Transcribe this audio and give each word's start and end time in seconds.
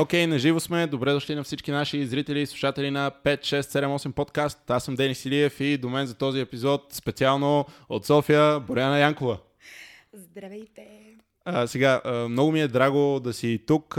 Окей, 0.00 0.24
okay, 0.24 0.26
наживо 0.26 0.60
сме. 0.60 0.86
Добре 0.86 1.12
дошли 1.12 1.34
на 1.34 1.44
всички 1.44 1.70
наши 1.70 2.06
зрители 2.06 2.40
и 2.40 2.46
слушатели 2.46 2.90
на 2.90 3.10
5678 3.24 4.12
подкаст. 4.12 4.70
Аз 4.70 4.84
съм 4.84 4.94
Денис 4.94 5.24
Илиев 5.24 5.60
и 5.60 5.76
до 5.78 5.88
мен 5.88 6.06
за 6.06 6.14
този 6.14 6.40
епизод 6.40 6.86
специално 6.90 7.66
от 7.88 8.06
София 8.06 8.60
Боряна 8.60 8.98
Янкова. 8.98 9.38
Здравейте! 10.12 10.86
А, 11.44 11.66
сега, 11.66 12.00
много 12.28 12.52
ми 12.52 12.60
е 12.60 12.68
драго 12.68 13.20
да 13.20 13.32
си 13.32 13.62
тук. 13.66 13.98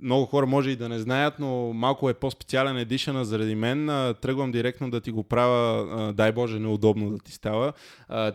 Много 0.00 0.26
хора 0.26 0.46
може 0.46 0.70
и 0.70 0.76
да 0.76 0.88
не 0.88 0.98
знаят, 0.98 1.34
но 1.38 1.72
малко 1.72 2.10
е 2.10 2.14
по-специален 2.14 2.76
едишън 2.76 3.24
заради 3.24 3.54
мен. 3.54 3.86
Тръгвам 4.20 4.52
директно 4.52 4.90
да 4.90 5.00
ти 5.00 5.10
го 5.10 5.22
правя, 5.22 6.12
дай 6.12 6.32
Боже, 6.32 6.58
неудобно 6.58 7.10
да 7.10 7.18
ти 7.18 7.32
става. 7.32 7.72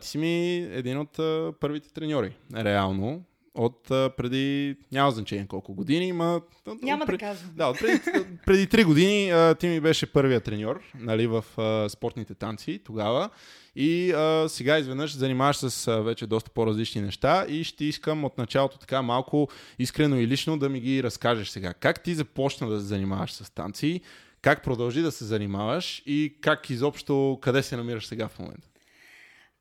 Ти 0.02 0.08
си 0.08 0.18
ми 0.18 0.56
един 0.56 0.98
от 0.98 1.20
първите 1.60 1.94
треньори, 1.94 2.36
реално 2.56 3.24
от 3.56 3.92
а, 3.92 4.10
преди, 4.18 4.76
няма 4.92 5.12
значение 5.12 5.48
колко 5.48 5.74
години, 5.74 6.14
ма... 6.14 6.42
Няма 6.82 7.06
пред, 7.06 7.20
да 7.20 7.26
кажа. 7.26 7.46
Да, 7.56 7.68
от 7.68 7.80
преди, 7.80 8.00
преди 8.46 8.68
3 8.68 8.86
години 8.86 9.32
а, 9.32 9.56
ти 9.56 9.68
ми 9.68 9.80
беше 9.80 10.14
първия 10.14 10.42
треньор 10.42 10.82
нали, 11.00 11.28
в 11.28 11.46
а, 11.58 11.90
спортните 11.90 12.34
танци 12.36 12.80
тогава. 12.86 13.30
И 13.76 14.12
а, 14.12 14.50
сега 14.50 14.78
изведнъж 14.78 15.16
занимаваш 15.16 15.58
с 15.58 15.88
а, 15.88 16.02
вече 16.02 16.28
доста 16.28 16.52
по-различни 16.52 17.02
неща 17.02 17.46
и 17.50 17.64
ще 17.64 17.86
искам 17.86 18.24
от 18.24 18.38
началото 18.38 18.78
така 18.78 19.02
малко 19.02 19.48
искрено 19.80 20.20
и 20.20 20.28
лично 20.28 20.58
да 20.58 20.70
ми 20.70 20.80
ги 20.80 21.04
разкажеш 21.04 21.50
сега. 21.50 21.74
Как 21.74 22.04
ти 22.04 22.16
започна 22.16 22.70
да 22.70 22.80
се 22.80 22.86
занимаваш 22.86 23.34
с 23.34 23.54
танци, 23.54 24.02
как 24.42 24.64
продължи 24.64 25.02
да 25.02 25.12
се 25.12 25.26
занимаваш 25.26 26.04
и 26.06 26.38
как 26.42 26.70
изобщо, 26.70 27.40
къде 27.42 27.64
се 27.64 27.78
намираш 27.78 28.08
сега 28.08 28.28
в 28.28 28.40
момента? 28.40 28.68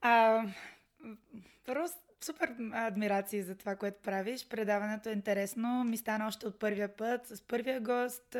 А, 0.01 0.43
първо 1.67 1.87
супер 2.25 2.55
адмирации 2.73 3.43
за 3.43 3.55
това, 3.55 3.77
което 3.77 4.03
правиш. 4.03 4.47
Предаването 4.49 5.09
е 5.09 5.13
интересно. 5.13 5.85
Ми 5.85 5.97
стана 5.97 6.27
още 6.27 6.47
от 6.47 6.59
първия 6.59 6.97
път. 6.97 7.27
С 7.27 7.43
първия 7.43 7.81
гост 7.81 8.37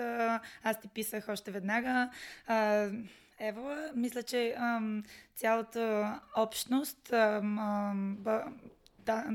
аз 0.63 0.81
ти 0.81 0.89
писах 0.89 1.29
още 1.29 1.51
веднага. 1.51 2.11
Ева, 3.39 3.91
мисля, 3.95 4.23
че 4.23 4.57
цялата 5.35 6.21
общност, 6.37 7.13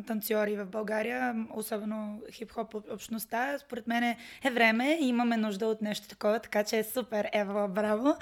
танцори 0.08 0.56
в 0.56 0.66
България, 0.66 1.36
особено 1.54 2.22
хип-хоп 2.32 2.94
общността, 2.94 3.58
според 3.60 3.88
мен 3.88 4.04
е 4.04 4.18
време 4.52 4.98
и 5.02 5.08
имаме 5.08 5.38
нужда 5.38 5.68
от 5.68 5.82
нещо 5.82 6.08
такова, 6.08 6.40
така 6.40 6.64
че 6.64 6.78
е 6.78 6.84
супер, 6.84 7.30
Ева, 7.34 7.68
браво. 7.68 8.16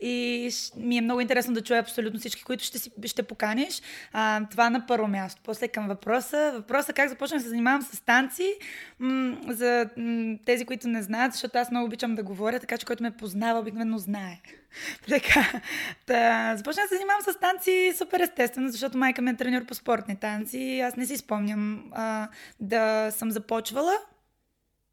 И 0.00 0.50
ми 0.76 0.98
е 0.98 1.00
много 1.00 1.20
интересно 1.20 1.54
да 1.54 1.62
чуя 1.62 1.80
абсолютно 1.80 2.20
всички, 2.20 2.44
които 2.44 2.64
ще, 2.64 2.78
си, 2.78 2.90
ще 3.04 3.22
поканиш. 3.22 3.82
А, 4.12 4.48
това 4.50 4.70
на 4.70 4.86
първо 4.86 5.08
място. 5.08 5.40
После 5.44 5.68
към 5.68 5.88
въпроса. 5.88 6.52
Въпроса 6.54 6.92
как 6.92 7.08
започнах 7.08 7.38
да 7.38 7.42
се 7.42 7.48
занимавам 7.48 7.82
с 7.82 8.00
танци. 8.00 8.54
М- 8.98 9.36
за 9.48 9.90
м- 9.96 10.36
тези, 10.44 10.64
които 10.64 10.88
не 10.88 11.02
знаят, 11.02 11.32
защото 11.32 11.58
аз 11.58 11.70
много 11.70 11.86
обичам 11.86 12.14
да 12.14 12.22
говоря, 12.22 12.60
така 12.60 12.78
че 12.78 12.86
който 12.86 13.02
ме 13.02 13.10
познава, 13.10 13.60
обикновено 13.60 13.98
знае. 13.98 14.40
така. 15.08 15.60
Та, 16.06 16.54
започнах 16.56 16.84
да 16.84 16.88
се 16.88 16.94
занимавам 16.94 17.22
с 17.22 17.38
танци 17.38 17.92
супер 17.98 18.20
естествено, 18.20 18.68
защото 18.68 18.98
майка 18.98 19.22
ми 19.22 19.30
е 19.30 19.36
треньор 19.36 19.64
по 19.64 19.74
спортни 19.74 20.16
танци. 20.16 20.80
Аз 20.84 20.91
не 20.96 21.06
си 21.06 21.16
спомням 21.16 21.90
а, 21.92 22.28
да 22.60 23.10
съм 23.10 23.30
започвала. 23.30 23.92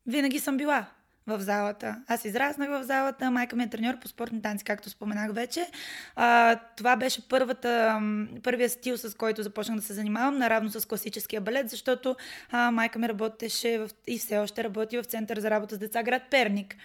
Винаги 0.06 0.39
съм 0.39 0.58
била 0.58 0.86
в 1.30 1.39
залата. 1.39 1.95
Аз 2.08 2.25
израснах 2.25 2.69
в 2.69 2.83
залата, 2.83 3.31
майка 3.31 3.55
ми 3.55 3.63
е 3.63 3.69
треньор 3.69 3.99
по 3.99 4.08
спортни 4.08 4.41
танци, 4.41 4.66
както 4.66 4.89
споменах 4.89 5.33
вече. 5.33 5.67
А, 6.16 6.55
това 6.77 6.95
беше 6.95 7.27
първата, 7.30 8.02
първия 8.44 8.69
стил, 8.69 8.97
с 8.97 9.17
който 9.17 9.44
започнах 9.44 9.77
да 9.77 9.83
се 9.83 9.94
занимавам, 9.94 10.38
наравно 10.38 10.69
с 10.69 10.88
класическия 10.88 11.41
балет, 11.41 11.69
защото 11.69 12.16
а, 12.52 12.72
майка 12.72 13.00
ми 13.00 13.09
работеше 13.09 13.77
в, 13.77 13.89
и 14.07 14.17
все 14.17 14.38
още 14.38 14.63
работи 14.63 14.97
в 14.97 15.03
Център 15.03 15.39
за 15.39 15.50
работа 15.50 15.75
с 15.75 15.77
деца 15.77 16.03
град 16.03 16.22
Перник. 16.31 16.75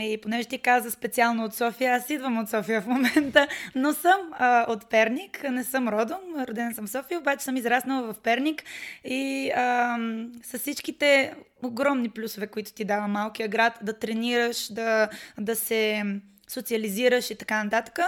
И 0.00 0.18
понеже 0.22 0.48
ти 0.48 0.58
каза 0.58 0.90
специално 0.90 1.44
от 1.44 1.54
София, 1.54 1.94
аз 1.94 2.10
идвам 2.10 2.38
от 2.38 2.50
София 2.50 2.82
в 2.82 2.86
момента, 2.86 3.48
но 3.74 3.92
съм 3.92 4.20
а, 4.32 4.66
от 4.68 4.90
Перник, 4.90 5.44
не 5.50 5.64
съм 5.64 5.88
родом, 5.88 6.18
роден 6.48 6.74
съм 6.74 6.86
в 6.86 6.90
София, 6.90 7.18
обаче 7.18 7.44
съм 7.44 7.56
израснала 7.56 8.12
в 8.12 8.18
Перник 8.18 8.62
и 9.04 9.50
а, 9.50 9.98
с 10.42 10.58
всичките 10.58 11.34
огромни 11.62 12.10
плюсове, 12.10 12.46
които 12.46 12.72
ти 12.72 12.84
дава 12.84 13.08
малкия 13.08 13.48
град, 13.48 13.78
да 13.82 13.98
тренираш, 13.98 14.72
да, 14.72 15.10
да 15.38 15.56
се 15.56 16.04
социализираш 16.48 17.30
и 17.30 17.38
така 17.38 17.64
нататък. 17.64 17.98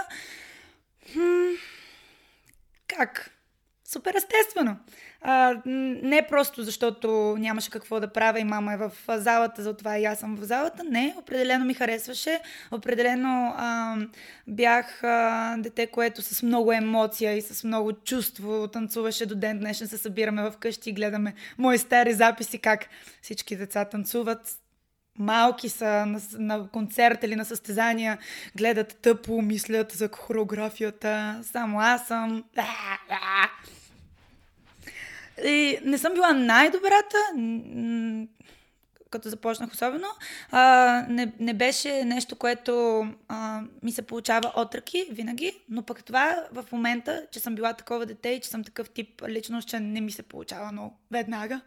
Хм, 1.13 1.51
как? 2.87 3.31
Супер 3.93 4.13
естествено. 4.15 4.77
А, 5.21 5.55
не 5.65 6.27
просто 6.29 6.63
защото 6.63 7.35
нямаше 7.39 7.69
какво 7.69 7.99
да 7.99 8.13
правя 8.13 8.39
и 8.39 8.43
мама 8.43 8.73
е 8.73 8.77
в 8.77 8.91
залата, 9.09 9.63
затова 9.63 9.97
и 9.97 10.05
аз 10.05 10.19
съм 10.19 10.35
в 10.35 10.43
залата. 10.43 10.83
Не, 10.83 11.15
определено 11.17 11.65
ми 11.65 11.73
харесваше. 11.73 12.39
Определено 12.71 13.53
а, 13.57 13.97
бях 14.47 15.03
а, 15.03 15.55
дете, 15.57 15.87
което 15.87 16.21
с 16.21 16.43
много 16.43 16.71
емоция 16.71 17.37
и 17.37 17.41
с 17.41 17.63
много 17.63 17.93
чувство 17.93 18.67
танцуваше 18.67 19.25
до 19.25 19.35
ден 19.35 19.59
днешен. 19.59 19.87
Се 19.87 19.97
събираме 19.97 20.51
вкъщи 20.51 20.89
и 20.89 20.93
гледаме 20.93 21.33
мои 21.57 21.77
стари 21.77 22.13
записи, 22.13 22.57
как 22.57 22.87
всички 23.21 23.55
деца 23.55 23.85
танцуват 23.85 24.57
малки 25.19 25.69
са 25.69 26.05
на, 26.05 26.21
на 26.33 26.67
концерт 26.67 27.23
или 27.23 27.35
на 27.35 27.45
състезания, 27.45 28.17
гледат 28.55 28.97
тъпо, 29.01 29.41
мислят 29.41 29.91
за 29.91 30.09
хореографията. 30.13 31.39
Само 31.43 31.79
аз 31.79 32.07
съм. 32.07 32.43
И 35.43 35.79
не 35.85 35.97
съм 35.97 36.13
била 36.13 36.33
най-добрата, 36.33 37.17
като 39.11 39.29
започнах 39.29 39.71
особено. 39.71 40.07
А, 40.51 41.05
не, 41.09 41.33
не 41.39 41.53
беше 41.53 42.05
нещо, 42.05 42.35
което 42.35 43.05
а, 43.27 43.61
ми 43.83 43.91
се 43.91 44.01
получава 44.01 44.51
от 44.55 44.75
ръки 44.75 45.07
винаги, 45.11 45.53
но 45.69 45.83
пък 45.83 46.03
това 46.03 46.45
в 46.51 46.65
момента, 46.71 47.25
че 47.31 47.39
съм 47.39 47.55
била 47.55 47.73
такова 47.73 48.05
дете 48.05 48.29
и 48.29 48.39
че 48.39 48.49
съм 48.49 48.63
такъв 48.63 48.89
тип 48.89 49.21
личност, 49.29 49.67
че 49.67 49.79
не 49.79 50.01
ми 50.01 50.11
се 50.11 50.23
получава 50.23 50.71
но 50.71 50.93
веднага, 51.11 51.61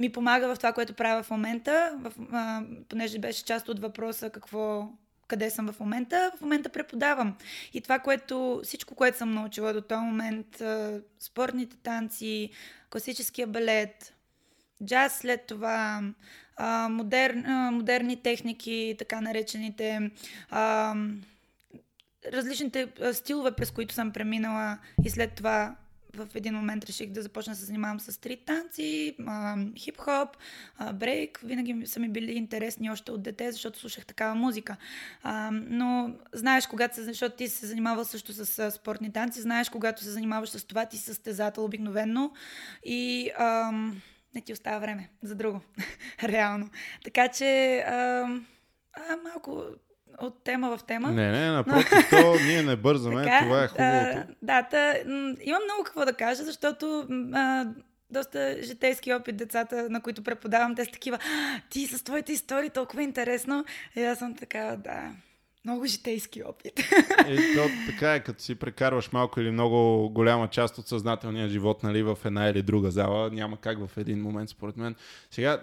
ми 0.00 0.12
помага 0.12 0.54
в 0.54 0.58
това, 0.58 0.72
което 0.72 0.94
правя 0.94 1.22
в 1.22 1.30
момента, 1.30 1.98
в, 2.00 2.12
а, 2.32 2.62
понеже 2.88 3.18
беше 3.18 3.44
част 3.44 3.68
от 3.68 3.80
въпроса 3.80 4.30
какво 4.30 4.88
къде 5.30 5.50
съм 5.50 5.72
в 5.72 5.80
момента. 5.80 6.32
В 6.38 6.40
момента 6.40 6.68
преподавам. 6.68 7.36
И 7.72 7.80
това, 7.80 7.98
което, 7.98 8.60
всичко, 8.64 8.94
което 8.94 9.18
съм 9.18 9.34
научила 9.34 9.72
до 9.72 9.80
този 9.80 10.00
момент, 10.00 10.62
спортните 11.20 11.76
танци, 11.76 12.50
класическия 12.90 13.46
балет, 13.46 14.14
джаз 14.84 15.18
след 15.18 15.46
това, 15.46 16.02
модер, 16.90 17.34
модерни 17.72 18.22
техники, 18.22 18.96
така 18.98 19.20
наречените, 19.20 20.10
различните 22.32 22.88
стилове, 23.12 23.52
през 23.52 23.70
които 23.70 23.94
съм 23.94 24.12
преминала 24.12 24.78
и 25.04 25.10
след 25.10 25.34
това 25.34 25.76
в 26.14 26.28
един 26.34 26.54
момент 26.54 26.84
реших 26.84 27.10
да 27.10 27.22
започна 27.22 27.52
да 27.52 27.56
се 27.56 27.64
занимавам 27.64 28.00
с 28.00 28.12
стрит 28.12 28.44
танци, 28.44 29.16
хип-хоп, 29.76 30.28
брейк. 30.94 31.40
Винаги 31.44 31.86
са 31.86 32.00
ми 32.00 32.08
били 32.08 32.32
интересни 32.32 32.90
още 32.90 33.12
от 33.12 33.22
дете, 33.22 33.52
защото 33.52 33.78
слушах 33.78 34.06
такава 34.06 34.34
музика. 34.34 34.76
А, 35.22 35.50
но 35.52 36.14
знаеш, 36.32 36.66
когато 36.66 36.94
се, 36.94 37.02
защото 37.02 37.36
ти 37.36 37.48
се 37.48 37.66
занимавал 37.66 38.04
също 38.04 38.32
с 38.32 38.70
спортни 38.70 39.12
танци, 39.12 39.40
знаеш, 39.40 39.68
когато 39.68 40.02
се 40.02 40.10
занимаваш 40.10 40.48
с 40.48 40.64
това, 40.64 40.86
ти 40.86 40.96
си 40.96 41.04
състезател 41.04 41.64
обикновенно 41.64 42.32
и 42.84 43.30
а, 43.38 43.72
не 44.34 44.40
ти 44.40 44.52
остава 44.52 44.78
време 44.78 45.10
за 45.22 45.34
друго. 45.34 45.60
Реално. 46.22 46.70
Така 47.04 47.28
че 47.28 47.78
а, 47.78 48.26
а, 48.92 49.16
малко 49.24 49.64
от 50.18 50.44
тема 50.44 50.76
в 50.76 50.84
тема. 50.84 51.10
Не, 51.10 51.32
не, 51.32 51.50
напротив, 51.50 52.10
то 52.10 52.34
ние 52.46 52.62
не 52.62 52.76
бързаме, 52.76 53.22
така, 53.22 53.44
това 53.44 53.64
е 53.64 53.68
хубавото. 53.68 54.34
Да, 54.42 54.62
да 54.70 54.94
имам 55.42 55.62
много 55.64 55.84
какво 55.84 56.04
да 56.04 56.12
кажа, 56.12 56.44
защото 56.44 57.06
а, 57.32 57.66
доста 58.10 58.56
житейски 58.62 59.12
опит 59.12 59.36
децата, 59.36 59.86
на 59.90 60.02
които 60.02 60.22
преподавам, 60.22 60.74
те 60.74 60.84
са 60.84 60.90
такива, 60.90 61.18
ти 61.70 61.86
с 61.86 62.04
твоите 62.04 62.32
истории 62.32 62.70
толкова 62.70 63.02
интересно. 63.02 63.64
И 63.96 64.02
аз 64.02 64.18
съм 64.18 64.36
така, 64.36 64.76
да, 64.84 65.12
много 65.64 65.86
житейски 65.86 66.42
опит. 66.42 66.78
Е, 67.26 67.36
то, 67.54 67.68
така 67.86 68.14
е, 68.14 68.20
като 68.20 68.42
си 68.42 68.54
прекарваш 68.54 69.12
малко 69.12 69.40
или 69.40 69.50
много 69.50 70.10
голяма 70.10 70.48
част 70.48 70.78
от 70.78 70.88
съзнателния 70.88 71.48
живот 71.48 71.82
нали, 71.82 72.02
в 72.02 72.18
една 72.24 72.48
или 72.48 72.62
друга 72.62 72.90
зала, 72.90 73.30
няма 73.30 73.56
как 73.56 73.86
в 73.86 73.96
един 73.96 74.22
момент, 74.22 74.50
според 74.50 74.76
мен. 74.76 74.94
Сега, 75.30 75.60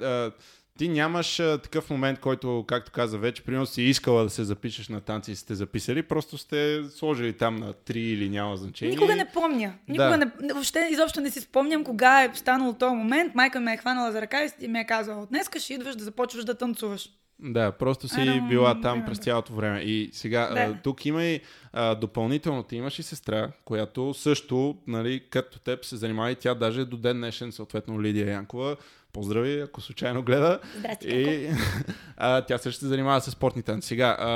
ти 0.77 0.89
нямаш 0.89 1.39
а, 1.39 1.57
такъв 1.57 1.89
момент, 1.89 2.19
който, 2.19 2.65
както 2.67 2.91
каза 2.91 3.17
вече, 3.17 3.43
примерно 3.43 3.65
си 3.65 3.81
искала 3.81 4.23
да 4.23 4.29
се 4.29 4.43
запишеш 4.43 4.89
на 4.89 5.01
танци 5.01 5.31
и 5.31 5.35
сте 5.35 5.55
записали, 5.55 6.03
просто 6.03 6.37
сте 6.37 6.83
сложили 6.89 7.33
там 7.33 7.55
на 7.55 7.73
три 7.73 8.01
или 8.01 8.29
няма 8.29 8.57
значение. 8.57 8.95
Никога 8.95 9.15
не 9.15 9.31
помня. 9.33 9.73
Никога 9.87 10.09
да. 10.09 10.17
не, 10.17 10.53
въобще 10.53 10.89
изобщо 10.91 11.21
не 11.21 11.29
си 11.29 11.41
спомням 11.41 11.83
кога 11.83 12.23
е 12.23 12.31
станало 12.33 12.73
този 12.73 12.95
момент. 12.95 13.35
Майка 13.35 13.59
ме 13.59 13.73
е 13.73 13.77
хванала 13.77 14.11
за 14.11 14.21
ръка 14.21 14.45
и 14.61 14.67
ми 14.67 14.79
е 14.79 14.85
казала, 14.85 15.25
днес 15.25 15.49
ще 15.59 15.73
идваш 15.73 15.95
да 15.95 16.03
започваш 16.03 16.45
да 16.45 16.55
танцуваш. 16.55 17.09
Да, 17.39 17.71
просто 17.71 18.07
си 18.07 18.15
don't 18.15 18.49
била 18.49 18.81
там 18.81 19.05
през 19.05 19.17
цялото 19.17 19.53
време. 19.53 19.79
И 19.79 20.09
сега, 20.13 20.49
Да. 20.53 20.59
а, 20.59 20.77
тук 20.83 21.05
има 21.05 21.23
и 21.23 21.41
а, 21.73 21.95
допълнително, 21.95 22.63
ти 22.63 22.75
имаш 22.75 22.99
и 22.99 23.03
сестра, 23.03 23.51
която 23.65 24.13
също, 24.13 24.77
нали, 24.87 25.23
като 25.29 25.59
теб 25.59 25.85
се 25.85 25.95
занимава 25.95 26.31
и 26.31 26.35
тя 26.35 26.55
даже 26.55 26.85
до 26.85 26.97
ден 26.97 27.17
днешен, 27.17 27.51
съответно 27.51 28.01
Лидия 28.01 28.29
Янкова. 28.29 28.75
Поздрави, 29.13 29.59
ако 29.59 29.81
случайно 29.81 30.23
гледа. 30.23 30.59
Здрасти, 30.77 31.07
И 31.07 31.49
а, 32.17 32.41
тя 32.41 32.57
също 32.57 32.79
се 32.79 32.87
занимава 32.87 33.21
с 33.21 33.31
спортни 33.31 33.63
танци. 33.63 33.87
Сега, 33.87 34.17
а, 34.19 34.29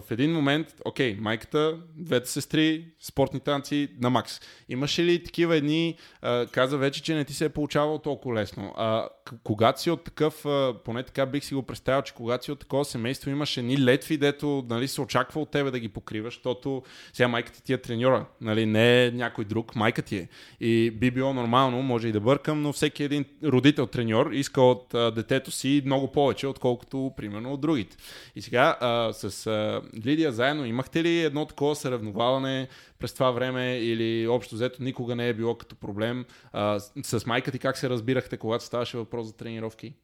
в 0.00 0.02
един 0.10 0.32
момент, 0.32 0.66
окей, 0.84 1.16
майката, 1.20 1.76
двете 1.96 2.30
сестри, 2.30 2.84
спортни 3.00 3.40
танци 3.40 3.88
на 4.00 4.10
макс. 4.10 4.40
Имаше 4.68 5.04
ли 5.04 5.24
такива 5.24 5.56
едни, 5.56 5.96
а, 6.22 6.46
каза 6.46 6.78
вече, 6.78 7.02
че 7.02 7.14
не 7.14 7.24
ти 7.24 7.34
се 7.34 7.44
е 7.44 7.48
получавало 7.48 7.98
толкова 7.98 8.34
лесно. 8.34 8.74
А, 8.76 9.08
когато 9.44 9.80
си 9.80 9.90
от 9.90 10.04
такъв, 10.04 10.46
а, 10.46 10.74
поне 10.84 11.02
така 11.02 11.26
бих 11.26 11.44
си 11.44 11.54
го 11.54 11.62
представил, 11.62 12.02
че 12.02 12.14
когато 12.14 12.44
си 12.44 12.52
от 12.52 12.58
такова 12.58 12.84
семейство 12.84 13.30
имаш 13.30 13.56
едни 13.56 13.84
летви, 13.84 14.16
дето 14.16 14.64
нали, 14.68 14.88
се 14.88 15.00
очаква 15.00 15.40
от 15.40 15.50
тебе 15.50 15.70
да 15.70 15.78
ги 15.78 15.88
покриваш, 15.88 16.34
защото 16.34 16.82
сега 17.12 17.28
майката 17.28 17.62
ти 17.62 17.72
е 17.72 17.78
треньора, 17.78 18.26
нали, 18.40 18.66
не 18.66 19.04
е 19.04 19.10
някой 19.10 19.44
друг, 19.44 19.76
майка 19.76 20.02
ти 20.02 20.16
е. 20.16 20.28
И 20.60 20.90
би 20.90 21.10
било 21.10 21.32
нормално, 21.32 21.82
може 21.82 22.08
и 22.08 22.12
да 22.12 22.20
бъркам, 22.20 22.62
но 22.62 22.72
всеки 22.72 23.04
един 23.04 23.24
родител 23.44 23.86
треньор 23.86 24.15
иска 24.32 24.60
от 24.60 24.94
а, 24.94 25.10
детето 25.10 25.50
си 25.50 25.82
много 25.84 26.12
повече, 26.12 26.46
отколкото 26.46 27.12
примерно 27.16 27.52
от 27.52 27.60
другите. 27.60 27.96
И 28.36 28.42
сега 28.42 28.76
а, 28.80 29.12
с 29.12 29.46
а, 29.46 29.82
Лидия 30.06 30.32
заедно 30.32 30.66
имахте 30.66 31.02
ли 31.02 31.20
едно 31.20 31.46
такова 31.46 31.76
съревноваване 31.76 32.68
през 32.98 33.14
това 33.14 33.30
време 33.30 33.78
или 33.78 34.28
общо 34.28 34.54
взето 34.54 34.82
никога 34.82 35.16
не 35.16 35.28
е 35.28 35.34
било 35.34 35.54
като 35.54 35.76
проблем? 35.76 36.24
А, 36.52 36.80
с, 36.80 37.20
с 37.20 37.26
майка 37.26 37.52
ти 37.52 37.58
как 37.58 37.78
се 37.78 37.90
разбирахте, 37.90 38.36
когато 38.36 38.64
ставаше 38.64 38.96
въпрос 38.96 39.26
за 39.26 39.32
тренировки? 39.32 39.94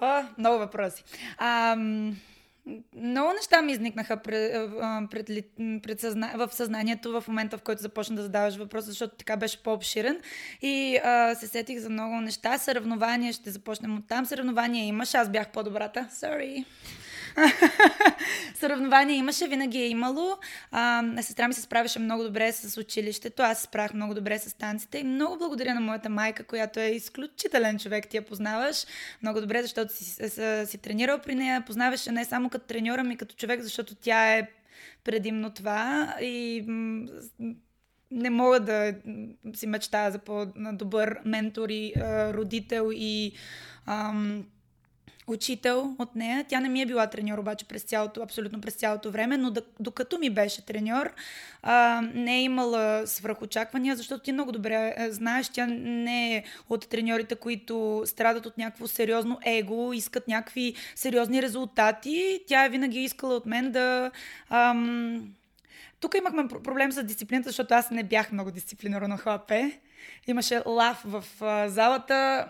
О, 0.00 0.22
много 0.38 0.58
въпроси. 0.58 1.04
А, 1.38 1.76
м, 1.76 2.12
много 2.96 3.32
неща 3.32 3.62
ми 3.62 3.72
изникнаха 3.72 4.16
пред, 4.16 4.70
пред, 5.10 5.26
пред 5.82 6.00
съзна... 6.00 6.32
в 6.36 6.48
съзнанието 6.52 7.20
в 7.20 7.28
момента, 7.28 7.58
в 7.58 7.62
който 7.62 7.82
започна 7.82 8.16
да 8.16 8.22
задаваш 8.22 8.56
въпроса, 8.56 8.86
защото 8.86 9.16
така 9.16 9.36
беше 9.36 9.62
по-обширен. 9.62 10.20
И 10.62 10.96
а, 11.04 11.34
се 11.34 11.46
сетих 11.46 11.78
за 11.78 11.90
много 11.90 12.20
неща. 12.20 12.58
Съревнования, 12.58 13.32
ще 13.32 13.50
започнем 13.50 13.96
от 13.96 14.08
там. 14.08 14.26
Съревнования 14.26 14.84
имаш, 14.84 15.14
аз 15.14 15.28
бях 15.28 15.48
по-добрата. 15.48 16.08
Sorry. 16.12 16.64
Съревнования 18.54 19.16
имаше, 19.16 19.48
винаги 19.48 19.78
е 19.78 19.88
имало. 19.88 20.36
А, 20.70 21.04
сестра 21.22 21.48
ми 21.48 21.54
се 21.54 21.60
справяше 21.60 21.98
много 21.98 22.22
добре 22.22 22.52
с 22.52 22.80
училището, 22.80 23.42
аз 23.42 23.58
се 23.58 23.64
справях 23.64 23.94
много 23.94 24.14
добре 24.14 24.38
с 24.38 24.54
танците. 24.58 24.98
И 24.98 25.04
много 25.04 25.38
благодаря 25.38 25.74
на 25.74 25.80
моята 25.80 26.08
майка, 26.08 26.44
която 26.44 26.80
е 26.80 26.86
изключителен 26.86 27.78
човек, 27.78 28.08
ти 28.08 28.16
я 28.16 28.22
познаваш 28.22 28.84
много 29.22 29.40
добре, 29.40 29.62
защото 29.62 29.94
си, 29.94 30.04
си, 30.04 30.66
си, 30.66 30.78
тренирал 30.78 31.18
при 31.18 31.34
нея. 31.34 31.64
Познаваше 31.66 32.12
не 32.12 32.24
само 32.24 32.50
като 32.50 32.66
треньора 32.66 33.04
ми, 33.04 33.16
като 33.16 33.34
човек, 33.34 33.60
защото 33.60 33.94
тя 33.94 34.36
е 34.36 34.48
предимно 35.04 35.50
това. 35.50 36.14
И 36.20 36.64
не 38.10 38.30
мога 38.30 38.60
да 38.60 38.94
си 39.54 39.66
мечтая 39.66 40.10
за 40.10 40.18
по-добър 40.18 41.18
ментор 41.24 41.68
и 41.68 41.92
родител 42.34 42.90
и 42.94 43.32
ам, 43.86 44.44
учител 45.32 45.96
от 45.98 46.16
нея. 46.16 46.44
Тя 46.48 46.60
не 46.60 46.68
ми 46.68 46.82
е 46.82 46.86
била 46.86 47.06
треньор 47.06 47.38
обаче 47.38 47.64
през 47.64 47.82
цялото, 47.82 48.22
абсолютно 48.22 48.60
през 48.60 48.74
цялото 48.74 49.10
време, 49.10 49.36
но 49.36 49.52
докато 49.80 50.18
ми 50.18 50.30
беше 50.30 50.66
треньор, 50.66 51.12
а, 51.62 52.02
не 52.14 52.36
е 52.36 52.42
имала 52.42 53.06
свръхочаквания, 53.06 53.96
защото 53.96 54.22
ти 54.22 54.32
много 54.32 54.52
добре 54.52 54.96
знаеш, 55.10 55.48
тя 55.48 55.66
не 55.66 56.36
е 56.36 56.44
от 56.68 56.88
треньорите, 56.88 57.34
които 57.34 58.02
страдат 58.06 58.46
от 58.46 58.58
някакво 58.58 58.86
сериозно 58.86 59.38
его, 59.44 59.92
искат 59.92 60.28
някакви 60.28 60.74
сериозни 60.94 61.42
резултати. 61.42 62.40
Тя 62.46 62.64
е 62.64 62.68
винаги 62.68 62.98
искала 62.98 63.34
от 63.34 63.46
мен 63.46 63.72
да... 63.72 64.10
Ам, 64.50 65.34
тук 66.00 66.14
имахме 66.14 66.42
пр- 66.42 66.62
проблем 66.62 66.92
с 66.92 67.02
дисциплината, 67.02 67.48
защото 67.48 67.74
аз 67.74 67.90
не 67.90 68.02
бях 68.02 68.32
много 68.32 68.50
дисциплинирана 68.50 69.18
ХЛП. 69.18 69.52
Имаше 70.26 70.62
лав 70.66 71.02
в 71.04 71.24
залата, 71.68 72.48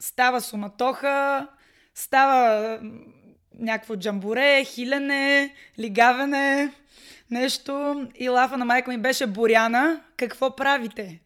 става 0.00 0.40
суматоха, 0.40 1.46
става 1.94 2.78
някакво 3.58 3.96
джамбуре, 3.96 4.64
хилене, 4.64 5.54
лигавене, 5.78 6.72
нещо. 7.30 8.06
И 8.14 8.28
лафа 8.28 8.56
на 8.56 8.64
майка 8.64 8.90
ми 8.90 8.98
беше 8.98 9.26
Боряна. 9.26 10.00
Какво 10.16 10.56
правите? 10.56 11.20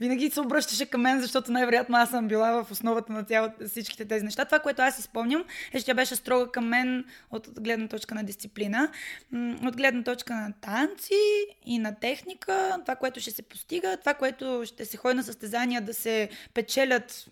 Винаги 0.00 0.30
се 0.30 0.40
обръщаше 0.40 0.86
към 0.86 1.00
мен, 1.00 1.20
защото 1.20 1.52
най-вероятно 1.52 1.96
аз 1.96 2.10
съм 2.10 2.28
била 2.28 2.62
в 2.62 2.70
основата 2.70 3.12
на 3.12 3.24
цяло, 3.24 3.48
всичките 3.68 4.04
тези 4.04 4.24
неща. 4.24 4.44
Това, 4.44 4.58
което 4.58 4.82
аз 4.82 4.98
изпомням, 4.98 5.44
е, 5.72 5.78
че 5.78 5.86
тя 5.86 5.94
беше 5.94 6.16
строга 6.16 6.52
към 6.52 6.68
мен 6.68 7.04
от 7.30 7.48
гледна 7.60 7.88
точка 7.88 8.14
на 8.14 8.24
дисциплина, 8.24 8.92
от 9.64 9.76
гледна 9.76 10.02
точка 10.02 10.34
на 10.34 10.52
танци 10.60 11.46
и 11.66 11.78
на 11.78 11.94
техника, 11.94 12.78
това, 12.84 12.96
което 12.96 13.20
ще 13.20 13.30
се 13.30 13.42
постига, 13.42 13.96
това, 13.96 14.14
което 14.14 14.62
ще 14.64 14.84
се 14.84 14.96
ходи 14.96 15.14
на 15.14 15.22
състезания 15.22 15.80
да 15.80 15.94
се 15.94 16.28
печелят 16.54 17.26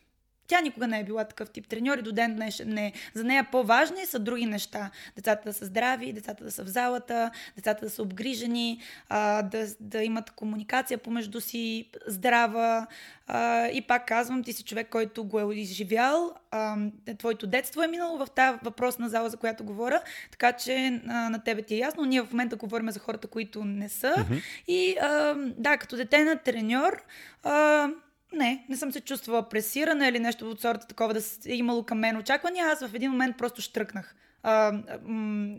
тя 0.48 0.60
никога 0.60 0.86
не 0.86 1.00
е 1.00 1.04
била 1.04 1.24
такъв 1.24 1.50
тип 1.50 1.68
треньор 1.68 1.98
и 1.98 2.02
до 2.02 2.12
ден 2.12 2.34
днешен 2.34 2.68
не. 2.68 2.92
За 3.14 3.24
нея 3.24 3.46
по-важни 3.52 4.06
са 4.06 4.18
други 4.18 4.46
неща. 4.46 4.90
Децата 5.16 5.42
да 5.44 5.52
са 5.52 5.64
здрави, 5.64 6.12
децата 6.12 6.44
да 6.44 6.50
са 6.50 6.64
в 6.64 6.68
залата, 6.68 7.30
децата 7.56 7.84
да 7.84 7.90
са 7.90 8.02
обгрижени, 8.02 8.80
а, 9.08 9.42
да, 9.42 9.66
да 9.80 10.02
имат 10.02 10.30
комуникация 10.30 10.98
помежду 10.98 11.40
си 11.40 11.90
здрава. 12.06 12.86
А, 13.26 13.66
и 13.68 13.82
пак 13.82 14.06
казвам, 14.06 14.44
ти 14.44 14.52
си 14.52 14.64
човек, 14.64 14.88
който 14.90 15.24
го 15.24 15.40
е 15.40 15.54
изживял. 15.54 16.34
А, 16.50 16.76
твоето 17.18 17.46
детство 17.46 17.82
е 17.82 17.88
минало 17.88 18.18
в 18.18 18.26
тази 18.30 18.58
въпросна 18.62 19.08
зала, 19.08 19.30
за 19.30 19.36
която 19.36 19.64
говоря, 19.64 20.02
така 20.30 20.52
че 20.52 21.02
а, 21.08 21.30
на 21.30 21.44
тебе 21.44 21.62
ти 21.62 21.74
е 21.74 21.78
ясно. 21.78 22.04
Ние 22.04 22.22
в 22.22 22.32
момента 22.32 22.56
говорим 22.56 22.90
за 22.90 23.00
хората, 23.00 23.28
които 23.28 23.64
не 23.64 23.88
са. 23.88 24.14
Мгм. 24.18 24.34
И 24.68 24.96
а, 25.00 25.34
да, 25.56 25.76
като 25.76 25.96
дете 25.96 26.24
на 26.24 26.36
треньор, 26.36 27.02
а, 27.42 27.88
не, 28.32 28.64
не 28.68 28.76
съм 28.76 28.92
се 28.92 29.00
чувствала 29.00 29.48
пресирана 29.48 30.08
или 30.08 30.18
нещо 30.18 30.50
от 30.50 30.60
сорта 30.60 30.86
такова 30.86 31.14
да 31.14 31.20
е 31.46 31.54
имало 31.54 31.82
към 31.82 31.98
мен 31.98 32.16
очаквания. 32.16 32.66
Аз 32.66 32.86
в 32.86 32.94
един 32.94 33.10
момент 33.10 33.38
просто 33.38 33.62
штръкнах. 33.62 34.14
А, 34.42 34.72
м, 35.02 35.58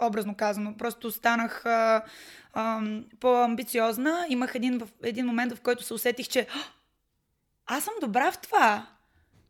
образно 0.00 0.34
казано. 0.34 0.76
Просто 0.76 1.10
станах 1.10 1.66
а, 1.66 2.04
а, 2.52 2.82
по-амбициозна. 3.20 4.26
Имах 4.28 4.54
един, 4.54 4.78
в, 4.78 4.88
един 5.02 5.26
момент, 5.26 5.52
в 5.52 5.60
който 5.60 5.82
се 5.82 5.94
усетих, 5.94 6.28
че 6.28 6.40
«А, 6.40 6.58
аз 7.66 7.84
съм 7.84 7.94
добра 8.00 8.32
в 8.32 8.38
това. 8.38 8.86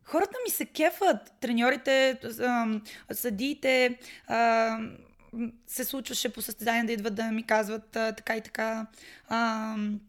Хората 0.03 0.37
ми 0.45 0.51
се 0.51 0.65
кефат. 0.65 1.33
Треньорите, 1.41 2.19
съдиите, 3.11 3.99
се 5.67 5.83
случваше 5.83 6.33
по 6.33 6.41
състезание 6.41 6.83
да 6.83 6.91
идват 6.91 7.15
да 7.15 7.23
ми 7.23 7.43
казват 7.43 7.95
а, 7.95 8.11
така 8.11 8.37
и 8.37 8.41
така. 8.41 8.87
Ам, 9.29 9.99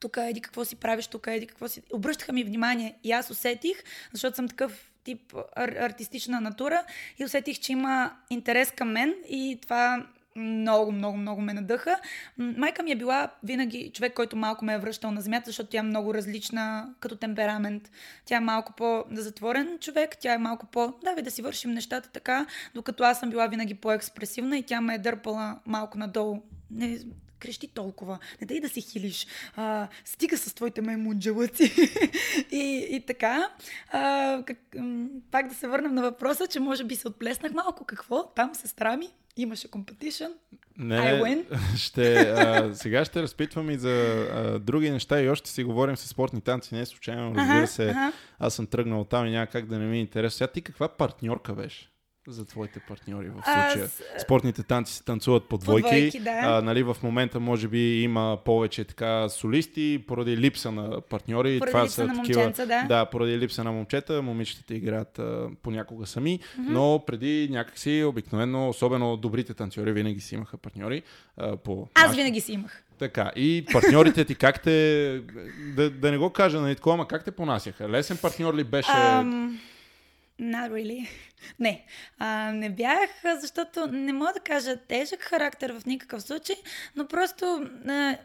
тук 0.00 0.16
еди 0.16 0.40
какво 0.40 0.64
си 0.64 0.76
правиш, 0.76 1.06
тук 1.06 1.26
еди 1.26 1.46
какво 1.46 1.68
си... 1.68 1.82
Обръщаха 1.92 2.32
ми 2.32 2.44
внимание 2.44 2.98
и 3.04 3.12
аз 3.12 3.30
усетих, 3.30 3.82
защото 4.12 4.36
съм 4.36 4.48
такъв 4.48 4.90
тип 5.04 5.32
ар- 5.32 5.84
артистична 5.84 6.40
натура 6.40 6.84
и 7.18 7.24
усетих, 7.24 7.58
че 7.58 7.72
има 7.72 8.12
интерес 8.30 8.70
към 8.70 8.92
мен 8.92 9.14
и 9.28 9.58
това 9.62 10.06
много, 10.38 10.92
много, 10.92 11.16
много 11.16 11.40
ме 11.40 11.52
надъха. 11.52 12.00
Майка 12.38 12.82
ми 12.82 12.90
е 12.90 12.96
била 12.96 13.30
винаги 13.42 13.90
човек, 13.94 14.14
който 14.14 14.36
малко 14.36 14.64
ме 14.64 14.74
е 14.74 14.78
връщал 14.78 15.10
на 15.10 15.20
земята, 15.20 15.46
защото 15.46 15.70
тя 15.70 15.78
е 15.78 15.82
много 15.82 16.14
различна 16.14 16.94
като 17.00 17.16
темперамент. 17.16 17.90
Тя 18.24 18.36
е 18.36 18.40
малко 18.40 18.72
по-затворен 18.72 19.78
човек, 19.80 20.16
тя 20.20 20.34
е 20.34 20.38
малко 20.38 20.66
по... 20.66 20.94
Давай 21.04 21.22
да 21.22 21.30
си 21.30 21.42
вършим 21.42 21.70
нещата 21.70 22.08
така, 22.08 22.46
докато 22.74 23.04
аз 23.04 23.20
съм 23.20 23.30
била 23.30 23.46
винаги 23.46 23.74
по-експресивна 23.74 24.58
и 24.58 24.62
тя 24.62 24.80
ме 24.80 24.94
е 24.94 24.98
дърпала 24.98 25.58
малко 25.66 25.98
надолу. 25.98 26.42
Не, 26.70 26.98
крещи 27.38 27.68
толкова, 27.68 28.18
не 28.40 28.46
дай 28.46 28.60
да 28.60 28.68
си 28.68 28.80
хилиш, 28.80 29.26
а, 29.56 29.88
стига 30.04 30.36
с 30.36 30.54
твоите 30.54 30.80
маймунджелъци. 30.80 31.72
и, 32.50 32.86
и 32.90 33.02
така, 33.06 33.48
а, 33.92 34.42
как, 34.46 34.58
пак 35.30 35.48
да 35.48 35.54
се 35.54 35.68
върнем 35.68 35.94
на 35.94 36.02
въпроса, 36.02 36.46
че 36.46 36.60
може 36.60 36.84
би 36.84 36.96
се 36.96 37.08
отплеснах 37.08 37.52
малко. 37.52 37.84
Какво? 37.84 38.26
Там 38.36 38.54
сестра 38.54 38.96
ми 38.96 39.08
имаше 39.36 39.68
competition. 39.68 40.32
Не, 40.78 40.96
I 40.96 41.22
win. 41.22 41.76
ще, 41.76 42.14
а, 42.14 42.74
сега 42.74 43.04
ще 43.04 43.22
разпитвам 43.22 43.70
и 43.70 43.78
за 43.78 43.90
а, 43.90 44.58
други 44.58 44.90
неща 44.90 45.20
и 45.20 45.28
още 45.28 45.50
си 45.50 45.64
говорим 45.64 45.96
с 45.96 46.08
спортни 46.08 46.40
танци, 46.40 46.74
не 46.74 46.80
е 46.80 46.86
случайно, 46.86 47.34
разбира 47.34 47.66
се. 47.66 47.88
ага. 47.90 48.12
Аз 48.38 48.54
съм 48.54 48.66
тръгнал 48.66 49.04
там 49.04 49.26
и 49.26 49.30
няма 49.30 49.46
как 49.46 49.66
да 49.66 49.78
не 49.78 49.86
ми 49.86 49.96
е 49.96 50.00
интересно. 50.00 50.36
Сега 50.36 50.48
ти 50.48 50.62
каква 50.62 50.88
партньорка 50.88 51.54
беше 51.54 51.90
за 52.28 52.44
твоите 52.44 52.80
партньори 52.80 53.28
в 53.28 53.32
случая? 53.34 53.84
Аз- 53.84 54.02
Спортните 54.22 54.62
танци 54.62 54.94
се 54.94 55.04
танцуват 55.04 55.44
по 55.44 55.58
двойки. 55.58 55.88
двойки, 55.88 56.20
да. 56.20 56.30
а, 56.42 56.62
нали, 56.62 56.82
в 56.82 56.96
момента 57.02 57.40
може 57.40 57.68
би 57.68 58.02
има 58.02 58.38
повече 58.44 58.84
така 58.84 59.28
солисти, 59.28 60.04
поради 60.06 60.36
липса 60.36 60.72
на 60.72 61.00
партньори. 61.00 61.58
Поради 61.58 61.70
Това 61.72 61.84
липса 61.84 61.94
са 61.94 62.06
на 62.06 62.14
такива, 62.14 62.42
момченца, 62.42 62.66
да. 62.66 62.84
да, 62.88 63.04
поради 63.06 63.38
липса 63.38 63.64
на 63.64 63.72
момчета, 63.72 64.22
момичетата 64.22 64.74
играят 64.74 65.18
а, 65.18 65.48
понякога 65.62 66.06
сами, 66.06 66.40
но 66.58 67.02
преди 67.06 67.48
някакси 67.50 68.04
обикновено, 68.04 68.68
особено 68.68 69.16
добрите 69.16 69.54
танцори 69.54 69.92
винаги 69.92 70.20
си 70.20 70.34
имаха 70.34 70.56
партньори. 70.56 71.02
А, 71.36 71.56
по 71.56 71.88
Аз 71.94 72.16
винаги 72.16 72.40
си 72.40 72.52
имах. 72.52 72.82
Така, 72.98 73.32
и 73.36 73.64
партньорите 73.72 74.24
ти 74.24 74.34
как 74.34 74.62
те, 74.62 75.20
да, 75.76 75.90
да 75.90 76.10
не 76.10 76.18
го 76.18 76.30
кажа, 76.30 76.60
нали, 76.60 76.74
такова, 76.74 76.94
ама 76.94 77.08
как 77.08 77.24
те 77.24 77.30
понасяха? 77.30 77.88
Лесен 77.88 78.16
партньор 78.22 78.54
ли 78.54 78.64
беше? 78.64 78.90
Ам, 78.94 79.58
Not 80.40 80.70
really. 80.70 81.08
Не. 81.58 81.84
А, 82.18 82.52
не 82.52 82.70
бях, 82.70 83.10
защото 83.40 83.86
не 83.86 84.12
мога 84.12 84.32
да 84.32 84.40
кажа 84.40 84.76
тежък 84.76 85.22
характер 85.22 85.72
в 85.72 85.86
никакъв 85.86 86.22
случай, 86.22 86.56
но 86.96 87.08
просто 87.08 87.70
а, 87.88 88.16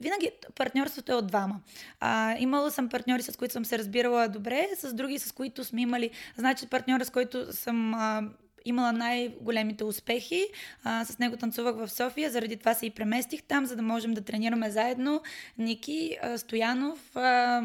винаги 0.00 0.30
партньорството 0.54 1.12
е 1.12 1.14
от 1.14 1.26
двама. 1.26 1.60
А, 2.00 2.36
имала 2.38 2.70
съм 2.70 2.88
партньори, 2.88 3.22
с 3.22 3.36
които 3.36 3.52
съм 3.52 3.64
се 3.64 3.78
разбирала 3.78 4.28
добре, 4.28 4.68
с 4.76 4.94
други, 4.94 5.18
с 5.18 5.32
които 5.32 5.64
сме 5.64 5.82
имали. 5.82 6.10
Значи 6.36 6.66
партньора, 6.66 7.04
с 7.04 7.10
който 7.10 7.52
съм 7.52 7.94
а, 7.94 8.22
имала 8.64 8.92
най-големите 8.92 9.84
успехи. 9.84 10.46
А, 10.84 11.04
с 11.04 11.18
него 11.18 11.36
танцувах 11.36 11.76
в 11.76 11.88
София, 11.88 12.30
заради 12.30 12.56
това 12.56 12.74
се 12.74 12.86
и 12.86 12.90
преместих 12.90 13.42
там, 13.42 13.66
за 13.66 13.76
да 13.76 13.82
можем 13.82 14.14
да 14.14 14.20
тренираме 14.20 14.70
заедно. 14.70 15.22
Ники 15.58 16.18
а, 16.22 16.38
Стоянов. 16.38 17.16
А, 17.16 17.62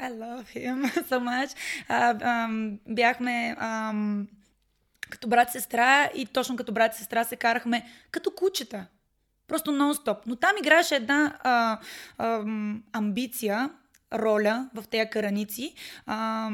I 0.00 0.08
love 0.10 0.48
him 0.54 0.84
so 1.10 1.20
much. 1.20 1.56
А, 1.88 2.16
а, 2.22 2.48
бяхме 2.88 3.56
а, 3.58 3.92
като 5.10 5.28
брат-сестра 5.28 6.10
и 6.14 6.26
точно 6.26 6.56
като 6.56 6.72
брат-сестра 6.72 7.24
се 7.24 7.36
карахме 7.36 7.86
като 8.10 8.30
кучета. 8.30 8.86
Просто 9.48 9.72
нон-стоп. 9.72 10.16
Но 10.26 10.36
там 10.36 10.50
играеше 10.60 10.94
една 10.94 11.38
а, 11.42 11.78
а, 12.18 12.44
амбиция, 12.92 13.70
роля 14.12 14.70
в 14.74 14.84
тези 14.90 15.10
караници, 15.10 15.74
а, 16.06 16.50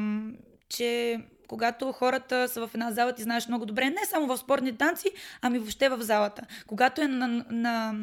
че 0.69 1.19
когато 1.47 1.91
хората 1.91 2.47
са 2.47 2.67
в 2.67 2.73
една 2.73 2.91
зала, 2.91 3.13
ти 3.13 3.23
знаеш 3.23 3.47
много 3.47 3.65
добре, 3.65 3.89
не 3.89 4.05
само 4.09 4.27
в 4.27 4.37
спортни 4.37 4.77
танци, 4.77 5.11
ами 5.41 5.59
въобще 5.59 5.89
в 5.89 6.01
залата. 6.01 6.41
Когато 6.67 7.01
е 7.01 7.07
на, 7.07 7.45
на, 7.49 7.95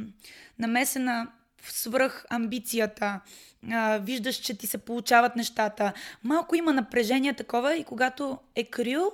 намесена 0.59 1.28
свръх 1.62 2.25
амбицията, 2.31 3.21
а, 3.71 3.99
виждаш, 3.99 4.37
че 4.37 4.59
ти 4.59 4.67
се 4.67 4.79
получават 4.79 5.37
нещата. 5.37 5.93
Малко 6.25 6.55
има 6.55 6.73
напрежение 6.73 7.35
такова 7.35 7.76
и 7.76 7.85
когато 7.85 8.38
е 8.55 8.64
крил, 8.64 9.12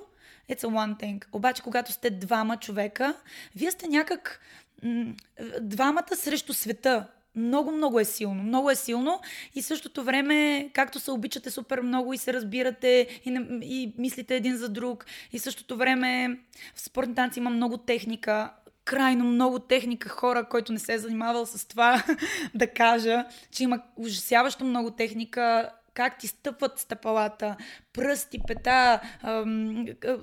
it's 0.49 0.63
a 0.63 0.67
one 0.67 0.99
thing. 1.01 1.25
Обаче, 1.31 1.61
когато 1.61 1.91
сте 1.91 2.09
двама 2.09 2.57
човека, 2.57 3.13
вие 3.55 3.71
сте 3.71 3.87
някак 3.87 4.39
м- 4.83 5.13
двамата 5.61 6.15
срещу 6.15 6.53
света. 6.53 7.07
Много, 7.35 7.71
много 7.71 7.99
е 7.99 8.05
силно. 8.05 8.43
Много 8.43 8.69
е 8.69 8.75
силно 8.75 9.21
и 9.55 9.61
същото 9.61 10.03
време, 10.03 10.69
както 10.73 10.99
се 10.99 11.11
обичате 11.11 11.51
супер 11.51 11.81
много 11.81 12.13
и 12.13 12.17
се 12.17 12.33
разбирате 12.33 13.19
и, 13.25 13.31
не, 13.31 13.65
и 13.65 13.93
мислите 13.97 14.35
един 14.35 14.57
за 14.57 14.69
друг. 14.69 15.05
И 15.31 15.39
същото 15.39 15.77
време 15.77 16.39
в 16.75 16.81
спортни 16.81 17.15
танци 17.15 17.39
има 17.39 17.49
много 17.49 17.77
техника 17.77 18.51
крайно 18.87 19.25
много 19.25 19.59
техника 19.59 20.09
хора, 20.09 20.49
който 20.49 20.73
не 20.73 20.79
се 20.79 20.93
е 20.93 20.97
занимавал 20.99 21.45
с 21.45 21.67
това, 21.67 22.03
да 22.55 22.67
кажа, 22.67 23.25
че 23.51 23.63
има 23.63 23.81
ужасяващо 23.95 24.65
много 24.65 24.91
техника, 24.91 25.69
как 25.93 26.17
ти 26.17 26.27
стъпват 26.27 26.79
стъпалата, 26.79 27.55
пръсти, 27.93 28.39
пета, 28.47 28.99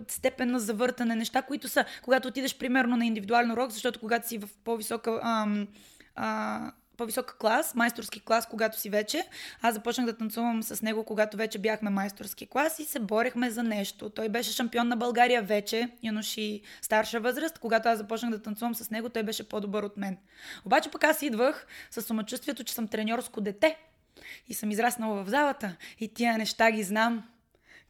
степен 0.09 0.51
на 0.51 0.61
завъртане, 0.61 1.17
неща, 1.17 1.43
които 1.43 1.69
са, 1.69 1.85
когато 2.03 2.29
отидеш 2.29 2.59
примерно 2.59 2.97
на 2.97 3.07
индивидуален 3.07 3.51
урок, 3.51 3.71
защото 3.71 4.01
когато 4.01 4.29
си 4.29 4.39
в 4.39 4.49
по-висока 4.65 5.21
ам, 5.23 5.69
а, 6.15 6.73
по-висока 6.97 7.39
клас, 7.39 7.75
майсторски 7.75 8.21
клас, 8.21 8.47
когато 8.47 8.81
си 8.81 8.91
вече. 8.91 9.29
Аз 9.63 9.75
започнах 9.75 10.07
да 10.07 10.17
танцувам 10.17 10.63
с 10.63 10.83
него, 10.83 11.05
когато 11.05 11.37
вече 11.37 11.59
бяхме 11.59 11.91
майсторски 11.91 12.47
клас 12.47 12.79
и 12.79 12.85
се 12.85 12.99
борехме 13.01 13.51
за 13.51 13.63
нещо. 13.63 14.11
Той 14.11 14.29
беше 14.29 14.53
шампион 14.53 14.89
на 14.89 14.97
България 14.97 15.43
вече, 15.43 15.89
юноши 16.03 16.63
старша 16.83 17.21
възраст. 17.21 17.59
Когато 17.59 17.89
аз 17.89 17.99
започнах 17.99 18.31
да 18.31 18.43
танцувам 18.43 18.75
с 18.75 18.91
него, 18.91 19.09
той 19.09 19.23
беше 19.23 19.49
по-добър 19.49 19.83
от 19.83 19.97
мен. 19.97 20.19
Обаче 20.65 20.91
пък 20.91 21.05
аз 21.05 21.23
идвах 21.23 21.67
с 21.91 22.03
самочувствието, 22.03 22.65
че 22.65 22.75
съм 22.75 22.89
треньорско 22.89 23.41
дете. 23.41 23.77
И 24.49 24.55
съм 24.55 24.71
израснала 24.71 25.25
в 25.25 25.29
залата. 25.29 25.77
И 26.01 26.15
тия 26.15 26.39
неща 26.39 26.71
ги 26.71 26.83
знам 26.83 27.25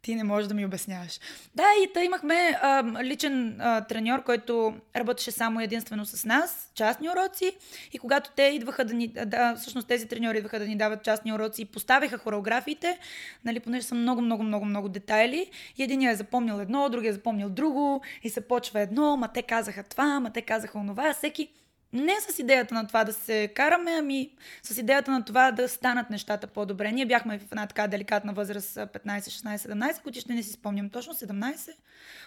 ти 0.05 0.15
не 0.15 0.25
можеш 0.25 0.49
да 0.49 0.55
ми 0.55 0.67
обясняваш. 0.67 1.21
Да, 1.55 1.67
и 1.85 1.93
та 1.93 2.03
имахме 2.03 2.59
а, 2.63 2.85
личен 3.03 3.57
а, 3.61 3.81
треньор, 3.81 4.23
който 4.25 4.75
работеше 4.97 5.31
само 5.31 5.61
единствено 5.61 6.07
с 6.07 6.25
нас, 6.25 6.71
частни 6.75 7.09
уроци. 7.09 7.53
И 7.93 7.99
когато 7.99 8.31
те 8.37 8.43
идваха 8.43 8.85
да 8.85 8.95
ни. 8.95 9.09
Да, 9.09 9.55
всъщност 9.57 9.89
тези 9.89 10.09
треньори 10.09 10.39
идваха 10.39 10.59
да 10.59 10.67
ни 10.67 10.77
дават 10.77 11.03
частни 11.03 11.33
уроци 11.33 11.63
и 11.63 11.65
поставяха 11.65 12.19
хореографиите, 12.19 12.99
нали, 13.45 13.61
понеже 13.61 13.87
са 13.87 13.95
много, 13.95 14.21
много, 14.21 14.43
много, 14.43 14.65
много 14.65 14.89
детайли. 14.89 15.51
И 15.77 15.83
един 15.83 16.03
е 16.03 16.15
запомнил 16.15 16.61
едно, 16.61 16.89
другия 16.89 17.11
е 17.11 17.13
запомнил 17.13 17.49
друго. 17.49 18.03
И 18.23 18.31
се 18.31 18.41
почва 18.41 18.81
едно, 18.81 19.17
ма 19.17 19.29
те 19.29 19.43
казаха 19.43 19.83
това, 19.83 20.21
ма 20.21 20.31
те 20.31 20.43
казаха 20.43 20.79
онова. 20.79 21.15
Всеки 21.15 21.49
не 21.95 22.15
с 22.29 22.39
идеята 22.39 22.75
на 22.75 22.87
това 22.87 23.05
да 23.05 23.13
се 23.13 23.49
караме, 23.55 23.97
ами 23.99 24.31
с 24.63 24.79
идеята 24.79 25.11
на 25.11 25.25
това 25.25 25.51
да 25.51 25.69
станат 25.69 26.11
нещата 26.11 26.47
по-добре. 26.47 26.93
Ние 26.93 27.07
бяхме 27.07 27.39
в 27.39 27.43
една 27.53 27.67
така 27.67 27.87
деликатна 27.87 28.33
възраст 28.33 28.77
15, 28.77 29.19
16, 29.19 29.57
17 29.57 30.03
години, 30.03 30.21
ще 30.21 30.33
не 30.33 30.43
си 30.43 30.53
спомням 30.53 30.91
точно, 30.91 31.15
17, 31.15 31.71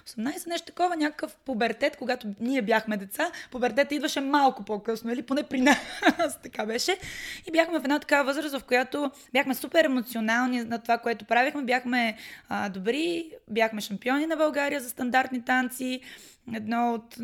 18, 0.08 0.48
нещо 0.48 0.66
такова, 0.66 0.96
някакъв 0.96 1.36
пубертет, 1.36 1.98
когато 1.98 2.28
ние 2.40 2.62
бяхме 2.62 2.98
деца. 2.98 3.32
Пубертет 3.52 3.92
идваше 3.92 4.22
малко 4.22 4.64
по-късно, 4.64 5.12
или 5.12 5.22
поне 5.22 5.44
при 5.44 5.62
нас 5.62 6.42
така 6.44 6.66
беше. 6.66 6.98
И 7.48 7.52
бяхме 7.52 7.80
в 7.80 7.84
една 7.84 8.00
такава 8.00 8.24
възраст, 8.24 8.60
в 8.60 8.64
която 8.64 9.12
бяхме 9.34 9.56
супер 9.56 9.86
емоционални 9.86 10.64
на 10.64 10.80
това, 10.80 10.98
което 10.98 11.26
правихме. 11.26 11.62
Бяхме 11.62 12.18
а, 12.50 12.70
добри, 12.70 13.32
бяхме 13.50 13.82
шампиони 13.82 14.26
на 14.26 14.36
България 14.36 14.80
за 14.80 14.90
стандартни 14.90 15.46
танци 15.46 16.02
едно 16.54 16.94
от 16.94 17.16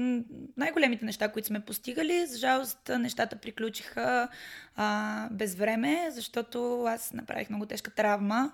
най-големите 0.58 1.06
неща, 1.06 1.32
които 1.32 1.48
сме 1.48 1.66
постигали. 1.66 2.26
За 2.26 2.38
жалост, 2.38 2.92
нещата 3.00 3.36
приключиха 3.36 4.28
а, 4.76 5.30
без 5.30 5.56
време, 5.56 6.08
защото 6.12 6.86
аз 6.86 7.14
направих 7.14 7.50
много 7.50 7.66
тежка 7.66 7.92
травма, 7.92 8.52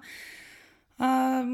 а, 0.98 1.46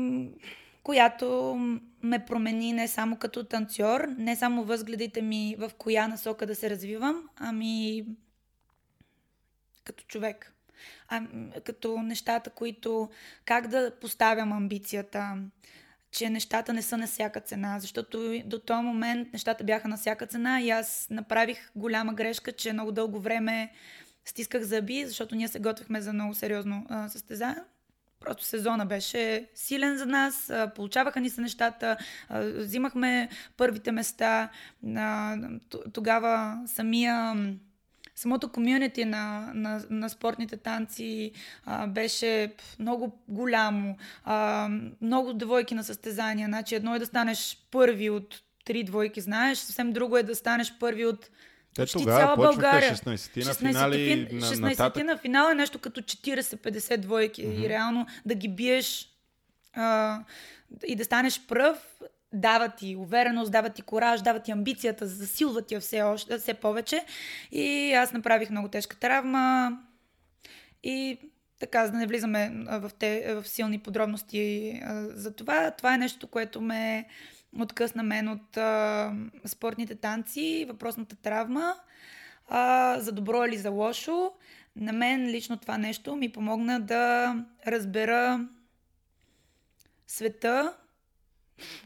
която 0.83 1.55
ме 2.03 2.25
промени 2.25 2.73
не 2.73 2.87
само 2.87 3.17
като 3.17 3.43
танцор, 3.43 4.07
не 4.17 4.35
само 4.35 4.63
възгледите 4.63 5.21
ми 5.21 5.55
в 5.59 5.71
коя 5.77 6.07
насока 6.07 6.45
да 6.45 6.55
се 6.55 6.69
развивам, 6.69 7.29
ами 7.37 8.05
като 9.83 10.03
човек. 10.03 10.51
А, 11.07 11.21
като 11.63 11.97
нещата, 11.97 12.49
които 12.49 13.09
как 13.45 13.67
да 13.67 13.91
поставям 14.01 14.53
амбицията, 14.53 15.37
че 16.15 16.29
нещата 16.29 16.73
не 16.73 16.81
са 16.81 16.97
на 16.97 17.07
всяка 17.07 17.39
цена, 17.39 17.79
защото 17.79 18.41
до 18.45 18.59
този 18.59 18.83
момент 18.83 19.33
нещата 19.33 19.63
бяха 19.63 19.87
на 19.87 19.97
всяка 19.97 20.27
цена 20.27 20.61
и 20.61 20.69
аз 20.69 21.07
направих 21.09 21.71
голяма 21.75 22.13
грешка, 22.13 22.51
че 22.51 22.73
много 22.73 22.91
дълго 22.91 23.19
време 23.19 23.71
стисках 24.25 24.63
зъби, 24.63 25.05
защото 25.05 25.35
ние 25.35 25.47
се 25.47 25.59
готвихме 25.59 26.01
за 26.01 26.13
много 26.13 26.33
сериозно 26.33 26.87
състезание. 27.09 27.63
Просто 28.19 28.43
сезона 28.43 28.85
беше 28.85 29.49
силен 29.55 29.97
за 29.97 30.05
нас, 30.05 30.49
а, 30.49 30.71
получаваха 30.75 31.19
ни 31.19 31.29
се 31.29 31.41
нещата, 31.41 31.97
а, 32.29 32.39
взимахме 32.39 33.29
първите 33.57 33.91
места. 33.91 34.49
А, 34.95 35.37
тогава 35.93 36.63
самия 36.67 37.35
самото 38.15 38.49
комюнити 38.49 39.05
на, 39.05 39.51
на, 39.55 39.83
на 39.89 40.09
спортните 40.09 40.57
танци 40.57 41.31
а, 41.65 41.87
беше 41.87 42.53
много 42.79 43.19
голямо. 43.27 43.97
А, 44.23 44.69
много 45.01 45.33
двойки 45.33 45.75
на 45.75 45.83
състезания. 45.83 46.47
Значи 46.47 46.75
едно 46.75 46.95
е 46.95 46.99
да 46.99 47.05
станеш 47.05 47.57
първи 47.71 48.09
от 48.09 48.41
три 48.65 48.83
двойки, 48.83 49.21
знаеш, 49.21 49.57
съвсем 49.57 49.91
друго 49.91 50.17
е 50.17 50.23
да 50.23 50.35
станеш 50.35 50.73
първи 50.79 51.05
от 51.05 51.29
те 51.75 51.85
тогава 51.85 52.19
цяла 52.19 52.35
България. 52.35 52.95
16-ти 52.95 53.39
на 53.39 53.53
финали. 53.53 54.27
16-ти 54.31 55.03
на 55.03 55.17
финал 55.17 55.51
е 55.51 55.55
нещо 55.55 55.79
като 55.79 56.01
40-50 56.01 56.97
двойки. 56.97 57.45
Mm-hmm. 57.45 57.65
И 57.65 57.69
реално 57.69 58.07
да 58.25 58.35
ги 58.35 58.47
биеш 58.47 59.09
а, 59.73 60.19
и 60.87 60.95
да 60.95 61.05
станеш 61.05 61.41
пръв, 61.47 61.77
дава 62.35 62.69
ти 62.69 62.95
увереност, 62.95 63.51
дава 63.51 63.69
ти 63.69 63.81
кораж, 63.81 64.21
дава 64.21 64.39
ти 64.39 64.51
амбицията, 64.51 65.07
засилва 65.07 65.61
ти 65.61 65.79
все, 65.79 66.01
още, 66.01 66.37
все 66.37 66.53
повече. 66.53 67.05
И 67.51 67.93
аз 67.93 68.13
направих 68.13 68.49
много 68.49 68.67
тежка 68.67 68.99
травма 68.99 69.77
и 70.83 71.19
така, 71.59 71.85
за 71.85 71.91
да 71.91 71.97
не 71.97 72.07
влизаме 72.07 72.65
в, 72.67 72.91
те, 72.99 73.35
в 73.35 73.47
силни 73.47 73.79
подробности 73.79 74.81
за 75.07 75.35
това, 75.35 75.71
това 75.71 75.93
е 75.93 75.97
нещо, 75.97 76.27
което 76.27 76.61
ме 76.61 77.07
откъсна 77.59 78.03
мен 78.03 78.29
от 78.29 78.57
а, 78.57 79.13
спортните 79.45 79.95
танци, 79.95 80.65
въпросната 80.67 81.15
травма. 81.15 81.75
А, 82.49 82.99
за 82.99 83.11
добро 83.11 83.45
или 83.45 83.57
за 83.57 83.69
лошо, 83.69 84.31
на 84.75 84.93
мен 84.93 85.27
лично 85.27 85.57
това 85.57 85.77
нещо 85.77 86.15
ми 86.15 86.31
помогна 86.31 86.79
да 86.79 87.35
разбера 87.67 88.47
света, 90.07 90.73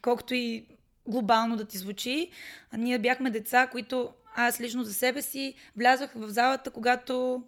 колкото 0.02 0.34
и 0.34 0.66
глобално 1.08 1.58
да 1.58 1.66
ти 1.66 1.78
звучи. 1.78 2.32
Ние 2.78 3.00
бяхме 3.00 3.30
деца, 3.30 3.68
които 3.68 4.10
аз 4.36 4.62
лично 4.62 4.84
за 4.84 4.94
себе 4.94 5.22
си 5.22 5.54
влязох 5.78 6.10
в 6.16 6.30
залата, 6.30 6.72
когато 6.72 7.44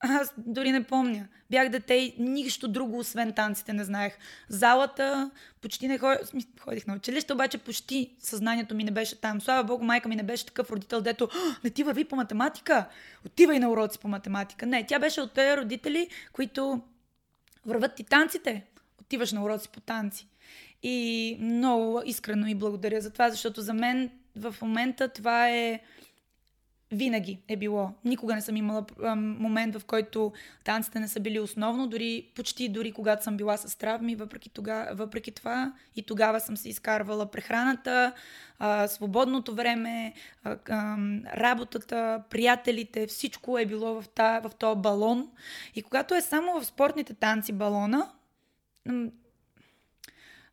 аз 0.00 0.34
дори 0.36 0.72
не 0.72 0.84
помня. 0.84 1.28
Бях 1.50 1.68
дете 1.68 1.94
и 1.94 2.14
нищо 2.18 2.68
друго, 2.68 2.98
освен 2.98 3.32
танците, 3.32 3.72
не 3.72 3.84
знаех. 3.84 4.18
Залата, 4.48 5.30
почти 5.60 5.88
не 5.88 5.98
ходих, 5.98 6.20
ходих 6.60 6.86
на 6.86 6.94
училище, 6.94 7.32
обаче 7.32 7.58
почти 7.58 8.14
съзнанието 8.18 8.74
ми 8.74 8.84
не 8.84 8.90
беше 8.90 9.20
там. 9.20 9.40
Слава 9.40 9.64
Богу, 9.64 9.84
майка 9.84 10.08
ми 10.08 10.16
не 10.16 10.22
беше 10.22 10.46
такъв 10.46 10.70
родител, 10.70 11.00
дето 11.00 11.28
не 11.64 11.70
ти 11.70 11.82
върви 11.82 12.04
по 12.04 12.16
математика, 12.16 12.88
отивай 13.26 13.58
на 13.58 13.70
уроци 13.70 13.98
по 13.98 14.08
математика. 14.08 14.66
Не, 14.66 14.86
тя 14.86 14.98
беше 14.98 15.20
от 15.20 15.32
тези 15.32 15.56
родители, 15.56 16.08
които 16.32 16.80
върват 17.66 17.94
ти 17.94 18.04
танците 18.04 18.64
отиваш 19.10 19.32
на 19.32 19.44
уроци 19.44 19.68
по 19.68 19.80
танци. 19.80 20.26
И 20.82 21.36
много 21.40 22.02
искрено 22.04 22.46
и 22.46 22.54
благодаря 22.54 23.00
за 23.00 23.10
това, 23.10 23.30
защото 23.30 23.60
за 23.60 23.74
мен 23.74 24.10
в 24.36 24.56
момента 24.62 25.08
това 25.08 25.50
е 25.50 25.80
винаги 26.92 27.38
е 27.48 27.56
било. 27.56 27.90
Никога 28.04 28.34
не 28.34 28.40
съм 28.40 28.56
имала 28.56 28.86
момент, 29.16 29.76
в 29.76 29.84
който 29.84 30.32
танците 30.64 31.00
не 31.00 31.08
са 31.08 31.20
били 31.20 31.40
основно, 31.40 31.86
дори 31.86 32.26
почти 32.34 32.68
дори 32.68 32.92
когато 32.92 33.24
съм 33.24 33.36
била 33.36 33.56
с 33.56 33.78
травми, 33.78 34.16
въпреки, 34.16 34.48
тога, 34.48 34.90
въпреки 34.94 35.30
това 35.30 35.72
и 35.96 36.02
тогава 36.02 36.40
съм 36.40 36.56
се 36.56 36.68
изкарвала 36.68 37.30
прехраната, 37.30 38.12
а, 38.58 38.88
свободното 38.88 39.54
време, 39.54 40.12
а, 40.44 40.56
а, 40.68 40.96
работата, 41.36 42.22
приятелите, 42.30 43.06
всичко 43.06 43.58
е 43.58 43.66
било 43.66 44.02
в, 44.02 44.08
та, 44.08 44.40
в 44.40 44.50
този 44.58 44.80
балон. 44.80 45.28
И 45.74 45.82
когато 45.82 46.14
е 46.14 46.20
само 46.20 46.60
в 46.60 46.66
спортните 46.66 47.14
танци 47.14 47.52
балона, 47.52 48.10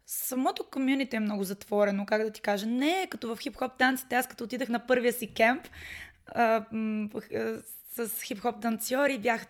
самото 0.07 0.63
комюнити 0.63 1.15
е 1.15 1.19
много 1.19 1.43
затворено, 1.43 2.05
как 2.05 2.23
да 2.23 2.31
ти 2.31 2.41
кажа. 2.41 2.65
Не 2.65 3.07
като 3.09 3.35
в 3.35 3.39
хип-хоп 3.39 3.77
танците. 3.77 4.15
Аз 4.15 4.27
като 4.27 4.43
отидах 4.43 4.69
на 4.69 4.87
първия 4.87 5.13
си 5.13 5.33
кемп, 5.33 5.67
а, 6.27 6.65
с 7.95 8.07
хип-хоп 8.23 8.61
танцори. 8.61 9.17
Бях 9.19 9.45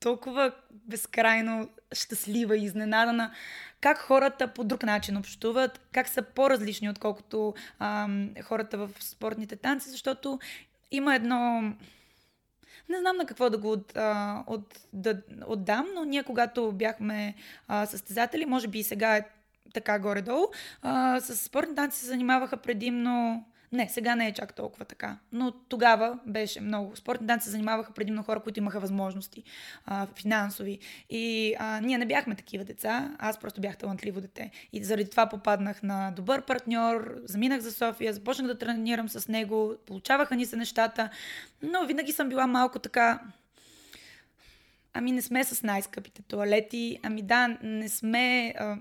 толкова 0.00 0.52
безкрайно 0.72 1.68
щастлива 1.92 2.56
и 2.56 2.64
изненадана 2.64 3.32
как 3.80 3.98
хората 3.98 4.48
по 4.48 4.64
друг 4.64 4.82
начин 4.82 5.16
общуват, 5.16 5.80
как 5.92 6.08
са 6.08 6.22
по-различни, 6.22 6.90
отколкото 6.90 7.54
а, 7.78 8.08
хората 8.42 8.78
в 8.78 8.90
спортните 9.00 9.56
танци, 9.56 9.90
защото 9.90 10.38
има 10.90 11.14
едно... 11.14 11.60
Не 12.88 13.00
знам 13.00 13.16
на 13.16 13.26
какво 13.26 13.50
да 13.50 13.58
го 13.58 13.72
от, 13.72 13.96
а, 13.96 14.42
от, 14.46 14.78
да, 14.92 15.22
отдам, 15.46 15.86
но 15.94 16.04
ние 16.04 16.22
когато 16.22 16.72
бяхме 16.72 17.34
а, 17.68 17.86
състезатели, 17.86 18.46
може 18.46 18.68
би 18.68 18.78
и 18.78 18.82
сега 18.82 19.16
е 19.16 19.24
така 19.72 19.98
горе-долу, 19.98 20.46
а, 20.82 21.20
с 21.20 21.36
спортни 21.36 21.74
танци 21.74 21.98
се 21.98 22.06
занимаваха 22.06 22.56
предимно 22.56 23.44
не, 23.72 23.88
сега 23.88 24.14
не 24.14 24.28
е 24.28 24.32
чак 24.32 24.54
толкова 24.54 24.84
така. 24.84 25.18
Но 25.32 25.52
тогава 25.52 26.18
беше 26.26 26.60
много. 26.60 26.96
Спортни 26.96 27.26
танци 27.26 27.44
се 27.44 27.50
занимаваха 27.50 27.92
предимно 27.92 28.22
хора, 28.22 28.40
които 28.40 28.60
имаха 28.60 28.80
възможности 28.80 29.42
а, 29.86 30.06
финансови. 30.06 30.78
И 31.10 31.54
а, 31.58 31.80
ние 31.80 31.98
не 31.98 32.06
бяхме 32.06 32.34
такива 32.34 32.64
деца. 32.64 33.16
Аз 33.18 33.40
просто 33.40 33.60
бях 33.60 33.76
талантливо 33.76 34.20
дете. 34.20 34.50
И 34.72 34.84
заради 34.84 35.10
това 35.10 35.28
попаднах 35.28 35.82
на 35.82 36.10
добър 36.10 36.42
партньор, 36.42 37.14
заминах 37.24 37.60
за 37.60 37.72
София, 37.72 38.12
започнах 38.12 38.46
да 38.46 38.58
тренирам 38.58 39.08
с 39.08 39.28
него, 39.28 39.74
получаваха 39.86 40.36
ни 40.36 40.46
се 40.46 40.56
нещата. 40.56 41.10
Но 41.62 41.86
винаги 41.86 42.12
съм 42.12 42.28
била 42.28 42.46
малко 42.46 42.78
така 42.78 43.20
ами 44.94 45.12
не 45.12 45.22
сме 45.22 45.44
с 45.44 45.62
най-скъпите 45.62 46.22
туалети, 46.22 46.98
ами 47.02 47.22
да, 47.22 47.58
не 47.62 47.88
сме 47.88 48.54
а, 48.58 48.76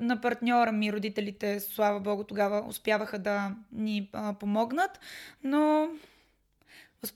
на 0.00 0.20
партньора 0.22 0.72
ми, 0.72 0.92
родителите, 0.92 1.60
слава 1.60 2.00
богу, 2.00 2.24
тогава 2.24 2.64
успяваха 2.68 3.18
да 3.18 3.54
ни 3.72 4.10
а, 4.12 4.32
помогнат, 4.32 5.00
но 5.44 5.88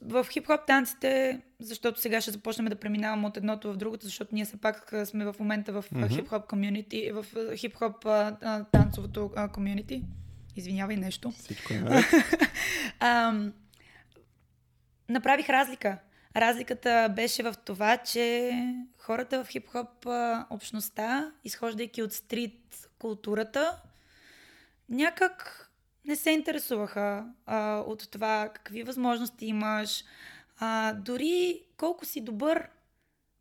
в, 0.01 0.25
хип-хоп 0.31 0.65
танците, 0.67 1.41
защото 1.59 2.01
сега 2.01 2.21
ще 2.21 2.31
започнем 2.31 2.65
да 2.65 2.75
преминаваме 2.75 3.27
от 3.27 3.37
едното 3.37 3.73
в 3.73 3.77
другото, 3.77 4.05
защото 4.05 4.35
ние 4.35 4.45
все 4.45 4.57
пак 4.57 4.93
сме 5.05 5.25
в 5.25 5.35
момента 5.39 5.73
в 5.73 5.85
mm-hmm. 5.89 6.09
хип-хоп 6.09 6.47
комюнити, 6.47 7.11
в 7.11 7.25
хип-хоп 7.55 8.05
а, 8.05 8.63
танцовото 8.63 9.31
комюнити. 9.53 10.03
Извинявай 10.55 10.95
нещо. 10.97 11.31
Всичко 11.31 11.73
е 11.73 11.83
Направих 15.09 15.49
разлика. 15.49 15.97
Разликата 16.35 17.13
беше 17.15 17.43
в 17.43 17.53
това, 17.65 17.97
че 17.97 18.51
хората 18.97 19.43
в 19.43 19.47
хип-хоп 19.47 20.05
общността, 20.49 21.31
изхождайки 21.43 22.03
от 22.03 22.13
стрит 22.13 22.89
културата, 22.99 23.81
някак 24.89 25.69
не 26.05 26.15
се 26.15 26.31
интересуваха 26.31 27.25
а, 27.45 27.77
от 27.77 28.11
това 28.11 28.49
какви 28.55 28.83
възможности 28.83 29.45
имаш, 29.45 30.03
а, 30.59 30.93
дори 30.93 31.61
колко 31.77 32.05
си 32.05 32.21
добър, 32.21 32.69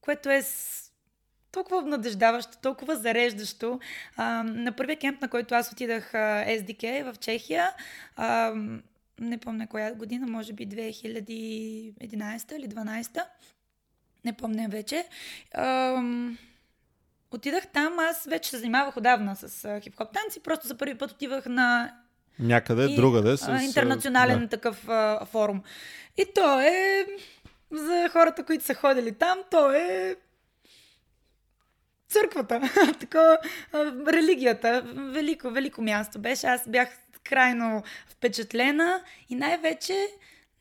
което 0.00 0.30
е 0.30 0.42
с... 0.42 0.82
толкова 1.52 1.78
обнадеждаващо, 1.78 2.58
толкова 2.62 2.96
зареждащо. 2.96 3.80
А, 4.16 4.42
на 4.42 4.72
първия 4.72 4.98
кемп, 4.98 5.20
на 5.22 5.28
който 5.28 5.54
аз 5.54 5.72
отидах 5.72 6.14
а, 6.14 6.44
SDK 6.48 7.12
в 7.12 7.18
Чехия, 7.18 7.70
а, 8.16 8.54
не 9.20 9.38
помня 9.38 9.66
коя 9.66 9.94
година, 9.94 10.26
може 10.26 10.52
би 10.52 10.68
2011 10.68 12.52
или 12.56 12.68
2012, 12.68 13.24
не 14.24 14.32
помня 14.32 14.68
вече. 14.70 15.06
Ам, 15.54 16.38
отидах 17.30 17.66
там, 17.66 17.98
аз 17.98 18.24
вече 18.24 18.50
се 18.50 18.58
занимавах 18.58 18.96
отдавна 18.96 19.36
с 19.36 19.80
хип-хоп 19.80 20.12
танци, 20.12 20.40
просто 20.40 20.66
за 20.66 20.76
първи 20.76 20.98
път 20.98 21.10
отивах 21.10 21.46
на 21.46 21.94
Някъде, 22.38 22.84
и, 22.84 22.96
другаде. 22.96 23.36
С... 23.36 23.62
Интернационален 23.62 24.40
да. 24.40 24.48
такъв 24.48 24.88
а, 24.88 25.24
форум. 25.24 25.62
И 26.16 26.24
то 26.34 26.60
е, 26.60 27.06
за 27.72 28.08
хората, 28.12 28.44
които 28.44 28.64
са 28.64 28.74
ходили 28.74 29.12
там, 29.12 29.38
то 29.50 29.72
е 29.72 30.16
църквата, 32.08 32.60
такова, 33.00 33.38
религията, 34.08 34.82
велико, 34.96 35.50
велико 35.50 35.82
място 35.82 36.18
беше. 36.18 36.46
Аз 36.46 36.68
бях 36.68 36.88
крайно 37.24 37.82
впечатлена 38.06 39.02
и 39.28 39.34
най-вече 39.34 40.06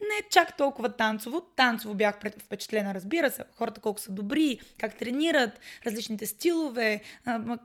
не 0.02 0.30
чак 0.30 0.58
толкова 0.58 0.90
танцово. 0.90 1.42
Танцово 1.42 1.94
бях 1.96 2.16
впечатлена, 2.40 2.94
разбира 2.94 3.32
се. 3.32 3.44
Хората 3.56 3.82
колко 3.82 4.00
са 4.00 4.12
добри, 4.12 4.60
как 4.78 4.98
тренират, 4.98 5.60
различните 5.86 6.26
стилове, 6.26 7.02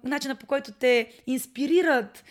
начина 0.04 0.37
по 0.37 0.46
който 0.46 0.72
те 0.72 1.12
инспирират, 1.26 2.24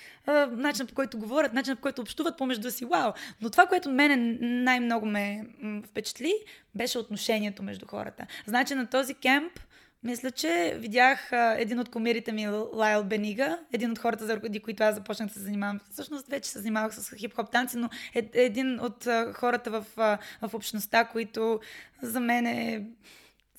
начина 0.51 0.87
по 0.87 0.95
който 0.95 1.17
говорят, 1.17 1.53
начина 1.53 1.75
по 1.75 1.81
който 1.81 2.01
общуват 2.01 2.37
помежду 2.37 2.71
си. 2.71 2.85
Вау! 2.85 3.11
Но 3.41 3.49
това, 3.49 3.65
което 3.65 3.89
мене 3.89 4.15
най-много 4.41 5.05
ме 5.05 5.45
впечатли, 5.85 6.33
беше 6.75 6.99
отношението 6.99 7.63
между 7.63 7.85
хората. 7.85 8.25
Значи 8.45 8.75
на 8.75 8.87
този 8.87 9.13
кемп 9.13 9.59
мисля, 10.03 10.31
че 10.31 10.75
видях 10.77 11.33
а, 11.33 11.55
един 11.59 11.79
от 11.79 11.89
комирите 11.89 12.31
ми, 12.31 12.47
Лайл 12.73 13.03
Бенига, 13.03 13.59
един 13.73 13.91
от 13.91 13.99
хората, 13.99 14.25
заради 14.25 14.59
които 14.59 14.83
аз 14.83 14.95
започнах 14.95 15.27
да 15.27 15.33
се 15.33 15.39
занимавам. 15.39 15.79
Всъщност 15.91 16.27
вече 16.27 16.49
се 16.49 16.59
занимавах 16.59 16.95
с 16.95 17.15
хип-хоп 17.15 17.51
танци, 17.51 17.77
но 17.77 17.89
е, 18.15 18.19
е 18.19 18.41
един 18.41 18.79
от 18.79 19.07
а, 19.07 19.33
хората 19.33 19.71
в, 19.71 19.85
а, 19.97 20.17
в 20.41 20.53
общността, 20.53 21.05
които 21.05 21.59
за 22.01 22.19
мен 22.19 22.45
е 22.45 22.85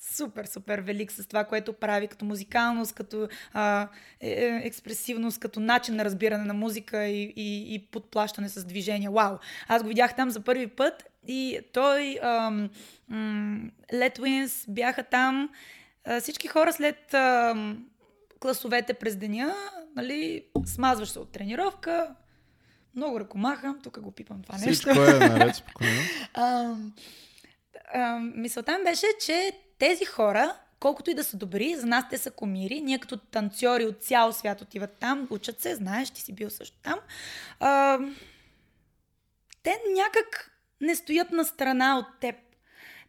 супер, 0.01 0.45
супер 0.45 0.79
велик 0.79 1.11
с 1.11 1.27
това, 1.27 1.43
което 1.43 1.73
прави 1.73 2.07
като 2.07 2.25
музикалност, 2.25 2.93
като 2.93 3.27
а, 3.53 3.87
е, 4.21 4.29
е, 4.29 4.61
експресивност, 4.63 5.39
като 5.39 5.59
начин 5.59 5.95
на 5.95 6.05
разбиране 6.05 6.43
на 6.43 6.53
музика 6.53 7.05
и, 7.05 7.33
и, 7.35 7.75
и 7.75 7.87
подплащане 7.91 8.49
с 8.49 8.65
движения. 8.65 9.11
Вау! 9.11 9.37
Аз 9.67 9.83
го 9.83 9.87
видях 9.87 10.15
там 10.15 10.29
за 10.29 10.41
първи 10.41 10.67
път 10.67 11.03
и 11.27 11.59
той, 11.73 12.19
Лет 13.93 14.19
Уинс 14.19 14.65
бяха 14.67 15.03
там 15.03 15.49
всички 16.21 16.47
хора 16.47 16.73
след 16.73 17.13
а, 17.13 17.55
класовете 18.39 18.93
през 18.93 19.15
деня, 19.15 19.55
нали, 19.95 20.45
смазваш 20.65 21.09
се 21.09 21.19
от 21.19 21.31
тренировка, 21.31 22.15
много 22.95 23.19
ръкомахам, 23.19 23.79
тук 23.83 23.99
го 23.99 24.11
пипам 24.11 24.41
това 24.41 24.57
нещо. 24.57 24.71
Всичко 24.71 25.01
е 25.01 25.29
наред, 25.29 25.55
спокойно. 25.55 26.01
а, 26.33 26.75
а, 27.93 28.19
мисълта 28.19 28.77
ми 28.77 28.83
беше, 28.83 29.05
че 29.25 29.51
тези 29.79 30.05
хора, 30.05 30.55
колкото 30.79 31.11
и 31.11 31.13
да 31.13 31.23
са 31.23 31.37
добри, 31.37 31.75
за 31.75 31.85
нас 31.85 32.05
те 32.09 32.17
са 32.17 32.31
комири. 32.31 32.81
Ние 32.81 32.99
като 32.99 33.17
танцори 33.17 33.85
от 33.85 34.03
цял 34.03 34.33
свят 34.33 34.61
отиват 34.61 34.97
там, 34.99 35.27
учат 35.29 35.61
се, 35.61 35.75
знаеш, 35.75 36.09
ти 36.09 36.21
си 36.21 36.33
бил 36.33 36.49
също 36.49 36.77
там. 36.83 36.99
А, 37.59 37.99
те 39.63 39.81
някак 39.95 40.51
не 40.81 40.95
стоят 40.95 41.31
на 41.31 41.45
страна 41.45 41.97
от 41.97 42.19
теб. 42.21 42.35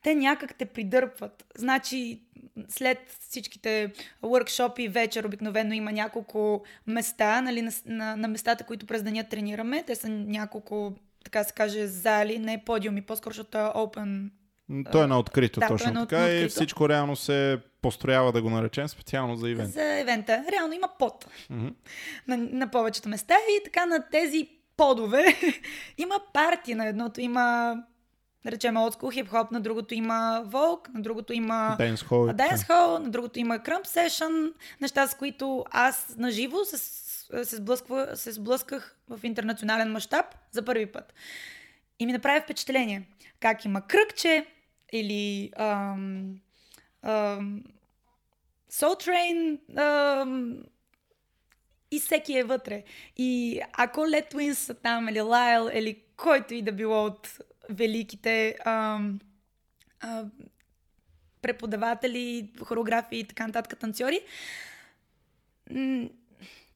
Те 0.02 0.14
някак 0.14 0.54
те 0.54 0.64
придърпват. 0.64 1.44
Значи, 1.56 2.22
след 2.68 2.98
всичките 3.20 3.92
workshop 4.22 4.80
и 4.80 4.88
вечер 4.88 5.24
обикновено 5.24 5.74
има 5.74 5.92
няколко 5.92 6.62
места, 6.86 7.40
нали, 7.40 7.62
на, 7.62 7.72
на, 7.86 8.16
на 8.16 8.28
местата, 8.28 8.64
които 8.64 8.86
през 8.86 9.02
деня 9.02 9.24
тренираме. 9.24 9.82
Те 9.86 9.94
са 9.94 10.08
няколко, 10.08 10.94
така 11.24 11.44
се 11.44 11.52
каже, 11.52 11.86
зали, 11.86 12.38
не 12.38 12.64
подиуми, 12.64 13.02
по-скоро, 13.02 13.32
защото 13.32 13.58
е 13.58 13.60
open 13.60 14.30
то 14.92 15.02
е 15.02 15.06
на 15.06 15.18
открито, 15.18 15.60
да, 15.60 15.68
точно 15.68 15.90
е 15.90 15.92
на 15.92 16.06
така. 16.06 16.22
открито. 16.22 16.44
И 16.44 16.48
всичко 16.48 16.88
реално 16.88 17.16
се 17.16 17.58
построява, 17.82 18.32
да 18.32 18.42
го 18.42 18.50
наречем, 18.50 18.88
специално 18.88 19.36
за 19.36 19.50
ивент. 19.50 19.72
За 19.72 19.98
евента. 19.98 20.44
Реално 20.52 20.74
има 20.74 20.88
под 20.98 21.26
Mm-hmm. 21.50 21.74
на, 22.28 22.36
на 22.36 22.70
повечето 22.70 23.08
места 23.08 23.34
и 23.34 23.64
така 23.64 23.86
на 23.86 24.04
тези 24.10 24.48
подове 24.76 25.24
има 25.98 26.14
парти 26.32 26.74
на 26.74 26.86
едното. 26.86 27.20
Има 27.20 27.76
да 28.44 28.52
речем 28.52 28.76
олдскул 28.76 29.10
хип-хоп, 29.10 29.50
на 29.50 29.60
другото 29.60 29.94
има 29.94 30.42
волк, 30.46 30.88
на 30.94 31.02
другото 31.02 31.32
има 31.32 31.76
dancehall 32.34 32.98
на 32.98 33.10
другото 33.10 33.38
има 33.38 33.62
кръмп 33.62 33.86
сешън, 33.86 34.52
неща 34.80 35.06
с 35.06 35.14
които 35.14 35.64
аз 35.70 36.14
наживо 36.18 36.64
се, 36.64 36.78
се, 37.44 37.56
сблъсква, 37.56 38.16
се 38.16 38.32
сблъсках 38.32 38.96
в 39.08 39.20
интернационален 39.22 39.92
мащаб 39.92 40.26
за 40.50 40.64
първи 40.64 40.86
път. 40.86 41.14
И 41.98 42.06
ми 42.06 42.12
направи 42.12 42.40
впечатление 42.40 43.02
как 43.40 43.64
има 43.64 43.86
кръгче 43.86 44.46
или 44.92 45.52
ам, 45.56 46.34
ам, 47.02 47.62
Soul 48.72 48.94
Train 49.04 49.58
и 51.90 52.00
всеки 52.00 52.38
е 52.38 52.44
вътре. 52.44 52.82
И 53.16 53.60
ако 53.72 54.08
Лед 54.08 54.32
Twins 54.32 54.52
са 54.52 54.74
там, 54.74 55.08
или 55.08 55.20
Лайл, 55.20 55.70
или 55.74 56.02
който 56.16 56.54
и 56.54 56.62
да 56.62 56.72
било 56.72 57.04
от 57.04 57.38
великите 57.70 58.56
а, 58.64 59.00
а, 60.00 60.24
преподаватели, 61.42 62.50
хореографи 62.64 63.16
и 63.16 63.24
така 63.24 63.46
нататък 63.46 63.78
танцори, 63.78 64.20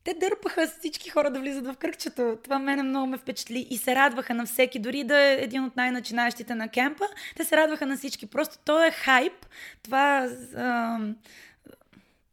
те 0.04 0.14
дърпаха 0.14 0.66
всички 0.78 1.10
хора 1.10 1.30
да 1.30 1.40
влизат 1.40 1.66
в 1.66 1.76
кръгчето. 1.76 2.38
Това 2.44 2.58
мене 2.58 2.82
много 2.82 3.06
ме 3.06 3.18
впечатли 3.18 3.66
и 3.70 3.78
се 3.78 3.94
радваха 3.94 4.34
на 4.34 4.46
всеки, 4.46 4.78
дори 4.78 5.04
да 5.04 5.18
е 5.18 5.34
един 5.34 5.64
от 5.64 5.76
най-начинаещите 5.76 6.54
на 6.54 6.68
кемпа. 6.68 7.04
Те 7.36 7.44
се 7.44 7.56
радваха 7.56 7.86
на 7.86 7.96
всички. 7.96 8.26
Просто 8.26 8.58
то 8.64 8.84
е 8.84 8.90
хайп. 8.90 9.46
Това... 9.82 10.28
А, 10.56 10.98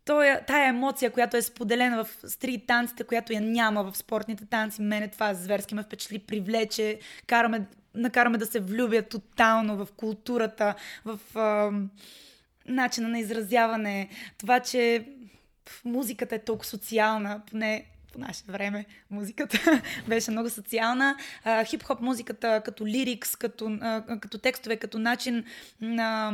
той, 0.05 0.39
тая 0.47 0.69
емоция, 0.69 1.11
която 1.11 1.37
е 1.37 1.41
споделена 1.41 2.03
в 2.03 2.29
стрит 2.29 2.67
танците, 2.67 3.03
която 3.03 3.33
я 3.33 3.41
няма 3.41 3.83
в 3.83 3.97
спортните 3.97 4.45
танци, 4.45 4.81
мене 4.81 5.07
това 5.07 5.33
зверски 5.33 5.75
ме 5.75 5.83
впечатли, 5.83 6.19
привлече, 6.19 6.99
караме, 7.27 7.65
накараме 7.95 8.37
да 8.37 8.45
се 8.45 8.59
влюбя 8.59 9.01
тотално 9.01 9.77
в 9.77 9.87
културата, 9.97 10.75
в 11.05 11.19
а, 11.35 11.71
начина 12.65 13.09
на 13.09 13.19
изразяване, 13.19 14.09
това, 14.37 14.59
че 14.59 15.05
музиката 15.85 16.35
е 16.35 16.39
толкова 16.39 16.65
социална, 16.65 17.41
поне 17.51 17.85
по 18.13 18.19
наше 18.19 18.43
време 18.47 18.85
музиката 19.09 19.81
беше 20.07 20.31
много 20.31 20.49
социална. 20.49 21.17
А, 21.43 21.63
хип-хоп 21.65 22.01
музиката 22.01 22.61
като 22.65 22.87
лирикс, 22.87 23.35
като, 23.35 23.77
а, 23.81 24.19
като 24.19 24.37
текстове, 24.37 24.77
като 24.77 24.99
начин 24.99 25.43
на 25.81 26.33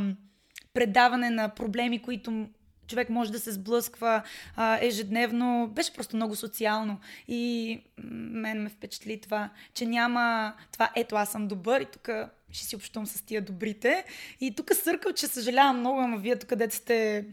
предаване 0.74 1.30
на 1.30 1.50
проблеми, 1.50 2.02
които 2.02 2.48
човек 2.88 3.10
може 3.10 3.32
да 3.32 3.39
се 3.39 3.52
сблъсква 3.52 4.23
а, 4.56 4.78
ежедневно. 4.82 5.67
Беше 5.67 5.93
просто 5.93 6.15
много 6.15 6.36
социално. 6.36 7.00
И 7.28 7.82
мен 8.04 8.63
ме 8.63 8.69
впечатли 8.69 9.21
това, 9.21 9.50
че 9.73 9.86
няма 9.86 10.54
това 10.71 10.89
ето 10.95 11.15
аз 11.15 11.32
съм 11.32 11.47
добър 11.47 11.82
и 11.82 11.86
тук 11.86 12.10
ще 12.52 12.65
си 12.65 12.76
общувам 12.76 13.08
с 13.08 13.21
тия 13.21 13.41
добрите. 13.41 14.04
И 14.39 14.56
тук 14.56 14.73
съркал, 14.73 15.13
че 15.13 15.28
съжалявам 15.28 15.80
много, 15.80 16.00
ама 16.00 16.17
вие 16.17 16.39
тук 16.39 16.50
където 16.50 16.76
сте 16.76 17.26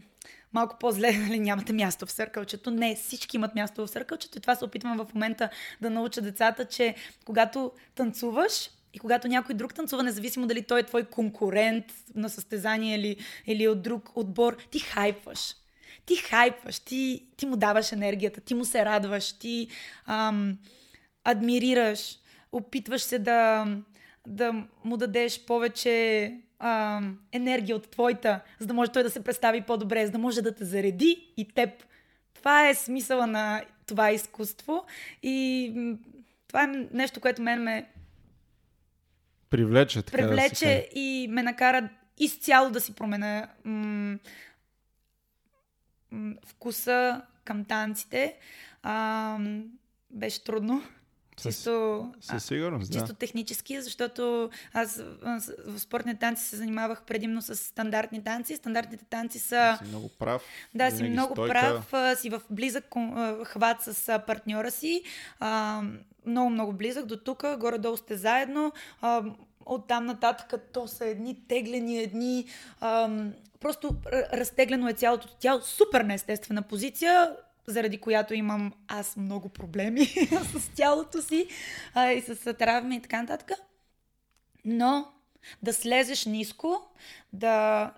малко 0.53 0.77
по-зле, 0.79 1.11
нали, 1.17 1.39
нямате 1.39 1.73
място 1.73 2.05
в 2.05 2.11
съркълчето. 2.11 2.71
Не, 2.71 2.95
всички 2.95 3.37
имат 3.37 3.55
място 3.55 3.85
в 3.85 3.89
съркълчето 3.89 4.37
и 4.37 4.41
това 4.41 4.55
се 4.55 4.65
опитвам 4.65 4.97
в 4.97 5.13
момента 5.13 5.49
да 5.81 5.89
науча 5.89 6.21
децата, 6.21 6.65
че 6.65 6.95
когато 7.25 7.71
танцуваш, 7.95 8.69
и 8.95 8.99
когато 8.99 9.27
някой 9.27 9.55
друг 9.55 9.73
танцува, 9.73 10.03
независимо 10.03 10.47
дали 10.47 10.61
той 10.61 10.79
е 10.79 10.83
твой 10.83 11.03
конкурент 11.03 11.85
на 12.15 12.29
състезание 12.29 12.95
или, 12.95 13.17
или 13.47 13.67
от 13.67 13.81
друг 13.81 14.17
отбор, 14.17 14.57
ти 14.71 14.79
хайпваш. 14.79 15.55
Ти 16.05 16.15
хайпваш, 16.15 16.79
ти, 16.79 17.27
ти 17.37 17.45
му 17.45 17.57
даваш 17.57 17.91
енергията, 17.91 18.41
ти 18.41 18.53
му 18.53 18.65
се 18.65 18.85
радваш, 18.85 19.33
ти 19.33 19.67
ам, 20.05 20.57
адмирираш, 21.23 22.17
опитваш 22.51 23.01
се 23.01 23.19
да, 23.19 23.67
да 24.27 24.65
му 24.83 24.97
дадеш 24.97 25.45
повече 25.45 26.31
а, 26.59 27.01
енергия 27.31 27.75
от 27.75 27.89
твоята, 27.89 28.39
за 28.59 28.67
да 28.67 28.73
може 28.73 28.91
той 28.91 29.03
да 29.03 29.09
се 29.09 29.23
представи 29.23 29.61
по-добре, 29.61 30.05
за 30.05 30.11
да 30.11 30.17
може 30.17 30.41
да 30.41 30.55
те 30.55 30.65
зареди 30.65 31.33
и 31.37 31.47
теб. 31.47 31.69
Това 32.33 32.69
е 32.69 32.75
смисъла 32.75 33.27
на 33.27 33.61
това 33.87 34.11
изкуство 34.11 34.85
и 35.23 35.73
това 36.47 36.63
е 36.63 36.87
нещо, 36.91 37.19
което 37.19 37.41
мен 37.41 37.63
ме 37.63 37.85
привлече, 39.57 40.01
така 40.01 40.17
привлече 40.17 40.89
да 40.93 40.99
и 40.99 41.27
ме 41.29 41.43
накара 41.43 41.89
изцяло 42.17 42.69
да 42.69 42.81
си 42.81 42.95
променя 42.95 43.47
м- 43.63 44.17
м- 46.11 46.35
вкуса 46.45 47.21
към 47.43 47.65
танците. 47.65 48.35
А, 48.83 49.37
беше 50.11 50.43
трудно. 50.43 50.83
Чисто, 51.41 52.13
със 52.21 52.45
сигурност, 52.45 52.91
чисто 52.91 53.07
да. 53.07 53.13
технически, 53.13 53.81
защото 53.81 54.49
аз 54.73 55.03
в 55.65 55.79
спортни 55.79 56.19
танци 56.19 56.43
се 56.43 56.55
занимавах 56.55 57.01
предимно 57.01 57.41
с 57.41 57.55
стандартни 57.55 58.23
танци. 58.23 58.55
Стандартните 58.55 59.05
танци 59.05 59.39
са... 59.39 59.77
Си 59.83 59.87
много 59.87 60.09
прав. 60.19 60.43
Да, 60.75 60.91
си 60.91 61.03
много 61.03 61.33
стойка. 61.33 61.83
прав. 61.89 62.19
Си 62.19 62.29
в 62.29 62.41
близък 62.49 62.85
хват 63.43 63.81
с 63.81 64.23
партньора 64.27 64.71
си. 64.71 65.03
много, 66.25 66.49
много 66.49 66.73
близък 66.73 67.05
до 67.05 67.17
тук. 67.17 67.43
Горе-долу 67.57 67.97
сте 67.97 68.17
заедно. 68.17 68.71
От 69.65 69.87
там 69.87 70.05
нататък 70.05 70.53
то 70.73 70.87
са 70.87 71.05
едни 71.05 71.47
теглени, 71.47 71.99
едни... 71.99 72.45
просто 73.59 73.95
разтеглено 74.13 74.89
е 74.89 74.93
цялото 74.93 75.27
тяло. 75.39 75.61
Супер 75.61 76.01
неестествена 76.01 76.61
позиция 76.61 77.35
заради 77.67 77.97
която 77.97 78.33
имам 78.33 78.73
аз 78.87 79.17
много 79.17 79.49
проблеми 79.49 80.05
с 80.53 80.69
тялото 80.75 81.21
си 81.21 81.47
а, 81.93 82.11
и 82.11 82.21
с 82.21 82.53
травми 82.53 82.95
и 82.95 83.01
така 83.01 83.21
нататък. 83.21 83.51
Но 84.65 85.07
да 85.61 85.73
слезеш 85.73 86.25
ниско, 86.25 86.81
да 87.33 87.91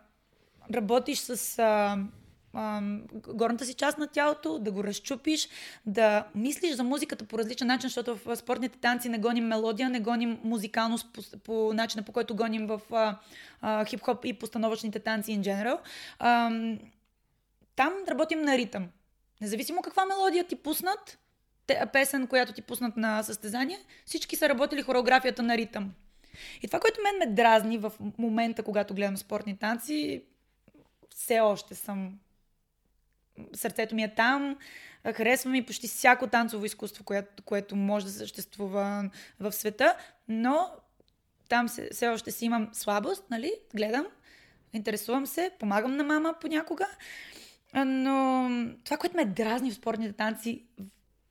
работиш 0.73 1.19
с 1.19 1.59
а, 1.59 1.97
а, 2.53 2.81
горната 3.27 3.65
си 3.65 3.73
част 3.73 3.97
на 3.97 4.07
тялото, 4.07 4.59
да 4.59 4.71
го 4.71 4.83
разчупиш, 4.83 5.49
да 5.85 6.27
мислиш 6.35 6.75
за 6.75 6.83
музиката 6.83 7.25
по 7.25 7.37
различен 7.37 7.67
начин, 7.67 7.89
защото 7.89 8.15
в 8.15 8.35
спортните 8.35 8.79
танци 8.79 9.09
не 9.09 9.19
гоним 9.19 9.47
мелодия, 9.47 9.89
не 9.89 9.99
гоним 9.99 10.39
музикалност 10.43 11.07
по, 11.13 11.39
по 11.43 11.73
начина, 11.73 12.03
по 12.03 12.11
който 12.11 12.35
гоним 12.35 12.67
в 12.67 12.81
а, 12.91 13.17
а, 13.61 13.85
хип-хоп 13.85 14.25
и 14.25 14.33
постановъчните 14.33 14.99
танци 14.99 15.31
in 15.31 15.41
general. 15.41 15.79
А, 16.19 16.51
там 17.75 17.93
работим 18.07 18.41
на 18.41 18.57
ритъм. 18.57 18.87
Независимо 19.41 19.81
каква 19.81 20.05
мелодия 20.05 20.47
ти 20.47 20.55
пуснат, 20.55 21.19
песен, 21.93 22.27
която 22.27 22.53
ти 22.53 22.61
пуснат 22.61 22.97
на 22.97 23.23
състезание, 23.23 23.79
всички 24.05 24.35
са 24.35 24.49
работили 24.49 24.81
хореографията 24.81 25.43
на 25.43 25.57
ритъм. 25.57 25.93
И 26.61 26.67
това, 26.67 26.79
което 26.79 27.01
мен 27.03 27.17
ме 27.17 27.35
дразни 27.35 27.77
в 27.77 27.91
момента, 28.17 28.63
когато 28.63 28.93
гледам 28.93 29.17
спортни 29.17 29.57
танци, 29.57 30.23
все 31.15 31.39
още 31.39 31.75
съм... 31.75 32.19
Сърцето 33.53 33.95
ми 33.95 34.03
е 34.03 34.15
там, 34.15 34.57
харесва 35.13 35.49
ми 35.49 35.65
почти 35.65 35.87
всяко 35.87 36.27
танцово 36.27 36.65
изкуство, 36.65 37.03
което, 37.03 37.43
което 37.43 37.75
може 37.75 38.05
да 38.05 38.11
съществува 38.11 39.09
в 39.39 39.51
света, 39.51 39.95
но 40.27 40.71
там 41.49 41.67
все, 41.67 41.89
все 41.91 42.07
още 42.07 42.31
си 42.31 42.45
имам 42.45 42.69
слабост, 42.73 43.23
нали? 43.29 43.53
Гледам, 43.75 44.05
интересувам 44.73 45.25
се, 45.25 45.51
помагам 45.59 45.97
на 45.97 46.03
мама 46.03 46.35
понякога. 46.41 46.87
Но 47.85 48.49
това, 48.83 48.97
което 48.97 49.17
ме 49.17 49.25
дразни 49.25 49.71
в 49.71 49.75
спортните 49.75 50.13
танци 50.13 50.63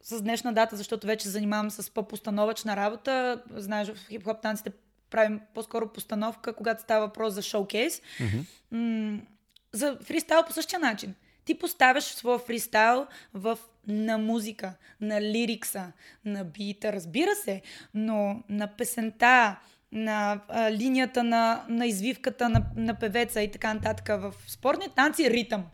с 0.03 0.23
днешна 0.23 0.53
дата, 0.53 0.77
защото 0.77 1.07
вече 1.07 1.29
занимавам 1.29 1.71
с 1.71 1.91
по-постановъчна 1.91 2.77
работа, 2.77 3.43
знаеш, 3.51 3.89
в 3.89 4.09
хип-хоп 4.09 4.43
танците 4.43 4.73
правим 5.11 5.41
по-скоро 5.55 5.93
постановка, 5.93 6.53
когато 6.53 6.83
става 6.83 7.07
въпрос 7.07 7.35
за 7.35 7.43
шоукейс. 7.43 8.03
Mm-hmm. 8.21 9.21
За 9.73 9.99
фристайл 10.03 10.43
по 10.47 10.53
същия 10.53 10.79
начин. 10.79 11.15
Ти 11.45 11.59
поставяш 11.59 12.05
своя 12.05 12.39
фристайл 12.39 13.07
в 13.35 13.59
на 13.87 14.19
музика, 14.19 14.73
на 15.01 15.23
лирикса, 15.23 15.93
на 16.25 16.45
бита, 16.45 16.93
разбира 16.93 17.35
се, 17.35 17.63
но 17.95 18.43
на 18.49 18.67
песента, 18.67 19.57
на 19.93 20.41
а, 20.49 20.73
линията 20.73 21.25
на, 21.25 21.65
на 21.69 21.87
извивката 21.87 22.49
на, 22.49 22.63
на 22.77 22.95
певеца 22.95 23.43
и 23.43 23.51
така 23.51 23.75
нататък. 23.75 24.09
В 24.09 24.35
спортни 24.47 24.89
танци 24.97 25.31
ритъм 25.31 25.65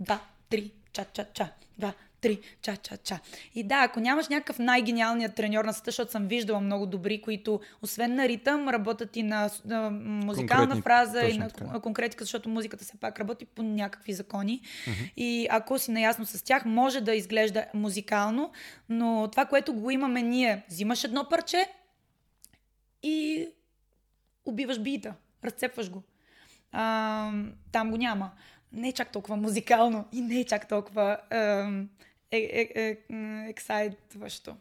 два, 0.00 0.20
три, 0.50 0.72
ча-ча-ча, 0.92 1.48
два, 1.78 1.92
три, 2.20 2.40
ча-ча-ча. 2.62 3.18
И 3.54 3.62
да, 3.62 3.82
ако 3.84 4.00
нямаш 4.00 4.28
някакъв 4.28 4.58
най-гениалният 4.58 5.34
треньор 5.34 5.64
на 5.64 5.72
света, 5.72 5.90
защото 5.90 6.12
съм 6.12 6.26
виждала 6.26 6.60
много 6.60 6.86
добри, 6.86 7.22
които 7.22 7.60
освен 7.82 8.14
на 8.14 8.28
ритъм, 8.28 8.68
работят 8.68 9.16
и 9.16 9.22
на, 9.22 9.50
на 9.64 9.90
музикална 9.90 10.66
Конкретни, 10.66 10.82
фраза 10.82 11.22
и 11.22 11.38
на 11.38 11.50
така. 11.50 11.80
конкретика, 11.80 12.24
защото 12.24 12.48
музиката 12.48 12.84
все 12.84 12.96
пак 13.00 13.20
работи 13.20 13.44
по 13.44 13.62
някакви 13.62 14.12
закони. 14.12 14.60
Uh-huh. 14.60 15.12
И 15.16 15.46
ако 15.50 15.78
си 15.78 15.90
наясно 15.90 16.26
с 16.26 16.44
тях, 16.44 16.64
може 16.64 17.00
да 17.00 17.14
изглежда 17.14 17.64
музикално, 17.74 18.52
но 18.88 19.28
това, 19.30 19.44
което 19.44 19.74
го 19.74 19.90
имаме 19.90 20.22
ние, 20.22 20.64
взимаш 20.68 21.04
едно 21.04 21.28
парче 21.28 21.66
и 23.02 23.48
убиваш 24.44 24.80
бита, 24.80 25.14
разцепваш 25.44 25.90
го. 25.90 26.02
А, 26.72 27.32
там 27.72 27.90
го 27.90 27.96
няма 27.96 28.30
не 28.72 28.88
е 28.88 28.92
чак 28.92 29.12
толкова 29.12 29.36
музикално 29.36 30.04
и 30.12 30.20
не 30.20 30.40
е 30.40 30.44
чак 30.44 30.68
толкова 30.68 31.18
е, 32.30 32.38
е, 32.38 32.68
е, 32.74 32.96
ексайтващо. 33.48 34.56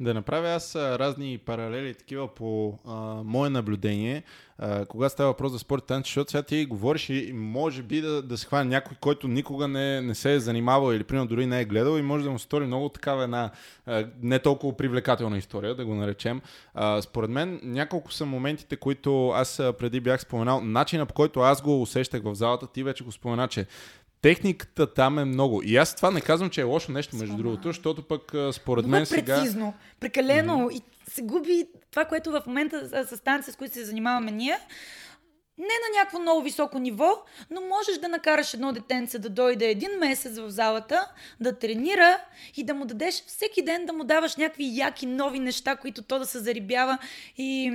Да 0.00 0.14
направя 0.14 0.48
аз 0.48 0.76
разни 0.76 1.38
паралели 1.38 1.94
такива 1.94 2.34
по 2.34 2.78
а, 2.86 2.94
мое 3.24 3.50
наблюдение 3.50 4.22
а, 4.58 4.86
кога 4.86 5.08
става 5.08 5.30
въпрос 5.30 5.52
за 5.52 5.58
спорт 5.58 5.84
танци, 5.84 6.08
защото 6.08 6.30
сега 6.30 6.42
ти 6.42 6.66
говориш 6.66 7.08
и 7.08 7.32
може 7.34 7.82
би 7.82 8.00
да, 8.00 8.22
да 8.22 8.38
се 8.38 8.46
хване 8.46 8.70
някой, 8.70 8.96
който 9.00 9.28
никога 9.28 9.68
не, 9.68 10.00
не 10.00 10.14
се 10.14 10.34
е 10.34 10.40
занимавал 10.40 10.92
или 10.92 11.04
примерно 11.04 11.28
дори 11.28 11.46
не 11.46 11.60
е 11.60 11.64
гледал 11.64 11.98
и 11.98 12.02
може 12.02 12.24
да 12.24 12.30
му 12.30 12.38
стори 12.38 12.66
много 12.66 12.88
такава 12.88 13.24
една 13.24 13.50
а, 13.86 14.06
не 14.22 14.38
толкова 14.38 14.76
привлекателна 14.76 15.38
история, 15.38 15.74
да 15.74 15.84
го 15.84 15.94
наречем. 15.94 16.40
А, 16.74 17.02
според 17.02 17.30
мен 17.30 17.60
няколко 17.62 18.12
са 18.12 18.26
моментите, 18.26 18.76
които 18.76 19.28
аз 19.28 19.62
преди 19.78 20.00
бях 20.00 20.20
споменал. 20.20 20.60
Начина 20.60 21.06
по 21.06 21.14
който 21.14 21.40
аз 21.40 21.62
го 21.62 21.82
усещах 21.82 22.22
в 22.22 22.34
залата, 22.34 22.66
ти 22.66 22.82
вече 22.82 23.04
го 23.04 23.12
спомена, 23.12 23.48
че 23.48 23.66
техниката 24.24 24.94
там 24.94 25.18
е 25.18 25.24
много. 25.24 25.62
И 25.62 25.76
аз 25.76 25.96
това 25.96 26.10
не 26.10 26.20
казвам, 26.20 26.50
че 26.50 26.60
е 26.60 26.64
лошо 26.64 26.92
нещо, 26.92 27.16
между 27.16 27.32
Сама. 27.32 27.42
другото, 27.42 27.68
защото 27.68 28.02
пък 28.02 28.34
според 28.52 28.84
Много 28.84 28.90
мен 28.90 29.06
сега... 29.06 29.36
прецизно, 29.36 29.74
прекалено 30.00 30.58
mm-hmm. 30.58 30.72
и 30.72 30.82
се 31.10 31.22
губи 31.22 31.66
това, 31.90 32.04
което 32.04 32.30
в 32.30 32.42
момента 32.46 33.06
с 33.06 33.16
станция, 33.16 33.52
с 33.52 33.56
които 33.56 33.74
се 33.74 33.84
занимаваме 33.84 34.30
ние. 34.30 34.58
Не 35.58 35.64
на 35.64 35.98
някакво 35.98 36.18
много 36.18 36.42
високо 36.42 36.78
ниво, 36.78 37.22
но 37.50 37.60
можеш 37.60 37.98
да 37.98 38.08
накараш 38.08 38.54
едно 38.54 38.72
детенце 38.72 39.18
да 39.18 39.28
дойде 39.28 39.70
един 39.70 39.90
месец 40.00 40.38
в 40.38 40.50
залата, 40.50 41.06
да 41.40 41.58
тренира 41.58 42.18
и 42.56 42.64
да 42.64 42.74
му 42.74 42.84
дадеш 42.84 43.24
всеки 43.26 43.62
ден 43.62 43.86
да 43.86 43.92
му 43.92 44.04
даваш 44.04 44.36
някакви 44.36 44.70
яки 44.72 45.06
нови 45.06 45.38
неща, 45.38 45.76
които 45.76 46.02
то 46.02 46.18
да 46.18 46.26
се 46.26 46.38
зарибява 46.38 46.98
и 47.36 47.72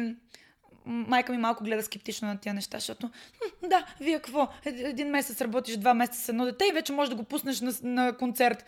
майка 0.89 1.31
ми 1.31 1.37
малко 1.37 1.63
гледа 1.63 1.83
скептично 1.83 2.27
на 2.27 2.37
тия 2.37 2.53
неща, 2.53 2.77
защото 2.77 3.09
да, 3.63 3.85
вие 3.99 4.15
какво? 4.15 4.49
Е, 4.65 4.69
един 4.69 5.09
месец 5.09 5.41
работиш, 5.41 5.77
два 5.77 5.93
месеца 5.93 6.21
с 6.21 6.29
едно 6.29 6.45
дете 6.45 6.65
и 6.69 6.71
вече 6.71 6.93
можеш 6.93 7.09
да 7.09 7.15
го 7.15 7.23
пуснеш 7.23 7.61
на, 7.61 7.73
на 7.83 8.17
концерт. 8.17 8.65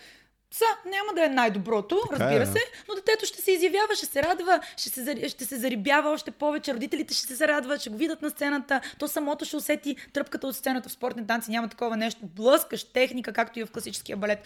Са, 0.53 0.65
няма 0.85 1.13
да 1.15 1.25
е 1.25 1.29
най-доброто, 1.29 2.01
Така 2.09 2.23
разбира 2.23 2.43
е. 2.43 2.45
се, 2.45 2.59
но 2.89 2.95
детето 2.95 3.25
ще 3.25 3.41
се 3.41 3.51
изявява, 3.51 3.95
ще 3.95 4.05
се 4.05 4.23
радва, 4.23 4.59
ще 4.77 4.89
се, 4.89 5.29
ще 5.29 5.45
се 5.45 5.55
зарибява 5.55 6.09
още 6.09 6.31
повече, 6.31 6.73
родителите 6.73 7.13
ще 7.13 7.35
се 7.35 7.47
радват, 7.47 7.81
ще 7.81 7.89
го 7.89 7.97
видят 7.97 8.21
на 8.21 8.29
сцената, 8.29 8.81
то 8.99 9.07
самото 9.07 9.45
ще 9.45 9.55
усети 9.55 9.95
тръпката 10.13 10.47
от 10.47 10.55
сцената 10.55 10.89
в 10.89 10.91
спортни 10.91 11.27
танци, 11.27 11.51
няма 11.51 11.67
такова 11.67 11.97
нещо. 11.97 12.19
Блъскаш 12.23 12.83
техника, 12.83 13.33
както 13.33 13.59
и 13.59 13.63
в 13.63 13.71
класическия 13.71 14.17
балет. 14.17 14.39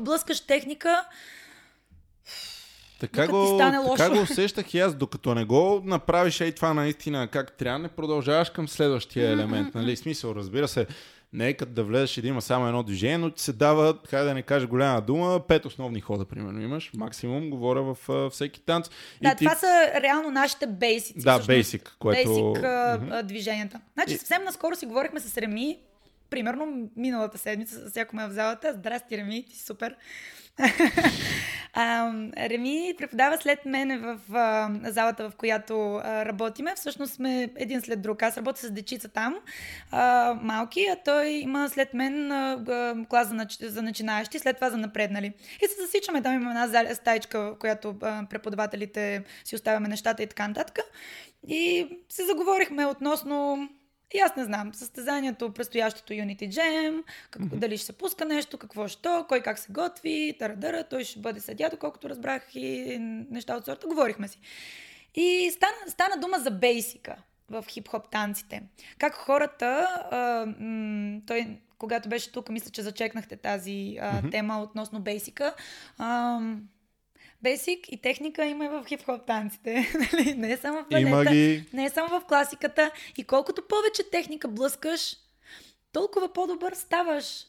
Блъскаш 0.00 0.40
техника, 0.40 1.04
Така 3.00 3.22
ти 3.22 3.28
го, 3.28 3.46
стане 3.46 3.78
така 3.78 4.08
лошо. 4.08 4.10
го 4.16 4.22
усещах 4.22 4.74
и 4.74 4.78
аз, 4.78 4.94
докато 4.94 5.34
не 5.34 5.44
го 5.44 5.82
направиш 5.84 6.40
ей 6.40 6.52
това 6.52 6.74
наистина 6.74 7.28
как 7.28 7.52
трябва, 7.52 7.78
не 7.78 7.88
продължаваш 7.88 8.50
към 8.50 8.68
следващия 8.68 9.30
елемент. 9.30 9.74
Нали? 9.74 9.96
Смисъл, 9.96 10.32
разбира 10.34 10.68
се, 10.68 10.86
не 11.32 11.48
е 11.48 11.54
като 11.54 11.72
да 11.72 11.84
влезеш 11.84 12.18
и 12.18 12.22
да 12.22 12.28
има 12.28 12.42
само 12.42 12.66
едно 12.66 12.82
движение, 12.82 13.18
но 13.18 13.30
ти 13.30 13.42
се 13.42 13.52
дава, 13.52 13.98
хайде 14.08 14.28
да 14.28 14.34
не 14.34 14.42
кажа 14.42 14.66
голяма 14.66 15.00
дума, 15.00 15.40
пет 15.48 15.64
основни 15.64 16.00
хода, 16.00 16.24
примерно 16.24 16.62
имаш. 16.62 16.90
Максимум, 16.96 17.50
говоря 17.50 17.82
в 17.82 18.10
а, 18.10 18.30
всеки 18.30 18.60
танц. 18.60 18.90
Да, 19.22 19.28
и 19.28 19.36
ти... 19.36 19.44
това 19.44 19.54
са 19.56 19.90
реално 20.02 20.30
нашите 20.30 20.66
бейсици. 20.66 21.22
Да, 21.24 21.40
basic, 21.40 21.88
което- 21.98 22.52
а, 22.52 22.98
Мгм. 23.00 23.12
а, 23.12 23.22
движенията. 23.22 23.80
Значи 23.94 24.18
съвсем 24.18 24.44
наскоро 24.44 24.76
си 24.76 24.86
говорихме 24.86 25.20
с 25.20 25.38
Реми, 25.38 25.78
примерно 26.30 26.90
миналата 26.96 27.38
седмица, 27.38 27.90
всяко 27.90 28.16
ме 28.16 28.28
в 28.28 28.32
залата. 28.32 28.72
Здрасти, 28.72 29.16
Реми, 29.16 29.44
ти 29.50 29.56
си 29.56 29.64
супер. 29.64 29.96
Реми 32.36 32.94
преподава 32.98 33.38
след 33.40 33.64
мене 33.64 33.98
в 33.98 34.18
залата, 34.84 35.30
в 35.30 35.36
която 35.36 36.00
работиме. 36.04 36.74
Всъщност 36.76 37.14
сме 37.14 37.50
един 37.56 37.80
след 37.80 38.02
друг. 38.02 38.22
Аз 38.22 38.36
работя 38.36 38.60
с 38.60 38.70
дечица 38.70 39.08
там, 39.08 39.34
малки, 40.42 40.86
а 40.92 40.96
той 41.04 41.28
има 41.28 41.68
след 41.68 41.94
мен 41.94 42.28
клас 43.08 43.28
за, 43.28 43.34
нач... 43.34 43.58
начинаещи, 43.74 44.38
след 44.38 44.56
това 44.56 44.70
за 44.70 44.76
напреднали. 44.76 45.32
И 45.62 45.68
се 45.68 45.82
засичаме, 45.82 46.22
там 46.22 46.34
има 46.34 46.50
една 46.50 46.94
стаичка, 46.94 47.40
в 47.40 47.56
която 47.58 47.98
преподавателите 48.30 49.24
си 49.44 49.54
оставяме 49.54 49.88
нещата 49.88 50.22
и 50.22 50.26
така 50.26 50.48
нататък. 50.48 50.78
И 51.48 51.88
се 52.08 52.24
заговорихме 52.24 52.86
относно 52.86 53.68
и 54.14 54.18
аз 54.18 54.36
не 54.36 54.44
знам, 54.44 54.74
състезанието, 54.74 55.52
предстоящото 55.52 56.12
Unity 56.12 56.48
Jam, 56.48 57.02
как, 57.30 57.42
mm-hmm. 57.42 57.58
дали 57.58 57.76
ще 57.76 57.86
се 57.86 57.92
пуска 57.92 58.24
нещо, 58.24 58.58
какво 58.58 58.88
ще, 58.88 59.02
то, 59.02 59.24
кой 59.28 59.40
как 59.40 59.58
се 59.58 59.72
готви, 59.72 60.36
тарадъра, 60.38 60.84
той 60.84 61.04
ще 61.04 61.20
бъде 61.20 61.40
съдя, 61.40 61.68
доколкото 61.70 62.08
разбрах 62.08 62.42
и 62.54 62.96
неща 63.30 63.56
от 63.56 63.64
сорта. 63.64 63.86
Говорихме 63.86 64.28
си. 64.28 64.38
И 65.14 65.50
стана, 65.52 65.76
стана 65.88 66.20
дума 66.20 66.38
за 66.38 66.50
бейсика 66.50 67.16
в 67.50 67.64
хип-хоп 67.68 68.10
танците. 68.10 68.62
Как 68.98 69.14
хората, 69.14 69.86
а, 70.10 70.46
м- 70.60 71.20
той, 71.26 71.58
когато 71.78 72.08
беше 72.08 72.32
тук, 72.32 72.48
мисля, 72.48 72.70
че 72.70 72.82
зачекнахте 72.82 73.36
тази 73.36 73.96
а, 74.00 74.12
Мгм. 74.18 74.30
тема 74.30 74.62
относно 74.62 75.00
бейсика. 75.00 75.54
А, 75.98 76.40
Бейсик 77.46 77.92
и 77.92 77.96
техника 77.96 78.44
има 78.44 78.64
и 78.64 78.68
в 78.68 78.84
хип-хоп 78.88 79.26
танците. 79.26 79.92
нали? 80.12 80.34
не 80.34 80.52
е 80.52 80.56
само 80.56 80.78
в 80.78 80.86
балета, 80.90 81.30
ги. 81.30 81.64
не 81.72 81.84
е 81.84 81.90
само 81.90 82.20
в 82.20 82.24
класиката. 82.24 82.90
И 83.16 83.24
колкото 83.24 83.62
повече 83.68 84.10
техника 84.10 84.48
блъскаш, 84.48 85.16
толкова 85.92 86.32
по-добър 86.32 86.72
ставаш. 86.72 87.44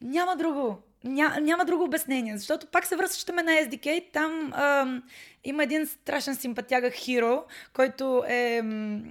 Няма 0.00 0.36
друго. 0.36 0.78
Ня, 1.04 1.36
няма 1.40 1.64
друго 1.64 1.84
обяснение, 1.84 2.38
защото 2.38 2.66
пак 2.66 2.86
се 2.86 2.96
връщаме 2.96 3.42
на 3.42 3.50
SDK. 3.50 4.12
Там 4.12 4.52
ам, 4.54 5.02
има 5.44 5.62
един 5.62 5.86
страшен 5.86 6.36
симпатяга 6.36 6.90
Хиро, 6.90 7.44
който 7.72 8.24
е 8.28 8.62
м, 8.62 9.02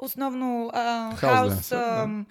основно 0.00 0.70
а, 0.72 1.16
Хаус 1.16 1.72
м, 1.72 2.24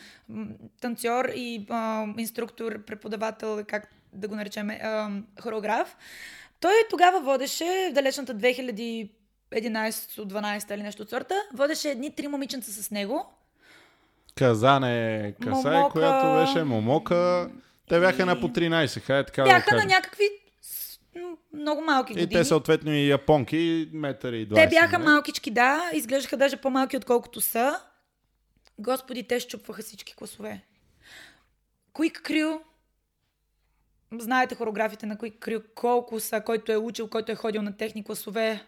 танцор 0.81 1.25
и 1.35 1.65
а, 1.69 2.05
инструктор, 2.17 2.85
преподавател, 2.85 3.63
как 3.67 3.87
да 4.13 4.27
го 4.27 4.35
наречем, 4.35 4.69
ам, 4.69 5.25
хореограф. 5.41 5.97
Той 6.63 6.73
тогава 6.89 7.21
водеше 7.21 7.89
в 7.91 7.93
далечната 7.93 8.35
2011-12 8.35 9.09
или 10.75 10.83
нещо 10.83 11.03
от 11.03 11.09
сорта, 11.09 11.35
водеше 11.53 11.89
едни 11.89 12.15
три 12.15 12.27
момиченца 12.27 12.71
с 12.71 12.91
него. 12.91 13.25
Казане 14.35 15.33
Касай, 15.43 15.71
Момока. 15.71 15.91
която 15.91 16.45
беше 16.45 16.63
Момока. 16.63 17.49
Те 17.89 17.99
бяха 17.99 18.21
И- 18.21 18.25
на 18.25 18.39
по 18.39 18.49
13, 18.49 18.99
хайде 18.99 19.25
така 19.25 19.41
да 19.41 19.49
Бяха 19.49 19.69
го 19.69 19.75
на 19.75 19.85
някакви 19.85 20.29
много 21.53 21.81
малки 21.81 22.13
И 22.13 22.15
години. 22.15 22.41
те 22.41 22.45
съответно 22.45 22.91
и 22.91 23.09
японки, 23.09 23.89
метър 23.93 24.33
и 24.33 24.47
20. 24.49 24.55
Те 24.55 24.67
бяха 24.67 24.99
нали? 24.99 25.09
малкички, 25.09 25.51
да, 25.51 25.89
изглеждаха 25.93 26.37
даже 26.37 26.57
по-малки 26.57 26.97
отколкото 26.97 27.41
са. 27.41 27.79
Господи, 28.79 29.23
те 29.23 29.39
щупваха 29.39 29.81
всички 29.81 30.15
класове. 30.15 30.61
Quick 31.93 32.21
Crew, 32.21 32.59
знаете 34.19 34.55
хореографите 34.55 35.05
на 35.05 35.17
Quick 35.17 35.39
Crew, 35.39 35.63
колко 35.75 36.19
са, 36.19 36.41
който 36.41 36.71
е 36.71 36.77
учил, 36.77 37.07
който 37.07 37.31
е 37.31 37.35
ходил 37.35 37.61
на 37.61 37.77
техни 37.77 38.03
класове. 38.03 38.65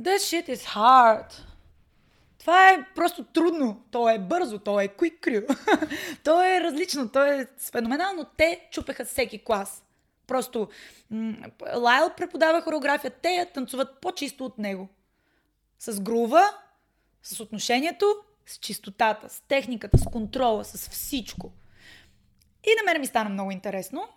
That 0.00 0.16
shit 0.16 0.48
is 0.48 0.66
hard. 0.74 1.32
Това 2.38 2.70
е 2.70 2.86
просто 2.94 3.24
трудно. 3.24 3.84
То 3.90 4.08
е 4.08 4.18
бързо, 4.18 4.58
то 4.58 4.80
е 4.80 4.88
quick 4.88 5.20
crew. 5.20 5.56
то 6.24 6.42
е 6.42 6.60
различно, 6.60 7.08
то 7.08 7.24
е 7.24 7.46
феноменално. 7.72 8.26
Те 8.36 8.68
чупеха 8.70 9.04
всеки 9.04 9.44
клас. 9.44 9.84
Просто 10.26 10.68
Лайл 11.76 12.10
преподава 12.16 12.62
хореография, 12.62 13.10
те 13.10 13.28
я 13.28 13.52
танцуват 13.52 14.00
по-чисто 14.00 14.44
от 14.44 14.58
него. 14.58 14.88
С 15.78 16.00
грува, 16.00 16.42
с 17.22 17.40
отношението, 17.40 18.16
с 18.46 18.58
чистотата, 18.58 19.28
с 19.28 19.40
техниката, 19.40 19.98
с 19.98 20.04
контрола, 20.04 20.64
с 20.64 20.90
всичко. 20.90 21.52
И 22.64 22.70
на 22.80 22.92
мен 22.92 23.00
ми 23.00 23.06
стана 23.06 23.30
много 23.30 23.50
интересно. 23.50 24.08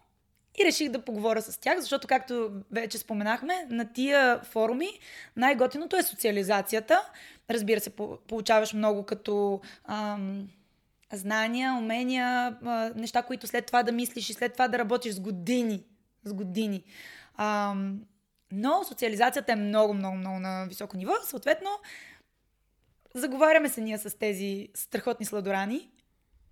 И 0.62 0.66
реших 0.66 0.90
да 0.90 1.02
поговоря 1.02 1.42
с 1.42 1.58
тях, 1.58 1.80
защото, 1.80 2.08
както 2.08 2.52
вече 2.72 2.98
споменахме, 2.98 3.68
на 3.70 3.94
тия 3.94 4.40
форуми 4.44 4.90
най-готиното 5.36 5.96
е 5.96 6.04
социализацията. 6.04 7.12
Разбира 7.50 7.80
се, 7.80 7.90
по- 7.90 8.18
получаваш 8.28 8.74
много 8.74 9.04
като 9.04 9.62
ам, 9.86 10.50
знания, 11.14 11.74
умения, 11.74 12.58
неща, 12.96 13.24
които 13.24 13.48
след 13.48 13.66
това 13.66 13.84
да 13.84 13.92
мислиш 13.92 14.30
и 14.30 14.34
след 14.34 14.54
това 14.54 14.68
да 14.68 14.80
работиш 14.80 15.14
с 15.14 15.20
години. 15.20 15.84
С 16.24 16.34
години. 16.34 16.84
Ам, 17.38 18.02
но 18.52 18.84
социализацията 18.84 19.52
е 19.52 19.56
много, 19.56 19.94
много, 19.94 20.18
много 20.18 20.40
на 20.40 20.66
високо 20.70 20.98
ниво. 20.98 21.14
Съответно, 21.24 21.70
заговаряме 23.14 23.70
се 23.70 23.82
ние 23.82 23.98
с 23.98 24.18
тези 24.18 24.70
страхотни 24.74 25.26
сладорани 25.26 25.90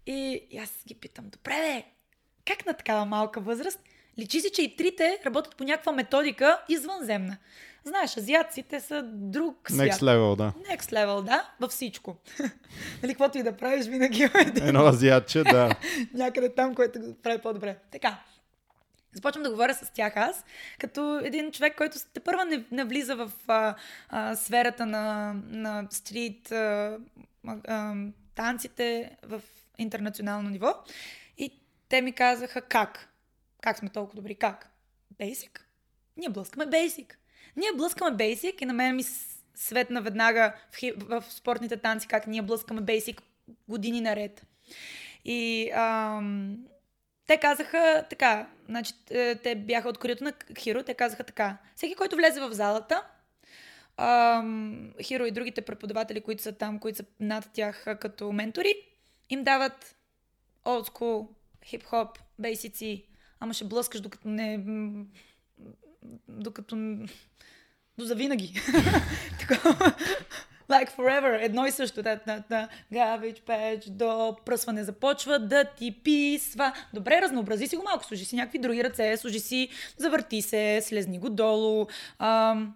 и, 0.05 0.47
аз 0.61 0.83
ги 0.87 0.95
питам, 0.95 1.29
добре 1.29 1.83
как 2.45 2.65
на 2.65 2.73
такава 2.73 3.05
малка 3.05 3.41
възраст? 3.41 3.79
Личи 4.19 4.39
си, 4.39 4.51
че 4.53 4.61
и 4.61 4.75
трите 4.75 5.19
работят 5.25 5.55
по 5.55 5.63
някаква 5.63 5.91
методика 5.91 6.59
извънземна. 6.69 7.37
Знаеш, 7.85 8.17
азиатците 8.17 8.79
са 8.79 9.03
друг 9.03 9.71
свят. 9.71 9.87
Next 9.87 10.01
level, 10.01 10.35
да. 10.35 10.53
Next 10.75 10.91
level, 10.91 11.23
да, 11.23 11.49
във 11.59 11.71
всичко. 11.71 12.15
нали, 13.03 13.13
каквото 13.13 13.37
и 13.37 13.43
да 13.43 13.57
правиш, 13.57 13.85
винаги 13.85 14.21
има 14.21 14.41
един 14.41 14.67
Едно 14.67 14.85
азиатче, 14.85 15.43
да. 15.43 15.75
някъде 16.13 16.53
там, 16.53 16.75
който 16.75 16.99
го 16.99 17.15
прави 17.23 17.41
по-добре. 17.41 17.77
Така. 17.91 18.19
Започвам 19.13 19.43
да 19.43 19.49
говоря 19.49 19.73
с 19.73 19.91
тях 19.93 20.17
аз, 20.17 20.45
като 20.79 21.19
един 21.23 21.51
човек, 21.51 21.77
който 21.77 21.97
те 22.13 22.19
първа 22.19 22.45
не, 22.45 22.63
не 22.71 22.83
влиза 22.83 23.15
в 23.15 23.31
а, 23.47 23.75
а, 24.09 24.35
сферата 24.35 24.85
на, 24.85 25.33
на 25.47 25.87
стрит 25.89 26.51
а, 26.51 26.97
а, 27.47 27.93
танците 28.35 29.17
в 29.23 29.41
интернационално 29.77 30.49
ниво. 30.49 30.73
И 31.37 31.51
те 31.89 32.01
ми 32.01 32.11
казаха 32.11 32.61
как. 32.61 33.12
Как 33.63 33.77
сме 33.77 33.89
толкова 33.89 34.15
добри? 34.15 34.35
Как? 34.35 34.69
Basic. 35.19 35.59
Ние 36.17 36.29
блъскаме 36.29 36.65
Basic. 36.65 37.13
Ние 37.55 37.71
блъскаме 37.75 38.17
Basic 38.17 38.61
и 38.61 38.65
на 38.65 38.73
мен 38.73 38.95
ми 38.95 39.03
светна 39.55 40.01
веднага 40.01 40.53
в, 40.71 40.75
хи- 40.75 41.03
в 41.03 41.23
спортните 41.29 41.77
танци 41.77 42.07
как 42.07 42.27
ние 42.27 42.41
блъскаме 42.41 42.81
Basic 42.81 43.21
години 43.67 44.01
наред. 44.01 44.45
И 45.25 45.71
ам, 45.73 46.57
те 47.27 47.37
казаха 47.37 48.05
така, 48.09 48.49
значи 48.69 48.93
е, 49.09 49.35
те 49.35 49.55
бяха 49.55 49.89
от 49.89 49.97
корито 49.97 50.23
на 50.23 50.33
Хиро, 50.59 50.83
те 50.83 50.93
казаха 50.93 51.23
така. 51.23 51.57
Всеки, 51.75 51.95
който 51.95 52.15
влезе 52.15 52.39
в 52.39 52.53
залата, 52.53 53.03
ам, 53.97 54.93
Хиро 55.01 55.25
и 55.25 55.31
другите 55.31 55.61
преподаватели, 55.61 56.21
които 56.21 56.43
са 56.43 56.51
там, 56.51 56.79
които 56.79 56.97
са 56.97 57.05
над 57.19 57.49
тях 57.53 57.85
като 57.99 58.31
ментори, 58.31 58.73
им 59.29 59.43
дават 59.43 59.95
old 60.65 60.89
school 60.89 61.27
хип-хоп, 61.65 62.19
бейсици, 62.39 63.05
ама 63.43 63.53
ще 63.53 63.65
блъскаш 63.65 64.01
докато 64.01 64.27
не... 64.27 64.59
докато... 66.27 66.75
до 67.97 68.05
завинаги. 68.05 68.53
Like 70.69 70.91
forever, 70.97 71.37
едно 71.41 71.65
и 71.65 71.71
също. 71.71 72.01
Да, 72.03 72.19
да, 72.27 72.43
да. 72.49 72.67
Гавич, 72.93 73.41
печ, 73.41 73.85
до 73.87 74.37
пръсване 74.45 74.83
започва 74.83 75.39
да 75.39 75.63
ти 75.65 75.91
писва. 76.03 76.73
Добре, 76.93 77.21
разнообрази 77.21 77.67
си 77.67 77.75
го 77.75 77.83
малко. 77.83 78.05
Служи 78.05 78.25
си 78.25 78.35
някакви 78.35 78.59
други 78.59 78.83
ръце, 78.83 79.17
служи 79.17 79.39
си, 79.39 79.69
завърти 79.97 80.41
се, 80.41 80.81
слезни 80.83 81.19
го 81.19 81.29
долу. 81.29 81.87
Ам, 82.19 82.75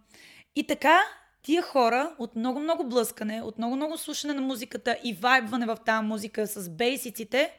и 0.55 0.67
така, 0.67 1.01
тия 1.41 1.61
хора 1.61 2.15
от 2.19 2.35
много-много 2.35 2.89
блъскане, 2.89 3.41
от 3.41 3.57
много-много 3.57 3.97
слушане 3.97 4.33
на 4.33 4.41
музиката 4.41 4.97
и 5.03 5.13
вайбване 5.13 5.65
в 5.65 5.77
тази 5.85 6.05
музика 6.05 6.47
с 6.47 6.69
бейсиците, 6.69 7.51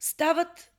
стават 0.00 0.73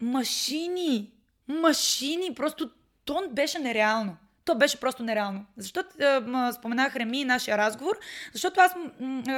машини. 0.00 1.12
Машини. 1.48 2.34
Просто 2.34 2.70
то 3.04 3.22
беше 3.30 3.58
нереално. 3.58 4.16
То 4.48 4.54
беше 4.54 4.80
просто 4.80 5.02
нереално. 5.02 5.44
Защото 5.56 6.04
е, 6.04 6.20
м, 6.20 6.52
споменах 6.52 6.96
Реми 6.96 7.20
и 7.20 7.24
нашия 7.24 7.58
разговор, 7.58 7.98
защото 8.32 8.60
аз, 8.60 8.74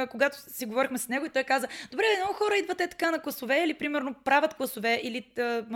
когато 0.09 0.37
си 0.37 0.65
говорихме 0.65 0.97
с 0.97 1.07
него 1.07 1.25
и 1.25 1.29
той 1.29 1.43
каза, 1.43 1.67
добре, 1.91 2.03
много 2.17 2.33
хора 2.33 2.55
идват 2.57 2.81
е 2.81 2.87
така 2.87 3.11
на 3.11 3.19
класове 3.19 3.63
или 3.63 3.73
примерно 3.73 4.13
правят 4.13 4.53
класове 4.53 5.01
или 5.03 5.25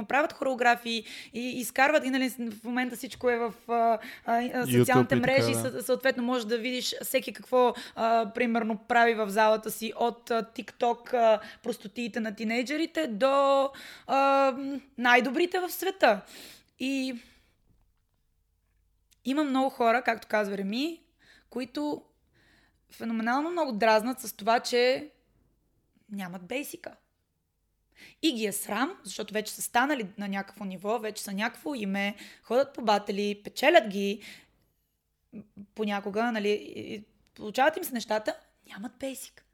правят 0.08 0.34
хореографии 0.34 1.04
и 1.34 1.60
изкарват 1.60 2.06
и 2.06 2.10
нали, 2.10 2.30
в 2.30 2.64
момента 2.64 2.96
всичко 2.96 3.30
е 3.30 3.38
в 3.38 3.54
а, 3.68 3.98
а, 4.26 4.62
социалните 4.62 4.94
YouTube 4.94 5.06
и 5.06 5.08
така, 5.08 5.16
мрежи, 5.16 5.52
да. 5.52 5.58
съ- 5.58 5.82
съответно 5.82 6.24
можеш 6.24 6.46
да 6.46 6.58
видиш 6.58 6.96
всеки 7.02 7.34
какво 7.34 7.74
а, 7.96 8.32
примерно 8.36 8.78
прави 8.78 9.14
в 9.14 9.30
залата 9.30 9.72
си 9.72 9.94
от 9.96 10.32
а, 10.32 10.44
TikTok 10.44 11.14
а, 11.14 11.40
простотиите 11.64 12.20
на 12.20 12.36
тинейджерите 12.36 13.08
до 13.08 13.70
а, 14.08 14.54
най-добрите 14.98 15.60
в 15.60 15.70
света. 15.70 16.22
И 16.80 17.16
има 19.26 19.44
много 19.44 19.70
хора, 19.70 20.02
както 20.02 20.28
казва 20.28 20.58
Реми, 20.58 21.04
които 21.50 22.04
феноменално 22.92 23.50
много 23.50 23.72
дразнат 23.72 24.20
с 24.20 24.34
това, 24.34 24.60
че 24.60 25.12
нямат 26.12 26.48
бейсика. 26.48 26.96
И 28.22 28.34
ги 28.34 28.46
е 28.46 28.52
срам, 28.52 28.98
защото 29.04 29.34
вече 29.34 29.54
са 29.54 29.62
станали 29.62 30.08
на 30.18 30.28
някакво 30.28 30.66
ниво, 30.66 31.00
вече 31.00 31.24
са 31.24 31.34
някакво 31.34 31.76
име, 31.76 32.16
ходят 32.44 32.74
по 32.74 32.82
батали, 32.82 33.42
печелят 33.44 33.88
ги 33.88 34.22
понякога, 35.76 36.32
нали, 36.32 36.52
и 36.76 37.04
получават 37.34 37.78
им 37.78 37.84
се 37.84 37.94
нещата, 37.94 38.38
нямат 38.68 38.92
бейсик. 39.00 39.46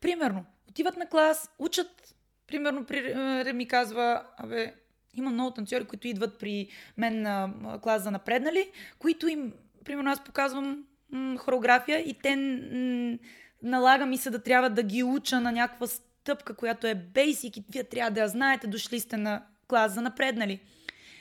Примерно, 0.00 0.44
отиват 0.68 0.96
на 0.96 1.08
клас, 1.08 1.50
учат, 1.58 2.14
примерно 2.46 2.84
при 2.84 3.14
Реми 3.44 3.68
казва, 3.68 4.26
абе, 4.36 4.74
има 5.14 5.30
много 5.30 5.50
танцори, 5.50 5.84
които 5.84 6.08
идват 6.08 6.38
при 6.38 6.68
мен 6.96 7.22
на 7.22 7.52
клас 7.82 8.02
за 8.02 8.10
напреднали, 8.10 8.70
които 8.98 9.28
им, 9.28 9.52
примерно 9.84 10.10
аз 10.10 10.24
показвам 10.24 10.84
м- 11.12 11.38
хореография 11.38 11.98
и 11.98 12.14
те 12.14 12.36
м- 12.36 13.18
налага 13.62 14.06
ми 14.06 14.18
се 14.18 14.30
да 14.30 14.42
трябва 14.42 14.70
да 14.70 14.82
ги 14.82 15.02
уча 15.02 15.40
на 15.40 15.52
някаква 15.52 15.86
стъпка, 15.86 16.56
която 16.56 16.86
е 16.86 16.94
бейсик 16.94 17.56
и 17.56 17.64
вие 17.72 17.84
трябва 17.84 18.10
да 18.10 18.20
я 18.20 18.28
знаете, 18.28 18.66
дошли 18.66 19.00
сте 19.00 19.16
на 19.16 19.42
клас 19.68 19.92
за 19.92 20.02
напреднали. 20.02 20.60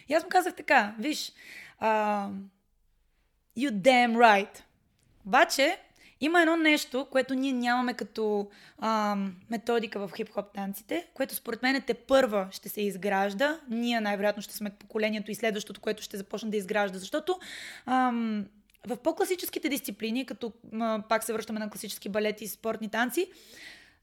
И 0.10 0.14
аз 0.14 0.24
му 0.24 0.30
казах 0.30 0.56
така, 0.56 0.96
виж, 1.00 1.32
а, 1.80 2.30
you 3.58 3.72
damn 3.72 4.16
right. 4.18 4.64
Обаче, 5.26 5.78
има 6.22 6.42
едно 6.42 6.56
нещо, 6.58 7.08
което 7.12 7.34
ние 7.34 7.54
нямаме 7.54 7.94
като 7.94 8.50
ам, 8.82 9.36
методика 9.50 10.08
в 10.08 10.12
хип-хоп 10.12 10.54
танците, 10.54 11.08
което 11.14 11.36
според 11.36 11.64
мен 11.64 11.84
те 11.88 11.94
първа 11.94 12.48
ще 12.52 12.70
се 12.70 12.82
изгражда. 12.82 13.60
Ние 13.70 14.02
най-вероятно 14.02 14.44
ще 14.44 14.54
сме 14.54 14.70
поколението 14.70 15.32
и 15.32 15.36
следващото, 15.36 15.82
което 15.82 16.04
ще 16.04 16.18
започне 16.18 16.50
да 16.50 16.58
изгражда. 16.58 17.00
Защото 17.00 17.40
ам, 17.86 18.46
в 18.88 18.98
по-класическите 18.98 19.70
дисциплини, 19.70 20.26
като 20.26 20.54
м, 20.72 21.04
пак 21.10 21.24
се 21.24 21.34
връщаме 21.34 21.60
на 21.60 21.70
класически 21.70 22.10
балети 22.10 22.44
и 22.44 22.48
спортни 22.48 22.90
танци, 22.90 23.32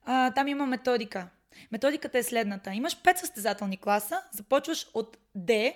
а, 0.05 0.31
там 0.31 0.49
има 0.49 0.67
методика. 0.67 1.29
Методиката 1.73 2.19
е 2.19 2.23
следната. 2.23 2.75
Имаш 2.75 3.03
пет 3.03 3.19
състезателни 3.19 3.77
класа, 3.77 4.21
започваш 4.33 4.87
от 4.95 5.19
D, 5.39 5.75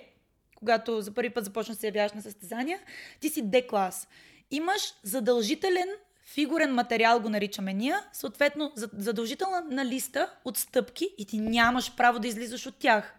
когато 0.55 1.01
за 1.01 1.13
първи 1.13 1.29
път 1.29 1.45
започнеш 1.45 1.75
да 1.75 1.79
се 1.79 1.87
явяваш 1.87 2.11
на 2.11 2.21
състезания, 2.21 2.79
ти 3.19 3.29
си 3.29 3.43
D 3.43 3.67
клас. 3.67 4.07
Имаш 4.51 4.81
задължителен 5.03 5.87
фигурен 6.33 6.73
материал, 6.73 7.19
го 7.19 7.29
наричаме 7.29 7.73
ние, 7.73 7.95
съответно 8.13 8.71
за- 8.75 8.89
задължителна 8.97 9.63
на 9.69 9.85
листа 9.85 10.33
от 10.45 10.57
стъпки 10.57 11.09
и 11.17 11.25
ти 11.25 11.37
нямаш 11.37 11.95
право 11.95 12.19
да 12.19 12.27
излизаш 12.27 12.65
от 12.65 12.75
тях. 12.79 13.15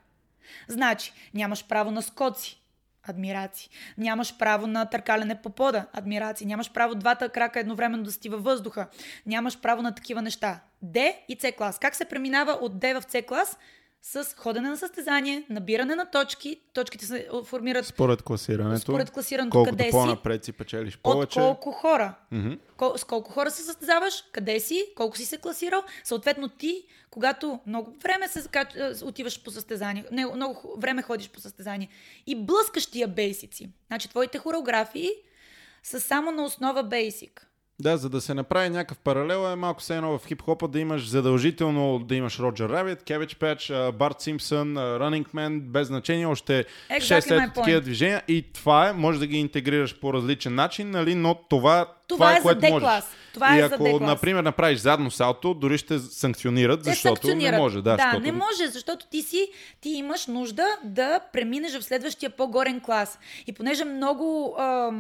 Значи, 0.69 1.13
нямаш 1.35 1.67
право 1.67 1.91
на 1.91 2.03
скоци, 2.03 2.63
адмирации. 3.03 3.71
Нямаш 3.99 4.39
право 4.39 4.67
на 4.67 4.85
търкалене 4.85 5.43
по 5.43 5.51
пода, 5.51 5.87
адмирации. 5.93 6.47
Нямаш 6.47 6.73
право 6.73 6.95
двата 6.95 7.29
крака 7.29 7.61
едновременно 7.61 8.03
да 8.03 8.13
сти 8.13 8.29
във 8.29 8.45
въздуха. 8.45 8.89
Нямаш 9.27 9.61
право 9.61 9.83
на 9.83 9.95
такива 9.95 10.23
неща. 10.23 10.61
D 10.85 11.17
и 11.29 11.37
C 11.39 11.57
клас. 11.57 11.79
Как 11.79 11.95
се 11.95 12.05
преминава 12.05 12.53
от 12.53 12.73
D 12.73 13.01
в 13.01 13.05
C 13.05 13.27
клас? 13.27 13.59
С 14.05 14.35
ходене 14.37 14.69
на 14.69 14.77
състезание, 14.77 15.47
набиране 15.51 15.95
на 15.95 16.11
точки. 16.11 16.61
Точките 16.73 17.07
се 17.07 17.29
формират 17.45 17.87
Според 17.87 18.23
класирането. 18.23 18.81
според 18.81 19.11
класирането 19.11 19.51
колкото 19.51 19.77
къде 19.77 19.91
по-напред 19.91 20.45
си 20.45 20.53
печелиш 20.53 20.97
от 20.97 21.03
повече. 21.03 21.41
колко 21.41 21.73
хора. 21.73 22.15
Кол- 22.77 22.97
с 22.97 23.05
колко 23.05 23.33
хора 23.33 23.51
се 23.51 23.63
състезаваш, 23.63 24.25
къде 24.33 24.61
си, 24.61 24.85
колко 24.97 25.17
си 25.17 25.25
се 25.25 25.39
класирал. 25.39 25.83
Съответно 26.05 26.49
ти, 26.49 26.85
когато 27.11 27.61
много 27.67 27.97
време 28.03 28.29
се 28.29 28.39
е, 28.55 29.05
отиваш 29.05 29.43
по 29.43 29.51
състезание, 29.51 30.05
не, 30.13 30.27
много 30.27 30.75
време 30.79 31.03
ходиш 31.03 31.29
по 31.31 31.41
състезание 31.41 31.89
и 32.27 32.37
блъскаш 32.45 32.87
тия 32.87 33.09
бейсици. 33.09 33.71
Значи 33.87 34.09
твоите 34.09 34.39
хореографии 34.39 35.11
са 35.83 36.01
само 36.01 36.31
на 36.31 36.45
основа 36.45 36.83
бейсик. 36.83 37.49
Да, 37.83 37.97
за 37.97 38.09
да 38.09 38.21
се 38.21 38.35
направи 38.35 38.69
някакъв 38.69 38.99
паралел 38.99 39.53
е 39.53 39.57
малко 39.57 39.81
все 39.81 39.97
едно 39.97 40.19
в 40.19 40.27
хип-хопа 40.27 40.69
да 40.69 40.79
имаш 40.79 41.09
задължително 41.09 41.99
да 41.99 42.15
имаш 42.15 42.39
Роджер 42.39 42.69
Рабит, 42.69 43.03
Кевич 43.03 43.37
Печ, 43.37 43.73
Барт 43.95 44.21
Симпсън, 44.21 44.75
Running 44.75 45.29
Man, 45.35 45.61
без 45.61 45.87
значение, 45.87 46.27
още 46.27 46.65
Exactly 46.91 47.21
6-7 47.21 47.29
my 47.29 47.49
point. 47.49 47.55
такива 47.55 47.81
движения 47.81 48.23
и 48.29 48.43
това 48.53 48.89
е, 48.89 48.93
може 48.93 49.19
да 49.19 49.27
ги 49.27 49.37
интегрираш 49.37 50.01
по 50.01 50.13
различен 50.13 50.55
начин, 50.55 50.91
нали, 50.91 51.15
но 51.15 51.35
това, 51.35 51.87
Това 52.09 52.33
е 52.33 52.37
за 52.37 52.43
което 52.43 52.69
можеш. 52.69 53.05
Това 53.35 53.57
и 53.57 53.59
е 53.59 53.69
за 53.69 53.75
ако, 53.75 53.85
клас. 53.85 54.01
например, 54.01 54.43
направиш 54.43 54.79
задно 54.79 55.11
салто, 55.11 55.55
дори 55.55 55.79
ще 55.79 55.99
санкционират, 55.99 56.83
Те 56.83 56.91
защото 56.91 57.23
санкционират. 57.23 57.53
не 57.53 57.59
може. 57.59 57.77
Да, 57.77 57.83
да 57.83 57.97
защото... 57.97 58.23
не 58.23 58.33
може, 58.33 58.69
защото 58.69 59.07
ти 59.11 59.23
си, 59.23 59.49
ти 59.81 59.89
имаш 59.89 60.27
нужда 60.27 60.67
да 60.85 61.21
преминеш 61.33 61.79
в 61.79 61.83
следващия 61.83 62.31
по-горен 62.31 62.81
клас. 62.81 63.19
И 63.47 63.53
понеже 63.53 63.85
много... 63.85 64.55
А, 64.59 64.91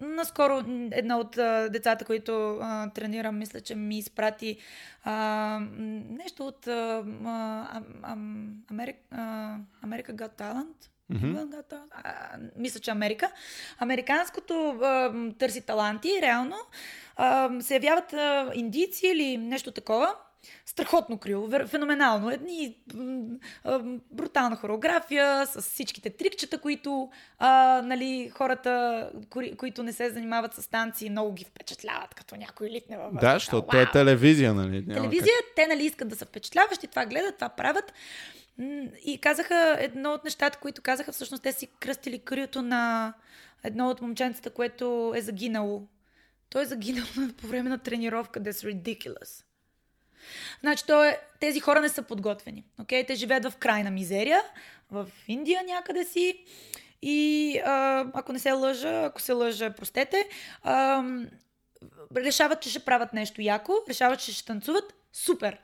наскоро 0.00 0.64
една 0.92 1.18
от 1.18 1.38
а, 1.38 1.68
децата, 1.68 2.04
които 2.04 2.58
а, 2.62 2.90
тренирам, 2.90 3.38
мисля, 3.38 3.60
че 3.60 3.74
ми 3.74 3.98
изпрати 3.98 4.56
а, 5.04 5.58
нещо 6.10 6.46
от 6.46 6.66
а, 6.66 7.04
а, 7.24 7.82
а, 8.02 8.12
Америка, 8.70 8.98
а, 9.10 9.56
Америка 9.82 10.14
Got 10.14 10.38
Talent. 10.38 10.88
Talent? 11.70 11.80
А, 11.90 12.38
мисля, 12.56 12.80
че 12.80 12.90
Америка. 12.90 13.30
Американското 13.78 14.78
а, 14.82 15.12
търси 15.38 15.60
таланти, 15.60 16.08
реално. 16.22 16.56
А, 17.16 17.60
се 17.60 17.74
явяват 17.74 18.12
а, 18.12 18.50
индийци 18.54 19.06
или 19.06 19.36
нещо 19.36 19.70
такова. 19.70 20.14
Страхотно 20.66 21.18
крило, 21.18 21.48
феноменално. 21.66 22.30
Едни 22.30 22.76
брутална 24.10 24.56
хореография 24.56 25.46
с 25.46 25.62
всичките 25.62 26.10
трикчета, 26.10 26.58
които 26.58 27.10
а, 27.38 27.82
нали, 27.84 28.30
хората, 28.34 29.10
кои, 29.30 29.56
които 29.56 29.82
не 29.82 29.92
се 29.92 30.10
занимават 30.10 30.54
с 30.54 30.70
танци, 30.70 31.10
много 31.10 31.32
ги 31.32 31.44
впечатляват, 31.44 32.14
като 32.14 32.36
някой 32.36 32.70
литне 32.70 32.96
във 32.96 33.14
Да, 33.14 33.32
защото 33.32 33.76
е 33.76 33.90
телевизия, 33.92 34.54
нали? 34.54 34.84
Няма 34.86 35.00
телевизия, 35.00 35.34
те 35.56 35.66
нали 35.66 35.84
искат 35.84 36.08
да 36.08 36.16
са 36.16 36.24
впечатляващи, 36.24 36.86
това 36.86 37.06
гледат, 37.06 37.34
това 37.34 37.48
правят. 37.48 37.92
И 39.04 39.18
казаха, 39.20 39.76
едно 39.80 40.12
от 40.12 40.24
нещата, 40.24 40.58
които 40.58 40.82
казаха, 40.82 41.12
всъщност 41.12 41.42
те 41.42 41.52
си 41.52 41.66
кръстили 41.80 42.18
криото 42.18 42.62
на 42.62 43.14
едно 43.64 43.90
от 43.90 44.00
момченцата, 44.00 44.50
което 44.50 45.12
е 45.16 45.20
загинало. 45.20 45.88
Той 46.50 46.62
е 46.62 46.66
загинал 46.66 47.06
по 47.40 47.46
време 47.46 47.70
на 47.70 47.78
тренировка, 47.78 48.40
that's 48.40 48.74
ridiculous. 48.74 49.44
Значи, 50.60 50.84
то 50.86 51.04
е, 51.04 51.20
тези 51.40 51.60
хора 51.60 51.80
не 51.80 51.88
са 51.88 52.02
подготвени. 52.02 52.64
Okay? 52.80 53.06
Те 53.06 53.14
живеят 53.14 53.44
в 53.44 53.56
крайна 53.56 53.90
мизерия, 53.90 54.42
в 54.90 55.08
Индия 55.28 55.62
някъде 55.66 56.04
си. 56.04 56.44
И 57.02 57.58
а, 57.64 58.06
ако 58.14 58.32
не 58.32 58.38
се 58.38 58.52
лъжа, 58.52 59.04
ако 59.04 59.20
се 59.20 59.32
лъжа, 59.32 59.74
простете, 59.74 60.28
а, 60.62 61.04
решават, 62.16 62.60
че 62.60 62.70
ще 62.70 62.84
правят 62.84 63.12
нещо 63.12 63.42
яко, 63.42 63.72
решават, 63.88 64.20
че 64.20 64.32
ще 64.32 64.44
танцуват. 64.44 64.94
Супер! 65.12 65.58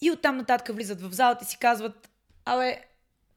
И 0.00 0.10
оттам 0.10 0.36
нататък 0.36 0.76
влизат 0.76 1.00
в 1.00 1.12
залата 1.12 1.44
и 1.44 1.46
си 1.46 1.58
казват, 1.58 2.10
абе, 2.44 2.84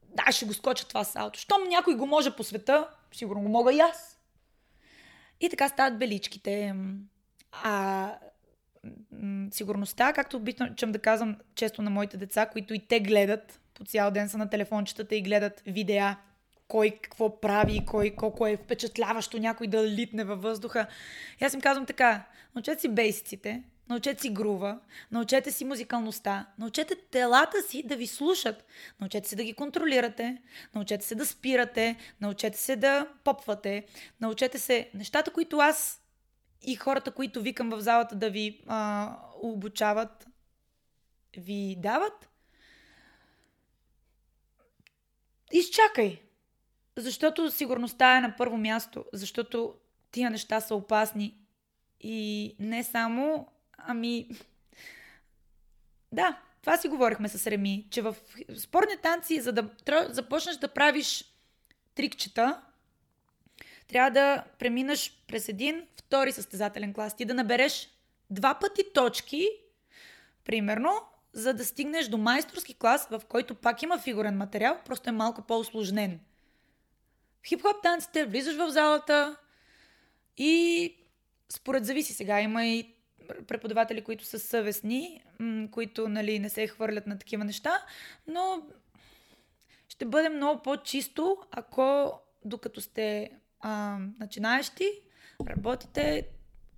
да, 0.03 0.32
ще 0.32 0.45
го 0.45 0.53
скоча 0.53 0.88
това 0.88 1.03
салто. 1.03 1.39
Щом 1.39 1.64
някой 1.70 1.95
го 1.95 2.06
може 2.06 2.36
по 2.36 2.43
света, 2.43 2.88
сигурно 3.12 3.41
го 3.41 3.49
мога 3.49 3.74
и 3.74 3.80
аз. 3.80 4.20
И 5.41 5.49
така 5.49 5.70
стават 5.70 5.99
беличките. 5.99 6.76
А 7.51 8.16
сигурността, 9.51 10.13
както 10.13 10.38
обичам 10.38 10.91
да 10.91 10.99
казвам 10.99 11.36
често 11.55 11.81
на 11.81 11.89
моите 11.89 12.17
деца, 12.17 12.45
които 12.45 12.73
и 12.73 12.79
те 12.79 12.99
гледат 12.99 13.59
по 13.73 13.86
цял 13.86 14.11
ден 14.11 14.29
са 14.29 14.38
на 14.38 14.49
телефончетата 14.49 15.15
и 15.15 15.21
гледат 15.21 15.61
видеа 15.65 16.17
кой 16.67 16.99
какво 17.01 17.41
прави, 17.41 17.86
кой 17.86 18.11
колко 18.11 18.47
е 18.47 18.57
впечатляващо 18.57 19.39
някой 19.39 19.67
да 19.67 19.88
литне 19.88 20.23
във 20.23 20.41
въздуха. 20.41 20.88
И 21.41 21.45
аз 21.45 21.53
им 21.53 21.61
казвам 21.61 21.86
така, 21.86 22.23
научете 22.55 22.81
си 22.81 22.89
бейсиците, 22.89 23.63
научете 23.89 24.21
си 24.21 24.29
грува, 24.29 24.79
научете 25.11 25.51
си 25.51 25.65
музикалността, 25.65 26.45
научете 26.59 26.95
телата 27.11 27.61
си 27.61 27.83
да 27.86 27.95
ви 27.95 28.07
слушат, 28.07 28.65
научете 29.01 29.29
се 29.29 29.36
да 29.36 29.43
ги 29.43 29.53
контролирате, 29.53 30.41
научете 30.75 31.05
се 31.05 31.15
да 31.15 31.25
спирате, 31.25 31.95
научете 32.21 32.57
се 32.57 32.75
да 32.75 33.07
попвате, 33.23 33.86
научете 34.21 34.59
се 34.59 34.89
нещата, 34.93 35.31
които 35.31 35.57
аз 35.57 36.01
и 36.66 36.76
хората, 36.76 37.11
които 37.11 37.41
викам 37.41 37.70
в 37.70 37.82
залата 37.82 38.16
да 38.16 38.30
ви 38.30 38.63
а, 38.68 39.11
обучават, 39.41 40.28
ви 41.38 41.76
дават. 41.80 42.30
Изчакай, 45.51 46.22
защото 46.97 47.51
сигурността 47.51 48.18
е 48.18 48.22
на 48.22 48.36
първо 48.38 48.57
място, 48.57 49.05
защото 49.13 49.76
тия 50.11 50.30
неща 50.30 50.59
са 50.59 50.76
опасни. 50.76 51.38
И 52.01 52.55
не 52.59 52.84
само, 52.84 53.47
ами... 53.78 54.30
Да, 56.11 56.39
това 56.61 56.78
си 56.78 56.88
говорихме 56.88 57.30
с 57.30 57.47
Реми, 57.47 57.88
че 57.91 58.01
в 58.01 58.16
спорни 58.57 58.97
танци, 59.03 59.41
за 59.41 59.51
да 59.51 59.70
започнеш 60.09 60.57
да 60.57 60.74
правиш 60.74 61.26
трикчета, 61.95 62.61
трябва 63.88 64.11
да 64.11 64.43
преминеш 64.59 65.23
през 65.27 65.49
един 65.49 65.88
втори 65.95 66.31
състезателен 66.31 66.93
клас. 66.93 67.15
Ти 67.15 67.25
да 67.25 67.33
набереш 67.33 67.89
два 68.29 68.59
пъти 68.59 68.83
точки, 68.93 69.49
примерно, 70.45 71.01
за 71.33 71.53
да 71.53 71.65
стигнеш 71.65 72.07
до 72.07 72.17
майсторски 72.17 72.73
клас, 72.73 73.07
в 73.07 73.21
който 73.29 73.55
пак 73.55 73.81
има 73.81 73.99
фигурен 73.99 74.38
материал, 74.38 74.79
просто 74.86 75.09
е 75.09 75.13
малко 75.13 75.41
по-осложнен. 75.41 76.19
В 77.43 77.47
хип-хоп 77.47 77.81
танците 77.83 78.25
влизаш 78.25 78.55
в 78.55 78.69
залата 78.69 79.36
и 80.38 80.95
според 81.49 81.86
зависи 81.86 82.13
сега. 82.13 82.41
Има 82.41 82.65
и 82.65 82.95
преподаватели, 83.47 84.03
които 84.03 84.25
са 84.25 84.39
съвестни, 84.39 85.23
които 85.71 86.09
нали, 86.09 86.39
не 86.39 86.49
се 86.49 86.67
хвърлят 86.67 87.07
на 87.07 87.19
такива 87.19 87.43
неща, 87.43 87.86
но 88.27 88.61
ще 89.89 90.05
бъде 90.05 90.29
много 90.29 90.61
по-чисто, 90.61 91.38
ако 91.51 92.13
докато 92.45 92.81
сте 92.81 93.31
а, 93.66 93.97
начинаещи, 94.20 94.91
работите 95.49 96.28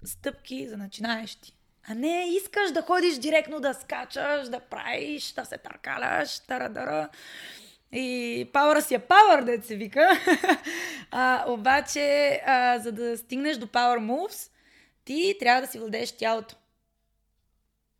стъпки 0.05 0.67
за 0.67 0.77
начинаещи. 0.77 1.53
А 1.89 1.93
не 1.95 2.25
искаш 2.29 2.71
да 2.71 2.81
ходиш 2.81 3.17
директно 3.17 3.59
да 3.59 3.73
скачаш, 3.73 4.49
да 4.49 4.59
правиш, 4.59 5.33
да 5.33 5.45
се 5.45 5.57
търкаляш, 5.57 6.39
тара-дара. 6.39 7.09
И 7.91 8.49
пауъра 8.53 8.81
си 8.81 8.95
е 8.95 8.99
пауър, 8.99 9.43
да 9.43 9.63
се 9.63 9.75
вика. 9.75 10.09
а, 11.11 11.45
обаче, 11.47 12.41
а, 12.45 12.79
за 12.79 12.91
да 12.91 13.17
стигнеш 13.17 13.57
до 13.57 13.67
Power 13.67 13.99
Moves, 13.99 14.51
ти 15.05 15.35
трябва 15.39 15.61
да 15.61 15.67
си 15.67 15.79
владееш 15.79 16.11
тялото. 16.11 16.55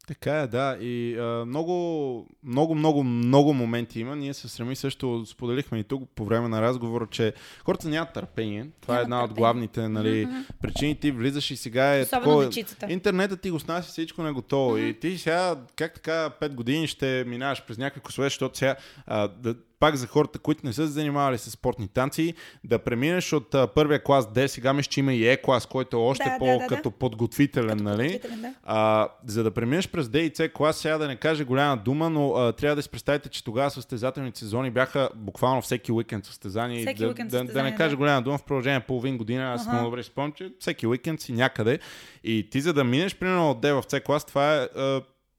Така 0.07 0.39
е, 0.39 0.47
да. 0.47 0.77
И 0.81 1.17
а, 1.17 1.45
много, 1.45 2.27
много, 2.43 2.75
много, 2.75 3.03
много 3.03 3.53
моменти 3.53 3.99
има. 3.99 4.15
Ние 4.15 4.33
се 4.33 4.47
среми 4.47 4.75
също, 4.75 5.25
споделихме 5.25 5.79
и 5.79 5.83
тук 5.83 6.09
по 6.15 6.25
време 6.25 6.47
на 6.47 6.61
разговора, 6.61 7.07
че 7.11 7.33
хората 7.65 7.89
нямат 7.89 8.13
търпение. 8.13 8.67
Това 8.81 8.93
Няма 8.93 9.01
е 9.01 9.03
една 9.03 9.15
търпение. 9.15 9.31
от 9.31 9.37
главните 9.37 9.89
нали, 9.89 10.27
mm-hmm. 10.27 10.45
причини. 10.61 10.95
Ти 10.95 11.11
влизаш 11.11 11.51
и 11.51 11.57
сега 11.57 11.95
е 11.95 12.05
такова... 12.05 12.49
Интернетът 12.89 13.41
ти 13.41 13.51
го 13.51 13.59
снася 13.59 13.89
всичко 13.89 14.21
на 14.21 14.33
готово. 14.33 14.77
Mm-hmm. 14.77 14.89
И 14.89 14.99
ти 14.99 15.17
сега, 15.17 15.55
как 15.75 15.93
така, 15.93 16.29
5 16.41 16.53
години 16.53 16.87
ще 16.87 17.23
минаваш 17.27 17.63
през 17.65 17.77
някакви 17.77 18.01
косове, 18.01 18.25
защото 18.25 18.57
сега 18.57 18.75
а, 19.05 19.27
да, 19.27 19.55
пак 19.80 19.95
за 19.95 20.07
хората, 20.07 20.39
които 20.39 20.65
не 20.65 20.73
са 20.73 20.88
се 20.88 20.91
занимавали 20.93 21.38
с 21.38 21.51
спортни 21.51 21.88
танци, 21.88 22.34
да 22.63 22.80
преминеш 22.80 23.34
от 23.34 23.55
а, 23.55 23.67
първия 23.67 24.03
клас 24.03 24.25
D, 24.25 24.47
сега 24.47 24.73
мисля, 24.73 24.89
че 24.89 24.99
има 24.99 25.13
и 25.13 25.23
E 25.23 25.41
клас, 25.41 25.65
който 25.65 25.97
е 25.97 25.99
още 25.99 26.23
да, 26.23 26.36
по-като 26.39 26.75
да, 26.75 26.82
да. 26.82 26.91
подготвителен, 26.91 27.69
като 27.69 27.84
нали? 27.84 28.03
Подготвителен, 28.03 28.41
да. 28.41 28.53
а, 28.63 29.09
за 29.25 29.43
да 29.43 29.51
преминеш 29.51 29.89
през 29.89 30.07
D 30.07 30.17
и 30.17 30.32
C 30.32 30.53
клас, 30.53 30.78
сега 30.78 30.97
да 30.97 31.07
не 31.07 31.15
кажа 31.15 31.45
голяма 31.45 31.78
дума, 31.78 32.09
но 32.09 32.34
а, 32.34 32.53
трябва 32.53 32.75
да 32.75 32.82
си 32.82 32.89
представите, 32.89 33.30
че 33.30 33.43
тогава 33.43 33.71
състезателните 33.71 34.39
сезони 34.39 34.71
бяха 34.71 35.09
буквално 35.15 35.61
всеки 35.61 35.91
уикенд 35.91 36.25
състезания. 36.25 36.82
Всеки 36.82 37.01
да, 37.01 37.07
уикенд 37.07 37.32
да, 37.32 37.43
да, 37.43 37.63
не 37.63 37.75
кажа 37.75 37.89
да. 37.89 37.97
голяма 37.97 38.21
дума, 38.21 38.38
в 38.38 38.43
продължение 38.43 38.80
половин 38.80 39.17
година, 39.17 39.53
аз 39.53 39.65
uh-huh. 39.65 39.71
много 39.71 39.86
добре 39.86 40.03
спомням, 40.03 40.32
че 40.32 40.51
всеки 40.59 40.88
уикенд 40.88 41.21
си 41.21 41.34
някъде. 41.34 41.80
И 42.23 42.49
ти 42.49 42.61
за 42.61 42.73
да 42.73 42.84
минеш, 42.84 43.15
примерно 43.15 43.51
от 43.51 43.61
D 43.61 43.82
в 43.82 43.86
C 43.86 44.03
клас, 44.03 44.25
това 44.25 44.55
е 44.55 44.67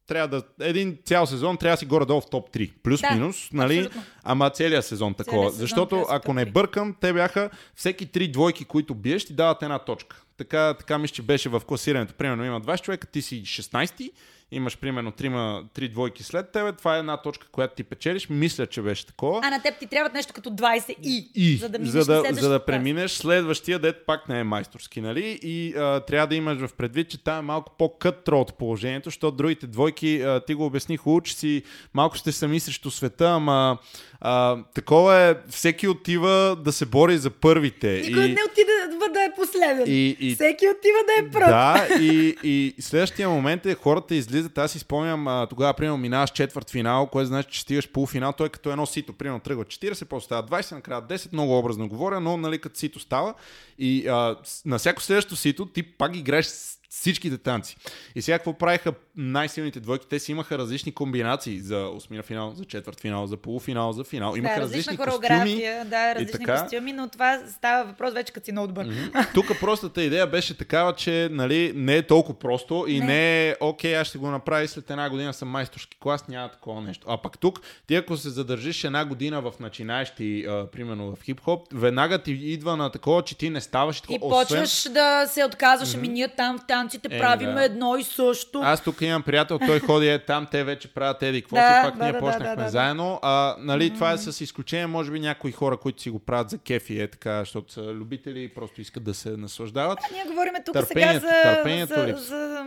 трябва 0.08 0.28
да. 0.28 0.66
Един 0.68 0.98
цял 1.04 1.26
сезон 1.26 1.56
трябва 1.56 1.74
да 1.74 1.78
си 1.78 1.86
горе-долу 1.86 2.20
в 2.20 2.30
топ 2.30 2.50
3. 2.50 2.72
Плюс-минус, 2.82 3.48
да, 3.52 3.56
нали? 3.56 3.78
Абсолютно. 3.78 4.02
Ама 4.22 4.50
целият 4.50 4.84
сезон 4.84 5.14
такова. 5.14 5.36
Целият 5.36 5.52
сезон 5.52 5.64
Защото 5.64 6.06
ако 6.08 6.34
не 6.34 6.46
бъркам, 6.46 6.94
те 7.00 7.12
бяха 7.12 7.50
всеки 7.74 8.06
три 8.06 8.28
двойки, 8.28 8.64
които 8.64 8.94
биеш, 8.94 9.24
ти 9.24 9.32
дават 9.32 9.62
една 9.62 9.78
точка. 9.78 10.22
Така, 10.36 10.74
така 10.74 10.98
мисля, 10.98 11.14
че 11.14 11.22
беше 11.22 11.48
в 11.48 11.62
класирането. 11.66 12.14
Примерно 12.14 12.44
има 12.44 12.60
20 12.60 12.82
човека, 12.82 13.06
ти 13.06 13.22
си 13.22 13.42
16 13.42 14.10
имаш 14.52 14.78
примерно 14.78 15.12
трима, 15.12 15.64
три 15.74 15.88
двойки 15.88 16.22
след 16.22 16.50
тебе, 16.52 16.72
това 16.72 16.96
е 16.96 16.98
една 16.98 17.16
точка, 17.16 17.46
която 17.52 17.74
ти 17.74 17.84
печелиш. 17.84 18.28
Мисля, 18.28 18.66
че 18.66 18.82
беше 18.82 19.06
такова. 19.06 19.40
А 19.44 19.50
на 19.50 19.62
теб 19.62 19.78
ти 19.78 19.86
трябват 19.86 20.14
нещо 20.14 20.32
като 20.32 20.50
20 20.50 20.94
и, 21.02 21.30
и 21.34 21.56
за 21.56 21.68
да, 21.68 21.78
за 21.86 22.04
да, 22.04 22.22
за 22.32 22.48
да 22.48 22.64
преминеш 22.64 23.10
следващия 23.10 23.78
дет 23.78 24.06
пак 24.06 24.28
не 24.28 24.40
е 24.40 24.44
майсторски, 24.44 25.00
нали? 25.00 25.38
И 25.42 25.74
а, 25.76 26.00
трябва 26.00 26.26
да 26.26 26.34
имаш 26.34 26.58
в 26.58 26.72
предвид, 26.72 27.08
че 27.10 27.24
там 27.24 27.38
е 27.38 27.42
малко 27.42 27.72
по-кътро 27.78 28.40
от 28.40 28.58
положението, 28.58 29.06
защото 29.06 29.36
другите 29.36 29.66
двойки, 29.66 30.22
а, 30.22 30.40
ти 30.40 30.54
го 30.54 30.66
обясних, 30.66 31.00
че 31.24 31.34
си 31.34 31.62
малко 31.94 32.18
сте 32.18 32.32
сами 32.32 32.60
срещу 32.60 32.90
света, 32.90 33.28
ама 33.28 33.78
а, 34.20 34.56
такова 34.74 35.16
е, 35.16 35.34
всеки 35.50 35.88
отива 35.88 36.56
да 36.64 36.72
се 36.72 36.86
бори 36.86 37.18
за 37.18 37.30
първите. 37.30 38.02
Никой 38.06 38.24
и... 38.24 38.28
не 38.28 38.40
отива 38.50 38.78
да 39.12 39.24
е 39.24 39.32
последен. 39.36 39.84
И, 39.86 40.16
и... 40.20 40.34
Всеки 40.34 40.66
отива 40.68 40.98
да 41.06 41.26
е 41.26 41.30
пръв. 41.30 41.48
Да, 41.48 41.88
и, 42.00 42.36
и 42.44 42.82
следващия 42.82 43.28
момент 43.28 43.66
е 43.66 43.74
хората 43.74 44.14
излизат. 44.14 44.58
Аз 44.58 44.72
си 44.72 44.78
спомням, 44.78 45.46
тогава, 45.50 45.74
примерно, 45.74 45.98
минаваш 45.98 46.30
четвърт 46.30 46.70
финал, 46.70 47.06
което 47.06 47.26
значи, 47.26 47.48
че 47.50 47.60
стигаш 47.60 47.88
полуфинал. 47.88 48.32
Той 48.32 48.46
е 48.46 48.50
като 48.50 48.70
едно 48.70 48.86
сито. 48.86 49.12
Примерно, 49.12 49.40
тръгва 49.40 49.64
40, 49.64 50.04
после 50.04 50.24
става 50.24 50.42
20, 50.48 50.72
накрая 50.72 51.02
10. 51.02 51.32
Много 51.32 51.58
образно 51.58 51.88
говоря, 51.88 52.20
но 52.20 52.36
нали, 52.36 52.58
като 52.58 52.78
сито 52.78 53.00
става. 53.00 53.34
И 53.78 54.08
а, 54.08 54.36
на 54.66 54.78
всяко 54.78 55.02
следващо 55.02 55.36
сито 55.36 55.66
ти 55.66 55.82
пак 55.82 56.16
играеш 56.16 56.46
всичките 56.88 57.38
танци. 57.38 57.76
И 58.14 58.22
сега 58.22 58.38
какво 58.38 58.52
правиха 58.52 58.92
най-силните 59.16 59.80
двойки? 59.80 60.06
Те 60.06 60.18
си 60.18 60.32
имаха 60.32 60.58
различни 60.58 60.92
комбинации 60.92 61.60
за 61.60 61.88
осмина 61.88 62.22
финал, 62.22 62.54
за 62.54 62.64
четвърт 62.64 63.00
финал, 63.00 63.26
за 63.26 63.36
полуфинал, 63.36 63.92
за 63.92 64.04
финал. 64.04 64.34
Имаха 64.36 64.54
да, 64.54 64.60
различни 64.60 64.96
хореография, 64.96 65.78
костюми. 65.78 65.90
Да, 65.90 66.14
различни 66.14 66.38
така... 66.38 66.62
костюми, 66.62 66.92
но 66.92 67.08
това 67.08 67.40
става 67.56 67.84
въпрос 67.84 68.14
вече 68.14 68.32
като 68.32 68.44
си 68.44 68.52
добър. 68.52 68.86
Mm-hmm. 68.86 69.34
Тук 69.34 69.46
простата 69.60 70.02
идея 70.02 70.26
беше 70.26 70.56
такава, 70.56 70.94
че 70.94 71.28
нали, 71.32 71.72
не 71.74 71.96
е 71.96 72.06
толкова 72.06 72.38
просто 72.38 72.84
и 72.88 73.00
не, 73.00 73.06
не 73.06 73.48
е 73.48 73.56
окей, 73.60 73.96
аз 73.96 74.06
ще 74.06 74.18
го 74.18 74.30
направя 74.30 74.68
след 74.68 74.90
една 74.90 75.10
година 75.10 75.34
съм 75.34 75.48
майсторски 75.48 75.96
клас, 76.00 76.28
няма 76.28 76.50
такова 76.50 76.80
нещо. 76.80 77.06
А 77.10 77.22
пък 77.22 77.38
тук, 77.38 77.60
ти 77.86 77.94
ако 77.94 78.16
се 78.16 78.30
задържиш 78.30 78.84
една 78.84 79.04
година 79.04 79.40
в 79.40 79.52
начинаещи, 79.60 80.44
а, 80.48 80.66
примерно 80.70 81.16
в 81.16 81.24
хип-хоп, 81.24 81.66
веднага 81.72 82.18
ти 82.18 82.32
идва 82.32 82.76
на 82.76 82.90
такова, 82.90 83.22
че 83.22 83.38
ти 83.38 83.50
не 83.50 83.60
ставаш 83.60 84.00
такова. 84.00 84.16
И 84.16 84.42
освен... 84.42 84.60
почваш 84.60 84.92
да 84.92 85.26
се 85.26 85.44
отказваш, 85.44 85.88
mm-hmm. 85.88 85.98
ами 85.98 86.08
ние 86.08 86.28
там 86.28 86.58
в 86.58 86.66
танците 86.78 87.08
е, 87.10 87.18
правим 87.18 87.54
да. 87.54 87.64
едно 87.64 87.96
и 87.96 88.04
също. 88.04 88.60
Аз 88.64 88.82
тук 88.82 89.00
имам 89.00 89.22
приятел, 89.22 89.58
той 89.58 89.80
ходи 89.80 90.08
е 90.08 90.18
там, 90.18 90.46
те 90.50 90.64
вече 90.64 90.88
правят 90.88 91.22
еди 91.22 91.42
какво 91.42 91.56
да, 91.56 91.62
си, 91.62 91.88
пак 91.88 91.96
да, 91.96 92.04
ние 92.04 92.12
да, 92.12 92.18
почнахме 92.18 92.56
да, 92.56 92.62
да, 92.62 92.68
заедно. 92.68 93.18
А, 93.22 93.56
нали, 93.58 93.90
mm-hmm. 93.90 93.94
това 93.94 94.12
е 94.12 94.18
с 94.18 94.40
изключение, 94.40 94.86
може 94.86 95.10
би 95.10 95.20
някои 95.20 95.52
хора, 95.52 95.76
които 95.76 96.02
си 96.02 96.10
го 96.10 96.18
правят 96.18 96.50
за 96.50 96.58
кефи, 96.58 97.00
е 97.00 97.08
така, 97.08 97.38
защото 97.38 97.72
са 97.72 97.82
любители 97.82 98.42
и 98.42 98.48
просто 98.48 98.80
искат 98.80 99.04
да 99.04 99.14
се 99.14 99.30
наслаждават. 99.30 99.98
А, 100.10 100.14
ние 100.14 100.24
говорим 100.24 100.54
тук 100.66 100.76
сега 100.86 101.12
за, 101.12 101.86
за, 101.86 102.14
за, 102.16 102.66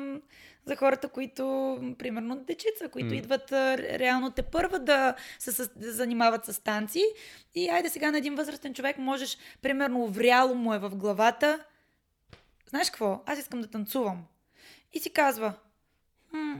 за 0.65 0.75
хората, 0.75 1.07
които, 1.07 1.77
примерно, 1.99 2.35
дечица, 2.35 2.89
които 2.91 3.09
mm. 3.09 3.17
идват 3.17 3.51
реално 3.99 4.31
те 4.31 4.41
първа 4.41 4.79
да 4.79 5.15
се 5.39 5.69
да 5.75 5.91
занимават 5.91 6.45
с 6.45 6.63
танци. 6.63 7.03
И 7.55 7.69
айде 7.69 7.89
сега 7.89 8.11
на 8.11 8.17
един 8.17 8.35
възрастен 8.35 8.73
човек 8.73 8.97
можеш, 8.97 9.37
примерно, 9.61 10.07
вряло 10.07 10.55
му 10.55 10.73
е 10.73 10.79
в 10.79 10.89
главата. 10.89 11.59
Знаеш 12.71 12.89
какво? 12.89 13.23
Аз 13.25 13.39
искам 13.39 13.61
да 13.61 13.67
танцувам. 13.67 14.25
И 14.93 14.99
си 14.99 15.13
казва, 15.13 15.53
хм, 16.29 16.59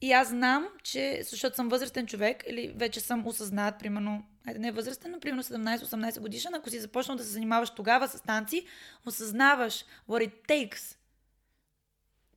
и 0.00 0.12
аз 0.12 0.28
знам, 0.28 0.68
че 0.82 1.22
защото 1.22 1.56
съм 1.56 1.68
възрастен 1.68 2.06
човек 2.06 2.44
или 2.46 2.72
вече 2.76 3.00
съм 3.00 3.26
осъзнат, 3.26 3.78
примерно, 3.78 4.26
айде 4.46 4.58
не 4.58 4.68
е 4.68 4.72
възрастен, 4.72 5.10
но 5.10 5.20
примерно 5.20 5.42
17-18 5.42 6.20
годишен, 6.20 6.54
ако 6.54 6.70
си 6.70 6.80
започнал 6.80 7.16
да 7.16 7.24
се 7.24 7.30
занимаваш 7.30 7.70
тогава 7.70 8.08
с 8.08 8.20
танци, 8.20 8.66
осъзнаваш 9.06 9.84
what 10.08 10.28
it 10.28 10.48
takes, 10.48 10.96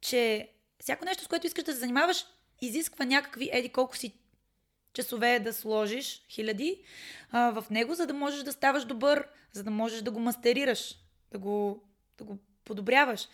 че 0.02 0.52
всяко 0.80 1.06
нещо, 1.06 1.24
с 1.24 1.28
което 1.28 1.48
искаш 1.48 1.64
да 1.64 1.74
се 1.74 1.80
занимаваш, 1.80 2.26
изисква 2.62 3.06
някакви, 3.06 3.50
еди 3.54 3.70
колко 3.70 3.98
си 3.98 4.14
часове 4.94 5.40
да 5.40 5.54
сложиш, 5.54 6.26
хиляди, 6.30 6.84
а, 7.32 7.62
в 7.62 7.70
него, 7.70 7.96
за 7.96 8.08
да 8.08 8.14
можеш 8.14 8.44
да 8.44 8.52
ставаш 8.52 8.86
добър, 8.86 9.28
за 9.52 9.64
да 9.64 9.72
можеш 9.72 10.02
да 10.02 10.12
го 10.12 10.20
мастерираш, 10.20 10.96
да 11.32 11.40
го, 11.40 11.84
да 12.18 12.24
го 12.24 12.38
подобряваш. 12.66 13.28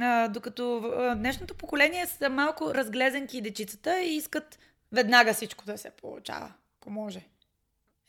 А, 0.00 0.28
докато 0.28 0.76
а, 0.76 1.14
днешното 1.14 1.54
поколение 1.54 2.06
са 2.06 2.28
малко 2.28 2.74
разглезенки 2.74 3.38
и 3.38 3.42
дечицата 3.42 4.00
и 4.02 4.16
искат 4.16 4.58
веднага 4.92 5.34
всичко 5.34 5.64
да 5.64 5.78
се 5.78 5.90
получава, 5.90 6.52
ако 6.80 6.90
може. 6.90 7.20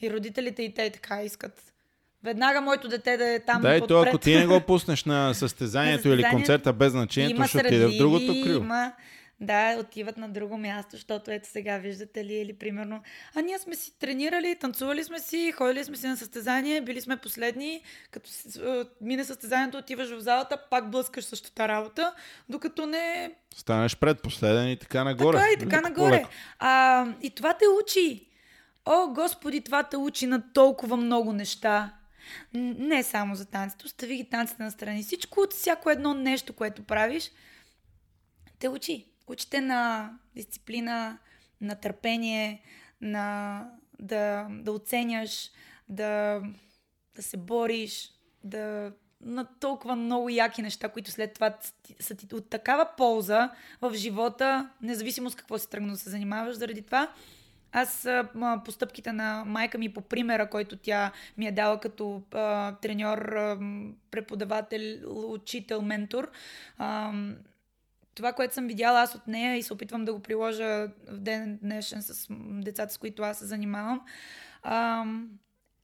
И 0.01 0.11
родителите 0.11 0.63
и 0.63 0.73
те 0.73 0.89
така 0.89 1.23
искат. 1.23 1.73
Веднага 2.23 2.61
моето 2.61 2.87
дете 2.87 3.17
да 3.17 3.29
е 3.29 3.39
там. 3.39 3.61
Да, 3.61 3.75
и 3.75 3.87
то 3.87 4.01
ако 4.01 4.17
ти 4.17 4.35
не 4.35 4.47
го 4.47 4.61
пуснеш 4.61 5.05
на 5.05 5.33
състезанието 5.33 6.07
или 6.07 6.21
състезанието, 6.21 6.35
концерта 6.35 6.73
без 6.73 6.91
значението, 6.91 7.47
ще 7.47 7.57
отиде 7.57 7.87
в 7.87 7.97
другото 7.97 8.31
крило. 8.43 8.63
Има, 8.63 8.91
да, 9.41 9.77
отиват 9.79 10.17
на 10.17 10.29
друго 10.29 10.57
място, 10.57 10.91
защото 10.91 11.31
ето 11.31 11.49
сега 11.49 11.77
виждате 11.77 12.25
ли, 12.25 12.33
или 12.33 12.53
примерно, 12.53 13.01
а 13.35 13.41
ние 13.41 13.59
сме 13.59 13.75
си 13.75 13.99
тренирали, 13.99 14.57
танцували 14.59 15.03
сме 15.03 15.19
си, 15.19 15.51
ходили 15.51 15.83
сме 15.83 15.97
си 15.97 16.07
на 16.07 16.17
състезание, 16.17 16.81
били 16.81 17.01
сме 17.01 17.17
последни, 17.17 17.83
като 18.11 18.29
мине 19.01 19.23
състезанието, 19.23 19.77
отиваш 19.77 20.09
в 20.09 20.19
залата, 20.19 20.57
пак 20.69 20.91
блъскаш 20.91 21.25
същата 21.25 21.67
работа, 21.67 22.13
докато 22.49 22.85
не 22.85 23.31
Станеш 23.55 23.97
предпоследен 23.97 24.69
и 24.69 24.77
така 24.77 25.03
нагоре. 25.03 25.37
така 25.37 25.51
и 25.51 25.57
така 25.57 25.77
Леко 25.77 25.89
нагоре. 25.89 26.25
А, 26.59 27.05
и 27.21 27.29
това 27.29 27.53
те 27.53 27.65
учи. 27.83 28.27
О, 28.85 29.07
Господи, 29.07 29.61
това 29.61 29.83
те 29.83 29.97
учи 29.97 30.27
на 30.27 30.53
толкова 30.53 30.97
много 30.97 31.33
неща. 31.33 31.93
Не 32.53 33.03
само 33.03 33.35
за 33.35 33.45
танците. 33.45 33.85
Остави 33.85 34.15
ги 34.15 34.29
танците 34.29 34.63
на 34.63 34.71
страни. 34.71 35.03
Всичко 35.03 35.39
от 35.39 35.53
всяко 35.53 35.89
едно 35.89 36.13
нещо, 36.13 36.53
което 36.53 36.83
правиш, 36.83 37.31
те 38.59 38.69
учи. 38.69 39.10
Учите 39.27 39.61
на 39.61 40.11
дисциплина, 40.35 41.17
на 41.61 41.75
търпение, 41.75 42.61
на 43.01 43.65
да, 43.99 44.47
да 44.49 44.71
оценяш, 44.71 45.51
да, 45.89 46.41
да 47.15 47.23
се 47.23 47.37
бориш, 47.37 48.11
да 48.43 48.91
на 49.23 49.45
толкова 49.59 49.95
много 49.95 50.29
яки 50.29 50.61
неща, 50.61 50.89
които 50.89 51.11
след 51.11 51.33
това 51.33 51.57
са 51.99 52.15
ти- 52.15 52.35
от 52.35 52.49
такава 52.49 52.89
полза 52.97 53.51
в 53.81 53.93
живота, 53.93 54.69
независимо 54.81 55.29
с 55.29 55.35
какво 55.35 55.57
си 55.57 55.69
тръгнал 55.69 55.91
да 55.91 55.97
се 55.99 56.09
занимаваш. 56.09 56.55
Заради 56.55 56.81
това 56.81 57.11
аз 57.71 58.05
а, 58.05 58.29
м, 58.35 58.61
по 58.65 58.71
стъпките 58.71 59.11
на 59.11 59.43
майка 59.45 59.77
ми, 59.77 59.93
по 59.93 60.01
примера, 60.01 60.49
който 60.49 60.77
тя 60.77 61.11
ми 61.37 61.47
е 61.47 61.51
дала 61.51 61.79
като 61.79 62.21
а, 62.31 62.75
треньор, 62.75 63.17
а, 63.17 63.59
преподавател, 64.11 64.81
учител, 65.33 65.81
ментор, 65.81 66.31
а, 66.77 67.13
това, 68.15 68.33
което 68.33 68.53
съм 68.53 68.67
видяла 68.67 69.01
аз 69.01 69.15
от 69.15 69.27
нея 69.27 69.57
и 69.57 69.63
се 69.63 69.73
опитвам 69.73 70.05
да 70.05 70.13
го 70.13 70.19
приложа 70.19 70.87
в 71.07 71.19
ден 71.19 71.59
днешен 71.61 72.01
с 72.01 72.27
децата, 72.61 72.93
с 72.93 72.97
които 72.97 73.23
аз 73.23 73.39
се 73.39 73.45
занимавам, 73.45 74.01
ам, 74.63 75.29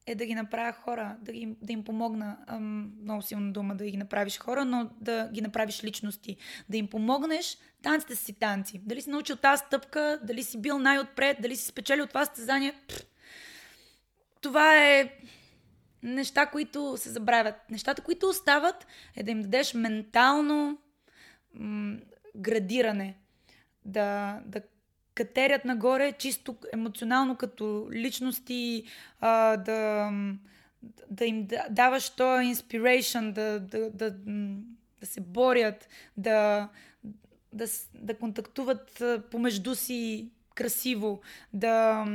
е 0.07 0.15
да 0.15 0.25
ги 0.25 0.35
направя 0.35 0.71
хора, 0.71 1.17
да, 1.21 1.31
ги, 1.31 1.55
да 1.61 1.73
им 1.73 1.83
помогна. 1.83 2.37
Ам, 2.47 2.91
много 3.01 3.21
силна 3.21 3.51
дума 3.51 3.75
да 3.75 3.85
ги 3.85 3.97
направиш 3.97 4.39
хора, 4.39 4.65
но 4.65 4.89
да 5.01 5.29
ги 5.33 5.41
направиш 5.41 5.83
личности. 5.83 6.37
Да 6.69 6.77
им 6.77 6.87
помогнеш, 6.87 7.57
танците 7.83 8.15
си 8.15 8.33
танци. 8.33 8.81
Дали 8.85 9.01
си 9.01 9.09
научил 9.09 9.35
тази 9.35 9.63
стъпка, 9.67 10.19
дали 10.23 10.43
си 10.43 10.61
бил 10.61 10.79
най-отпред, 10.79 11.37
дали 11.41 11.55
си 11.55 11.65
спечелил 11.65 12.07
това 12.07 12.25
състезание. 12.25 12.73
Това 14.41 14.85
е 14.85 15.13
неща, 16.03 16.45
които 16.45 16.97
се 16.97 17.09
забравят. 17.09 17.55
Нещата, 17.69 18.01
които 18.01 18.29
остават, 18.29 18.87
е 19.15 19.23
да 19.23 19.31
им 19.31 19.41
дадеш 19.41 19.73
ментално 19.73 20.77
градиране. 22.37 23.17
Да, 23.85 24.41
да 24.45 24.61
катерят 25.13 25.65
нагоре 25.65 26.11
чисто 26.11 26.55
емоционално 26.73 27.35
като 27.35 27.87
личности, 27.91 28.83
а, 29.19 29.57
да, 29.57 30.11
да 31.09 31.25
им 31.25 31.45
да- 31.45 31.67
даваш 31.69 32.09
то 32.09 32.23
inspiration, 32.23 33.31
да, 33.31 33.59
да, 33.59 33.89
да, 33.91 34.11
да 34.99 35.05
се 35.05 35.21
борят, 35.21 35.89
да, 36.17 36.69
да, 37.53 37.65
да 37.93 38.17
контактуват 38.17 39.03
помежду 39.31 39.75
си 39.75 40.31
красиво, 40.55 41.21
да, 41.53 42.05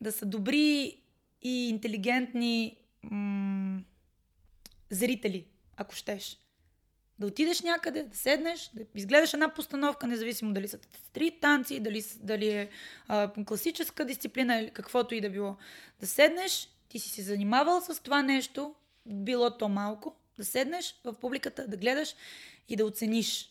да 0.00 0.12
са 0.12 0.26
добри 0.26 1.00
и 1.42 1.68
интелигентни 1.68 2.76
м- 3.02 3.80
зрители, 4.90 5.46
ако 5.76 5.94
щеш. 5.94 6.38
Да 7.22 7.28
отидеш 7.28 7.62
някъде, 7.62 8.02
да 8.02 8.16
седнеш, 8.16 8.70
да 8.74 8.84
изгледаш 8.94 9.34
една 9.34 9.54
постановка, 9.54 10.06
независимо 10.06 10.52
дали 10.52 10.68
са 10.68 10.78
три 11.12 11.30
танци, 11.30 11.80
дали, 11.80 12.04
дали 12.20 12.48
е 12.48 12.68
а, 13.08 13.44
класическа 13.44 14.04
дисциплина 14.04 14.60
или 14.60 14.70
каквото 14.70 15.14
и 15.14 15.20
да 15.20 15.30
било. 15.30 15.56
Да 16.00 16.06
седнеш, 16.06 16.68
ти 16.88 16.98
си 16.98 17.08
се 17.08 17.22
занимавал 17.22 17.80
с 17.80 18.02
това 18.02 18.22
нещо, 18.22 18.74
било 19.06 19.50
то 19.50 19.68
малко, 19.68 20.16
да 20.36 20.44
седнеш 20.44 21.00
в 21.04 21.14
публиката, 21.14 21.68
да 21.68 21.76
гледаш 21.76 22.14
и 22.68 22.76
да 22.76 22.86
оцениш. 22.86 23.50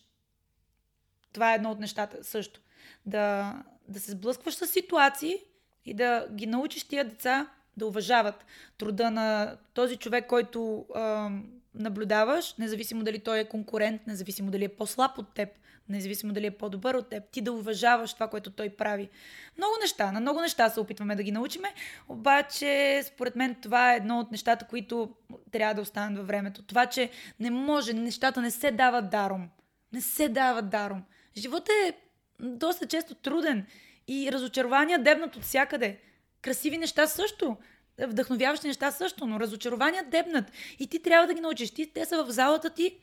Това 1.32 1.52
е 1.52 1.54
едно 1.54 1.70
от 1.70 1.80
нещата 1.80 2.24
също. 2.24 2.60
Да, 3.06 3.56
да 3.88 4.00
се 4.00 4.10
сблъскваш 4.10 4.54
с 4.54 4.66
ситуации 4.66 5.38
и 5.84 5.94
да 5.94 6.28
ги 6.32 6.46
научиш 6.46 6.84
тия 6.84 7.04
деца 7.04 7.50
да 7.76 7.86
уважават 7.86 8.44
труда 8.78 9.10
на 9.10 9.56
този 9.74 9.96
човек, 9.96 10.26
който 10.26 10.86
а, 10.94 11.30
наблюдаваш, 11.74 12.54
независимо 12.54 13.02
дали 13.02 13.18
той 13.18 13.38
е 13.38 13.48
конкурент, 13.48 14.06
независимо 14.06 14.50
дали 14.50 14.64
е 14.64 14.68
по-слаб 14.68 15.18
от 15.18 15.34
теб, 15.34 15.48
независимо 15.88 16.32
дали 16.32 16.46
е 16.46 16.50
по-добър 16.50 16.94
от 16.94 17.08
теб, 17.08 17.24
ти 17.30 17.40
да 17.40 17.52
уважаваш 17.52 18.14
това, 18.14 18.28
което 18.28 18.50
той 18.50 18.68
прави. 18.68 19.08
Много 19.56 19.72
неща, 19.80 20.12
на 20.12 20.20
много 20.20 20.40
неща 20.40 20.70
се 20.70 20.80
опитваме 20.80 21.16
да 21.16 21.22
ги 21.22 21.32
научиме, 21.32 21.74
обаче 22.08 23.02
според 23.04 23.36
мен 23.36 23.54
това 23.54 23.92
е 23.92 23.96
едно 23.96 24.18
от 24.20 24.30
нещата, 24.30 24.66
които 24.66 25.14
трябва 25.50 25.74
да 25.74 25.82
останат 25.82 26.18
във 26.18 26.26
времето. 26.26 26.62
Това, 26.62 26.86
че 26.86 27.10
не 27.40 27.50
може, 27.50 27.92
нещата 27.92 28.40
не 28.40 28.50
се 28.50 28.70
дават 28.70 29.10
даром. 29.10 29.48
Не 29.92 30.00
се 30.00 30.28
дават 30.28 30.70
даром. 30.70 31.02
Животът 31.36 31.68
е 31.68 31.94
доста 32.40 32.86
често 32.86 33.14
труден 33.14 33.66
и 34.08 34.32
разочарования 34.32 34.98
дебнат 34.98 35.36
от 35.36 35.42
всякъде. 35.42 35.98
Красиви 36.42 36.78
неща 36.78 37.06
също, 37.06 37.56
вдъхновяващи 37.98 38.66
неща 38.66 38.90
също, 38.90 39.26
но 39.26 39.40
разочарования 39.40 40.04
дебнат. 40.04 40.44
И 40.78 40.86
ти 40.86 41.02
трябва 41.02 41.26
да 41.26 41.34
ги 41.34 41.40
научиш. 41.40 41.70
Ти, 41.70 41.86
те 41.86 42.04
са 42.04 42.24
в 42.24 42.30
залата 42.30 42.70
ти, 42.70 42.96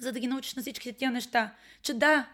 за 0.00 0.12
да 0.12 0.20
ги 0.20 0.26
научиш 0.26 0.54
на 0.54 0.62
всичките 0.62 0.92
тия 0.92 1.10
неща. 1.10 1.54
Че 1.82 1.94
да, 1.94 2.28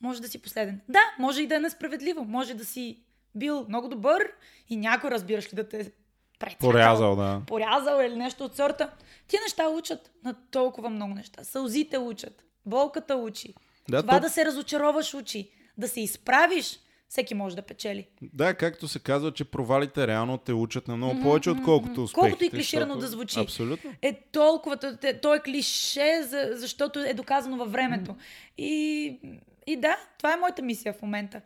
може 0.00 0.22
да 0.22 0.28
си 0.28 0.42
последен. 0.42 0.80
Да, 0.88 1.00
може 1.18 1.42
и 1.42 1.46
да 1.46 1.56
е 1.56 1.60
несправедливо. 1.60 2.24
Може 2.24 2.54
да 2.54 2.64
си 2.64 3.02
бил 3.34 3.64
много 3.68 3.88
добър 3.88 4.32
и 4.68 4.76
някой, 4.76 5.10
разбираш 5.10 5.52
ли, 5.52 5.56
да 5.56 5.68
те 5.68 5.92
прецакал, 6.38 6.70
Порязал, 6.70 7.16
да. 7.16 7.42
порязал 7.46 8.00
или 8.02 8.16
нещо 8.16 8.44
от 8.44 8.56
сорта. 8.56 8.90
Тия 9.26 9.40
неща 9.42 9.68
учат 9.68 10.10
на 10.24 10.34
толкова 10.50 10.90
много 10.90 11.14
неща. 11.14 11.44
Сълзите 11.44 11.98
учат, 11.98 12.44
болката 12.66 13.16
учи, 13.16 13.54
Да, 13.88 14.02
това 14.02 14.14
то- 14.14 14.20
да 14.20 14.30
се 14.30 14.44
разочароваш 14.44 15.14
учи, 15.14 15.50
да 15.78 15.88
се 15.88 16.00
изправиш, 16.00 16.78
всеки 17.10 17.34
може 17.34 17.56
да 17.56 17.62
печели. 17.62 18.06
Да, 18.22 18.54
както 18.54 18.88
се 18.88 18.98
казва, 18.98 19.32
че 19.32 19.44
провалите 19.44 20.06
реално 20.06 20.38
те 20.38 20.52
учат 20.52 20.88
на 20.88 20.96
много 20.96 21.20
повече, 21.22 21.50
отколкото 21.50 22.02
успехите. 22.02 22.20
Колкото 22.20 22.44
и 22.44 22.50
клиширано 22.50 22.94
защото- 22.94 23.00
да 23.00 23.08
звучи. 23.08 23.40
Абсолютно. 23.40 23.94
Е 24.02 24.20
толкова, 24.32 24.76
то- 25.22 25.34
е 25.34 25.40
клише, 25.40 26.22
за, 26.22 26.48
защото 26.52 26.98
е 26.98 27.14
доказано 27.14 27.56
във 27.56 27.72
времето. 27.72 28.16
И, 28.58 29.18
и 29.66 29.76
да, 29.76 29.96
това 30.18 30.32
е 30.32 30.36
моята 30.36 30.62
мисия 30.62 30.92
в 30.92 31.02
момента. 31.02 31.40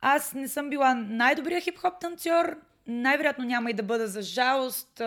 Аз 0.00 0.34
не 0.34 0.48
съм 0.48 0.70
била 0.70 0.94
най-добрия 0.94 1.60
хип-хоп 1.60 2.00
танцор, 2.00 2.56
най-вероятно 2.86 3.44
няма 3.44 3.70
и 3.70 3.74
да 3.74 3.82
бъда 3.82 4.06
за 4.08 4.22
жалост 4.22 5.00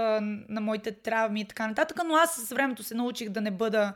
на 0.49 0.61
моите 0.61 0.91
травми 0.91 1.41
и 1.41 1.45
така 1.45 1.67
нататък, 1.67 2.01
но 2.05 2.15
аз 2.15 2.35
с 2.35 2.49
времето 2.49 2.83
се 2.83 2.95
научих 2.95 3.29
да 3.29 3.41
не 3.41 3.51
бъда 3.51 3.93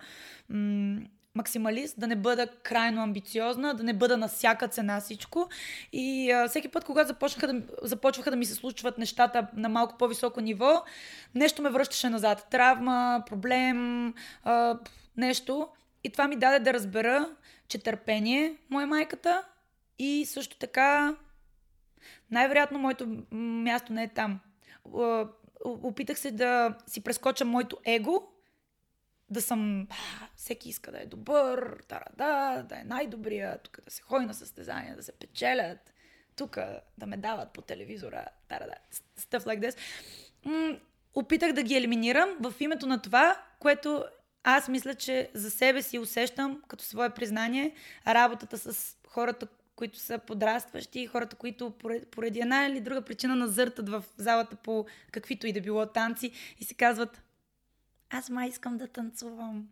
м- 0.49 1.01
максималист, 1.35 1.99
да 1.99 2.07
не 2.07 2.15
бъда 2.15 2.47
крайно 2.47 3.01
амбициозна, 3.01 3.73
да 3.73 3.83
не 3.83 3.93
бъда 3.93 4.17
на 4.17 4.27
всяка 4.27 4.67
цена 4.67 4.99
всичко. 4.99 5.49
И 5.93 6.31
а, 6.31 6.47
всеки 6.47 6.67
път, 6.67 6.83
когато 6.83 7.07
започнаха 7.07 7.53
да, 7.53 7.61
започваха 7.81 8.31
да 8.31 8.37
ми 8.37 8.45
се 8.45 8.55
случват 8.55 8.97
нещата 8.97 9.47
на 9.53 9.69
малко 9.69 9.97
по-високо 9.97 10.41
ниво, 10.41 10.83
нещо 11.35 11.61
ме 11.61 11.69
връщаше 11.69 12.09
назад. 12.09 12.47
Травма, 12.51 13.23
проблем, 13.29 14.07
а, 14.43 14.79
нещо. 15.17 15.67
И 16.03 16.09
това 16.09 16.27
ми 16.27 16.35
даде 16.35 16.59
да 16.59 16.73
разбера, 16.73 17.29
че 17.67 17.77
търпение 17.77 18.55
му 18.69 18.81
е 18.81 18.85
майката 18.85 19.43
и 19.99 20.25
също 20.25 20.57
така 20.57 21.15
най-вероятно 22.31 22.79
моето 22.79 23.07
място 23.31 23.93
не 23.93 24.03
е 24.03 24.07
там. 24.07 24.39
Опитах 25.65 26.19
се 26.19 26.31
да 26.31 26.77
си 26.87 27.03
прескоча 27.03 27.45
моето 27.45 27.77
его, 27.85 28.32
да 29.29 29.41
съм... 29.41 29.87
Всеки 30.35 30.69
иска 30.69 30.91
да 30.91 31.01
е 31.01 31.05
добър, 31.05 31.83
да, 32.17 32.63
да 32.69 32.79
е 32.79 32.83
най-добрия, 32.83 33.57
тук 33.57 33.79
да 33.85 33.91
се 33.91 34.01
ходи 34.01 34.25
на 34.25 34.33
състезания, 34.33 34.95
да 34.95 35.03
се 35.03 35.11
печелят, 35.11 35.93
тук 36.35 36.57
да 36.97 37.05
ме 37.05 37.17
дават 37.17 37.53
по 37.53 37.61
телевизора, 37.61 38.25
да, 38.49 38.59
stuff 39.19 39.39
like 39.39 39.69
this. 39.69 39.77
М, 40.45 40.79
опитах 41.13 41.53
да 41.53 41.63
ги 41.63 41.75
елиминирам 41.75 42.29
в 42.39 42.53
името 42.59 42.87
на 42.87 43.01
това, 43.01 43.41
което 43.59 44.05
аз 44.43 44.67
мисля, 44.67 44.95
че 44.95 45.29
за 45.33 45.51
себе 45.51 45.81
си 45.81 45.99
усещам 45.99 46.61
като 46.67 46.83
свое 46.83 47.09
признание 47.09 47.75
работата 48.07 48.57
с 48.57 48.97
хората, 49.07 49.47
които 49.75 49.99
са 49.99 50.19
подрастващи, 50.19 51.07
хората, 51.07 51.35
които 51.35 51.73
поради 52.11 52.39
една 52.39 52.65
или 52.65 52.81
друга 52.81 53.01
причина 53.01 53.35
назъртат 53.35 53.89
в 53.89 54.03
залата 54.17 54.55
по 54.55 54.85
каквито 55.11 55.47
и 55.47 55.53
да 55.53 55.61
било 55.61 55.85
танци 55.85 56.31
и 56.59 56.63
си 56.63 56.75
казват 56.75 57.21
аз 58.13 58.29
май 58.29 58.49
искам 58.49 58.77
да 58.77 58.87
танцувам. 58.87 59.67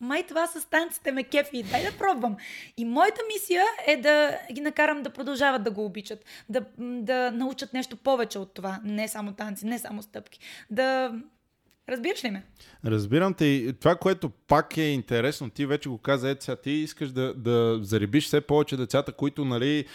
Май 0.00 0.26
това 0.26 0.46
с 0.46 0.70
танците 0.70 1.12
ме 1.12 1.24
кефи, 1.24 1.62
дай 1.62 1.84
да 1.84 1.98
пробвам. 1.98 2.36
И 2.76 2.84
моята 2.84 3.20
мисия 3.34 3.64
е 3.86 3.96
да 3.96 4.38
ги 4.52 4.60
накарам 4.60 5.02
да 5.02 5.10
продължават 5.10 5.64
да 5.64 5.70
го 5.70 5.84
обичат, 5.84 6.24
да, 6.48 6.64
да 6.78 7.30
научат 7.30 7.72
нещо 7.72 7.96
повече 7.96 8.38
от 8.38 8.54
това. 8.54 8.80
Не 8.84 9.08
само 9.08 9.32
танци, 9.32 9.66
не 9.66 9.78
само 9.78 10.02
стъпки. 10.02 10.40
Да, 10.70 11.14
Разбираш 11.88 12.24
ли 12.24 12.30
ме? 12.30 12.44
Разбирам 12.84 13.34
те. 13.34 13.44
И 13.44 13.72
това, 13.72 13.96
което 13.96 14.30
пак 14.30 14.76
е 14.76 14.82
интересно, 14.82 15.50
ти 15.50 15.66
вече 15.66 15.88
го 15.88 15.98
каза, 15.98 16.30
ето 16.30 16.44
сега 16.44 16.56
ти 16.56 16.70
искаш 16.70 17.10
да, 17.10 17.34
да 17.34 17.78
заребиш 17.82 18.26
все 18.26 18.40
повече 18.40 18.76
децата, 18.76 19.12
които, 19.12 19.44
нали, 19.44 19.86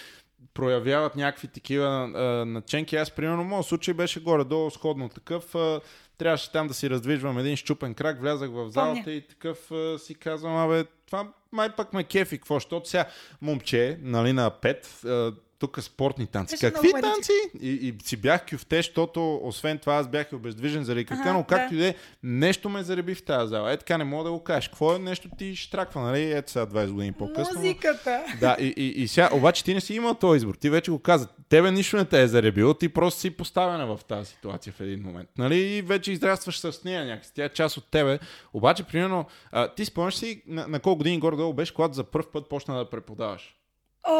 проявяват 0.53 1.15
някакви 1.15 1.47
такива 1.47 1.85
а, 1.85 2.45
наченки. 2.45 2.95
Аз, 2.95 3.11
примерно, 3.11 3.43
моят 3.43 3.65
случай 3.65 3.93
беше 3.93 4.23
горе-долу 4.23 4.71
сходно 4.71 5.09
такъв. 5.09 5.55
А, 5.55 5.81
трябваше 6.21 6.51
там 6.51 6.67
да 6.67 6.73
си 6.73 6.89
раздвижвам 6.89 7.37
един 7.37 7.55
щупен 7.55 7.93
крак, 7.93 8.21
влязах 8.21 8.49
в 8.49 8.69
залата 8.69 9.01
Помня. 9.03 9.11
и 9.11 9.21
такъв 9.21 9.71
а, 9.71 9.99
си 9.99 10.15
казвам, 10.15 10.57
абе, 10.57 10.83
това 11.05 11.27
май 11.51 11.69
пък 11.75 11.93
ме 11.93 12.03
кефи, 12.03 12.37
какво, 12.37 12.53
защото 12.53 12.89
сега 12.89 13.05
момче, 13.41 13.97
нали, 14.01 14.33
на 14.33 14.51
5, 14.51 15.05
а, 15.05 15.33
тук 15.61 15.81
спортни 15.81 16.27
танци. 16.27 16.53
Беше 16.53 16.73
Какви 16.73 16.91
танци? 17.01 17.31
И, 17.61 17.69
и 17.69 17.95
си 18.03 18.17
бях 18.17 18.45
кюфте, 18.49 18.75
защото 18.75 19.39
освен 19.43 19.77
това 19.77 19.95
аз 19.95 20.07
бях 20.07 20.33
обездвижен 20.33 20.83
заради 20.83 21.05
крака, 21.05 21.33
но 21.33 21.43
както 21.43 21.75
и 21.75 21.77
да 21.77 21.87
е, 21.87 21.95
нещо 22.23 22.69
ме 22.69 22.83
зареби 22.83 23.15
в 23.15 23.23
тази 23.23 23.49
зала. 23.49 23.73
Е 23.73 23.77
така 23.77 23.97
не 23.97 24.03
мога 24.03 24.23
да 24.23 24.31
го 24.31 24.43
кажеш. 24.43 24.67
Какво 24.67 24.95
е 24.95 24.99
нещо 24.99 25.29
ти 25.37 25.55
штраква, 25.55 26.01
нали? 26.01 26.31
Ето 26.31 26.51
сега 26.51 26.65
20 26.65 26.91
години 26.91 27.11
по-късно. 27.11 27.59
Музиката. 27.59 28.23
Да, 28.39 28.57
и, 28.59 28.73
и, 28.77 28.87
и 28.87 29.07
сега, 29.07 29.29
обаче 29.33 29.63
ти 29.63 29.73
не 29.73 29.81
си 29.81 29.93
имал 29.93 30.13
този 30.13 30.37
избор. 30.37 30.55
Ти 30.55 30.69
вече 30.69 30.91
го 30.91 30.99
каза. 30.99 31.27
Тебе 31.49 31.71
нищо 31.71 31.97
не 31.97 32.05
те 32.05 32.21
е 32.21 32.27
заребило, 32.27 32.73
ти 32.73 32.89
просто 32.89 33.19
си 33.19 33.29
поставена 33.31 33.95
в 33.95 33.99
тази 34.07 34.25
ситуация 34.29 34.73
в 34.73 34.81
един 34.81 35.03
момент. 35.03 35.29
Нали? 35.37 35.59
И 35.59 35.81
вече 35.81 36.11
израстваш 36.11 36.59
с 36.59 36.83
нея 36.83 37.05
някакси. 37.05 37.31
Тя 37.35 37.45
е 37.45 37.49
част 37.49 37.77
от 37.77 37.91
тебе. 37.91 38.19
Обаче, 38.53 38.83
примерно, 38.83 39.25
а, 39.51 39.73
ти 39.73 39.85
спомняш 39.85 40.15
си 40.15 40.43
на, 40.47 40.67
на 40.67 40.79
колко 40.79 40.97
години 40.97 41.19
горе-долу 41.19 41.53
беше, 41.53 41.73
когато 41.73 41.93
за 41.93 42.03
първ 42.03 42.25
път 42.31 42.49
почна 42.49 42.77
да 42.77 42.89
преподаваш? 42.89 43.60
О, 44.03 44.15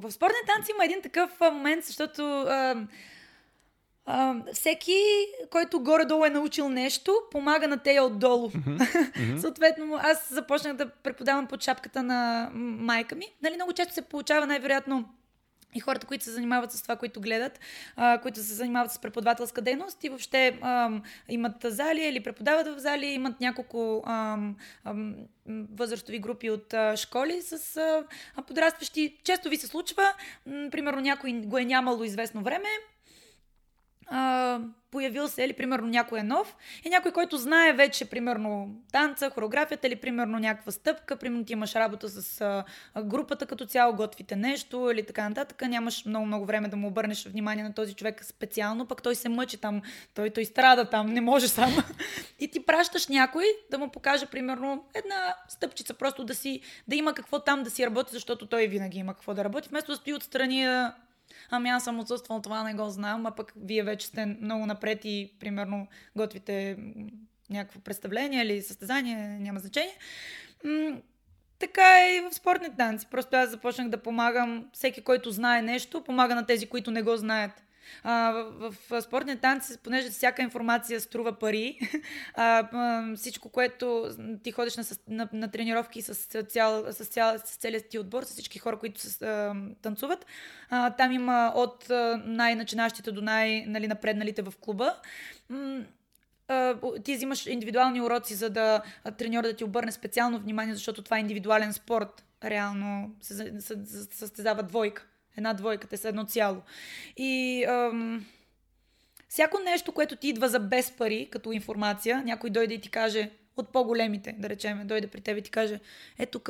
в 0.00 0.10
спортни 0.10 0.38
танци 0.46 0.72
има 0.74 0.84
един 0.84 1.02
такъв 1.02 1.40
момент, 1.40 1.84
защото 1.84 2.22
а, 2.22 2.86
а, 4.06 4.34
всеки, 4.52 4.96
който 5.50 5.80
горе-долу 5.80 6.24
е 6.24 6.30
научил 6.30 6.68
нещо, 6.68 7.16
помага 7.30 7.68
на 7.68 7.78
тея 7.78 8.04
отдолу. 8.04 8.50
Mm-hmm. 8.50 8.78
Mm-hmm. 9.12 9.38
Съответно, 9.38 9.98
аз 10.02 10.32
започнах 10.32 10.76
да 10.76 10.90
преподавам 10.90 11.46
под 11.46 11.62
шапката 11.62 12.02
на 12.02 12.50
майка 12.54 13.14
ми. 13.14 13.26
Нали, 13.42 13.54
много 13.54 13.72
често 13.72 13.94
се 13.94 14.02
получава 14.02 14.46
най-вероятно 14.46 15.08
и 15.74 15.80
хората, 15.80 16.06
които 16.06 16.24
се 16.24 16.30
занимават 16.30 16.72
с 16.72 16.82
това, 16.82 16.96
които 16.96 17.20
гледат, 17.20 17.60
а, 17.96 18.18
които 18.18 18.38
се 18.38 18.54
занимават 18.54 18.92
с 18.92 18.98
преподавателска 18.98 19.62
дейност 19.62 20.04
и 20.04 20.08
въобще 20.08 20.58
а, 20.62 20.90
имат 21.28 21.56
зали 21.64 22.00
или 22.04 22.20
преподават 22.20 22.66
в 22.66 22.78
зали, 22.78 23.06
имат 23.06 23.40
няколко 23.40 24.02
а, 24.06 24.38
а, 24.84 24.94
възрастови 25.74 26.18
групи 26.18 26.50
от 26.50 26.74
а, 26.74 26.96
школи 26.96 27.42
с 27.42 27.76
а, 27.76 28.04
подрастващи. 28.42 29.16
Често 29.24 29.48
ви 29.48 29.56
се 29.56 29.66
случва, 29.66 30.02
м, 30.46 30.68
примерно 30.70 31.00
някой 31.00 31.32
го 31.32 31.58
е 31.58 31.64
нямало 31.64 32.04
известно 32.04 32.42
време, 32.42 32.68
появил 34.92 35.28
се 35.28 35.44
или 35.44 35.52
примерно 35.52 35.86
някой 35.86 36.20
е 36.20 36.22
нов 36.22 36.56
и 36.84 36.88
някой, 36.88 37.12
който 37.12 37.36
знае 37.36 37.72
вече 37.72 38.04
примерно 38.04 38.70
танца, 38.92 39.30
хореографията 39.30 39.86
или 39.86 39.96
примерно 39.96 40.38
някаква 40.38 40.72
стъпка, 40.72 41.16
примерно 41.16 41.44
ти 41.44 41.52
имаш 41.52 41.74
работа 41.74 42.08
с 42.08 42.40
а, 42.40 43.02
групата 43.02 43.46
като 43.46 43.66
цяло, 43.66 43.96
готвите 43.96 44.36
нещо 44.36 44.90
или 44.90 45.06
така 45.06 45.28
нататък, 45.28 45.62
нямаш 45.68 46.04
много 46.04 46.26
много 46.26 46.46
време 46.46 46.68
да 46.68 46.76
му 46.76 46.88
обърнеш 46.88 47.26
внимание 47.26 47.64
на 47.64 47.74
този 47.74 47.94
човек 47.94 48.24
специално, 48.24 48.86
пък 48.86 49.02
той 49.02 49.14
се 49.14 49.28
мъчи 49.28 49.56
там, 49.56 49.82
той, 50.14 50.30
той 50.30 50.44
страда 50.44 50.90
там, 50.90 51.06
не 51.06 51.20
може 51.20 51.48
сам. 51.48 51.76
и 52.40 52.48
ти 52.48 52.66
пращаш 52.66 53.08
някой 53.08 53.44
да 53.70 53.78
му 53.78 53.88
покаже 53.88 54.26
примерно 54.26 54.84
една 54.94 55.34
стъпчица, 55.48 55.94
просто 55.94 56.24
да 56.24 56.34
си, 56.34 56.60
да 56.88 56.96
има 56.96 57.14
какво 57.14 57.38
там 57.38 57.62
да 57.62 57.70
си 57.70 57.86
работи, 57.86 58.10
защото 58.12 58.46
той 58.46 58.66
винаги 58.66 58.98
има 58.98 59.14
какво 59.14 59.34
да 59.34 59.44
работи, 59.44 59.68
вместо 59.68 59.92
да 59.92 59.96
стои 59.96 60.14
отстрани 60.14 60.66
ами 61.52 61.68
аз 61.68 61.84
съм 61.84 62.00
отсъствал, 62.00 62.40
това 62.40 62.62
не 62.62 62.74
го 62.74 62.90
знам, 62.90 63.26
а 63.26 63.30
пък 63.30 63.52
вие 63.56 63.82
вече 63.82 64.06
сте 64.06 64.26
много 64.26 64.66
напред 64.66 65.04
и 65.04 65.32
примерно 65.40 65.86
готвите 66.16 66.76
някакво 67.50 67.80
представление 67.80 68.42
или 68.42 68.62
състезание, 68.62 69.16
няма 69.40 69.60
значение. 69.60 69.94
М- 70.64 70.96
така 71.58 72.00
е 72.00 72.16
и 72.16 72.20
в 72.20 72.34
спортни 72.34 72.76
танци. 72.76 73.06
Просто 73.10 73.36
аз 73.36 73.50
започнах 73.50 73.88
да 73.88 74.02
помагам 74.02 74.68
всеки, 74.72 75.02
който 75.02 75.30
знае 75.30 75.62
нещо, 75.62 76.04
помага 76.04 76.34
на 76.34 76.46
тези, 76.46 76.66
които 76.66 76.90
не 76.90 77.02
го 77.02 77.16
знаят. 77.16 77.61
А, 78.02 78.32
в, 78.32 78.74
в 78.90 79.02
спортния 79.02 79.36
танц, 79.40 79.78
понеже 79.78 80.10
всяка 80.10 80.42
информация 80.42 81.00
струва 81.00 81.32
пари, 81.32 81.78
а, 82.34 82.68
а, 82.72 83.16
всичко, 83.16 83.48
което 83.48 84.08
ти 84.42 84.52
ходиш 84.52 84.76
на, 84.76 84.84
на, 85.08 85.28
на 85.32 85.50
тренировки 85.50 86.02
с, 86.02 86.14
цял, 86.42 86.84
с, 86.92 87.04
цял, 87.04 87.38
с 87.38 87.56
целият 87.56 87.88
ти 87.88 87.98
отбор, 87.98 88.22
с 88.22 88.30
всички 88.30 88.58
хора, 88.58 88.78
които 88.78 89.00
с, 89.00 89.22
а, 89.22 89.54
танцуват, 89.82 90.26
а, 90.70 90.90
там 90.90 91.12
има 91.12 91.52
от 91.54 91.86
най-начинащите 92.24 93.12
до 93.12 93.22
най-напредналите 93.22 94.42
нали, 94.42 94.50
в 94.50 94.58
клуба 94.58 94.96
ти 97.04 97.14
взимаш 97.14 97.46
индивидуални 97.46 98.00
уроци, 98.00 98.34
за 98.34 98.50
да 98.50 98.82
треньор 99.18 99.42
да 99.42 99.56
ти 99.56 99.64
обърне 99.64 99.92
специално 99.92 100.38
внимание, 100.38 100.74
защото 100.74 101.02
това 101.02 101.16
е 101.16 101.20
индивидуален 101.20 101.72
спорт. 101.72 102.24
Реално 102.44 103.14
се 103.20 103.60
състезава 104.10 104.62
двойка. 104.62 105.06
Една 105.36 105.54
двойка, 105.54 105.86
те 105.86 105.96
са 105.96 106.08
едно 106.08 106.24
цяло. 106.24 106.62
И 107.16 107.64
ам, 107.64 108.26
всяко 109.28 109.58
нещо, 109.64 109.92
което 109.92 110.16
ти 110.16 110.28
идва 110.28 110.48
за 110.48 110.60
без 110.60 110.90
пари, 110.90 111.28
като 111.30 111.52
информация, 111.52 112.22
някой 112.24 112.50
дойде 112.50 112.74
и 112.74 112.80
ти 112.80 112.90
каже, 112.90 113.30
от 113.56 113.72
по-големите, 113.72 114.36
да 114.38 114.48
речем, 114.48 114.86
дойде 114.86 115.06
при 115.06 115.20
теб 115.20 115.38
и 115.38 115.42
ти 115.42 115.50
каже, 115.50 115.80
е 116.18 116.26
тук 116.26 116.48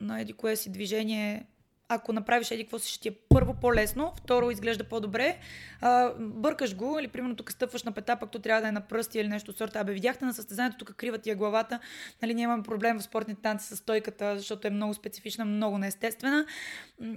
на 0.00 0.20
еди 0.20 0.32
кое 0.32 0.56
си 0.56 0.72
движение 0.72 1.46
ако 1.88 2.12
направиш 2.12 2.50
еди 2.50 2.64
какво 2.64 2.78
си, 2.78 2.90
ще 2.90 3.00
ти 3.00 3.08
е 3.08 3.14
първо 3.28 3.54
по-лесно, 3.54 4.12
второ 4.16 4.50
изглежда 4.50 4.84
по-добре, 4.84 5.38
а, 5.80 6.12
бъркаш 6.18 6.76
го 6.76 6.98
или 6.98 7.08
примерно 7.08 7.36
тук 7.36 7.52
стъпваш 7.52 7.82
на 7.82 7.92
пета, 7.92 8.16
пък 8.16 8.30
то 8.30 8.38
трябва 8.38 8.62
да 8.62 8.68
е 8.68 8.72
на 8.72 8.80
пръсти 8.80 9.18
или 9.18 9.28
нещо 9.28 9.50
от 9.50 9.56
сорта. 9.56 9.78
Абе, 9.78 9.92
видяхте 9.92 10.24
на 10.24 10.34
състезанието, 10.34 10.78
тук 10.78 10.96
крива 10.96 11.18
ти 11.18 11.30
е 11.30 11.34
главата, 11.34 11.80
нали, 12.22 12.34
нямам 12.34 12.62
проблем 12.62 12.98
в 12.98 13.02
спортните 13.02 13.42
танци 13.42 13.66
с 13.66 13.76
стойката, 13.76 14.38
защото 14.38 14.66
е 14.66 14.70
много 14.70 14.94
специфична, 14.94 15.44
много 15.44 15.78
неестествена. 15.78 16.46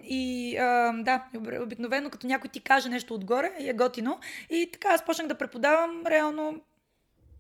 И 0.04 0.58
а, 0.58 0.94
да, 1.04 1.26
обикновено 1.62 2.10
като 2.10 2.28
някой 2.28 2.50
ти 2.50 2.60
каже 2.60 2.90
нещо 2.90 3.14
отгоре, 3.14 3.52
е 3.60 3.74
готино. 3.74 4.20
И 4.50 4.70
така 4.74 4.88
аз 4.88 5.06
почнах 5.06 5.28
да 5.28 5.38
преподавам 5.38 6.04
реално, 6.08 6.62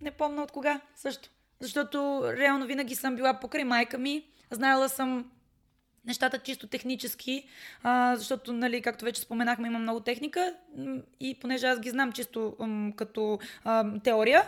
не 0.01 0.11
помня 0.11 0.43
от 0.43 0.51
кога 0.51 0.81
също. 0.95 1.29
Защото 1.59 2.21
реално 2.37 2.65
винаги 2.65 2.95
съм 2.95 3.15
била 3.15 3.39
покрай 3.39 3.63
майка 3.63 3.97
ми, 3.97 4.23
знаела 4.51 4.89
съм 4.89 5.31
нещата 6.07 6.39
чисто 6.39 6.67
технически, 6.67 7.47
а, 7.83 8.15
защото, 8.15 8.53
нали, 8.53 8.81
както 8.81 9.05
вече 9.05 9.21
споменахме, 9.21 9.67
има 9.67 9.79
много 9.79 9.99
техника 9.99 10.53
и 11.19 11.35
понеже 11.39 11.67
аз 11.67 11.79
ги 11.79 11.89
знам 11.89 12.11
чисто 12.11 12.55
м, 12.59 12.91
като 12.95 13.39
а, 13.63 13.99
теория, 13.99 14.43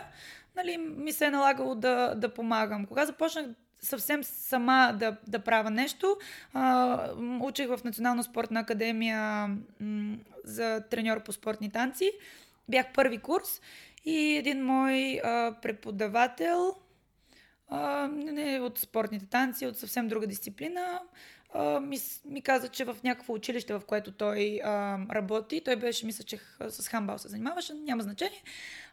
нали, 0.56 0.76
ми 0.78 1.12
се 1.12 1.26
е 1.26 1.30
налагало 1.30 1.74
да, 1.74 2.14
да 2.14 2.34
помагам. 2.34 2.86
Кога 2.86 3.06
започнах 3.06 3.46
съвсем 3.80 4.24
сама 4.24 4.96
да, 4.98 5.16
да 5.26 5.38
правя 5.38 5.70
нещо. 5.70 6.16
А, 6.52 7.12
учих 7.40 7.68
в 7.68 7.84
Национална 7.84 8.22
спортна 8.24 8.60
академия 8.60 9.48
м, 9.80 10.16
за 10.44 10.82
треньор 10.90 11.22
по 11.22 11.32
спортни 11.32 11.70
танци. 11.70 12.12
Бях 12.68 12.86
първи 12.94 13.18
курс 13.18 13.60
и 14.04 14.36
един 14.36 14.64
мой 14.64 15.20
а, 15.24 15.54
преподавател 15.62 16.74
а, 17.68 18.08
не 18.08 18.60
от 18.60 18.78
спортните 18.78 19.26
танци, 19.26 19.66
от 19.66 19.78
съвсем 19.78 20.08
друга 20.08 20.26
дисциплина, 20.26 21.00
ми, 21.80 21.98
ми 22.24 22.42
каза, 22.42 22.68
че 22.68 22.84
в 22.84 22.96
някакво 23.04 23.32
училище, 23.32 23.74
в 23.74 23.82
което 23.86 24.12
той 24.12 24.60
а, 24.64 24.98
работи, 25.10 25.60
той 25.64 25.76
беше, 25.76 26.06
мисля, 26.06 26.24
че 26.24 26.38
с 26.68 26.88
хамбал 26.88 27.18
се 27.18 27.28
занимаваше, 27.28 27.74
няма 27.74 28.02
значение, 28.02 28.42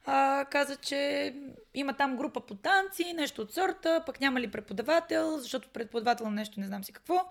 а, 0.05 0.45
каза, 0.51 0.75
че 0.75 1.33
има 1.73 1.93
там 1.93 2.17
група 2.17 2.45
по 2.45 2.55
танци, 2.55 3.13
нещо 3.13 3.41
от 3.41 3.53
сорта, 3.53 4.03
пък 4.05 4.21
няма 4.21 4.41
ли 4.41 4.51
преподавател, 4.51 5.37
защото 5.37 5.69
преподавател 5.69 6.29
нещо 6.29 6.59
не 6.59 6.67
знам 6.67 6.83
си 6.83 6.93
какво. 6.93 7.29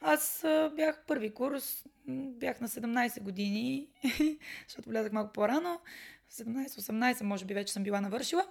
Аз 0.00 0.44
а, 0.44 0.72
бях 0.76 1.04
първи 1.06 1.34
курс, 1.34 1.84
бях 2.08 2.60
на 2.60 2.68
17 2.68 3.22
години, 3.22 3.88
защото 4.68 4.88
влязах 4.88 5.12
малко 5.12 5.32
по-рано, 5.32 5.80
17-18 6.32 7.22
може 7.22 7.44
би 7.44 7.54
вече 7.54 7.72
съм 7.72 7.82
била 7.82 8.00
навършила. 8.00 8.46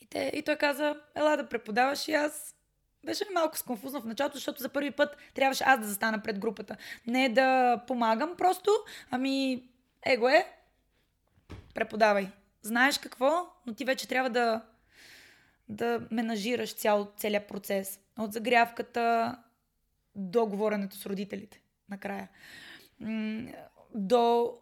И, 0.00 0.06
те, 0.06 0.32
и 0.34 0.42
той 0.42 0.56
каза, 0.56 1.00
ела 1.14 1.36
да 1.36 1.48
преподаваш 1.48 2.08
и 2.08 2.12
аз 2.12 2.57
беше 3.04 3.24
ли 3.24 3.28
малко 3.34 3.58
сконфузно 3.58 4.00
в 4.00 4.06
началото, 4.06 4.36
защото 4.36 4.62
за 4.62 4.68
първи 4.68 4.90
път 4.90 5.16
трябваше 5.34 5.64
аз 5.66 5.80
да 5.80 5.86
застана 5.86 6.22
пред 6.22 6.38
групата. 6.38 6.76
Не 7.06 7.28
да 7.28 7.78
помагам 7.86 8.34
просто, 8.38 8.70
ами 9.10 9.64
его 10.06 10.28
е, 10.28 10.46
преподавай. 11.74 12.28
Знаеш 12.62 12.98
какво, 12.98 13.46
но 13.66 13.74
ти 13.74 13.84
вече 13.84 14.08
трябва 14.08 14.30
да, 14.30 14.62
да 15.68 16.00
менажираш 16.10 16.74
цял, 16.74 17.12
целият 17.16 17.48
процес. 17.48 18.00
От 18.18 18.32
загрявката 18.32 19.36
до 20.14 20.46
говоренето 20.46 20.96
с 20.96 21.06
родителите 21.06 21.60
накрая. 21.88 22.28
До 23.94 24.54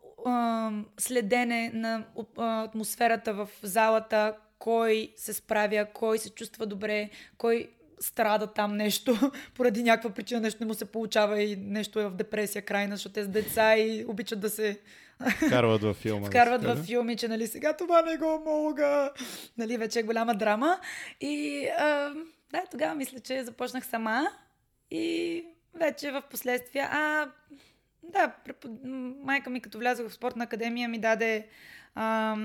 следене 0.98 1.70
на 1.74 2.04
атмосферата 2.38 3.34
в 3.34 3.48
залата, 3.62 4.36
кой 4.58 5.12
се 5.16 5.32
справя, 5.32 5.86
кой 5.94 6.18
се 6.18 6.30
чувства 6.30 6.66
добре, 6.66 7.10
кой 7.38 7.75
страда 8.00 8.46
там 8.46 8.76
нещо, 8.76 9.32
поради 9.54 9.82
някаква 9.82 10.10
причина 10.10 10.40
нещо 10.40 10.58
не 10.60 10.66
му 10.66 10.74
се 10.74 10.84
получава 10.84 11.42
и 11.42 11.56
нещо 11.56 12.00
е 12.00 12.08
в 12.08 12.16
депресия 12.16 12.62
крайна, 12.62 12.96
защото 12.96 13.12
те 13.12 13.24
с 13.24 13.28
деца 13.28 13.76
и 13.76 14.04
обичат 14.08 14.40
да 14.40 14.50
се 14.50 14.80
Вкарват 15.46 15.82
във 15.82 15.96
филма. 15.96 16.26
вкарват 16.26 16.64
във 16.64 16.78
филми, 16.78 17.16
че 17.16 17.28
нали 17.28 17.46
сега 17.46 17.72
това 17.72 18.02
не 18.02 18.16
го 18.16 18.42
мога. 18.46 19.12
Нали, 19.58 19.76
вече 19.76 19.98
е 20.00 20.02
голяма 20.02 20.34
драма. 20.34 20.78
И 21.20 21.66
а, 21.78 22.14
да, 22.52 22.62
тогава 22.70 22.94
мисля, 22.94 23.20
че 23.20 23.44
започнах 23.44 23.86
сама 23.86 24.26
и 24.90 25.44
вече 25.74 26.10
в 26.10 26.22
последствие, 26.30 26.88
а, 26.92 27.28
да, 28.02 28.34
препод... 28.44 28.70
майка 29.24 29.50
ми 29.50 29.60
като 29.60 29.78
влязох 29.78 30.08
в 30.08 30.14
спортна 30.14 30.44
академия 30.44 30.88
ми 30.88 30.98
даде 30.98 31.46
а, 31.94 32.36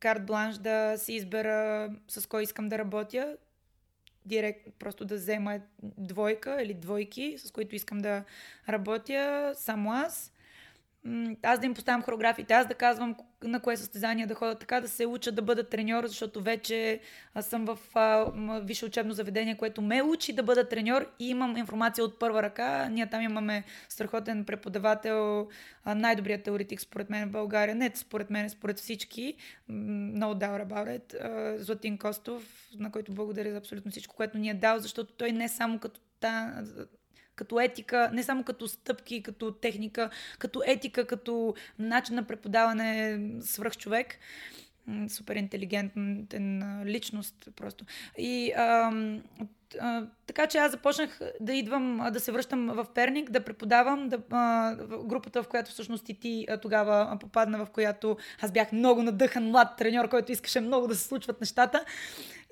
карт 0.00 0.26
бланш 0.26 0.58
да 0.58 0.98
си 0.98 1.12
избера 1.12 1.88
с 2.08 2.26
кой 2.28 2.42
искам 2.42 2.68
да 2.68 2.78
работя. 2.78 3.36
Директ, 4.26 4.68
просто 4.78 5.04
да 5.04 5.14
взема 5.14 5.60
двойка 5.82 6.62
или 6.62 6.74
двойки, 6.74 7.36
с 7.38 7.50
които 7.50 7.76
искам 7.76 7.98
да 7.98 8.24
работя, 8.68 9.52
само 9.54 9.92
аз. 9.92 10.32
Аз 11.42 11.60
да 11.60 11.66
им 11.66 11.74
поставям 11.74 12.02
хореографиите, 12.02 12.54
аз 12.54 12.66
да 12.66 12.74
казвам 12.74 13.16
на 13.48 13.60
кое 13.60 13.76
състезание 13.76 14.26
да 14.26 14.34
ходя 14.34 14.54
така, 14.54 14.80
да 14.80 14.88
се 14.88 15.06
уча 15.06 15.32
да 15.32 15.42
бъда 15.42 15.64
треньор, 15.64 16.06
защото 16.06 16.42
вече 16.42 17.00
аз 17.34 17.46
съм 17.46 17.64
в 17.64 17.78
а, 17.94 18.32
висше 18.60 18.86
учебно 18.86 19.14
заведение, 19.14 19.56
което 19.56 19.82
ме 19.82 20.02
учи 20.02 20.32
да 20.32 20.42
бъда 20.42 20.68
треньор 20.68 21.10
и 21.18 21.28
имам 21.28 21.56
информация 21.56 22.04
от 22.04 22.18
първа 22.18 22.42
ръка. 22.42 22.88
Ние 22.88 23.10
там 23.10 23.22
имаме 23.22 23.64
страхотен 23.88 24.44
преподавател, 24.44 25.48
най-добрият 25.86 26.42
теоретик 26.42 26.80
според 26.80 27.10
мен 27.10 27.28
в 27.28 27.32
България, 27.32 27.74
не 27.74 27.90
според 27.94 28.30
мен, 28.30 28.50
според 28.50 28.78
всички, 28.78 29.34
м, 29.68 29.74
no 30.18 30.34
doubt 30.34 30.66
about 30.66 31.56
Златин 31.56 31.98
Костов, 31.98 32.68
на 32.78 32.90
който 32.90 33.12
благодаря 33.12 33.50
за 33.50 33.58
абсолютно 33.58 33.90
всичко, 33.90 34.16
което 34.16 34.38
ни 34.38 34.50
е 34.50 34.54
дал, 34.54 34.78
защото 34.78 35.12
той 35.12 35.32
не 35.32 35.48
само 35.48 35.78
като 35.78 36.00
та, 36.20 36.62
като 37.36 37.60
етика, 37.60 38.10
не 38.12 38.22
само 38.22 38.44
като 38.44 38.68
стъпки, 38.68 39.22
като 39.22 39.52
техника, 39.52 40.10
като 40.38 40.62
етика, 40.66 41.06
като 41.06 41.54
начин 41.78 42.14
на 42.14 42.22
преподаване 42.22 43.20
свръх 43.40 43.76
човек. 43.76 44.18
М, 44.86 45.08
Супер 45.08 45.36
интелигентен 45.36 46.62
а, 46.62 46.86
личност 46.86 47.48
просто. 47.56 47.84
И 48.18 48.52
ам, 48.56 49.22
а, 49.80 50.06
така 50.26 50.46
че 50.46 50.58
аз 50.58 50.70
започнах 50.70 51.20
да 51.40 51.52
идвам, 51.52 52.00
а, 52.00 52.10
да 52.10 52.20
се 52.20 52.32
връщам 52.32 52.66
в 52.66 52.86
Перник, 52.94 53.30
да 53.30 53.44
преподавам, 53.44 54.08
да, 54.08 54.18
а, 54.30 54.76
групата, 55.04 55.42
в 55.42 55.48
която 55.48 55.70
всъщност 55.70 56.08
и 56.08 56.20
ти 56.20 56.46
а, 56.48 56.56
тогава 56.56 57.08
а, 57.10 57.18
попадна, 57.18 57.64
в 57.66 57.70
която 57.70 58.16
аз 58.40 58.52
бях 58.52 58.72
много 58.72 59.02
надъхан 59.02 59.44
млад 59.44 59.68
треньор, 59.78 60.08
който 60.08 60.32
искаше 60.32 60.60
много 60.60 60.86
да 60.86 60.94
се 60.94 61.04
случват 61.04 61.40
нещата. 61.40 61.84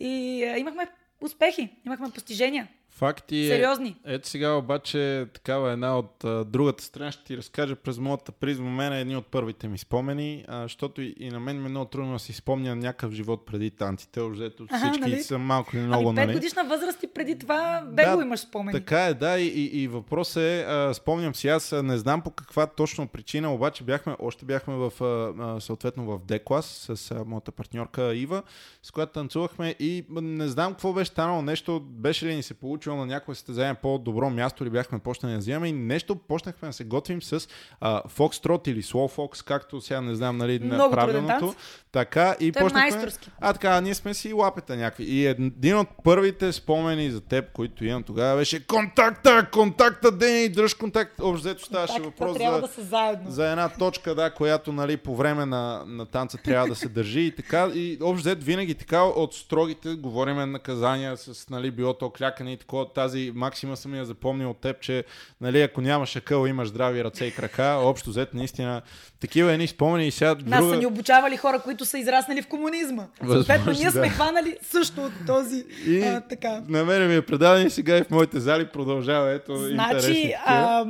И 0.01 0.45
а, 0.45 0.59
имахме 0.59 0.87
успехи, 1.20 1.70
имахме 1.87 2.11
постижения. 2.11 2.68
Факти 2.95 3.45
е, 3.45 3.49
Сериозни. 3.49 3.97
ето 4.05 4.28
сега 4.28 4.53
обаче 4.53 5.26
такава 5.34 5.72
една 5.72 5.99
от 5.99 6.24
а, 6.24 6.45
другата 6.45 6.84
страна 6.84 7.12
ще 7.12 7.24
ти 7.24 7.36
разкажа 7.36 7.76
през 7.76 7.99
моята 7.99 8.32
призма. 8.32 8.70
Мен 8.70 8.93
е 8.93 9.01
едни 9.01 9.16
от 9.16 9.26
първите 9.26 9.68
ми 9.68 9.78
спомени, 9.78 10.45
а, 10.49 10.62
защото 10.62 11.03
и, 11.03 11.14
и 11.18 11.30
на 11.30 11.40
мен 11.40 11.61
ми 11.61 11.66
е 11.66 11.68
много 11.68 11.86
трудно 11.86 12.12
да 12.12 12.18
си 12.18 12.32
спомня 12.32 12.76
някакъв 12.76 13.12
живот 13.12 13.47
преди 13.47 13.70
танците. 13.70 14.20
Аха, 14.20 14.86
всички 14.86 15.01
нали? 15.01 15.22
са 15.22 15.38
малко 15.38 15.76
или 15.76 15.82
много, 15.82 16.09
ами, 16.09 16.20
нали? 16.20 16.32
годишна 16.32 16.64
възраст 16.64 17.03
и 17.03 17.07
преди 17.07 17.38
това 17.38 17.82
бегло 17.86 18.16
Да, 18.16 18.22
имаш 18.22 18.40
спомени. 18.40 18.78
Така 18.78 19.05
е, 19.05 19.14
да. 19.14 19.38
И, 19.38 19.47
и, 19.47 19.82
и 19.82 19.88
въпрос 19.88 20.36
е, 20.36 20.64
а, 20.68 20.95
спомням 20.95 21.34
си, 21.34 21.49
аз 21.49 21.72
не 21.82 21.99
знам 21.99 22.22
по 22.22 22.30
каква 22.30 22.66
точно 22.66 23.09
причина, 23.09 23.55
обаче 23.55 23.84
бяхме, 23.84 24.16
още 24.18 24.45
бяхме 24.45 24.74
в, 24.74 24.93
а, 25.01 25.32
а, 25.45 25.61
съответно 25.61 26.05
в 26.05 26.18
D-клас 26.18 26.95
с 26.95 27.11
а, 27.11 27.24
моята 27.24 27.53
партньорка 27.53 28.14
Ива, 28.14 28.43
с 28.82 28.90
която 28.90 29.12
танцувахме 29.12 29.74
и 29.78 30.05
не 30.11 30.49
знам 30.49 30.72
какво 30.72 30.93
беше 30.93 31.11
станало, 31.11 31.43
нещо 31.43 31.80
беше 31.80 32.26
ли 32.26 32.36
ни 32.36 32.43
се 32.43 32.55
получило 32.83 32.97
на 32.97 33.07
някое 33.07 33.35
състезание 33.35 33.74
по-добро 33.74 34.30
място 34.30 34.64
или 34.64 34.70
бяхме 34.70 34.99
почнали 34.99 35.33
да 35.33 35.39
вземаме 35.39 35.68
и 35.68 35.72
нещо 35.72 36.16
почнахме 36.16 36.68
да 36.68 36.72
се 36.72 36.85
готвим 36.85 37.22
с 37.22 37.49
а, 37.80 38.03
Foxtrot 38.03 38.68
или 38.68 38.83
Slow 38.83 39.16
Fox, 39.16 39.45
както 39.47 39.80
сега 39.80 40.01
не 40.01 40.14
знам 40.14 40.37
нали, 40.37 40.59
на 40.59 40.91
правилното. 40.91 41.55
Така 41.93 42.37
и 42.41 42.53
Той 42.53 42.62
е 42.62 42.64
почнахме... 42.64 42.91
майсторски. 42.91 43.30
А 43.41 43.53
така, 43.53 43.80
ние 43.80 43.95
сме 43.95 44.14
си 44.14 44.33
лапета 44.33 44.76
някакви. 44.76 45.05
И 45.05 45.26
един 45.26 45.76
от 45.76 45.89
първите 46.05 46.53
спомени 46.53 47.11
за 47.11 47.20
теб, 47.20 47.53
които 47.53 47.85
имам 47.85 48.03
тогава 48.03 48.37
беше 48.37 48.66
контакта, 48.66 49.49
контакта, 49.53 50.12
Дени, 50.12 50.49
дръж 50.49 50.74
контакт. 50.74 51.20
Общо 51.20 51.49
взето 51.49 51.64
ставаше 51.64 52.01
въпрос 52.01 52.39
за, 52.39 52.61
да 52.61 52.68
са 52.68 52.83
заедно. 52.83 53.30
за 53.30 53.51
една 53.51 53.68
точка, 53.68 54.14
да, 54.14 54.30
която 54.30 54.72
нали, 54.72 54.97
по 54.97 55.16
време 55.16 55.47
на, 55.47 55.83
на 55.87 56.07
танца 56.07 56.39
трябва 56.45 56.68
да 56.68 56.74
се 56.74 56.89
държи 56.89 57.20
и 57.20 57.37
така. 57.37 57.70
И 57.74 57.99
общо 58.03 58.22
взето 58.22 58.45
винаги 58.45 58.74
така 58.74 59.03
от 59.03 59.35
строгите 59.35 59.95
говориме 59.95 60.47
наказания 60.47 61.16
с 61.16 61.49
нали, 61.51 61.70
било 61.70 61.95
то 61.95 62.11
клякане 62.11 62.53
и 62.53 62.57
такова. 62.72 62.92
Тази 62.92 63.32
максима 63.34 63.76
съм 63.76 63.94
я 63.94 64.04
запомнил 64.04 64.50
от 64.50 64.60
теб, 64.60 64.80
че 64.80 65.04
нали, 65.40 65.62
ако 65.62 65.80
нямаш 65.80 66.16
акъл, 66.16 66.46
имаш 66.46 66.68
здрави 66.68 67.04
ръце 67.04 67.24
и 67.24 67.34
крака. 67.34 67.78
Общо 67.82 68.10
взето 68.10 68.36
наистина 68.36 68.82
такива 69.20 69.52
едни 69.52 69.66
спомени 69.66 70.06
и 70.06 70.10
сега 70.10 70.36
Нас 70.44 70.60
друга... 70.60 70.74
са 70.74 70.80
ни 70.80 70.86
обучавали 70.86 71.36
хора, 71.36 71.60
които 71.60 71.84
са 71.84 71.98
израснали 71.98 72.42
в 72.42 72.48
комунизма. 72.48 73.06
Съответно, 73.26 73.72
ние 73.72 73.84
да. 73.84 73.90
сме 73.90 74.08
хванали 74.08 74.56
също 74.62 75.00
от 75.04 75.12
този. 75.26 75.64
И 75.86 76.02
А, 76.02 76.20
така. 76.20 76.62
на 76.68 76.84
мен 76.84 77.08
ми 77.08 77.14
е 77.14 77.22
предаден 77.22 77.66
и 77.66 77.70
сега 77.70 77.98
и 77.98 78.02
в 78.04 78.10
моите 78.10 78.40
зали 78.40 78.66
продължава. 78.66 79.30
Ето, 79.30 79.56
Значи, 79.56 80.34
а, 80.46 80.84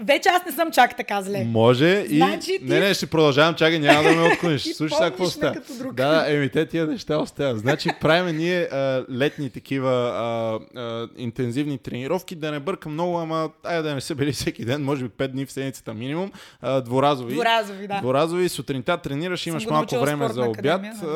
вече 0.00 0.28
аз 0.28 0.44
не 0.46 0.52
съм 0.52 0.70
чак 0.70 0.96
така 0.96 1.22
зле. 1.22 1.44
Може 1.44 2.06
и... 2.08 2.16
Значи 2.16 2.58
ти- 2.58 2.64
Не, 2.64 2.80
не, 2.80 2.94
ще 2.94 3.06
продължавам, 3.06 3.54
чакай, 3.54 3.78
няма 3.78 4.02
да 4.02 4.14
ме 4.14 4.22
отклониш. 4.32 4.62
Слушай 4.64 4.96
сега 4.96 5.10
какво 5.10 5.26
става. 5.26 5.56
Да, 5.92 6.24
еми 6.28 6.48
те 6.48 6.66
тия 6.66 6.86
неща 6.86 7.18
оставят. 7.18 7.58
Значи 7.58 7.88
правим 8.00 8.36
ние 8.36 8.62
а, 8.62 9.04
летни 9.10 9.50
такива 9.50 9.90
а, 9.90 10.80
а, 10.80 11.08
интензивни 11.16 11.78
тренировки, 11.78 12.34
да 12.34 12.50
не 12.50 12.60
бъркам 12.60 12.92
много, 12.92 13.18
ама 13.18 13.50
айде 13.64 13.82
да 13.82 13.94
не 13.94 14.00
са 14.00 14.14
били 14.14 14.32
всеки 14.32 14.64
ден, 14.64 14.84
може 14.84 15.04
би 15.04 15.10
5 15.10 15.28
дни 15.28 15.46
в 15.46 15.52
седмицата 15.52 15.94
минимум, 15.94 16.32
а, 16.62 16.80
дворазови. 16.80 17.34
Дворазови, 17.34 17.86
да. 17.86 18.00
Дворазови, 18.00 18.48
сутринта 18.48 18.96
тренираш, 18.96 19.46
имаш 19.46 19.66
малко 19.66 20.00
време 20.00 20.28
за 20.28 20.42
обяд, 20.42 20.80
а, 21.02 21.06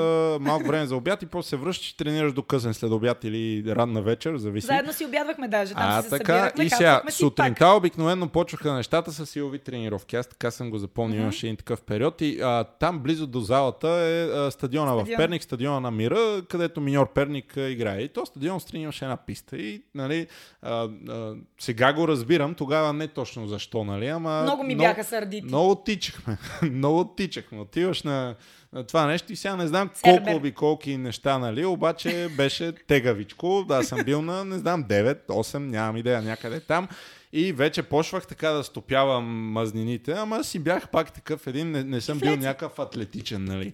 малко 0.41 0.66
време 0.66 0.87
за 0.87 0.97
обяд 0.97 1.22
и 1.22 1.26
после 1.26 1.49
се 1.49 1.57
връщаш 1.57 1.91
и 1.91 1.97
тренираш 1.97 2.33
до 2.33 2.43
късен 2.43 2.74
след 2.74 2.91
обяд 2.91 3.24
или 3.24 3.64
ранна 3.68 4.03
вечер, 4.03 4.37
зависи. 4.37 4.66
Заедно 4.66 4.93
си 4.93 5.05
обядвахме 5.05 5.49
даже. 5.49 5.74
Там 5.74 5.83
А, 5.87 6.03
се 6.03 6.09
така, 6.09 6.53
и 6.62 6.70
сега, 6.70 7.03
сутринта 7.11 7.68
обикновено 7.68 8.28
почваха 8.28 8.70
нещата 8.75 9.12
с 9.12 9.27
силови 9.27 9.59
тренировки. 9.59 10.16
Аз 10.16 10.27
така 10.27 10.51
съм 10.51 10.71
го 10.71 10.79
запомнил, 10.79 11.16
Мгм. 11.16 11.23
имаше 11.23 11.47
един 11.47 11.57
такъв 11.57 11.83
период. 11.83 12.21
И 12.21 12.41
а, 12.41 12.64
там 12.64 12.99
близо 12.99 13.27
до 13.27 13.41
залата 13.41 13.89
е 13.89 14.25
а, 14.25 14.51
стадиона 14.51 14.95
в 14.95 14.99
Стадион. 15.01 15.16
Перник, 15.16 15.43
стадиона 15.43 15.81
на 15.81 15.91
Мира, 15.91 16.43
където 16.49 16.81
миньор 16.81 17.12
Перник 17.12 17.57
а, 17.57 17.61
играе. 17.61 18.01
И 18.01 18.09
то 18.09 18.27
стадион 18.27 18.61
страни 18.61 18.83
имаше 18.83 19.05
една 19.05 19.16
писта. 19.16 19.57
И, 19.59 19.83
нали, 19.95 20.27
а, 20.62 20.89
а, 21.09 21.35
сега 21.61 21.93
го 21.93 22.09
разбирам, 22.09 22.55
тогава 22.55 22.93
не 22.93 23.09
точно 23.09 23.47
защо, 23.47 23.85
нали, 23.85 24.07
ама... 24.07 24.43
Много 24.43 24.64
ми 24.64 24.77
бяха 24.77 25.05
сърдити. 25.05 25.47
Много 25.47 25.75
тичахме. 25.75 26.39
много 26.62 27.05
тичахме. 27.05 27.61
Отиваш 27.61 28.03
на, 28.03 28.35
на 28.73 28.85
това 28.85 29.07
нещо 29.07 29.33
и 29.33 29.37
сега 29.37 29.57
не 29.57 29.66
знам 29.66 29.91
Сербер. 29.95 30.23
колко 30.25 30.37
обиколки 30.37 30.97
неща, 30.97 31.39
нали, 31.39 31.64
обаче 31.64 32.29
беше 32.37 32.73
тегавичко. 32.73 33.64
Да, 33.68 33.83
съм 33.83 34.05
бил 34.05 34.23
на, 34.23 34.45
не 34.45 34.59
знам, 34.59 34.85
9, 34.85 35.27
8, 35.27 35.59
нямам 35.59 35.97
идея, 35.97 36.23
някъде 36.23 36.61
там. 36.61 36.89
И 37.33 37.53
вече 37.53 37.83
почвах 37.83 38.26
така 38.26 38.49
да 38.49 38.64
стопявам 38.64 39.24
мазнините, 39.53 40.12
ама 40.12 40.45
си 40.45 40.59
бях 40.59 40.89
пак 40.89 41.12
такъв 41.12 41.47
един, 41.47 41.70
не, 41.70 41.85
не 41.85 42.01
съм 42.01 42.18
бил 42.18 42.37
някакъв 42.37 42.78
атлетичен, 42.78 43.45
нали. 43.45 43.72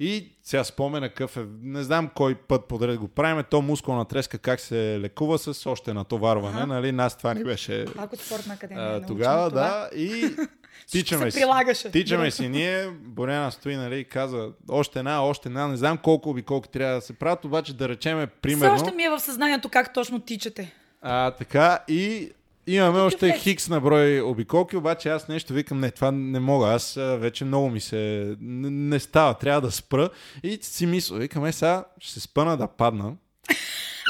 И 0.00 0.28
сега 0.42 0.64
спомена 0.64 1.08
какъв 1.08 1.36
е, 1.36 1.44
не 1.62 1.82
знам 1.82 2.10
кой 2.14 2.34
път 2.34 2.64
подред 2.64 2.98
го 2.98 3.08
правиме, 3.08 3.42
то 3.42 3.62
мускулна 3.62 4.04
треска 4.04 4.38
как 4.38 4.60
се 4.60 4.98
лекува 5.00 5.38
с 5.38 5.66
още 5.66 5.92
натоварване, 5.92 6.56
Аха. 6.56 6.66
нали, 6.66 6.92
нас 6.92 7.18
това 7.18 7.34
ни 7.34 7.44
беше 7.44 7.84
Пак 7.96 8.12
от 8.12 8.20
спортна 8.20 8.54
академия. 8.54 8.96
а, 8.96 9.02
тогава, 9.02 9.48
това. 9.48 9.60
да, 9.60 9.90
и 9.96 10.24
тичаме 10.90 11.24
се 11.24 11.30
си. 11.30 11.38
прилагаше. 11.40 11.90
Тичаме 11.90 12.30
си 12.30 12.48
ние, 12.48 12.88
Боряна 12.90 13.52
стои, 13.52 13.76
нали, 13.76 14.04
каза 14.04 14.48
още 14.68 14.98
една, 14.98 15.22
още 15.22 15.48
една, 15.48 15.68
не 15.68 15.76
знам 15.76 15.98
колко 15.98 16.30
обиколки 16.30 16.68
трябва 16.68 16.94
да 16.94 17.00
се 17.00 17.12
правят, 17.12 17.44
обаче 17.44 17.74
да 17.74 17.88
речеме 17.88 18.26
Все 18.26 18.34
примерно. 18.42 18.74
още 18.74 18.92
ми 18.92 19.02
е 19.02 19.10
в 19.10 19.20
съзнанието 19.20 19.68
как 19.68 19.94
точно 19.94 20.20
тичате. 20.20 20.74
А, 21.02 21.30
така 21.30 21.78
и 21.88 22.30
имаме 22.74 23.00
още 23.00 23.18
флекс. 23.18 23.42
хикс 23.42 23.68
на 23.68 23.80
брой 23.80 24.20
обиколки, 24.20 24.76
обаче 24.76 25.08
аз 25.08 25.28
нещо 25.28 25.52
викам, 25.52 25.80
не, 25.80 25.90
това 25.90 26.10
не 26.10 26.40
мога, 26.40 26.68
аз 26.68 26.94
вече 26.98 27.44
много 27.44 27.70
ми 27.70 27.80
се... 27.80 28.34
Не, 28.40 28.70
не 28.70 28.98
става, 28.98 29.34
трябва 29.34 29.60
да 29.60 29.70
спра. 29.70 30.10
И 30.42 30.58
си 30.62 30.86
мисля, 30.86 31.16
викам, 31.16 31.44
е 31.44 31.52
сега 31.52 31.84
ще 32.00 32.12
се 32.12 32.20
спъна 32.20 32.56
да 32.56 32.68
падна. 32.68 33.12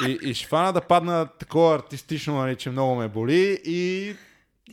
И, 0.08 0.18
и 0.22 0.34
ще 0.34 0.46
фана 0.46 0.72
да 0.72 0.80
падна 0.80 1.28
такова 1.38 1.74
артистично, 1.74 2.36
нали, 2.36 2.56
че 2.56 2.70
много 2.70 2.94
ме 2.94 3.08
боли 3.08 3.60
и 3.64 4.14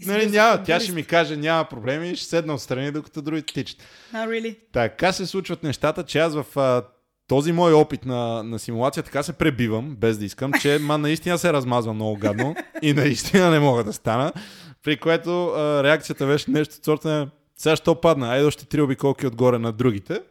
Нали, 0.06 0.30
няма, 0.30 0.52
тя 0.52 0.58
футболист. 0.58 0.86
ще 0.86 0.96
ми 0.96 1.04
каже, 1.04 1.38
няма 1.38 1.66
проблеми, 1.66 2.16
ще 2.16 2.26
седна 2.26 2.54
отстрани, 2.54 2.92
докато 2.92 3.22
другите 3.22 3.54
тичат. 3.54 3.84
А, 4.14 4.28
really? 4.28 4.58
Така 4.72 5.12
се 5.12 5.26
случват 5.26 5.64
нещата, 5.64 6.04
че 6.04 6.20
аз 6.20 6.36
в 6.36 6.46
а, 6.58 6.84
този 7.28 7.52
мой 7.52 7.74
опит 7.74 8.06
на, 8.06 8.44
на 8.44 8.60
симулация 8.60 9.04
така 9.04 9.24
се 9.24 9.34
пребивам, 9.34 9.96
без 9.96 10.18
да 10.18 10.26
искам, 10.26 10.52
че 10.62 10.80
ма 10.82 10.98
наистина 10.98 11.38
се 11.38 11.54
размазвам 11.54 11.96
много 11.96 12.18
гадно 12.18 12.56
и 12.82 12.94
наистина 12.94 13.52
не 13.52 13.60
мога 13.60 13.84
да 13.84 13.94
стана, 13.94 14.34
при 14.84 14.98
което 14.98 15.48
а, 15.48 15.84
реакцията 15.84 16.28
беше 16.28 16.52
нещо 16.52 16.76
от 16.78 16.86
сорта 16.86 17.08
на 17.08 17.30
сега 17.58 17.76
що 17.76 18.02
падна? 18.02 18.30
Айде 18.30 18.46
още 18.46 18.66
три 18.66 18.82
обиколки 18.82 19.28
отгоре 19.28 19.58
на 19.58 19.72
другите. 19.72 20.22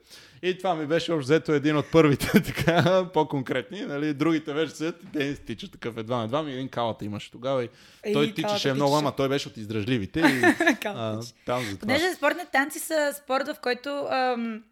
И 0.42 0.58
това 0.58 0.74
ми 0.74 0.86
беше 0.86 1.12
общо 1.12 1.24
взето 1.24 1.52
един 1.52 1.76
от 1.76 1.86
първите, 1.92 2.42
така, 2.42 3.04
по-конкретни. 3.12 3.80
Нали? 3.80 4.14
Другите 4.14 4.52
вече 4.52 4.74
се 4.74 4.92
те 4.92 5.18
не 5.18 5.34
стичат 5.34 5.72
такъв 5.72 5.96
едва 5.96 6.16
на 6.16 6.28
два. 6.28 6.42
Ми 6.42 6.52
един 6.52 6.68
калата 6.68 7.04
имаше 7.04 7.30
тогава. 7.30 7.64
И 7.64 7.68
Ей, 8.04 8.12
той 8.12 8.24
калата 8.24 8.34
тичаше 8.34 8.72
много, 8.72 8.90
тичаше. 8.90 9.04
ама 9.04 9.16
той 9.16 9.28
беше 9.28 9.48
от 9.48 9.56
издръжливите. 9.56 10.20
И, 10.20 10.22
а, 10.84 11.20
там 11.46 11.62
за 11.62 11.76
това. 11.76 11.78
Понеже 11.80 12.14
спортните 12.14 12.50
танци 12.52 12.78
са 12.78 13.14
спорт, 13.24 13.46
в 13.46 13.56
който 13.62 14.06
ам, 14.10 14.62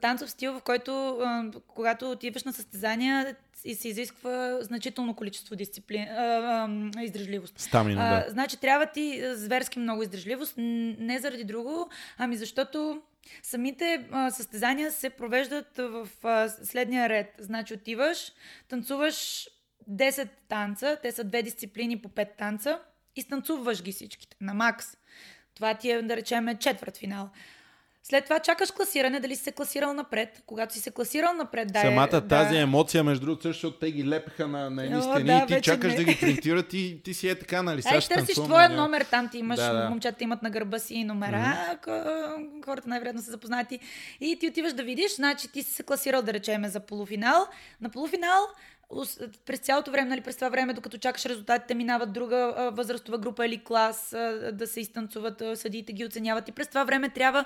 танцов 0.00 0.30
стил, 0.30 0.52
в 0.52 0.62
който 0.62 1.22
когато 1.66 2.10
отиваш 2.10 2.44
на 2.44 2.52
състезания 2.52 3.36
и 3.64 3.74
се 3.74 3.88
изисква 3.88 4.58
значително 4.62 5.14
количество 5.14 5.56
дисциплина, 5.56 6.90
издръжливост. 7.02 7.58
Стамина, 7.58 8.24
да. 8.24 8.30
значи 8.30 8.56
трябва 8.56 8.86
ти 8.86 9.22
зверски 9.34 9.78
много 9.78 10.02
издръжливост, 10.02 10.54
не 10.56 11.18
заради 11.18 11.44
друго, 11.44 11.90
ами 12.18 12.36
защото 12.36 13.02
самите 13.42 14.06
а, 14.10 14.30
състезания 14.30 14.92
се 14.92 15.10
провеждат 15.10 15.76
в 15.76 16.08
а, 16.22 16.48
следния 16.48 17.08
ред. 17.08 17.34
Значи 17.38 17.74
отиваш, 17.74 18.32
танцуваш 18.68 19.48
10 19.90 20.28
танца, 20.48 20.98
те 21.02 21.12
са 21.12 21.24
две 21.24 21.42
дисциплини 21.42 22.02
по 22.02 22.08
5 22.08 22.36
танца 22.36 22.80
и 23.16 23.22
станцуваш 23.22 23.82
ги 23.82 23.92
всичките 23.92 24.36
на 24.40 24.54
макс. 24.54 24.86
Това 25.54 25.74
ти 25.74 25.90
е, 25.90 26.02
да 26.02 26.16
речем, 26.16 26.58
четвърт 26.58 26.96
финал. 26.96 27.30
След 28.08 28.24
това 28.24 28.38
чакаш 28.38 28.70
класиране, 28.70 29.20
дали 29.20 29.36
си 29.36 29.42
се 29.42 29.52
класирал 29.52 29.92
напред. 29.94 30.42
Когато 30.46 30.74
си 30.74 30.80
се 30.80 30.90
класирал 30.90 31.34
напред, 31.34 31.72
да. 31.72 31.80
Самата 31.80 32.06
да, 32.06 32.28
тази 32.28 32.56
емоция, 32.56 33.04
между 33.04 33.26
другото, 33.26 33.42
също, 33.42 33.66
защото 33.66 33.78
те 33.78 33.92
ги 33.92 34.08
лепеха 34.08 34.48
на, 34.48 34.70
на 34.70 34.84
едни 34.84 34.96
О, 34.96 35.02
стени 35.02 35.24
да, 35.24 35.44
и 35.44 35.46
ти 35.46 35.62
чакаш 35.62 35.92
не. 35.92 35.96
да 35.96 36.04
ги 36.04 36.16
принтират 36.20 36.72
и 36.72 37.00
ти 37.04 37.14
си 37.14 37.28
е 37.28 37.34
така, 37.34 37.62
нали? 37.62 37.82
Ай, 37.84 38.00
ще 38.00 38.14
търсиш 38.14 38.34
твоя 38.34 38.68
няма- 38.68 38.82
номер, 38.82 39.02
там 39.02 39.28
ти 39.28 39.38
имаш, 39.38 39.56
Да, 39.56 39.68
да, 39.68 39.74
да. 39.74 39.82
да. 39.82 39.90
момчета 39.90 40.24
имат 40.24 40.42
на 40.42 40.50
гърба 40.50 40.78
си 40.78 41.04
номера, 41.04 41.36
mm-hmm. 41.86 42.64
хората 42.64 42.88
най-вероятно 42.88 43.22
са 43.22 43.30
запознати. 43.30 43.78
И 44.20 44.38
ти 44.40 44.48
отиваш 44.48 44.72
да 44.72 44.82
видиш, 44.82 45.16
значи 45.16 45.52
ти 45.52 45.62
си 45.62 45.72
се 45.72 45.82
класирал, 45.82 46.22
да 46.22 46.32
речеме, 46.32 46.68
за 46.68 46.80
полуфинал. 46.80 47.46
На 47.80 47.88
полуфинал 47.88 48.40
през 49.46 49.58
цялото 49.58 49.90
време, 49.90 50.08
нали, 50.08 50.20
през 50.20 50.36
това 50.36 50.48
време, 50.48 50.72
докато 50.72 50.98
чакаш 50.98 51.26
резултатите, 51.26 51.74
минават 51.74 52.12
друга 52.12 52.54
а, 52.56 52.70
възрастова 52.70 53.18
група 53.18 53.46
или 53.46 53.64
клас 53.64 54.12
а, 54.12 54.52
да 54.52 54.66
се 54.66 54.80
изтанцуват, 54.80 55.40
а, 55.40 55.56
съдиите 55.56 55.92
ги 55.92 56.04
оценяват. 56.04 56.48
И 56.48 56.52
през 56.52 56.68
това 56.68 56.84
време 56.84 57.08
трябва 57.08 57.44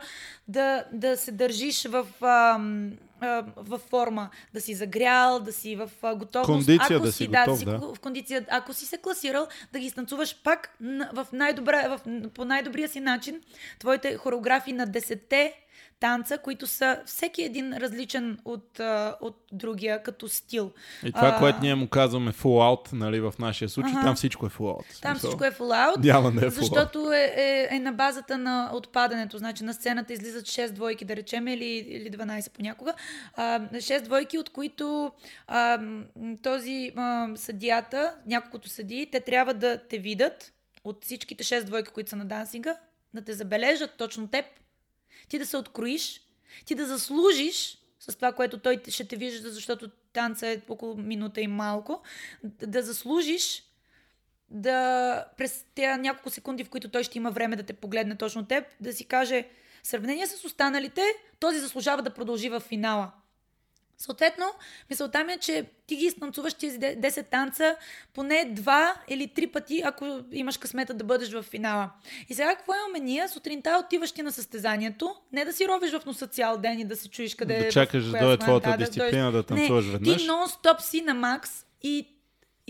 да, 0.48 0.84
да 0.92 1.16
се 1.16 1.32
държиш 1.32 1.84
в, 1.84 2.06
ам, 2.22 2.92
а, 3.20 3.44
в 3.56 3.78
форма, 3.78 4.30
да 4.54 4.60
си 4.60 4.74
загрял, 4.74 5.40
да 5.40 5.52
си 5.52 5.76
в 5.76 5.90
а, 6.02 6.14
готовност. 6.14 6.66
Кондиция 6.66 6.96
Ако 6.96 7.06
да 7.06 7.12
си 7.12 7.28
да, 7.28 7.38
готов, 7.38 7.58
си 7.58 7.64
да. 7.64 7.78
в 7.78 8.00
кондиция, 8.00 8.46
ако 8.48 8.72
си 8.72 8.86
се 8.86 8.98
класирал, 8.98 9.46
да 9.72 9.78
ги 9.78 9.90
станцуваш 9.90 10.42
пак 10.42 10.76
в 11.12 11.26
най-добра, 11.32 11.88
в, 11.88 12.00
по 12.34 12.44
най-добрия 12.44 12.88
си 12.88 13.00
начин 13.00 13.40
твоите 13.78 14.16
хореографии 14.16 14.72
на 14.72 14.86
десетте 14.86 15.54
танца, 16.00 16.38
които 16.38 16.66
са 16.66 17.00
всеки 17.06 17.42
един 17.42 17.76
различен 17.76 18.38
от, 18.44 18.80
от 19.20 19.36
другия 19.52 20.02
като 20.02 20.28
стил. 20.28 20.72
И 21.04 21.12
това, 21.12 21.28
А, 21.28 21.38
което 21.38 21.58
ние 21.60 21.74
му 21.74 21.88
казваме 21.88 22.32
full 22.32 22.42
out, 22.42 22.92
нали, 22.92 23.20
в 23.20 23.34
нашия 23.38 23.68
случай, 23.68 23.92
Аха. 23.92 24.02
там 24.02 24.14
всичко 24.14 24.46
е 24.46 24.48
full 24.48 24.58
out. 24.58 25.00
Там 25.02 25.14
Смисъл, 25.14 25.30
всичко 25.30 25.44
е 25.44 25.50
full 25.50 25.94
out, 25.94 26.04
Няма 26.04 26.32
да 26.32 26.46
е 26.46 26.50
full 26.50 26.52
out. 26.52 26.58
защото 26.58 27.12
е, 27.12 27.32
е, 27.36 27.68
е 27.76 27.78
на 27.78 27.92
базата 27.92 28.38
на 28.38 28.70
отпадането. 28.72 29.38
Значи 29.38 29.64
на 29.64 29.74
сцената 29.74 30.12
излизат 30.12 30.44
6 30.44 30.70
двойки, 30.70 31.04
да 31.04 31.16
речем, 31.16 31.48
или, 31.48 31.64
или 31.64 32.10
12 32.10 32.50
понякога. 32.50 32.94
А, 33.34 33.60
6 33.60 34.00
двойки, 34.02 34.38
от 34.38 34.50
които 34.50 35.12
а, 35.48 35.80
този 36.42 36.92
а, 36.96 37.28
съдията, 37.36 38.14
няколкото 38.26 38.68
съдии, 38.68 39.10
те 39.10 39.20
трябва 39.20 39.54
да 39.54 39.78
те 39.88 39.98
видят 39.98 40.52
от 40.84 41.04
всичките 41.04 41.44
6 41.44 41.64
двойки, 41.64 41.92
които 41.92 42.10
са 42.10 42.16
на 42.16 42.24
дансинга, 42.24 42.76
да 43.14 43.22
те 43.22 43.32
забележат 43.32 43.90
точно 43.98 44.28
теб, 44.28 44.44
ти 45.30 45.38
да 45.38 45.46
се 45.46 45.56
откроиш, 45.56 46.20
ти 46.64 46.74
да 46.74 46.86
заслужиш 46.86 47.78
с 48.00 48.14
това, 48.14 48.32
което 48.32 48.58
той 48.58 48.80
ще 48.88 49.04
те 49.04 49.16
вижда, 49.16 49.50
защото 49.50 49.90
танца 50.12 50.48
е 50.48 50.62
около 50.68 50.96
минута 50.96 51.40
и 51.40 51.46
малко, 51.46 52.02
да- 52.44 52.82
заслужиш 52.82 53.62
да 54.50 55.24
през 55.36 55.64
тези 55.74 56.00
няколко 56.00 56.30
секунди, 56.30 56.64
в 56.64 56.70
които 56.70 56.90
той 56.90 57.04
ще 57.04 57.18
има 57.18 57.30
време 57.30 57.56
да 57.56 57.62
те 57.62 57.72
погледне 57.72 58.16
точно 58.16 58.46
теб, 58.46 58.64
да 58.80 58.92
си 58.92 59.04
каже, 59.04 59.48
в 59.82 59.86
сравнение 59.86 60.26
с 60.26 60.44
останалите, 60.44 61.02
този 61.40 61.58
заслужава 61.58 62.02
да 62.02 62.14
продължи 62.14 62.48
в 62.48 62.60
финала. 62.60 63.12
Съответно, 64.00 64.44
мисълта 64.90 65.24
ми 65.24 65.32
е, 65.32 65.38
че 65.38 65.64
ти 65.86 65.96
ги 65.96 66.04
изтанцуваш 66.04 66.54
тези 66.54 66.78
де- 66.78 66.96
10 66.96 67.30
танца 67.30 67.76
поне 68.14 68.44
два 68.46 68.94
или 69.08 69.28
три 69.28 69.46
пъти, 69.46 69.82
ако 69.84 70.20
имаш 70.32 70.56
късмета 70.56 70.94
да 70.94 71.04
бъдеш 71.04 71.32
в 71.32 71.42
финала. 71.42 71.90
И 72.28 72.34
сега 72.34 72.56
какво 72.56 72.72
имаме 72.76 73.00
ние? 73.00 73.28
Сутринта 73.28 73.82
отиваш 73.86 74.12
ти 74.12 74.22
на 74.22 74.32
състезанието, 74.32 75.14
не 75.32 75.44
да 75.44 75.52
си 75.52 75.68
ровиш 75.68 75.90
в 75.92 76.06
носа 76.06 76.26
цял 76.26 76.58
ден 76.58 76.80
и 76.80 76.84
да 76.84 76.96
се 76.96 77.08
чуеш 77.08 77.34
къде 77.34 77.58
Да 77.58 77.66
е, 77.66 77.70
чакаш 77.70 78.04
да 78.04 78.18
дойде 78.18 78.36
твоята 78.38 78.70
да, 78.70 78.76
дисциплина 78.76 79.24
да 79.24 79.32
дойдеш. 79.32 79.46
танцуваш 79.48 79.84
не, 79.84 79.92
веднъж. 79.92 80.16
Ти 80.16 80.28
нон-стоп 80.28 80.80
си 80.80 81.00
на 81.00 81.14
макс 81.14 81.50
и 81.82 82.08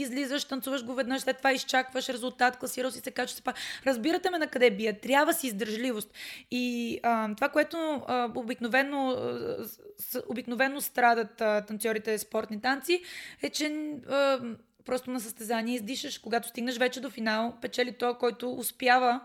излизаш, 0.03 0.45
танцуваш 0.45 0.85
го 0.85 0.95
веднъж, 0.95 1.23
след 1.23 1.37
това 1.39 1.53
изчакваш 1.53 2.09
резултат, 2.09 2.57
класирал 2.57 2.91
си 2.91 3.01
се, 3.01 3.11
качваш 3.11 3.37
се 3.37 3.43
пак. 3.43 3.57
Разбирате 3.87 4.31
ме 4.31 4.39
на 4.39 4.47
къде 4.47 4.71
бия. 4.71 5.01
Трябва 5.01 5.33
си 5.33 5.47
издържливост. 5.47 6.15
И 6.51 6.99
а, 7.03 7.35
това, 7.35 7.49
което 7.49 7.77
а, 8.07 8.31
обикновено, 8.35 9.11
а, 9.11 9.57
с, 9.99 10.23
обикновено 10.29 10.81
страдат 10.81 11.41
а, 11.41 11.61
танцорите 11.61 12.19
спортни 12.19 12.61
танци, 12.61 13.03
е, 13.43 13.51
че 13.51 13.67
а, 14.09 14.39
просто 14.85 15.11
на 15.11 15.21
състезание 15.21 15.75
издишаш. 15.75 16.19
Когато 16.19 16.49
стигнеш 16.49 16.79
вече 16.79 17.01
до 17.01 17.11
финал, 17.11 17.55
печели 17.63 17.93
той, 17.93 18.19
който 18.19 18.53
успява 18.53 19.21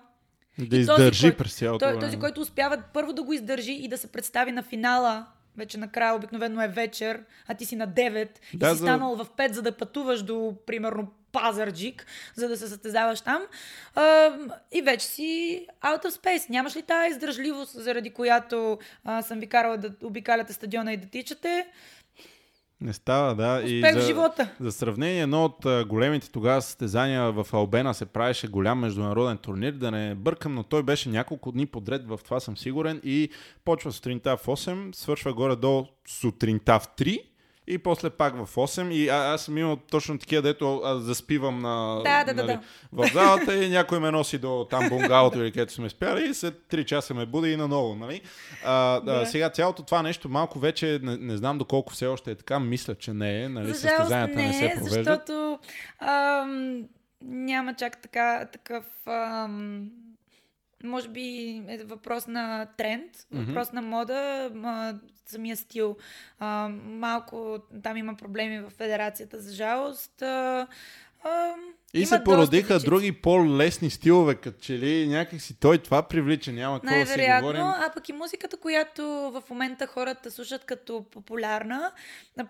Да 0.58 0.66
и 0.66 0.70
този, 0.70 0.80
издържи 0.80 1.22
който- 1.22 1.38
през 1.38 1.56
цялото 1.56 1.86
той, 1.86 1.92
време. 1.94 2.06
този, 2.06 2.20
който 2.20 2.42
успява 2.42 2.84
първо 2.94 3.14
да 3.14 3.24
го 3.24 3.34
издържи 3.34 3.74
и 3.74 3.88
да 3.88 3.98
се 3.98 4.08
представи 4.08 4.52
на 4.52 4.64
финала, 4.64 5.26
вече 5.58 5.78
накрая 5.78 6.16
обикновено 6.16 6.62
е 6.62 6.68
вечер, 6.68 7.24
а 7.48 7.54
ти 7.54 7.66
си 7.66 7.76
на 7.76 7.88
9 7.88 8.30
Да, 8.54 8.68
и 8.68 8.70
си 8.70 8.78
за- 8.78 8.84
станал 8.84 9.16
в 9.16 9.26
5, 9.28 9.52
за 9.52 9.62
да 9.62 9.72
пътуваш 9.72 10.24
до, 10.24 10.54
примерно, 10.66 11.08
Пазарджик, 11.32 12.06
за 12.36 12.48
да 12.48 12.58
се 12.58 12.68
състезаваш 12.68 13.22
там. 13.22 13.42
А, 13.96 14.32
и 14.72 14.82
вече 14.82 15.06
си 15.06 15.28
out 15.82 16.06
of 16.06 16.10
space. 16.12 16.50
Нямаш 16.50 16.76
ли 16.76 16.82
тази 16.82 17.10
издържливост, 17.10 17.72
заради 17.74 18.10
която 18.10 18.78
а, 19.06 19.22
съм 19.22 19.40
ви 19.40 19.48
карала 19.48 19.78
да 19.78 19.92
обикаляте 20.04 20.54
стадиона 20.54 20.94
и 20.94 20.98
да 20.98 21.08
тичате? 21.08 21.68
Не 22.82 22.94
става, 22.94 23.36
да. 23.36 23.62
и 23.66 23.78
Успех 23.78 23.96
в 23.96 24.00
за, 24.00 24.08
живота. 24.08 24.50
За 24.60 24.72
сравнение, 24.72 25.22
едно 25.22 25.46
от 25.46 25.88
големите 25.88 26.32
тогава 26.32 26.62
състезания 26.62 27.32
в 27.32 27.48
Албена 27.54 27.94
се 27.94 28.06
правеше 28.06 28.48
голям 28.48 28.80
международен 28.80 29.38
турнир, 29.38 29.72
да 29.72 29.92
не 29.92 30.16
бъркам, 30.16 30.54
но 30.54 30.64
той 30.64 30.84
беше 30.84 31.10
няколко 31.10 31.52
дни 31.52 31.66
подред, 31.66 32.08
в 32.08 32.20
това 32.24 32.40
съм 32.40 32.58
сигурен, 32.58 33.02
и 33.04 33.30
почва 33.66 33.92
сутринта 33.92 34.38
в 34.38 34.46
8, 34.46 34.96
свършва 34.96 35.34
горе-долу 35.34 35.86
сутринта 36.08 36.80
в 36.80 36.88
3, 36.98 37.20
и 37.68 37.78
после 37.78 38.10
пак 38.10 38.46
в 38.46 38.56
8 38.56 38.92
и 38.94 39.10
а, 39.10 39.34
аз 39.34 39.46
съм 39.46 39.58
имал 39.58 39.76
точно 39.76 40.18
такива, 40.18 40.42
дето 40.42 40.82
аз 40.86 41.02
заспивам 41.02 41.60
на, 41.60 42.02
Да, 42.04 42.24
да, 42.24 42.34
да, 42.34 42.44
нали, 42.44 42.58
да. 42.94 43.08
в 43.08 43.14
залата 43.14 43.64
и 43.64 43.70
някой 43.70 44.00
ме 44.00 44.12
носи 44.12 44.38
до 44.38 44.68
там 44.70 44.90
бунгалото 44.90 45.42
или 45.42 45.52
където 45.52 45.74
сме 45.74 45.90
спяли 45.90 46.30
и 46.30 46.34
след 46.34 46.54
3 46.70 46.86
часа 46.86 47.14
ме 47.14 47.26
буди 47.26 47.52
и 47.52 47.58
наново. 47.58 47.96
Нали? 47.96 48.22
А, 48.66 49.00
Да. 49.00 49.22
а, 49.22 49.26
сега 49.26 49.50
цялото 49.50 49.84
това 49.84 50.02
нещо 50.02 50.30
малко 50.30 50.60
вече, 50.60 51.00
не, 51.04 51.18
не 51.18 51.38
знам 51.38 51.58
доколко 51.58 51.94
все 51.94 52.08
още 52.08 52.32
е 52.32 52.36
така, 52.36 52.60
мисля, 52.60 52.96
че 52.96 53.14
не 53.14 53.44
е. 53.44 53.50
Нали? 53.50 53.68
За 53.68 53.74
Състезанията 53.74 54.40
не, 54.40 54.48
не, 54.48 54.54
се 54.54 54.72
провеждат. 54.76 55.06
защото 55.06 55.60
ам, 56.00 56.84
няма 57.22 57.74
чак 57.74 58.02
така, 58.02 58.46
такъв... 58.54 58.86
Ам, 59.08 59.90
може 60.86 61.10
би 61.10 61.58
е 61.68 61.84
въпрос 61.84 62.28
на 62.28 62.66
тренд, 62.78 63.12
въпрос 63.32 63.72
на 63.72 63.82
мода, 63.82 64.52
ма, 64.54 65.00
самия 65.26 65.58
стил. 65.58 65.98
А, 66.40 66.70
малко 66.86 67.58
там 67.84 67.98
има 67.98 68.16
проблеми 68.16 68.60
в 68.60 68.70
федерацията, 68.70 69.40
за 69.40 69.54
жалост. 69.54 70.22
А, 70.22 70.68
а, 71.24 71.54
И 71.96 72.00
има 72.00 72.08
се 72.08 72.24
породиха 72.24 72.80
други 72.80 73.12
по-лесни 73.12 73.90
стилове, 73.90 74.36
като 74.36 74.60
че 74.62 74.80
ли 74.80 75.08
някакси 75.08 75.60
той 75.60 75.78
това 75.78 76.04
привлича, 76.04 76.52
няма 76.52 76.82
какво 76.82 77.00
да 77.00 77.06
си 77.06 77.28
говорим. 77.40 77.62
а 77.62 77.92
пък 77.94 78.10
и 78.10 78.14
музиката, 78.14 78.58
която 78.58 79.04
в 79.06 79.44
момента 79.50 79.88
хората 79.88 80.32
слушат 80.32 80.66
като 80.66 81.06
популярна 81.12 81.92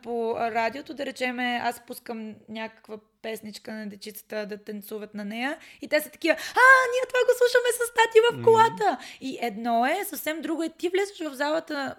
по 0.03 0.35
радиото, 0.37 0.93
да 0.93 1.05
речеме, 1.05 1.61
аз 1.63 1.81
пускам 1.87 2.35
някаква 2.49 2.97
песничка 3.21 3.73
на 3.73 3.89
дечицата 3.89 4.45
да 4.45 4.57
танцуват 4.57 5.13
на 5.13 5.25
нея 5.25 5.57
и 5.81 5.87
те 5.87 6.01
са 6.01 6.09
такива, 6.09 6.33
а, 6.33 6.65
ние 6.93 7.07
това 7.07 7.19
го 7.19 7.31
слушаме 7.37 7.69
с 7.73 7.93
тати 7.93 8.19
в 8.31 8.43
колата. 8.43 8.97
И 9.21 9.37
едно 9.41 9.85
е, 9.85 10.05
съвсем 10.05 10.41
друго 10.41 10.63
е, 10.63 10.69
ти 10.69 10.89
влизаш 10.89 11.33
в 11.33 11.35
залата, 11.35 11.95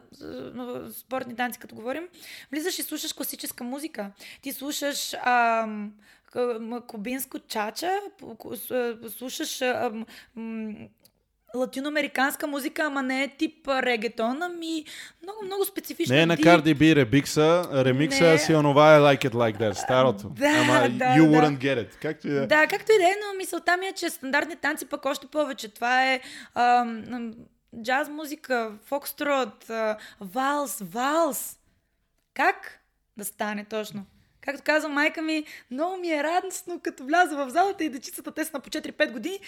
в 0.55 0.93
спортни 0.93 1.37
танци, 1.37 1.59
като 1.59 1.75
говорим, 1.75 2.09
влизаш 2.53 2.79
и 2.79 2.83
слушаш 2.83 3.13
класическа 3.13 3.65
музика. 3.65 4.11
Ти 4.43 4.53
слушаш 4.53 5.15
ам, 5.15 5.93
кубинско 6.87 7.39
чача, 7.39 8.01
слушаш 9.19 9.63
латиноамериканска 11.55 12.47
музика, 12.47 12.83
ама 12.83 13.03
не 13.03 13.23
е 13.23 13.29
тип 13.29 13.69
регетон, 13.69 14.43
ами 14.43 14.85
много, 15.23 15.45
много 15.45 15.65
специфично. 15.65 16.15
Не 16.15 16.23
е 16.23 16.27
на. 16.27 16.37
Cardi 16.37 16.75
B 16.75 16.97
ремикса, 16.97 17.69
ремикса 17.73 18.25
Не. 18.25 18.39
си 18.39 18.55
онова 18.55 18.97
е 18.97 18.99
Like 18.99 19.25
It 19.25 19.33
Like 19.33 19.59
That, 19.59 19.73
старото. 19.73 20.29
Да, 20.35 20.49
Ама 20.49 20.89
да, 20.89 21.05
you 21.05 21.31
да. 21.31 21.37
wouldn't 21.37 21.59
get 21.59 21.87
it. 21.87 21.97
Както 22.03 22.29
и 22.29 22.31
да 22.31 22.43
е. 22.43 22.47
Да, 22.47 22.67
както 22.67 22.93
и 22.93 22.99
да 22.99 23.05
е, 23.05 23.15
но 23.27 23.39
мисълта 23.39 23.77
ми 23.77 23.87
е, 23.87 23.93
че 23.93 24.11
стандартни 24.11 24.57
танци 24.57 24.87
пък 24.87 25.05
още 25.05 25.27
повече. 25.27 25.69
Това 25.69 26.13
е 26.13 26.21
ам, 26.55 27.35
джаз 27.83 28.09
музика, 28.09 28.73
фокстрот, 28.85 29.71
валс, 30.21 30.83
валс. 30.83 31.59
Как 32.35 32.81
да 33.17 33.25
стане 33.25 33.65
точно? 33.65 34.05
Както 34.47 34.63
казва 34.63 34.89
майка 34.89 35.23
ми, 35.23 35.45
много 35.71 35.97
ми 35.97 36.11
е 36.11 36.23
радостно, 36.23 36.81
като 36.81 37.05
вляза 37.05 37.37
в 37.37 37.51
залата 37.51 37.85
и 37.85 37.89
дечицата, 37.89 38.33
те 38.33 38.45
са 38.45 38.51
на 38.53 38.61
по 38.61 38.71
4-5 38.71 39.13
години, 39.13 39.39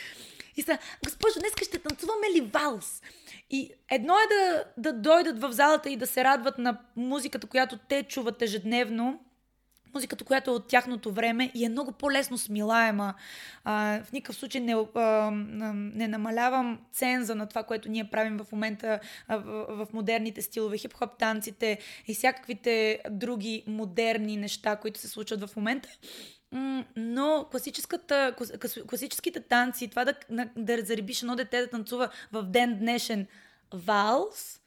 и 0.57 0.63
са, 0.63 0.79
госпожо, 1.05 1.41
днес 1.41 1.69
ще 1.69 1.79
танцуваме 1.79 2.27
ли 2.37 2.41
валс? 2.41 3.03
И 3.51 3.71
едно 3.91 4.15
е 4.15 4.35
да, 4.35 4.65
да 4.77 4.93
дойдат 4.93 5.41
в 5.41 5.53
залата 5.53 5.91
и 5.91 5.97
да 5.97 6.07
се 6.07 6.25
радват 6.25 6.59
на 6.59 6.79
музиката, 6.97 7.47
която 7.47 7.79
те 7.89 8.03
чуват 8.03 8.43
ежедневно, 8.43 9.21
музиката, 9.95 10.25
която 10.25 10.51
е 10.51 10.55
от 10.55 10.69
тяхното 10.69 11.13
време 11.13 11.51
и 11.55 11.65
е 11.65 11.69
много 11.69 11.93
по-лесно 11.93 12.39
смилаема. 12.39 13.15
А, 13.65 14.03
в 14.05 14.13
никакъв 14.13 14.37
случай 14.37 14.61
не, 14.61 14.77
а, 14.95 15.31
не 15.75 16.09
намалявам 16.09 16.79
ценза 16.93 17.35
на 17.35 17.47
това, 17.47 17.63
което 17.63 17.89
ние 17.89 18.11
правим 18.11 18.39
в 18.39 18.53
момента 18.53 19.01
а, 19.29 19.37
в, 19.37 19.87
в 19.87 19.93
модерните 19.93 20.43
стилове, 20.43 20.79
хип-хоп 20.79 21.19
танците 21.19 21.79
и 22.07 22.15
всякаквите 22.15 23.01
други 23.11 23.65
модерни 23.67 24.37
неща, 24.37 24.77
които 24.77 25.01
се 25.01 25.09
случват 25.09 25.51
в 25.51 25.57
момента. 25.57 25.89
Но 26.97 27.47
класическата, 27.51 28.35
клас- 28.39 28.87
класическите 28.87 29.41
танци, 29.41 29.89
това 29.89 30.05
да, 30.05 30.15
да 30.57 30.85
заребиш 30.85 31.23
едно 31.23 31.37
дете 31.37 31.61
да 31.61 31.71
танцува 31.71 32.09
в 32.33 32.43
ден 32.43 32.79
днешен 32.79 33.27
валс, 33.75 34.61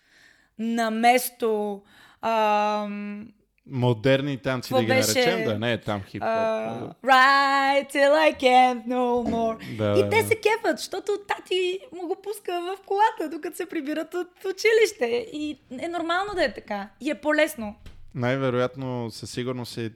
на 0.60 0.92
место 0.92 1.82
ам, 2.22 3.34
Модерни 3.70 4.38
танци 4.38 4.68
Какво 4.68 4.78
да 4.78 4.84
ги 4.84 4.88
беше? 4.88 5.20
наречем, 5.20 5.46
да 5.46 5.60
не 5.60 5.74
е 5.74 5.82
там 5.82 6.02
хип-хоп. 6.02 6.22
Uh, 6.22 6.94
right 7.06 7.92
till 7.92 8.14
I 8.14 8.40
can't 8.40 8.88
no 8.88 9.32
more. 9.32 9.78
Да, 9.78 10.00
и 10.00 10.04
да, 10.04 10.10
те 10.10 10.22
да. 10.22 10.28
се 10.28 10.36
кефат, 10.36 10.78
защото 10.78 11.12
тати 11.28 11.80
му 11.94 12.08
го 12.08 12.16
пуска 12.22 12.62
в 12.62 12.86
колата, 12.86 13.36
докато 13.36 13.58
се 13.58 13.66
прибират 13.66 14.14
от 14.14 14.28
училище. 14.40 15.28
И 15.34 15.60
е 15.80 15.88
нормално 15.88 16.34
да 16.36 16.44
е 16.44 16.54
така. 16.54 16.90
И 17.02 17.10
е 17.10 17.16
по-лесно. 17.16 17.76
Най-вероятно 18.16 19.12
със 19.12 19.32
сигурност 19.32 19.78
е 19.78 19.92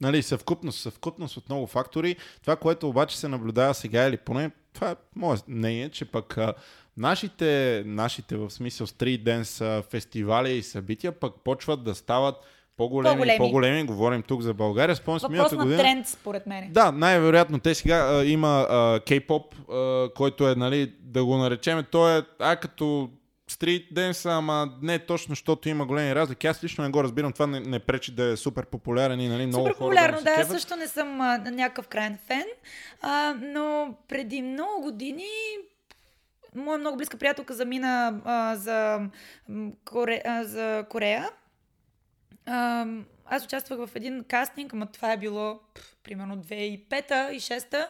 нали, 0.00 0.22
съвкупност, 0.22 0.80
съвкупност 0.80 1.36
от 1.36 1.48
много 1.48 1.66
фактори. 1.66 2.16
Това, 2.40 2.56
което 2.56 2.88
обаче 2.88 3.18
се 3.18 3.28
наблюдава 3.28 3.74
сега, 3.74 4.04
или 4.04 4.16
поне 4.16 4.50
това 4.72 4.90
е 4.90 4.96
мое 5.16 5.36
мнение, 5.48 5.88
че 5.88 6.04
пък 6.04 6.38
а, 6.38 6.54
нашите, 6.96 7.82
нашите 7.86 8.36
в 8.36 8.50
смисъл 8.50 8.86
стрит 8.86 9.24
денс 9.24 9.62
фестивали 9.90 10.52
и 10.52 10.62
събития 10.62 11.12
пък 11.12 11.34
почват 11.44 11.84
да 11.84 11.94
стават 11.94 12.36
по-големи, 12.76 13.14
По-големи. 13.14 13.38
по-големи. 13.38 13.84
Говорим 13.84 14.22
тук 14.22 14.40
за 14.40 14.54
България. 14.54 14.96
Спомням 14.96 15.20
си 15.20 15.26
миналата 15.30 15.56
на 15.56 15.62
година. 15.62 15.78
тренд, 15.78 16.08
според 16.08 16.46
мен. 16.46 16.68
Да, 16.72 16.92
най-вероятно 16.92 17.58
те 17.58 17.74
сега 17.74 17.96
а, 17.96 18.24
има 18.24 18.66
а, 18.70 19.00
K-pop, 19.00 19.70
а, 19.70 20.14
който 20.14 20.48
е, 20.48 20.54
нали, 20.54 20.92
да 21.00 21.24
го 21.24 21.36
наречем, 21.36 21.84
той 21.90 22.18
е 22.18 22.22
а, 22.38 22.56
като 22.56 23.10
стрит 23.48 23.86
денс, 23.94 24.26
ама 24.26 24.72
не 24.82 24.98
точно, 24.98 25.32
защото 25.32 25.68
има 25.68 25.86
големи 25.86 26.14
разлики. 26.14 26.46
Аз 26.46 26.64
лично 26.64 26.84
не 26.84 26.90
го 26.90 27.04
разбирам, 27.04 27.32
това 27.32 27.46
не, 27.46 27.60
не 27.60 27.78
пречи 27.78 28.12
да 28.12 28.24
е 28.24 28.36
супер 28.36 28.66
популярен 28.66 29.20
и 29.20 29.28
нали, 29.28 29.46
много 29.46 29.66
Супер 29.66 29.78
хора 29.78 29.88
популярно, 29.88 30.18
да, 30.18 30.24
да. 30.24 30.40
Аз 30.40 30.48
също 30.48 30.76
не 30.76 30.88
съм 30.88 31.20
а, 31.20 31.38
някакъв 31.38 31.88
крайен 31.88 32.18
фен, 32.26 32.44
а, 33.02 33.34
но 33.42 33.94
преди 34.08 34.42
много 34.42 34.82
години 34.82 35.26
моя 36.54 36.78
много 36.78 36.96
близка 36.96 37.16
приятелка 37.16 37.54
замина 37.54 38.20
а, 38.24 38.56
за, 38.56 39.00
Коре, 39.84 40.22
а, 40.24 40.44
за 40.44 40.84
Корея. 40.88 41.30
Аз 43.26 43.44
участвах 43.44 43.86
в 43.86 43.96
един 43.96 44.24
кастинг, 44.24 44.72
ама 44.72 44.86
това 44.86 45.12
е 45.12 45.16
било 45.16 45.60
пф, 45.74 45.96
примерно 46.02 46.36
2005 46.36 47.30
и 47.30 47.40
2006. 47.40 47.86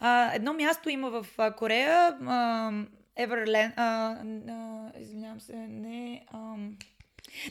А, 0.00 0.34
едно 0.34 0.52
място 0.52 0.90
има 0.90 1.10
в 1.10 1.26
а, 1.38 1.52
Корея. 1.52 2.18
А, 2.26 2.72
Everland. 3.20 3.72
А, 3.76 4.16
а, 4.48 5.00
извинявам 5.00 5.40
се, 5.40 5.56
не. 5.56 6.24
Ам, 6.34 6.76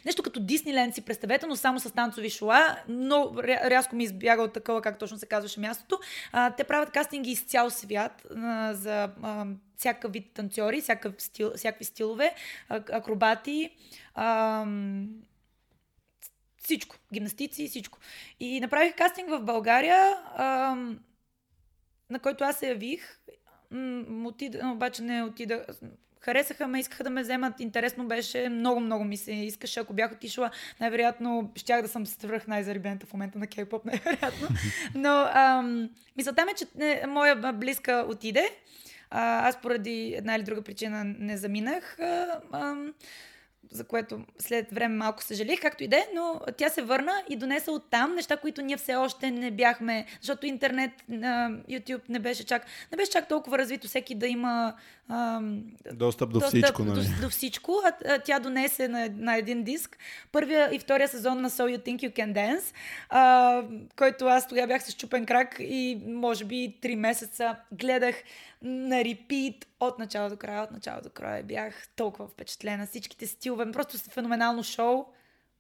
Нещо 0.06 0.24
като 0.24 0.40
Дисниленд 0.40 0.96
си 0.96 1.02
представете, 1.02 1.48
но 1.48 1.56
само 1.56 1.80
с 1.80 1.92
танцови 1.92 2.30
шоа. 2.30 2.76
Но 2.88 3.16
ря- 3.16 3.70
рязко 3.70 3.96
ми 3.96 4.04
избяга 4.04 4.44
от 4.44 4.54
такова, 4.54 4.82
как 4.82 5.00
точно 5.00 5.18
се 5.18 5.26
казваше 5.26 5.60
мястото. 5.60 6.00
А, 6.32 6.52
те 6.52 6.64
правят 6.64 6.92
кастинги 6.92 7.32
из 7.32 7.46
цял 7.46 7.70
свят 7.70 8.26
а, 8.36 8.74
за 8.74 9.10
а, 9.24 9.46
всякакъв 9.78 10.12
вид 10.12 10.32
танцори, 10.34 10.82
всякакъв 10.82 11.22
стил, 11.22 11.52
всякакви 11.56 11.86
стилове, 11.86 12.34
акробати. 12.70 13.70
А, 14.16 14.66
всичко. 16.68 16.96
Гимнастици 17.14 17.64
и 17.64 17.68
всичко. 17.68 18.00
И 18.40 18.60
направих 18.60 18.96
кастинг 18.96 19.30
в 19.30 19.40
България, 19.40 20.14
а, 20.36 20.76
на 22.10 22.20
който 22.20 22.44
аз 22.44 22.60
се 22.60 22.68
явих. 22.68 23.20
М, 23.72 24.28
Отида, 24.28 24.72
обаче 24.74 25.02
не 25.02 25.24
отида. 25.24 25.66
Харесаха 26.20 26.68
ме, 26.68 26.80
искаха 26.80 27.04
да 27.04 27.10
ме 27.10 27.22
вземат. 27.22 27.60
Интересно 27.60 28.08
беше. 28.08 28.50
Много, 28.50 28.80
много 28.80 29.04
ми 29.04 29.18
се 29.18 29.32
искаше. 29.32 29.80
Ако 29.80 29.94
бях 29.94 30.12
отишла, 30.12 30.52
най-вероятно 30.80 31.52
щях 31.56 31.82
да 31.82 31.88
съм 31.88 32.06
свръх 32.06 32.48
най-зарибената 32.48 33.06
в 33.06 33.14
момента 33.14 33.40
на 33.40 33.48
кей-поп, 33.48 33.82
най-вероятно. 33.86 34.48
Но 34.96 35.30
ам, 35.34 35.90
мисълта 36.18 36.46
ми 36.46 36.52
е, 36.52 36.56
че 36.56 36.66
не, 36.76 37.04
моя 37.08 37.54
близка 37.54 38.06
отиде. 38.10 38.50
А, 39.10 39.48
аз 39.48 39.62
поради 39.62 40.14
една 40.18 40.36
или 40.36 40.44
друга 40.44 40.62
причина 40.62 41.04
не 41.04 41.38
заминах. 41.38 42.00
А, 42.00 42.42
ам, 42.52 42.94
за 43.72 43.84
което 43.84 44.20
след 44.40 44.72
време 44.72 44.96
малко 44.96 45.24
съжалих, 45.24 45.62
както 45.62 45.84
и 45.84 45.88
да 45.88 45.98
е, 45.98 46.08
но 46.16 46.42
тя 46.58 46.70
се 46.70 46.82
върна 46.82 47.24
и 47.30 47.36
донеса 47.36 47.72
оттам 47.72 48.16
неща, 48.16 48.38
които 48.38 48.62
ние 48.62 48.78
все 48.78 48.96
още 48.96 49.32
не 49.32 49.52
бяхме, 49.52 50.06
защото 50.22 50.46
интернет, 50.46 50.92
YouTube 51.70 52.02
не 52.10 52.20
беше 52.20 52.46
чак, 52.46 52.66
не 52.92 52.96
беше 52.96 53.12
чак 53.12 53.28
толкова 53.28 53.58
развито 53.58 53.88
всеки 53.88 54.16
да 54.16 54.28
има 54.28 54.74
ам, 55.10 55.64
Достъп 55.94 56.30
до 56.30 56.40
достъп 56.40 56.50
всичко, 56.50 56.84
нали? 56.84 57.00
До, 57.00 57.22
до 57.22 57.30
всичко. 57.30 57.82
А, 57.86 57.92
а, 58.06 58.20
тя 58.20 58.40
донесе 58.40 58.88
на, 58.88 59.10
на 59.18 59.38
един 59.38 59.64
диск 59.64 59.98
първия 60.32 60.70
и 60.76 60.80
втория 60.80 61.08
сезон 61.08 61.42
на 61.42 61.50
So 61.50 61.78
You 61.78 61.86
Think 61.86 61.98
You 61.98 62.16
Can 62.16 62.34
Dance, 62.34 62.74
а, 63.10 63.64
който 63.96 64.26
аз 64.26 64.48
тогава 64.48 64.68
бях 64.68 64.84
с 64.84 64.94
чупен 64.94 65.26
крак 65.26 65.56
и 65.60 66.02
може 66.08 66.46
би 66.46 66.78
три 66.82 66.96
месеца 66.96 67.56
гледах 67.72 68.16
на 68.62 69.04
репит 69.04 69.68
от 69.80 70.00
начало 70.00 70.30
до 70.30 70.38
края, 70.38 70.64
от 70.64 70.72
начало 70.72 71.02
до 71.02 71.10
края. 71.10 71.44
Бях 71.44 71.88
толкова 71.96 72.28
впечатлена. 72.28 72.86
Всичките 72.86 73.28
стилове, 73.28 73.72
просто 73.72 73.98
феноменално 73.98 74.64
шоу 74.64 75.06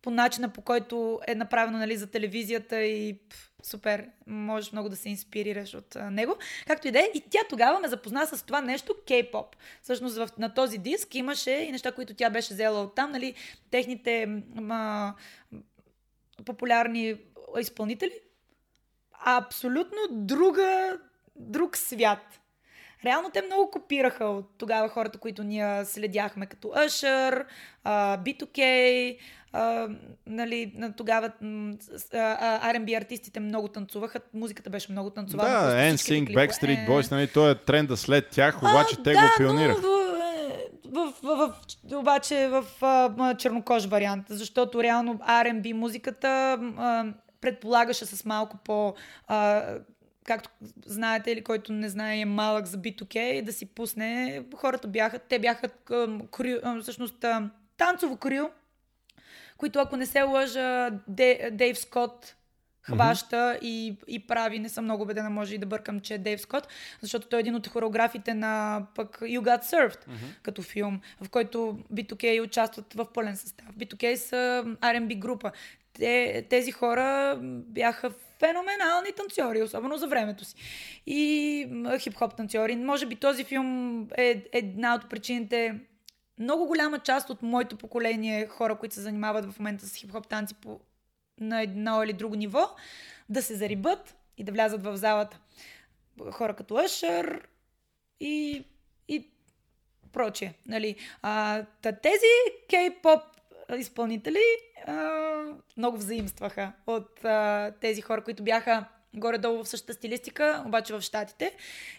по 0.01 0.11
начина 0.11 0.49
по 0.49 0.61
който 0.61 1.19
е 1.27 1.35
направено 1.35 1.77
нали, 1.77 1.97
за 1.97 2.07
телевизията 2.07 2.81
и 2.81 3.19
пф, 3.29 3.51
супер, 3.63 4.09
можеш 4.27 4.71
много 4.71 4.89
да 4.89 4.95
се 4.95 5.09
инспирираш 5.09 5.73
от 5.73 5.95
а, 5.95 6.11
него. 6.11 6.35
Както 6.67 6.87
и 6.87 6.91
да 6.91 6.99
е. 6.99 7.09
И 7.13 7.23
тя 7.29 7.39
тогава 7.49 7.79
ме 7.79 7.87
запозна 7.87 8.27
с 8.27 8.45
това 8.45 8.61
нещо 8.61 8.95
K-pop. 9.07 9.45
Всъщност 9.81 10.17
в, 10.17 10.29
на 10.37 10.53
този 10.53 10.77
диск 10.77 11.15
имаше 11.15 11.51
и 11.51 11.71
неща, 11.71 11.91
които 11.91 12.13
тя 12.13 12.29
беше 12.29 12.53
взела 12.53 12.83
оттам, 12.83 13.11
нали, 13.11 13.35
техните 13.71 14.25
ма, 14.55 15.13
популярни 16.45 17.17
изпълнители. 17.59 18.19
Абсолютно 19.25 19.97
друга, 20.11 20.99
друг 21.35 21.77
свят. 21.77 22.39
Реално 23.05 23.29
те 23.33 23.41
много 23.41 23.71
копираха 23.71 24.25
от 24.25 24.49
тогава 24.57 24.89
хората, 24.89 25.17
които 25.17 25.43
ние 25.43 25.85
следяхме, 25.85 26.45
като 26.45 26.67
Usher, 26.67 27.45
а, 27.83 28.17
B2K, 28.17 29.17
а, 29.53 29.87
нали, 30.27 30.73
на 30.75 30.93
тогава 30.93 31.31
а, 32.13 32.73
R&B 32.73 32.97
артистите 32.97 33.39
много 33.39 33.67
танцуваха, 33.67 34.19
музиката 34.33 34.69
беше 34.69 34.91
много 34.91 35.09
танцувана. 35.09 35.49
Да, 35.49 35.75
NSYNC. 35.75 36.35
Backstreet 36.35 36.83
Е. 36.83 36.87
Boys, 36.87 37.11
нали, 37.11 37.27
той 37.27 37.51
е 37.51 37.55
тренда 37.55 37.97
след 37.97 38.29
тях, 38.29 38.57
обаче 38.57 38.95
А, 38.99 39.03
те 39.03 39.13
да, 39.13 39.19
го 39.19 39.27
пионираха. 39.37 39.81
Но, 39.81 39.97
в, 40.85 41.13
в, 41.23 41.35
в, 41.35 41.53
в, 41.89 41.97
обаче 41.97 42.47
в 42.47 42.65
а, 42.81 43.35
чернокож 43.35 43.85
вариант, 43.85 44.25
защото 44.29 44.83
реално 44.83 45.13
R&B 45.13 45.73
музиката 45.73 46.57
а, 46.77 47.05
предполагаше 47.41 48.05
с 48.05 48.25
малко 48.25 48.57
по... 48.57 48.93
А, 49.27 49.63
както 50.27 50.49
знаете 50.85 51.31
или 51.31 51.43
който 51.43 51.73
не 51.73 51.89
знае 51.89 52.19
е 52.19 52.25
малък 52.25 52.65
за 52.65 52.77
B2K, 52.77 53.41
да 53.41 53.53
си 53.53 53.65
пусне. 53.65 54.43
Хората 54.55 54.87
бяха, 54.87 55.19
те 55.19 55.39
бяха 55.39 55.69
крю, 56.31 56.81
всъщност 56.81 57.25
танцово 57.77 58.17
крю, 58.17 58.49
които 59.57 59.79
ако 59.79 59.97
не 59.97 60.05
се 60.05 60.21
лъжа, 60.21 60.89
Де, 61.07 61.49
Дейв 61.51 61.79
Скот 61.79 62.35
хваща 62.81 63.59
и, 63.61 63.97
и 64.07 64.27
прави. 64.27 64.59
Не 64.59 64.69
съм 64.69 64.83
много 64.83 65.03
убедена, 65.03 65.29
може 65.29 65.55
и 65.55 65.57
да 65.57 65.65
бъркам, 65.65 65.99
че 65.99 66.13
е 66.13 66.17
Дейв 66.17 66.41
Скот, 66.41 66.67
защото 67.01 67.27
той 67.27 67.39
е 67.39 67.41
един 67.41 67.55
от 67.55 67.67
хореографите 67.67 68.33
на 68.33 68.85
пък 68.95 69.19
You 69.19 69.39
Got 69.39 69.63
Served, 69.63 70.07
като 70.41 70.61
филм, 70.61 71.01
в 71.21 71.29
който 71.29 71.79
B2K 71.93 72.43
участват 72.43 72.93
в 72.93 73.13
пълен 73.13 73.37
състав. 73.37 73.65
B2K 73.77 74.15
са 74.15 74.63
R&B 74.81 75.19
група. 75.19 75.51
Те, 75.93 76.45
тези 76.49 76.71
хора 76.71 77.37
бяха 77.43 78.11
феноменални 78.39 79.11
танцори, 79.17 79.63
особено 79.63 79.97
за 79.97 80.07
времето 80.07 80.45
си. 80.45 80.55
И 81.05 81.67
хип-хоп 81.99 82.35
танцори. 82.37 82.75
Може 82.75 83.05
би 83.05 83.15
този 83.15 83.43
филм 83.43 84.07
е 84.17 84.43
една 84.53 84.95
от 84.95 85.09
причините 85.09 85.79
много 86.39 86.65
голяма 86.65 86.99
част 86.99 87.29
от 87.29 87.41
моето 87.41 87.77
поколение 87.77 88.47
хора, 88.47 88.75
които 88.75 88.95
се 88.95 89.01
занимават 89.01 89.51
в 89.51 89.59
момента 89.59 89.85
с 89.85 89.95
хип-хоп 89.95 90.27
танци 90.27 90.55
по, 90.55 90.79
на 91.39 91.61
едно 91.61 92.03
или 92.03 92.13
друго 92.13 92.35
ниво, 92.35 92.69
да 93.29 93.41
се 93.41 93.55
зарибат 93.55 94.15
и 94.37 94.43
да 94.43 94.51
влязат 94.51 94.83
в 94.83 94.97
залата. 94.97 95.39
Хора 96.31 96.55
като 96.55 96.73
Usher 96.73 97.41
и, 98.19 98.63
и 99.07 99.27
прочие. 100.13 100.53
Нали. 100.65 100.95
А, 101.21 101.63
тези 101.81 102.31
кей-поп 102.69 103.21
изпълнители 103.75 104.43
а, 104.87 105.13
много 105.77 105.97
взаимстваха 105.97 106.71
от 106.87 107.25
а, 107.25 107.71
тези 107.81 108.01
хора, 108.01 108.23
които 108.23 108.43
бяха 108.43 108.85
горе-долу 109.15 109.63
в 109.63 109.67
същата 109.67 109.93
стилистика, 109.93 110.63
обаче 110.65 110.93
в 110.93 111.01
Штатите. 111.01 111.55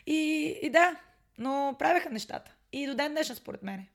И, 0.06 0.44
и 0.62 0.70
да, 0.70 0.96
но 1.38 1.76
правеха 1.78 2.10
нещата. 2.10 2.54
И 2.72 2.86
до 2.86 2.94
ден 2.94 3.12
днешен, 3.12 3.36
според 3.36 3.62
мен. 3.62 3.86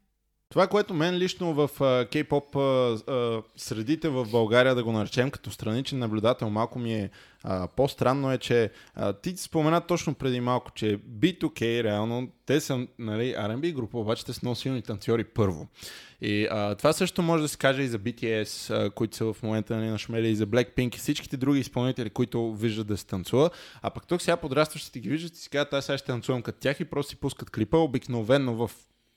Това, 0.53 0.67
което 0.67 0.93
мен 0.93 1.15
лично 1.15 1.53
в 1.53 1.69
кей-поп 2.11 2.55
средите 3.57 4.09
в 4.09 4.27
България, 4.31 4.75
да 4.75 4.83
го 4.83 4.91
наречем 4.91 5.31
като 5.31 5.51
страничен 5.51 5.99
наблюдател, 5.99 6.49
малко 6.49 6.79
ми 6.79 6.93
е 6.93 7.09
а, 7.43 7.67
по-странно 7.67 8.31
е, 8.31 8.37
че 8.37 8.71
а, 8.95 9.13
ти 9.13 9.37
спомена 9.37 9.81
точно 9.81 10.13
преди 10.13 10.39
малко, 10.39 10.71
че 10.71 10.97
B2K 10.97 11.83
реално, 11.83 12.27
те 12.45 12.59
са 12.59 12.87
нали, 12.99 13.33
R&B 13.33 13.73
група, 13.73 13.97
обаче 13.97 14.25
те 14.25 14.33
са 14.33 14.39
много 14.43 14.55
силни 14.55 14.81
танцори 14.81 15.23
първо. 15.23 15.67
И 16.21 16.47
а, 16.51 16.75
това 16.75 16.93
също 16.93 17.21
може 17.21 17.41
да 17.41 17.47
се 17.47 17.57
каже 17.57 17.81
и 17.81 17.87
за 17.87 17.99
BTS, 17.99 18.85
а, 18.85 18.89
които 18.89 19.15
са 19.15 19.33
в 19.33 19.43
момента 19.43 19.75
нали, 19.75 19.87
на 19.87 19.97
шмели, 19.97 20.29
и 20.29 20.35
за 20.35 20.47
Blackpink 20.47 20.95
и 20.95 20.99
всичките 20.99 21.37
други 21.37 21.59
изпълнители, 21.59 22.09
които 22.09 22.53
виждат 22.53 22.87
да 22.87 22.97
се 22.97 23.05
танцува. 23.05 23.49
А 23.81 23.89
пък 23.89 24.07
тук 24.07 24.21
сега 24.21 24.37
подрастващите 24.37 24.99
ги 24.99 25.09
виждат 25.09 25.45
и 25.45 25.49
казват, 25.49 25.73
аз 25.73 25.85
сега 25.85 25.97
ще 25.97 26.07
танцувам 26.07 26.41
като 26.41 26.59
тях 26.59 26.79
и 26.79 26.85
просто 26.85 27.09
си 27.09 27.15
пускат 27.15 27.49
клипа, 27.49 27.77
обикновено 27.77 28.55
в 28.55 28.71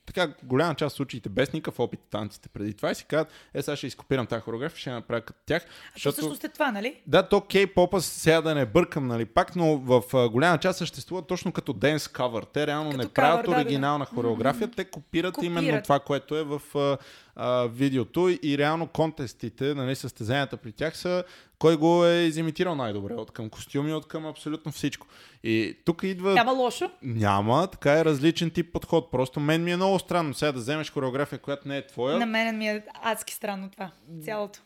така 0.07 0.33
голяма 0.43 0.75
част 0.75 0.95
от 0.95 0.97
случаите 0.97 1.29
без 1.29 1.53
никакъв 1.53 1.81
опит 1.81 2.01
танците 2.11 2.49
преди 2.49 2.75
това 2.75 2.91
и 2.91 2.95
си 2.95 3.05
казват, 3.05 3.33
е 3.55 3.63
сега 3.63 3.77
ще 3.77 3.87
изкопирам 3.87 4.27
тази 4.27 4.43
хореография, 4.43 4.79
ще 4.79 4.91
направя 4.91 5.21
като 5.21 5.41
тях. 5.47 5.63
А 5.65 5.69
защото... 5.95 6.17
също 6.17 6.35
сте 6.35 6.49
това, 6.49 6.73
нали? 6.73 7.01
Да, 7.07 7.29
то 7.29 7.41
кей-попа 7.41 8.01
сега 8.01 8.41
да 8.41 8.55
не 8.55 8.67
бъркам, 8.67 9.07
нали, 9.07 9.25
пак, 9.25 9.57
но 9.57 9.77
в 9.77 10.03
а, 10.15 10.29
голяма 10.29 10.59
част 10.59 10.79
съществува 10.79 11.23
точно 11.23 11.53
като 11.53 11.73
dance 11.73 11.97
cover. 11.99 12.47
Те 12.53 12.67
реално 12.67 12.91
Като 12.91 13.03
не 13.03 13.09
правят 13.09 13.47
cover, 13.47 13.51
да, 13.51 13.55
да, 13.55 13.61
оригинална 13.61 14.05
да. 14.05 14.11
хореография, 14.11 14.71
те 14.71 14.85
копират, 14.85 15.35
Копират. 15.35 15.63
именно 15.63 15.83
това, 15.83 16.01
което 16.01 16.37
е 16.37 16.45
в 16.45 16.63
а, 16.75 16.99
а, 17.37 17.66
видеото 17.66 18.28
и 18.43 18.59
реално 18.59 18.87
контестите, 18.87 19.74
нали, 19.74 19.97
състезанията 19.97 20.57
при 20.57 20.72
тях 20.72 20.97
са 20.97 21.24
кой 21.59 21.76
го 21.76 22.07
е 22.07 22.14
изимитирал 22.14 22.74
най-добре, 22.74 23.14
от 23.14 23.30
към 23.30 23.51
костюми, 23.51 23.93
от 23.93 24.09
към 24.09 24.26
абсолютно 24.26 24.72
всичко. 24.72 25.07
И 25.45 25.76
тук 25.84 26.03
идва... 26.03 26.34
Няма 26.34 26.53
лошо. 26.53 26.91
Няма, 27.03 27.66
така 27.66 27.99
е 27.99 28.05
различен 28.05 28.51
тип 28.51 28.72
подход. 28.72 29.11
Просто 29.11 29.41
мен 29.41 29.64
ми 29.64 29.72
е 29.72 29.76
много 29.76 29.99
странно 29.99 30.34
сега 30.34 30.53
да 30.53 30.59
вземеш 30.59 30.93
хореография, 30.93 31.39
която 31.39 31.68
не 31.68 31.76
е 31.76 31.87
твоя. 31.87 32.18
На 32.18 32.26
мен 32.26 32.59
ми 32.59 32.68
е 32.68 32.84
адски 33.03 33.34
странно 33.34 33.70
това. 33.70 33.91
Цялото. 34.24 34.61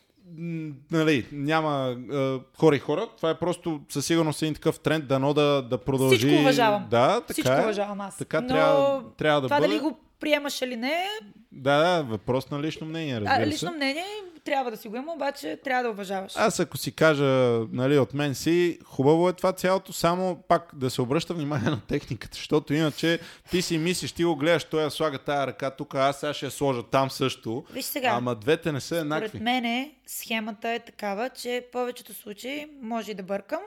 Нали, 0.91 1.27
няма 1.33 1.97
е, 2.13 2.17
хора 2.57 2.77
и 2.77 2.79
хора. 2.79 3.09
Това 3.17 3.31
е 3.31 3.35
просто 3.35 3.81
със 3.89 4.07
сигурност 4.07 4.43
един 4.43 4.55
такъв 4.55 4.81
тренд, 4.81 5.07
дано 5.07 5.35
да, 5.35 5.63
да 5.63 5.79
продължи. 5.79 6.17
Всичко 6.19 6.41
уважавам. 6.41 6.87
Да, 6.91 7.21
така 7.21 7.33
Всичко 7.33 7.53
е. 7.53 7.61
уважавам 7.61 8.01
аз. 8.01 8.19
Така 8.19 8.41
Но 8.41 8.49
трябва, 8.49 9.03
трябва 9.17 9.41
да 9.41 9.47
това 9.47 9.57
бъде. 9.57 9.69
дали 9.69 9.81
го 9.81 9.99
приемаш 10.21 10.63
или 10.63 10.77
не, 10.77 11.05
Да, 11.53 11.79
да, 11.79 12.03
въпрос 12.03 12.51
на 12.51 12.61
лично 12.61 12.87
мнение, 12.87 13.15
разбира 13.17 13.35
а, 13.35 13.41
се. 13.41 13.47
лично 13.47 13.73
мнение 13.73 14.05
трябва 14.45 14.71
да 14.71 14.77
си 14.77 14.89
го 14.89 14.97
има, 14.97 15.13
обаче 15.13 15.59
трябва 15.65 15.83
да 15.83 15.91
уважаваш. 15.91 16.33
Аз 16.37 16.61
ако 16.61 16.77
си 16.77 16.93
кажа, 16.93 17.61
нали, 17.73 17.99
от 17.99 18.15
мен 18.15 18.35
си, 18.35 18.79
хубаво 18.85 19.29
е 19.29 19.33
това 19.33 19.53
цялото, 19.53 19.93
само 19.93 20.43
пак 20.49 20.71
да 20.75 20.91
се 20.91 21.03
обръща 21.03 21.35
внимание 21.35 21.71
на 21.71 21.81
техниката, 21.81 22.37
защото 22.37 22.75
иначе 22.75 23.19
ти 23.51 23.63
си 23.63 23.79
мислиш, 23.79 24.13
ти 24.13 24.25
го 24.25 24.37
гледаш, 24.37 24.65
той 24.65 24.83
я 24.83 24.91
слага 24.91 25.19
тая 25.19 25.47
ръка 25.47 25.71
тук, 25.71 25.95
аз 25.95 26.21
сега 26.21 26.33
ще 26.35 26.47
я 26.47 26.51
сложа 26.51 26.83
там 26.83 27.11
също. 27.11 27.65
Виж 27.73 27.85
сега. 27.85 28.09
Ама 28.09 28.35
двете 28.35 28.73
не 28.73 28.81
са 28.81 28.97
еднакви. 28.97 29.29
Според 29.29 29.43
мене 29.43 29.95
схемата 30.07 30.69
е 30.69 30.79
такава, 30.79 31.31
че 31.31 31.65
в 31.69 31.71
повечето 31.71 32.15
случаи, 32.15 32.67
може 32.83 33.11
и 33.11 33.15
да 33.15 33.23
бъркам, 33.23 33.61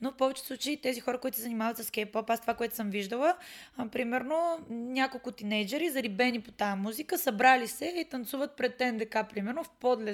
но 0.00 0.10
в 0.10 0.16
повечето 0.16 0.46
случаи 0.46 0.80
тези 0.80 1.00
хора, 1.00 1.18
които 1.18 1.36
се 1.36 1.42
занимават 1.42 1.76
с 1.76 1.90
кей-поп, 1.90 2.30
аз 2.30 2.40
това, 2.40 2.54
което 2.54 2.76
съм 2.76 2.90
виждала, 2.90 3.36
а, 3.76 3.88
примерно 3.88 4.58
няколко 4.70 5.32
тинейджери, 5.32 5.90
зарибени 5.90 6.40
по 6.40 6.52
тази 6.52 6.78
музика, 6.78 7.18
събрали 7.18 7.68
се 7.68 7.94
и 7.96 8.04
танцуват 8.10 8.56
пред 8.56 8.80
НДК, 8.80 9.16
примерно 9.34 9.64
в 9.64 9.70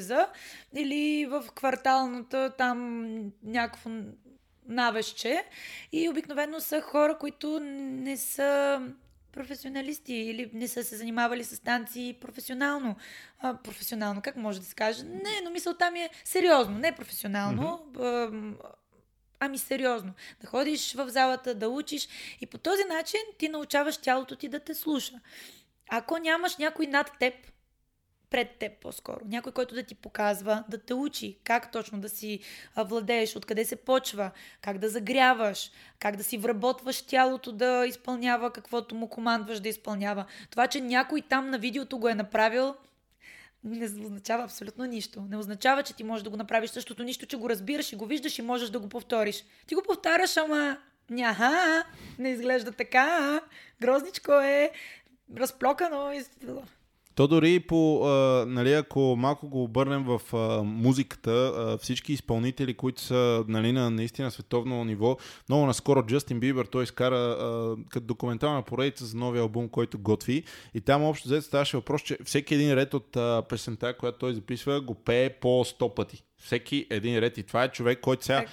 подлеза 0.06 0.28
или 0.74 1.26
в 1.26 1.44
кварталната 1.54 2.52
там 2.58 3.32
някакво 3.42 3.90
навещче. 4.68 5.44
И 5.92 6.08
обикновено 6.08 6.60
са 6.60 6.80
хора, 6.80 7.18
които 7.18 7.60
не 7.60 8.16
са 8.16 8.80
професионалисти 9.32 10.14
или 10.14 10.50
не 10.52 10.68
са 10.68 10.84
се 10.84 10.96
занимавали 10.96 11.44
с 11.44 11.62
танци 11.62 12.18
професионално. 12.20 12.96
А, 13.38 13.54
професионално, 13.54 14.22
как 14.22 14.36
може 14.36 14.60
да 14.60 14.66
се 14.66 14.74
каже? 14.74 15.04
Не, 15.04 15.40
но 15.44 15.50
мисълта 15.50 15.90
ми 15.90 16.00
е 16.00 16.10
сериозно, 16.24 16.78
не 16.78 16.92
професионално. 16.92 17.86
Mm-hmm. 17.92 18.54
Ами 19.40 19.58
сериозно. 19.58 20.12
Да 20.40 20.46
ходиш 20.46 20.94
в 20.94 21.08
залата, 21.08 21.54
да 21.54 21.68
учиш 21.68 22.08
и 22.40 22.46
по 22.46 22.58
този 22.58 22.84
начин 22.84 23.20
ти 23.38 23.48
научаваш 23.48 23.96
тялото 23.96 24.36
ти 24.36 24.48
да 24.48 24.60
те 24.60 24.74
слуша. 24.74 25.20
Ако 25.90 26.18
нямаш 26.18 26.56
някой 26.56 26.86
над 26.86 27.10
теб, 27.20 27.34
пред 28.36 28.50
теб 28.50 28.72
по-скоро. 28.80 29.20
Някой, 29.24 29.52
който 29.52 29.74
да 29.74 29.82
ти 29.82 29.94
показва, 29.94 30.64
да 30.68 30.78
те 30.78 30.94
учи 30.94 31.38
как 31.44 31.72
точно 31.72 32.00
да 32.00 32.08
си 32.08 32.40
владееш, 32.76 33.36
откъде 33.36 33.64
се 33.64 33.76
почва, 33.76 34.30
как 34.60 34.78
да 34.78 34.88
загряваш, 34.88 35.70
как 35.98 36.16
да 36.16 36.24
си 36.24 36.38
вработваш 36.38 37.02
тялото 37.02 37.52
да 37.52 37.86
изпълнява 37.86 38.52
каквото 38.52 38.94
му 38.94 39.08
командваш 39.08 39.60
да 39.60 39.68
изпълнява. 39.68 40.24
Това, 40.50 40.66
че 40.66 40.80
някой 40.80 41.22
там 41.22 41.50
на 41.50 41.58
видеото 41.58 41.98
го 41.98 42.08
е 42.08 42.14
направил, 42.14 42.74
не 43.64 43.84
означава 43.84 44.44
абсолютно 44.44 44.84
нищо. 44.84 45.26
Не 45.30 45.36
означава, 45.36 45.82
че 45.82 45.94
ти 45.94 46.04
можеш 46.04 46.24
да 46.24 46.30
го 46.30 46.36
направиш 46.36 46.70
същото 46.70 47.02
нищо, 47.02 47.26
че 47.26 47.36
го 47.36 47.50
разбираш 47.50 47.92
и 47.92 47.96
го 47.96 48.06
виждаш 48.06 48.38
и 48.38 48.42
можеш 48.42 48.70
да 48.70 48.80
го 48.80 48.88
повториш. 48.88 49.44
Ти 49.66 49.74
го 49.74 49.82
повтаряш, 49.82 50.36
ама 50.36 50.76
няха, 51.10 51.84
не 52.18 52.30
изглежда 52.30 52.72
така, 52.72 53.40
грозничко 53.80 54.32
е, 54.32 54.70
разплокано 55.36 56.12
и... 56.12 56.24
То 57.16 57.26
дори 57.26 57.60
по, 57.60 58.06
а, 58.06 58.44
нали, 58.46 58.72
ако 58.72 59.16
малко 59.18 59.48
го 59.48 59.62
обърнем 59.62 60.04
в 60.04 60.20
а, 60.32 60.62
музиката, 60.62 61.52
а, 61.56 61.78
всички 61.78 62.12
изпълнители, 62.12 62.74
които 62.74 63.02
са 63.02 63.44
нали, 63.48 63.72
на 63.72 63.90
наистина 63.90 64.30
световно 64.30 64.84
ниво, 64.84 65.16
много 65.48 65.66
наскоро 65.66 66.02
Джастин 66.06 66.40
Бибър, 66.40 66.66
той 66.66 66.82
изкара 66.82 67.16
а, 67.16 67.76
като 67.88 68.06
документална 68.06 68.62
поредица 68.62 69.04
за 69.06 69.16
новия 69.16 69.42
албум, 69.42 69.68
който 69.68 69.98
готви. 69.98 70.44
И 70.74 70.80
там 70.80 71.04
общо 71.04 71.28
взето 71.28 71.46
ставаше 71.46 71.76
въпрос, 71.76 72.02
че 72.02 72.18
всеки 72.24 72.54
един 72.54 72.74
ред 72.74 72.94
от 72.94 73.16
а, 73.16 73.42
песента, 73.48 73.96
която 73.96 74.18
той 74.18 74.34
записва, 74.34 74.80
го 74.80 74.94
пее 74.94 75.30
по 75.30 75.48
100 75.48 75.94
пъти. 75.94 76.22
Всеки 76.38 76.86
един 76.90 77.18
ред. 77.18 77.38
И 77.38 77.42
това 77.42 77.64
е 77.64 77.68
човек, 77.68 78.00
който 78.00 78.24
сега... 78.24 78.38
Е, 78.38 78.46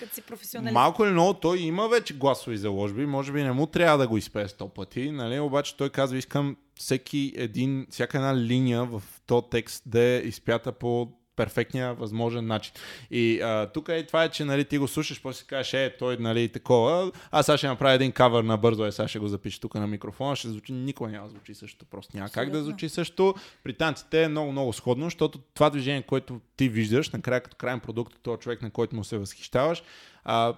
си. 0.69 0.73
Малко 0.73 1.03
или 1.03 1.11
много 1.11 1.33
той 1.33 1.59
има 1.59 1.87
вече 1.87 2.13
гласови 2.13 2.57
заложби, 2.57 3.05
може 3.05 3.31
би 3.31 3.43
не 3.43 3.51
му 3.51 3.67
трябва 3.67 3.97
да 3.97 4.07
го 4.07 4.17
изпее 4.17 4.47
сто 4.47 4.69
пъти, 4.69 5.11
нали? 5.11 5.39
обаче 5.39 5.77
той 5.77 5.89
казва, 5.89 6.17
искам 6.17 6.55
всеки 6.75 7.33
един, 7.35 7.87
всяка 7.89 8.17
една 8.17 8.37
линия 8.37 8.85
в 8.85 9.03
този 9.25 9.45
текст 9.51 9.83
да 9.85 10.01
е 10.01 10.17
изпята 10.17 10.71
по 10.71 11.11
перфектния 11.35 11.93
възможен 11.93 12.47
начин. 12.47 12.73
И 13.11 13.41
а, 13.41 13.71
тук 13.73 13.89
е 13.89 14.05
това 14.05 14.23
е, 14.23 14.29
че 14.29 14.45
нали, 14.45 14.65
ти 14.65 14.77
го 14.77 14.87
слушаш, 14.87 15.21
после 15.21 15.39
си 15.39 15.47
кажеш, 15.47 15.73
е, 15.73 15.95
той 15.99 16.17
нали, 16.17 16.49
такова. 16.49 17.11
Аз 17.31 17.45
сега 17.45 17.57
ще 17.57 17.67
направя 17.67 17.93
един 17.93 18.11
кавър 18.11 18.43
на 18.43 18.57
бързо, 18.57 18.85
е, 18.85 18.91
сега 18.91 19.07
ще 19.07 19.19
го 19.19 19.27
запиша 19.27 19.59
тук 19.59 19.75
на 19.75 19.87
микрофона, 19.87 20.35
ще 20.35 20.49
звучи, 20.49 20.73
никога 20.73 21.09
няма 21.09 21.29
звучи 21.29 21.55
също. 21.55 21.85
Просто 21.85 22.17
няма 22.17 22.29
как 22.29 22.45
да 22.45 22.49
Абсолютно. 22.49 22.65
звучи 22.65 22.89
също. 22.89 23.35
При 23.63 23.73
танците 23.73 24.23
е 24.23 24.27
много, 24.27 24.51
много 24.51 24.73
сходно, 24.73 25.05
защото 25.05 25.39
това 25.53 25.69
движение, 25.69 26.01
което 26.01 26.41
ти 26.57 26.69
виждаш, 26.69 27.09
накрая 27.09 27.41
като 27.41 27.57
крайен 27.57 27.79
продукт 27.79 28.13
този 28.23 28.39
човек, 28.39 28.61
на 28.61 28.71
който 28.71 28.95
му 28.95 29.03
се 29.03 29.17
възхищаваш, 29.17 29.83
а, 30.23 30.53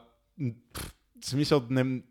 в 1.21 1.25
смисъл, 1.25 1.63
не, 1.69 2.01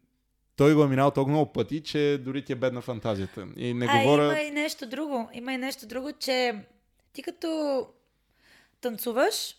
той 0.57 0.75
го 0.75 0.85
е 0.85 0.89
минал 0.89 1.11
толкова 1.11 1.33
много 1.33 1.53
пъти, 1.53 1.83
че 1.83 2.19
дори 2.25 2.45
ти 2.45 2.53
е 2.53 2.57
бедна 2.57 2.81
фантазията. 2.81 3.47
И 3.57 3.75
не 3.75 3.87
а, 3.89 4.03
говоря... 4.03 4.25
има 4.25 4.41
и 4.41 4.51
нещо 4.51 4.87
друго. 4.87 5.29
Има 5.33 5.53
и 5.53 5.59
нещо 5.59 5.87
друго, 5.87 6.13
че 6.13 6.55
ти 7.13 7.23
като 7.23 7.87
танцуваш, 8.81 9.57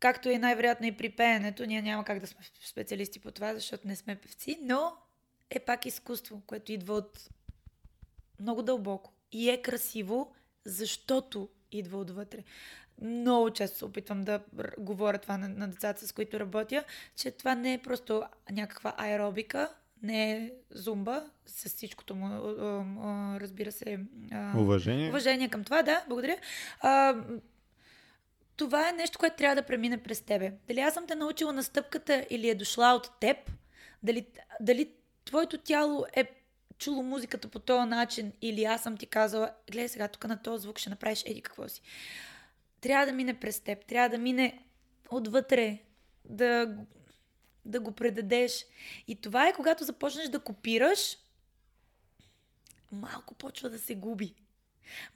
както 0.00 0.28
и 0.28 0.38
най-вероятно 0.38 0.86
и 0.86 0.96
при 0.96 1.10
пеенето, 1.10 1.66
ние 1.66 1.82
няма 1.82 2.04
как 2.04 2.20
да 2.20 2.26
сме 2.26 2.40
специалисти 2.68 3.20
по 3.20 3.30
това, 3.30 3.54
защото 3.54 3.88
не 3.88 3.96
сме 3.96 4.16
певци, 4.16 4.58
но 4.62 4.92
е 5.50 5.58
пак 5.58 5.86
изкуство, 5.86 6.42
което 6.46 6.72
идва 6.72 6.94
от 6.94 7.28
много 8.40 8.62
дълбоко. 8.62 9.12
И 9.32 9.50
е 9.50 9.62
красиво, 9.62 10.34
защото 10.64 11.48
идва 11.72 11.98
отвътре. 11.98 12.44
Много 13.02 13.50
често 13.50 13.78
се 13.78 13.84
опитвам 13.84 14.24
да 14.24 14.40
говоря 14.78 15.18
това 15.18 15.38
на, 15.38 15.48
на 15.48 15.68
децата, 15.68 16.06
с 16.06 16.12
които 16.12 16.40
работя, 16.40 16.84
че 17.16 17.30
това 17.30 17.54
не 17.54 17.72
е 17.72 17.82
просто 17.82 18.22
някаква 18.50 18.94
аеробика, 18.96 19.74
не 20.02 20.32
е 20.32 20.50
зумба, 20.70 21.24
с 21.46 21.68
всичкото 21.68 22.14
му, 22.14 22.28
разбира 23.40 23.72
се, 23.72 23.98
Уважение. 24.56 25.08
уважение 25.08 25.48
към 25.48 25.64
това, 25.64 25.82
да, 25.82 26.04
благодаря. 26.08 26.36
А, 26.80 27.16
това 28.56 28.88
е 28.88 28.92
нещо, 28.92 29.18
което 29.18 29.36
трябва 29.36 29.54
да 29.54 29.66
премине 29.66 30.02
през 30.02 30.20
тебе. 30.20 30.52
Дали 30.68 30.80
аз 30.80 30.94
съм 30.94 31.06
те 31.06 31.14
научила 31.14 31.52
на 31.52 31.62
стъпката 31.62 32.26
или 32.30 32.48
е 32.48 32.54
дошла 32.54 32.94
от 32.94 33.20
теб, 33.20 33.36
дали, 34.02 34.26
дали 34.60 34.92
твоето 35.24 35.58
тяло 35.58 36.04
е 36.16 36.24
чуло 36.78 37.02
музиката 37.02 37.48
по 37.48 37.58
този 37.58 37.88
начин 37.88 38.32
или 38.42 38.64
аз 38.64 38.82
съм 38.82 38.96
ти 38.96 39.06
казала, 39.06 39.50
гледай 39.70 39.88
сега 39.88 40.08
тук 40.08 40.28
на 40.28 40.42
този 40.42 40.62
звук 40.62 40.78
ще 40.78 40.90
направиш 40.90 41.22
еди 41.26 41.42
какво 41.42 41.68
си. 41.68 41.82
Трябва 42.80 43.06
да 43.06 43.12
мине 43.12 43.34
през 43.34 43.60
теб, 43.60 43.84
трябва 43.86 44.08
да 44.08 44.18
мине 44.18 44.62
отвътре, 45.10 45.78
да, 46.24 46.76
да 47.68 47.80
го 47.80 47.92
предадеш. 47.92 48.66
И 49.08 49.16
това 49.16 49.48
е 49.48 49.52
когато 49.52 49.84
започнеш 49.84 50.28
да 50.28 50.40
копираш, 50.40 51.16
малко 52.92 53.34
почва 53.34 53.70
да 53.70 53.78
се 53.78 53.94
губи. 53.94 54.34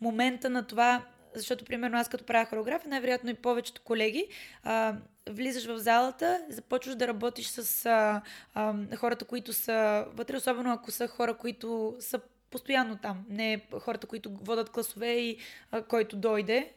Момента 0.01 0.51
на 0.51 0.67
това, 0.67 1.07
защото, 1.35 1.65
примерно, 1.65 1.99
аз 1.99 2.09
като 2.09 2.25
правя 2.25 2.47
хореография, 2.47 2.91
най-вероятно 2.91 3.31
и 3.31 3.35
повечето 3.35 3.83
колеги, 3.83 4.29
а, 4.63 4.97
влизаш 5.29 5.67
в 5.67 5.79
залата, 5.79 6.45
започваш 6.49 6.95
да 6.95 7.09
работиш 7.09 7.47
с 7.47 7.87
а, 7.87 8.23
а, 8.55 8.97
хората, 8.97 9.25
които 9.25 9.53
са 9.53 10.07
вътре, 10.13 10.37
особено 10.37 10.73
ако 10.73 10.91
са 10.91 11.09
хора, 11.09 11.35
които 11.37 11.97
са 12.01 12.21
постоянно 12.51 12.97
там, 12.97 13.25
не 13.29 13.67
хората, 13.81 14.07
които 14.07 14.31
водат 14.31 14.71
класове 14.71 15.13
и 15.13 15.39
а, 15.71 15.83
който 15.83 16.17
дойде. 16.17 16.73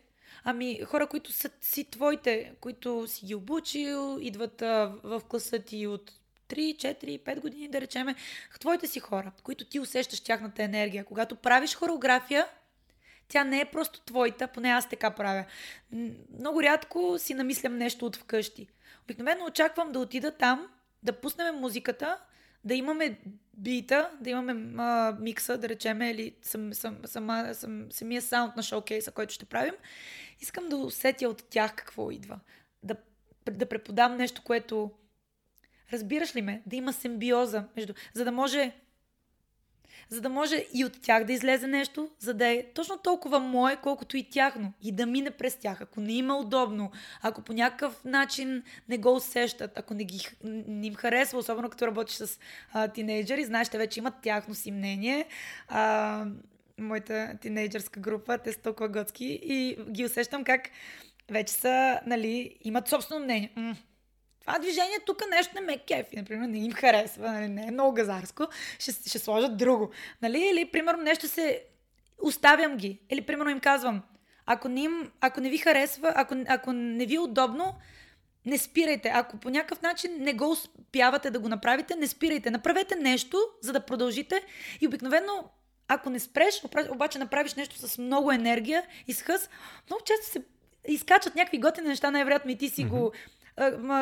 Ами 0.47 0.79
хора, 0.85 1.07
които 1.07 1.31
са 1.31 1.49
си 1.61 1.83
твоите, 1.83 2.51
които 2.61 3.07
си 3.07 3.25
ги 3.25 3.35
обучил, 3.35 4.17
идват 4.21 4.61
а, 4.61 4.93
в 5.03 5.21
класа 5.29 5.59
ти 5.59 5.87
от 5.87 6.11
3, 6.49 6.75
4, 6.75 7.23
5 7.23 7.39
години, 7.39 7.67
да 7.67 7.81
речеме, 7.81 8.15
твоите 8.59 8.87
си 8.87 8.99
хора, 8.99 9.31
които 9.43 9.65
ти 9.65 9.79
усещаш 9.79 10.21
тяхната 10.21 10.63
енергия. 10.63 11.05
Когато 11.05 11.35
правиш 11.35 11.75
хореография, 11.75 12.47
тя 13.27 13.43
не 13.43 13.59
е 13.59 13.65
просто 13.65 14.01
твоята, 14.01 14.47
поне 14.47 14.69
аз 14.69 14.89
така 14.89 15.11
правя. 15.11 15.45
Много 16.39 16.63
рядко 16.63 17.15
си 17.17 17.33
намислям 17.33 17.77
нещо 17.77 18.05
от 18.05 18.15
вкъщи. 18.15 18.67
Обикновено 19.03 19.45
очаквам 19.45 19.91
да 19.91 19.99
отида 19.99 20.31
там, 20.31 20.67
да 21.03 21.13
пуснем 21.13 21.55
музиката, 21.55 22.17
да 22.63 22.73
имаме 22.73 23.19
бита, 23.57 24.09
да 24.21 24.29
имаме 24.29 24.73
а, 24.77 25.15
микса, 25.19 25.57
да 25.57 25.69
речеме, 25.69 26.11
или 26.11 26.35
сам, 26.41 26.73
сам, 26.73 26.97
сама, 27.05 27.49
сам, 27.53 27.87
самия 27.91 28.21
саунд 28.21 28.55
на 28.55 28.63
шоукейса, 28.63 29.11
който 29.11 29.33
ще 29.33 29.45
правим. 29.45 29.73
Искам 30.39 30.69
да 30.69 30.77
усетя 30.77 31.29
от 31.29 31.43
тях 31.49 31.75
какво 31.75 32.11
идва. 32.11 32.39
Да, 32.83 32.95
да 33.51 33.65
преподам 33.65 34.17
нещо, 34.17 34.41
което... 34.43 34.91
Разбираш 35.93 36.35
ли 36.35 36.41
ме? 36.41 36.61
Да 36.65 36.75
има 36.75 36.93
симбиоза 36.93 37.63
между... 37.75 37.93
За 38.13 38.25
да 38.25 38.31
може 38.31 38.73
за 40.09 40.21
да 40.21 40.29
може 40.29 40.65
и 40.73 40.85
от 40.85 41.01
тях 41.01 41.23
да 41.23 41.33
излезе 41.33 41.67
нещо, 41.67 42.09
за 42.19 42.33
да 42.33 42.47
е 42.47 42.63
точно 42.73 42.97
толкова 42.97 43.39
мое, 43.39 43.77
колкото 43.83 44.17
и 44.17 44.29
тяхно. 44.29 44.73
И 44.81 44.91
да 44.91 45.05
мине 45.05 45.31
през 45.31 45.55
тях. 45.55 45.81
Ако 45.81 46.01
не 46.01 46.13
има 46.13 46.37
удобно, 46.37 46.91
ако 47.21 47.41
по 47.41 47.53
някакъв 47.53 48.05
начин 48.05 48.63
не 48.89 48.97
го 48.97 49.15
усещат, 49.15 49.77
ако 49.77 49.93
не, 49.93 50.03
ги, 50.03 50.27
не 50.43 50.87
им 50.87 50.95
харесва, 50.95 51.39
особено 51.39 51.69
като 51.69 51.87
работиш 51.87 52.15
с 52.15 52.39
а, 52.73 52.87
тинейджери, 52.87 53.45
знаеш, 53.45 53.69
те 53.69 53.77
вече 53.77 53.99
имат 53.99 54.13
тяхно 54.21 54.55
си 54.55 54.71
мнение. 54.71 55.25
А, 55.67 56.25
моята 56.77 57.37
тинейджърска 57.41 57.99
група, 57.99 58.37
те 58.37 58.51
са 58.51 58.59
толкова 58.59 58.89
готски 58.89 59.39
и 59.43 59.77
ги 59.89 60.05
усещам 60.05 60.43
как 60.43 60.69
вече 61.31 61.53
са, 61.53 61.99
нали, 62.05 62.57
имат 62.61 62.87
собствено 62.87 63.23
мнение. 63.23 63.51
М- 63.55 63.75
това 64.41 64.59
движение 64.59 64.99
тук 65.05 65.21
нещо 65.29 65.55
не 65.55 65.61
ме 65.61 65.77
кефи, 65.77 66.15
например, 66.15 66.47
не 66.47 66.57
им 66.57 66.71
харесва, 66.71 67.31
нали, 67.31 67.47
не 67.47 67.67
е 67.67 67.71
много 67.71 67.93
газарско, 67.93 68.47
ще, 68.79 68.91
ще 68.91 69.19
сложат 69.19 69.57
друго. 69.57 69.91
Нали? 70.21 70.39
Или, 70.39 70.71
примерно, 70.71 71.03
нещо 71.03 71.27
се... 71.27 71.63
Оставям 72.21 72.77
ги. 72.77 72.99
Или, 73.09 73.21
примерно, 73.21 73.51
им 73.51 73.59
казвам, 73.59 74.01
ако 74.45 74.67
не, 74.67 74.81
им, 74.81 75.11
ако 75.21 75.41
не 75.41 75.49
ви 75.49 75.57
харесва, 75.57 76.13
ако, 76.15 76.35
ако 76.47 76.73
не 76.73 77.05
ви 77.05 77.15
е 77.15 77.19
удобно, 77.19 77.75
не 78.45 78.57
спирайте. 78.57 79.11
Ако 79.13 79.37
по 79.37 79.49
някакъв 79.49 79.81
начин 79.81 80.11
не 80.19 80.33
го 80.33 80.51
успявате 80.51 81.31
да 81.31 81.39
го 81.39 81.49
направите, 81.49 81.95
не 81.95 82.07
спирайте. 82.07 82.51
Направете 82.51 82.95
нещо, 82.95 83.37
за 83.61 83.73
да 83.73 83.79
продължите. 83.79 84.41
И 84.81 84.87
обикновено, 84.87 85.49
ако 85.87 86.09
не 86.09 86.19
спреш, 86.19 86.63
обаче 86.89 87.19
направиш 87.19 87.53
нещо 87.53 87.75
с 87.75 87.97
много 87.97 88.31
енергия 88.31 88.83
и 89.07 89.13
с 89.13 89.21
хъс, 89.21 89.49
много 89.89 90.03
често 90.03 90.25
се 90.25 90.41
изкачат 90.87 91.35
някакви 91.35 91.59
готини 91.59 91.87
неща, 91.87 92.11
най-вероятно 92.11 92.51
и 92.51 92.57
ти 92.57 92.69
си 92.69 92.85
mm-hmm. 92.85 92.89
го 92.89 93.11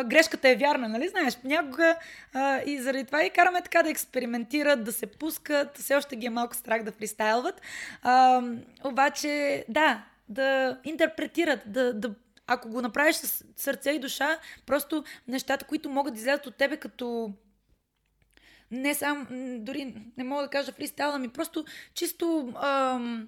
грешката 0.06 0.50
е 0.50 0.56
вярна, 0.56 0.90
нали 0.90 1.08
знаеш? 1.08 1.38
Понякога 1.38 1.96
а, 2.34 2.62
и 2.66 2.82
заради 2.82 3.06
това 3.06 3.24
и 3.24 3.30
караме 3.30 3.62
така 3.62 3.84
да 3.84 3.90
експериментират, 3.90 4.84
да 4.84 4.92
се 4.92 5.08
пускат, 5.08 5.78
все 5.78 5.96
още 5.96 6.16
ги 6.16 6.26
е 6.26 6.30
малко 6.30 6.56
страх 6.56 6.84
да 6.84 6.92
фристайлват. 6.92 7.62
А, 8.02 8.42
обаче, 8.84 9.66
да, 9.70 10.04
да 10.30 10.78
интерпретират, 10.84 11.60
да, 11.66 11.94
да 11.94 12.14
ако 12.48 12.70
го 12.70 12.82
направиш 12.82 13.16
с 13.16 13.46
сърце 13.56 13.92
и 13.92 14.00
душа, 14.00 14.38
просто 14.66 15.04
нещата, 15.28 15.66
които 15.66 15.90
могат 15.90 16.14
да 16.14 16.20
излязат 16.20 16.48
от 16.48 16.56
тебе 16.56 16.78
като 16.78 17.34
не 18.74 18.94
сам, 18.94 19.28
дори 19.60 19.96
не 20.18 20.24
мога 20.24 20.44
да 20.44 20.50
кажа 20.50 20.72
фристайл, 20.72 21.12
ами 21.14 21.30
просто 21.30 21.66
чисто 21.94 22.54
ам, 22.64 23.28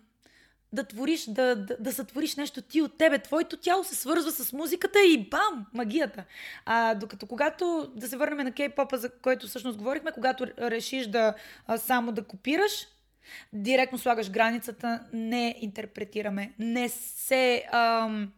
да 0.74 0.84
твориш, 0.84 1.26
да, 1.26 1.56
да, 1.56 1.78
да 1.80 1.94
сътвориш 1.94 2.36
нещо 2.36 2.62
ти 2.62 2.82
от 2.82 2.98
тебе. 2.98 3.20
Твоето 3.20 3.58
тяло 3.58 3.84
се 3.84 3.96
свързва 3.96 4.32
с 4.32 4.54
музиката 4.54 5.00
и 5.00 5.30
бам! 5.30 5.66
Магията. 5.74 6.24
А, 6.66 6.96
докато 6.96 7.28
когато, 7.28 7.92
да 7.96 8.08
се 8.08 8.18
върнем 8.18 8.46
на 8.46 8.52
кей-попа, 8.52 8.96
за 8.96 9.10
който 9.10 9.48
всъщност 9.48 9.78
говорихме, 9.78 10.12
когато 10.12 10.48
решиш 10.48 11.08
да 11.08 11.34
а, 11.68 11.78
само 11.78 12.12
да 12.12 12.24
копираш, 12.24 12.88
директно 13.54 13.98
слагаш 13.98 14.32
границата, 14.32 15.00
не 15.14 15.56
интерпретираме, 15.62 16.54
не 16.60 16.90
се... 16.90 17.66
Ам, 17.72 18.32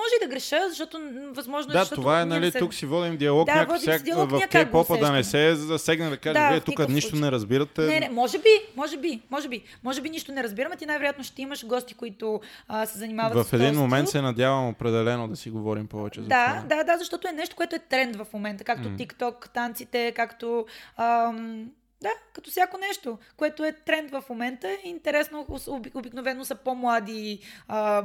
може 0.00 0.14
и 0.16 0.26
да 0.26 0.34
греша, 0.34 0.60
защото 0.68 1.00
възможно 1.32 1.72
е, 1.72 1.74
Да, 1.74 1.84
това 1.84 2.20
е, 2.20 2.24
нали, 2.24 2.52
тук 2.52 2.74
си 2.74 2.86
водим 2.86 3.16
диалог, 3.16 3.46
да, 3.46 3.54
някак, 3.54 3.76
всяк, 3.76 4.02
диалог, 4.02 4.30
в 4.30 4.40
кей-попа 4.50 4.98
да 5.00 5.12
не 5.12 5.24
се 5.24 5.54
засегне 5.54 6.10
да 6.10 6.16
каже, 6.16 6.34
да, 6.34 6.50
вие 6.50 6.60
тук 6.60 6.88
нищо 6.88 7.10
случай. 7.10 7.24
не 7.24 7.32
разбирате. 7.32 7.82
Не, 7.82 8.00
не, 8.00 8.08
може 8.08 8.38
би, 8.38 8.48
може 8.76 8.96
би, 8.96 9.20
може 9.30 9.48
би, 9.48 9.62
може 9.84 10.00
би 10.00 10.10
нищо 10.10 10.32
не 10.32 10.42
разбираме. 10.42 10.76
Ти 10.76 10.86
най-вероятно 10.86 11.24
ще 11.24 11.42
имаш 11.42 11.66
гости, 11.66 11.94
които 11.94 12.40
а, 12.68 12.86
се 12.86 12.98
занимават 12.98 13.34
в 13.34 13.44
с 13.44 13.50
В 13.50 13.52
един 13.52 13.74
момент 13.74 14.08
стил. 14.08 14.18
се 14.18 14.22
надявам 14.22 14.68
определено 14.68 15.28
да 15.28 15.36
си 15.36 15.50
говорим 15.50 15.86
повече 15.86 16.20
за 16.20 16.26
да, 16.26 16.46
това. 16.46 16.76
Да, 16.76 16.84
да, 16.84 16.98
защото 16.98 17.28
е 17.28 17.32
нещо, 17.32 17.56
което 17.56 17.76
е 17.76 17.78
тренд 17.78 18.16
в 18.16 18.26
момента, 18.32 18.64
както 18.64 18.88
mm. 18.88 18.96
TikTok, 18.96 19.48
танците, 19.48 20.12
както 20.16 20.66
ам, 20.96 21.70
да, 22.02 22.10
като 22.32 22.50
всяко 22.50 22.78
нещо, 22.78 23.18
което 23.36 23.64
е 23.64 23.72
тренд 23.72 24.10
в 24.10 24.24
момента. 24.28 24.78
Интересно, 24.84 25.46
обикновено 25.94 26.44
са 26.44 26.54
по-млади 26.54 27.40
а, 27.68 28.04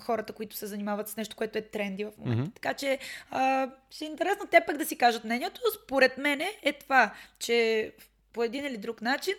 хората, 0.00 0.32
които 0.32 0.56
се 0.56 0.66
занимават 0.66 1.08
с 1.08 1.16
нещо, 1.16 1.36
което 1.36 1.58
е 1.58 1.62
тренди 1.62 2.04
в 2.04 2.12
момента. 2.18 2.50
Mm-hmm. 2.50 2.54
Така 2.54 2.74
че 2.74 2.98
а, 3.30 3.70
ще 3.90 4.04
е 4.04 4.08
интересно 4.08 4.46
те 4.46 4.60
пък 4.66 4.76
да 4.76 4.86
си 4.86 4.98
кажат 4.98 5.24
мнението. 5.24 5.60
Според 5.84 6.18
мене 6.18 6.50
е 6.62 6.72
това, 6.72 7.14
че 7.38 7.92
по 8.32 8.42
един 8.42 8.64
или 8.64 8.76
друг 8.76 9.02
начин 9.02 9.34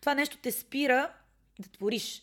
това 0.00 0.14
нещо 0.14 0.38
те 0.42 0.52
спира 0.52 1.12
да 1.58 1.68
твориш. 1.68 2.22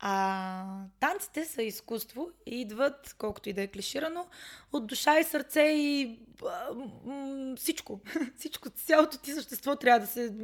А 0.00 0.64
танците 1.00 1.44
са 1.44 1.62
изкуство 1.62 2.30
и 2.46 2.60
идват, 2.60 3.14
колкото 3.18 3.48
и 3.48 3.52
да 3.52 3.62
е 3.62 3.66
клиширано, 3.66 4.26
от 4.72 4.86
душа 4.86 5.18
и 5.18 5.24
сърце 5.24 5.62
и 5.62 6.18
а, 6.46 6.74
м- 7.04 7.56
всичко. 7.56 8.00
всичко, 8.36 8.70
цялото 8.70 9.18
ти 9.18 9.32
същество 9.32 9.76
трябва 9.76 10.00
да 10.00 10.06
се, 10.06 10.34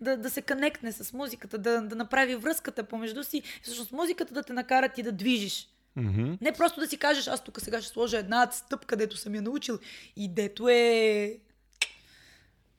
да, 0.00 0.16
да 0.16 0.30
се 0.30 0.42
конектне 0.42 0.92
с 0.92 1.12
музиката, 1.12 1.58
да, 1.58 1.82
да 1.82 1.96
направи 1.96 2.36
връзката 2.36 2.84
помежду 2.84 3.24
си. 3.24 3.36
И 3.36 3.42
всъщност 3.62 3.92
музиката 3.92 4.34
да 4.34 4.42
те 4.42 4.52
накара 4.52 4.88
ти 4.88 5.02
да 5.02 5.12
движиш. 5.12 5.68
Mm-hmm. 5.98 6.38
Не 6.40 6.52
просто 6.52 6.80
да 6.80 6.86
си 6.86 6.96
кажеш, 6.96 7.26
аз 7.26 7.44
тук 7.44 7.60
сега 7.60 7.82
ще 7.82 7.92
сложа 7.92 8.18
една 8.18 8.50
стъпка, 8.52 8.96
дето 8.96 9.16
съм 9.16 9.34
я 9.34 9.42
научил 9.42 9.78
и 10.16 10.28
дето 10.28 10.68
е 10.68 11.36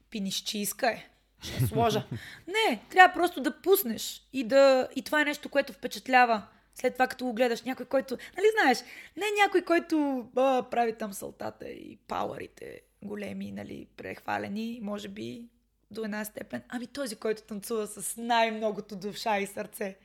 пинищийска 0.10 0.92
е 0.92 1.08
ще 1.42 1.68
сложа. 1.68 2.08
Не, 2.48 2.84
трябва 2.90 3.14
просто 3.14 3.42
да 3.42 3.62
пуснеш. 3.62 4.28
И, 4.34 4.44
да... 4.44 4.88
и 4.96 5.02
това 5.02 5.22
е 5.22 5.26
нещо, 5.26 5.50
което 5.50 5.74
впечатлява. 5.74 6.48
След 6.76 6.94
това, 6.94 7.08
като 7.08 7.26
го 7.26 7.34
гледаш, 7.34 7.62
някой, 7.62 7.86
който, 7.86 8.18
нали 8.38 8.46
знаеш, 8.62 8.84
не 9.18 9.26
някой, 9.44 9.62
който 9.62 10.28
а, 10.36 10.64
прави 10.72 10.94
там 10.98 11.14
салтата 11.14 11.70
и 11.70 11.98
пауърите 12.08 12.82
големи, 13.02 13.52
нали, 13.52 13.88
прехвалени, 13.98 14.80
може 14.84 15.08
би 15.08 15.46
до 15.92 16.04
една 16.04 16.26
степен. 16.26 16.62
Ами 16.70 16.88
този, 16.88 17.16
който 17.16 17.42
танцува 17.42 17.88
с 17.88 18.18
най-многото 18.18 18.96
душа 18.96 19.40
и 19.40 19.48
сърце. 19.48 19.98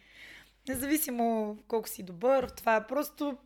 Независимо 0.68 1.58
колко 1.68 1.88
си 1.88 2.02
добър, 2.02 2.48
това 2.48 2.76
е 2.76 2.86
просто 2.86 3.36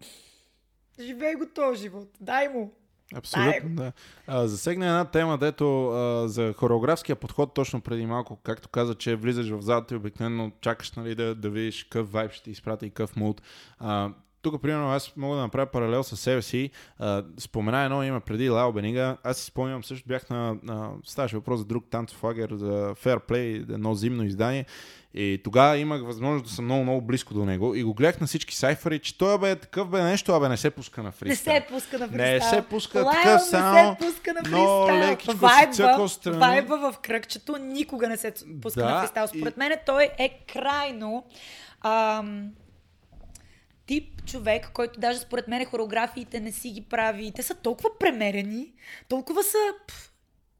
живей 1.00 1.34
го 1.34 1.46
този 1.46 1.80
живот. 1.80 2.08
Дай 2.20 2.48
му. 2.48 2.72
Абсолютно, 3.14 3.70
да. 3.70 3.92
А, 4.26 4.46
засегна 4.48 4.86
една 4.86 5.04
тема, 5.04 5.38
дето 5.38 5.88
а, 5.88 6.28
за 6.28 6.52
хореографския 6.52 7.16
подход 7.16 7.54
точно 7.54 7.80
преди 7.80 8.06
малко, 8.06 8.36
както 8.36 8.68
каза, 8.68 8.94
че 8.94 9.16
влизаш 9.16 9.48
в 9.48 9.60
залата 9.60 9.94
и 9.94 9.96
обикновено 9.96 10.50
чакаш 10.60 10.92
нали, 10.92 11.14
да, 11.14 11.34
да 11.34 11.50
видиш 11.50 11.84
какъв 11.84 12.12
вайб 12.12 12.32
ще 12.32 12.44
ти 12.44 12.50
изпрати 12.50 12.86
и 12.86 12.90
какъв 12.90 13.16
мулт. 13.16 13.42
А, 13.78 14.10
тук, 14.42 14.62
примерно, 14.62 14.90
аз 14.92 15.16
мога 15.16 15.36
да 15.36 15.42
направя 15.42 15.66
паралел 15.66 16.02
с 16.02 16.16
себе 16.16 16.42
си. 16.42 16.70
А, 16.98 17.24
спомена 17.38 17.82
едно 17.82 18.02
име 18.02 18.20
преди 18.20 18.50
Лао 18.50 18.72
Бенига. 18.72 19.16
Аз 19.24 19.36
си 19.36 19.44
спомням, 19.44 19.84
също 19.84 20.08
бях 20.08 20.30
на, 20.30 20.56
на 20.62 20.90
ставаше 21.04 21.36
въпрос 21.36 21.58
за 21.58 21.64
друг 21.64 21.84
танцов 21.90 22.22
лагер, 22.24 22.50
за 22.52 22.70
Fair 22.94 23.28
Play, 23.28 23.72
едно 23.74 23.94
зимно 23.94 24.24
издание. 24.24 24.64
И 25.14 25.40
тогава 25.44 25.76
имах 25.78 26.02
възможност 26.02 26.44
да 26.44 26.50
съм 26.50 26.64
много, 26.64 26.82
много 26.82 27.00
близко 27.00 27.34
до 27.34 27.44
него 27.44 27.74
и 27.74 27.82
го 27.82 27.94
гледах 27.94 28.20
на 28.20 28.26
всички 28.26 28.56
сайфари, 28.56 28.98
че 28.98 29.18
той 29.18 29.38
бе 29.38 29.56
такъв 29.56 29.88
бе 29.88 30.02
нещо, 30.02 30.32
абе 30.32 30.48
не 30.48 30.56
се 30.56 30.70
пуска 30.70 31.02
на 31.02 31.12
фристайл. 31.12 31.54
Не 31.54 31.60
се 31.60 31.66
пуска 31.66 31.98
на 31.98 32.08
фристайл. 32.08 32.32
Не 32.32 32.40
се 32.40 32.62
пуска 32.62 32.98
Лайл 32.98 33.10
такъв 33.12 33.34
не 33.34 33.40
само. 33.40 33.96
се 34.00 34.06
пуска 34.06 34.32
на 34.32 34.40
фристайл. 34.40 34.86
лекичко 35.10 35.36
Вайба, 35.36 36.08
страни. 36.08 36.38
вайба 36.38 36.92
в 36.92 36.98
кръгчето 36.98 37.56
никога 37.56 38.08
не 38.08 38.16
се 38.16 38.32
пуска 38.62 38.80
Да, 38.80 38.90
на 38.90 39.00
фристайл. 39.00 39.26
Според 39.26 39.54
и- 39.56 39.58
мен 39.58 39.72
той 39.86 40.08
е 40.18 40.38
крайно 40.52 41.24
ам, 41.82 42.48
тип 43.90 44.24
човек, 44.26 44.70
който 44.72 45.00
даже 45.00 45.18
според 45.18 45.48
мен 45.48 45.64
хореографиите 45.64 46.40
не 46.40 46.52
си 46.52 46.70
ги 46.70 46.84
прави. 46.84 47.32
Те 47.32 47.42
са 47.42 47.54
толкова 47.54 47.98
премерени, 47.98 48.74
толкова 49.08 49.42
са 49.42 49.58
пф, 49.88 50.12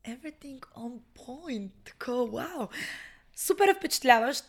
everything 0.05 0.61
on 0.61 0.93
point. 1.19 1.71
Такова, 1.85 2.27
вау. 2.27 2.69
Супер 3.37 3.77
впечатляващ. 3.77 4.45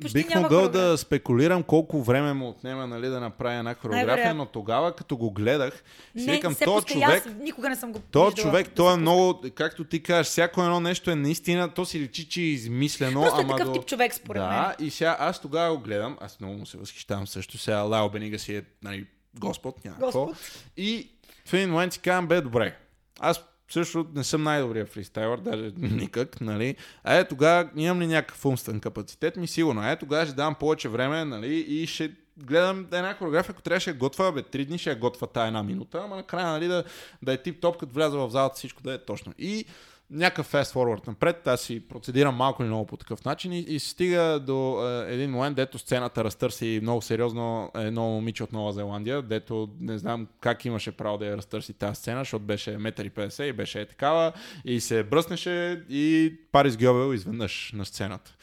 Почти 0.00 0.18
Бих 0.18 0.34
могъл 0.34 0.48
хореография. 0.48 0.90
да 0.90 0.98
спекулирам 0.98 1.62
колко 1.62 2.02
време 2.02 2.32
му 2.32 2.48
отнема 2.48 2.86
нали, 2.86 3.08
да 3.08 3.20
направя 3.20 3.54
една 3.54 3.74
хореография, 3.74 4.34
но 4.34 4.46
тогава, 4.46 4.96
като 4.96 5.16
го 5.16 5.30
гледах, 5.30 5.82
си 6.18 6.26
Не, 6.26 6.32
викам, 6.32 6.54
този 6.54 6.86
пуска. 6.86 6.92
човек, 6.92 7.26
Аз 7.26 7.34
никога 7.40 7.68
не 7.68 7.76
съм 7.76 7.92
го 7.92 7.98
този 7.98 8.34
виждала 8.34 8.50
човек, 8.52 8.64
да 8.64 8.68
се 8.68 8.72
е 8.72 8.84
пуска. 8.84 8.96
много, 8.96 9.42
както 9.54 9.84
ти 9.84 10.02
кажеш, 10.02 10.26
всяко 10.26 10.62
едно 10.62 10.80
нещо 10.80 11.10
е 11.10 11.14
наистина, 11.14 11.68
то 11.68 11.84
си 11.84 12.00
личи, 12.00 12.28
че 12.28 12.40
е 12.40 12.44
измислено. 12.44 13.22
Просто 13.22 13.40
е 13.40 13.44
ама 13.44 13.56
такъв 13.56 13.66
до... 13.66 13.72
тип 13.72 13.86
човек, 13.88 14.14
според 14.14 14.42
да, 14.42 14.74
мен. 14.78 14.86
и 14.88 14.90
сега 14.90 15.16
аз 15.20 15.40
тогава 15.40 15.76
го 15.76 15.82
гледам, 15.82 16.18
аз 16.20 16.40
много 16.40 16.54
му 16.54 16.66
се 16.66 16.78
възхищавам 16.78 17.26
също, 17.26 17.58
сега 17.58 17.78
Лао 17.78 18.10
Бенига 18.10 18.38
си 18.38 18.56
е 18.56 18.62
нали, 18.82 19.06
Господ, 19.38 19.84
няма 19.84 19.98
какво. 19.98 20.26
Господ. 20.26 20.64
И 20.76 21.10
в 21.46 21.54
един 21.54 21.70
момент 21.70 21.92
си 21.92 21.98
казвам, 21.98 22.26
бе, 22.26 22.40
добре. 22.40 22.76
Аз 23.20 23.44
също 23.68 24.06
не 24.14 24.24
съм 24.24 24.42
най-добрият 24.42 24.88
фристайлър, 24.88 25.38
даже 25.38 25.72
никак, 25.76 26.40
нали. 26.40 26.76
А 27.04 27.14
е, 27.14 27.28
тогава 27.28 27.70
имам 27.76 28.00
ли 28.00 28.06
някакъв 28.06 28.44
умствен 28.44 28.80
капацитет? 28.80 29.36
Ми 29.36 29.46
сигурно. 29.46 29.90
Е, 29.90 29.96
тогава 29.96 30.26
ще 30.26 30.34
дам 30.34 30.54
повече 30.54 30.88
време, 30.88 31.24
нали, 31.24 31.54
и 31.54 31.86
ще 31.86 32.12
гледам 32.36 32.86
една 32.92 33.14
хореография, 33.14 33.52
ако 33.52 33.62
трябваше 33.62 33.92
да 33.92 33.98
готва, 33.98 34.32
бе, 34.32 34.42
три 34.42 34.64
дни 34.64 34.78
ще 34.78 34.90
я 34.90 34.96
готва 34.96 35.26
тая 35.26 35.46
една 35.46 35.62
минута, 35.62 36.00
ама 36.04 36.16
накрая, 36.16 36.46
нали, 36.46 36.66
да, 36.66 36.84
да 37.22 37.32
е 37.32 37.42
тип-топ, 37.42 37.76
като 37.76 37.94
вляза 37.94 38.18
в 38.18 38.30
залата, 38.30 38.56
всичко 38.56 38.82
да 38.82 38.92
е 38.92 38.98
точно. 38.98 39.32
И 39.38 39.64
някакъв 40.10 40.52
fast 40.52 40.74
forward 40.74 41.06
напред, 41.06 41.46
аз 41.46 41.60
си 41.60 41.80
процедирам 41.88 42.34
малко 42.34 42.62
или 42.62 42.68
много 42.68 42.86
по 42.86 42.96
такъв 42.96 43.24
начин 43.24 43.52
и, 43.52 43.58
и 43.58 43.78
стига 43.78 44.40
до 44.46 44.88
е, 44.88 45.14
един 45.14 45.30
момент, 45.30 45.56
дето 45.56 45.78
сцената 45.78 46.24
разтърси 46.24 46.78
много 46.82 47.02
сериозно 47.02 47.70
едно 47.74 48.08
момиче 48.08 48.44
от 48.44 48.52
Нова 48.52 48.72
Зеландия, 48.72 49.22
дето 49.22 49.68
не 49.80 49.98
знам 49.98 50.28
как 50.40 50.64
имаше 50.64 50.92
право 50.92 51.18
да 51.18 51.26
я 51.26 51.36
разтърси 51.36 51.72
тази 51.72 51.94
сцена, 51.94 52.20
защото 52.20 52.44
беше 52.44 52.70
1,50 52.78 53.42
м 53.42 53.46
и 53.46 53.52
беше 53.52 53.80
е 53.80 53.86
такава 53.86 54.32
и 54.64 54.80
се 54.80 55.02
бръснеше 55.02 55.84
и 55.88 56.34
Парис 56.52 56.76
Гьобел 56.76 57.14
изведнъж 57.14 57.72
на 57.74 57.84
сцената. 57.84 58.36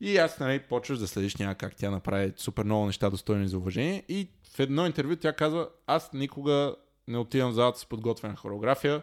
И 0.00 0.16
аз, 0.16 0.40
нали, 0.40 0.58
почваш 0.58 0.98
да 0.98 1.08
следиш 1.08 1.36
няма 1.36 1.54
как 1.54 1.76
тя 1.76 1.90
направи 1.90 2.32
супер 2.36 2.64
много 2.64 2.86
неща 2.86 3.10
достойни 3.10 3.48
за 3.48 3.58
уважение 3.58 4.02
и 4.08 4.28
в 4.54 4.60
едно 4.60 4.86
интервю 4.86 5.16
тя 5.16 5.32
казва, 5.32 5.68
аз 5.86 6.12
никога 6.12 6.74
не 7.08 7.18
отивам 7.18 7.50
в 7.50 7.54
залата 7.54 7.78
с 7.78 7.86
подготвена 7.86 8.36
хореография, 8.36 9.02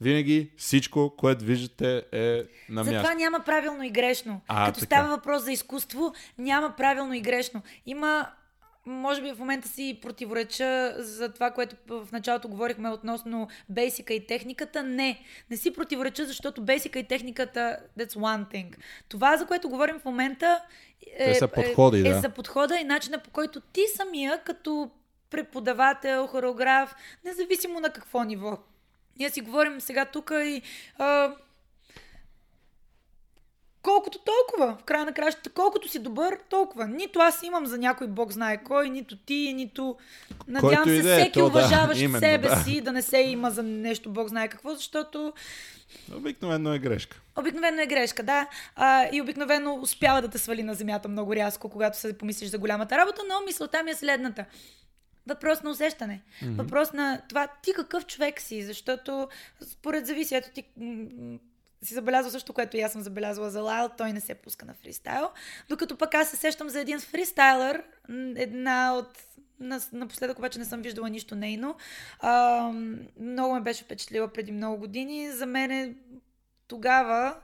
винаги 0.00 0.50
всичко, 0.56 1.14
което 1.16 1.44
виждате 1.44 2.04
е 2.12 2.42
на 2.68 2.84
място. 2.84 2.92
Затова 2.92 3.14
няма 3.14 3.40
правилно 3.40 3.82
и 3.82 3.90
грешно. 3.90 4.40
А, 4.48 4.66
Като 4.66 4.80
така. 4.80 4.86
става 4.86 5.16
въпрос 5.16 5.42
за 5.42 5.52
изкуство, 5.52 6.12
няма 6.38 6.74
правилно 6.76 7.14
и 7.14 7.20
грешно. 7.20 7.62
Има, 7.86 8.28
може 8.86 9.22
би 9.22 9.32
в 9.32 9.38
момента 9.38 9.68
си 9.68 9.98
противореча 10.02 10.94
за 10.98 11.32
това, 11.32 11.50
което 11.50 11.76
в 11.88 12.08
началото 12.12 12.48
говорихме 12.48 12.90
относно 12.90 13.48
бейсика 13.68 14.14
и 14.14 14.26
техниката. 14.26 14.82
Не, 14.82 15.20
не 15.50 15.56
си 15.56 15.72
противореча, 15.72 16.26
защото 16.26 16.62
бейсика 16.62 16.98
и 16.98 17.04
техниката, 17.04 17.78
that's 17.98 18.12
one 18.12 18.52
thing. 18.52 18.76
Това, 19.08 19.36
за 19.36 19.46
което 19.46 19.68
говорим 19.68 19.98
в 19.98 20.04
момента, 20.04 20.60
е, 21.18 21.32
Те 21.32 21.34
са 21.34 21.48
подходи, 21.48 21.98
е, 21.98 22.08
е 22.08 22.12
да. 22.12 22.20
за 22.20 22.28
подхода 22.28 22.76
и 22.76 22.84
начина 22.84 23.18
по 23.18 23.30
който 23.30 23.60
ти 23.60 23.80
самия, 23.96 24.42
като 24.44 24.90
преподавател, 25.30 26.26
хореограф, 26.26 26.94
независимо 27.24 27.80
на 27.80 27.92
какво 27.92 28.24
ниво. 28.24 28.58
Ние 29.18 29.30
си 29.30 29.40
говорим 29.40 29.80
сега 29.80 30.04
тук 30.04 30.30
и 30.34 30.62
а, 30.98 31.34
колкото 33.82 34.18
толкова, 34.18 34.76
в 34.80 34.84
края 34.84 35.04
на 35.04 35.12
кращата, 35.12 35.50
колкото 35.50 35.88
си 35.88 35.98
добър, 35.98 36.38
толкова. 36.50 36.86
Нито 36.86 37.18
аз 37.18 37.42
имам 37.42 37.66
за 37.66 37.78
някой 37.78 38.06
бог 38.06 38.32
знае 38.32 38.64
кой, 38.64 38.90
нито 38.90 39.16
ти, 39.16 39.52
нито... 39.54 39.96
Надявам 40.48 40.76
Който 40.76 40.90
се 40.90 40.96
и 40.96 41.02
да 41.02 41.14
е, 41.14 41.20
всеки 41.20 41.32
то 41.32 41.40
да, 41.40 41.46
уважаващ 41.46 42.00
именно, 42.00 42.18
себе 42.18 42.48
да. 42.48 42.56
си 42.56 42.80
да 42.80 42.92
не 42.92 43.02
се 43.02 43.18
има 43.18 43.50
за 43.50 43.62
нещо 43.62 44.10
бог 44.10 44.28
знае 44.28 44.48
какво, 44.48 44.74
защото 44.74 45.32
Обикновено 46.14 46.74
е 46.74 46.78
грешка. 46.78 47.20
Обикновено 47.36 47.80
е 47.80 47.86
грешка, 47.86 48.22
да. 48.22 48.46
А, 48.76 49.08
и 49.12 49.22
обикновено 49.22 49.74
успява 49.74 50.22
да 50.22 50.28
те 50.28 50.38
свали 50.38 50.62
на 50.62 50.74
земята 50.74 51.08
много 51.08 51.34
рязко, 51.34 51.68
когато 51.68 51.98
се 51.98 52.18
помислиш 52.18 52.50
за 52.50 52.58
голямата 52.58 52.98
работа, 52.98 53.22
но 53.28 53.46
мисълта 53.46 53.82
ми 53.82 53.90
е 53.90 53.94
следната. 53.94 54.44
Въпрос 55.26 55.62
на 55.62 55.70
усещане. 55.70 56.22
Mm-hmm. 56.42 56.56
Въпрос 56.56 56.92
на 56.92 57.22
това 57.28 57.48
ти 57.62 57.72
какъв 57.72 58.06
човек 58.06 58.40
си, 58.40 58.62
защото 58.62 59.28
според 59.62 60.06
зависи, 60.06 60.34
ето 60.34 60.50
ти 60.50 60.64
си 61.82 61.94
забелязал 61.94 62.30
също, 62.30 62.52
което 62.52 62.76
и 62.76 62.80
аз 62.80 62.92
съм 62.92 63.02
забелязала 63.02 63.50
за 63.50 63.60
Лайл, 63.60 63.88
той 63.98 64.12
не 64.12 64.20
се 64.20 64.34
пуска 64.34 64.66
на 64.66 64.74
фристайл. 64.74 65.30
Докато 65.68 65.96
пък 65.96 66.14
аз 66.14 66.30
се 66.30 66.36
сещам 66.36 66.68
за 66.68 66.80
един 66.80 67.00
фристайлър, 67.00 67.82
една 68.36 68.94
от 68.94 69.22
на- 69.60 69.80
напоследък 69.92 70.38
обаче 70.38 70.58
не 70.58 70.64
съм 70.64 70.82
виждала 70.82 71.10
нищо 71.10 71.34
нейно. 71.34 71.76
А, 72.20 72.62
много 73.20 73.54
ме 73.54 73.60
беше 73.60 73.84
впечатлила 73.84 74.28
преди 74.28 74.52
много 74.52 74.78
години. 74.78 75.30
За 75.30 75.46
мен 75.46 75.70
е 75.70 75.94
тогава, 76.68 77.36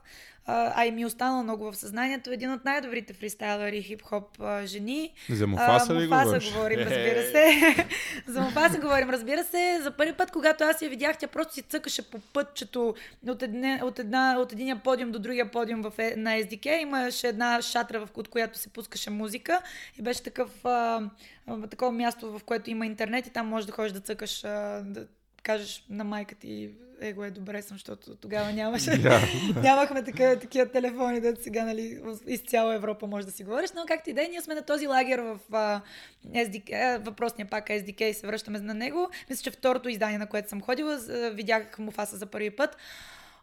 а, 0.46 0.72
а 0.76 0.86
и 0.86 0.90
ми 0.90 1.02
е 1.02 1.06
останало 1.06 1.42
много 1.42 1.72
в 1.72 1.76
съзнанието, 1.76 2.30
един 2.30 2.52
от 2.52 2.64
най-добрите 2.64 3.12
фристайлъри 3.12 3.82
хип-хоп 3.82 4.40
а, 4.40 4.66
жени. 4.66 5.12
За 5.30 5.46
Муфаса 5.46 5.94
ли 5.94 5.98
Муфаса 5.98 6.24
говориш? 6.24 6.52
говорим, 6.52 6.78
Е. 6.78 6.84
разбира 6.84 7.22
се. 7.22 7.74
За 8.26 8.40
Муфаса 8.40 8.78
говорим, 8.78 9.10
разбира 9.10 9.44
се. 9.44 9.80
За 9.82 9.90
първи 9.90 10.12
път, 10.12 10.30
когато 10.30 10.64
аз 10.64 10.82
я 10.82 10.88
видях, 10.88 11.18
тя 11.18 11.26
просто 11.26 11.54
си 11.54 11.62
цъкаше 11.62 12.10
по 12.10 12.18
пътчето 12.20 12.94
от, 13.28 13.42
едне, 13.42 13.80
от, 13.84 13.98
една, 13.98 14.36
от 14.38 14.52
единия 14.52 14.76
подиум 14.76 15.12
до 15.12 15.18
другия 15.18 15.50
подиум 15.50 15.82
в, 15.82 15.92
е- 15.98 16.14
на 16.16 16.30
SDK. 16.30 16.78
Имаше 16.78 17.26
една 17.28 17.62
шатра, 17.62 17.98
в 17.98 18.08
от 18.16 18.28
която 18.28 18.58
се 18.58 18.68
пускаше 18.68 19.10
музика 19.10 19.62
и 19.98 20.02
беше 20.02 20.22
такъв, 20.22 20.64
а, 20.64 21.00
а, 21.46 21.66
такова 21.68 21.92
място, 21.92 22.38
в 22.38 22.44
което 22.44 22.70
има 22.70 22.86
интернет 22.86 23.26
и 23.26 23.30
там 23.30 23.46
можеш 23.46 23.66
да 23.66 23.72
ходиш 23.72 23.92
да 23.92 24.00
цъкаш, 24.00 24.44
а, 24.44 24.48
да 24.86 25.06
кажеш 25.42 25.86
на 25.90 26.04
майка 26.04 26.34
ти, 26.34 26.70
его 27.00 27.24
е 27.24 27.30
добре 27.30 27.62
съм, 27.62 27.74
защото 27.74 28.16
тогава 28.16 28.52
нямаше. 28.52 28.90
Нямахме 29.62 30.04
такива, 30.04 30.38
такива 30.38 30.66
телефони, 30.66 31.20
да 31.20 31.36
сега, 31.42 31.64
нали, 31.64 32.00
из 32.26 32.40
цяла 32.40 32.74
Европа 32.74 33.06
може 33.06 33.26
да 33.26 33.32
си 33.32 33.44
говориш, 33.44 33.70
но 33.74 33.84
както 33.88 34.10
и 34.10 34.12
да 34.12 34.24
е, 34.24 34.28
ние 34.28 34.40
сме 34.40 34.54
на 34.54 34.62
този 34.62 34.86
лагер 34.86 35.18
в 35.18 35.38
а, 35.52 35.80
SDK, 36.26 36.98
въпросния 37.04 37.46
пак 37.46 37.68
SDK 37.68 38.02
и 38.02 38.14
се 38.14 38.26
връщаме 38.26 38.58
на 38.58 38.74
него. 38.74 39.10
Мисля, 39.30 39.42
че 39.42 39.50
второто 39.50 39.88
издание, 39.88 40.18
на 40.18 40.26
което 40.26 40.48
съм 40.48 40.60
ходила, 40.60 40.98
видях 41.32 41.78
Муфаса 41.78 42.16
за 42.16 42.26
първи 42.26 42.50
път. 42.50 42.76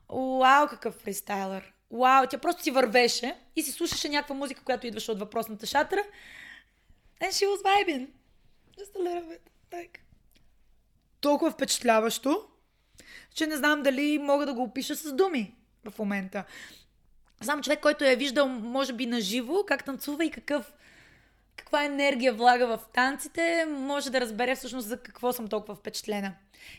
Уау, 0.09 0.67
какъв 0.67 0.93
фристайлър! 0.93 1.73
Уау, 1.89 2.25
тя 2.29 2.37
просто 2.37 2.63
си 2.63 2.71
вървеше 2.71 3.35
и 3.55 3.63
си 3.63 3.71
слушаше 3.71 4.09
някаква 4.09 4.35
музика, 4.35 4.63
която 4.63 4.87
идваше 4.87 5.11
от 5.11 5.19
въпросната 5.19 5.65
шатра. 5.65 6.03
And 7.21 7.31
she 7.31 7.45
was 7.45 7.61
vibing. 7.63 8.07
Just 8.79 8.95
a 8.95 8.99
little 8.99 9.25
bit. 9.31 9.41
Like. 9.73 10.08
Толкова 11.21 11.51
впечатляващо, 11.51 12.45
че 13.35 13.47
не 13.47 13.57
знам 13.57 13.83
дали 13.83 14.17
мога 14.17 14.45
да 14.45 14.53
го 14.53 14.63
опиша 14.63 14.95
с 14.95 15.13
думи 15.13 15.55
в 15.89 15.99
момента. 15.99 16.43
Само 17.41 17.61
човек, 17.61 17.79
който 17.79 18.05
е 18.05 18.15
виждал, 18.15 18.47
може 18.47 18.93
би, 18.93 19.05
на 19.05 19.21
живо, 19.21 19.63
как 19.67 19.85
танцува 19.85 20.25
и 20.25 20.31
какъв, 20.31 20.73
каква 21.55 21.83
енергия 21.83 22.33
влага 22.33 22.67
в 22.67 22.79
танците, 22.93 23.65
може 23.69 24.09
да 24.09 24.21
разбере 24.21 24.55
всъщност 24.55 24.87
за 24.87 24.97
какво 25.01 25.33
съм 25.33 25.47
толкова 25.47 25.75
впечатлена. 25.75 26.33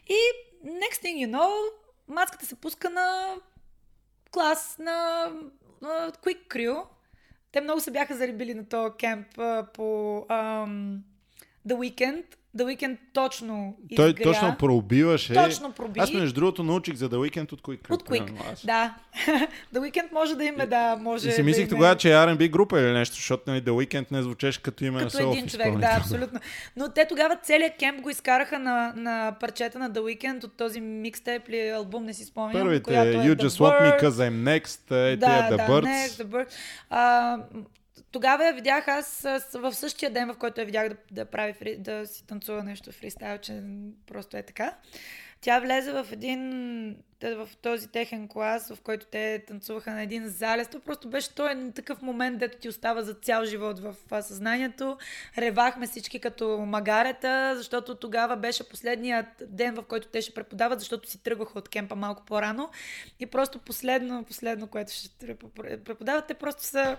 И 0.08 0.16
next 0.64 1.04
thing 1.04 1.26
you 1.26 1.30
know, 1.36 1.70
мацката 2.08 2.46
се 2.46 2.54
пуска 2.54 2.90
на 2.90 3.34
клас 4.30 4.76
на, 4.78 5.26
на 5.82 6.12
Quick 6.12 6.48
Crew. 6.48 6.84
Те 7.52 7.60
много 7.60 7.80
се 7.80 7.90
бяха 7.90 8.16
зарибили 8.16 8.54
на 8.54 8.68
този 8.68 8.94
кемп 8.98 9.26
по 9.74 10.16
ам, 10.28 11.04
The 11.68 11.74
Weekend. 11.74 12.24
The 12.56 12.64
Weekend 12.64 12.96
точно 13.12 13.76
Той 13.96 14.08
изгря. 14.08 14.22
точно 14.22 14.56
пробиваше. 14.58 15.34
Точно 15.34 15.72
проби. 15.72 16.00
Аз 16.00 16.12
между 16.12 16.34
другото 16.34 16.62
научих 16.62 16.94
за 16.94 17.08
The 17.08 17.14
Weekend 17.14 17.52
от 17.52 17.62
Quick. 17.62 17.90
От 17.90 18.02
Quick, 18.02 18.32
аз. 18.52 18.66
да. 18.66 18.94
The 19.74 19.78
Weekend 19.80 20.12
може 20.12 20.34
да 20.34 20.44
има, 20.44 20.66
да, 20.66 20.96
може 20.96 21.28
И 21.28 21.30
си 21.30 21.36
да 21.36 21.42
мислих 21.42 21.62
има- 21.62 21.70
тогава, 21.70 21.96
че 21.96 22.10
е 22.10 22.14
R&B 22.14 22.50
група 22.50 22.80
или 22.80 22.92
нещо, 22.92 23.14
защото 23.14 23.42
нали, 23.46 23.62
The 23.62 23.70
Weekend 23.70 24.12
не 24.12 24.22
звучеше 24.22 24.62
като 24.62 24.84
име 24.84 25.00
на 25.00 25.06
като 25.06 25.30
един 25.30 25.46
човек, 25.46 25.78
да, 25.78 25.96
абсолютно. 25.98 26.40
Но 26.76 26.88
те 26.88 27.06
тогава 27.06 27.36
целият 27.36 27.72
кемп 27.78 28.00
го 28.00 28.10
изкараха 28.10 28.58
на, 28.58 28.92
на 28.96 29.36
парчета 29.40 29.78
на 29.78 29.90
The 29.90 29.98
Weekend 30.00 30.44
от 30.44 30.52
този 30.52 30.80
микстейп 30.80 31.48
или 31.48 31.68
албум, 31.68 32.04
не 32.04 32.14
си 32.14 32.24
спомням. 32.24 32.62
Първите, 32.62 32.82
която 32.82 33.08
е 33.10 33.14
You 33.14 33.34
Just 33.36 33.48
Want 33.48 33.80
Me. 33.82 34.02
Cause 34.02 34.30
I'm 34.30 34.60
Next, 34.60 34.90
е, 35.06 35.16
да, 35.16 35.26
тия 35.26 35.42
The 35.42 35.56
да, 35.56 35.62
Birds. 35.62 35.84
Next, 35.86 36.22
The 36.22 36.26
Bird. 36.26 36.46
А, 36.90 37.36
тогава 38.10 38.46
я 38.46 38.52
видях 38.52 38.88
аз 38.88 39.20
в 39.54 39.72
същия 39.72 40.10
ден, 40.10 40.32
в 40.32 40.38
който 40.38 40.60
я 40.60 40.66
видях 40.66 40.88
да, 40.88 40.96
да 41.10 41.24
прави, 41.24 41.52
фри, 41.52 41.76
да 41.76 42.06
си 42.06 42.26
танцува 42.26 42.62
нещо 42.62 42.92
фристайл, 42.92 43.38
че 43.38 43.62
просто 44.06 44.36
е 44.36 44.42
така. 44.42 44.76
Тя 45.40 45.60
влезе 45.60 45.92
в 45.92 46.06
един, 46.12 46.96
в 47.22 47.48
този 47.62 47.88
техен 47.88 48.28
клас, 48.28 48.72
в 48.74 48.80
който 48.80 49.06
те 49.06 49.44
танцуваха 49.46 49.90
на 49.90 50.02
един 50.02 50.28
залез. 50.28 50.68
То 50.68 50.80
просто 50.80 51.10
беше 51.10 51.34
той 51.34 51.72
такъв 51.74 52.02
момент, 52.02 52.38
дето 52.38 52.58
ти 52.58 52.68
остава 52.68 53.02
за 53.02 53.14
цял 53.14 53.44
живот 53.44 53.80
в 53.80 54.22
съзнанието. 54.22 54.98
Ревахме 55.38 55.86
всички 55.86 56.20
като 56.20 56.58
магарета, 56.58 57.54
защото 57.56 57.94
тогава 57.94 58.36
беше 58.36 58.68
последният 58.68 59.26
ден, 59.48 59.74
в 59.74 59.82
който 59.82 60.08
те 60.08 60.22
ще 60.22 60.34
преподават, 60.34 60.80
защото 60.80 61.10
си 61.10 61.22
тръгваха 61.22 61.58
от 61.58 61.68
кемпа 61.68 61.96
малко 61.96 62.24
по-рано. 62.24 62.70
И 63.20 63.26
просто 63.26 63.58
последно, 63.58 64.24
последно, 64.24 64.66
което 64.66 64.92
ще 64.92 65.36
преподават, 65.84 66.26
те 66.26 66.34
просто 66.34 66.62
са 66.62 66.96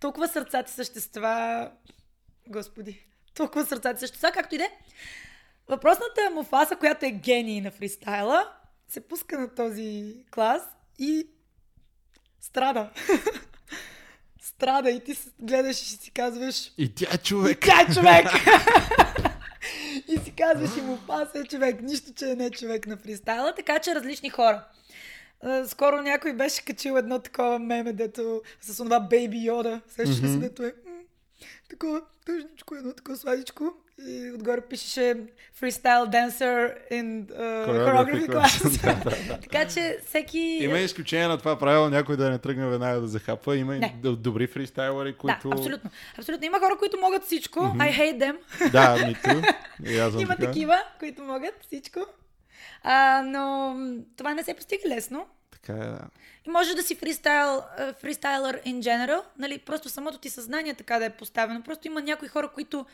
толкова 0.00 0.28
сърцати 0.28 0.72
същества. 0.72 1.70
Господи. 2.48 3.06
Толкова 3.34 3.66
сърцати 3.66 4.00
същества, 4.00 4.30
както 4.32 4.54
и 4.54 4.58
де. 4.58 4.70
Въпросната 5.68 6.30
му 6.34 6.42
фаса, 6.42 6.76
която 6.76 7.06
е 7.06 7.10
гений 7.10 7.60
на 7.60 7.70
фристайла, 7.70 8.52
се 8.88 9.00
пуска 9.00 9.38
на 9.38 9.54
този 9.54 10.14
клас 10.30 10.62
и 10.98 11.26
страда. 12.40 12.90
страда 14.42 14.90
и 14.90 15.00
ти 15.00 15.18
гледаш 15.38 15.82
и 15.82 15.84
си 15.84 16.10
казваш... 16.10 16.72
И 16.78 16.94
тя 16.94 17.06
е 17.14 17.18
човек. 17.18 17.66
И 17.66 17.68
тя 17.68 17.80
е 17.80 17.94
човек. 17.94 18.26
и 20.08 20.18
си 20.24 20.32
казваш 20.38 20.76
и 20.76 20.80
му 20.80 20.96
фаса 20.96 21.38
е 21.38 21.44
човек. 21.44 21.82
Нищо, 21.82 22.14
че 22.14 22.24
не 22.24 22.46
е 22.46 22.50
човек 22.50 22.86
на 22.86 22.96
фристайла. 22.96 23.54
Така 23.54 23.78
че 23.78 23.94
различни 23.94 24.30
хора. 24.30 24.64
Скоро 25.66 26.02
някой 26.02 26.32
беше 26.32 26.64
качил 26.64 26.92
едно 26.96 27.18
такова 27.18 27.58
меме, 27.58 27.92
дето 27.92 28.42
с 28.60 28.76
това 28.76 29.00
Baby 29.00 29.50
Yoda. 29.50 29.80
Сещаш 29.88 30.16
mm-hmm. 30.16 30.32
се, 30.32 30.38
дето 30.38 30.62
е 30.62 30.74
такова 31.70 32.00
тъжничко, 32.26 32.74
едно 32.74 32.92
такова 32.92 33.16
сладичко. 33.16 33.74
И 34.06 34.30
отгоре 34.34 34.60
пишеше 34.60 35.16
Freestyle 35.60 36.10
Dancer 36.10 36.74
in 36.92 37.26
uh, 37.26 37.66
Choreography 37.66 38.26
Class. 38.28 39.40
така 39.42 39.68
че 39.68 39.98
всеки... 40.06 40.38
Има 40.38 40.78
изключение 40.78 41.28
на 41.28 41.38
това 41.38 41.58
правило 41.58 41.88
някой 41.88 42.16
да 42.16 42.30
не 42.30 42.38
тръгне 42.38 42.66
веднага 42.66 43.00
да 43.00 43.08
захапва. 43.08 43.56
Има 43.56 43.74
не. 43.74 43.98
и 44.04 44.16
добри 44.16 44.46
фристайлери, 44.46 45.14
които... 45.16 45.48
Да, 45.48 45.56
абсолютно. 45.56 45.90
Абсолютно. 46.18 46.46
Има 46.46 46.58
хора, 46.58 46.76
които 46.78 46.96
могат 47.00 47.24
всичко. 47.24 47.60
Mm-hmm. 47.60 47.90
I 47.90 47.98
hate 47.98 48.18
them. 48.18 48.70
да, 48.70 49.06
ми 49.06 49.14
ту. 49.14 49.30
Има 50.20 50.36
така. 50.36 50.46
такива, 50.46 50.76
които 50.98 51.22
могат 51.22 51.54
всичко. 51.66 52.00
А, 52.82 53.22
но 53.26 53.76
това 54.16 54.34
не 54.34 54.42
се 54.42 54.54
постига 54.54 54.88
лесно. 54.88 55.26
Така 55.50 55.72
е, 55.72 55.76
да. 55.76 56.08
И 56.46 56.50
може 56.50 56.74
да 56.74 56.82
си 56.82 56.94
фристайл, 56.94 57.62
фристайлър 58.00 58.62
in 58.62 58.80
general, 58.80 59.22
нали, 59.38 59.58
просто 59.58 59.88
самото 59.88 60.18
ти 60.18 60.30
съзнание 60.30 60.74
така 60.74 60.98
да 60.98 61.04
е 61.04 61.16
поставено. 61.16 61.62
Просто 61.62 61.86
има 61.86 62.02
някои 62.02 62.28
хора, 62.28 62.48
които 62.48 62.86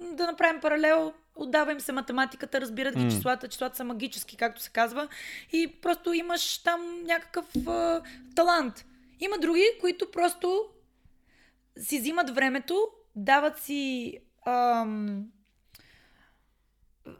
да 0.00 0.26
направим 0.26 0.60
паралел, 0.60 1.12
отдава 1.36 1.72
им 1.72 1.80
се 1.80 1.92
математиката, 1.92 2.60
разбират 2.60 2.96
ги 2.96 3.04
mm. 3.04 3.10
числата, 3.10 3.48
числата 3.48 3.76
са 3.76 3.84
магически, 3.84 4.36
както 4.36 4.60
се 4.60 4.70
казва, 4.70 5.08
и 5.52 5.80
просто 5.82 6.12
имаш 6.12 6.58
там 6.58 7.02
някакъв 7.02 7.46
а, 7.66 8.02
талант. 8.34 8.84
Има 9.20 9.38
други, 9.38 9.64
които 9.80 10.10
просто 10.10 10.64
си 11.78 11.98
взимат 11.98 12.30
времето, 12.30 12.88
дават 13.16 13.58
си 13.58 14.18
ам, 14.46 15.24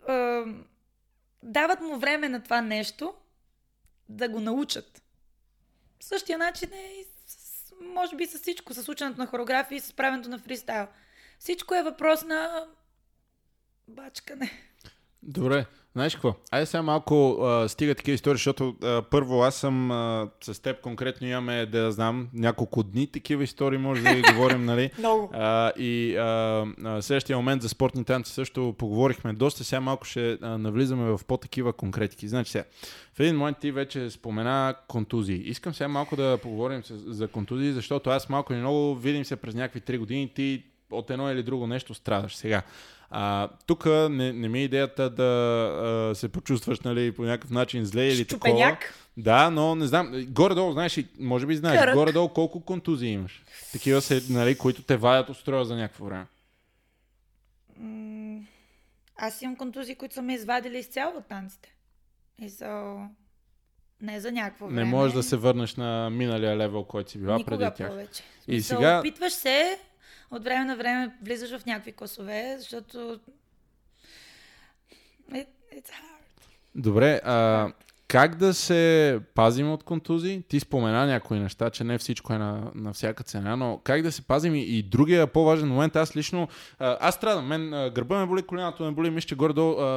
ам, 0.09 0.65
дават 1.47 1.81
му 1.81 1.99
време 1.99 2.29
на 2.29 2.43
това 2.43 2.61
нещо 2.61 3.15
да 4.09 4.29
го 4.29 4.41
научат. 4.41 5.03
Същия 6.01 6.39
начин 6.39 6.73
е 6.73 6.93
и 7.01 7.05
с, 7.27 7.73
може 7.81 8.17
би 8.17 8.27
с 8.27 8.39
всичко, 8.39 8.75
с 8.75 8.89
ученето 8.89 9.19
на 9.19 9.27
хореография 9.27 9.77
и 9.77 9.81
с 9.81 9.93
правенето 9.93 10.29
на 10.29 10.39
фристайл. 10.39 10.87
Всичко 11.39 11.75
е 11.75 11.83
въпрос 11.83 12.25
на 12.25 12.67
бачкане. 13.89 14.51
Добре, 15.23 15.67
знаеш 15.97 16.15
какво? 16.15 16.35
Айде 16.51 16.67
сега 16.67 16.83
малко 16.83 17.39
а, 17.43 17.69
стига 17.69 17.95
такива 17.95 18.15
истории, 18.15 18.37
защото 18.37 18.77
а, 18.83 19.03
първо 19.11 19.43
аз 19.43 19.55
съм 19.55 19.91
а, 19.91 20.29
с 20.41 20.63
теб 20.63 20.81
конкретно 20.81 21.27
имаме, 21.27 21.67
да 21.67 21.93
знам, 21.93 22.29
няколко 22.35 22.83
дни 22.83 23.07
такива 23.07 23.45
истории, 23.45 23.79
може 23.79 24.03
да 24.03 24.33
говорим, 24.33 24.65
нали? 24.65 24.91
Много. 24.99 25.31
А, 25.33 25.73
и 25.79 26.17
а, 26.17 26.67
а, 26.85 27.03
следващия 27.03 27.37
момент 27.37 27.63
за 27.63 27.69
спортни 27.69 28.05
танци 28.05 28.33
също 28.33 28.75
поговорихме 28.79 29.33
доста, 29.33 29.65
сега 29.65 29.81
малко 29.81 30.05
ще 30.05 30.39
а, 30.43 30.59
навлизаме 30.59 31.17
в 31.17 31.21
по-такива 31.27 31.73
конкретики. 31.73 32.29
Значи 32.29 32.51
сега, 32.51 32.65
в 33.15 33.21
един 33.21 33.37
момент 33.37 33.59
ти 33.59 33.73
вече 33.73 34.11
спомена 34.11 34.75
контузии. 34.89 35.43
Искам 35.45 35.75
сега 35.75 35.89
малко 35.89 36.17
да 36.17 36.39
поговорим 36.43 36.83
за 36.89 37.29
контузии, 37.29 37.73
защото 37.73 38.11
аз 38.11 38.29
малко 38.29 38.53
и 38.53 38.57
много 38.57 38.95
видим 38.95 39.25
се 39.25 39.37
през 39.37 39.55
някакви 39.55 39.81
три 39.81 39.99
години, 39.99 40.33
ти 40.35 40.63
от 40.91 41.11
едно 41.11 41.31
или 41.33 41.43
друго 41.43 41.67
нещо 41.67 41.95
страдаш. 41.95 42.37
Сега, 42.37 42.63
а, 43.11 43.49
тук 43.67 43.87
не, 43.87 44.33
не 44.33 44.49
ми 44.49 44.59
е 44.59 44.65
идеята 44.65 45.11
да 45.11 45.23
а, 46.11 46.15
се 46.15 46.29
почувстваш 46.29 46.81
нали, 46.81 47.13
по 47.13 47.23
някакъв 47.23 47.51
начин 47.51 47.85
зле 47.85 48.05
или 48.09 48.25
Щупеняк. 48.25 48.81
такова. 48.81 48.95
Да, 49.17 49.51
но 49.51 49.75
не 49.75 49.87
знам. 49.87 50.27
Горе-долу, 50.29 50.73
знаеш, 50.73 50.99
може 51.21 51.47
би 51.47 51.57
знаеш, 51.57 51.81
Кърък. 51.81 51.95
горе-долу 51.95 52.29
колко 52.29 52.61
контузии 52.61 53.11
имаш. 53.11 53.43
Такива 53.73 54.01
се, 54.01 54.23
нали, 54.31 54.59
които 54.59 54.83
те 54.83 54.97
вадят 54.97 55.29
от 55.29 55.37
строя 55.37 55.65
за 55.65 55.77
някакво 55.77 56.05
време. 56.05 56.27
аз 59.17 59.43
имам 59.43 59.57
контузии, 59.57 59.95
които 59.95 60.15
са 60.15 60.23
ме 60.23 60.35
извадили 60.35 60.79
изцяло 60.79 61.17
от 61.17 61.27
танците. 61.27 61.75
И 62.43 62.49
за... 62.49 62.97
Не 64.03 64.21
за 64.21 64.33
някакво 64.33 64.67
време. 64.67 64.85
Не 64.85 64.91
можеш 64.91 65.15
да 65.15 65.23
се 65.23 65.37
върнеш 65.37 65.75
на 65.75 66.11
миналия 66.11 66.57
левел, 66.57 66.85
който 66.85 67.11
си 67.11 67.19
била 67.19 67.37
Никога 67.37 67.59
преди 67.59 67.77
тях. 67.77 67.89
повече. 67.89 68.23
И 68.49 68.63
сега... 68.63 68.99
Опитваш 68.99 69.33
се, 69.33 69.79
от 70.31 70.45
време 70.45 70.65
на 70.65 70.77
време 70.77 71.17
влизаш 71.23 71.59
в 71.61 71.67
някакви 71.67 71.93
класове, 71.93 72.57
защото 72.59 73.21
It, 75.31 75.47
it's 75.73 75.91
hard. 75.91 76.47
Добре, 76.75 77.21
а, 77.25 77.73
как 78.17 78.37
да 78.37 78.55
се 78.55 79.21
пазим 79.35 79.73
от 79.73 79.83
контузии? 79.83 80.43
Ти 80.49 80.61
спомена 80.61 81.07
някои 81.07 81.39
неща, 81.39 81.71
че 81.71 81.85
не 81.85 81.99
всичко 81.99 82.33
е 82.33 82.39
на, 82.39 82.71
на 82.75 82.93
всяка 82.93 83.25
цена, 83.25 83.57
но 83.57 83.81
как 83.85 84.03
да 84.03 84.13
се 84.13 84.23
пазим 84.23 84.55
и, 84.55 84.61
и 84.61 84.83
другия 84.83 85.27
по-важен 85.27 85.69
момент, 85.69 85.97
аз 85.97 86.17
лично, 86.17 86.49
аз 86.79 87.15
страдам, 87.15 87.47
мен 87.47 87.71
гърба 87.95 88.19
ме 88.19 88.27
боли, 88.27 88.43
коляното 88.43 88.85
ме 88.85 88.91
боли, 88.91 89.11
мисля, 89.11 89.29
че 89.29 89.35
горе 89.35 89.53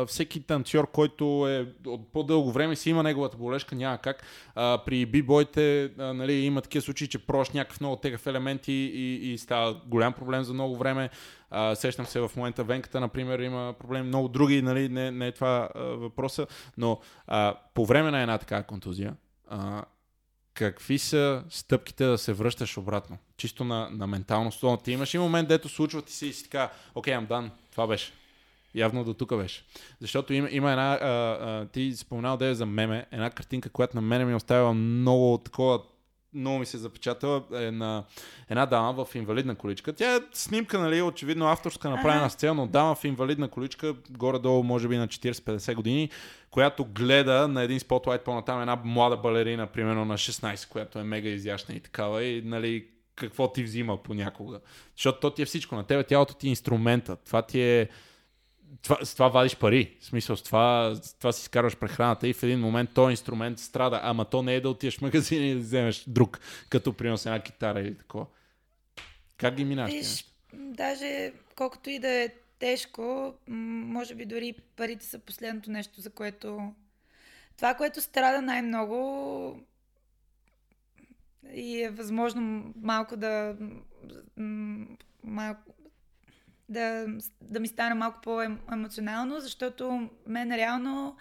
всеки 0.07 0.39
танцор, 0.39 0.91
който 0.91 1.47
е 1.49 1.67
от 1.85 2.13
по-дълго 2.13 2.51
време 2.51 2.75
си 2.75 2.89
има 2.89 3.03
неговата 3.03 3.37
болешка, 3.37 3.75
няма 3.75 3.97
как. 3.97 4.23
А, 4.55 4.81
при 4.85 5.05
бибойте 5.05 5.91
нали, 5.97 6.33
има 6.33 6.61
такива 6.61 6.81
случаи, 6.81 7.07
че 7.07 7.25
прош 7.25 7.49
някакъв 7.49 7.79
много 7.79 7.95
тегъв 7.95 8.27
елемент 8.27 8.67
и, 8.67 8.71
и, 8.73 9.31
и 9.33 9.37
става 9.37 9.81
голям 9.85 10.13
проблем 10.13 10.43
за 10.43 10.53
много 10.53 10.77
време. 10.77 11.09
А, 11.51 11.75
сещам 11.75 12.05
се 12.05 12.19
в 12.19 12.31
момента 12.35 12.63
Венката, 12.63 12.99
например, 12.99 13.39
има 13.39 13.73
проблеми. 13.79 14.07
Много 14.07 14.27
други, 14.27 14.61
нали, 14.61 14.89
не, 14.89 15.11
не 15.11 15.27
е 15.27 15.31
това 15.31 15.69
а, 15.75 15.79
въпроса, 15.81 16.47
но 16.77 16.99
а, 17.27 17.55
по 17.73 17.85
време 17.85 18.11
на 18.11 18.21
една 18.21 18.37
такава 18.37 18.63
контузия, 18.63 19.15
а, 19.47 19.83
какви 20.53 20.99
са 20.99 21.43
стъпките 21.49 22.05
да 22.05 22.17
се 22.17 22.33
връщаш 22.33 22.77
обратно? 22.77 23.17
Чисто 23.37 23.63
на, 23.63 23.89
на 23.89 24.07
ментално 24.07 24.51
стол. 24.51 24.77
Ти 24.77 24.91
имаш 24.91 25.13
и 25.13 25.17
момент, 25.17 25.47
дето 25.47 25.69
случва 25.69 26.01
ти 26.01 26.13
си 26.13 26.27
и 26.27 26.33
си 26.33 26.43
така, 26.43 26.71
окей, 26.95 27.13
okay, 27.13 27.27
дан, 27.27 27.51
това 27.71 27.87
беше. 27.87 28.13
Явно 28.75 29.03
до 29.03 29.13
тук 29.13 29.35
беше. 29.35 29.63
Защото 29.99 30.33
има, 30.33 30.47
има 30.51 30.71
една, 30.71 30.93
а, 30.93 31.07
а, 31.07 31.65
ти 31.65 31.93
споменал 31.95 32.37
да 32.37 32.45
е 32.45 32.55
за 32.55 32.65
меме, 32.65 33.05
една 33.11 33.29
картинка, 33.29 33.69
която 33.69 33.97
на 33.97 34.01
мене 34.01 34.25
ми 34.25 34.35
оставила 34.35 34.73
много 34.73 35.37
такова 35.37 35.81
много 36.33 36.59
ми 36.59 36.65
се 36.65 36.77
запечатала 36.77 37.43
е 37.53 37.71
на 37.71 38.03
една 38.49 38.65
дама 38.65 39.05
в 39.05 39.15
инвалидна 39.15 39.55
количка. 39.55 39.93
Тя 39.93 40.15
е 40.15 40.19
снимка, 40.33 40.79
нали, 40.79 41.01
очевидно 41.01 41.45
авторска, 41.45 41.89
направена 41.89 42.21
ага. 42.21 42.29
с 42.29 42.35
цел, 42.35 42.53
но 42.53 42.67
дама 42.67 42.95
в 42.95 43.03
инвалидна 43.03 43.47
количка, 43.47 43.95
горе-долу, 44.09 44.63
може 44.63 44.87
би 44.87 44.97
на 44.97 45.07
40-50 45.07 45.75
години, 45.75 46.09
която 46.51 46.85
гледа 46.85 47.47
на 47.47 47.63
един 47.63 47.79
спотлайт 47.79 48.23
по-натам 48.23 48.61
една 48.61 48.81
млада 48.83 49.17
балерина, 49.17 49.67
примерно 49.67 50.05
на 50.05 50.17
16, 50.17 50.69
която 50.69 50.99
е 50.99 51.03
мега 51.03 51.29
изящна 51.29 51.75
и 51.75 51.79
такава. 51.79 52.23
И, 52.23 52.41
нали, 52.41 52.85
какво 53.15 53.51
ти 53.51 53.63
взима 53.63 54.03
понякога. 54.03 54.59
Защото 54.95 55.19
то 55.19 55.29
ти 55.29 55.41
е 55.41 55.45
всичко. 55.45 55.75
На 55.75 55.83
тебе 55.83 56.03
тялото 56.03 56.33
ти 56.33 56.47
е 56.47 56.49
инструмента. 56.49 57.15
Това 57.15 57.41
ти 57.41 57.61
е 57.61 57.89
това, 58.81 59.05
с 59.05 59.13
това 59.13 59.27
вадиш 59.27 59.55
пари. 59.55 59.97
В 59.99 60.05
смисъл, 60.05 60.35
с 60.35 60.43
това, 60.43 60.95
с 60.95 61.13
това 61.13 61.31
си 61.31 61.41
изкарваш 61.41 61.77
прехраната 61.77 62.27
и 62.27 62.33
в 62.33 62.43
един 62.43 62.59
момент 62.59 62.89
този 62.93 63.11
инструмент 63.11 63.59
страда. 63.59 63.99
Ама 64.03 64.25
то 64.25 64.41
не 64.43 64.55
е 64.55 64.61
да 64.61 64.69
отидеш 64.69 64.97
в 64.97 65.01
магазин 65.01 65.45
и 65.45 65.53
да 65.53 65.59
вземеш 65.59 66.03
друг, 66.07 66.39
като 66.69 66.93
принос 66.93 67.25
една 67.25 67.39
китара 67.39 67.81
или 67.81 67.97
такова. 67.97 68.25
Как 69.37 69.55
ги 69.55 69.65
минаш? 69.65 69.91
Виж, 69.91 70.25
даже 70.53 71.33
колкото 71.55 71.89
и 71.89 71.99
да 71.99 72.09
е 72.09 72.29
тежко, 72.59 73.33
може 73.47 74.15
би 74.15 74.25
дори 74.25 74.55
парите 74.75 75.05
са 75.05 75.19
последното 75.19 75.71
нещо, 75.71 76.01
за 76.01 76.09
което... 76.09 76.73
Това, 77.57 77.73
което 77.73 78.01
страда 78.01 78.41
най-много 78.41 79.59
и 81.53 81.81
е 81.81 81.89
възможно 81.89 82.73
малко 82.81 83.17
да 83.17 83.55
малко, 85.23 85.73
да, 86.69 87.05
да 87.41 87.59
ми 87.59 87.67
стане 87.67 87.95
малко 87.95 88.21
по-емоционално, 88.21 89.39
защото 89.39 90.09
мен 90.27 90.51
реално 90.55 91.15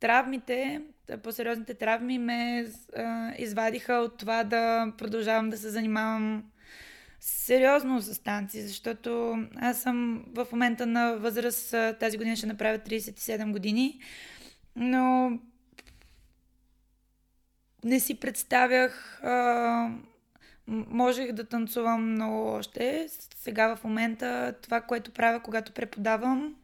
травмите, 0.00 0.82
по-сериозните 1.22 1.74
травми 1.74 2.18
ме 2.18 2.66
а, 2.96 3.32
извадиха 3.38 3.92
от 3.92 4.18
това 4.18 4.44
да 4.44 4.92
продължавам 4.98 5.50
да 5.50 5.58
се 5.58 5.70
занимавам 5.70 6.44
Сериозно 7.28 8.02
с 8.02 8.22
танци, 8.22 8.62
защото 8.62 9.38
аз 9.56 9.82
съм 9.82 10.24
в 10.34 10.46
момента 10.52 10.86
на 10.86 11.12
възраст, 11.12 11.74
тази 12.00 12.16
година 12.16 12.36
ще 12.36 12.46
направя 12.46 12.78
37 12.78 13.52
години, 13.52 14.00
но 14.76 15.30
не 17.84 18.00
си 18.00 18.20
представях, 18.20 19.20
а, 19.24 19.90
можех 20.66 21.32
да 21.32 21.44
танцувам 21.44 22.12
много 22.12 22.48
още. 22.48 23.08
Сега 23.36 23.76
в 23.76 23.84
момента 23.84 24.54
това, 24.62 24.80
което 24.80 25.10
правя, 25.10 25.40
когато 25.40 25.72
преподавам, 25.72 26.54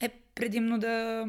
е 0.00 0.08
предимно 0.08 0.78
да 0.78 1.26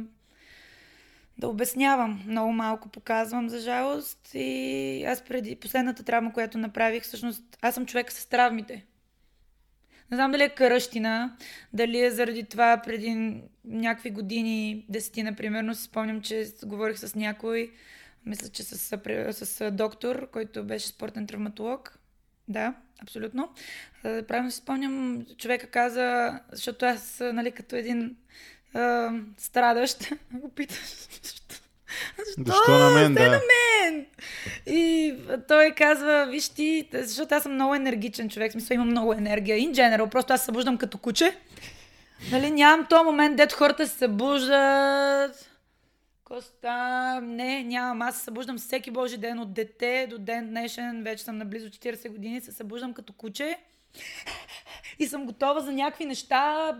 да 1.37 1.47
обяснявам. 1.47 2.23
Много 2.27 2.51
малко 2.51 2.89
показвам, 2.89 3.49
за 3.49 3.59
жалост. 3.59 4.29
И 4.33 5.03
аз 5.07 5.21
преди 5.21 5.55
последната 5.55 6.03
травма, 6.03 6.33
която 6.33 6.57
направих, 6.57 7.03
всъщност 7.03 7.43
аз 7.61 7.75
съм 7.75 7.85
човек 7.85 8.11
с 8.11 8.25
травмите. 8.25 8.85
Не 10.11 10.17
знам 10.17 10.31
дали 10.31 10.43
е 10.43 10.49
каръщина, 10.49 11.37
дали 11.73 12.01
е 12.01 12.11
заради 12.11 12.43
това 12.43 12.81
преди 12.85 13.41
някакви 13.65 14.09
години, 14.09 14.85
десетина 14.89 15.35
примерно, 15.35 15.75
си 15.75 15.83
спомням, 15.83 16.21
че 16.21 16.45
говорих 16.65 16.97
с 16.97 17.15
някой, 17.15 17.71
мисля, 18.27 18.49
че 18.49 18.63
с, 18.63 18.77
с, 19.31 19.45
с 19.45 19.71
доктор, 19.71 20.29
който 20.31 20.63
беше 20.63 20.87
спортен 20.87 21.27
травматолог. 21.27 21.97
Да, 22.47 22.73
абсолютно. 23.03 23.49
Правилно 24.03 24.51
си 24.51 24.57
спомням, 24.57 25.25
човека 25.37 25.67
каза, 25.67 26.39
защото 26.51 26.85
аз, 26.85 27.19
нали, 27.19 27.51
като 27.51 27.75
един 27.75 28.15
а, 28.73 29.11
страдащ, 29.37 30.09
го 30.33 30.49
питаш, 30.49 30.79
защо? 31.23 31.55
Защо 32.37 32.71
на 32.71 32.89
мен, 32.89 33.13
да. 33.13 33.29
на 33.29 33.39
мен? 33.39 34.05
И 34.65 35.15
той 35.47 35.71
казва, 35.71 36.27
виж 36.29 36.49
ти, 36.49 36.89
защото 36.93 37.35
аз 37.35 37.43
съм 37.43 37.53
много 37.53 37.75
енергичен 37.75 38.29
човек, 38.29 38.51
смисъл 38.51 38.75
имам 38.75 38.89
много 38.89 39.13
енергия. 39.13 39.57
In 39.57 39.71
general, 39.71 40.09
просто 40.09 40.33
аз 40.33 40.39
се 40.41 40.45
събуждам 40.45 40.77
като 40.77 40.97
куче. 40.97 41.37
Нали, 42.31 42.51
нямам 42.51 42.85
този 42.89 43.03
момент, 43.03 43.37
дето 43.37 43.55
хората 43.55 43.87
се 43.87 43.97
събуждат. 43.97 45.46
Коста, 46.27 47.21
не, 47.21 47.63
нямам. 47.63 48.01
Аз 48.01 48.17
се 48.17 48.23
събуждам 48.23 48.57
всеки 48.57 48.91
божи 48.91 49.17
ден 49.17 49.39
от 49.39 49.53
дете 49.53 50.07
до 50.09 50.17
ден 50.17 50.49
днешен. 50.49 51.03
Вече 51.03 51.23
съм 51.23 51.37
на 51.37 51.45
близо 51.45 51.69
40 51.69 52.09
години. 52.09 52.41
Се 52.41 52.51
събуждам 52.51 52.93
като 52.93 53.13
куче 53.13 53.57
и 54.99 55.07
съм 55.07 55.25
готова 55.25 55.61
за 55.61 55.73
някакви 55.73 56.05
неща. 56.05 56.77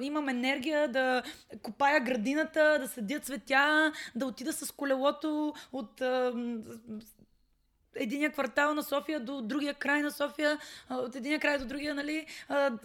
Имам 0.00 0.28
енергия 0.28 0.88
да 0.88 1.22
копая 1.62 2.00
градината, 2.00 2.78
да 2.80 2.88
съдя 2.88 3.20
цветя, 3.20 3.92
да 4.14 4.26
отида 4.26 4.52
с 4.52 4.72
колелото 4.72 5.54
от 5.72 6.02
единия 7.94 8.32
квартал 8.32 8.74
на 8.74 8.82
София 8.82 9.20
до 9.20 9.40
другия 9.40 9.74
край 9.74 10.02
на 10.02 10.10
София, 10.10 10.58
от 10.90 11.16
единия 11.16 11.40
край 11.40 11.58
до 11.58 11.66
другия, 11.66 11.94
нали, 11.94 12.26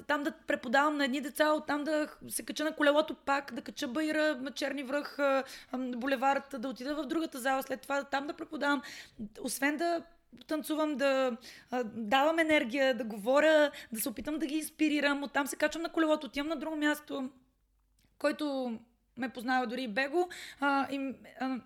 там 0.08 0.24
да 0.24 0.32
преподавам 0.32 0.98
на 0.98 1.06
едни 1.06 1.22
деца, 1.22 1.54
оттам 1.54 1.84
да 1.84 2.08
се 2.28 2.46
кача 2.46 2.64
на 2.64 2.76
колелото 2.76 3.16
пак, 3.16 3.54
да 3.54 3.62
кача 3.62 3.88
Байра, 3.88 4.40
Черни 4.56 4.84
връх, 4.84 5.18
булевард, 5.74 6.56
да 6.58 6.70
отида 6.70 6.96
в 6.96 7.06
другата 7.06 7.40
зала, 7.40 7.64
след 7.64 7.82
това 7.82 8.04
там 8.04 8.28
да 8.28 8.34
преподавам. 8.34 8.82
Освен 9.42 9.78
да 9.78 10.04
танцувам, 10.48 10.96
да 10.96 11.38
а, 11.72 11.84
давам 11.84 12.40
енергия, 12.40 12.98
да 12.98 13.04
говоря, 13.04 13.72
да 13.92 14.02
се 14.02 14.10
опитам 14.10 14.40
да 14.40 14.46
ги 14.46 14.56
инспирирам. 14.56 15.24
Оттам 15.24 15.48
се 15.48 15.56
качвам 15.56 15.84
на 15.84 15.90
колелото, 15.90 16.28
отивам 16.28 16.48
на 16.48 16.56
друго 16.56 16.76
място, 16.76 17.30
който 18.20 18.78
ме 19.18 19.30
познава 19.30 19.68
дори 19.68 19.84
и 19.84 19.88
Бего. 19.88 20.30
А, 20.60 20.88
и, 20.92 21.16
а, 21.40 21.60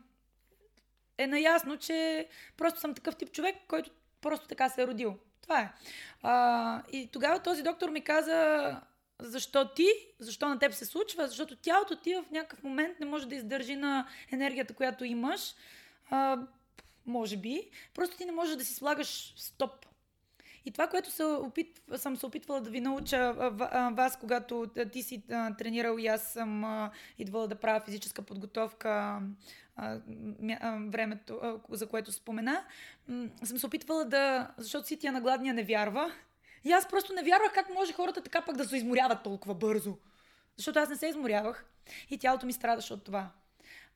е 1.18 1.28
наясно, 1.28 1.78
че 1.78 2.28
просто 2.58 2.80
съм 2.80 2.94
такъв 2.94 3.16
тип 3.16 3.32
човек, 3.32 3.56
който 3.68 3.92
просто 4.22 4.48
така 4.48 4.70
се 4.70 4.82
е 4.82 4.88
родил. 4.88 5.18
Това 5.42 5.62
е. 5.62 5.72
А, 6.22 6.84
и 6.92 7.10
тогава 7.12 7.40
този 7.40 7.64
доктор 7.64 7.90
ми 7.90 8.04
каза, 8.04 8.82
защо 9.20 9.74
ти, 9.74 9.88
защо 10.20 10.50
на 10.50 10.60
теб 10.60 10.74
се 10.74 10.86
случва, 10.86 11.28
защото 11.28 11.56
тялото 11.56 11.96
ти 11.96 12.16
в 12.16 12.32
някакъв 12.32 12.64
момент 12.64 13.00
не 13.00 13.06
може 13.06 13.28
да 13.28 13.36
издържи 13.36 13.76
на 13.76 14.08
енергията, 14.32 14.74
която 14.74 15.06
имаш. 15.06 15.56
А, 16.10 16.38
може 17.06 17.38
би, 17.38 17.70
просто 17.94 18.18
ти 18.18 18.26
не 18.26 18.32
можеш 18.32 18.56
да 18.56 18.66
си 18.66 18.74
слагаш 18.74 19.34
стоп. 19.38 19.86
И 20.66 20.72
това, 20.72 20.88
което 20.88 21.12
се 21.12 21.24
опит, 21.24 21.82
съм 21.96 22.18
се 22.18 22.26
опитвала 22.26 22.62
да 22.62 22.70
ви 22.70 22.82
науча 22.82 23.34
вас, 23.94 24.20
когато 24.20 24.66
ти 24.92 25.04
си 25.04 25.24
тренирал 25.58 25.98
и 25.98 26.08
аз 26.08 26.34
съм 26.34 26.90
идвала 27.18 27.48
да 27.48 27.56
правя 27.56 27.80
физическа 27.86 28.22
подготовка 28.22 29.22
времето, 30.90 31.60
за 31.70 31.88
което 31.88 32.12
спомена, 32.12 32.64
съм 33.44 33.58
се 33.58 33.66
опитвала 33.66 34.06
да... 34.06 34.52
Защото 34.58 34.88
си 34.88 35.00
тя 35.00 35.12
на 35.12 35.22
гладния 35.22 35.54
не 35.54 35.64
вярва. 35.64 36.12
И 36.64 36.72
аз 36.72 36.88
просто 36.88 37.14
не 37.14 37.24
вярвах 37.24 37.54
как 37.54 37.74
може 37.74 37.94
хората 37.94 38.22
така 38.22 38.42
пък 38.42 38.58
да 38.58 38.66
се 38.66 38.78
изморяват 38.78 39.24
толкова 39.24 39.56
бързо. 39.56 39.98
Защото 40.58 40.80
аз 40.80 40.90
не 40.90 40.96
се 40.96 41.08
изморявах 41.08 41.66
и 42.10 42.18
тялото 42.18 42.46
ми 42.46 42.54
страдаше 42.54 42.94
от 42.94 43.04
това. 43.04 43.32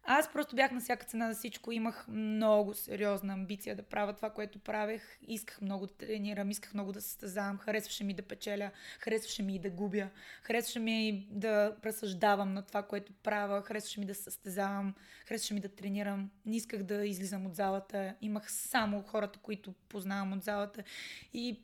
Аз 0.03 0.33
просто 0.33 0.55
бях 0.55 0.71
на 0.71 0.79
всяка 0.79 1.05
цена 1.05 1.33
за 1.33 1.39
всичко. 1.39 1.71
Имах 1.71 2.07
много 2.07 2.73
сериозна 2.73 3.33
амбиция 3.33 3.75
да 3.75 3.83
правя 3.83 4.13
това, 4.13 4.29
което 4.29 4.59
правех. 4.59 5.17
Исках 5.27 5.61
много 5.61 5.87
да 5.87 5.93
тренирам, 5.93 6.51
исках 6.51 6.73
много 6.73 6.91
да 6.91 7.01
състезавам. 7.01 7.57
Харесваше 7.57 8.03
ми 8.03 8.13
да 8.13 8.21
печеля, 8.21 8.71
харесваше 8.99 9.43
ми 9.43 9.55
и 9.55 9.59
да 9.59 9.69
губя. 9.69 10.09
Харесваше 10.41 10.79
ми 10.79 11.09
и 11.09 11.27
да 11.31 11.75
разсъждавам 11.85 12.53
на 12.53 12.61
това, 12.61 12.83
което 12.83 13.13
правя. 13.13 13.61
Харесваше 13.61 13.99
ми 13.99 14.05
да 14.05 14.15
състезавам, 14.15 14.95
харесваше 15.27 15.53
ми 15.53 15.59
да 15.59 15.69
тренирам. 15.69 16.29
Не 16.45 16.55
исках 16.55 16.83
да 16.83 17.05
излизам 17.05 17.45
от 17.45 17.55
залата. 17.55 18.15
Имах 18.21 18.51
само 18.51 19.03
хората, 19.03 19.39
които 19.39 19.73
познавам 19.89 20.33
от 20.33 20.43
залата. 20.43 20.83
И 21.33 21.59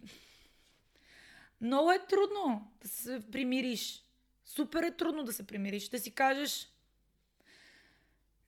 много 1.61 1.91
е 1.91 2.05
трудно 2.09 2.71
да 2.81 2.87
се 2.87 3.21
примириш. 3.31 4.03
Супер 4.45 4.83
е 4.83 4.95
трудно 4.97 5.23
да 5.23 5.33
се 5.33 5.47
примириш. 5.47 5.89
Да 5.89 5.99
си 5.99 6.11
кажеш, 6.11 6.67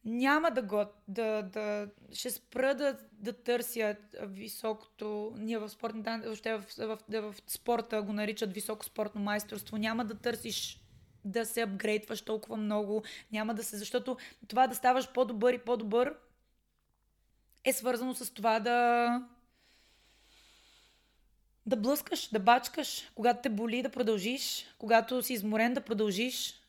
няма 0.06 0.52
да 0.52 0.62
го, 0.62 0.86
да, 1.08 1.42
да, 1.42 1.88
ще 2.14 2.30
спра 2.30 2.76
да, 2.76 2.98
да 3.12 3.34
търся 3.34 3.96
високото, 4.22 5.34
ние 5.38 5.58
в 5.58 5.70
спортната, 5.70 6.22
въобще 6.26 6.58
в, 6.58 6.64
в, 6.78 6.98
в, 7.10 7.32
в 7.32 7.36
спорта 7.48 8.02
го 8.02 8.14
наричат 8.14 8.54
високо 8.54 8.86
спортно 8.86 9.22
майсторство, 9.22 9.78
няма 9.78 10.06
да 10.06 10.16
търсиш 10.16 10.82
да 11.26 11.46
се 11.46 11.62
апгрейдваш 11.62 12.22
толкова 12.22 12.58
много, 12.58 13.04
няма 13.32 13.56
да 13.56 13.64
се, 13.64 13.78
защото 13.78 14.18
това 14.48 14.68
да 14.68 14.76
ставаш 14.76 15.12
по-добър 15.12 15.54
и 15.54 15.58
по-добър 15.58 16.16
е 17.64 17.74
свързано 17.74 18.16
с 18.16 18.34
това 18.34 18.60
да 18.60 19.10
да 21.66 21.76
блъскаш, 21.76 22.30
да 22.30 22.40
бачкаш, 22.40 23.12
когато 23.16 23.42
те 23.42 23.50
боли 23.50 23.82
да 23.82 23.90
продължиш, 23.90 24.66
когато 24.78 25.24
си 25.24 25.34
изморен 25.34 25.74
да 25.74 25.82
продължиш. 25.82 26.62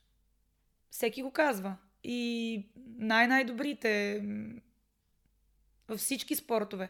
Всеки 0.90 1.23
го 1.23 1.31
казва 1.31 1.77
и 2.05 2.67
най-най-добрите 2.99 4.23
във 5.89 6.01
всички 6.01 6.37
спортове. 6.37 6.89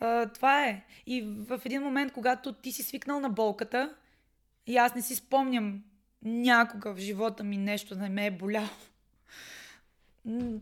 А, 0.00 0.26
това 0.26 0.66
е. 0.66 0.84
И 1.06 1.22
в 1.22 1.60
един 1.64 1.82
момент, 1.82 2.12
когато 2.12 2.52
ти 2.52 2.72
си 2.72 2.82
свикнал 2.82 3.20
на 3.20 3.30
болката, 3.30 3.94
и 4.66 4.76
аз 4.76 4.94
не 4.94 5.02
си 5.02 5.14
спомням 5.14 5.82
някога 6.22 6.94
в 6.94 6.98
живота 6.98 7.44
ми 7.44 7.56
нещо 7.56 7.94
да 7.94 8.00
не 8.00 8.08
ме 8.08 8.26
е 8.26 8.30
боляло. 8.30 8.68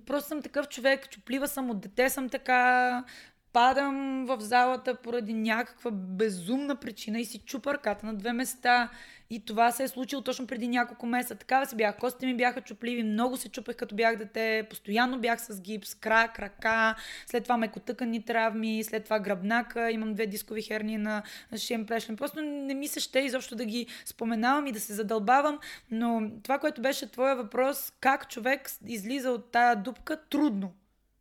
Просто 0.07 0.29
съм 0.29 0.43
такъв 0.43 0.69
човек, 0.69 1.11
чуплива 1.11 1.49
съм 1.49 1.71
от 1.71 1.81
дете, 1.81 2.11
съм 2.11 2.29
така, 2.29 3.05
падам 3.53 4.25
в 4.27 4.41
залата 4.41 4.95
поради 4.95 5.35
някаква 5.35 5.91
безумна 5.91 6.77
причина 6.77 7.21
и 7.21 7.25
си 7.25 7.39
чупа 7.39 7.75
ръката 7.75 8.07
на 8.07 8.15
две 8.15 8.33
места. 8.33 8.91
И 9.31 9.45
това 9.45 9.71
се 9.71 9.83
е 9.83 9.89
случило 9.89 10.23
точно 10.23 10.47
преди 10.47 10.69
няколко 10.69 11.07
месеца. 11.07 11.35
Такава 11.35 11.67
си 11.67 11.77
бях. 11.77 11.97
Костите 11.97 12.27
ми 12.27 12.37
бяха 12.37 12.61
чупливи, 12.61 13.03
много 13.03 13.37
се 13.37 13.49
чупех 13.49 13.77
като 13.77 13.95
бях 13.95 14.17
дете, 14.17 14.67
постоянно 14.71 15.19
бях 15.19 15.41
с 15.41 15.61
гипс, 15.61 15.95
крак, 15.95 16.39
ръка, 16.39 16.95
след 17.27 17.43
това 17.43 17.57
мекотъкани 17.57 18.25
травми, 18.25 18.85
след 18.85 19.05
това 19.05 19.19
гръбнака, 19.19 19.91
имам 19.91 20.15
две 20.15 20.27
дискови 20.27 20.63
херни 20.63 20.99
на 20.99 21.23
шием 21.57 21.87
прешлен. 21.87 22.17
Просто 22.17 22.43
не 22.43 22.75
ми 22.75 22.89
се 22.89 23.01
ще 23.01 23.21
изобщо 23.21 23.57
да 23.57 23.65
ги 23.65 23.87
споменавам 24.05 24.67
и 24.67 24.73
да 24.73 24.81
се 24.81 24.95
задълбавам, 24.95 25.59
но 25.91 26.31
това, 26.43 26.59
което 26.59 26.83
беше 26.83 27.11
твоя 27.11 27.37
въпрос, 27.37 27.93
как 28.01 28.29
човек 28.29 28.71
излиза 28.87 29.31
от 29.31 29.53
тая 29.53 29.77
дупка, 29.77 30.17
трудно. 30.31 30.73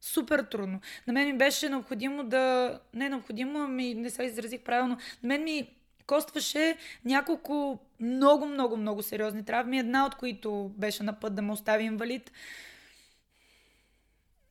Супер 0.01 0.39
трудно. 0.39 0.79
На 1.07 1.13
мен 1.13 1.27
ми 1.27 1.37
беше 1.37 1.69
необходимо 1.69 2.23
да... 2.23 2.79
Не 2.93 3.09
необходимо, 3.09 3.59
ами 3.59 3.93
не 3.93 4.09
се 4.09 4.23
изразих 4.23 4.61
правилно. 4.61 4.97
На 5.23 5.27
мен 5.27 5.43
ми 5.43 5.67
костваше 6.09 6.77
няколко 7.05 7.79
много, 7.99 8.45
много, 8.45 8.77
много 8.77 9.03
сериозни 9.03 9.45
травми, 9.45 9.79
една 9.79 10.05
от 10.05 10.15
които 10.15 10.71
беше 10.77 11.03
на 11.03 11.19
път 11.19 11.35
да 11.35 11.41
ме 11.41 11.51
остави 11.51 11.83
инвалид. 11.83 12.31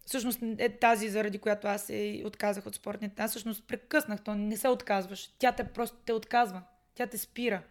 Всъщност 0.06 0.39
е 0.59 0.68
тази, 0.68 1.09
заради 1.09 1.39
която 1.39 1.68
аз 1.68 1.82
се 1.82 2.22
отказах 2.26 2.66
от 2.66 2.74
спортните. 2.74 3.22
Аз 3.22 3.30
всъщност 3.30 3.66
прекъснах, 3.66 4.20
то 4.20 4.35
не 4.35 4.56
се 4.56 4.68
отказваш. 4.68 5.30
Тя 5.39 5.52
те 5.52 5.64
просто 5.64 5.97
те 6.05 6.12
отказва. 6.12 6.62
Тя 6.94 7.06
те 7.06 7.18
спира. 7.18 7.62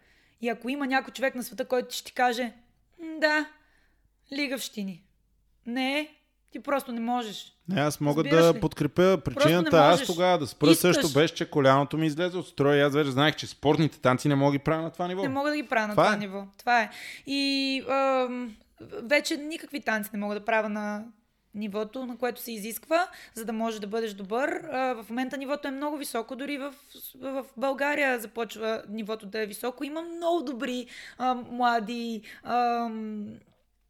И 0.42 0.50
ако 0.50 0.70
има 0.70 0.88
някой 0.88 1.14
човек 1.14 1.36
на 1.36 1.44
света, 1.44 1.66
който 1.66 1.96
ще 1.96 2.04
ти 2.04 2.14
каже, 2.14 2.54
да, 3.00 3.50
лигавщини. 4.34 5.04
Не, 5.66 6.16
Ти 6.52 6.60
просто 6.60 6.92
не 6.92 7.00
можеш. 7.00 7.57
Не, 7.70 7.82
аз 7.82 8.00
мога 8.00 8.24
Разбираш 8.24 8.46
да 8.46 8.54
ли? 8.54 8.60
подкрепя 8.60 9.18
причината. 9.26 9.78
Аз 9.78 10.06
тогава 10.06 10.38
да 10.38 10.48
спра 10.48 10.72
Искаш. 10.72 10.96
също 10.96 11.14
беше, 11.14 11.34
че 11.34 11.50
коляното 11.50 11.98
ми 11.98 12.06
излезе 12.08 12.38
от 12.38 12.48
строя 12.48 12.78
и 12.78 12.82
аз 12.82 12.94
вече 12.94 13.12
знаех, 13.12 13.36
че 13.36 13.48
спортните 13.48 14.00
танци 14.00 14.28
не 14.28 14.36
мога 14.36 14.52
да 14.52 14.58
ги 14.58 14.64
правя 14.64 14.82
на 14.82 14.90
това 14.92 15.08
ниво. 15.08 15.22
Не 15.22 15.30
мога 15.30 15.50
да 15.50 15.56
ги 15.56 15.64
правя 15.64 15.88
на 15.88 15.94
Това 15.94 16.04
това, 16.04 16.16
е. 16.16 16.20
ниво. 16.20 16.44
Това 16.60 16.82
е. 16.82 16.90
И 17.28 17.84
ам, 17.90 18.56
вече 19.04 19.38
никакви 19.38 19.82
танци 19.82 20.10
не 20.14 20.20
мога 20.20 20.36
да 20.36 20.46
правя 20.46 20.70
на 20.70 21.04
нивото, 21.56 22.06
на 22.06 22.18
което 22.18 22.42
се 22.42 22.52
изисква, 22.52 23.08
за 23.34 23.46
да 23.46 23.54
можеш 23.54 23.80
да 23.80 23.88
бъдеш 23.88 24.14
добър. 24.14 24.50
А, 24.72 24.94
в 24.94 25.10
момента 25.10 25.38
нивото 25.38 25.68
е 25.68 25.72
много 25.72 25.98
високо, 25.98 26.36
дори 26.36 26.58
в, 26.58 26.74
в 27.22 27.46
България 27.58 28.20
започва 28.20 28.84
нивото 28.90 29.26
да 29.26 29.42
е 29.42 29.46
високо. 29.46 29.84
Има 29.84 30.02
много 30.02 30.44
добри 30.44 30.88
а, 31.18 31.34
млади 31.52 32.22
ам, 32.44 33.26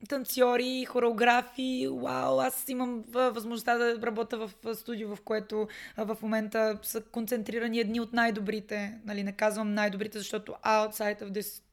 танцори, 0.10 0.86
хореографи. 0.86 1.88
Вау, 1.92 2.40
аз 2.40 2.70
имам 2.70 3.04
възможността 3.08 3.78
да 3.78 4.02
работя 4.02 4.38
в 4.38 4.76
студио, 4.76 5.16
в 5.16 5.22
което 5.22 5.68
в 5.98 6.18
момента 6.22 6.80
са 6.84 7.02
концентрирани 7.02 7.80
едни 7.80 8.00
от 8.00 8.14
най-добрите. 8.14 9.00
Нали, 9.06 9.24
не 9.24 9.32
казвам 9.32 9.74
най-добрите, 9.74 10.18
защото 10.18 10.56
outside 10.66 11.22
of 11.22 11.32
this 11.32 11.64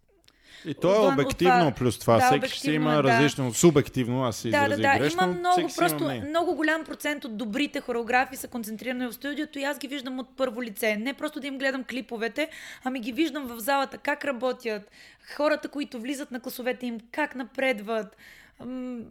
И 0.65 0.75
то 0.75 0.95
е 1.05 1.13
обективно 1.13 1.59
това- 1.59 1.71
плюс 1.73 1.99
това. 1.99 2.15
да, 2.15 2.27
Всеки 2.27 2.49
ще 2.49 2.61
си 2.61 2.71
има 2.73 2.91
да. 2.93 3.03
различно, 3.03 3.55
субективно, 3.55 4.25
аз 4.25 4.37
се 4.37 4.51
Да, 4.51 4.69
да, 4.69 4.77
да. 4.77 4.99
грешно. 4.99 5.23
Има 5.23 5.33
много, 5.33 5.55
си 5.55 5.61
има 5.61 5.71
просто 5.77 6.05
мнение. 6.05 6.29
много 6.29 6.55
голям 6.55 6.85
процент 6.85 7.25
от 7.25 7.37
добрите 7.37 7.81
хореографи 7.81 8.37
са 8.37 8.49
концентрирани 8.49 9.07
в 9.07 9.13
студиото 9.13 9.59
и 9.59 9.65
аз 9.65 9.79
ги 9.79 9.89
виждам 9.89 10.19
от 10.19 10.37
първо 10.37 10.63
лице. 10.63 10.97
Не 10.97 11.15
просто 11.15 11.41
да 11.41 11.47
им 11.47 11.59
гледам 11.59 11.85
клиповете, 11.85 12.49
ами 12.85 13.01
ги 13.01 13.13
виждам 13.13 13.47
в 13.47 13.59
залата 13.59 13.99
как 13.99 14.25
работят, 14.25 14.91
хората, 15.37 15.69
които 15.69 16.01
влизат 16.01 16.31
на 16.31 16.41
класовете 16.41 16.87
им, 16.87 16.99
как 17.13 17.35
напредват. 17.35 18.17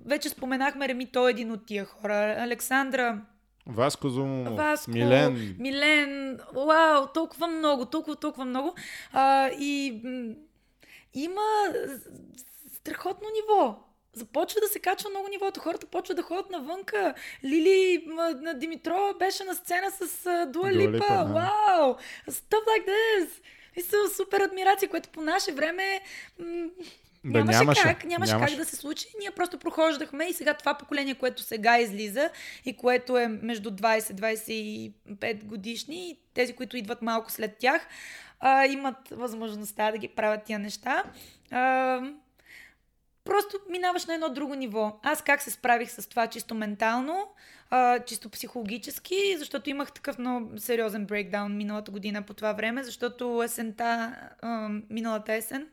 Вече 0.05 0.29
споменахме 0.29 0.87
Реми, 0.87 1.05
той 1.05 1.29
е 1.29 1.31
един 1.31 1.51
от 1.51 1.65
тия 1.65 1.85
хора. 1.85 2.35
Александра, 2.39 3.17
Васко 3.67 4.09
Зумов, 4.09 4.57
Васко, 4.57 4.91
Милен. 4.91 5.55
Милен, 5.59 6.39
вау, 6.55 7.05
толкова 7.13 7.47
много, 7.47 7.85
толкова, 7.85 8.15
толкова 8.15 8.45
много. 8.45 8.75
А, 9.13 9.49
и 9.49 10.01
има 11.13 11.73
страхотно 12.75 13.27
ниво. 13.33 13.79
Започва 14.15 14.61
да 14.61 14.67
се 14.67 14.79
качва 14.79 15.09
много 15.09 15.27
нивото. 15.27 15.59
Хората 15.59 15.85
почват 15.87 16.15
да 16.17 16.23
ходят 16.23 16.49
навънка. 16.49 17.13
Лили 17.43 18.03
на 18.41 18.53
Димитрова 18.53 19.13
беше 19.19 19.43
на 19.43 19.55
сцена 19.55 19.91
с 19.91 20.07
Дуа 20.47 20.71
Липа. 20.71 21.23
Вау! 21.23 21.95
Stuff 22.29 22.63
like 22.67 22.87
this! 22.87 23.27
И 23.75 23.81
са 23.81 23.97
супер 24.15 24.39
адмирации, 24.41 24.87
което 24.87 25.09
по 25.09 25.21
наше 25.21 25.51
време 25.51 26.01
м, 26.39 26.69
Да, 27.25 27.39
нямаше, 27.39 27.57
нямаше. 27.59 27.81
как, 27.81 28.03
нямаше, 28.03 28.31
Нямаше. 28.33 28.55
как 28.55 28.63
да 28.63 28.69
се 28.69 28.75
случи. 28.75 29.05
Ние 29.19 29.31
просто 29.31 29.57
прохождахме 29.57 30.25
и 30.25 30.33
сега 30.33 30.53
това 30.53 30.73
поколение, 30.73 31.15
което 31.15 31.41
сега 31.41 31.79
излиза 31.79 32.29
и 32.65 32.77
което 32.77 33.17
е 33.17 33.27
между 33.27 33.71
20-25 33.71 34.93
годишни 35.43 36.09
и 36.09 36.17
тези, 36.33 36.53
които 36.53 36.77
идват 36.77 37.01
малко 37.01 37.31
след 37.31 37.57
тях, 37.57 37.87
а, 38.45 38.65
имат 38.65 39.09
възможността 39.11 39.91
да 39.91 39.97
ги 39.97 40.07
правят 40.07 40.43
тия 40.43 40.59
неща. 40.59 41.03
А, 41.51 42.01
просто 43.23 43.57
минаваш 43.69 44.05
на 44.05 44.13
едно 44.13 44.29
друго 44.29 44.55
ниво. 44.55 44.99
Аз 45.03 45.21
как 45.23 45.41
се 45.41 45.51
справих 45.51 45.91
с 45.91 46.09
това 46.09 46.27
чисто 46.27 46.55
ментално, 46.55 47.33
а, 47.69 47.99
чисто 47.99 48.29
психологически, 48.29 49.35
защото 49.37 49.69
имах 49.69 49.91
такъв 49.91 50.17
много 50.17 50.59
сериозен 50.59 51.05
брейкдаун 51.05 51.57
миналата 51.57 51.91
година 51.91 52.21
по 52.21 52.33
това 52.33 52.53
време, 52.53 52.83
защото 52.83 53.43
есента, 53.43 54.15
а, 54.41 54.69
миналата 54.89 55.33
есен, 55.33 55.67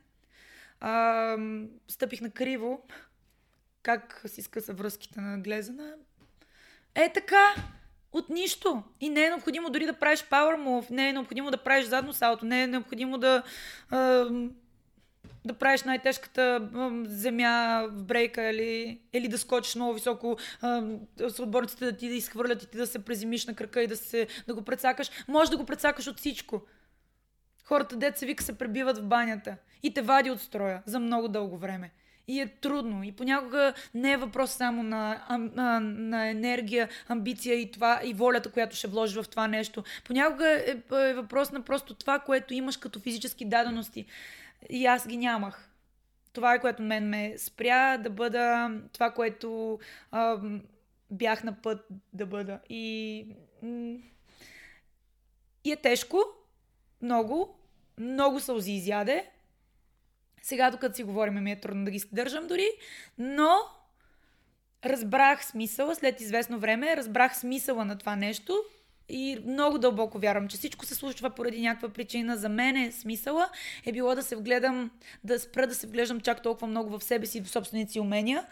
а, 0.81 1.37
стъпих 1.89 2.21
на 2.21 2.31
криво. 2.31 2.83
Как 3.83 4.23
си 4.27 4.43
скъса 4.43 4.73
връзките 4.73 5.21
на 5.21 5.39
Глезена? 5.39 5.95
Е 6.95 7.13
така, 7.13 7.55
от 8.13 8.29
нищо. 8.29 8.83
И 9.01 9.09
не 9.09 9.25
е 9.25 9.29
необходимо 9.29 9.71
дори 9.71 9.87
да 9.87 9.93
правиш 9.93 10.21
power 10.21 10.57
move, 10.57 10.91
не 10.91 11.09
е 11.09 11.13
необходимо 11.13 11.51
да 11.51 11.57
правиш 11.57 11.87
задно 11.87 12.13
салто, 12.13 12.47
не 12.47 12.63
е 12.63 12.67
необходимо 12.67 13.19
да, 13.19 13.43
да 15.45 15.55
правиш 15.59 15.83
най-тежката 15.83 16.69
земя 17.05 17.87
в 17.91 18.05
брейка 18.05 18.43
или, 18.43 19.01
или 19.13 19.29
да 19.29 19.39
скочиш 19.39 19.75
много 19.75 19.95
високо 19.95 20.37
с 21.29 21.41
отборниците 21.41 21.85
да 21.85 21.97
ти 21.97 22.09
да 22.09 22.15
изхвърлят 22.15 22.63
и 22.63 22.67
ти 22.67 22.77
да 22.77 22.87
се 22.87 23.05
презимиш 23.05 23.47
на 23.47 23.55
крака 23.55 23.83
и 23.83 23.87
да, 23.87 23.97
се, 23.97 24.27
да 24.47 24.55
го 24.55 24.63
прецакаш. 24.63 25.11
Може 25.29 25.51
да 25.51 25.57
го 25.57 25.65
прецакаш 25.65 26.07
от 26.07 26.19
всичко. 26.19 26.63
Хората, 27.65 27.97
деца 27.97 28.27
вика, 28.27 28.45
се 28.45 28.59
пребиват 28.59 28.99
в 28.99 29.07
банята 29.07 29.57
и 29.83 29.95
те 29.95 30.03
вади 30.03 30.31
от 30.31 30.41
строя 30.41 30.83
за 30.87 31.01
много 31.01 31.29
дълго 31.29 31.59
време. 31.59 31.91
И 32.31 32.41
е 32.41 32.47
трудно. 32.47 33.05
И 33.05 33.13
понякога 33.13 33.75
не 33.95 34.13
е 34.13 34.17
въпрос 34.17 34.51
само 34.51 34.83
на, 34.83 35.25
а, 35.29 35.39
на, 35.39 35.81
на 35.81 36.29
енергия, 36.29 36.89
амбиция 37.09 37.55
и, 37.55 37.71
това, 37.71 38.01
и 38.05 38.15
волята, 38.15 38.51
която 38.51 38.77
ще 38.77 38.89
вложиш 38.89 39.17
в 39.17 39.29
това 39.29 39.49
нещо. 39.49 39.85
Понякога 40.05 40.49
е, 40.51 40.77
е 40.93 41.15
въпрос 41.15 41.53
на 41.53 41.63
просто 41.63 41.95
това, 41.95 42.19
което 42.19 42.55
имаш 42.55 42.77
като 42.77 43.01
физически 43.01 43.45
дадености. 43.45 44.07
И 44.71 44.87
аз 44.87 45.09
ги 45.09 45.17
нямах. 45.17 45.71
Това 46.33 46.55
е 46.55 46.61
което 46.61 46.83
мен 46.83 47.09
ме 47.09 47.35
спря 47.39 47.97
да 47.99 48.11
бъда 48.11 48.71
това, 48.93 49.11
което 49.11 49.79
ам, 50.13 50.63
бях 51.11 51.45
на 51.45 51.63
път 51.63 51.87
да 52.13 52.27
бъда. 52.27 52.59
И, 52.69 53.27
и 55.65 55.73
е 55.73 55.77
тежко, 55.77 56.25
много, 57.03 57.59
много 57.99 58.41
сълзи 58.41 58.73
изяде. 58.73 59.31
Сега, 60.43 60.71
докато 60.71 60.97
си 60.97 61.03
говорим, 61.03 61.43
ми 61.43 61.53
е 61.53 61.61
трудно 61.61 61.85
да 61.85 61.91
ги 61.91 62.03
държам 62.13 62.47
дори, 62.47 62.69
но 63.19 63.57
разбрах 64.85 65.45
смисъла 65.45 65.95
след 65.95 66.21
известно 66.21 66.59
време, 66.59 66.97
разбрах 66.97 67.37
смисъла 67.39 67.85
на 67.85 67.99
това 67.99 68.17
нещо 68.17 68.65
и 69.09 69.39
много 69.47 69.79
дълбоко 69.79 70.19
вярвам, 70.19 70.49
че 70.49 70.57
всичко 70.57 70.87
се 70.87 70.95
случва 70.95 71.31
поради 71.31 71.61
някаква 71.61 71.89
причина. 71.89 72.37
За 72.37 72.49
мен 72.49 72.77
е 72.77 72.93
смисъла 72.93 73.49
е 73.87 73.93
било 73.93 74.15
да 74.15 74.23
се 74.23 74.37
вгледам, 74.37 74.91
да 75.25 75.39
спра 75.39 75.67
да 75.67 75.75
се 75.75 75.87
вглеждам 75.87 76.21
чак 76.21 76.43
толкова 76.43 76.67
много 76.67 76.99
в 76.99 77.05
себе 77.05 77.27
си 77.27 77.39
и 77.39 77.41
в 77.41 77.51
собствените 77.51 77.93
си 77.93 78.01
умения, 78.01 78.47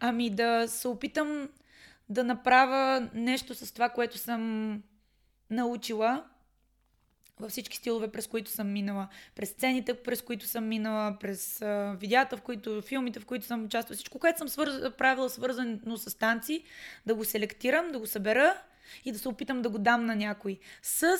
ами 0.00 0.30
да 0.30 0.68
се 0.68 0.88
опитам 0.88 1.48
да 2.08 2.24
направя 2.24 3.08
нещо 3.14 3.54
с 3.54 3.72
това, 3.72 3.88
което 3.88 4.18
съм 4.18 4.82
научила 5.50 6.24
във 7.40 7.50
всички 7.50 7.76
стилове, 7.76 8.08
през 8.08 8.26
които 8.26 8.50
съм 8.50 8.72
минала, 8.72 9.08
през 9.34 9.48
сцените, 9.48 9.94
през 9.94 10.22
които 10.22 10.46
съм 10.46 10.68
минала, 10.68 11.18
през 11.18 11.62
а, 11.62 11.96
видеята, 12.00 12.36
в 12.36 12.42
които, 12.42 12.82
филмите, 12.82 13.20
в 13.20 13.26
които 13.26 13.46
съм 13.46 13.64
участвала, 13.64 13.96
всичко, 13.96 14.18
което 14.18 14.38
съм 14.38 14.48
свърз... 14.48 14.96
правила 14.98 15.30
свързано 15.30 15.96
с 15.96 16.18
танци, 16.18 16.64
да 17.06 17.14
го 17.14 17.24
селектирам, 17.24 17.92
да 17.92 17.98
го 17.98 18.06
събера 18.06 18.62
и 19.04 19.12
да 19.12 19.18
се 19.18 19.28
опитам 19.28 19.62
да 19.62 19.68
го 19.70 19.78
дам 19.78 20.06
на 20.06 20.16
някой. 20.16 20.58
С 20.82 21.18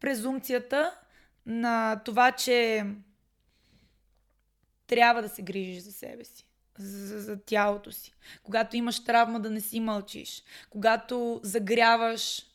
презумцията 0.00 0.94
на 1.46 2.00
това, 2.04 2.32
че 2.32 2.84
трябва 4.86 5.22
да 5.22 5.28
се 5.28 5.42
грижиш 5.42 5.82
за 5.82 5.92
себе 5.92 6.24
си. 6.24 6.44
За, 6.78 7.20
за, 7.20 7.40
тялото 7.40 7.92
си. 7.92 8.14
Когато 8.42 8.76
имаш 8.76 9.04
травма, 9.04 9.40
да 9.40 9.50
не 9.50 9.60
си 9.60 9.80
мълчиш. 9.80 10.42
Когато 10.70 11.40
загряваш, 11.42 12.46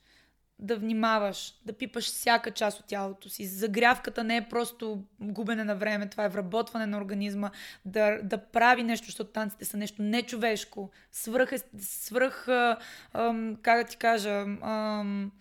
да 0.59 0.75
внимаваш, 0.75 1.53
да 1.65 1.73
пипаш 1.73 2.05
всяка 2.05 2.51
част 2.51 2.79
от 2.79 2.85
тялото 2.85 3.29
си. 3.29 3.45
Загрявката 3.45 4.23
не 4.23 4.37
е 4.37 4.49
просто 4.49 5.03
губене 5.19 5.63
на 5.63 5.75
време, 5.75 6.09
това 6.09 6.25
е 6.25 6.29
вработване 6.29 6.85
на 6.85 6.97
организма, 6.97 7.51
да, 7.85 8.19
да 8.23 8.37
прави 8.37 8.83
нещо, 8.83 9.05
защото 9.05 9.31
танците 9.31 9.65
са 9.65 9.77
нещо 9.77 10.01
нечовешко, 10.01 10.89
свръх, 11.11 11.51
е- 11.51 11.79
свръх 11.79 12.47
ам, 12.47 13.57
как 13.61 13.83
да 13.83 13.83
ти 13.83 13.97
кажа, 13.97 14.45
ам, 14.61 15.31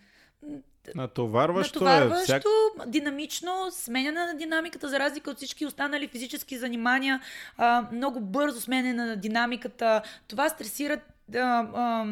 Натоварващо, 0.95 1.79
е. 1.79 1.83
натоварващо, 1.83 2.23
Всяк... 2.23 2.89
динамично, 2.89 3.67
сменяне 3.71 4.25
на 4.25 4.37
динамиката, 4.37 4.89
за 4.89 4.99
разлика 4.99 5.31
от 5.31 5.37
всички 5.37 5.65
останали 5.65 6.07
физически 6.07 6.57
занимания, 6.57 7.21
а, 7.57 7.87
много 7.91 8.19
бързо 8.19 8.61
сменяне 8.61 9.05
на 9.05 9.15
динамиката. 9.15 10.01
Това 10.27 10.49
стресира 10.49 10.99
а, 11.35 11.39
а, 11.39 12.05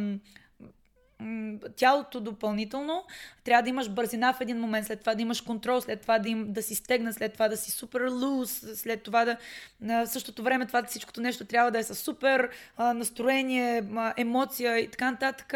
тялото 1.76 2.19
допълнително. 2.19 3.03
Трябва 3.43 3.64
да 3.64 3.69
имаш 3.69 3.89
бързина 3.89 4.34
в 4.34 4.41
един 4.41 4.60
момент, 4.60 4.88
след 4.88 4.99
това 4.99 5.15
да 5.15 5.22
имаш 5.22 5.41
контрол, 5.41 5.81
след 5.81 6.02
това 6.02 6.19
да, 6.19 6.30
им, 6.30 6.53
да 6.53 6.64
си 6.64 6.76
стегна, 6.76 7.14
след 7.14 7.34
това 7.34 7.48
да 7.48 7.57
си 7.57 7.72
супер 7.72 8.02
луз, 8.02 8.65
след 8.76 9.03
това 9.03 9.26
да 9.26 9.38
на 9.81 10.06
същото 10.06 10.43
време 10.43 10.65
това 10.65 10.84
всичкото 10.84 11.22
нещо 11.22 11.45
трябва 11.45 11.72
да 11.72 11.80
е 11.80 11.84
със 11.84 11.99
супер 11.99 12.49
настроение, 12.77 13.84
емоция 14.18 14.80
и 14.80 14.91
така 14.91 15.11
нататък. 15.11 15.53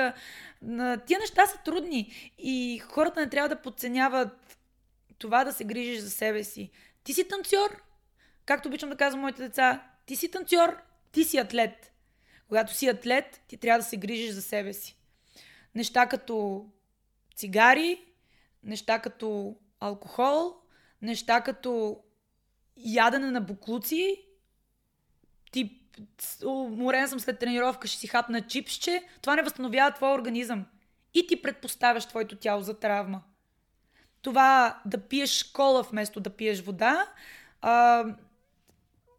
На, 0.61 0.97
тия 0.97 1.19
неща 1.19 1.45
са 1.45 1.57
трудни 1.57 2.31
и 2.39 2.79
хората 2.79 3.19
не 3.19 3.29
трябва 3.29 3.49
да 3.49 3.61
подценяват 3.61 4.57
това 5.17 5.43
да 5.43 5.53
се 5.53 5.63
грижиш 5.63 5.99
за 5.99 6.09
себе 6.09 6.43
си. 6.43 6.71
Ти 7.03 7.13
си 7.13 7.27
танцор, 7.27 7.81
както 8.45 8.67
обичам 8.67 8.89
да 8.89 8.95
казвам 8.95 9.21
моите 9.21 9.41
деца, 9.41 9.83
ти 10.05 10.15
си 10.15 10.31
танцор, 10.31 10.77
ти 11.11 11.23
си 11.23 11.37
атлет. 11.37 11.91
Когато 12.47 12.73
си 12.73 12.87
атлет, 12.87 13.41
ти 13.47 13.57
трябва 13.57 13.79
да 13.79 13.85
се 13.85 13.97
грижиш 13.97 14.31
за 14.31 14.41
себе 14.41 14.73
си. 14.73 14.97
Неща 15.75 16.05
като 16.05 16.65
цигари, 17.35 18.05
неща 18.63 18.99
като 18.99 19.55
алкохол, 19.79 20.53
неща 21.01 21.41
като 21.41 21.99
ядене 22.77 23.31
на 23.31 23.41
буклуци, 23.41 24.25
тип 25.51 25.81
уморен 26.45 27.07
съм 27.07 27.19
след 27.19 27.39
тренировка, 27.39 27.87
ще 27.87 27.99
си 27.99 28.07
хапна 28.07 28.41
чипсче, 28.41 29.03
това 29.21 29.35
не 29.35 29.43
възстановява 29.43 29.91
твоя 29.91 30.13
организъм. 30.13 30.65
И 31.13 31.27
ти 31.27 31.41
предпоставяш 31.41 32.05
твоето 32.05 32.35
тяло 32.35 32.61
за 32.61 32.79
травма. 32.79 33.23
Това 34.21 34.81
да 34.85 34.97
пиеш 34.97 35.43
кола 35.43 35.81
вместо 35.81 36.19
да 36.19 36.29
пиеш 36.29 36.61
вода, 36.61 37.07
а, 37.61 38.05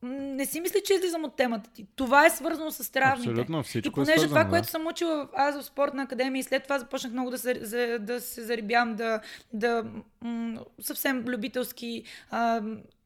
не 0.03 0.47
си 0.47 0.61
мисли, 0.61 0.83
че 0.85 0.95
излизам 0.95 1.25
от 1.25 1.37
темата 1.37 1.71
ти. 1.71 1.87
Това 1.97 2.27
е 2.27 2.31
свързано 2.31 2.71
с 2.71 2.93
травмите. 2.93 3.31
Абсолютно, 3.31 3.63
всичко 3.63 3.89
и 3.89 3.93
понеже 3.93 4.13
е 4.13 4.19
свързано, 4.19 4.29
това, 4.29 4.45
да. 4.45 4.51
което 4.51 4.69
съм 4.69 4.87
учила 4.87 5.29
аз 5.35 5.57
в 5.57 5.65
спортна 5.65 6.03
академия 6.03 6.41
и 6.41 6.43
след 6.43 6.63
това 6.63 6.79
започнах 6.79 7.13
много 7.13 7.31
да 7.31 7.39
се, 7.39 7.59
за, 7.63 7.99
да 8.01 8.21
се 8.21 8.45
зарибявам, 8.45 8.95
да, 8.95 9.21
да 9.53 9.85
м- 10.21 10.61
съвсем 10.81 11.25
любителски 11.27 12.05
а, 12.31 12.63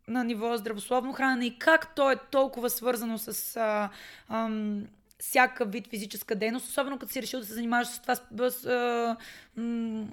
на 0.09 0.25
ниво 0.25 0.57
здравословно 0.57 1.13
хранене 1.13 1.47
и 1.47 1.59
как 1.59 1.95
то 1.95 2.11
е 2.11 2.17
толкова 2.31 2.71
свързано 2.71 3.19
с 3.19 3.57
а, 3.57 3.91
ам, 4.29 4.87
всяка 5.19 5.65
вид 5.65 5.89
физическа 5.91 6.35
дейност, 6.35 6.69
особено 6.69 6.99
като 6.99 7.13
си 7.13 7.23
решил 7.23 7.41
да 7.41 7.47
се 7.47 7.55
занимаваш 7.55 7.89
с 7.89 8.01
това, 8.03 8.15
с, 8.51 8.67
а, 8.67 9.17
м- 9.57 10.07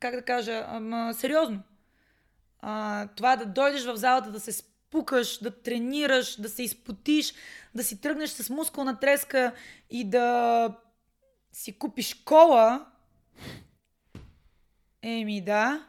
как 0.00 0.14
да 0.14 0.22
кажа, 0.22 0.66
ам, 0.68 1.12
сериозно. 1.12 1.60
А, 2.60 3.06
това 3.16 3.36
да 3.36 3.46
дойдеш 3.46 3.84
в 3.84 3.96
залата, 3.96 4.30
да 4.30 4.40
се 4.40 4.52
спукаш, 4.94 5.38
да 5.38 5.50
тренираш, 5.62 6.40
да 6.40 6.48
се 6.48 6.62
изпотиш, 6.62 7.34
да 7.74 7.84
си 7.84 8.00
тръгнеш 8.00 8.30
с 8.30 8.50
мускулна 8.50 9.00
треска 9.00 9.54
и 9.90 10.10
да 10.10 10.78
си 11.52 11.78
купиш 11.78 12.14
кола, 12.14 12.86
еми 15.02 15.40
да, 15.40 15.88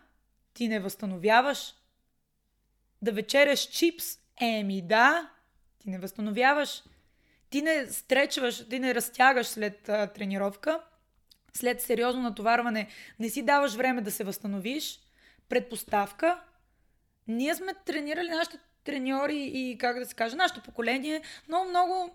ти 0.53 0.67
не 0.67 0.79
възстановяваш. 0.79 1.73
Да 3.01 3.11
вечеряш 3.11 3.69
чипс, 3.69 4.05
еми 4.41 4.81
да, 4.81 5.29
ти 5.79 5.89
не 5.89 5.99
възстановяваш. 5.99 6.83
Ти 7.49 7.61
не 7.61 7.87
стречваш, 7.87 8.69
ти 8.69 8.79
не 8.79 8.95
разтягаш 8.95 9.47
след 9.47 9.89
а, 9.89 10.07
тренировка, 10.07 10.81
след 11.53 11.81
сериозно 11.81 12.21
натоварване, 12.21 12.87
не 13.19 13.29
си 13.29 13.41
даваш 13.41 13.75
време 13.75 14.01
да 14.01 14.11
се 14.11 14.23
възстановиш. 14.23 14.99
Предпоставка. 15.49 16.43
Ние 17.27 17.55
сме 17.55 17.73
тренирали 17.85 18.29
нашите 18.29 18.57
треньори 18.85 19.51
и, 19.53 19.77
как 19.77 19.99
да 19.99 20.05
се 20.05 20.15
каже, 20.15 20.35
нашето 20.35 20.61
поколение 20.61 21.21
много, 21.47 21.69
много 21.69 22.11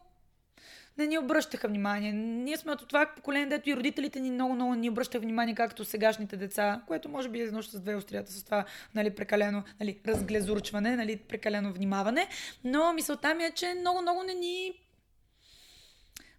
не 0.98 1.06
ни 1.06 1.18
обръщаха 1.18 1.68
внимание. 1.68 2.12
Ние 2.12 2.56
сме 2.56 2.72
от 2.72 2.88
това 2.88 3.06
поколение, 3.16 3.46
дето 3.46 3.70
и 3.70 3.76
родителите 3.76 4.20
ни 4.20 4.30
много, 4.30 4.54
много 4.54 4.74
ни 4.74 4.90
обръщаха 4.90 5.20
внимание, 5.20 5.54
както 5.54 5.84
сегашните 5.84 6.36
деца, 6.36 6.82
което 6.86 7.08
може 7.08 7.28
би 7.28 7.40
е 7.40 7.42
едно 7.42 7.62
с 7.62 7.80
две 7.80 7.94
острията, 7.94 8.32
с 8.32 8.44
това 8.44 8.64
нали, 8.94 9.10
прекалено 9.10 9.62
нали, 9.80 9.98
разглезурчване, 10.06 10.96
нали, 10.96 11.16
прекалено 11.16 11.72
внимаване. 11.72 12.28
Но 12.64 12.92
мисълта 12.92 13.34
ми 13.34 13.44
е, 13.44 13.50
че 13.50 13.74
много, 13.74 14.02
много 14.02 14.22
не 14.22 14.34
ни 14.34 14.72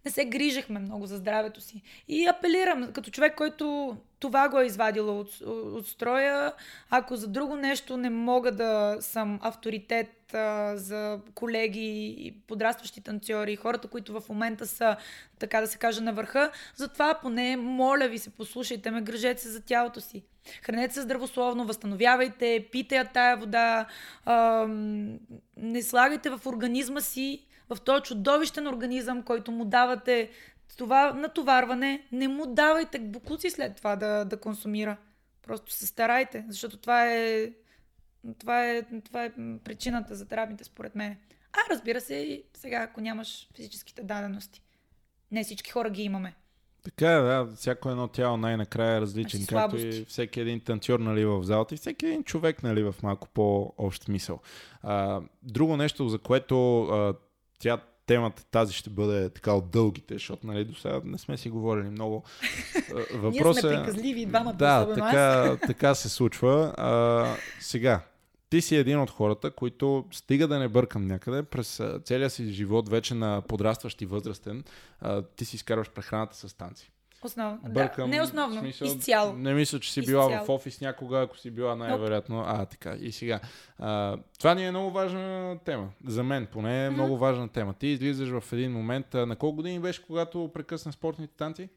не 0.06 0.12
се 0.12 0.26
грижахме 0.26 0.80
много 0.80 1.06
за 1.06 1.18
здравето 1.18 1.62
си. 1.62 1.82
И 2.08 2.26
апелирам, 2.26 2.92
като 2.94 3.12
човек, 3.12 3.36
който 3.36 3.98
това 4.20 4.50
го 4.50 4.60
е 4.60 4.66
извадило 4.66 5.20
от, 5.20 5.42
от 5.48 5.88
строя, 5.88 6.54
ако 6.90 7.16
за 7.16 7.28
друго 7.28 7.56
нещо 7.56 7.98
не 7.98 8.10
мога 8.10 8.52
да 8.52 8.98
съм 9.00 9.40
авторитет 9.42 10.34
а, 10.34 10.78
за 10.78 11.20
колеги 11.36 12.36
подрастващи 12.48 13.02
танцори, 13.02 13.56
хората, 13.56 13.88
които 13.88 14.22
в 14.22 14.30
момента 14.30 14.68
са, 14.68 14.96
така 15.40 15.62
да 15.62 15.68
се 15.68 15.78
каже, 15.78 16.02
на 16.02 16.14
върха, 16.14 16.52
затова 16.76 17.20
поне, 17.22 17.58
моля 17.58 18.08
ви 18.08 18.18
се, 18.18 18.30
послушайте 18.30 18.92
ме, 18.92 19.02
гръжете 19.02 19.42
се 19.42 19.50
за 19.50 19.62
тялото 19.62 20.02
си. 20.02 20.24
Хранете 20.62 20.94
се 20.94 21.02
здравословно, 21.02 21.66
възстановявайте, 21.66 22.68
пийте 22.72 22.96
я 22.96 23.06
тая 23.06 23.38
вода, 23.38 23.86
а, 24.26 24.68
не 25.58 25.82
слагайте 25.82 26.30
в 26.30 26.42
организма 26.46 27.02
си 27.02 27.46
в 27.76 27.82
този 27.82 28.04
чудовищен 28.04 28.68
организъм, 28.68 29.24
който 29.24 29.52
му 29.52 29.66
давате 29.66 30.30
това 30.78 31.14
натоварване, 31.14 32.08
не 32.12 32.28
му 32.28 32.46
давайте 32.46 33.00
букуци 33.00 33.50
след 33.50 33.76
това 33.76 33.96
да, 33.96 34.26
да 34.26 34.38
консумира. 34.38 34.98
Просто 35.42 35.72
се 35.72 35.88
старайте, 35.88 36.46
защото 36.50 36.78
това 36.78 37.14
е, 37.14 37.52
това 38.40 38.66
е, 38.66 38.84
това 39.06 39.26
е 39.26 39.32
причината 39.64 40.16
за 40.16 40.26
травмите, 40.26 40.64
според 40.64 40.96
мен. 40.96 41.18
А 41.54 41.74
разбира 41.74 42.02
се, 42.02 42.16
и 42.16 42.44
сега, 42.54 42.78
ако 42.78 43.02
нямаш 43.02 43.50
физическите 43.56 44.04
дадености. 44.04 44.62
Не 45.32 45.44
всички 45.44 45.72
хора 45.72 45.90
ги 45.90 46.04
имаме. 46.04 46.36
Така 46.84 47.14
е, 47.14 47.22
да. 47.22 47.48
Всяко 47.56 47.90
едно 47.90 48.08
тяло 48.08 48.38
най-накрая 48.38 48.98
е 48.98 49.02
различен. 49.02 49.40
Наши 49.40 49.48
Както 49.48 49.78
и 49.78 50.06
всеки 50.06 50.40
един 50.40 50.60
танцор 50.60 51.00
нали, 51.00 51.26
в 51.26 51.44
залата 51.44 51.76
и 51.76 51.78
всеки 51.78 52.06
един 52.06 52.24
човек 52.24 52.64
нали, 52.64 52.84
в 52.84 52.96
малко 53.04 53.28
по-общ 53.28 54.04
смисъл. 54.04 54.40
А, 54.84 55.22
друго 55.44 55.78
нещо, 55.78 56.10
за 56.10 56.20
което 56.20 56.84
а, 56.84 57.14
тя 57.62 57.78
темата 58.06 58.44
тази 58.52 58.74
ще 58.74 58.90
бъде 58.90 59.30
така 59.30 59.54
от 59.54 59.72
дългите, 59.72 60.14
защото 60.14 60.48
нали, 60.48 60.66
до 60.66 60.76
сега 60.76 61.02
не 61.04 61.18
сме 61.18 61.38
си 61.38 61.50
говорили 61.50 61.90
много. 61.90 62.24
А, 62.96 63.18
Въпросът 63.18 63.64
Ние 63.64 63.74
е... 63.74 63.76
сме 63.76 63.86
приказливи, 63.86 64.26
двамата, 64.26 64.54
Да, 64.54 64.94
така, 64.94 65.58
така 65.68 65.96
се 65.96 66.10
случва. 66.10 66.74
А, 66.78 67.26
сега, 67.60 68.02
ти 68.50 68.62
си 68.62 68.76
един 68.76 69.00
от 69.00 69.10
хората, 69.10 69.52
които 69.52 70.06
стига 70.12 70.48
да 70.48 70.60
не 70.60 70.68
бъркам 70.68 71.08
някъде, 71.08 71.44
през 71.44 71.82
целия 72.04 72.30
си 72.30 72.52
живот, 72.52 72.90
вече 72.90 73.14
на 73.14 73.42
подрастващ 73.48 74.02
и 74.02 74.06
възрастен, 74.06 74.64
ти 75.36 75.46
си 75.46 75.56
изкарваш 75.56 75.90
прехраната 75.90 76.36
с 76.36 76.54
танци. 76.54 76.92
Основно. 77.24 77.60
Бъркам. 77.70 78.10
Да, 78.10 78.16
не 78.16 78.22
основно, 78.22 78.60
смисъл, 78.60 78.86
изцяло. 78.86 79.34
Не 79.34 79.54
мисля, 79.54 79.80
че 79.80 79.94
си 79.94 80.02
била 80.06 80.26
Изцяло. 80.26 80.46
в 80.46 80.50
офис 80.50 80.82
някога, 80.82 81.22
ако 81.22 81.38
си 81.38 81.52
била 81.52 81.76
най-вероятно. 81.76 82.44
А, 82.48 82.66
така. 82.66 82.96
И 83.00 83.12
сега. 83.12 83.40
А, 83.80 84.18
това 84.40 84.54
ни 84.54 84.66
е 84.66 84.72
много 84.72 84.92
важна 84.92 85.58
тема. 85.66 85.90
За 86.06 86.24
мен 86.24 86.48
поне 86.52 86.86
е 86.86 86.90
много 86.90 87.18
важна 87.18 87.50
тема. 87.50 87.74
Ти 87.74 87.88
излизаш 87.88 88.30
в 88.30 88.54
един 88.54 88.72
момент. 88.72 89.16
А, 89.16 89.26
на 89.26 89.36
колко 89.36 89.56
години 89.56 89.80
беше, 89.80 90.04
когато 90.06 90.52
прекъсна 90.54 90.92
спортните 90.92 91.34
танци? 91.36 91.70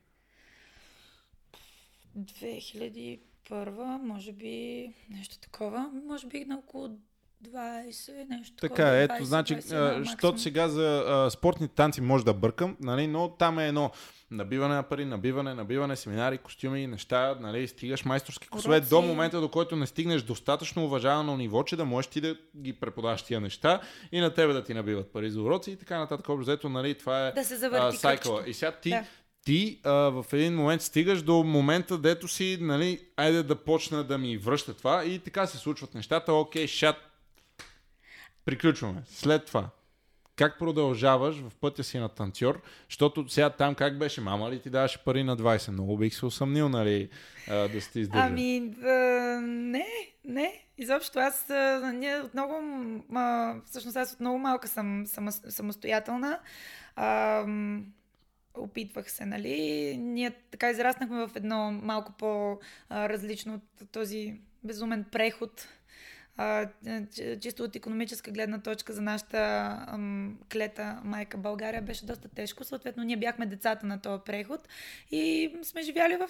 2001, 2.18 4.02
може 4.02 4.32
би 4.32 4.88
нещо 5.10 5.38
такова. 5.38 5.90
Може 6.06 6.26
би 6.26 6.44
на 6.44 6.58
около 6.58 6.98
20, 7.44 7.82
нещо 8.28 8.56
Така, 8.56 8.74
такова. 8.74 8.96
ето, 8.96 9.14
20, 9.14 9.22
значи, 9.22 9.54
21 9.54 9.72
а, 9.72 9.82
максимум. 9.82 10.04
защото 10.04 10.40
сега 10.40 10.68
за 10.68 11.04
а, 11.06 11.30
спортни 11.30 11.68
танци 11.68 12.00
може 12.00 12.24
да 12.24 12.34
бъркам, 12.34 12.76
нали, 12.80 13.06
но 13.06 13.28
там 13.28 13.58
е 13.58 13.68
едно 13.68 13.90
набиване 14.30 14.74
на 14.74 14.82
пари, 14.82 15.04
набиване, 15.04 15.54
набиване, 15.54 15.96
семинари, 15.96 16.38
костюми, 16.38 16.86
неща, 16.86 17.36
нали, 17.40 17.68
стигаш 17.68 18.04
майсторски 18.04 18.48
Уроци. 18.54 18.88
до 18.88 19.02
момента, 19.02 19.40
до 19.40 19.48
който 19.48 19.76
не 19.76 19.86
стигнеш 19.86 20.22
достатъчно 20.22 20.84
уважавано 20.84 21.36
ниво, 21.36 21.62
че 21.62 21.76
да 21.76 21.84
можеш 21.84 22.10
ти 22.10 22.20
да 22.20 22.36
ги 22.56 22.72
преподаваш 22.72 23.22
тия 23.22 23.40
неща 23.40 23.80
и 24.12 24.20
на 24.20 24.30
тебе 24.30 24.52
да 24.52 24.64
ти 24.64 24.74
набиват 24.74 25.12
пари 25.12 25.30
за 25.30 25.42
уроци 25.42 25.70
и 25.70 25.76
така 25.76 25.98
нататък. 25.98 26.28
Общо 26.28 26.40
взето, 26.42 26.68
нали, 26.68 26.94
това 26.94 27.26
е 27.28 27.32
Да 27.32 27.44
се 27.44 27.56
завърти 27.56 27.96
сайкъла. 27.96 28.34
кръгчето. 28.36 28.50
И 28.50 28.54
сега 28.54 28.72
ти, 28.72 28.90
Да. 28.90 29.04
ти 29.44 29.80
а, 29.84 29.90
в 29.92 30.26
един 30.32 30.54
момент 30.54 30.82
стигаш 30.82 31.22
до 31.22 31.34
момента, 31.34 31.98
дето 31.98 32.28
си, 32.28 32.58
нали, 32.60 33.00
айде 33.16 33.42
да 33.42 33.56
почна 33.56 34.04
да 34.04 34.18
ми 34.18 34.36
връща 34.36 34.74
това 34.74 35.04
и 35.04 35.18
така 35.18 35.46
се 35.46 35.58
случват 35.58 35.94
нещата. 35.94 36.32
Окей, 36.32 36.66
шат, 36.66 36.96
приключваме. 38.44 39.02
След 39.06 39.46
това, 39.46 39.70
как 40.36 40.58
продължаваш 40.58 41.36
в 41.36 41.52
пътя 41.60 41.84
си 41.84 41.98
на 41.98 42.08
танцор, 42.08 42.62
защото 42.88 43.28
сега 43.28 43.50
там 43.50 43.74
как 43.74 43.98
беше, 43.98 44.20
мама 44.20 44.50
ли 44.50 44.60
ти 44.60 44.70
даваше 44.70 45.04
пари 45.04 45.24
на 45.24 45.36
20? 45.36 45.70
Много 45.70 45.96
бих 45.96 46.14
се 46.14 46.26
усъмнил, 46.26 46.68
нали, 46.68 47.08
да 47.48 47.80
сте 47.80 48.00
издържали. 48.00 48.30
Ами, 48.30 48.74
а, 48.82 48.90
не, 49.40 49.86
не. 50.24 50.60
Изобщо 50.78 51.18
аз, 51.18 51.46
ние 51.94 52.16
от 52.16 52.34
много, 52.34 52.54
всъщност 53.66 53.96
аз 53.96 54.12
от 54.12 54.20
много 54.20 54.38
малка 54.38 54.68
съм, 54.68 55.06
съм 55.06 55.30
самостоятелна. 55.30 56.40
А, 56.96 57.44
опитвах 58.54 59.10
се, 59.10 59.24
нали. 59.26 59.96
Ние 59.98 60.30
така 60.50 60.70
израснахме 60.70 61.26
в 61.26 61.30
едно 61.36 61.72
малко 61.72 62.12
по-различно 62.12 63.54
от 63.54 63.90
този 63.90 64.34
безумен 64.64 65.04
преход. 65.12 65.68
Чисто 67.40 67.62
от 67.62 67.76
економическа 67.76 68.30
гледна 68.30 68.62
точка 68.62 68.92
за 68.92 69.02
нашата 69.02 70.40
клета 70.52 71.00
майка 71.04 71.36
България 71.36 71.82
беше 71.82 72.06
доста 72.06 72.28
тежко. 72.28 72.64
Съответно, 72.64 73.04
ние 73.04 73.16
бяхме 73.16 73.46
децата 73.46 73.86
на 73.86 74.00
този 74.00 74.22
преход 74.26 74.68
и 75.10 75.52
сме 75.62 75.82
живяли 75.82 76.16
в 76.16 76.28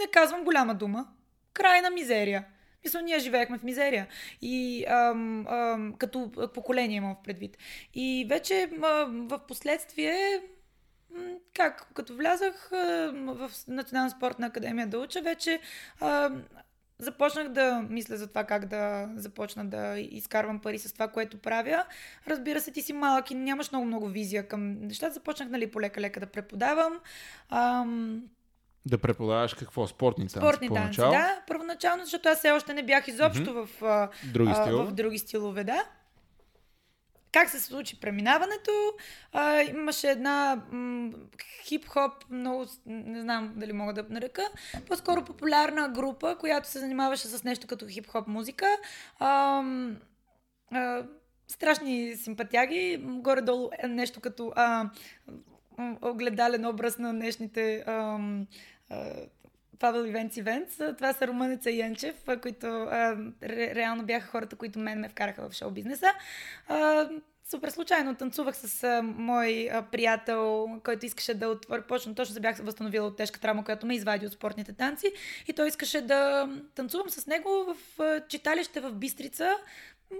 не 0.00 0.06
казвам 0.10 0.44
голяма 0.44 0.74
дума, 0.74 1.08
крайна 1.52 1.90
мизерия. 1.90 2.44
Мисля, 2.84 3.02
ние 3.02 3.18
живеехме 3.18 3.58
в 3.58 3.62
мизерия. 3.62 4.06
И 4.42 4.84
ам, 4.88 5.46
ам, 5.46 5.94
като 5.98 6.30
поколение 6.54 6.96
имам 6.96 7.14
в 7.14 7.22
предвид. 7.22 7.58
И 7.94 8.26
вече 8.28 8.70
в 8.78 9.40
последствие, 9.48 10.42
как, 11.54 11.86
като 11.94 12.14
влязах 12.14 12.68
в 13.12 13.50
Национална 13.68 14.10
спортна 14.10 14.46
академия 14.46 14.86
да 14.86 14.98
уча, 14.98 15.22
вече 15.22 15.60
а, 16.00 16.30
започнах 16.98 17.48
да 17.48 17.86
мисля 17.90 18.16
за 18.16 18.26
това 18.26 18.44
как 18.44 18.66
да 18.66 19.08
започна 19.16 19.64
да 19.64 19.98
изкарвам 19.98 20.60
пари 20.60 20.78
с 20.78 20.92
това, 20.92 21.08
което 21.08 21.38
правя. 21.38 21.84
Разбира 22.26 22.60
се, 22.60 22.70
ти 22.70 22.82
си 22.82 22.92
малък 22.92 23.30
и 23.30 23.34
нямаш 23.34 23.72
много-много 23.72 24.08
визия 24.08 24.48
към 24.48 24.72
нещата. 24.80 25.14
Започнах, 25.14 25.48
нали, 25.48 25.70
полека-лека 25.70 26.20
да 26.20 26.26
преподавам. 26.26 27.00
Ам, 27.50 28.22
Да 28.86 28.98
преподаваш 28.98 29.54
какво? 29.54 29.86
Спортни 29.86 30.24
танци 30.24 30.38
Спортни 30.38 30.68
танци, 30.68 31.00
да. 31.00 31.42
Първоначално, 31.48 32.04
защото 32.04 32.28
аз 32.28 32.38
все 32.38 32.50
още 32.50 32.74
не 32.74 32.82
бях 32.82 33.08
изобщо 33.08 33.54
в, 33.54 33.82
а, 33.82 34.08
Други 34.32 34.52
а, 34.54 34.84
в 34.84 34.92
други 34.92 35.18
стилове, 35.18 35.64
да. 35.64 35.84
Как 37.34 37.50
се 37.50 37.60
случи 37.60 38.00
преминаването? 38.00 38.72
А, 39.32 39.60
имаше 39.60 40.10
една 40.10 40.62
м- 40.72 41.12
хип-хоп, 41.64 42.30
много, 42.30 42.66
не 42.86 43.20
знам 43.20 43.52
дали 43.56 43.72
мога 43.72 43.92
да 43.92 44.06
нарека, 44.10 44.42
по-скоро 44.88 45.24
популярна 45.24 45.88
група, 45.88 46.36
която 46.40 46.68
се 46.68 46.78
занимаваше 46.78 47.28
с 47.28 47.44
нещо 47.44 47.66
като 47.66 47.86
хип-хоп 47.86 48.26
музика. 48.26 48.66
А, 49.18 49.62
а, 50.70 51.06
страшни 51.48 52.16
симпатяги, 52.16 52.98
горе-долу 53.02 53.70
е 53.82 53.88
нещо 53.88 54.20
като 54.20 54.52
а, 54.56 54.90
огледален 56.02 56.66
образ 56.66 56.98
на 56.98 57.12
днешните 57.12 57.84
а, 57.86 58.18
а, 58.90 59.12
Павел 59.78 60.06
Ивенц 60.06 60.36
Ивенц. 60.36 60.76
Това 60.96 61.12
са 61.12 61.26
Румънеца 61.26 61.70
и 61.70 61.78
Янчев, 61.78 62.14
които 62.42 62.66
ре, 63.42 63.74
реално 63.74 64.02
бяха 64.02 64.26
хората, 64.26 64.56
които 64.56 64.78
мен 64.78 65.00
ме 65.00 65.08
вкараха 65.08 65.48
в 65.48 65.52
шоу-бизнеса. 65.52 66.12
А, 66.68 67.08
супер 67.50 67.68
случайно 67.68 68.14
танцувах 68.14 68.56
с 68.56 68.84
а, 68.84 69.02
мой 69.02 69.68
а, 69.72 69.82
приятел, 69.82 70.68
който 70.84 71.06
искаше 71.06 71.34
да 71.34 71.48
отвори, 71.48 71.82
почна, 71.82 72.14
точно 72.14 72.34
се 72.34 72.40
бях 72.40 72.58
възстановила 72.58 73.06
от 73.06 73.16
тежка 73.16 73.40
травма, 73.40 73.64
която 73.64 73.86
ме 73.86 73.94
извади 73.94 74.26
от 74.26 74.32
спортните 74.32 74.72
танци 74.72 75.12
и 75.48 75.52
той 75.52 75.68
искаше 75.68 76.00
да 76.00 76.48
танцувам 76.74 77.10
с 77.10 77.26
него 77.26 77.48
в 77.48 78.02
а, 78.02 78.20
читалище 78.28 78.80
в 78.80 78.92
Бистрица. 78.92 79.56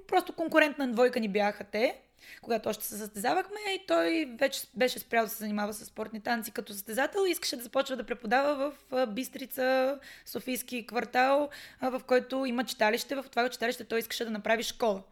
Просто 0.06 0.32
конкурентна 0.32 0.93
двойка 0.93 1.20
ни 1.20 1.28
бяха 1.28 1.64
те 1.64 2.01
когато 2.42 2.68
още 2.68 2.84
се 2.84 2.98
състезавахме 2.98 3.60
и 3.74 3.86
той 3.88 4.34
вече 4.38 4.60
беше 4.74 4.98
спрял 4.98 5.24
да 5.24 5.30
се 5.30 5.36
занимава 5.36 5.72
с 5.72 5.84
спортни 5.84 6.20
танци 6.20 6.51
като 6.51 6.72
състезател 6.72 7.20
и 7.26 7.30
искаше 7.30 7.56
да 7.56 7.62
започва 7.62 7.96
да 7.96 8.05
преподава 8.05 8.72
в 8.90 9.06
Бистрица, 9.06 9.98
Софийски 10.26 10.86
квартал, 10.86 11.48
в 11.82 12.01
който 12.06 12.44
има 12.44 12.64
читалище. 12.64 13.14
В 13.14 13.24
това 13.30 13.48
читалище 13.48 13.84
той 13.84 13.98
искаше 13.98 14.24
да 14.24 14.30
направи 14.30 14.62
школа. 14.62 15.02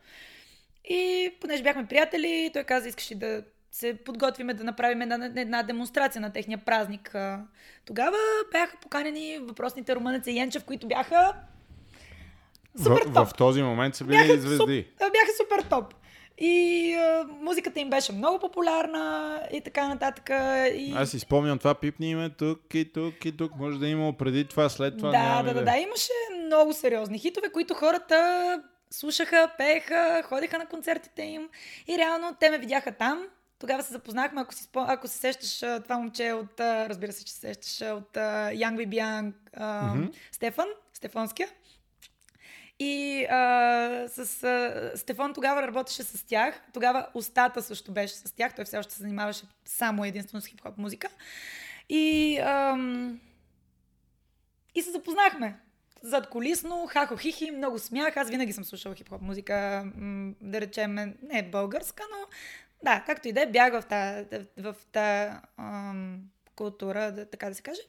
И 0.85 1.31
понеже 1.41 1.63
бяхме 1.63 1.87
приятели, 1.87 2.51
той 2.53 2.65
каза, 2.65 2.89
искаше 2.89 3.15
да 3.15 3.43
се 3.73 3.95
подготвиме 4.05 4.55
да 4.55 4.65
направим 4.65 5.03
една, 5.03 5.31
една 5.37 5.63
демонстрация 5.63 6.21
на 6.21 6.33
техния 6.33 6.59
празник. 6.59 7.17
Тогава 7.85 8.17
бяха 8.53 8.77
поканени 8.77 9.39
въпросните 9.39 9.95
румънеца 9.95 10.31
и 10.31 10.37
Янчев, 10.37 10.65
които 10.65 10.89
бяха 10.89 11.35
супер 12.83 13.07
в, 13.07 13.13
топ. 13.15 13.29
В 13.29 13.35
този 13.35 13.63
момент 13.63 13.95
са 13.95 14.05
били 14.05 14.17
бяха 14.17 14.41
звезди. 14.41 14.87
Суп, 14.91 14.99
бяха 14.99 15.33
супер 15.43 15.69
топ. 15.71 15.95
И 16.45 16.95
а, 16.95 17.27
музиката 17.41 17.81
им 17.81 17.91
беше 17.91 18.13
много 18.13 18.39
популярна 18.39 19.41
и 19.53 19.61
така 19.61 19.89
нататък. 19.89 20.31
И... 20.75 20.93
Аз 20.97 21.11
си 21.11 21.19
спомням 21.19 21.59
това 21.59 21.75
пипни 21.75 22.11
име 22.11 22.31
тук 22.31 22.75
и 22.75 22.93
тук 22.93 23.25
и 23.25 23.37
тук. 23.37 23.57
Може 23.57 23.79
да 23.79 23.87
е 23.87 23.91
имало 23.91 24.13
преди 24.13 24.45
това, 24.45 24.69
след 24.69 24.99
това. 24.99 25.11
Да, 25.11 25.43
да, 25.43 25.55
да, 25.55 25.65
да. 25.65 25.77
Имаше 25.77 26.13
много 26.45 26.73
сериозни 26.73 27.19
хитове, 27.19 27.49
които 27.53 27.75
хората 27.75 28.63
слушаха, 28.91 29.51
пееха, 29.59 30.23
ходиха 30.25 30.59
на 30.59 30.67
концертите 30.67 31.23
им 31.23 31.49
и 31.89 31.99
реално 31.99 32.37
те 32.41 32.51
ме 32.51 32.59
видяха 32.59 32.93
там. 32.93 33.27
Тогава 33.59 33.83
се 33.83 33.93
запознахме, 33.93 34.41
ако, 34.41 34.55
си, 34.55 34.69
ако 34.75 35.09
се 35.09 35.19
сещаш 35.19 35.59
това 35.59 35.99
момче 35.99 36.33
от, 36.33 36.61
разбира 36.61 37.13
се, 37.13 37.25
че 37.25 37.33
се 37.33 37.41
сещаш 37.41 37.89
от 37.91 38.17
Янг 38.53 38.77
Бибиан 38.77 39.35
mm-hmm. 39.59 40.13
Стефан, 40.33 40.67
Стефонския. 40.93 41.49
И 42.83 43.25
а, 43.25 44.09
с 44.09 44.45
а, 44.45 44.93
Стефан 44.97 45.35
тогава 45.35 45.63
работеше 45.63 46.03
с 46.03 46.27
тях. 46.27 46.63
Тогава 46.73 47.07
устата 47.15 47.63
също 47.63 47.93
беше 47.93 48.15
с 48.15 48.33
тях. 48.33 48.55
Той 48.55 48.65
все 48.65 48.79
още 48.79 48.95
се 48.95 49.03
занимаваше 49.03 49.43
само 49.65 50.05
единствено 50.05 50.41
с 50.41 50.47
хип-хоп 50.47 50.79
музика. 50.79 51.09
И, 51.89 52.39
ам, 52.39 53.21
и 54.75 54.83
се 54.83 54.91
запознахме. 54.91 55.59
Зад 56.03 56.31
колисно, 56.31 56.87
хахо 56.87 57.17
хихи, 57.17 57.51
много 57.51 57.79
смях. 57.79 58.17
Аз 58.17 58.31
винаги 58.31 58.53
съм 58.53 58.65
слушала 58.65 58.95
хип-хоп 58.95 59.21
музика, 59.21 59.87
да 60.41 60.61
речем, 60.61 60.95
не 61.23 61.51
българска, 61.51 62.03
но 62.11 62.27
да, 62.85 63.03
както 63.07 63.29
и 63.29 63.33
да 63.33 63.43
е, 63.43 63.51
бях 63.51 63.73
в 63.73 63.83
тази 63.83 64.47
в 64.59 64.77
та, 64.93 65.41
ам, 65.57 66.21
култура, 66.57 67.27
така 67.31 67.49
да 67.49 67.55
се 67.55 67.63
каже. 67.63 67.81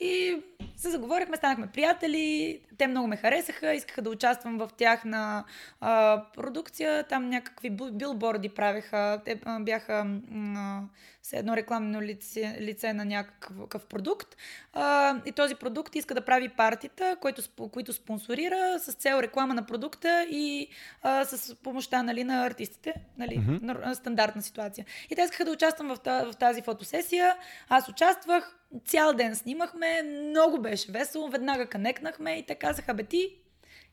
И 0.00 0.42
се 0.76 0.90
заговорихме, 0.90 1.36
станахме 1.36 1.66
приятели, 1.66 2.60
те 2.78 2.86
много 2.86 3.06
ме 3.06 3.16
харесаха, 3.16 3.74
искаха 3.74 4.02
да 4.02 4.10
участвам 4.10 4.58
в 4.58 4.70
тяхна 4.76 5.44
а, 5.80 6.24
продукция, 6.34 7.04
там 7.04 7.28
някакви 7.28 7.70
билборди 7.70 8.48
правеха, 8.48 9.20
те 9.24 9.40
а, 9.44 9.60
бяха 9.60 10.20
а, 10.56 10.82
с 11.22 11.32
едно 11.32 11.56
рекламно 11.56 12.02
лице, 12.02 12.56
лице 12.60 12.92
на 12.92 13.04
някакъв 13.04 13.86
продукт 13.86 14.36
а, 14.72 15.16
и 15.26 15.32
този 15.32 15.54
продукт 15.54 15.94
иска 15.94 16.14
да 16.14 16.24
прави 16.24 16.48
партита, 16.48 17.16
който, 17.20 17.42
които 17.72 17.92
спонсорира 17.92 18.78
с 18.78 18.92
цел 18.92 19.18
реклама 19.22 19.54
на 19.54 19.66
продукта 19.66 20.26
и 20.30 20.68
а, 21.02 21.24
с 21.24 21.54
помощта 21.54 22.02
нали, 22.02 22.24
на 22.24 22.46
артистите, 22.46 22.94
нали, 23.18 23.38
mm-hmm. 23.38 23.94
стандартна 23.94 24.42
ситуация. 24.42 24.86
И 25.10 25.14
те 25.14 25.22
искаха 25.22 25.44
да 25.44 25.52
участвам 25.52 25.88
в, 25.88 25.98
в 26.04 26.32
тази 26.38 26.62
фотосесия, 26.62 27.36
аз 27.68 27.88
участвах, 27.88 28.58
Цял 28.84 29.12
ден 29.12 29.36
снимахме, 29.36 30.02
много 30.02 30.62
беше 30.62 30.92
весело, 30.92 31.28
веднага 31.28 31.66
канекнахме 31.66 32.32
и 32.32 32.46
те 32.46 32.54
казаха, 32.54 32.94
бе 32.94 33.02
ти, 33.02 33.36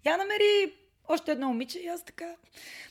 я 0.05 0.17
намери 0.17 0.78
още 1.09 1.31
едно 1.31 1.47
момиче 1.47 1.79
и 1.79 1.87
аз 1.87 2.03
така, 2.03 2.35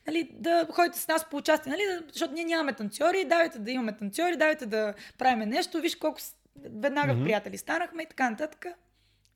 нали, 0.07 0.31
да 0.32 0.66
ходите 0.73 0.99
с 0.99 1.09
нас 1.09 1.31
по 1.31 1.36
участие, 1.36 1.73
нали, 1.73 1.82
защото 2.12 2.35
ние 2.35 2.45
нямаме 2.45 2.73
танцори, 2.73 3.24
давайте 3.24 3.59
да 3.59 3.70
имаме 3.70 3.97
танцори, 3.97 4.36
давайте 4.36 4.66
да 4.66 4.95
правиме 5.19 5.47
нещо, 5.47 5.81
виж 5.81 5.97
колко 5.97 6.20
веднага 6.57 7.12
mm-hmm. 7.12 7.24
приятели 7.24 7.59
станахме 7.59 8.03
и 8.03 8.07
така 8.07 8.31
нататък. 8.31 8.66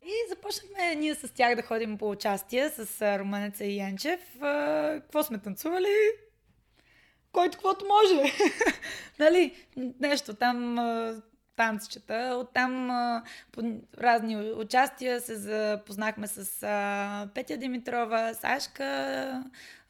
И 0.04 0.12
започнахме 0.28 0.94
ние 0.94 1.14
с 1.14 1.34
тях 1.34 1.56
да 1.56 1.62
ходим 1.62 1.98
по 1.98 2.10
участие 2.10 2.68
с 2.68 3.18
Романеца 3.18 3.64
и 3.64 3.76
Янчев. 3.76 4.20
Какво 4.94 5.22
сме 5.22 5.38
танцували? 5.38 5.94
Който 7.32 7.58
каквото 7.58 7.86
може. 7.86 8.32
нали, 9.18 9.54
нещо 10.00 10.34
там 10.34 10.78
танцчета. 11.56 12.38
Оттам 12.40 12.88
по 13.52 13.62
разни 13.98 14.36
участия 14.36 15.20
се 15.20 15.36
запознахме 15.36 16.26
с 16.26 16.62
а, 16.62 17.28
Петя 17.34 17.56
Димитрова, 17.56 18.34
Сашка, 18.34 18.84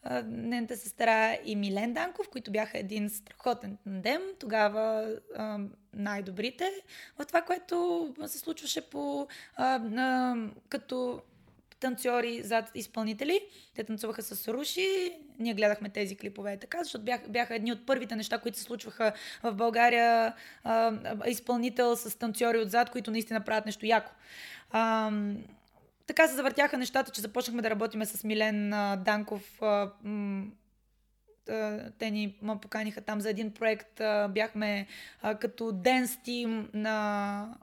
а, 0.03 0.23
нейната 0.27 0.77
сестра 0.77 1.37
и 1.45 1.57
Милен 1.57 1.93
Данков, 1.93 2.29
които 2.29 2.51
бяха 2.51 2.79
един 2.79 3.11
страхотен 3.11 3.79
тандем. 3.85 4.21
Тогава 4.39 5.13
а, 5.37 5.59
най-добрите 5.95 6.71
в 7.19 7.27
това, 7.27 7.43
което 7.43 8.09
се 8.27 8.39
случваше 8.39 8.91
по, 8.91 9.27
а, 9.57 9.81
а, 9.97 10.37
като 10.69 11.23
танцори 11.83 12.43
зад 12.43 12.71
изпълнители. 12.75 13.41
Те 13.75 13.85
танцуваха 13.85 14.23
с 14.23 14.49
руши, 14.49 15.13
ние 15.39 15.55
гледахме 15.55 15.89
тези 15.89 16.17
клипове 16.17 16.57
така, 16.57 16.85
защото 16.85 17.05
бях, 17.05 17.21
бяха 17.29 17.55
едни 17.55 17.73
от 17.73 17.87
първите 17.87 18.17
неща, 18.17 18.39
които 18.39 18.59
се 18.59 18.65
случваха 18.65 19.13
в 19.43 19.55
България. 19.55 20.35
А, 20.65 20.93
изпълнител 21.27 21.97
с 21.97 22.19
танцори 22.19 22.59
отзад, 22.59 22.91
които 22.91 23.11
наистина 23.11 23.41
правят 23.41 23.67
нещо 23.67 23.87
яко. 23.87 24.13
А, 24.71 25.11
така 26.07 26.29
се 26.29 26.35
завъртяха 26.35 26.79
нещата, 26.79 27.13
че 27.13 27.21
започнахме 27.21 27.63
да 27.63 27.71
работиме 27.71 28.07
с 28.07 28.25
Милен 28.25 28.73
а, 28.73 28.97
Данков. 28.97 29.63
А, 29.63 29.91
м- 30.03 30.45
те 31.99 32.11
ни 32.11 32.37
поканиха 32.63 33.01
там 33.01 33.21
за 33.21 33.31
един 33.31 33.55
проект. 33.55 34.01
Бяхме 34.29 34.87
като 35.41 35.73
денс 35.73 36.19
тим 36.23 36.69
на 36.75 37.55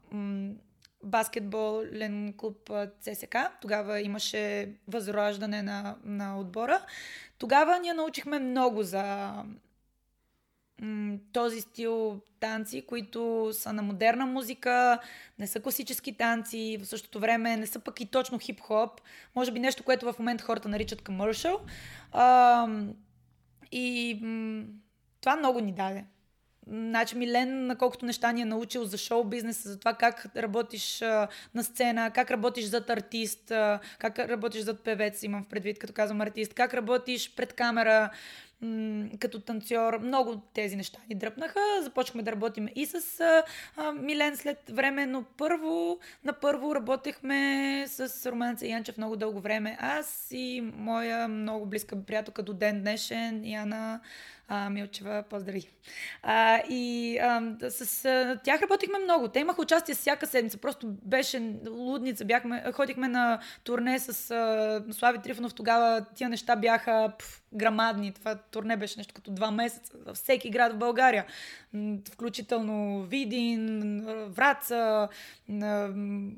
баскетболен 1.03 2.33
клуб 2.37 2.71
ЦСК. 3.01 3.37
Тогава 3.61 4.01
имаше 4.01 4.73
възраждане 4.87 5.61
на, 5.61 5.95
на 6.03 6.39
отбора. 6.39 6.81
Тогава 7.37 7.79
ние 7.79 7.93
научихме 7.93 8.39
много 8.39 8.83
за 8.83 9.33
този 11.33 11.61
стил 11.61 12.21
танци, 12.39 12.85
които 12.87 13.49
са 13.53 13.73
на 13.73 13.81
модерна 13.81 14.25
музика, 14.25 14.99
не 15.39 15.47
са 15.47 15.59
класически 15.59 16.17
танци, 16.17 16.77
в 16.81 16.85
същото 16.85 17.19
време 17.19 17.57
не 17.57 17.67
са 17.67 17.79
пък 17.79 18.01
и 18.01 18.05
точно 18.05 18.39
хип-хоп. 18.39 19.01
Може 19.35 19.51
би 19.51 19.59
нещо, 19.59 19.83
което 19.83 20.13
в 20.13 20.19
момента 20.19 20.43
хората 20.43 20.69
наричат 20.69 21.01
commercial. 21.01 21.59
А, 22.11 22.67
и 23.71 24.19
м- 24.21 24.63
това 25.21 25.35
много 25.35 25.59
ни 25.59 25.71
даде. 25.71 26.05
Значи 26.71 27.17
Милен, 27.17 27.75
колкото 27.79 28.05
неща 28.05 28.31
ни 28.31 28.41
е 28.41 28.45
научил 28.45 28.85
за 28.85 28.97
шоу 28.97 29.23
бизнеса, 29.23 29.69
за 29.69 29.79
това 29.79 29.93
как 29.93 30.25
работиш 30.37 31.01
а, 31.01 31.27
на 31.53 31.63
сцена, 31.63 32.11
как 32.11 32.31
работиш 32.31 32.65
зад 32.65 32.89
артист, 32.89 33.51
а, 33.51 33.79
как 33.99 34.19
работиш 34.19 34.61
зад 34.61 34.79
певец, 34.79 35.23
имам 35.23 35.43
в 35.43 35.47
предвид, 35.47 35.79
като 35.79 35.93
казвам 35.93 36.21
артист, 36.21 36.53
как 36.53 36.73
работиш 36.73 37.35
пред 37.35 37.53
камера, 37.53 38.09
като 39.19 39.39
танцор. 39.39 39.99
Много 39.99 40.41
тези 40.53 40.75
неща 40.75 40.99
ни 41.09 41.15
дръпнаха. 41.15 41.59
Започнахме 41.81 42.23
да 42.23 42.31
работим 42.31 42.67
и 42.75 42.85
с 42.85 43.19
а, 43.77 43.91
Милен 43.91 44.37
след 44.37 44.69
време, 44.69 45.05
но 45.05 45.23
първо, 45.37 45.99
на 46.23 46.33
първо 46.33 46.75
работехме 46.75 47.85
с 47.87 48.31
Романца 48.31 48.65
Янчев 48.65 48.97
много 48.97 49.15
дълго 49.15 49.39
време. 49.39 49.77
Аз 49.79 50.27
и 50.31 50.61
моя 50.75 51.27
много 51.27 51.65
близка 51.65 52.03
приятелка 52.05 52.43
до 52.43 52.53
ден 52.53 52.81
днешен, 52.81 53.45
Яна 53.45 53.99
а, 54.49 54.69
Милчева, 54.69 55.23
поздрави. 55.29 55.69
А, 56.23 56.61
и 56.69 57.17
а, 57.17 57.41
с 57.69 58.05
а, 58.05 58.39
тях 58.43 58.61
работихме 58.61 58.99
много. 58.99 59.27
Те 59.27 59.39
имаха 59.39 59.61
участие 59.61 59.95
всяка 59.95 60.27
седмица. 60.27 60.57
Просто 60.57 60.87
беше 60.87 61.53
лудница. 61.69 62.25
Бяхме, 62.25 62.63
ходихме 62.73 63.07
на 63.07 63.39
турне 63.63 63.99
с 63.99 64.31
а, 64.31 64.93
Слави 64.93 65.17
Трифонов. 65.17 65.53
Тогава 65.53 66.05
тия 66.15 66.29
неща 66.29 66.55
бяха... 66.55 67.13
Пф, 67.19 67.38
грамадни. 67.53 68.11
Това 68.11 68.35
турне 68.35 68.77
беше 68.77 68.97
нещо 68.97 69.13
като 69.13 69.31
два 69.31 69.51
месеца 69.51 69.93
във 70.05 70.17
всеки 70.17 70.49
град 70.49 70.73
в 70.73 70.77
България. 70.77 71.25
Включително 72.11 73.03
Видин, 73.03 74.01
Враца, 74.27 75.07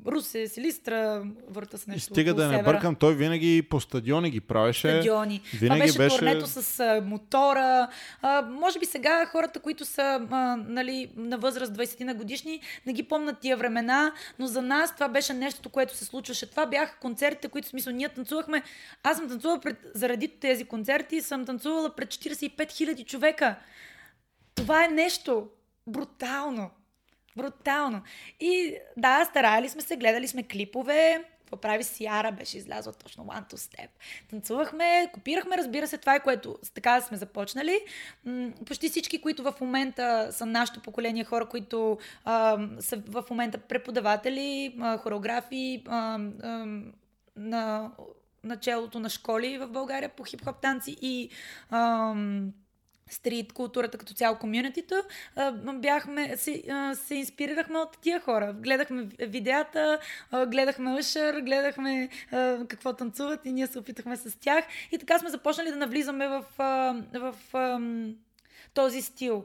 Русе, 0.06 0.48
Силистра, 0.48 1.24
върта 1.48 1.78
с 1.78 1.86
нещо. 1.86 2.12
И 2.12 2.14
стига 2.14 2.34
да 2.34 2.48
не 2.48 2.62
бъркам, 2.62 2.94
той 2.94 3.14
винаги 3.14 3.62
по 3.62 3.80
стадиони 3.80 4.30
ги 4.30 4.40
правеше. 4.40 4.88
Стадиони. 4.88 5.40
Винаги 5.52 5.80
Това 5.80 5.86
беше, 5.86 5.98
беше 5.98 6.16
турнето 6.16 6.46
с 6.46 7.00
мотора. 7.04 7.88
А, 8.22 8.42
може 8.42 8.78
би 8.78 8.86
сега 8.86 9.26
хората, 9.26 9.60
които 9.60 9.84
са 9.84 10.26
а, 10.30 10.56
нали, 10.56 11.10
на 11.16 11.38
възраст 11.38 11.72
20 11.72 12.04
на 12.04 12.14
годишни, 12.14 12.60
не 12.86 12.92
ги 12.92 13.02
помнят 13.02 13.38
тия 13.40 13.56
времена, 13.56 14.12
но 14.38 14.46
за 14.46 14.62
нас 14.62 14.94
това 14.94 15.08
беше 15.08 15.32
нещо, 15.32 15.68
което 15.68 15.96
се 15.96 16.04
случваше. 16.04 16.50
Това 16.50 16.66
бяха 16.66 16.98
концертите, 17.00 17.48
които 17.48 17.68
в 17.68 17.70
смисъл 17.70 17.92
ние 17.92 18.08
танцувахме. 18.08 18.62
Аз 19.02 19.16
съм 19.16 19.28
танцувала 19.28 19.60
пред, 19.60 19.76
заради 19.94 20.28
тези 20.28 20.64
концерти, 20.64 21.01
съм 21.20 21.46
танцувала 21.46 21.94
пред 21.96 22.08
45 22.08 22.56
000 22.56 23.06
човека. 23.06 23.56
Това 24.54 24.84
е 24.84 24.88
нещо 24.88 25.48
брутално. 25.86 26.70
Брутално. 27.36 28.02
И 28.40 28.76
да, 28.96 29.24
старали 29.24 29.68
сме 29.68 29.82
се, 29.82 29.96
гледали 29.96 30.28
сме 30.28 30.42
клипове. 30.42 31.24
Какво 31.38 31.60
прави 31.60 31.84
Сиара, 31.84 32.32
беше 32.32 32.58
излязла 32.58 32.92
точно 32.92 33.24
One 33.24 33.52
to 33.52 33.54
Step. 33.54 33.88
Танцувахме, 34.30 35.10
копирахме, 35.12 35.56
разбира 35.56 35.86
се, 35.86 35.98
това 35.98 36.14
е 36.14 36.22
което 36.22 36.58
така 36.74 37.00
сме 37.00 37.16
започнали. 37.16 37.78
Почти 38.66 38.88
всички, 38.88 39.20
които 39.20 39.42
в 39.42 39.54
момента 39.60 40.28
са 40.32 40.46
нашето 40.46 40.80
поколение 40.80 41.24
хора, 41.24 41.46
които 41.46 41.98
а, 42.24 42.58
са 42.80 43.02
в 43.08 43.24
момента 43.30 43.58
преподаватели, 43.58 44.76
а, 44.80 44.98
хореографи, 44.98 45.82
а, 45.88 46.18
а, 46.42 46.66
на 47.36 47.90
началото 48.44 49.00
на 49.00 49.10
школи 49.10 49.58
в 49.58 49.68
България 49.68 50.08
по 50.08 50.24
хип-хоп 50.24 50.60
танци 50.60 50.96
и 51.02 51.30
а, 51.70 52.14
стрит 53.10 53.52
културата 53.52 53.98
като 53.98 54.14
цяло 54.14 54.38
комьюнитито, 54.38 54.94
бяхме, 55.74 56.36
се, 56.36 56.62
се 56.94 57.14
инспирирахме 57.14 57.78
от 57.78 57.98
тия 58.00 58.20
хора. 58.20 58.52
Гледахме 58.52 59.08
видеята, 59.20 59.98
гледахме 60.46 60.94
Ушър, 60.94 61.40
гледахме 61.40 62.08
какво 62.68 62.92
танцуват 62.92 63.46
и 63.46 63.52
ние 63.52 63.66
се 63.66 63.78
опитахме 63.78 64.16
с 64.16 64.38
тях. 64.40 64.64
И 64.92 64.98
така 64.98 65.18
сме 65.18 65.30
започнали 65.30 65.70
да 65.70 65.76
навлизаме 65.76 66.28
в, 66.28 66.44
в, 66.58 67.34
в 67.52 67.74
този 68.74 69.02
стил 69.02 69.44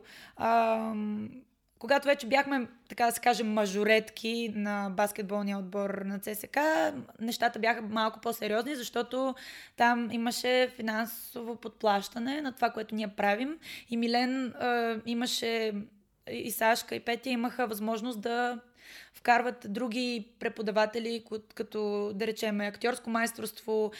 когато 1.80 2.08
вече 2.08 2.28
бяхме, 2.28 2.68
така 2.90 3.06
да 3.06 3.12
се 3.12 3.22
каже, 3.22 3.44
мажоретки 3.44 4.52
на 4.56 4.90
баскетболния 4.90 5.58
отбор 5.58 5.90
на 6.06 6.20
ЦСК, 6.20 6.58
нещата 7.20 7.60
бяха 7.60 7.82
малко 7.82 8.20
по-сериозни, 8.20 8.76
защото 8.76 9.36
там 9.78 10.12
имаше 10.12 10.72
финансово 10.76 11.56
подплащане 11.56 12.42
на 12.42 12.52
това, 12.52 12.70
което 12.70 12.96
ние 12.96 13.08
правим. 13.08 13.58
И 13.90 13.98
Милен 13.98 14.46
е, 14.48 14.96
имаше, 15.06 15.74
и 16.32 16.52
Сашка, 16.52 16.96
и 16.96 17.00
Петя 17.00 17.30
имаха 17.30 17.68
възможност 17.68 18.22
да 18.22 18.60
вкарват 19.14 19.66
други 19.70 20.28
преподаватели, 20.40 21.24
като 21.56 22.12
да 22.16 22.28
речем 22.28 22.62
актьорско 22.62 23.10
майсторство, 23.10 23.92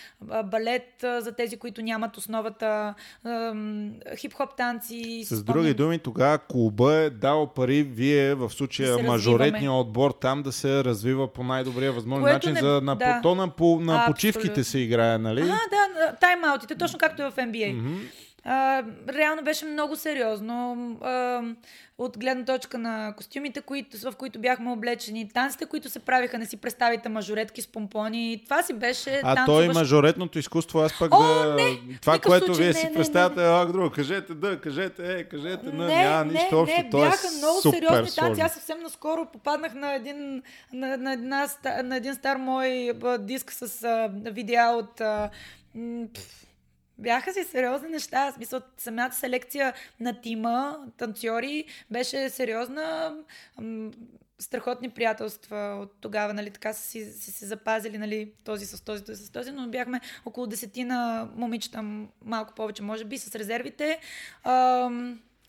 балет 0.44 0.94
за 1.00 1.32
тези, 1.38 1.58
които 1.58 1.82
нямат 1.82 2.18
основата, 2.18 2.94
хип-хоп 4.18 4.56
танци. 4.58 5.24
С 5.26 5.44
други 5.44 5.74
думи, 5.74 6.00
тогава 6.00 6.38
клуба 6.38 6.94
е 6.94 7.10
дал 7.10 7.48
пари 7.48 7.84
вие 7.84 8.36
в 8.36 8.50
случая 8.50 9.04
мажоретния 9.04 9.72
отбор 9.72 10.12
там 10.12 10.44
да 10.44 10.52
се 10.52 10.84
развива 10.84 11.34
по 11.34 11.44
най-добрия 11.44 11.92
възможен 11.92 12.24
Което 12.24 12.34
начин, 12.36 12.54
не... 12.54 12.60
за 12.60 12.82
на, 12.82 12.96
да. 12.96 13.20
то 13.22 13.36
на, 13.36 13.50
по, 13.50 13.80
на 13.80 14.06
почивките 14.08 14.64
се 14.64 14.80
играе, 14.80 15.18
нали? 15.18 15.42
А, 15.42 15.46
да, 15.46 16.18
тайм-аутите, 16.22 16.80
точно 16.80 17.00
както 17.00 17.24
е 17.24 17.32
в 17.32 17.36
NBA. 17.36 17.76
Mm-hmm. 17.76 18.27
А, 18.50 18.84
реално 19.10 19.44
беше 19.44 19.66
много 19.66 19.96
сериозно. 19.96 20.78
А, 21.02 21.42
от 21.98 22.18
гледна 22.18 22.46
точка 22.46 22.78
на 22.78 23.14
костюмите, 23.18 23.62
които, 23.62 24.12
в 24.12 24.16
които 24.16 24.40
бяхме 24.40 24.72
облечени, 24.72 25.30
танците, 25.30 25.66
които 25.66 25.90
се 25.90 26.00
правиха, 26.00 26.38
не 26.38 26.46
си 26.46 26.58
представите 26.58 27.10
мажоретки 27.10 27.62
с 27.62 27.68
помпони. 27.68 28.42
Това 28.44 28.64
си 28.64 28.74
беше. 28.74 29.22
А 29.24 29.36
танцуваш... 29.36 29.66
то 29.66 29.72
и 29.72 29.74
мажоретното 29.74 30.40
изкуство, 30.40 30.80
аз 30.80 31.00
пък 31.00 31.14
О, 31.14 31.20
да. 31.20 31.56
Не, 31.56 31.80
това, 32.02 32.20
което 32.20 32.46
случай, 32.46 32.64
вие 32.64 32.74
не, 32.74 32.80
си 32.80 32.90
представяте, 32.94 33.42
а 33.42 33.66
друго, 33.66 33.90
кажете 33.90 34.34
да, 34.34 34.62
кажете, 34.62 35.20
е, 35.20 35.24
кажете, 35.24 35.66
не, 35.66 35.88
няма 35.88 36.26
не, 36.26 36.34
нищо 36.34 36.60
общо. 36.60 36.78
Не, 36.78 36.90
бяха 36.90 37.28
е 37.28 37.38
много 37.38 37.62
сериозни 37.62 38.16
танци. 38.16 38.42
Аз 38.42 38.54
съвсем 38.54 38.80
наскоро 38.84 39.26
попаднах 39.34 39.74
на 39.74 39.96
един, 39.96 40.42
на, 40.74 40.98
на, 40.98 41.14
една, 41.14 41.48
на 41.84 41.98
един 41.98 42.16
стар 42.16 42.38
мой 42.38 42.92
диск 43.20 43.52
с 43.52 43.84
а, 43.84 44.10
видеа 44.32 44.70
от. 44.70 45.02
А, 45.02 45.30
Бяха 47.00 47.34
си 47.34 47.44
сериозни 47.44 47.90
неща. 47.90 48.32
В 48.32 48.36
смисъл, 48.36 48.62
самата 48.78 49.12
селекция 49.12 49.74
на 50.00 50.22
тима, 50.22 50.78
танцори, 50.98 51.66
беше 51.92 52.30
сериозна. 52.30 53.16
страхотни 54.40 54.90
приятелства 54.90 55.80
от 55.82 55.94
тогава, 56.02 56.34
нали, 56.34 56.52
така 56.52 56.74
са 56.74 56.82
си, 56.82 57.06
си, 57.06 57.32
си 57.32 57.46
запазили, 57.46 57.98
нали, 57.98 58.32
този 58.44 58.66
с 58.66 58.82
този, 58.82 59.04
този 59.04 59.26
с 59.26 59.32
този, 59.32 59.52
но 59.52 59.68
бяхме 59.68 60.02
около 60.26 60.48
десетина 60.48 61.30
момичета, 61.36 61.84
малко 62.26 62.54
повече, 62.56 62.84
може 62.84 63.06
би, 63.06 63.18
с 63.18 63.36
резервите. 63.36 64.00
А, 64.44 64.90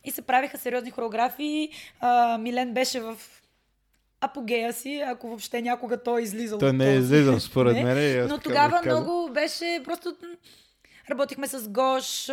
и 0.03 0.11
се 0.11 0.21
правиха 0.21 0.57
сериозни 0.57 0.91
хореографии. 0.91 1.69
А, 1.99 2.37
Милен 2.37 2.73
беше 2.73 2.99
в 2.99 3.17
апогея 4.21 4.73
си, 4.73 5.03
ако 5.05 5.27
въобще 5.27 5.61
някога 5.61 6.03
той 6.03 6.19
е 6.19 6.23
излизал. 6.23 6.59
Той 6.59 6.73
не 6.73 6.91
е 6.91 6.95
излизал, 6.95 7.39
според 7.39 7.73
мен. 7.73 8.27
Но 8.27 8.37
тогава 8.37 8.81
много 8.85 9.29
беше 9.33 9.81
просто 9.83 10.15
Работихме 11.09 11.47
с 11.47 11.69
Гош, 11.69 12.25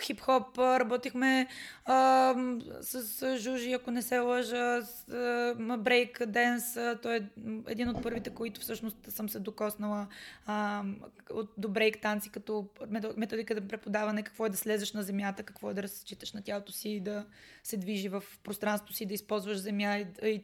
хип-хоп, 0.00 0.58
работихме 0.58 1.46
а, 1.84 2.34
с 2.80 3.38
Жужи, 3.38 3.72
ако 3.72 3.90
не 3.90 4.02
се 4.02 4.18
лъжа, 4.18 4.82
с 4.82 5.54
брейк 5.78 6.26
денс. 6.26 6.78
Той 7.02 7.16
е 7.16 7.22
един 7.68 7.88
от 7.88 8.02
първите, 8.02 8.30
които 8.30 8.60
всъщност 8.60 8.96
съм 9.08 9.28
се 9.28 9.40
докоснала 9.40 10.06
а, 10.46 10.84
от, 11.30 11.52
до 11.58 11.68
брейк 11.68 12.00
танци, 12.00 12.30
като 12.30 12.68
методика 13.16 13.54
да 13.54 13.68
преподаване, 13.68 14.22
какво 14.22 14.46
е 14.46 14.50
да 14.50 14.56
слезеш 14.56 14.92
на 14.92 15.02
земята, 15.02 15.42
какво 15.42 15.70
е 15.70 15.74
да 15.74 15.82
разчиташ 15.82 16.32
на 16.32 16.42
тялото 16.42 16.72
си 16.72 17.00
да 17.00 17.26
се 17.64 17.76
движи 17.76 18.08
в 18.08 18.24
пространството 18.44 18.92
си, 18.92 19.06
да 19.06 19.14
използваш 19.14 19.56
земя 19.56 19.98
и, 19.98 20.06
и, 20.22 20.42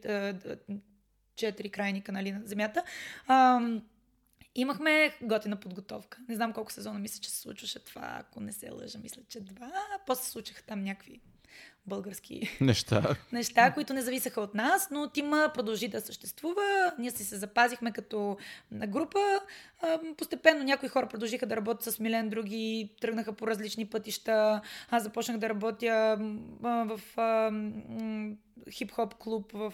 и 0.69 0.77
четири 1.36 1.69
крайни 1.70 2.03
канали 2.03 2.32
на 2.32 2.40
земята. 2.44 2.82
А, 3.27 3.61
Имахме 4.59 5.16
готина 5.23 5.57
подготовка. 5.57 6.19
Не 6.28 6.35
знам 6.35 6.53
колко 6.53 6.73
сезона 6.73 6.99
мисля, 6.99 7.20
че 7.20 7.31
се 7.31 7.41
случваше 7.41 7.85
това, 7.85 8.16
ако 8.20 8.41
не 8.41 8.53
се 8.53 8.70
лъжа, 8.70 8.99
мисля, 8.99 9.23
че 9.28 9.41
два. 9.41 9.73
После 10.07 10.24
се 10.24 10.31
случиха 10.31 10.62
там 10.62 10.83
някакви 10.83 11.20
български 11.86 12.56
неща. 12.60 13.16
неща, 13.32 13.72
които 13.72 13.94
не 13.94 14.02
зависеха 14.02 14.40
от 14.40 14.54
нас, 14.54 14.88
но 14.90 15.08
Тима 15.08 15.50
продължи 15.54 15.88
да 15.88 16.00
съществува. 16.00 16.92
Ние 16.98 17.10
си 17.10 17.24
се 17.24 17.36
запазихме 17.36 17.92
като 17.92 18.36
група. 18.72 19.18
Постепенно 20.16 20.64
някои 20.64 20.88
хора 20.88 21.08
продължиха 21.08 21.46
да 21.46 21.56
работят 21.56 21.94
с 21.94 21.98
Милен, 21.98 22.28
други 22.28 22.90
тръгнаха 23.00 23.32
по 23.32 23.46
различни 23.46 23.86
пътища. 23.86 24.60
Аз 24.90 25.02
започнах 25.02 25.38
да 25.38 25.48
работя 25.48 26.18
в 26.60 27.00
хип-хоп 28.70 29.14
клуб, 29.14 29.52
в 29.52 29.72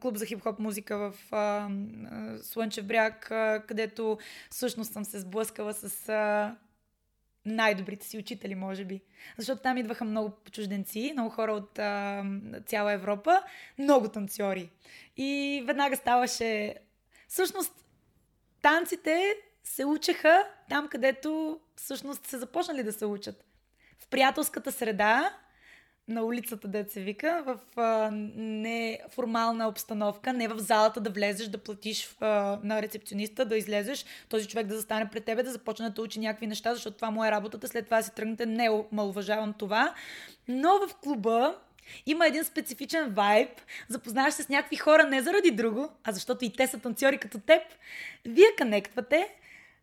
клуб 0.00 0.16
за 0.16 0.26
хип-хоп 0.26 0.58
музика 0.58 0.98
в 0.98 1.14
Слънчев 2.42 2.86
бряг, 2.86 3.26
където 3.66 4.18
всъщност 4.50 4.92
съм 4.92 5.04
се 5.04 5.20
сблъскала 5.20 5.74
с 5.74 6.10
най-добрите 7.46 8.06
си 8.06 8.18
учители, 8.18 8.54
може 8.54 8.84
би. 8.84 9.00
Защото 9.38 9.62
там 9.62 9.76
идваха 9.76 10.04
много 10.04 10.32
чужденци, 10.52 11.10
много 11.12 11.30
хора 11.30 11.52
от 11.52 11.78
а, 11.78 12.24
цяла 12.66 12.92
Европа, 12.92 13.42
много 13.78 14.08
танцори. 14.08 14.70
И 15.16 15.62
веднага 15.66 15.96
ставаше... 15.96 16.74
Всъщност, 17.28 17.84
танците 18.62 19.34
се 19.64 19.84
учеха 19.84 20.48
там, 20.68 20.88
където 20.88 21.60
всъщност 21.76 22.26
се 22.26 22.38
започнали 22.38 22.82
да 22.82 22.92
се 22.92 23.06
учат. 23.06 23.44
В 23.98 24.08
приятелската 24.08 24.72
среда, 24.72 25.36
на 26.08 26.22
улицата, 26.22 26.68
да 26.68 26.84
се 26.88 27.00
вика, 27.00 27.44
в 27.46 27.80
а, 27.80 28.10
неформална 28.36 29.68
обстановка, 29.68 30.32
не 30.32 30.48
в 30.48 30.58
залата 30.58 31.00
да 31.00 31.10
влезеш, 31.10 31.48
да 31.48 31.58
платиш 31.58 32.16
а, 32.20 32.58
на 32.64 32.82
рецепциониста, 32.82 33.44
да 33.44 33.56
излезеш, 33.56 34.04
този 34.28 34.48
човек 34.48 34.66
да 34.66 34.74
застане 34.74 35.10
пред 35.10 35.24
тебе, 35.24 35.42
да 35.42 35.52
започне 35.52 35.90
да 35.90 36.02
учи 36.02 36.20
някакви 36.20 36.46
неща, 36.46 36.74
защото 36.74 36.96
това 36.96 37.10
му 37.10 37.24
е 37.24 37.30
работата, 37.30 37.68
след 37.68 37.84
това 37.84 38.02
си 38.02 38.14
тръгнете, 38.14 38.46
не 38.46 38.70
уважавам 38.92 39.52
това. 39.52 39.94
Но 40.48 40.78
в 40.88 40.94
клуба 40.94 41.56
има 42.06 42.26
един 42.26 42.44
специфичен 42.44 43.10
вайб, 43.10 43.50
запознаваш 43.88 44.34
се 44.34 44.42
с 44.42 44.48
някакви 44.48 44.76
хора 44.76 45.04
не 45.04 45.22
заради 45.22 45.50
друго, 45.50 45.88
а 46.04 46.12
защото 46.12 46.44
и 46.44 46.52
те 46.52 46.66
са 46.66 46.78
танцори 46.78 47.18
като 47.18 47.38
теб. 47.38 47.62
Вие 48.24 48.54
канектвате, 48.58 49.28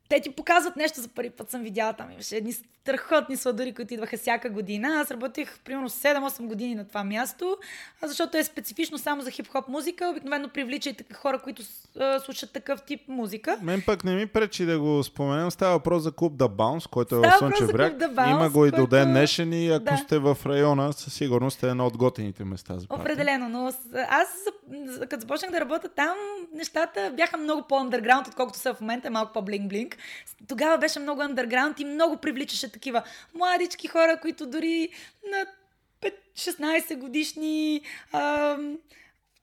те 0.10 0.22
ти 0.22 0.31
показват 0.31 0.76
нещо 0.76 1.02
за 1.02 1.07
първи 1.07 1.30
път 1.30 1.49
съм 1.49 1.61
видяла 1.61 1.94
там. 1.94 2.11
Имаше 2.11 2.36
едни 2.36 2.53
страхотни 2.53 3.38
сладури, 3.38 3.73
които 3.73 3.94
идваха 3.94 4.18
всяка 4.18 4.49
година. 4.49 4.88
Аз 4.88 5.11
работех 5.11 5.60
примерно 5.60 5.90
7-8 5.90 6.45
години 6.45 6.76
на 6.76 6.88
това 6.88 7.03
място, 7.03 7.57
защото 8.03 8.38
е 8.38 8.44
специфично 8.44 8.98
само 8.98 9.22
за 9.22 9.31
хип-хоп 9.31 9.68
музика. 9.68 10.10
Обикновено 10.10 10.49
привлича 10.49 10.90
и 10.90 10.94
така 10.94 11.14
хора, 11.14 11.40
които 11.40 11.64
слушат 12.26 12.52
такъв 12.53 12.81
тип 12.81 13.02
музика. 13.07 13.57
Мен 13.61 13.84
пък 13.86 14.03
не 14.03 14.15
ми 14.15 14.27
пречи 14.27 14.65
да 14.65 14.80
го 14.80 15.03
споменем. 15.03 15.52
Става 15.52 15.72
въпрос 15.72 16.03
за 16.03 16.11
клуб 16.11 16.34
The 16.34 16.48
Bounce, 16.48 16.90
който 16.90 17.15
е 17.15 17.19
в 17.19 17.34
Слънчев 17.38 17.72
бряг. 17.72 17.94
Има 18.30 18.49
го 18.49 18.65
и 18.65 18.72
до 18.72 18.88
ден 18.88 19.10
днешен 19.10 19.53
и 19.53 19.69
ако 19.69 19.84
да. 19.84 19.98
сте 19.98 20.19
в 20.19 20.38
района, 20.45 20.94
със 20.94 21.14
сигурност 21.14 21.64
е 21.64 21.68
едно 21.68 21.88
от 21.88 21.98
готените 21.98 22.44
места 22.44 22.77
за 22.77 22.88
парти. 22.88 23.02
Определено, 23.02 23.49
но 23.49 23.72
аз 24.10 24.27
като 24.99 25.19
започнах 25.19 25.52
да 25.52 25.60
работя 25.60 25.90
там, 25.90 26.18
нещата 26.53 27.14
бяха 27.15 27.38
много 27.38 27.68
по-андерграунд, 27.68 28.27
отколкото 28.27 28.60
са 28.60 28.73
в 28.73 28.81
момента, 28.81 29.10
малко 29.10 29.34
по-блинк-блинк. 29.34 29.95
Тогава 30.48 30.78
беше 30.78 31.00
много 31.00 31.22
андерграунд 31.22 31.80
и 31.80 31.86
много 31.86 32.18
привличаше 32.18 32.72
такива 32.72 33.04
младички 33.34 33.88
хора, 33.88 34.20
които 34.22 34.46
дори 34.46 34.90
на 35.32 35.46
16 36.36 36.98
годишни 36.98 37.82
а, 38.12 38.58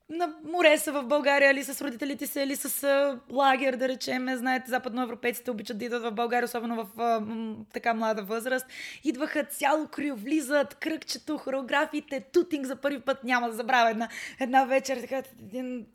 на 0.09 0.35
море 0.45 0.79
са 0.79 0.93
в 0.93 1.03
България, 1.03 1.51
или 1.51 1.65
с 1.65 1.81
родителите 1.81 2.27
си, 2.27 2.41
или 2.41 2.57
с 2.57 3.19
лагер, 3.31 3.77
да 3.77 3.89
речем. 3.89 4.37
Знаете, 4.37 4.71
западноевропейците 4.71 5.51
обичат 5.51 5.79
да 5.79 5.85
идват 5.85 6.03
в 6.03 6.13
България, 6.13 6.45
особено 6.45 6.85
в 6.85 7.01
а, 7.01 7.23
така 7.73 7.95
млада 7.95 8.23
възраст. 8.23 8.67
Идваха 9.05 9.45
цяло 9.45 9.89
крио, 9.89 10.17
влизат, 10.17 10.75
кръгчето, 10.75 11.39
хореографиите, 11.39 12.21
тутинг 12.21 12.67
за 12.67 12.77
първи 12.77 13.01
път. 13.01 13.25
Няма 13.25 13.49
да 13.49 13.57
забравя 13.57 13.91
една, 13.91 14.09
една 14.41 14.65
вечер. 14.65 15.01
Така, 15.01 15.23
един, 15.43 15.87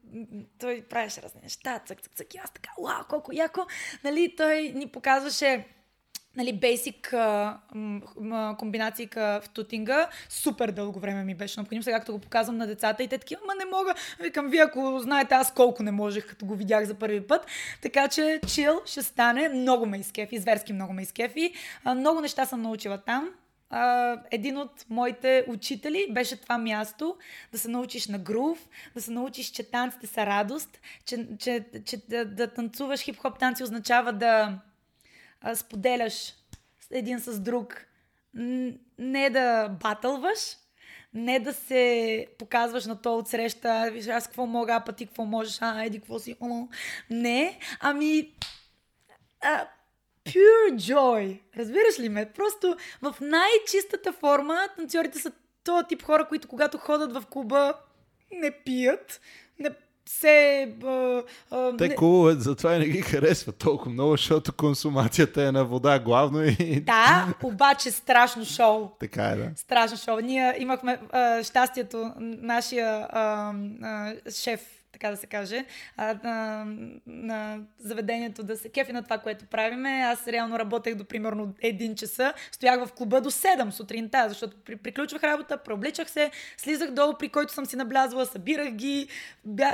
той 0.60 0.82
правеше 0.90 1.22
разни 1.22 1.42
неща, 1.44 1.80
цък, 1.86 2.02
цък, 2.02 2.12
цък. 2.16 2.28
Аз 2.44 2.52
така, 2.52 2.70
вау, 2.84 3.04
колко 3.10 3.32
яко. 3.34 3.66
Нали, 4.04 4.36
той 4.38 4.72
ни 4.76 4.88
показваше 4.88 5.66
нали, 6.36 6.54
бейсик 6.54 7.14
комбинации 8.58 9.10
в 9.16 9.44
тутинга. 9.54 10.10
Супер 10.30 10.72
дълго 10.72 11.00
време 11.00 11.24
ми 11.24 11.36
беше 11.36 11.60
необходимо. 11.60 11.84
Сега 11.84 12.00
като 12.00 12.12
го 12.12 12.20
показвам 12.20 12.58
на 12.58 12.68
децата 12.68 13.04
и 13.04 13.08
те 13.08 13.18
такива, 13.18 13.42
ма 13.48 13.54
не 13.56 13.66
мога. 13.78 13.94
Викам, 14.20 14.50
вие 14.50 14.62
ако 14.62 15.00
знаете 15.00 15.36
аз 15.36 15.54
колко 15.54 15.84
не 15.84 15.92
можех, 15.92 16.28
като 16.28 16.46
го 16.46 16.56
видях 16.56 16.86
за 16.86 16.94
първи 16.94 17.28
път. 17.28 17.46
Така 17.82 18.08
че 18.08 18.40
чил 18.48 18.82
ще 18.86 19.04
стане. 19.04 19.50
Много 19.50 19.86
ме 19.86 19.98
изкефи, 19.98 20.40
зверски 20.40 20.74
много 20.74 20.94
ме 20.94 21.02
изкефи. 21.02 21.54
Много 21.96 22.22
неща 22.22 22.46
съм 22.46 22.62
научила 22.62 22.98
там. 22.98 23.30
Uh, 23.74 24.20
един 24.32 24.58
от 24.58 24.86
моите 24.90 25.46
учители 25.48 26.08
беше 26.12 26.42
това 26.42 26.58
място, 26.58 27.16
да 27.52 27.60
се 27.60 27.70
научиш 27.70 28.08
на 28.08 28.20
грув, 28.20 28.68
да 28.96 29.02
се 29.02 29.12
научиш, 29.12 29.46
че 29.46 29.72
танците 29.72 30.08
са 30.08 30.26
радост, 30.26 30.80
че, 31.06 31.28
че, 31.40 31.66
че 31.86 31.98
да, 32.10 32.26
да 32.26 32.48
танцуваш 32.48 33.00
хип-хоп 33.00 33.40
танци 33.40 33.64
означава 33.64 34.14
да, 34.14 34.60
а, 35.42 35.56
споделяш 35.56 36.34
един 36.92 37.20
с 37.20 37.40
друг, 37.40 37.86
не 38.98 39.30
да 39.30 39.70
батълваш, 39.70 40.40
не 41.14 41.40
да 41.40 41.54
се 41.54 42.28
показваш 42.38 42.86
на 42.86 43.02
то 43.02 43.18
отсреща, 43.18 43.90
виж 43.92 44.08
аз 44.08 44.28
какво 44.28 44.46
мога, 44.46 44.84
а 44.88 44.92
ти 44.92 45.06
какво 45.06 45.26
можеш, 45.26 45.58
а 45.62 45.84
еди 45.84 46.00
какво 46.00 46.20
си, 46.20 46.38
не, 47.10 47.60
ами 47.80 48.34
а, 49.42 49.68
pure 50.26 50.76
joy, 50.76 51.40
разбираш 51.58 52.00
ли 52.00 52.10
ме? 52.10 52.32
Просто 52.32 52.78
в 53.02 53.16
най-чистата 53.22 54.14
форма 54.14 54.60
танцорите 54.76 55.20
са 55.20 55.32
този 55.64 55.88
тип 55.88 56.04
хора, 56.04 56.28
които 56.28 56.48
когато 56.48 56.78
ходят 56.78 57.14
в 57.14 57.24
клуба 57.30 57.74
не 58.32 58.52
пият, 58.52 59.22
не 59.60 59.70
се... 60.10 60.68
А, 60.86 61.22
а, 61.52 61.78
Те 61.78 61.88
не... 61.88 61.96
клубове 61.96 62.34
затова 62.34 62.76
и 62.76 62.80
не 62.80 62.86
ги 62.86 63.02
харесват 63.02 63.58
толкова 63.58 63.92
много, 63.92 64.12
защото 64.12 64.54
консумацията 64.54 65.44
е 65.44 65.52
на 65.52 65.66
вода 65.66 66.00
главно 66.00 66.44
и... 66.44 66.82
Да, 66.82 67.34
обаче 67.44 67.92
страшно 67.92 68.46
шоу. 68.46 68.90
Така 69.00 69.24
е, 69.24 69.36
да. 69.36 69.52
Страшно 69.56 69.98
шоу. 69.98 70.20
Ние 70.20 70.56
имахме 70.60 71.00
а, 71.12 71.44
щастието, 71.44 72.12
нашия 72.20 73.08
а, 73.12 73.54
а, 73.84 74.14
шеф 74.32 74.81
така 74.92 75.10
да 75.10 75.18
се 75.18 75.28
каже, 75.28 75.66
а, 75.98 76.20
на, 76.24 76.66
на 77.06 77.60
заведението 77.80 78.44
да 78.44 78.58
се 78.58 78.70
кефи 78.70 78.94
на 78.94 79.04
това, 79.04 79.18
което 79.18 79.46
правиме. 79.46 79.90
Аз 79.90 80.28
реално 80.28 80.60
работех 80.60 80.96
до 80.96 81.06
примерно 81.06 81.54
един 81.62 81.96
часа, 81.96 82.34
стоях 82.52 82.86
в 82.86 82.94
клуба 82.94 83.22
до 83.22 83.32
7 83.32 83.70
сутринта, 83.70 84.26
защото 84.30 84.58
при, 84.66 84.76
приключвах 84.76 85.24
работа, 85.24 85.58
преобличах 85.58 86.10
се, 86.10 86.32
слизах 86.58 86.92
долу, 86.92 87.14
при 87.20 87.30
който 87.30 87.54
съм 87.54 87.66
си 87.66 87.76
наблязла, 87.76 88.26
събирах 88.26 88.72
ги. 88.72 89.08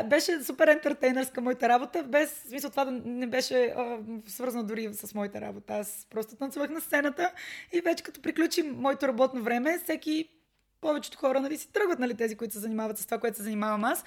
Беше 0.06 0.44
супер 0.44 0.68
ентертейнърска 0.68 1.42
моята 1.42 1.70
работа, 1.70 2.04
без 2.04 2.32
смисъл 2.32 2.70
това 2.70 2.86
да 2.86 2.92
не 3.06 3.28
беше 3.28 3.66
а, 3.66 3.98
свързано 4.28 4.64
дори 4.64 4.90
с 4.94 5.14
моята 5.14 5.42
работа. 5.42 5.74
Аз 5.74 6.08
просто 6.10 6.36
танцувах 6.36 6.70
на 6.70 6.82
сцената 6.82 7.32
и 7.74 7.82
вече 7.82 8.04
като 8.04 8.22
приключим 8.22 8.76
моето 8.78 9.08
работно 9.08 9.42
време, 9.42 9.80
всеки 9.84 10.30
повечето 10.82 11.18
хора 11.18 11.40
нали, 11.40 11.58
си 11.58 11.72
тръгват, 11.74 12.00
нали, 12.00 12.14
тези, 12.14 12.36
които 12.36 12.54
се 12.54 12.60
занимават 12.60 12.98
с 12.98 13.06
това, 13.06 13.18
което 13.18 13.38
се 13.38 13.44
занимавам 13.44 13.84
аз. 13.84 14.04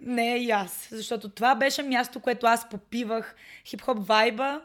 Не 0.00 0.36
и 0.36 0.50
аз, 0.50 0.88
защото 0.92 1.28
това 1.28 1.54
беше 1.54 1.82
място, 1.82 2.20
което 2.20 2.46
аз 2.46 2.68
попивах 2.68 3.34
хип-хоп 3.66 4.06
вайба, 4.06 4.62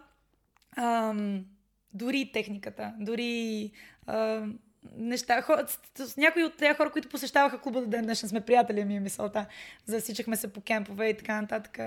ам, 0.78 1.46
дори 1.94 2.32
техниката, 2.34 2.94
дори 3.00 3.72
ам, 4.08 4.60
неща. 4.98 5.42
Хора, 5.42 5.66
с 5.96 6.18
някои 6.18 6.44
от 6.44 6.58
тези 6.58 6.74
хора, 6.74 6.92
които 6.92 7.10
посещаваха 7.10 7.62
клуба 7.62 7.82
до 7.82 7.88
ден 7.88 8.06
днешен, 8.06 8.30
сме 8.30 8.42
приятели, 8.42 8.86
ми 8.86 8.96
е 8.96 9.00
мисълта. 9.00 9.46
Засичахме 9.86 10.36
се 10.36 10.54
по 10.54 10.62
кемпове 10.62 11.10
и 11.10 11.18
така 11.18 11.42
нататък. 11.42 11.80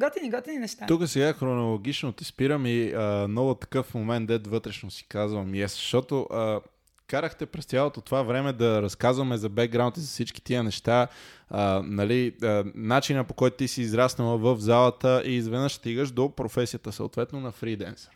Готини, 0.00 0.30
готини 0.30 0.58
неща. 0.58 0.86
Тук 0.86 1.08
сега 1.08 1.32
хронологично 1.32 2.12
ти 2.12 2.24
спирам 2.24 2.66
и 2.66 2.92
а, 2.92 3.28
много 3.28 3.54
такъв 3.54 3.94
момент, 3.94 4.26
дед 4.26 4.46
вътрешно 4.46 4.90
си 4.90 5.06
казвам, 5.08 5.52
yes, 5.52 5.66
защото 5.66 6.22
а, 6.22 6.60
карахте 7.08 7.46
през 7.46 7.64
цялото 7.64 8.00
това 8.00 8.22
време 8.22 8.52
да 8.52 8.82
разказваме 8.82 9.36
за 9.36 9.48
бекграунд 9.48 9.96
и 9.96 10.00
за 10.00 10.06
всички 10.06 10.42
тия 10.42 10.62
неща, 10.62 11.08
а, 11.50 11.82
нали, 11.84 12.34
а, 12.42 12.64
начина 12.74 13.24
по 13.24 13.34
който 13.34 13.56
ти 13.56 13.68
си 13.68 13.82
израснала 13.82 14.38
в 14.38 14.56
залата 14.60 15.22
и 15.24 15.34
изведнъж 15.34 15.72
стигаш 15.72 16.10
до 16.10 16.30
професията 16.30 16.92
съответно 16.92 17.40
на 17.40 17.52
фриденсър. 17.52 18.10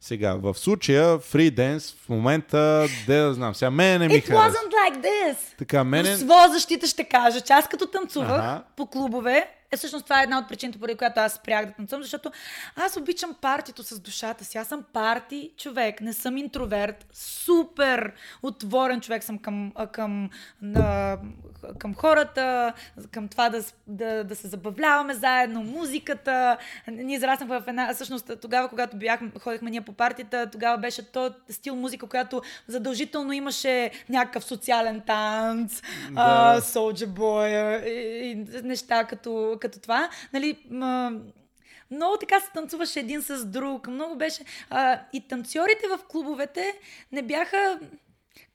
Сега, 0.00 0.34
в 0.34 0.54
случая, 0.54 1.18
фриденс 1.18 1.92
в 1.92 2.08
момента, 2.08 2.86
де 3.06 3.16
да 3.16 3.34
знам, 3.34 3.54
сега 3.54 3.70
мене 3.70 3.98
не 3.98 4.08
ми 4.08 4.14
It 4.14 4.26
харесва. 4.26 4.50
wasn't 4.50 4.72
like 4.72 5.02
this. 5.02 5.36
Така, 5.58 5.84
мене... 5.84 6.14
В 6.14 6.18
своя 6.18 6.48
защита 6.52 6.86
ще 6.86 7.04
кажа, 7.04 7.40
че 7.40 7.52
аз 7.52 7.68
като 7.68 7.86
танцувах 7.86 8.30
ага. 8.30 8.62
по 8.76 8.86
клубове, 8.86 9.50
е, 9.72 9.76
всъщност 9.76 10.04
това 10.04 10.20
е 10.20 10.22
една 10.22 10.38
от 10.38 10.48
причините, 10.48 10.78
поради 10.78 10.96
която 10.96 11.20
аз 11.20 11.32
спрях 11.32 11.66
да 11.66 11.72
танцувам, 11.72 12.02
защото 12.02 12.32
аз 12.76 12.96
обичам 12.96 13.34
партито 13.40 13.82
с 13.82 14.00
душата 14.00 14.44
си. 14.44 14.58
Аз 14.58 14.68
съм 14.68 14.84
парти 14.92 15.50
човек, 15.56 16.00
не 16.00 16.12
съм 16.12 16.36
интроверт, 16.36 17.06
супер 17.12 18.12
отворен 18.42 19.00
човек 19.00 19.24
съм 19.24 19.38
към, 19.38 19.72
към, 19.92 20.30
към 21.78 21.94
хората, 21.94 22.72
към 23.10 23.28
това 23.28 23.48
да, 23.48 23.62
да, 23.86 24.24
да 24.24 24.36
се 24.36 24.48
забавляваме 24.48 25.14
заедно, 25.14 25.62
музиката. 25.62 26.56
Ние 26.88 27.16
израснахме 27.16 27.60
в 27.60 27.68
една, 27.68 27.94
всъщност 27.94 28.30
тогава, 28.40 28.68
когато 28.68 28.96
бях, 28.96 29.20
ходихме 29.40 29.70
ние 29.70 29.80
по 29.80 29.92
партията, 29.92 30.50
тогава 30.52 30.78
беше 30.78 31.12
то 31.12 31.34
стил 31.50 31.76
музика, 31.76 32.06
която 32.06 32.42
задължително 32.66 33.32
имаше 33.32 33.90
някакъв 34.08 34.44
социален 34.44 35.00
танц, 35.00 35.82
да. 36.10 36.60
Soldier 36.60 37.06
Boy 37.06 37.84
и, 37.86 38.30
и 38.30 38.34
неща 38.62 39.04
като 39.04 39.56
като 39.62 39.80
това, 39.80 40.10
нали, 40.32 40.58
много 41.90 42.16
така 42.20 42.40
се 42.40 42.50
танцуваше 42.54 43.00
един 43.00 43.22
с 43.22 43.46
друг, 43.46 43.86
много 43.86 44.16
беше... 44.16 44.44
А, 44.70 45.00
и 45.12 45.28
танцорите 45.28 45.88
в 45.88 45.98
клубовете 46.08 46.78
не 47.12 47.22
бяха 47.22 47.80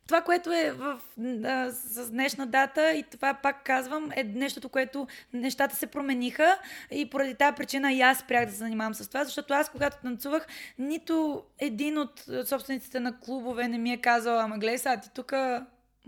това, 0.07 0.21
което 0.21 0.51
е 0.51 0.71
в, 0.71 0.99
а, 1.45 1.71
с 1.71 2.11
днешна 2.11 2.47
дата 2.47 2.91
и 2.91 3.03
това 3.03 3.33
пак 3.33 3.63
казвам, 3.63 4.11
е 4.15 4.23
нещото, 4.23 4.69
което 4.69 5.07
нещата 5.33 5.75
се 5.75 5.87
промениха 5.87 6.59
и 6.91 7.09
поради 7.09 7.35
тази 7.35 7.55
причина 7.55 7.93
и 7.93 8.01
аз 8.01 8.19
спрях 8.19 8.45
да 8.45 8.51
се 8.51 8.57
занимавам 8.57 8.93
с 8.93 9.07
това, 9.07 9.23
защото 9.23 9.53
аз 9.53 9.69
когато 9.69 9.97
танцувах, 10.01 10.47
нито 10.79 11.43
един 11.59 11.97
от 11.97 12.25
собствениците 12.45 12.99
на 12.99 13.19
клубове 13.19 13.67
не 13.67 13.77
ми 13.77 13.93
е 13.93 14.01
казал, 14.01 14.39
ама 14.39 14.57
гледай 14.57 14.77
сега, 14.77 15.01
ти 15.01 15.09
тук 15.13 15.33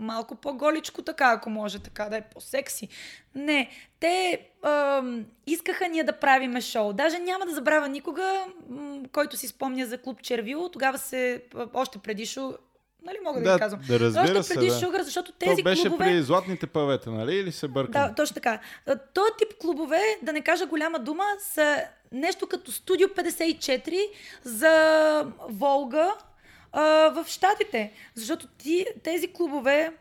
малко 0.00 0.34
по-голичко 0.34 1.02
така, 1.02 1.32
ако 1.32 1.50
може 1.50 1.78
така 1.78 2.04
да 2.04 2.16
е 2.16 2.22
по-секси. 2.22 2.88
Не, 3.34 3.70
те 4.00 4.40
а, 4.62 5.02
искаха 5.46 5.88
ние 5.88 6.04
да 6.04 6.12
правиме 6.12 6.60
шоу. 6.60 6.92
Даже 6.92 7.18
няма 7.18 7.46
да 7.46 7.54
забравя 7.54 7.88
никога, 7.88 8.44
м- 8.68 9.02
който 9.12 9.36
си 9.36 9.48
спомня 9.48 9.86
за 9.86 9.98
клуб 9.98 10.22
Червило, 10.22 10.68
тогава 10.68 10.98
се, 10.98 11.42
още 11.74 11.98
преди 11.98 12.26
шоу, 12.26 12.52
Нали 13.02 13.18
мога 13.24 13.40
да, 13.40 13.44
да 13.44 13.54
ви 13.54 13.60
казвам. 13.60 13.80
Да, 13.88 14.00
разбира 14.00 14.38
Още 14.38 14.54
преди 14.54 14.70
се, 14.70 14.76
да. 14.76 14.84
Шугър, 14.84 15.02
защото 15.02 15.32
тези 15.32 15.56
То 15.56 15.62
беше 15.62 15.82
клубове... 15.82 16.04
при 16.04 16.22
златните 16.22 16.66
павета, 16.66 17.10
нали? 17.10 17.34
Или 17.34 17.52
се 17.52 17.68
бъркам? 17.68 18.08
Да, 18.08 18.14
точно 18.14 18.34
така. 18.34 18.60
Този 19.14 19.30
тип 19.38 19.58
клубове, 19.60 20.00
да 20.22 20.32
не 20.32 20.40
кажа 20.40 20.66
голяма 20.66 20.98
дума, 20.98 21.24
са 21.38 21.82
нещо 22.12 22.46
като 22.46 22.72
Студио 22.72 23.08
54 23.08 23.98
за 24.44 25.26
Волга, 25.48 26.14
в 26.72 27.24
Штатите. 27.26 27.92
Защото 28.14 28.46
ти, 28.46 28.86
тези 29.04 29.32
клубове 29.32 29.92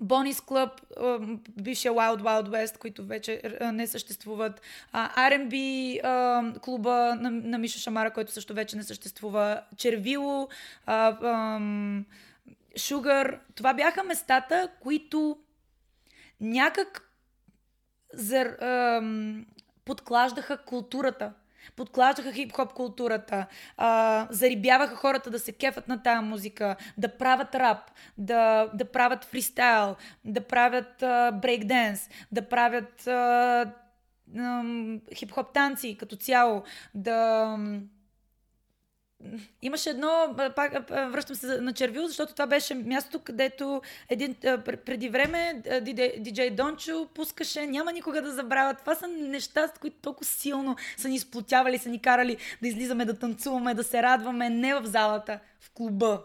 Бонис 0.00 0.40
Клъб, 0.40 0.80
бившия 1.50 1.92
Wild 1.92 2.22
Wild 2.22 2.48
West, 2.48 2.78
които 2.78 3.04
вече 3.04 3.42
не 3.72 3.86
съществуват. 3.86 4.60
R&B 4.94 6.60
клуба 6.60 7.14
на, 7.20 7.30
на 7.30 7.58
Миша 7.58 7.78
Шамара, 7.78 8.10
който 8.10 8.32
също 8.32 8.54
вече 8.54 8.76
не 8.76 8.82
съществува. 8.82 9.62
Червило, 9.76 10.48
Шугър. 12.76 13.40
Това 13.54 13.74
бяха 13.74 14.04
местата, 14.04 14.68
които 14.80 15.38
някак 16.40 17.10
зар, 18.12 18.56
подклаждаха 19.84 20.64
културата 20.64 21.32
подклаждаха 21.76 22.32
хип-хоп 22.32 22.72
културата, 22.72 23.46
а, 23.76 24.26
зарибяваха 24.30 24.96
хората 24.96 25.30
да 25.30 25.38
се 25.38 25.52
кефат 25.52 25.88
на 25.88 26.02
тая 26.02 26.22
музика, 26.22 26.76
да 26.98 27.08
правят 27.08 27.54
рап, 27.54 27.90
да, 28.18 28.70
да 28.74 28.84
правят 28.84 29.24
фристайл, 29.24 29.96
да 30.24 30.40
правят 30.40 30.94
брейкденс, 31.42 32.10
да 32.32 32.48
правят 32.48 33.06
а, 33.06 33.72
а, 34.38 34.62
хип-хоп 35.14 35.52
танци 35.52 35.96
като 35.98 36.16
цяло, 36.16 36.62
да 36.94 37.46
Имаше 39.62 39.90
едно, 39.90 40.34
пак 40.56 40.88
връщам 40.90 41.36
се 41.36 41.60
на 41.60 41.72
червил, 41.72 42.06
защото 42.06 42.32
това 42.32 42.46
беше 42.46 42.74
мястото, 42.74 43.18
където 43.18 43.82
един, 44.08 44.34
преди 44.64 45.08
време 45.08 45.62
диджей 46.18 46.50
Дончо 46.50 47.08
пускаше, 47.14 47.66
няма 47.66 47.92
никога 47.92 48.22
да 48.22 48.32
забравя. 48.32 48.74
Това 48.74 48.94
са 48.94 49.08
неща, 49.08 49.68
които 49.80 49.96
толкова 50.02 50.26
силно 50.26 50.76
са 50.96 51.08
ни 51.08 51.18
сплотявали, 51.18 51.78
са 51.78 51.88
ни 51.88 52.02
карали 52.02 52.36
да 52.62 52.68
излизаме, 52.68 53.04
да 53.04 53.18
танцуваме, 53.18 53.74
да 53.74 53.84
се 53.84 54.02
радваме 54.02 54.50
не 54.50 54.74
в 54.74 54.86
залата, 54.86 55.40
в 55.60 55.70
клуба. 55.74 56.22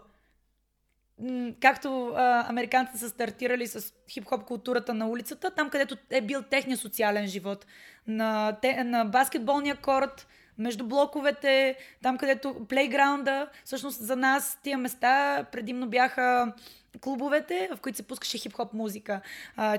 Както 1.60 2.12
а, 2.16 2.50
американците 2.50 2.98
са 2.98 3.08
стартирали 3.08 3.66
с 3.66 3.92
хип-хоп 4.10 4.44
културата 4.44 4.94
на 4.94 5.08
улицата, 5.08 5.50
там 5.50 5.70
където 5.70 5.96
е 6.10 6.20
бил 6.20 6.42
техния 6.42 6.76
социален 6.76 7.26
живот. 7.26 7.66
На, 8.06 8.58
те, 8.62 8.84
на 8.84 9.04
баскетболния 9.04 9.76
корт, 9.76 10.26
между 10.58 10.86
блоковете, 10.86 11.76
там 12.02 12.18
където 12.18 12.66
плейграунда, 12.68 13.48
всъщност 13.64 13.98
за 13.98 14.16
нас 14.16 14.58
тия 14.62 14.78
места 14.78 15.44
предимно 15.52 15.88
бяха 15.88 16.52
клубовете, 17.00 17.68
в 17.76 17.80
които 17.80 17.96
се 17.96 18.06
пускаше 18.06 18.38
хип-хоп 18.38 18.72
музика. 18.72 19.20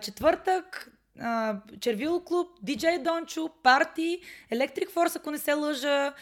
Четвъртък, 0.01 0.91
а, 1.19 1.57
Червил 1.79 2.19
клуб, 2.19 2.47
DJ 2.65 3.03
Дончо, 3.03 3.49
парти, 3.63 4.19
Electric 4.51 4.89
Force, 4.89 5.15
ако 5.15 5.31
не 5.31 5.37
се 5.37 5.53
лъжа, 5.53 6.13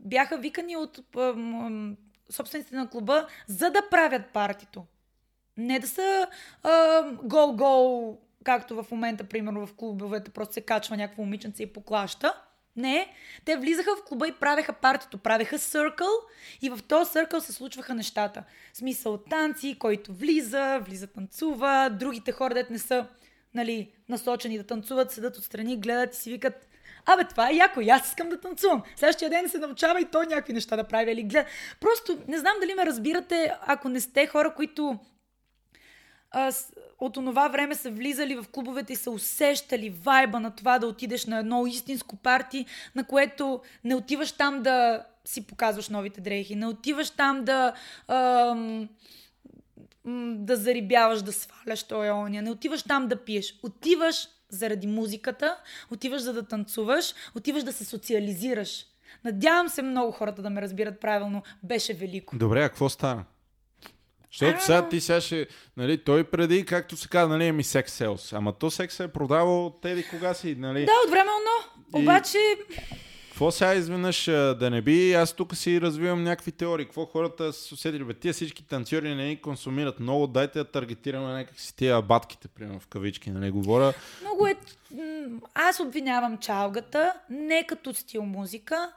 бяха 0.00 0.38
викани 0.38 0.76
от 0.76 1.00
а, 1.16 1.34
собствениците 2.30 2.76
на 2.76 2.90
клуба, 2.90 3.26
за 3.46 3.70
да 3.70 3.88
правят 3.90 4.26
партито. 4.32 4.84
Не 5.56 5.78
да 5.78 5.86
са 5.86 6.28
гол-гол, 7.22 8.18
както 8.44 8.82
в 8.82 8.90
момента, 8.90 9.24
примерно 9.24 9.66
в 9.66 9.74
клубовете, 9.74 10.30
просто 10.30 10.54
се 10.54 10.60
качва 10.60 10.96
някакво 10.96 11.22
момиченце 11.22 11.62
и 11.62 11.72
поклаща. 11.72 12.34
Не, 12.76 13.12
те 13.44 13.56
влизаха 13.56 13.96
в 13.96 14.04
клуба 14.04 14.28
и 14.28 14.32
правеха 14.32 14.72
партито, 14.72 15.18
правеха 15.18 15.58
съркъл 15.58 16.08
и 16.62 16.70
в 16.70 16.78
този 16.88 17.10
съркъл 17.10 17.40
се 17.40 17.52
случваха 17.52 17.94
нещата. 17.94 18.44
В 18.72 18.76
смисъл 18.76 19.18
танци, 19.18 19.76
който 19.78 20.12
влиза, 20.12 20.80
влиза 20.82 21.06
танцува, 21.06 21.90
другите 21.98 22.32
хора, 22.32 22.54
дет 22.54 22.70
не 22.70 22.78
са 22.78 23.06
нали, 23.54 23.92
насочени 24.08 24.58
да 24.58 24.64
танцуват, 24.64 25.12
седат 25.12 25.36
отстрани, 25.36 25.80
гледат 25.80 26.14
и 26.14 26.18
си 26.18 26.30
викат 26.30 26.68
Абе, 27.06 27.24
това 27.24 27.50
е 27.50 27.54
яко, 27.54 27.80
аз 27.90 28.08
искам 28.08 28.28
да 28.28 28.40
танцувам. 28.40 28.82
Следващия 28.96 29.30
ден 29.30 29.48
се 29.48 29.58
научава 29.58 30.00
и 30.00 30.04
той 30.04 30.26
някакви 30.26 30.52
неща 30.52 30.76
да 30.76 30.84
прави. 30.84 31.12
Или 31.12 31.22
гледа. 31.22 31.48
Просто 31.80 32.18
не 32.28 32.38
знам 32.38 32.54
дали 32.60 32.74
ме 32.74 32.86
разбирате, 32.86 33.52
ако 33.66 33.88
не 33.88 34.00
сте 34.00 34.26
хора, 34.26 34.54
които 34.54 34.98
а, 36.34 36.52
от 37.00 37.16
онова 37.16 37.48
време 37.48 37.74
са 37.74 37.90
влизали 37.90 38.34
в 38.34 38.44
клубовете 38.52 38.92
и 38.92 38.96
са 38.96 39.10
усещали 39.10 39.90
вайба 39.90 40.40
на 40.40 40.50
това 40.50 40.78
да 40.78 40.86
отидеш 40.86 41.26
на 41.26 41.38
едно 41.38 41.66
истинско 41.66 42.16
парти, 42.16 42.66
на 42.94 43.04
което 43.04 43.60
не 43.84 43.94
отиваш 43.94 44.32
там 44.32 44.62
да 44.62 45.04
си 45.24 45.46
показваш 45.46 45.88
новите 45.88 46.20
дрехи, 46.20 46.54
не 46.54 46.66
отиваш 46.66 47.10
там 47.10 47.44
да 47.44 47.72
ам, 48.08 48.88
да 50.34 50.56
зарибяваш, 50.56 51.22
да 51.22 51.32
сваляш 51.32 51.82
този 51.82 52.10
ония, 52.10 52.42
не 52.42 52.50
отиваш 52.50 52.82
там 52.82 53.08
да 53.08 53.24
пиеш, 53.24 53.58
отиваш 53.62 54.28
заради 54.50 54.86
музиката, 54.86 55.56
отиваш 55.90 56.22
за 56.22 56.32
да 56.32 56.42
танцуваш, 56.42 57.14
отиваш 57.34 57.62
да 57.62 57.72
се 57.72 57.84
социализираш. 57.84 58.86
Надявам 59.24 59.68
се 59.68 59.82
много 59.82 60.12
хората 60.12 60.42
да 60.42 60.50
ме 60.50 60.62
разбират 60.62 61.00
правилно. 61.00 61.42
Беше 61.62 61.94
велико. 61.94 62.36
Добре, 62.36 62.64
а 62.64 62.68
какво 62.68 62.88
стана? 62.88 63.24
Защото 64.38 64.64
сега 64.64 64.88
ти 64.88 65.00
сега 65.00 65.20
ще, 65.20 65.46
нали, 65.76 65.98
той 65.98 66.24
преди, 66.24 66.64
както 66.64 66.96
се 66.96 67.08
казва, 67.08 67.38
нали, 67.38 67.52
ми 67.52 67.64
секс 67.64 67.92
селс. 67.92 68.32
Ама 68.32 68.52
то 68.52 68.70
секс 68.70 69.00
е 69.00 69.08
продавал 69.08 69.78
теди 69.82 70.08
кога 70.10 70.34
си, 70.34 70.54
нали? 70.58 70.84
Да, 70.84 70.92
от 71.06 71.10
време 71.10 71.30
но. 71.30 71.98
Обаче... 71.98 72.38
Какво 73.28 73.50
сега 73.50 73.74
изведнъж 73.74 74.24
да 74.24 74.68
не 74.70 74.82
би, 74.82 75.14
аз 75.14 75.32
тук 75.32 75.56
си 75.56 75.80
развивам 75.80 76.24
някакви 76.24 76.52
теории. 76.52 76.84
Какво 76.84 77.06
хората 77.06 77.52
са 77.52 77.74
усетили? 77.74 78.04
Бе, 78.04 78.14
тия 78.14 78.32
всички 78.34 78.66
танцори 78.66 79.14
не 79.14 79.26
ни 79.26 79.40
консумират 79.40 80.00
много, 80.00 80.26
дайте 80.26 80.58
да 80.58 80.64
таргетираме 80.64 81.32
някак 81.32 81.60
си 81.60 81.76
тия 81.76 82.02
батките, 82.02 82.48
примерно 82.48 82.80
в 82.80 82.86
кавички, 82.86 83.30
нали 83.30 83.50
говоря. 83.50 83.92
Много 84.20 84.46
е... 84.46 84.56
Аз 85.54 85.80
обвинявам 85.80 86.38
чалгата 86.38 87.12
не 87.30 87.66
като 87.66 87.94
стил 87.94 88.22
музика, 88.22 88.92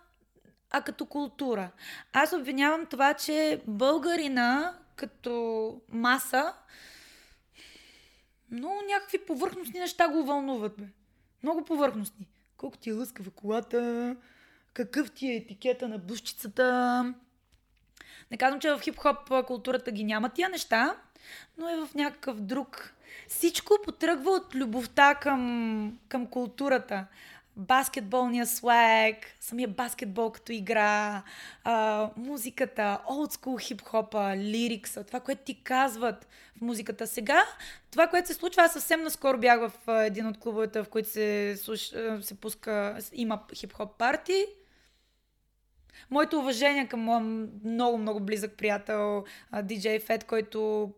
а 0.72 0.82
като 0.82 1.06
култура. 1.06 1.70
Аз 2.14 2.34
обвинявам 2.34 2.86
това, 2.86 3.14
че 3.14 3.62
българина 3.68 4.74
като 4.98 5.82
маса, 5.90 6.54
много 8.52 8.76
някакви 8.88 9.26
повърхностни 9.26 9.80
неща 9.80 10.08
го 10.08 10.24
вълнуват, 10.24 10.78
бе. 10.78 10.86
Много 11.44 11.66
повърхностни. 11.66 12.28
Колко 12.58 12.78
ти 12.78 12.90
е 12.90 12.94
лъскава 12.94 13.32
колата, 13.32 14.16
какъв 14.74 15.12
ти 15.12 15.28
е 15.28 15.36
етикета 15.36 15.88
на 15.88 15.98
бушчицата. 15.98 17.14
Не 18.32 18.38
казвам, 18.38 18.60
че 18.60 18.70
в 18.70 18.80
хип-хоп 18.80 19.46
културата 19.46 19.92
ги 19.92 20.04
няма 20.04 20.30
тия 20.30 20.50
неща, 20.50 20.96
но 21.58 21.70
е 21.70 21.86
в 21.86 21.96
някакъв 21.96 22.42
друг. 22.42 22.94
Всичко 23.28 23.74
потръгва 23.84 24.32
от 24.32 24.56
любовта 24.56 25.16
към, 25.16 26.00
към 26.10 26.28
културата 26.28 27.06
баскетболния 27.58 28.48
слаг, 28.48 29.16
самия 29.40 29.68
баскетбол 29.68 30.32
като 30.32 30.52
игра, 30.52 31.24
а, 31.64 32.10
музиката, 32.18 33.00
олдскул 33.10 33.58
хип-хопа, 33.58 34.36
лирикса, 34.38 35.04
това, 35.04 35.20
което 35.20 35.42
ти 35.44 35.64
казват 35.64 36.28
в 36.58 36.62
музиката. 36.62 37.08
Сега, 37.08 37.44
това, 37.92 38.08
което 38.08 38.28
се 38.28 38.34
случва, 38.34 38.64
аз 38.64 38.74
съвсем 38.74 39.02
наскоро 39.02 39.38
бях 39.38 39.60
в 39.60 39.72
един 40.06 40.28
от 40.28 40.40
клубовете, 40.40 40.84
в 40.84 40.90
които 40.90 41.10
се, 41.10 41.58
слуш, 41.58 41.80
се 42.22 42.36
пуска, 42.42 42.98
има 43.14 43.44
хип-хоп 43.54 43.98
парти. 43.98 44.46
Моето 46.10 46.40
уважение 46.40 46.88
към 46.88 47.00
моя 47.00 47.20
много, 47.64 47.98
много 47.98 48.20
близък 48.20 48.58
приятел, 48.58 49.24
диджей 49.64 50.00
Фет, 50.00 50.24
който 50.24 50.92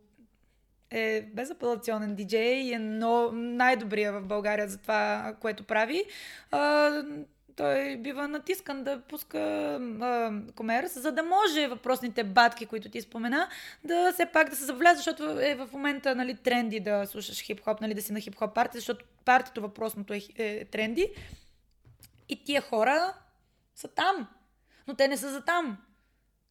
е 0.91 1.21
безапелационен 1.21 2.15
диджей 2.15 2.53
и 2.53 2.73
е 2.73 2.79
но, 2.79 3.31
най-добрия 3.31 4.13
в 4.13 4.21
България 4.21 4.67
за 4.67 4.77
това, 4.77 5.33
което 5.41 5.63
прави. 5.63 6.05
А, 6.51 6.91
той 7.55 7.97
бива 7.97 8.27
натискан 8.27 8.83
да 8.83 9.01
пуска 9.01 9.39
а, 10.01 10.31
комерс, 10.55 11.01
за 11.01 11.11
да 11.11 11.23
може 11.23 11.67
въпросните 11.67 12.23
батки, 12.23 12.65
които 12.65 12.89
ти 12.89 13.01
спомена, 13.01 13.47
да 13.83 14.13
все 14.13 14.25
пак 14.25 14.49
да 14.49 14.55
се 14.55 14.65
завляза, 14.65 14.97
защото 14.97 15.39
е 15.39 15.55
в 15.55 15.69
момента 15.73 16.15
нали, 16.15 16.35
тренди 16.35 16.79
да 16.79 17.05
слушаш 17.05 17.43
хип-хоп, 17.43 17.81
нали, 17.81 17.93
да 17.93 18.01
си 18.01 18.13
на 18.13 18.19
хип-хоп 18.19 18.53
парти, 18.53 18.77
защото 18.77 19.05
партито 19.25 19.61
въпросното 19.61 20.13
е, 20.13 20.21
е 20.37 20.65
тренди. 20.65 21.11
И 22.29 22.43
тия 22.43 22.61
хора 22.61 23.13
са 23.75 23.87
там, 23.87 24.27
но 24.87 24.93
те 24.93 25.07
не 25.07 25.17
са 25.17 25.29
за 25.31 25.41
там. 25.41 25.77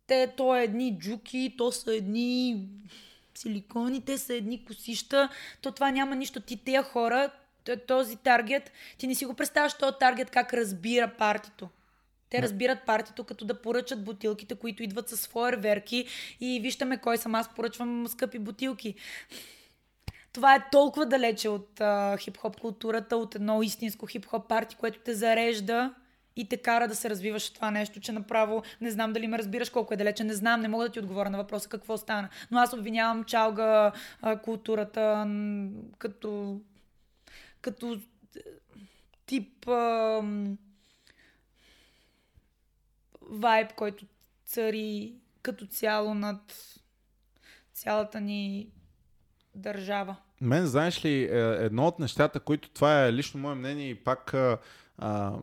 Те, 0.06 0.32
то 0.36 0.56
е 0.56 0.62
едни 0.62 0.98
джуки, 0.98 1.54
то 1.58 1.72
са 1.72 1.94
едни 1.94 2.68
силикони, 3.38 4.04
те 4.04 4.18
са 4.18 4.34
едни 4.34 4.64
косища, 4.64 5.28
то 5.62 5.72
това 5.72 5.90
няма 5.90 6.16
нищо. 6.16 6.40
Ти 6.40 6.64
тези 6.64 6.78
хора, 6.78 7.30
този 7.86 8.16
таргет, 8.16 8.72
ти 8.98 9.06
не 9.06 9.14
си 9.14 9.24
го 9.24 9.34
представяш 9.34 9.74
този 9.74 9.96
таргет 10.00 10.30
как 10.30 10.54
разбира 10.54 11.08
партито. 11.18 11.68
Те 12.30 12.42
разбират 12.42 12.86
партито 12.86 13.24
като 13.24 13.44
да 13.44 13.62
поръчат 13.62 14.04
бутилките, 14.04 14.54
които 14.54 14.82
идват 14.82 15.08
с 15.08 15.26
фойерверки 15.26 16.06
и 16.40 16.60
виждаме 16.60 16.96
кой 16.96 17.18
съм 17.18 17.34
аз 17.34 17.54
поръчвам 17.54 18.08
скъпи 18.08 18.38
бутилки. 18.38 18.94
Това 20.32 20.54
е 20.54 20.64
толкова 20.72 21.06
далече 21.06 21.48
от 21.48 21.80
а, 21.80 22.16
хип-хоп 22.16 22.60
културата, 22.60 23.16
от 23.16 23.34
едно 23.34 23.62
истинско 23.62 24.06
хип-хоп 24.06 24.48
парти, 24.48 24.76
което 24.76 24.98
те 24.98 25.14
зарежда 25.14 25.94
и 26.38 26.48
те 26.48 26.56
кара 26.56 26.88
да 26.88 26.94
се 26.94 27.10
развиваш 27.10 27.50
това 27.50 27.70
нещо, 27.70 28.00
че 28.00 28.12
направо 28.12 28.62
не 28.80 28.90
знам 28.90 29.12
дали 29.12 29.26
ме 29.26 29.38
разбираш 29.38 29.70
колко 29.70 29.94
е 29.94 29.96
далече, 29.96 30.24
не 30.24 30.34
знам, 30.34 30.60
не 30.60 30.68
мога 30.68 30.84
да 30.84 30.90
ти 30.90 30.98
отговоря 30.98 31.30
на 31.30 31.38
въпроса 31.38 31.68
какво 31.68 31.96
стана. 31.96 32.28
Но 32.50 32.58
аз 32.58 32.72
обвинявам 32.72 33.24
чалга 33.24 33.92
културата 34.42 35.26
като, 35.98 36.60
като 37.60 38.00
тип 39.26 39.68
а, 39.68 40.22
вайб, 43.22 43.72
който 43.76 44.06
цари 44.44 45.14
като 45.42 45.66
цяло 45.66 46.14
над 46.14 46.54
цялата 47.72 48.20
ни 48.20 48.68
държава. 49.54 50.16
Мен, 50.40 50.66
знаеш 50.66 51.04
ли, 51.04 51.22
е, 51.22 51.64
едно 51.64 51.86
от 51.86 51.98
нещата, 51.98 52.40
които 52.40 52.70
това 52.70 53.04
е 53.04 53.12
лично 53.12 53.40
мое 53.40 53.54
мнение 53.54 53.88
и 53.88 53.94
пак 53.94 54.34
а, 54.98 55.38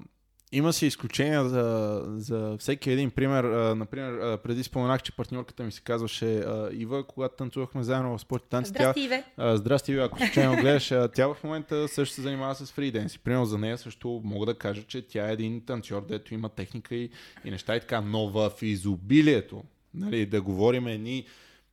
има 0.58 0.74
си 0.74 0.86
изключения 0.86 1.50
за, 1.50 2.02
за 2.08 2.56
всеки 2.60 2.92
един 2.92 3.12
пример. 3.12 3.44
А, 3.44 3.76
например, 3.76 4.14
а, 4.14 4.38
преди 4.38 4.64
споменах, 4.64 5.02
че 5.02 5.12
партньорката 5.12 5.64
ми 5.64 5.72
се 5.72 5.82
казваше 5.82 6.38
а, 6.38 6.70
Ива, 6.74 7.08
когато 7.08 7.36
танцувахме 7.36 7.84
заедно 7.84 8.18
в 8.18 8.22
спорт 8.22 8.44
и 8.46 8.50
танци. 8.50 8.70
Здрасти, 8.70 9.02
Иве. 9.02 9.24
А, 9.38 9.58
здрасти, 9.58 9.92
Ива, 9.92 10.04
ако 10.04 10.20
случайно 10.20 10.56
гледаш. 10.62 10.92
А, 10.92 11.08
тя 11.08 11.28
в 11.28 11.38
момента 11.44 11.88
също 11.88 12.16
се 12.16 12.22
занимава 12.22 12.56
с 12.56 12.72
фриденс. 12.72 13.16
И 13.16 13.20
примерно 13.20 13.46
за 13.46 13.58
нея 13.58 13.78
също 13.78 14.22
мога 14.24 14.46
да 14.46 14.56
кажа, 14.56 14.84
че 14.88 15.02
тя 15.02 15.30
е 15.30 15.34
един 15.34 15.66
танцор, 15.66 16.06
дето 16.08 16.34
има 16.34 16.50
техника 16.50 16.96
и, 16.96 17.10
и 17.46 17.52
неща 17.52 17.76
и 17.76 17.80
така. 17.80 18.02
Но 18.02 18.30
в 18.30 18.52
изобилието, 18.62 19.64
нали, 19.94 20.26
да 20.26 20.42
говорим 20.42 20.88
едни 20.88 21.26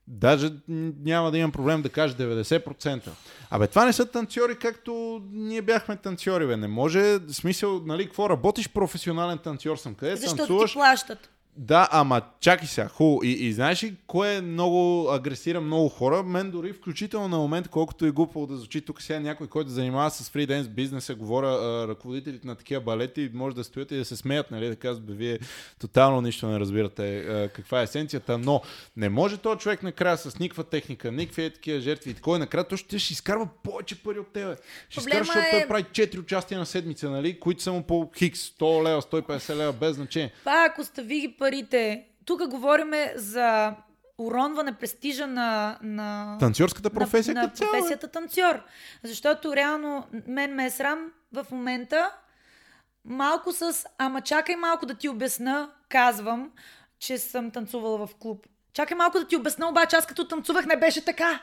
Даже 0.09 0.51
няма 1.05 1.31
да 1.31 1.39
имам 1.39 1.53
проблем 1.53 1.83
да 1.83 1.89
кажа 1.89 2.15
90%. 2.15 3.09
Абе, 3.51 3.67
това 3.67 3.85
не 3.85 3.93
са 3.93 4.07
танцори, 4.07 4.59
както 4.59 5.23
ние 5.33 5.63
бяхме 5.63 5.97
танцори, 5.97 6.47
бе. 6.47 6.57
Не 6.57 6.69
може, 6.69 7.19
смисъл, 7.29 7.83
нали, 7.87 8.07
какво 8.07 8.31
работиш 8.31 8.69
професионален 8.69 9.39
танцор 9.39 9.77
съм? 9.77 9.95
Къде 9.95 10.17
Защото 10.17 10.37
танцуваш? 10.37 10.71
ти 10.71 10.77
плащат. 10.77 11.31
Да, 11.57 11.89
ама 11.93 12.23
чакай 12.41 12.69
сега, 12.69 12.89
хубаво. 12.89 13.21
И, 13.25 13.31
и 13.31 13.53
знаеш 13.53 13.85
ли 13.85 13.95
кое 14.07 14.37
е 14.37 14.41
много 14.41 15.11
агресира 15.11 15.61
много 15.61 15.89
хора? 15.89 16.23
Мен 16.23 16.51
дори 16.51 16.73
включително 16.73 17.29
на 17.29 17.37
момент, 17.37 17.69
колкото 17.69 18.07
и 18.07 18.11
глупо 18.11 18.47
да 18.47 18.57
звучи, 18.57 18.81
тук 18.81 19.03
сега 19.03 19.21
някой, 19.21 19.47
който 19.47 19.71
занимава 19.71 20.11
с 20.11 20.31
фриденс 20.31 20.69
бизнеса, 20.69 21.15
говоря, 21.15 21.49
а, 21.49 21.89
ръководителите 21.89 22.47
на 22.47 22.55
такива 22.55 22.81
балети, 22.81 23.31
може 23.35 23.57
да 23.57 23.65
стоят 23.65 23.91
и 23.91 23.97
да 23.97 24.05
се 24.05 24.17
смеят, 24.17 24.51
нали, 24.51 24.69
да 24.69 24.77
казват, 24.77 25.07
бе, 25.07 25.13
вие 25.13 25.39
тотално 25.81 26.21
нищо 26.21 26.47
не 26.49 26.61
разбирате 26.61 27.19
а, 27.19 27.49
каква 27.49 27.81
е 27.81 27.85
есенцията, 27.85 28.39
но 28.39 28.63
не 28.97 29.09
може 29.09 29.37
този 29.37 29.59
човек 29.59 29.83
накрая 29.83 30.17
с 30.17 30.39
никаква 30.39 30.65
техника, 30.65 31.13
никакви 31.13 31.45
е 31.45 31.51
такива 31.51 31.81
жертви 31.81 32.11
и 32.11 32.15
такова, 32.15 32.39
накрая 32.39 32.65
той 32.69 32.79
ще, 32.79 32.99
ще 32.99 33.13
изкарва 33.13 33.49
повече 33.63 34.03
пари 34.03 34.19
от 34.19 34.33
тебе. 34.33 34.57
Ще 34.89 35.01
изкарва, 35.01 35.25
защото 35.25 35.47
е- 35.47 35.51
той 35.51 35.69
прави 35.69 35.83
4 35.83 36.19
участия 36.19 36.59
на 36.59 36.67
седмица, 36.67 37.11
нали, 37.11 37.41
които 37.41 37.63
са 37.63 37.73
му 37.73 37.83
по 37.83 38.11
хикс, 38.19 38.41
100 38.41 38.85
лева, 38.85 39.03
150 39.03 39.57
лева, 39.57 39.73
без 39.73 39.97
значение. 39.97 40.33
Пак 40.45 40.79
остави 40.79 41.21
ги 41.21 41.35
парите. 41.43 42.05
Тук 42.25 42.49
говориме 42.49 43.13
за 43.17 43.75
уронване 44.19 44.73
престижа 44.73 45.27
на, 45.27 45.79
на, 45.83 46.37
Танцорската 46.41 46.91
професия 46.91 47.35
на, 47.35 47.41
на 47.41 47.47
е. 47.47 47.51
професията 47.51 48.09
танцор. 48.09 48.63
Защото 49.03 49.57
реално 49.57 50.07
мен 50.27 50.55
ме 50.55 50.67
е 50.67 50.71
срам 50.71 51.13
в 51.33 51.47
момента 51.51 52.11
малко 53.05 53.53
с 53.53 53.85
ама 53.99 54.21
чакай 54.21 54.57
малко 54.57 54.87
да 54.87 54.95
ти 54.95 55.09
обясна, 55.09 55.71
казвам, 55.89 56.51
че 56.99 57.19
съм 57.19 57.51
танцувала 57.51 58.07
в 58.07 58.15
клуб. 58.19 58.47
Чакай 58.73 58.97
малко 58.97 59.19
да 59.19 59.27
ти 59.27 59.37
обясна, 59.37 59.69
обаче 59.69 59.97
аз 59.97 60.07
като 60.07 60.29
танцувах 60.29 60.67
не 60.67 60.77
беше 60.77 61.05
така. 61.05 61.41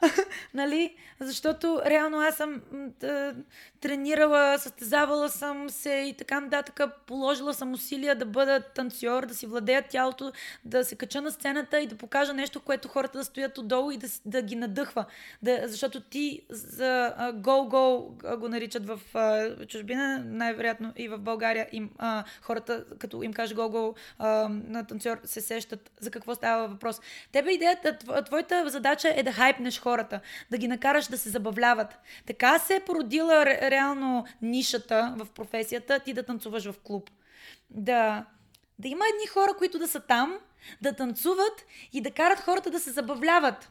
нали? 0.54 0.94
Защото 1.20 1.80
реално 1.86 2.18
аз 2.20 2.36
съм 2.36 2.62
т- 3.00 3.34
тренирала, 3.80 4.58
състезавала 4.58 5.28
съм 5.28 5.70
се 5.70 5.90
и 5.90 6.14
така 6.18 6.40
нататък, 6.40 6.80
положила 7.06 7.54
съм 7.54 7.72
усилия 7.72 8.14
да 8.14 8.26
бъда 8.26 8.60
танцор, 8.60 9.26
да 9.26 9.34
си 9.34 9.46
владея 9.46 9.82
тялото, 9.88 10.32
да 10.64 10.84
се 10.84 10.96
кача 10.96 11.22
на 11.22 11.30
сцената 11.30 11.80
и 11.80 11.86
да 11.86 11.96
покажа 11.96 12.34
нещо, 12.34 12.60
което 12.60 12.88
хората 12.88 13.18
да 13.18 13.24
стоят 13.24 13.58
отдолу 13.58 13.90
и 13.90 13.96
да, 13.96 14.06
да 14.24 14.42
ги 14.42 14.56
надъхва. 14.56 15.04
Да, 15.42 15.62
защото 15.64 16.00
ти 16.00 16.42
за 16.48 17.14
гол-гол 17.34 18.14
го 18.38 18.48
наричат 18.48 18.86
в 18.86 19.00
а, 19.14 19.56
чужбина, 19.66 20.22
най-вероятно 20.26 20.92
и 20.96 21.08
в 21.08 21.18
България 21.18 21.68
им, 21.72 21.90
а, 21.98 22.24
хората, 22.42 22.84
като 22.98 23.22
им 23.22 23.32
каже 23.32 23.54
гол-гол 23.54 23.94
на 24.48 24.86
танцор, 24.88 25.20
се 25.24 25.40
сещат 25.40 25.90
за 26.00 26.10
какво 26.10 26.34
става 26.34 26.68
въпрос. 26.68 27.00
Тебе 27.32 27.52
идеята, 27.52 27.98
тв- 27.98 28.26
твоята 28.26 28.68
задача 28.68 29.14
е 29.16 29.22
да 29.22 29.32
хайпнеш 29.32 29.78
хората, 29.86 30.20
да 30.50 30.58
ги 30.58 30.68
накараш 30.68 31.06
да 31.06 31.18
се 31.18 31.28
забавляват. 31.28 31.98
Така 32.26 32.58
се 32.58 32.74
е 32.74 32.84
породила 32.84 33.34
ре- 33.34 33.70
реално 33.70 34.26
нишата 34.42 35.14
в 35.16 35.26
професията 35.34 36.00
ти 36.00 36.12
да 36.12 36.22
танцуваш 36.22 36.64
в 36.64 36.74
клуб. 36.82 37.10
Да, 37.70 38.24
да 38.78 38.88
има 38.88 39.04
едни 39.14 39.26
хора, 39.26 39.54
които 39.58 39.78
да 39.78 39.88
са 39.88 40.00
там, 40.00 40.38
да 40.82 40.92
танцуват 40.92 41.64
и 41.92 42.00
да 42.00 42.10
карат 42.10 42.40
хората 42.40 42.70
да 42.70 42.80
се 42.80 42.90
забавляват. 42.90 43.70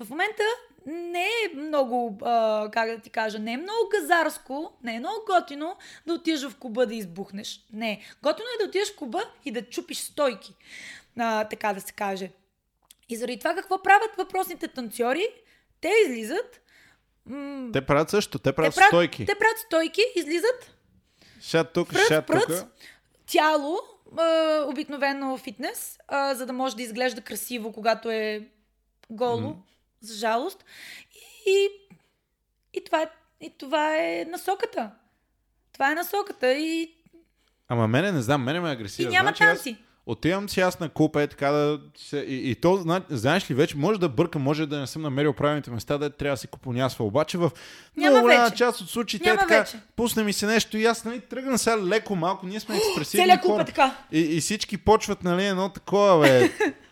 В 0.00 0.10
момента 0.10 0.42
не 0.86 1.26
е 1.26 1.56
много, 1.56 2.18
а, 2.22 2.68
как 2.72 2.90
да 2.90 2.98
ти 2.98 3.10
кажа, 3.10 3.38
не 3.38 3.52
е 3.52 3.56
много 3.56 3.88
газарско, 4.00 4.72
не 4.82 4.94
е 4.94 4.98
много 4.98 5.16
готино 5.26 5.76
да 6.06 6.14
отидеш 6.14 6.44
в 6.44 6.58
клуба 6.58 6.86
да 6.86 6.94
избухнеш. 6.94 7.66
Не. 7.72 8.00
Готино 8.22 8.46
е 8.54 8.62
да 8.62 8.68
отидеш 8.68 8.92
в 8.92 8.96
клуба 8.96 9.24
и 9.44 9.52
да 9.52 9.62
чупиш 9.62 9.98
стойки, 9.98 10.54
а, 11.18 11.44
така 11.44 11.72
да 11.72 11.80
се 11.80 11.92
каже. 11.92 12.30
И 13.08 13.16
заради 13.16 13.38
това 13.38 13.54
какво 13.54 13.82
правят 13.82 14.10
въпросните 14.18 14.68
танцори? 14.68 15.28
Те 15.80 15.92
излизат, 16.04 16.60
м- 17.26 17.70
Те 17.72 17.80
правят 17.82 18.10
също, 18.10 18.38
те 18.38 18.52
правят 18.52 18.74
те 18.74 18.76
правят, 18.76 18.88
стойки. 18.90 19.26
Те 19.26 19.34
правят 19.34 19.58
стойки, 19.58 20.00
излизат, 20.16 20.74
Шат 21.40 21.72
тук, 21.72 21.88
пръц, 21.88 22.08
шат 22.08 22.26
пръц, 22.26 22.44
тук. 22.48 22.68
тяло, 23.26 23.78
обикновено 24.64 25.36
фитнес, 25.36 25.98
за 26.32 26.46
да 26.46 26.52
може 26.52 26.76
да 26.76 26.82
изглежда 26.82 27.20
красиво, 27.20 27.72
когато 27.72 28.10
е 28.10 28.48
голо, 29.10 29.40
Мгм. 29.40 29.60
за 30.00 30.14
жалост. 30.14 30.64
И, 31.46 31.68
и, 32.74 32.84
това, 32.84 33.02
е, 33.02 33.08
и 33.40 33.50
това 33.50 33.96
е 33.98 34.24
насоката. 34.24 34.90
Това 35.72 35.92
е 35.92 35.94
насоката 35.94 36.52
и, 36.52 36.94
Ама 37.68 37.88
мене 37.88 38.12
не 38.12 38.22
знам, 38.22 38.42
мене 38.42 38.60
ме 38.60 38.68
и 38.68 38.72
агресира. 38.72 39.10
няма 39.10 39.28
значи, 39.28 39.42
аз 39.42 39.48
танци. 39.54 39.76
Отивам 40.10 40.48
си 40.48 40.60
аз 40.60 40.80
на 40.80 40.88
клуб, 40.88 41.16
е 41.16 41.26
така 41.26 41.50
да... 41.50 41.80
Се, 41.96 42.18
и, 42.18 42.50
и 42.50 42.54
то, 42.54 42.76
зна, 42.76 43.02
знаеш 43.10 43.50
ли, 43.50 43.54
вече 43.54 43.76
може 43.76 44.00
да 44.00 44.08
бъркам, 44.08 44.42
може 44.42 44.66
да 44.66 44.80
не 44.80 44.86
съм 44.86 45.02
намерил 45.02 45.32
правилните 45.32 45.70
места, 45.70 45.98
да 45.98 46.10
трябва 46.10 46.32
да 46.32 46.40
се 46.40 46.46
купонясва. 46.46 47.04
Обаче 47.04 47.38
в 47.38 47.50
Няма 47.96 48.10
много 48.10 48.24
голяма 48.24 48.50
част 48.50 48.80
от 48.80 48.90
случаите 48.90 49.30
е 49.30 49.36
така, 49.36 49.58
вече. 49.58 49.80
пусне 49.96 50.22
ми 50.22 50.32
се 50.32 50.46
нещо 50.46 50.78
и 50.78 50.84
аз 50.84 51.04
нали, 51.04 51.20
тръгна 51.20 51.58
сега 51.58 51.82
леко 51.82 52.16
малко, 52.16 52.46
ние 52.46 52.60
сме 52.60 52.76
експресивни 52.76 53.40
клуб 53.40 53.52
хора. 53.52 53.62
е 53.62 53.66
така. 53.66 53.96
И, 54.12 54.20
и 54.20 54.40
всички 54.40 54.76
почват, 54.76 55.24
нали, 55.24 55.44
едно 55.44 55.68
такова, 55.68 56.20
бе. 56.20 56.50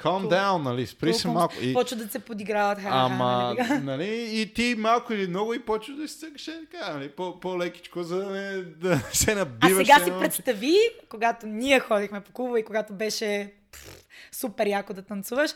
Calm 0.00 0.24
down, 0.24 0.62
нали, 0.62 0.86
спри 0.86 1.14
се 1.14 1.28
малко. 1.28 1.54
И, 1.60 1.74
Почват 1.74 1.98
да 1.98 2.08
се 2.08 2.18
подиграват. 2.18 2.78
Ха, 2.78 2.88
Ама, 2.90 3.54
нали? 3.58 3.78
нали, 3.82 4.06
и 4.32 4.54
ти 4.54 4.74
малко 4.78 5.12
или 5.12 5.26
много 5.26 5.54
и 5.54 5.58
почваш 5.58 5.96
да 5.96 6.08
си 6.08 6.18
цъкаш 6.18 6.44
така, 6.44 6.92
нали, 6.92 7.08
по- 7.08 7.40
по-лекичко, 7.40 8.02
за 8.02 8.16
да 8.18 8.26
не 8.26 8.62
да 8.62 9.00
се 9.12 9.32
А 9.32 9.34
набиваш. 9.34 9.86
сега 9.86 9.98
си 9.98 10.12
представи, 10.20 10.74
когато 11.08 11.46
ние 11.46 11.80
ходихме 11.80 12.20
по 12.20 12.32
клуба 12.32 12.60
и 12.60 12.64
когато 12.64 12.92
беше 12.92 13.52
пф, 13.72 13.96
супер 14.32 14.66
яко 14.66 14.94
да 14.94 15.02
танцуваш, 15.02 15.50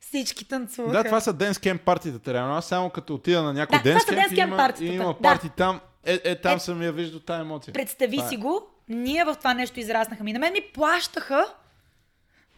всички 0.00 0.44
танцуваха. 0.44 0.92
Да, 0.92 1.04
това 1.04 1.20
са 1.20 1.32
денс 1.32 1.58
кемп 1.58 1.82
партитата, 1.82 2.34
реално. 2.34 2.54
Аз 2.54 2.66
само 2.66 2.90
като 2.90 3.14
отида 3.14 3.42
на 3.42 3.52
някой 3.52 3.78
Да, 3.78 3.90
dance 3.90 4.12
и 4.32 4.36
camp 4.36 4.38
има, 4.38 4.56
партитата, 4.56 4.94
има 4.94 5.04
да. 5.06 5.18
парти 5.18 5.48
там, 5.48 5.80
е, 6.04 6.20
е 6.24 6.36
там 6.36 6.56
Е, 6.56 6.60
съм 6.60 6.82
я 6.82 6.92
виждал 6.92 7.20
тази 7.20 7.40
емоция. 7.40 7.72
Представи 7.74 8.16
Това 8.16 8.26
е. 8.26 8.28
си 8.28 8.36
го, 8.36 8.66
ние 8.88 9.24
в 9.24 9.34
това 9.34 9.54
нещо 9.54 9.80
израснахме. 9.80 10.30
И 10.30 10.32
на 10.32 10.38
мен 10.38 10.52
ми 10.52 10.60
плащаха 10.64 11.46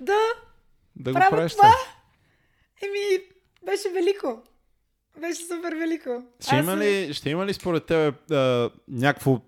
да 0.00 0.16
Да 0.96 1.12
го 1.12 1.20
правиш 1.30 1.52
това. 1.52 1.74
Еми, 2.82 3.22
беше 3.66 3.88
велико. 3.88 4.42
Беше 5.20 5.44
супер 5.44 5.72
велико. 5.72 6.22
Ще 6.40 6.54
Аз 6.54 6.58
има, 6.58 6.72
съм- 6.72 6.80
ли, 6.80 7.14
ще 7.14 7.30
има 7.30 7.46
ли 7.46 7.54
според 7.54 7.86
тебе 7.86 8.12
а, 8.30 8.70
някакво 8.88 9.40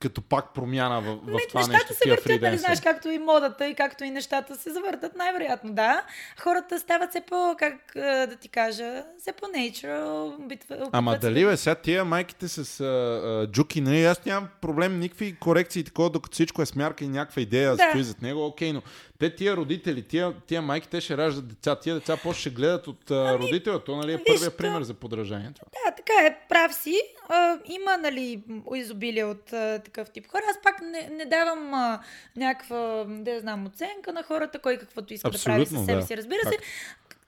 като 0.00 0.22
пак 0.22 0.54
промяна 0.54 1.00
в, 1.00 1.04
в 1.04 1.18
Ами, 1.28 1.38
това 1.48 1.60
нещата 1.60 1.72
нещо, 1.74 1.94
се 1.94 2.10
въртят, 2.10 2.42
нали, 2.42 2.58
знаеш, 2.58 2.80
както 2.80 3.08
и 3.08 3.18
модата 3.18 3.68
и 3.68 3.74
както 3.74 4.04
и 4.04 4.10
нещата 4.10 4.54
се 4.56 4.70
завъртат, 4.70 5.16
най-вероятно, 5.16 5.74
да. 5.74 6.04
Хората 6.40 6.80
стават 6.80 7.10
все 7.10 7.20
по, 7.20 7.54
как 7.58 7.74
да 7.94 8.36
ти 8.36 8.48
кажа, 8.48 9.04
все 9.18 9.32
по 9.32 9.46
nature. 9.46 10.02
Опитва, 10.44 10.88
Ама 10.92 11.18
дали 11.18 11.40
да- 11.40 11.46
бе, 11.46 11.56
сега 11.56 11.74
тия 11.74 12.04
майките 12.04 12.48
с 12.48 12.80
а, 12.80 12.84
а, 12.84 13.46
джуки, 13.46 13.80
нали, 13.80 14.04
аз 14.04 14.24
нямам 14.24 14.48
проблем, 14.60 14.98
никакви 14.98 15.36
корекции 15.36 15.80
и 15.80 15.84
такова, 15.84 16.10
докато 16.10 16.34
всичко 16.34 16.62
е 16.62 16.66
смярка 16.66 17.04
и 17.04 17.08
някаква 17.08 17.42
идея 17.42 17.76
Да. 17.76 17.88
стои 17.88 18.02
зад 18.02 18.22
него, 18.22 18.46
окей, 18.46 18.72
но 18.72 18.82
те 19.22 19.34
тия 19.34 19.56
родители, 19.56 20.02
тия, 20.02 20.34
тия 20.46 20.62
майки, 20.62 20.88
те 20.88 21.00
ще 21.00 21.16
раждат 21.16 21.48
деца, 21.48 21.76
тия 21.80 21.94
деца 21.94 22.16
после 22.22 22.40
ще 22.40 22.50
гледат 22.50 22.86
от 22.88 23.10
а, 23.10 23.38
родителя, 23.38 23.84
то 23.84 23.96
нали 23.96 24.12
е 24.12 24.16
виж, 24.16 24.24
първия 24.26 24.50
то- 24.50 24.56
пример 24.56 24.82
за 24.82 24.94
подражание 24.94 25.50
това. 25.54 25.66
Да, 25.72 25.94
така 25.96 26.12
е, 26.26 26.38
прав 26.48 26.74
си. 26.74 27.00
А, 27.28 27.58
има, 27.64 27.96
нали, 27.96 28.42
изобилие 28.74 29.24
от 29.24 29.52
а, 29.52 29.78
такъв 29.84 30.10
тип 30.10 30.26
хора. 30.26 30.42
Аз 30.50 30.62
пак 30.62 30.80
не, 30.82 31.08
не 31.12 31.24
давам 31.24 31.74
а, 31.74 32.02
някаква, 32.36 33.04
да 33.08 33.40
знам, 33.40 33.66
оценка 33.66 34.12
на 34.12 34.22
хората, 34.22 34.58
кой 34.58 34.76
каквото 34.78 35.14
иска 35.14 35.30
да 35.30 35.42
прави 35.44 35.62
Абсолютно, 35.62 35.78
със 35.78 35.86
себе 35.86 36.00
да. 36.00 36.06
си. 36.06 36.16
Разбира 36.16 36.40
се, 36.40 36.50
Факт. 36.50 36.64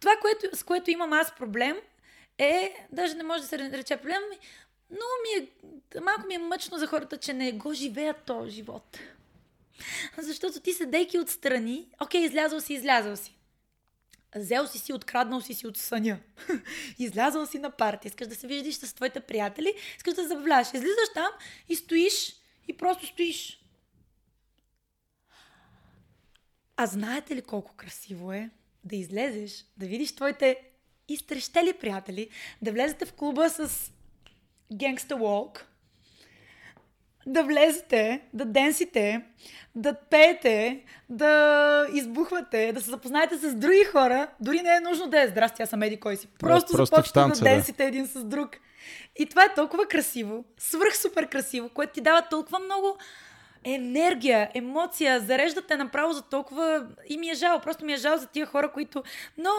това, 0.01 0.13
което, 0.21 0.57
с 0.57 0.63
което 0.63 0.91
имам 0.91 1.13
аз 1.13 1.35
проблем, 1.37 1.77
е, 2.39 2.75
даже 2.93 3.15
не 3.15 3.23
може 3.23 3.43
да 3.43 3.49
се 3.49 3.59
нарече 3.59 3.97
проблем, 3.97 4.23
много 4.91 5.13
ми 5.23 5.45
е, 5.45 5.49
малко 6.01 6.27
ми 6.27 6.35
е 6.35 6.39
мъчно 6.39 6.79
за 6.79 6.87
хората, 6.87 7.17
че 7.17 7.33
не 7.33 7.53
го 7.53 7.73
живеят 7.73 8.17
този 8.27 8.51
живот. 8.51 8.99
Защото 10.19 10.61
ти 10.61 10.73
седейки 10.73 11.19
отстрани, 11.19 11.89
окей, 12.01 12.25
излязъл 12.25 12.61
си, 12.61 12.75
излязъл 12.75 13.17
си. 13.17 13.37
Взел 14.37 14.67
си 14.67 14.79
си, 14.79 14.93
откраднал 14.93 15.41
си 15.41 15.55
си 15.55 15.67
от 15.67 15.77
съня. 15.77 16.19
Излязъл 16.99 17.47
си 17.47 17.59
на 17.59 17.71
парти, 17.71 18.09
искаш 18.09 18.29
да 18.29 18.35
се 18.35 18.47
виждаш 18.47 18.75
с 18.75 18.95
твоите 18.95 19.21
приятели, 19.21 19.75
искаш 19.97 20.15
да 20.15 20.29
забавляваш. 20.29 20.69
Излизаш 20.75 21.09
там 21.15 21.31
и 21.69 21.77
стоиш 21.77 22.37
и 22.69 22.77
просто 22.77 23.07
стоиш. 23.07 23.61
А 26.77 26.87
знаете 26.87 27.37
ли 27.37 27.43
колко 27.43 27.75
красиво 27.75 28.33
е 28.33 28.51
да 28.85 28.97
излезеш, 28.97 29.65
да 29.77 29.87
видиш 29.87 30.15
твоите 30.15 30.61
изтрещели 31.09 31.73
приятели, 31.73 32.29
да 32.63 32.73
влезете 32.73 33.07
в 33.07 33.13
клуба 33.13 33.51
с 33.51 33.93
Gangsta 34.73 35.15
Walk, 35.15 35.63
да 37.27 37.43
влезете, 37.43 38.21
да 38.35 38.45
денсите, 38.45 39.25
да 39.75 39.95
пеете, 39.95 40.85
да 41.09 41.87
избухвате, 41.93 42.73
да 42.73 42.81
се 42.81 42.91
запознаете 42.91 43.37
с 43.37 43.55
други 43.55 43.85
хора. 43.85 44.29
Дори 44.41 44.63
не 44.63 44.77
е 44.77 44.81
нужно 44.81 45.07
да 45.07 45.23
е 45.23 45.29
здрасти, 45.29 45.63
аз 45.63 45.71
съм 45.71 45.83
еди 45.83 46.01
кой 46.01 46.17
си. 46.17 46.29
Просто, 46.39 46.73
просто 46.73 46.97
започвате 46.97 47.39
да 47.39 47.45
денсите 47.51 47.85
един 47.85 48.07
с 48.07 48.25
друг. 48.25 48.51
И 49.19 49.27
това 49.27 49.45
е 49.45 49.55
толкова 49.55 49.87
красиво, 49.87 50.45
свръх 50.59 50.97
супер 50.97 51.29
красиво, 51.29 51.69
което 51.69 51.93
ти 51.93 52.01
дава 52.01 52.23
толкова 52.31 52.59
много 52.59 52.99
енергия, 53.65 54.51
емоция, 54.55 55.21
зареждате 55.21 55.77
направо 55.77 56.13
за 56.13 56.23
толкова... 56.23 56.87
И 57.09 57.19
ми 57.19 57.31
е 57.31 57.35
жал, 57.35 57.61
просто 57.61 57.85
ми 57.85 57.93
е 57.93 57.97
жал 57.97 58.17
за 58.17 58.27
тия 58.27 58.47
хора, 58.47 58.73
които... 58.73 59.03
Но 59.39 59.51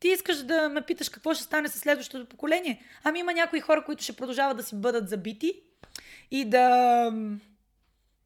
ти 0.00 0.08
искаш 0.08 0.36
да 0.36 0.68
ме 0.68 0.82
питаш 0.82 1.08
какво 1.08 1.34
ще 1.34 1.42
стане 1.44 1.68
с 1.68 1.78
следващото 1.78 2.26
поколение. 2.26 2.82
Ами 3.04 3.18
има 3.18 3.32
някои 3.32 3.60
хора, 3.60 3.84
които 3.84 4.02
ще 4.02 4.12
продължават 4.12 4.56
да 4.56 4.62
си 4.62 4.76
бъдат 4.76 5.08
забити 5.08 5.60
и 6.30 6.44
да 6.44 7.10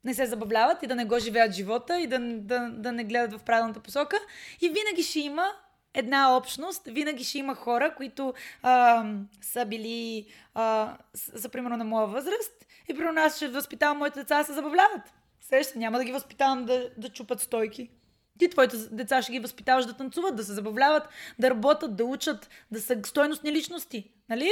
не 0.05 0.15
се 0.15 0.27
забавляват 0.27 0.83
и 0.83 0.87
да 0.87 0.95
не 0.95 1.05
го 1.05 1.19
живеят 1.19 1.53
живота 1.53 2.01
и 2.01 2.07
да, 2.07 2.19
да, 2.21 2.71
да 2.73 2.93
не 2.93 3.05
гледат 3.05 3.41
в 3.41 3.45
правилната 3.45 3.81
посока. 3.81 4.19
И 4.61 4.69
винаги 4.69 5.03
ще 5.03 5.21
има 5.21 5.53
една 5.95 6.37
общност, 6.37 6.83
винаги 6.87 7.25
ще 7.25 7.39
има 7.39 7.55
хора, 7.55 7.95
които 7.97 8.35
а, 8.63 9.05
са 9.41 9.67
били, 9.67 10.27
а, 10.55 10.97
са 11.15 11.49
примерно 11.49 11.77
на 11.77 11.85
моя 11.85 12.07
възраст 12.07 12.67
и 12.89 12.95
при 12.95 13.05
нас 13.05 13.37
ще 13.37 13.49
възпитавам 13.49 13.99
моите 13.99 14.21
деца 14.21 14.39
да 14.39 14.45
се 14.45 14.53
забавляват. 14.53 15.03
Сеща, 15.41 15.79
няма 15.79 15.99
да 15.99 16.05
ги 16.05 16.13
възпитавам 16.13 16.65
да, 16.65 16.91
да 16.97 17.09
чупат 17.09 17.41
стойки. 17.41 17.91
Ти 18.39 18.51
твоите 18.51 18.77
деца 18.77 19.23
ще 19.23 19.33
ги 19.33 19.39
възпитаваш 19.39 19.87
да 19.87 19.97
танцуват, 19.97 20.37
да 20.37 20.45
се 20.45 20.53
забавляват, 20.53 21.09
да 21.39 21.51
работят, 21.51 21.97
да 21.97 22.05
учат, 22.05 22.49
да 22.71 22.81
са 22.81 23.01
стойностни 23.05 23.53
личности. 23.53 24.11
Нали? 24.29 24.51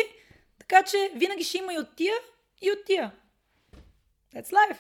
Така 0.58 0.82
че 0.82 1.10
винаги 1.14 1.44
ще 1.44 1.58
има 1.58 1.74
и 1.74 1.78
от 1.78 1.96
тия, 1.96 2.14
и 2.62 2.70
от 2.70 2.78
тия. 2.86 3.12
That's 4.34 4.50
life. 4.50 4.78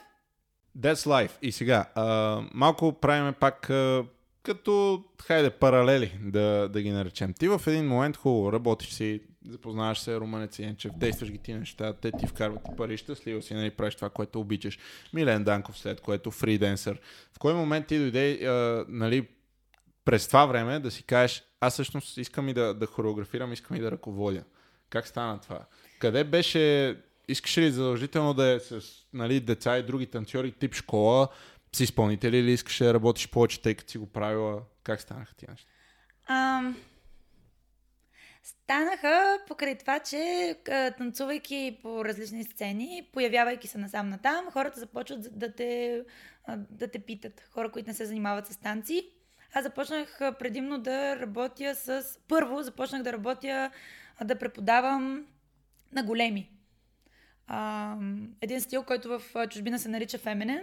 That's 0.78 0.94
life. 0.94 1.32
И 1.42 1.52
сега, 1.52 1.90
а, 1.94 2.40
малко 2.54 2.92
правиме 2.92 3.32
пак 3.32 3.70
а, 3.70 4.04
като, 4.42 5.04
хайде, 5.26 5.50
паралели 5.50 6.18
да, 6.22 6.68
да 6.68 6.82
ги 6.82 6.90
наречем. 6.90 7.34
Ти 7.38 7.48
в 7.48 7.62
един 7.66 7.88
момент 7.88 8.16
хубаво 8.16 8.52
работиш 8.52 8.88
си, 8.88 9.22
запознаваш 9.48 9.98
се 9.98 10.20
Румънец 10.20 10.58
Янчев, 10.58 10.92
действаш 10.96 11.30
ги 11.30 11.38
ти 11.38 11.54
неща, 11.54 11.92
те 11.92 12.12
ти 12.12 12.26
вкарват 12.26 12.62
пари, 12.76 12.96
щастливо 12.96 13.42
си, 13.42 13.54
нали, 13.54 13.70
правиш 13.70 13.94
това, 13.94 14.10
което 14.10 14.40
обичаш. 14.40 14.78
Милен 15.12 15.44
Данков 15.44 15.78
след 15.78 16.00
което 16.00 16.30
фриденсър. 16.30 17.00
В 17.32 17.38
кой 17.38 17.54
момент 17.54 17.86
ти 17.86 17.98
дойде, 17.98 18.46
а, 18.46 18.84
нали, 18.88 19.28
през 20.04 20.26
това 20.26 20.46
време 20.46 20.80
да 20.80 20.90
си 20.90 21.02
кажеш, 21.02 21.44
аз 21.60 21.72
всъщност 21.72 22.16
искам 22.16 22.48
и 22.48 22.54
да, 22.54 22.74
да 22.74 22.86
хореографирам, 22.86 23.52
искам 23.52 23.76
и 23.76 23.80
да 23.80 23.90
ръководя. 23.90 24.44
Как 24.90 25.06
стана 25.06 25.40
това? 25.40 25.66
Къде 25.98 26.24
беше, 26.24 26.96
искаш 27.28 27.58
ли 27.58 27.70
задължително 27.70 28.34
да 28.34 28.48
е 28.48 28.60
с 28.60 28.80
нали, 29.12 29.40
деца 29.40 29.78
и 29.78 29.82
други 29.82 30.06
танцори, 30.06 30.52
тип 30.52 30.74
школа, 30.74 31.28
с 31.72 31.80
изпълнители 31.80 32.38
или 32.38 32.52
искаш 32.52 32.78
да 32.78 32.94
работиш 32.94 33.28
повече, 33.30 33.62
тъй 33.62 33.74
като 33.74 33.90
си 33.90 33.98
го 33.98 34.06
правила? 34.06 34.62
Как 34.82 35.00
станаха 35.00 35.34
тия 35.34 35.50
неща? 35.50 35.68
Um, 36.30 36.74
станаха 38.42 39.38
покрай 39.48 39.78
това, 39.78 39.98
че 39.98 40.54
танцувайки 40.98 41.78
по 41.82 42.04
различни 42.04 42.44
сцени, 42.44 43.08
появявайки 43.12 43.68
се 43.68 43.78
насам 43.78 44.08
натам, 44.08 44.50
хората 44.50 44.80
започват 44.80 45.38
да 45.38 45.52
те, 45.52 46.02
да 46.70 46.88
те 46.88 46.98
питат. 46.98 47.48
Хора, 47.50 47.70
които 47.70 47.88
не 47.88 47.94
се 47.94 48.06
занимават 48.06 48.46
с 48.46 48.56
танци. 48.56 49.10
Аз 49.54 49.64
започнах 49.64 50.18
предимно 50.18 50.78
да 50.78 51.16
работя 51.16 51.74
с... 51.74 52.18
Първо 52.28 52.62
започнах 52.62 53.02
да 53.02 53.12
работя, 53.12 53.70
да 54.24 54.38
преподавам 54.38 55.26
на 55.92 56.02
големи. 56.02 56.55
Един 58.40 58.60
стил, 58.60 58.82
който 58.82 59.08
в 59.08 59.46
чужбина 59.48 59.78
се 59.78 59.88
нарича 59.88 60.18
феменен. 60.18 60.60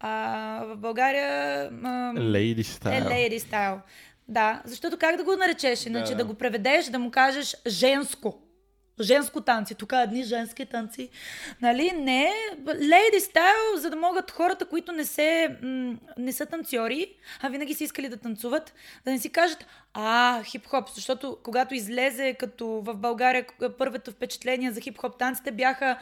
А, 0.00 0.64
в 0.64 0.76
България... 0.76 1.70
Lady 2.14 2.62
style. 2.62 2.98
Е 2.98 3.30
lady 3.30 3.40
style. 3.40 3.80
Да, 4.28 4.62
защото 4.64 4.98
как 4.98 5.16
да 5.16 5.24
го 5.24 5.36
наречеш? 5.36 5.86
Иначе 5.86 6.10
да. 6.12 6.16
да 6.16 6.24
го 6.24 6.34
преведеш, 6.34 6.86
да 6.86 6.98
му 6.98 7.10
кажеш 7.10 7.56
женско. 7.66 8.38
Женско 9.00 9.40
танци. 9.40 9.74
Тук 9.74 9.92
едни 9.92 10.22
женски 10.24 10.66
танци. 10.66 11.08
Нали? 11.62 11.92
Не. 11.92 12.32
Lady 12.64 13.18
style, 13.18 13.76
за 13.76 13.90
да 13.90 13.96
могат 13.96 14.30
хората, 14.30 14.64
които 14.64 14.92
не, 14.92 15.04
се, 15.04 15.56
не 16.18 16.32
са 16.32 16.46
танцори, 16.46 17.14
а 17.42 17.48
винаги 17.48 17.74
са 17.74 17.84
искали 17.84 18.08
да 18.08 18.16
танцуват, 18.16 18.74
да 19.04 19.10
не 19.10 19.18
си 19.18 19.30
кажат, 19.30 19.66
а, 19.94 20.42
хип-хоп. 20.42 20.90
Защото 20.94 21.38
когато 21.42 21.74
излезе 21.74 22.34
като 22.34 22.66
в 22.68 22.94
България 22.94 23.44
първото 23.78 24.10
впечатление 24.10 24.70
за 24.70 24.80
хип-хоп 24.80 25.18
танците 25.18 25.50
бяха 25.50 25.98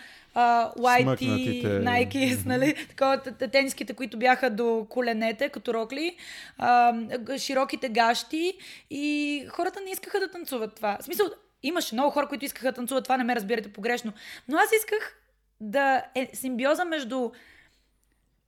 лайти, 0.79 1.63
найки, 1.65 2.37
нали? 2.47 2.75
Такова, 2.89 3.21
тениските, 3.53 3.95
които 3.95 4.19
бяха 4.19 4.51
до 4.51 4.87
коленете, 4.89 5.49
като 5.49 5.75
рокли, 5.75 6.17
а, 6.59 6.95
широките 7.39 7.89
гащи 7.89 8.59
и 8.91 9.45
хората 9.49 9.81
не 9.81 9.91
искаха 9.91 10.21
да 10.21 10.31
танцуват 10.31 10.75
това. 10.75 10.99
В 11.01 11.05
смисъл, 11.05 11.27
имаше 11.67 11.95
много 11.95 12.11
хора, 12.11 12.29
които 12.29 12.45
искаха 12.45 12.67
да 12.67 12.73
танцуват, 12.73 13.05
това 13.05 13.17
не 13.17 13.25
ме 13.25 13.37
разбирате 13.37 13.73
погрешно. 13.73 14.13
Но 14.49 14.57
аз 14.57 14.69
исках 14.81 15.23
да 15.61 16.05
е 16.15 16.31
симбиоза 16.35 16.85
между 16.85 17.31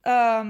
а, 0.03 0.45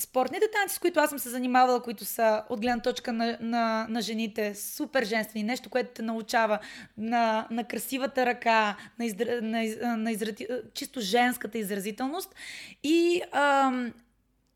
спортните 0.00 0.46
танци, 0.50 0.74
с 0.74 0.78
които 0.78 1.00
аз 1.00 1.10
съм 1.10 1.18
се 1.18 1.28
занимавала, 1.28 1.82
които 1.82 2.04
са 2.04 2.42
от 2.48 2.60
гледна 2.60 2.82
точка 2.82 3.12
на, 3.12 3.38
на, 3.40 3.86
на 3.88 4.00
жените, 4.00 4.54
супер 4.54 5.04
женствени, 5.04 5.44
нещо, 5.44 5.70
което 5.70 5.90
те 5.94 6.02
научава 6.02 6.58
на, 6.98 7.46
на 7.50 7.64
красивата 7.64 8.26
ръка, 8.26 8.76
на, 8.98 9.04
издр... 9.04 9.26
на, 9.42 9.62
на, 9.96 10.10
изрази... 10.10 10.46
чисто 10.74 11.00
женската 11.00 11.58
изразителност 11.58 12.34
и 12.82 13.22
ам, 13.32 13.92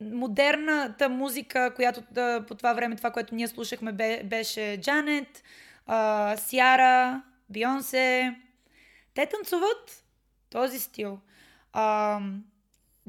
модерната 0.00 1.08
музика, 1.08 1.74
която 1.74 2.02
да, 2.10 2.44
по 2.48 2.54
това 2.54 2.72
време, 2.72 2.96
това, 2.96 3.10
което 3.10 3.34
ние 3.34 3.48
слушахме, 3.48 3.92
бе, 3.92 4.22
беше 4.24 4.78
Джанет, 4.80 5.42
а, 5.86 6.36
Сиара, 6.36 7.22
Бионсе. 7.50 8.36
Те 9.14 9.26
танцуват 9.26 10.04
този 10.50 10.78
стил. 10.78 11.20
А, 11.72 12.20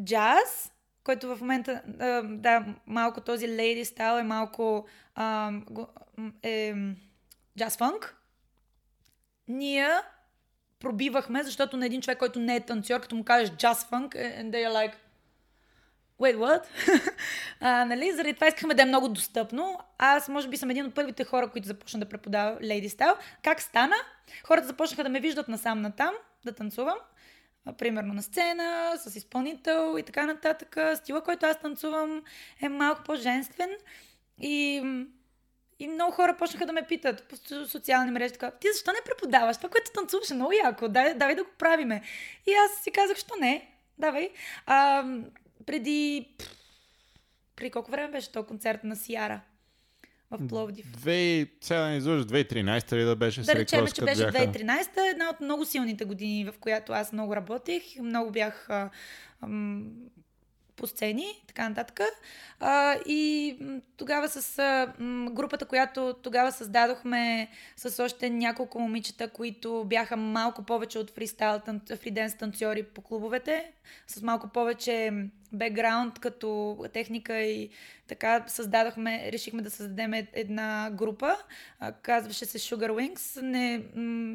джаз, 0.04 0.72
който 1.04 1.36
в 1.36 1.42
момента, 1.42 1.82
да, 2.24 2.66
малко 2.86 3.22
този 3.22 3.48
лейди 3.48 3.86
стайл 3.86 4.20
е 4.20 4.24
малко 4.24 4.88
а, 5.16 5.52
е, 6.44 6.74
джаз 7.58 7.78
фанк. 7.78 8.16
Ние 9.48 9.90
пробивахме, 10.80 11.44
защото 11.44 11.78
на 11.78 11.86
един 11.86 12.02
човек, 12.02 12.20
който 12.20 12.40
не 12.40 12.56
е 12.56 12.66
танцор, 12.66 13.02
като 13.02 13.16
му 13.16 13.24
кажеш 13.24 13.50
джаз 13.56 13.86
фанк, 13.86 14.16
е, 14.16 14.18
and 14.18 14.52
they 14.52 14.70
are 14.70 14.74
like, 14.74 14.94
Wait, 16.20 16.36
what? 16.36 16.64
а, 17.60 17.86
нали? 17.86 18.12
Заради 18.12 18.34
това 18.34 18.48
искахме 18.48 18.74
да 18.74 18.82
е 18.82 18.86
много 18.86 19.10
достъпно. 19.10 19.80
Аз, 19.98 20.30
може 20.30 20.48
би, 20.48 20.58
съм 20.58 20.70
един 20.70 20.86
от 20.86 20.96
първите 20.96 21.24
хора, 21.24 21.50
които 21.50 21.68
започна 21.68 22.00
да 22.00 22.10
преподава 22.10 22.60
Lady 22.60 22.88
Style. 22.88 23.16
Как 23.44 23.62
стана? 23.62 23.96
Хората 24.44 24.68
започнаха 24.68 25.04
да 25.04 25.10
ме 25.10 25.20
виждат 25.20 25.48
насам 25.48 25.82
натам, 25.82 26.14
да 26.46 26.52
танцувам. 26.52 26.98
Примерно 27.78 28.14
на 28.14 28.24
сцена, 28.24 28.94
с 28.98 29.16
изпълнител 29.16 29.96
и 30.00 30.04
така 30.04 30.26
нататък. 30.26 30.78
Стила, 30.96 31.22
който 31.22 31.46
аз 31.46 31.60
танцувам 31.60 32.24
е 32.62 32.70
малко 32.70 33.04
по-женствен. 33.04 33.70
И 34.42 34.84
и 35.80 35.88
много 35.88 36.12
хора 36.12 36.38
почнаха 36.38 36.66
да 36.66 36.74
ме 36.74 36.88
питат 36.88 37.24
по 37.24 37.36
социални 37.68 38.12
мрежи, 38.12 38.34
така, 38.34 38.52
ти 38.52 38.68
защо 38.74 38.92
не 38.92 38.98
преподаваш? 39.06 39.58
Това, 39.58 39.70
което 39.70 39.92
танцуваш 39.92 40.32
е 40.32 40.34
много 40.34 40.52
яко, 40.52 40.88
дай, 40.88 41.14
давай 41.14 41.36
да 41.36 41.44
го 41.44 41.50
правиме. 41.58 42.02
И 42.48 42.54
аз 42.54 42.84
си 42.84 42.92
казах, 42.92 43.18
що 43.18 43.34
не? 43.40 43.72
Давай. 43.98 44.30
А, 44.66 45.06
преди... 45.68 46.28
При 47.56 47.72
колко 47.72 47.92
време 47.92 48.12
беше 48.12 48.32
то 48.32 48.44
концерт 48.44 48.84
на 48.84 48.96
Сиара? 48.96 49.42
в 50.32 50.48
Пловдив. 50.48 50.86
2013 52.26 52.96
ли 52.96 53.04
да 53.04 53.16
беше 53.16 53.42
Да 53.42 53.56
речем, 53.56 53.88
че 53.96 54.02
беше 54.02 54.32
бяха... 54.32 54.38
2013, 54.38 55.12
една 55.12 55.30
от 55.30 55.42
много 55.42 55.66
силните 55.66 56.06
години, 56.06 56.46
в 56.46 56.54
която 56.60 56.94
аз 56.94 57.14
много 57.14 57.36
работех. 57.36 57.84
Много 58.00 58.32
бях 58.32 58.70
а, 58.70 58.90
ам, 59.44 59.92
по 60.76 60.88
сцени, 60.88 61.26
така 61.48 61.70
нататък. 61.70 62.00
А, 62.60 62.96
и 63.06 63.58
тогава 63.98 64.30
с 64.30 64.60
а, 64.60 64.94
групата, 65.32 65.66
която 65.66 66.16
тогава 66.24 66.52
създадохме 66.52 67.50
с 67.76 68.04
още 68.04 68.30
няколко 68.30 68.80
момичета, 68.80 69.30
които 69.30 69.84
бяха 69.86 70.18
малко 70.18 70.64
повече 70.64 71.00
от 71.00 71.12
фристайл, 71.16 71.62
фриденс 71.96 72.38
танцори 72.38 72.84
по 72.84 73.02
клубовете, 73.02 73.72
с 74.08 74.22
малко 74.22 74.48
повече 74.48 75.12
бекграунд 75.54 76.20
като 76.20 76.78
техника 76.94 77.40
и 77.40 77.70
така 78.08 78.44
създадохме, 78.48 79.32
решихме 79.32 79.62
да 79.62 79.70
създадем 79.70 80.14
една 80.14 80.90
група, 80.92 81.36
казваше 82.02 82.46
се 82.46 82.60
Sugar 82.60 82.92
Wings, 82.92 83.42
не, 83.42 83.84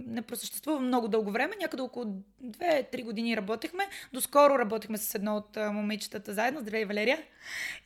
не 0.07 0.23
просъществува 0.23 0.81
много 0.81 1.09
дълго 1.09 1.31
време, 1.31 1.57
някъде 1.61 1.83
около 1.83 2.05
2-3 2.45 3.05
години 3.05 3.37
работехме, 3.37 3.85
доскоро 4.13 4.59
работихме 4.59 4.99
с 4.99 5.15
едно 5.15 5.37
от 5.37 5.57
момичетата 5.57 6.35
заедно, 6.35 6.61
здравей 6.61 6.85
Валерия, 6.85 7.19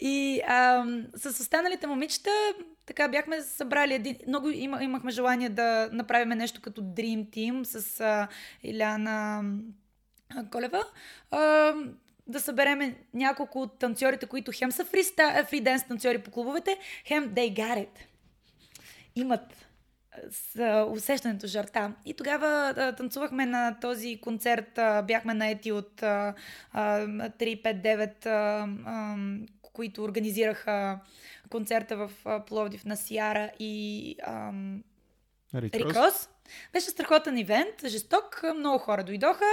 и 0.00 0.40
а, 0.48 0.86
с 1.16 1.40
останалите 1.40 1.86
момичета 1.86 2.30
така 2.86 3.08
бяхме 3.08 3.42
събрали 3.42 3.94
един, 3.94 4.16
много 4.28 4.50
има, 4.50 4.84
имахме 4.84 5.10
желание 5.10 5.48
да 5.48 5.88
направим 5.92 6.28
нещо 6.28 6.60
като 6.60 6.82
Dream 6.82 7.26
Team 7.28 7.62
с 7.62 8.00
а, 8.00 8.28
Иляна 8.62 9.42
Колева. 10.50 10.84
А, 11.30 11.72
да 12.26 12.40
събереме 12.40 12.94
няколко 13.14 13.62
от 13.62 13.78
танцорите, 13.78 14.26
които 14.26 14.52
хем 14.54 14.72
са 14.72 14.84
фриста, 14.84 15.46
фриденс 15.50 15.84
танцори 15.84 16.18
по 16.18 16.30
клубовете, 16.30 16.78
хем 17.04 17.34
they 17.34 17.52
got 17.52 17.86
it. 17.86 17.98
Имат 19.16 19.66
с 20.30 20.86
усещането 20.90 21.46
жарта. 21.46 21.92
И 22.06 22.14
тогава 22.14 22.74
а, 22.76 22.92
танцувахме 22.92 23.46
на 23.46 23.80
този 23.80 24.20
концерт, 24.20 24.78
а, 24.78 25.02
бяхме 25.02 25.34
наети 25.34 25.72
от 25.72 26.02
а, 26.02 26.34
а, 26.72 27.06
359, 27.06 28.26
а, 28.26 28.68
а, 28.86 29.16
които 29.72 30.04
организираха 30.04 31.00
концерта 31.50 31.96
в 31.96 32.10
Пловдив 32.46 32.84
на 32.84 32.96
Сиара 32.96 33.50
и 33.58 34.16
а, 34.22 34.52
Рикос. 35.54 36.28
Беше 36.72 36.90
страхотен 36.90 37.38
ивент, 37.38 37.86
жесток, 37.86 38.42
много 38.56 38.78
хора 38.78 39.04
дойдоха 39.04 39.44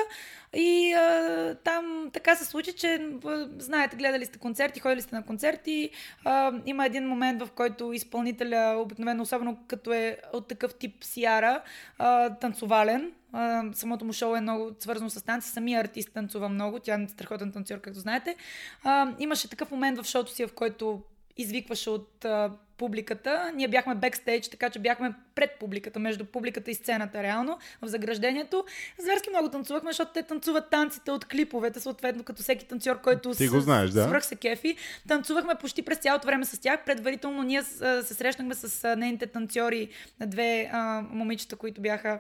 и 0.54 0.94
а, 0.94 1.56
там 1.64 2.10
така 2.14 2.36
се 2.36 2.46
случи, 2.46 2.74
че 2.74 3.10
знаете, 3.58 3.96
гледали 3.96 4.26
сте 4.26 4.40
концерти, 4.40 4.80
ходили 4.80 5.02
сте 5.02 5.16
на 5.16 5.26
концерти, 5.26 5.90
а, 6.26 6.54
има 6.66 6.86
един 6.86 7.08
момент, 7.08 7.42
в 7.44 7.50
който 7.56 7.94
изпълнителя, 7.94 8.76
обикновено, 8.78 9.24
особено 9.24 9.58
като 9.68 9.94
е 9.94 10.18
от 10.34 10.48
такъв 10.48 10.76
тип 10.76 11.04
Сиара, 11.04 11.62
а, 11.98 12.30
танцовален, 12.30 13.12
а, 13.34 13.64
самото 13.74 14.06
му 14.06 14.14
шоу 14.14 14.36
е 14.36 14.42
много 14.42 14.72
свързано 14.80 15.10
с 15.10 15.26
танци, 15.26 15.50
самия 15.50 15.82
артист 15.82 16.14
танцува 16.14 16.50
много, 16.50 16.80
тя 16.80 17.02
е 17.02 17.08
страхотен 17.08 17.52
танцор, 17.52 17.82
както 17.82 18.00
знаете. 18.00 18.36
А, 18.84 19.16
имаше 19.20 19.50
такъв 19.50 19.72
момент 19.72 20.02
в 20.02 20.04
шоуто 20.04 20.32
си, 20.32 20.46
в 20.46 20.54
който 20.54 21.02
извикваше 21.38 21.90
от 21.90 22.26
а, 22.26 22.52
публиката. 22.78 23.52
Ние 23.56 23.68
бяхме 23.68 23.96
бекстейдж, 23.96 24.50
така 24.50 24.70
че 24.70 24.80
бяхме 24.80 25.14
пред 25.36 25.52
публиката, 25.60 26.00
между 26.00 26.26
публиката 26.26 26.72
и 26.72 26.74
сцената, 26.74 27.24
реално, 27.24 27.58
в 27.82 27.88
заграждението. 27.88 28.66
Зверски 29.00 29.30
много 29.30 29.50
танцувахме, 29.50 29.92
защото 29.92 30.12
те 30.14 30.24
танцуват 30.24 30.70
танците 30.70 31.12
от 31.12 31.26
клиповете, 31.26 31.80
съответно, 31.80 32.24
като 32.24 32.42
всеки 32.42 32.68
танцор, 32.68 33.02
който 33.02 33.34
Ти 33.34 33.48
го 33.48 33.60
знаеш, 33.60 33.90
да? 33.90 34.04
свръх 34.04 34.26
се 34.26 34.36
кефи. 34.36 34.76
Танцувахме 35.08 35.56
почти 35.56 35.82
през 35.82 35.98
цялото 35.98 36.28
време 36.28 36.46
с 36.46 36.60
тях. 36.60 36.86
Предварително 36.86 37.44
ние 37.44 37.64
се 37.64 38.14
срещнахме 38.14 38.56
с 38.56 38.96
нейните 38.96 39.28
танцори, 39.28 39.90
две 40.26 40.70
а, 40.74 41.02
момичета, 41.10 41.56
които 41.56 41.82
бяха 41.82 42.20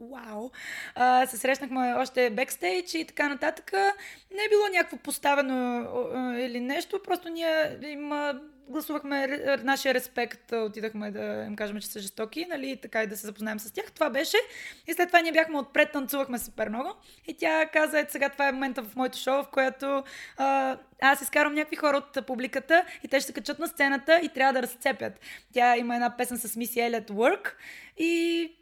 вау. 0.00 0.50
Се 1.26 1.36
срещнахме 1.36 1.94
още 1.94 2.30
бекстейдж 2.30 2.94
и 2.94 3.06
така 3.06 3.28
нататък. 3.28 3.72
Не 4.36 4.44
е 4.44 4.48
било 4.48 4.62
някакво 4.72 4.96
поставено 4.96 5.86
или 6.38 6.60
нещо, 6.60 7.00
просто 7.04 7.28
ние 7.28 7.78
им 7.82 8.12
гласувахме 8.68 9.26
нашия 9.62 9.94
респект, 9.94 10.52
отидахме 10.52 11.10
да 11.10 11.44
им 11.46 11.56
кажем, 11.56 11.80
че 11.80 11.86
са 11.86 12.00
жестоки, 12.00 12.46
нали, 12.48 12.76
така 12.82 13.02
и 13.02 13.06
да 13.06 13.16
се 13.16 13.26
запознаем 13.26 13.58
с 13.60 13.72
тях. 13.72 13.92
Това 13.92 14.10
беше. 14.10 14.36
И 14.86 14.92
след 14.92 15.08
това 15.08 15.20
ние 15.20 15.32
бяхме 15.32 15.58
отпред, 15.58 15.92
танцувахме 15.92 16.38
супер 16.38 16.68
много. 16.68 16.94
И 17.26 17.34
тя 17.34 17.66
каза, 17.72 17.98
ето 17.98 18.12
сега 18.12 18.28
това 18.28 18.48
е 18.48 18.52
момента 18.52 18.82
в 18.82 18.96
моето 18.96 19.18
шоу, 19.18 19.42
в 19.42 19.48
което 19.52 20.04
а, 20.36 20.78
аз 21.02 21.22
изкарам 21.22 21.54
някакви 21.54 21.76
хора 21.76 21.96
от 21.96 22.26
публиката 22.26 22.84
и 23.02 23.08
те 23.08 23.20
ще 23.20 23.26
се 23.26 23.32
качат 23.32 23.58
на 23.58 23.68
сцената 23.68 24.20
и 24.22 24.28
трябва 24.28 24.52
да 24.52 24.62
разцепят. 24.62 25.20
Тя 25.52 25.76
има 25.76 25.94
една 25.94 26.16
песен 26.16 26.38
с 26.38 26.56
Миси 26.56 26.80
Елиот 26.80 27.10
Work 27.10 27.52
и 27.98 28.52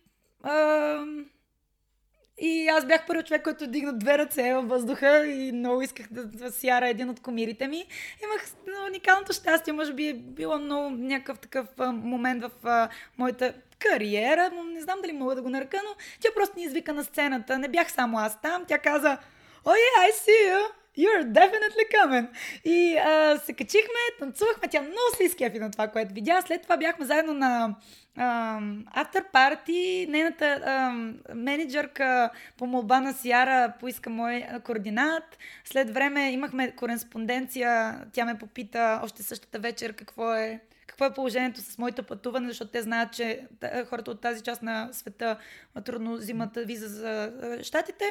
и 2.39 2.69
аз 2.69 2.87
бях 2.87 3.07
първи 3.07 3.23
човек, 3.23 3.43
който 3.45 3.67
дигна 3.67 3.93
две 3.93 4.19
ръце 4.19 4.55
във 4.55 4.69
въздуха 4.69 5.27
и 5.27 5.53
много 5.53 5.83
исках 5.83 6.07
да, 6.11 6.27
да 6.27 6.53
сяра 6.53 6.89
един 6.89 7.11
от 7.11 7.21
комирите 7.21 7.69
ми. 7.69 7.87
Имах 8.25 8.47
уникалното 8.89 9.33
щастие, 9.33 9.73
може 9.73 9.93
би 9.93 10.09
е 10.09 10.15
било 10.15 10.59
много 10.59 10.91
някакъв 10.91 11.39
такъв 11.39 11.67
а, 11.79 11.93
момент 11.93 12.43
в 12.43 12.51
а, 12.65 12.89
моята 13.19 13.55
кариера, 13.79 14.51
не 14.75 14.81
знам 14.81 14.99
дали 15.03 15.13
мога 15.13 15.35
да 15.35 15.43
го 15.43 15.49
нарека, 15.49 15.81
но 15.85 15.91
тя 16.21 16.29
просто 16.37 16.59
ни 16.59 16.65
извика 16.65 16.93
на 16.93 17.05
сцената. 17.05 17.59
Не 17.59 17.69
бях 17.69 17.93
само 17.93 18.19
аз 18.19 18.41
там. 18.41 18.65
Тя 18.69 18.79
каза, 18.79 19.19
oh 19.65 19.75
yeah, 19.75 20.09
I 20.09 20.13
see 20.13 20.53
you. 20.53 20.61
You're 20.99 21.33
definitely 21.33 21.87
coming. 21.95 22.29
И 22.65 22.97
а, 22.97 23.39
се 23.39 23.53
качихме, 23.53 24.01
танцувахме. 24.19 24.69
Тя 24.69 24.81
много 24.81 25.17
се 25.17 25.25
изкефи 25.25 25.59
на 25.59 25.71
това, 25.71 25.89
което 25.89 26.15
видя. 26.15 26.43
След 26.47 26.63
това 26.63 26.77
бяхме 26.77 27.07
заедно 27.07 27.35
на 27.35 27.75
Автор 28.17 29.31
парти, 29.33 30.07
нейната 30.11 30.45
uh, 30.45 31.35
менеджерка 31.35 32.31
по 32.57 32.67
молба 32.67 33.01
на 33.01 33.13
Сиара 33.13 33.73
поиска 33.81 34.11
мой 34.11 34.47
координат. 34.65 35.39
След 35.65 35.91
време 35.91 36.33
имахме 36.33 36.71
кореспонденция. 36.71 38.01
Тя 38.13 38.25
ме 38.25 38.39
попита 38.39 39.01
още 39.05 39.23
същата 39.23 39.59
вечер 39.59 39.93
какво 39.93 40.35
е 40.35 40.61
какво 40.87 41.05
е 41.05 41.15
положението 41.15 41.61
с 41.61 41.79
моето 41.79 42.03
пътуване, 42.03 42.49
защото 42.49 42.71
те 42.71 42.83
знаят, 42.83 43.13
че 43.13 43.47
хората 43.89 44.11
от 44.11 44.21
тази 44.21 44.43
част 44.43 44.63
на 44.63 44.89
света 44.93 45.37
трудно 45.85 46.17
взимат 46.17 46.59
виза 46.67 46.89
за 46.89 47.33
щатите 47.63 48.05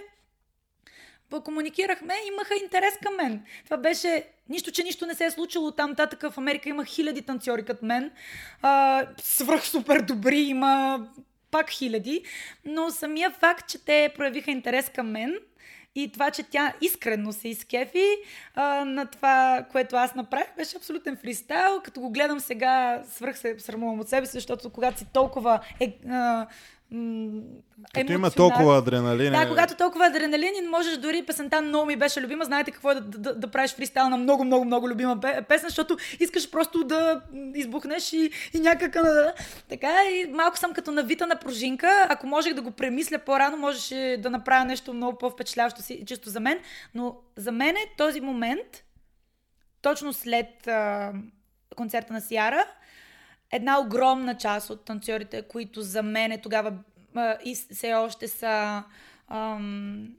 комуникирахме, 1.43 2.13
имаха 2.33 2.55
интерес 2.63 2.93
към 3.03 3.15
мен. 3.15 3.43
Това 3.65 3.77
беше 3.77 4.23
нищо, 4.49 4.71
че 4.71 4.83
нищо 4.83 5.05
не 5.05 5.15
се 5.15 5.25
е 5.25 5.31
случило 5.31 5.71
там 5.71 5.95
татък 5.95 6.21
в 6.31 6.37
Америка. 6.37 6.69
Има 6.69 6.85
хиляди 6.85 7.21
танцори 7.21 7.65
като 7.65 7.85
мен. 7.85 8.11
А, 8.61 9.05
свръх 9.21 9.67
супер 9.67 10.01
добри, 10.01 10.39
има 10.39 11.05
пак 11.51 11.69
хиляди. 11.69 12.23
Но 12.65 12.89
самия 12.89 13.31
факт, 13.31 13.69
че 13.69 13.85
те 13.85 14.13
проявиха 14.15 14.51
интерес 14.51 14.89
към 14.89 15.11
мен, 15.11 15.39
и 15.95 16.11
това, 16.11 16.31
че 16.31 16.43
тя 16.43 16.73
искрено 16.81 17.33
се 17.33 17.47
изкефи 17.47 18.07
а, 18.55 18.85
на 18.85 19.05
това, 19.05 19.65
което 19.71 19.95
аз 19.95 20.15
направих, 20.15 20.55
беше 20.57 20.77
абсолютен 20.77 21.17
фристайл. 21.17 21.81
Като 21.83 22.01
го 22.01 22.11
гледам 22.11 22.39
сега, 22.39 23.03
свръх 23.09 23.37
се 23.37 23.59
срамувам 23.59 23.99
от 23.99 24.09
себе 24.09 24.25
си, 24.25 24.31
защото 24.31 24.69
когато 24.69 24.99
си 24.99 25.05
толкова 25.13 25.59
е, 25.79 25.97
а, 26.09 26.47
като 27.93 28.11
има 28.11 28.31
толкова 28.31 28.77
адреналин. 28.77 29.31
Да, 29.31 29.47
когато 29.47 29.75
толкова 29.75 30.05
адреналин, 30.05 30.69
можеш 30.69 30.97
дори 30.97 31.23
песента 31.25 31.61
много 31.61 31.85
ми 31.85 31.95
беше 31.95 32.21
любима. 32.21 32.45
Знаете 32.45 32.71
какво 32.71 32.91
е 32.91 32.95
да, 32.95 33.01
да, 33.01 33.35
да 33.35 33.47
правиш 33.47 33.75
фристайл 33.75 34.09
на 34.09 34.17
много, 34.17 34.43
много, 34.43 34.65
много 34.65 34.89
любима 34.89 35.19
песен, 35.47 35.69
защото 35.69 35.97
искаш 36.19 36.51
просто 36.51 36.83
да 36.83 37.21
избухнеш 37.55 38.13
и, 38.13 38.31
и 38.53 38.59
някак. 38.59 38.97
Така 39.69 39.91
и 40.11 40.25
малко 40.31 40.57
съм 40.57 40.73
като 40.73 40.91
навита 40.91 41.27
на 41.27 41.35
пружинка. 41.35 42.07
Ако 42.09 42.27
можех 42.27 42.53
да 42.53 42.61
го 42.61 42.71
премисля 42.71 43.19
по-рано, 43.19 43.57
можеше 43.57 44.17
да 44.19 44.29
направя 44.29 44.65
нещо 44.65 44.93
много 44.93 45.17
по-впечатляващо 45.17 45.81
си, 45.81 46.03
чисто 46.07 46.29
за 46.29 46.39
мен. 46.39 46.59
Но 46.95 47.15
за 47.35 47.51
мен 47.51 47.75
е 47.75 47.93
този 47.97 48.21
момент, 48.21 48.83
точно 49.81 50.13
след 50.13 50.67
а, 50.67 51.11
концерта 51.75 52.13
на 52.13 52.21
Сиара, 52.21 52.65
една 53.53 53.79
огромна 53.79 54.37
част 54.37 54.69
от 54.69 54.85
танцорите, 54.85 55.41
които 55.41 55.81
за 55.81 56.03
мен 56.03 56.39
тогава 56.43 56.73
а, 57.15 57.37
и 57.45 57.55
все 57.55 57.93
още 57.93 58.27
са 58.27 58.83
ам, 59.27 60.15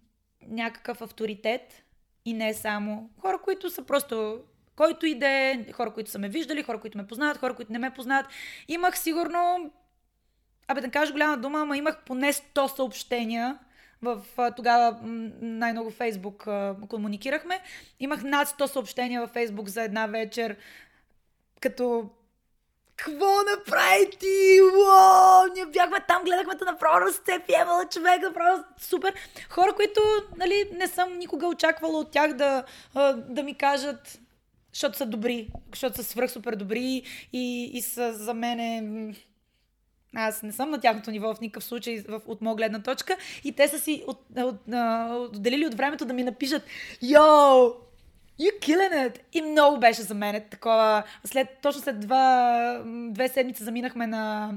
някакъв 0.47 1.03
авторитет 1.03 1.85
и 2.25 2.33
не 2.33 2.55
само 2.55 3.11
хора, 3.21 3.39
които 3.45 3.71
са 3.71 3.83
просто 3.83 4.41
който 4.77 5.07
и 5.07 5.15
да 5.15 5.29
е, 5.29 5.73
хора, 5.73 5.91
които 5.91 6.11
са 6.11 6.19
ме 6.19 6.29
виждали, 6.29 6.63
хора, 6.63 6.81
които 6.81 6.99
ме 6.99 7.07
познават, 7.07 7.39
хора, 7.39 7.55
които 7.55 7.73
не 7.73 7.79
ме 7.79 7.91
познават. 7.91 8.27
Имах 8.69 8.99
сигурно, 8.99 9.71
абе 10.69 10.81
да 10.81 10.91
кажа 10.91 11.13
голяма 11.13 11.37
дума, 11.37 11.61
ама 11.61 11.77
имах 11.77 12.05
поне 12.07 12.33
100 12.33 12.77
съобщения 12.77 13.59
в 14.03 14.21
тогава 14.57 14.99
най-много 15.41 15.91
Фейсбук 15.91 16.47
комуникирахме. 16.89 17.61
Имах 18.01 18.23
над 18.23 18.49
100 18.49 18.67
съобщения 18.67 19.21
във 19.21 19.31
Фейсбук 19.31 19.69
за 19.69 19.83
една 19.83 20.07
вечер, 20.07 20.57
като 21.61 22.11
какво 22.97 23.27
направи 23.57 24.11
ти? 24.21 24.61
Уау! 24.63 25.53
Ние 25.55 25.67
бяхме 25.67 25.99
там, 26.09 26.25
гледахме 26.25 26.59
те 26.59 26.65
направо 26.65 27.01
разцепи, 27.01 27.55
емала 27.55 27.85
човек, 27.89 28.23
направо 28.23 28.65
супер. 28.79 29.15
Хора, 29.51 29.73
които 29.73 30.01
нали, 30.37 30.71
не 30.73 30.89
съм 30.89 31.19
никога 31.19 31.47
очаквала 31.47 31.99
от 31.99 32.11
тях 32.11 32.33
да, 32.33 32.65
да 33.15 33.43
ми 33.43 33.55
кажат, 33.55 34.19
защото 34.73 34.97
са 34.97 35.07
добри, 35.07 35.49
защото 35.71 35.97
са 35.97 36.05
свръх 36.05 36.31
супер 36.31 36.57
добри 36.57 37.03
и, 37.33 37.71
и 37.75 37.83
са 37.83 38.13
за 38.13 38.35
мене 38.35 38.83
аз 40.15 40.43
не 40.43 40.53
съм 40.53 40.71
на 40.71 40.81
тяхното 40.81 41.11
ниво 41.11 41.35
в 41.35 41.41
никакъв 41.41 41.65
случай 41.65 42.05
в, 42.09 42.21
от 42.27 42.41
моя 42.41 42.57
гледна 42.57 42.83
точка. 42.83 43.17
И 43.45 43.53
те 43.53 43.69
са 43.69 43.79
си 43.79 44.05
от, 44.07 44.21
от, 44.37 44.57
от, 44.69 45.37
отделили 45.37 45.67
от 45.67 45.75
времето 45.75 46.05
да 46.05 46.15
ми 46.15 46.25
напишат 46.25 46.63
Йоу, 47.03 47.73
you 48.41 48.61
killing 48.61 49.09
it! 49.09 49.19
И 49.33 49.43
много 49.43 49.81
беше 49.81 50.03
за 50.03 50.15
мен 50.15 50.43
такова. 50.51 51.03
След, 51.25 51.49
точно 51.63 51.83
след 51.83 52.01
два, 52.01 52.83
две 53.11 53.29
седмици 53.29 53.65
заминахме 53.65 54.07
на 54.07 54.53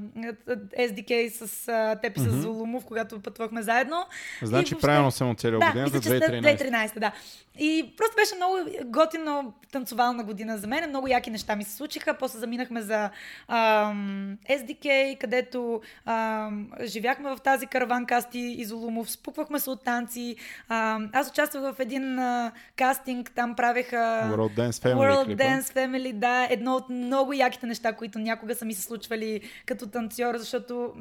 SDK 0.79 1.29
с 1.29 1.47
uh, 1.47 2.01
теб 2.01 2.17
и 2.17 2.19
с 2.19 2.31
Зулумов, 2.31 2.85
когато 2.85 3.19
пътвахме 3.19 3.61
заедно. 3.61 4.05
Значи 4.41 4.73
и, 4.77 4.81
правилно 4.81 5.11
съм 5.11 5.29
оцелил 5.29 5.59
да, 5.59 5.65
годината, 5.65 5.97
2013. 5.97 6.41
2013, 6.41 6.99
да. 6.99 7.11
И 7.59 7.93
просто 7.97 8.15
беше 8.15 8.35
много 8.35 8.57
готино 8.85 9.53
танцовална 9.71 10.23
година 10.23 10.57
за 10.57 10.67
мен. 10.67 10.89
Много 10.89 11.07
яки 11.07 11.31
неща 11.31 11.55
ми 11.55 11.63
се 11.63 11.75
случиха. 11.75 12.13
После 12.13 12.39
заминахме 12.39 12.81
за 12.81 13.09
ам, 13.47 14.37
SDK, 14.49 15.17
където 15.17 15.81
ам, 16.05 16.69
живяхме 16.83 17.29
в 17.29 17.37
тази 17.43 17.67
караван 17.67 18.05
касти 18.05 18.39
Изолумов. 18.39 19.11
Спуквахме 19.11 19.59
се 19.59 19.69
от 19.69 19.83
танци. 19.83 20.35
Ам, 20.69 21.09
аз 21.13 21.29
участвах 21.29 21.75
в 21.75 21.79
един 21.79 22.19
а, 22.19 22.51
кастинг. 22.75 23.31
Там 23.31 23.55
правеха 23.68 23.98
World 24.35 24.57
Dance 24.57 24.72
Family. 24.72 24.95
World 24.95 25.26
клипа. 25.26 25.44
Dance 25.44 25.76
Family, 25.76 26.14
да. 26.14 26.48
Едно 26.49 26.76
от 26.76 26.89
много 26.89 27.34
яките 27.34 27.65
неща, 27.65 27.94
които 27.94 28.19
някога 28.19 28.56
са 28.56 28.65
ми 28.65 28.73
се 28.73 28.81
случвали 28.81 29.41
като 29.65 29.88
танцор, 29.88 30.38
защото 30.38 30.94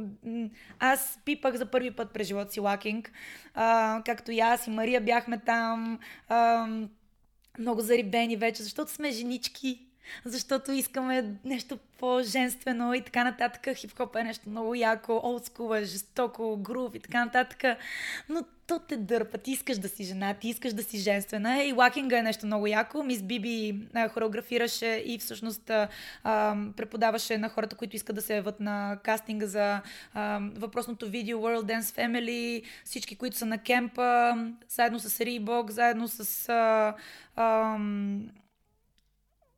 аз 0.79 1.19
пипах 1.25 1.55
за 1.55 1.67
първи 1.67 1.91
път 1.91 2.11
през 2.11 2.27
живота 2.27 2.53
си 2.53 2.61
лакинг. 2.61 3.13
А, 3.55 4.03
както 4.07 4.33
и 4.33 4.41
аз 4.41 4.67
и 4.67 4.71
Мария 4.71 5.01
бяхме 5.01 5.39
там. 5.39 5.99
А, 6.29 6.69
много 7.59 7.81
зарибени 7.81 8.37
вече, 8.37 8.63
защото 8.63 8.91
сме 8.91 9.11
женички, 9.11 9.81
защото 10.25 10.73
искаме 10.73 11.35
нещо 11.45 11.79
по-женствено 11.99 12.95
и 12.95 13.01
така 13.01 13.25
нататък. 13.25 13.77
Хип-хоп 13.77 14.21
е 14.21 14.25
нещо 14.25 14.49
много 14.49 14.75
яко, 14.75 15.21
олдскул 15.25 15.77
е 15.77 15.85
жестоко, 15.85 16.57
грув 16.57 16.95
и 16.95 17.01
така 17.01 17.25
нататък. 17.25 17.79
Но 18.29 18.45
то 18.67 18.79
те 18.79 18.97
дърпа. 18.97 19.39
Ти 19.39 19.51
искаш 19.51 19.79
да 19.79 19.89
си 19.89 20.05
жена, 20.05 20.35
ти 20.35 20.49
искаш 20.49 20.73
да 20.73 20.83
си 20.83 20.99
женствена. 20.99 21.65
И 21.65 21.73
лакинга 21.73 22.19
е 22.19 22.23
нещо 22.23 22.47
много 22.47 22.67
яко. 22.67 23.03
Мис 23.03 23.23
Биби 23.23 23.87
а, 23.95 24.09
хореографираше 24.09 25.03
и 25.07 25.19
всъщност 25.19 25.71
а, 25.71 25.89
а, 26.25 26.57
преподаваше 26.77 27.39
на 27.39 27.49
хората, 27.49 27.77
които 27.77 27.97
искат 27.97 28.17
да 28.17 28.23
се 28.23 28.37
яват 28.37 28.61
на 28.61 28.99
кастинга 29.03 29.47
за 29.47 29.81
а, 30.15 30.41
въпросното 30.57 31.09
видео 31.09 31.39
World 31.39 31.79
Dance 31.79 31.81
Family, 31.81 32.63
всички, 32.85 33.17
които 33.17 33.37
са 33.37 33.47
на 33.47 33.59
кемпа, 33.59 34.37
заедно 34.69 34.99
с 34.99 35.19
Reebok, 35.19 35.71
заедно 35.71 36.09
с... 36.09 36.49
А, 36.49 36.95
а, 37.37 37.79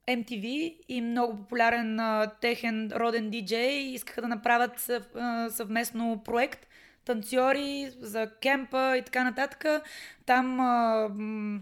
MTV 0.08 0.76
и 0.88 1.00
много 1.00 1.36
популярен 1.36 2.00
а, 2.00 2.32
техен 2.40 2.92
роден 2.94 3.30
диджей 3.30 3.78
искаха 3.78 4.22
да 4.22 4.28
направят 4.28 4.90
а, 4.90 5.50
съвместно 5.50 6.22
проект 6.24 6.66
танцори 7.08 7.90
за 8.00 8.30
кемпа 8.42 8.96
и 8.96 9.02
така 9.02 9.24
нататък. 9.24 9.64
Там 10.26 10.60
а, 10.60 11.08
м- 11.14 11.60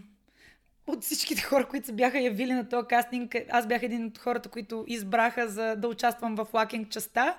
от 0.87 1.03
всичките 1.03 1.41
хора, 1.41 1.67
които 1.67 1.85
се 1.85 1.93
бяха 1.93 2.19
явили 2.19 2.53
на 2.53 2.69
този 2.69 2.87
кастинг, 2.87 3.35
аз 3.49 3.67
бях 3.67 3.83
един 3.83 4.05
от 4.05 4.17
хората, 4.17 4.49
които 4.49 4.85
избраха 4.87 5.47
за 5.47 5.75
да 5.75 5.87
участвам 5.87 6.35
в 6.35 6.47
лакинг 6.53 6.89
частта. 6.89 7.37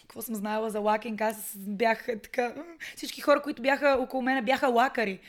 Какво 0.00 0.22
съм 0.22 0.34
знаела 0.34 0.70
за 0.70 0.80
лакинг? 0.80 1.20
Аз 1.20 1.56
бях 1.56 2.06
така... 2.06 2.54
Всички 2.96 3.20
хора, 3.20 3.42
които 3.42 3.62
бяха 3.62 3.96
около 4.00 4.22
мене, 4.22 4.42
бяха 4.42 4.68
лакари 4.68 5.20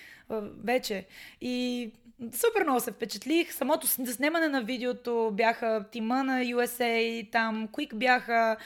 вече. 0.64 1.06
И 1.42 1.92
Супер 2.22 2.64
много 2.64 2.80
се 2.80 2.92
впечатлих. 2.92 3.54
Самото 3.54 3.88
снимане 3.88 4.48
на 4.48 4.64
видеото 4.64 5.32
бяха 5.34 5.86
тима 5.92 6.24
на 6.24 6.44
USA, 6.44 7.32
там 7.32 7.68
Quick 7.68 7.96
бяха, 7.96 8.58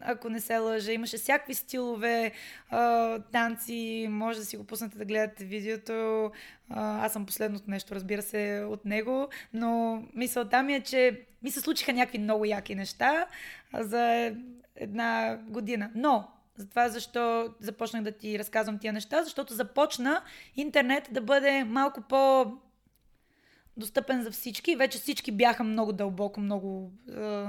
ако 0.00 0.28
не 0.28 0.40
се 0.40 0.58
лъжа, 0.58 0.92
имаше 0.92 1.16
всякакви 1.16 1.54
стилове, 1.54 2.32
танци, 3.32 4.06
може 4.10 4.38
да 4.38 4.44
си 4.44 4.56
го 4.56 4.64
пуснете 4.64 4.98
да 4.98 5.04
гледате 5.04 5.44
видеото. 5.44 6.30
Аз 6.70 7.12
съм 7.12 7.26
последното 7.26 7.70
нещо, 7.70 7.94
разбира 7.94 8.22
се, 8.22 8.66
от 8.68 8.84
него, 8.84 9.28
но 9.52 10.02
мисълта 10.14 10.62
ми 10.62 10.74
е, 10.74 10.80
че 10.80 11.20
ми 11.42 11.50
се 11.50 11.60
случиха 11.60 11.92
някакви 11.92 12.18
много 12.18 12.44
яки 12.44 12.74
неща 12.74 13.26
за 13.74 14.32
една 14.76 15.38
година. 15.48 15.90
Но 15.94 16.28
затова 16.58 16.88
защо 16.88 17.54
започнах 17.60 18.02
да 18.02 18.12
ти 18.12 18.38
разказвам 18.38 18.78
тия 18.78 18.92
неща, 18.92 19.22
защото 19.22 19.54
започна 19.54 20.22
интернет 20.56 21.08
да 21.12 21.20
бъде 21.20 21.64
малко 21.64 22.00
по 22.00 22.52
достъпен 23.76 24.22
за 24.22 24.30
всички. 24.30 24.76
Вече 24.76 24.98
всички 24.98 25.32
бяха 25.32 25.64
много 25.64 25.92
дълбоко, 25.92 26.40
много 26.40 26.92
е, 27.08 27.44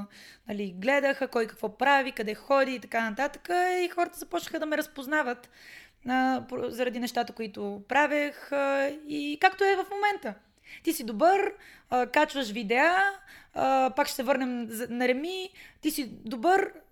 нали, 0.48 0.76
гледаха 0.78 1.28
кой 1.28 1.48
какво 1.48 1.78
прави, 1.78 2.12
къде 2.12 2.36
ходи 2.36 2.76
и 2.76 2.80
така 2.80 3.10
нататък. 3.10 3.50
И 3.84 3.90
хората 3.90 4.20
започнаха 4.20 4.60
да 4.60 4.66
ме 4.66 4.78
разпознават 4.78 5.50
е, 6.10 6.38
заради 6.68 7.00
нещата, 7.00 7.34
които 7.34 7.84
правех 7.88 8.52
е, 8.52 9.00
и 9.08 9.38
както 9.42 9.64
е 9.64 9.76
в 9.76 9.86
момента. 9.92 10.34
Ти 10.84 10.94
си 10.94 11.04
добър, 11.04 11.54
а, 11.90 12.08
качваш 12.08 12.52
видеа, 12.52 12.96
а, 13.54 13.94
пак 13.96 14.08
ще 14.08 14.16
се 14.16 14.24
върнем 14.24 14.70
на 14.90 15.08
Реми, 15.08 15.50
ти 15.82 15.92
си 15.92 16.10
добър, 16.26 16.62
а, 16.62 16.72
а, 16.72 16.89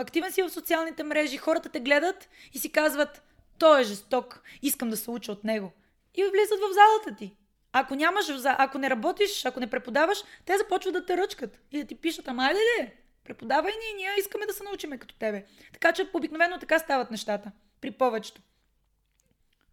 активен 0.00 0.32
си 0.32 0.42
в 0.42 0.50
социалните 0.50 1.02
мрежи, 1.02 1.36
хората 1.36 1.68
те 1.68 1.80
гледат 1.80 2.28
и 2.52 2.58
си 2.58 2.72
казват, 2.72 3.22
той 3.58 3.80
е 3.80 3.84
жесток, 3.84 4.42
искам 4.62 4.90
да 4.90 4.96
се 4.96 5.10
уча 5.10 5.32
от 5.32 5.44
него. 5.44 5.72
И 6.14 6.22
влизат 6.22 6.58
в 6.58 6.74
залата 6.74 7.18
ти. 7.18 7.36
Ако 7.72 7.94
нямаш, 7.94 8.26
ако 8.44 8.78
не 8.78 8.90
работиш, 8.90 9.44
ако 9.44 9.60
не 9.60 9.70
преподаваш, 9.70 10.18
те 10.44 10.58
започват 10.58 10.94
да 10.94 11.06
те 11.06 11.16
ръчкат 11.16 11.60
и 11.72 11.78
да 11.78 11.86
ти 11.86 11.94
пишат, 11.94 12.28
ама 12.28 12.44
айде 12.44 12.60
де, 12.78 12.94
преподавай 13.24 13.72
ни, 13.72 13.96
ние 13.96 14.08
искаме 14.18 14.46
да 14.46 14.52
се 14.52 14.64
научиме 14.64 14.98
като 14.98 15.14
тебе. 15.14 15.44
Така 15.72 15.92
че 15.92 16.08
обикновено 16.14 16.58
така 16.58 16.78
стават 16.78 17.10
нещата. 17.10 17.52
При 17.80 17.90
повечето. 17.90 18.40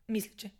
Мисля, 0.09 0.31
че. 0.37 0.51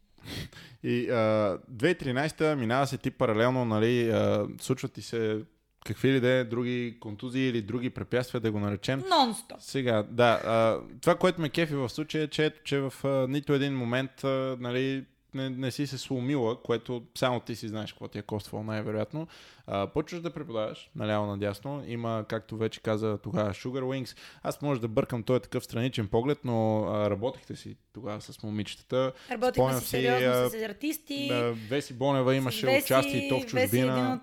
И 0.84 1.10
а, 1.10 1.58
2013-та 1.72 2.56
минава 2.56 2.88
се 2.88 2.98
ти 2.98 3.12
паралелно, 3.12 3.66
нали, 3.66 4.10
а, 4.10 4.48
случват 4.62 4.94
ти 4.94 5.02
се 5.02 5.42
какви 5.88 6.12
ли 6.12 6.20
да 6.20 6.30
е 6.30 6.44
други 6.44 6.98
контузии 7.00 7.50
или 7.50 7.62
други 7.62 7.90
препятствия, 7.90 8.42
да 8.42 8.52
го 8.52 8.60
наречем. 8.60 9.02
Нон-стоп. 9.02 9.56
Сега, 9.60 10.04
да. 10.04 10.42
А, 10.46 10.80
това, 11.02 11.16
което 11.16 11.42
ме 11.42 11.50
кефи 11.50 11.76
в 11.76 11.90
случая 11.90 12.24
е, 12.24 12.28
че, 12.28 12.46
ето, 12.46 12.60
че 12.64 12.80
в 12.80 12.94
а, 13.04 13.28
нито 13.30 13.54
един 13.54 13.78
момент 13.78 14.24
а, 14.24 14.58
нали, 14.60 15.06
не, 15.38 15.50
не 15.50 15.72
си 15.72 15.88
се 15.88 15.98
сломила, 15.98 16.62
което 16.62 17.04
само 17.18 17.40
ти 17.40 17.56
си 17.56 17.68
знаеш 17.68 17.94
какво 17.94 18.08
ти 18.08 18.20
е 18.20 18.22
коствало 18.22 18.64
най-вероятно. 18.64 19.28
А, 19.68 19.88
почваш 19.88 20.22
да 20.22 20.34
преподаваш 20.34 20.90
наляво 20.96 21.26
надясно. 21.26 21.84
Има, 21.88 22.26
както 22.28 22.58
вече 22.58 22.82
каза 22.82 23.18
тогава, 23.18 23.50
Sugar 23.50 23.82
Wings. 23.82 24.18
Аз 24.44 24.62
може 24.62 24.82
да 24.82 24.88
бъркам 24.88 25.24
този 25.24 25.42
такъв 25.42 25.64
страничен 25.64 26.08
поглед, 26.08 26.40
но 26.44 26.84
а, 26.84 27.10
работехте 27.10 27.56
си 27.56 27.78
тогава 27.94 28.22
с 28.22 28.44
момичетата. 28.44 29.14
Работихме 29.32 29.80
си 29.80 29.86
сериозно 29.86 30.50
с 30.50 30.54
артисти. 30.54 31.28
Да, 31.28 31.54
Веси 31.70 31.94
Бонева 31.94 32.36
имаше 32.36 32.66
Веси, 32.66 32.84
участие 32.84 33.30
то 33.30 33.40
в 33.40 33.46
чужбина. 33.46 33.62
Веси 33.62 33.78
е 33.78 33.82
един 33.82 34.12
от 34.12 34.22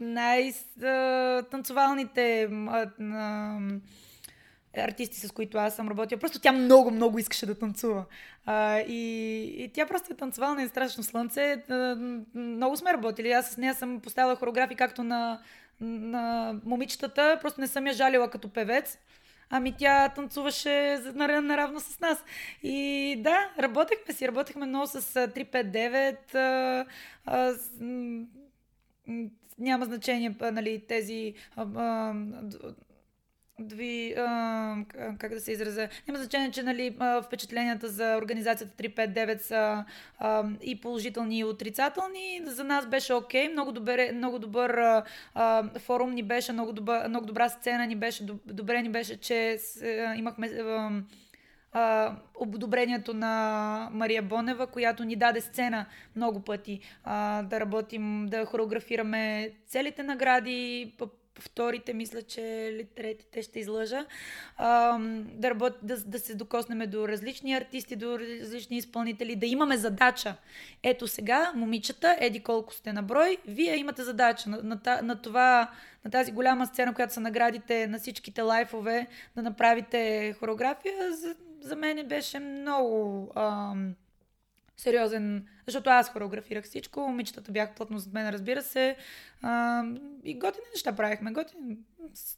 най-танцовалните 0.00 2.48
артисти, 4.76 5.20
с 5.20 5.30
които 5.30 5.58
аз 5.58 5.76
съм 5.76 5.88
работила. 5.88 6.20
Просто 6.20 6.40
тя 6.40 6.52
много, 6.52 6.90
много 6.90 7.18
искаше 7.18 7.46
да 7.46 7.54
танцува. 7.54 8.04
А, 8.46 8.78
и, 8.80 9.40
и 9.64 9.68
тя 9.68 9.86
просто 9.86 10.12
е 10.12 10.16
танцевала 10.16 10.54
на 10.54 10.68
страшно 10.68 11.02
слънце. 11.02 11.62
А, 11.70 11.96
много 12.34 12.76
сме 12.76 12.92
работили. 12.92 13.32
Аз 13.32 13.50
с 13.50 13.56
нея 13.56 13.74
съм 13.74 14.00
поставила 14.00 14.36
хореографии 14.36 14.76
както 14.76 15.04
на, 15.04 15.40
на 15.80 16.54
момичетата, 16.64 17.38
просто 17.40 17.60
не 17.60 17.66
съм 17.66 17.86
я 17.86 17.92
жалила 17.92 18.30
като 18.30 18.48
певец. 18.48 18.98
Ами 19.50 19.74
тя 19.78 20.08
танцуваше 20.08 21.00
наравно 21.14 21.80
с 21.80 22.00
нас. 22.00 22.24
И 22.62 23.16
да, 23.18 23.50
работехме 23.58 24.14
си, 24.14 24.28
работехме 24.28 24.66
много 24.66 24.86
с 24.86 25.00
359. 25.02 26.34
А, 26.34 26.86
а, 27.26 27.54
няма 29.58 29.84
значение, 29.84 30.36
нали, 30.40 30.84
тези 30.88 31.34
а, 31.56 31.66
а, 31.76 32.14
Дви, 33.62 34.14
а, 34.18 34.76
как 35.18 35.34
да 35.34 35.40
се 35.40 35.52
изразя, 35.52 35.88
няма 36.08 36.18
значение, 36.18 36.50
че 36.50 36.62
нали, 36.62 36.96
впечатленията 37.22 37.88
за 37.88 38.16
организацията 38.16 38.82
359 38.82 39.40
са 39.40 39.84
а, 40.18 40.44
и 40.62 40.80
положителни 40.80 41.38
и 41.38 41.44
отрицателни. 41.44 42.40
За 42.44 42.64
нас 42.64 42.86
беше 42.86 43.14
окей, 43.14 43.48
okay. 43.48 43.52
много, 43.52 43.72
добър, 43.72 44.12
много 44.14 44.38
добър 44.38 45.02
а, 45.34 45.78
форум 45.78 46.14
ни 46.14 46.22
беше, 46.22 46.52
много, 46.52 46.72
добър, 46.72 47.08
много 47.08 47.26
добра 47.26 47.48
сцена 47.48 47.86
ни 47.86 47.96
беше, 47.96 48.26
добре 48.46 48.82
ни 48.82 48.88
беше, 48.88 49.16
че 49.16 49.58
а, 49.82 50.14
имахме 50.14 50.46
а, 50.46 50.90
а, 51.72 52.16
одобрението 52.34 53.14
на 53.14 53.88
Мария 53.92 54.22
Бонева, 54.22 54.66
която 54.66 55.04
ни 55.04 55.16
даде 55.16 55.40
сцена 55.40 55.86
много 56.16 56.40
пъти 56.40 56.80
а, 57.04 57.42
да 57.42 57.60
работим, 57.60 58.26
да 58.26 58.44
хореографираме 58.44 59.50
целите 59.66 60.02
награди, 60.02 60.92
вторите, 61.38 61.94
мисля, 61.94 62.22
че 62.22 62.40
или 62.40 62.84
третите 62.84 63.42
ще 63.42 63.60
излъжа, 63.60 64.06
а, 64.56 64.98
да, 65.34 65.50
работ, 65.50 65.72
да, 65.82 65.96
да 65.96 66.18
се 66.18 66.34
докоснеме 66.34 66.86
до 66.86 67.08
различни 67.08 67.54
артисти, 67.54 67.96
до 67.96 68.18
различни 68.18 68.76
изпълнители, 68.76 69.36
да 69.36 69.46
имаме 69.46 69.76
задача. 69.76 70.34
Ето 70.82 71.08
сега, 71.08 71.52
момичета, 71.54 72.16
еди 72.20 72.40
колко 72.40 72.74
сте 72.74 72.92
на 72.92 73.02
брой, 73.02 73.36
вие 73.46 73.76
имате 73.76 74.02
задача 74.02 74.50
на, 74.50 74.62
на, 74.62 75.00
на 75.02 75.22
това, 75.22 75.70
на 76.04 76.10
тази 76.10 76.32
голяма 76.32 76.66
сцена, 76.66 76.94
която 76.94 77.14
са 77.14 77.20
наградите 77.20 77.86
на 77.86 77.98
всичките 77.98 78.42
лайфове, 78.42 79.06
да 79.36 79.42
направите 79.42 80.32
хореография. 80.38 81.12
За, 81.12 81.34
за 81.60 81.76
мен 81.76 82.08
беше 82.08 82.38
много... 82.38 83.30
Ам, 83.36 83.94
сериозен, 84.82 85.46
защото 85.66 85.90
аз 85.90 86.10
хореографирах 86.10 86.64
всичко, 86.64 87.00
момичетата 87.00 87.52
бяха 87.52 87.74
плътно 87.74 87.98
зад 87.98 88.12
мен, 88.12 88.28
разбира 88.28 88.62
се. 88.62 88.96
А, 89.42 89.84
и 90.24 90.38
готини 90.38 90.66
неща 90.74 90.92
правихме. 90.92 91.32
Готини. 91.32 91.78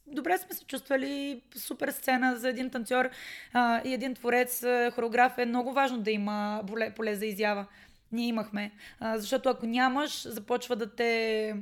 Добре 0.07 0.37
сме 0.37 0.55
се 0.55 0.65
чувствали. 0.65 1.41
Супер 1.55 1.91
сцена 1.91 2.35
за 2.35 2.49
един 2.49 2.69
танцор 2.69 3.09
а, 3.53 3.81
и 3.85 3.93
един 3.93 4.15
творец, 4.15 4.65
хореограф 4.93 5.37
е 5.37 5.45
много 5.45 5.73
важно 5.73 5.97
да 5.97 6.11
има 6.11 6.63
поле, 6.67 6.93
поле 6.95 7.15
за 7.15 7.25
изява. 7.25 7.65
Ние 8.11 8.27
имахме. 8.27 8.71
А, 8.99 9.17
защото 9.17 9.49
ако 9.49 9.65
нямаш, 9.65 10.27
започва 10.27 10.75
да 10.75 10.95
те 10.95 11.53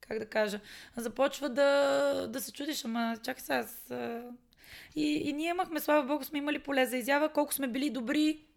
как 0.00 0.18
да 0.18 0.26
кажа, 0.26 0.60
започва 0.96 1.48
да, 1.48 2.26
да 2.28 2.40
се 2.40 2.52
чудиш, 2.52 2.84
ама 2.84 3.16
чакай 3.22 3.42
сега, 3.42 3.58
аз... 3.58 3.92
И, 4.96 5.22
и 5.28 5.32
ние 5.32 5.50
имахме, 5.50 5.80
слава 5.80 6.02
богу, 6.02 6.24
сме 6.24 6.38
имали 6.38 6.58
поле 6.58 6.86
за 6.86 6.96
изява, 6.96 7.28
колко 7.28 7.54
сме 7.54 7.68
били 7.68 7.90
добри, 7.90 8.49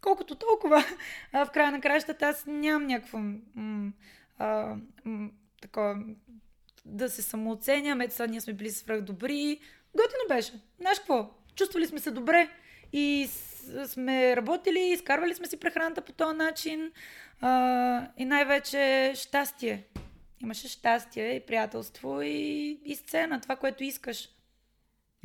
колкото 0.00 0.34
толкова. 0.34 0.84
А, 1.32 1.46
в 1.46 1.50
края 1.50 1.70
на 1.72 1.80
краищата 1.80 2.26
аз 2.26 2.46
нямам 2.46 2.86
някакво 2.86 3.18
м- 3.18 3.90
м- 5.04 5.30
такова, 5.62 5.98
да 6.84 7.10
се 7.10 7.22
самооценям, 7.22 8.00
ето 8.00 8.14
сега 8.14 8.26
ние 8.26 8.40
сме 8.40 8.52
били 8.52 8.70
свръх 8.70 9.00
добри. 9.00 9.60
Готино 9.96 10.28
беше. 10.28 10.52
Знаеш 10.80 10.98
какво? 10.98 11.30
Чувствали 11.54 11.86
сме 11.86 11.98
се 11.98 12.10
добре 12.10 12.48
и 12.92 13.28
с- 13.30 13.88
сме 13.88 14.36
работили, 14.36 14.80
изкарвали 14.80 15.34
сме 15.34 15.46
си 15.46 15.60
прехраната 15.60 16.00
по 16.00 16.12
този 16.12 16.36
начин 16.36 16.92
а, 17.40 18.08
и 18.16 18.24
най-вече 18.24 19.12
щастие. 19.16 19.84
Имаше 20.42 20.68
щастие 20.68 21.36
и 21.36 21.40
приятелство 21.46 22.22
и, 22.22 22.80
и 22.84 22.94
сцена, 22.96 23.40
това, 23.40 23.56
което 23.56 23.84
искаш. 23.84 24.28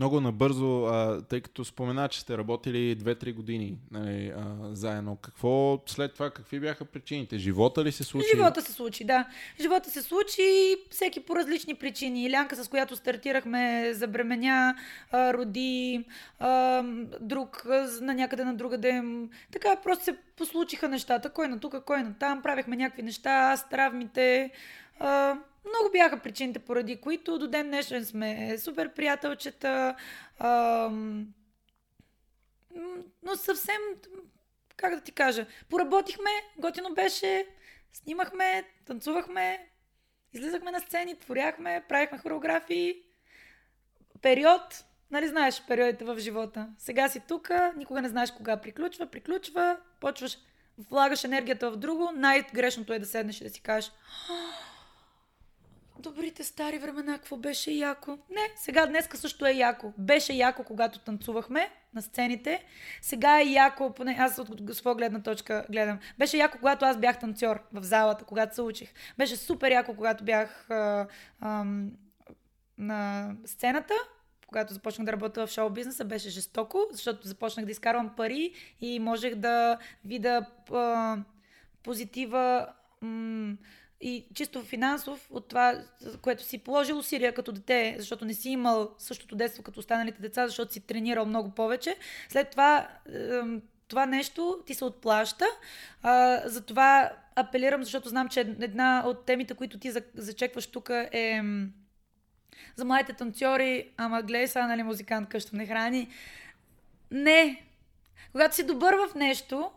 Много 0.02 0.22
набързо, 0.22 0.86
а, 0.86 1.22
тъй 1.22 1.42
като 1.42 1.66
спомена, 1.66 2.08
че 2.08 2.20
сте 2.22 2.38
работили 2.38 2.98
2-3 2.98 3.34
години 3.34 3.78
нали, 3.92 4.34
а, 4.38 4.76
заедно. 4.76 5.16
Какво 5.16 5.80
след 5.86 6.14
това, 6.14 6.30
какви 6.30 6.60
бяха 6.60 6.86
причините? 6.86 7.38
Живота 7.38 7.84
ли 7.84 7.92
се 7.92 8.04
случи? 8.04 8.28
Живота 8.36 8.62
се 8.62 8.72
случи, 8.72 9.04
да. 9.04 9.26
Живота 9.62 9.90
се 9.90 10.02
случи 10.02 10.76
всеки 10.90 11.20
по 11.20 11.36
различни 11.36 11.76
причини. 11.76 12.26
Илянка, 12.26 12.56
с 12.56 12.68
която 12.68 12.96
стартирахме, 12.96 13.94
забременя, 13.94 14.76
а, 15.12 15.34
роди, 15.34 16.06
а, 16.40 16.84
друг 17.20 17.66
на 18.02 18.14
някъде 18.14 18.44
на 18.44 18.54
друга 18.54 18.78
ден. 18.78 19.30
Така 19.52 19.76
просто 19.84 20.06
се 20.06 20.18
послучиха 20.38 20.90
нещата. 20.90 21.30
Кой 21.30 21.48
на 21.48 21.60
тук, 21.60 21.76
кой 21.86 22.04
на 22.04 22.14
там. 22.20 22.42
Правихме 22.42 22.76
някакви 22.76 23.04
неща, 23.04 23.32
аз 23.32 23.70
травмите. 23.70 24.52
А, 25.00 25.36
много 25.66 25.92
бяха 25.92 26.20
причините, 26.20 26.60
поради 26.60 27.02
които 27.02 27.40
до 27.40 27.48
ден 27.48 27.68
днешен 27.68 28.06
сме 28.06 28.58
супер 28.58 28.94
приятелчета. 28.94 29.96
Но 33.24 33.36
съвсем, 33.36 33.82
как 34.76 34.96
да 34.96 35.02
ти 35.02 35.12
кажа, 35.12 35.46
поработихме, 35.70 36.30
готино 36.58 36.94
беше, 36.94 37.48
снимахме, 37.94 38.64
танцувахме, 38.86 39.68
излизахме 40.34 40.72
на 40.72 40.80
сцени, 40.80 41.20
творяхме, 41.20 41.84
правихме 41.90 42.18
хореографии. 42.18 42.96
Период, 44.22 44.86
нали 45.12 45.28
знаеш 45.28 45.64
периодите 45.68 46.06
в 46.06 46.20
живота. 46.20 46.70
Сега 46.78 47.10
си 47.10 47.22
тук, 47.28 47.50
никога 47.78 48.02
не 48.02 48.10
знаеш 48.10 48.32
кога 48.32 48.58
приключва, 48.58 49.06
приключва, 49.06 49.78
почваш, 50.00 50.38
влагаш 50.78 51.24
енергията 51.24 51.72
в 51.72 51.78
друго, 51.78 52.12
най-грешното 52.16 52.94
е 52.94 53.00
да 53.00 53.06
седнеш 53.06 53.42
и 53.42 53.44
да 53.44 53.50
си 53.50 53.62
кажеш 53.62 53.92
Добрите 56.02 56.44
стари 56.44 56.78
времена, 56.78 57.14
какво 57.14 57.38
беше 57.38 57.72
яко. 57.72 58.12
Не, 58.12 58.50
сега 58.56 58.86
днеска 58.86 59.18
също 59.18 59.46
е 59.46 59.52
яко. 59.52 59.94
Беше 59.98 60.34
яко, 60.34 60.64
когато 60.64 61.00
танцувахме 61.00 61.70
на 61.94 62.02
сцените. 62.02 62.66
Сега 63.02 63.42
е 63.42 63.44
яко, 63.44 63.94
поне 63.94 64.16
аз 64.20 64.40
от 64.40 64.76
своя 64.76 64.96
гледна 64.96 65.24
точка 65.24 65.66
гледам. 65.70 66.00
Беше 66.18 66.38
яко, 66.38 66.58
когато 66.58 66.86
аз 66.86 66.98
бях 66.98 67.20
танцор 67.20 67.64
в 67.74 67.84
залата, 67.84 68.26
когато 68.26 68.56
се 68.56 68.62
учих. 68.62 68.94
Беше 69.18 69.36
супер 69.36 69.72
яко, 69.72 69.96
когато 69.96 70.24
бях 70.24 70.70
а, 70.70 71.08
а, 71.40 71.66
на 72.78 73.32
сцената, 73.46 73.94
когато 74.48 74.74
започнах 74.74 75.06
да 75.06 75.12
работя 75.12 75.48
в 75.48 75.52
шоу 75.52 75.70
бизнеса, 75.70 76.06
беше 76.06 76.30
жестоко, 76.30 76.88
защото 76.92 77.28
започнах 77.28 77.66
да 77.66 77.72
изкарвам 77.72 78.16
пари 78.18 78.54
и 78.82 79.00
можех 79.00 79.36
да 79.36 79.78
видя 80.06 80.46
а, 80.72 81.18
позитива. 81.84 82.68
М- 83.02 83.58
и 84.02 84.26
чисто 84.34 84.64
финансов 84.64 85.28
от 85.32 85.48
това, 85.48 85.82
което 86.22 86.44
си 86.44 86.58
положил 86.58 86.98
усилия 86.98 87.34
като 87.34 87.52
дете, 87.52 87.96
защото 88.00 88.26
не 88.26 88.34
си 88.34 88.50
имал 88.50 88.96
същото 88.98 89.36
детство 89.36 89.64
като 89.64 89.80
останалите 89.80 90.22
деца, 90.22 90.48
защото 90.48 90.74
си 90.74 90.80
тренирал 90.80 91.26
много 91.26 91.52
повече. 91.52 91.96
След 92.30 92.50
това 92.50 92.88
това 93.88 94.06
нещо 94.06 94.60
ти 94.66 94.74
се 94.74 94.86
отплаща. 94.86 95.46
Затова 96.46 97.12
апелирам, 97.36 97.84
защото 97.84 98.10
знам, 98.10 98.30
че 98.30 98.40
една 98.40 99.04
от 99.06 99.26
темите, 99.26 99.54
които 99.54 99.80
ти 99.80 99.92
зачекваш 100.14 100.68
тук 100.68 100.90
е 100.90 101.42
за 102.76 102.86
младите 102.86 103.14
танцори, 103.14 103.90
ама 103.98 104.22
гледай 104.22 104.48
сега, 104.48 104.68
нали, 104.68 104.84
музикант 104.84 105.30
къща 105.30 105.56
не 105.56 105.66
храни. 105.66 106.08
Не. 107.12 107.66
Когато 108.32 108.56
си 108.56 108.66
добър 108.66 108.96
в 108.96 109.16
нещо, 109.16 109.72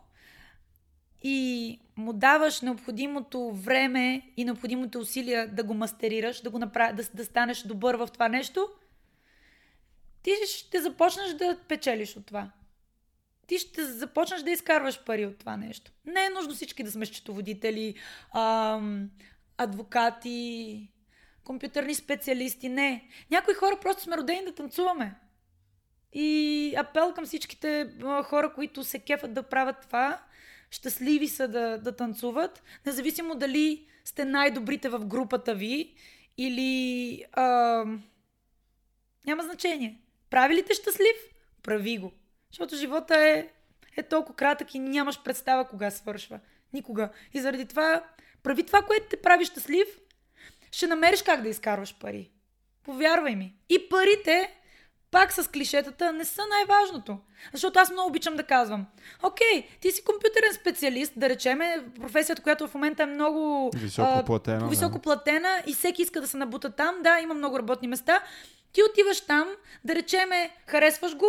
и 1.27 1.79
му 1.97 2.13
даваш 2.13 2.61
необходимото 2.61 3.51
време 3.51 4.31
и 4.37 4.45
необходимото 4.45 4.99
усилия 4.99 5.47
да 5.47 5.63
го 5.63 5.73
мастерираш, 5.73 6.41
да, 6.41 6.49
го 6.49 6.59
направ... 6.59 6.95
да, 6.95 7.03
да 7.13 7.25
станеш 7.25 7.61
добър 7.61 7.95
в 7.95 8.07
това 8.13 8.27
нещо, 8.27 8.69
ти 10.23 10.31
ще 10.47 10.81
започнеш 10.81 11.33
да 11.33 11.57
печелиш 11.67 12.17
от 12.17 12.25
това. 12.25 12.51
Ти 13.47 13.57
ще 13.57 13.85
започнеш 13.85 14.41
да 14.41 14.51
изкарваш 14.51 15.03
пари 15.03 15.25
от 15.25 15.37
това 15.37 15.57
нещо. 15.57 15.91
Не 16.05 16.25
е 16.25 16.29
нужно 16.29 16.53
всички 16.53 16.83
да 16.83 16.91
сме 16.91 17.05
счетоводители, 17.05 17.95
ам, 18.35 19.09
адвокати, 19.57 20.89
компютърни 21.43 21.95
специалисти. 21.95 22.69
Не. 22.69 23.09
Някои 23.31 23.53
хора 23.53 23.79
просто 23.81 24.03
сме 24.03 24.17
родени 24.17 24.45
да 24.45 24.55
танцуваме. 24.55 25.15
И 26.13 26.73
апел 26.77 27.13
към 27.13 27.25
всичките 27.25 27.89
хора, 28.23 28.53
които 28.53 28.83
се 28.83 28.99
кефат 28.99 29.33
да 29.33 29.43
правят 29.43 29.81
това, 29.81 30.19
щастливи 30.75 31.27
са 31.27 31.47
да, 31.47 31.77
да 31.77 31.95
танцуват, 31.95 32.63
независимо 32.85 33.35
дали 33.35 33.87
сте 34.05 34.25
най-добрите 34.25 34.89
в 34.89 35.05
групата 35.05 35.55
ви 35.55 35.93
или 36.37 37.23
а, 37.33 37.45
няма 39.25 39.43
значение. 39.43 40.01
Прави 40.29 40.55
ли 40.55 40.63
те 40.63 40.73
щастлив? 40.73 41.15
Прави 41.63 41.97
го. 41.97 42.11
Защото 42.51 42.75
живота 42.75 43.19
е, 43.19 43.47
е 43.97 44.03
толкова 44.03 44.35
кратък 44.35 44.75
и 44.75 44.79
нямаш 44.79 45.23
представа 45.23 45.67
кога 45.67 45.91
свършва. 45.91 46.39
Никога. 46.73 47.09
И 47.33 47.41
заради 47.41 47.65
това, 47.65 48.03
прави 48.43 48.63
това, 48.63 48.81
което 48.81 49.07
те 49.09 49.17
прави 49.17 49.45
щастлив, 49.45 49.87
ще 50.71 50.87
намериш 50.87 51.21
как 51.21 51.41
да 51.41 51.49
изкарваш 51.49 51.95
пари. 51.99 52.31
Повярвай 52.83 53.35
ми. 53.35 53.55
И 53.69 53.89
парите 53.89 54.53
пак 55.15 55.33
с 55.33 55.51
клишетата, 55.51 56.13
не 56.13 56.25
са 56.25 56.41
най-важното. 56.49 57.17
Защото 57.53 57.79
аз 57.79 57.91
много 57.91 58.09
обичам 58.09 58.35
да 58.35 58.43
казвам. 58.43 58.85
Окей, 59.23 59.67
ти 59.81 59.91
си 59.91 60.03
компютърен 60.03 60.53
специалист, 60.53 61.13
да 61.15 61.29
речеме, 61.29 61.85
професията, 62.01 62.41
която 62.41 62.67
в 62.67 62.73
момента 62.73 63.03
е 63.03 63.05
много 63.05 63.71
високо 63.75 64.25
платена, 64.25 64.65
а, 64.65 64.69
високо 64.69 64.99
платена 64.99 65.63
и 65.67 65.73
всеки 65.73 66.01
иска 66.01 66.21
да 66.21 66.27
се 66.27 66.37
набута 66.37 66.69
там. 66.69 66.95
Да, 67.03 67.19
има 67.19 67.33
много 67.33 67.59
работни 67.59 67.87
места. 67.87 68.23
Ти 68.73 68.81
отиваш 68.83 69.21
там, 69.21 69.47
да 69.85 69.95
речеме, 69.95 70.49
харесваш 70.67 71.15
го, 71.15 71.27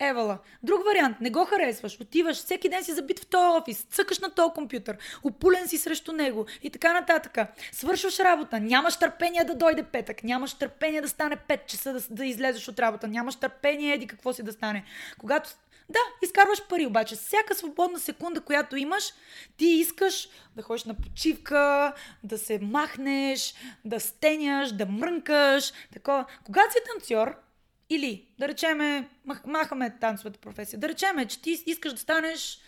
Евала. 0.00 0.38
Друг 0.62 0.84
вариант, 0.84 1.20
не 1.20 1.30
го 1.30 1.44
харесваш, 1.44 2.00
отиваш, 2.00 2.36
всеки 2.36 2.68
ден 2.68 2.84
си 2.84 2.92
забит 2.92 3.18
в 3.18 3.26
този 3.26 3.60
офис, 3.60 3.86
цъкаш 3.90 4.18
на 4.18 4.30
този 4.30 4.52
компютър, 4.54 4.96
опулен 5.22 5.68
си 5.68 5.78
срещу 5.78 6.12
него 6.12 6.46
и 6.62 6.70
така 6.70 6.92
нататък. 6.92 7.38
Свършваш 7.72 8.20
работа, 8.20 8.60
нямаш 8.60 8.96
търпение 8.96 9.44
да 9.44 9.54
дойде 9.54 9.82
петък, 9.82 10.24
нямаш 10.24 10.54
търпение 10.54 11.00
да 11.00 11.08
стане 11.08 11.36
5 11.48 11.66
часа 11.66 11.92
да, 11.92 12.00
да 12.10 12.24
излезеш 12.24 12.68
от 12.68 12.78
работа, 12.78 13.08
нямаш 13.08 13.36
търпение 13.36 13.94
еди 13.94 14.06
какво 14.06 14.32
си 14.32 14.42
да 14.42 14.52
стане. 14.52 14.84
Когато 15.18 15.50
да, 15.88 15.98
изкарваш 16.22 16.66
пари, 16.68 16.86
обаче 16.86 17.16
всяка 17.16 17.54
свободна 17.54 17.98
секунда, 17.98 18.40
която 18.40 18.76
имаш, 18.76 19.04
ти 19.56 19.66
искаш 19.66 20.28
да 20.56 20.62
ходиш 20.62 20.84
на 20.84 20.94
почивка, 20.94 21.92
да 22.24 22.38
се 22.38 22.58
махнеш, 22.62 23.54
да 23.84 24.00
стеняш, 24.00 24.72
да 24.72 24.86
мрънкаш, 24.86 25.72
такова. 25.92 26.24
Когато 26.44 26.72
си 26.72 26.78
танцор, 26.86 27.36
или, 27.90 28.26
да 28.38 28.48
речеме, 28.48 29.08
махаме 29.46 29.98
танцовата 30.00 30.38
професия, 30.38 30.78
да 30.78 30.88
речеме, 30.88 31.26
че 31.26 31.42
ти 31.42 31.62
искаш 31.66 31.92
да 31.92 31.98
станеш 31.98 32.60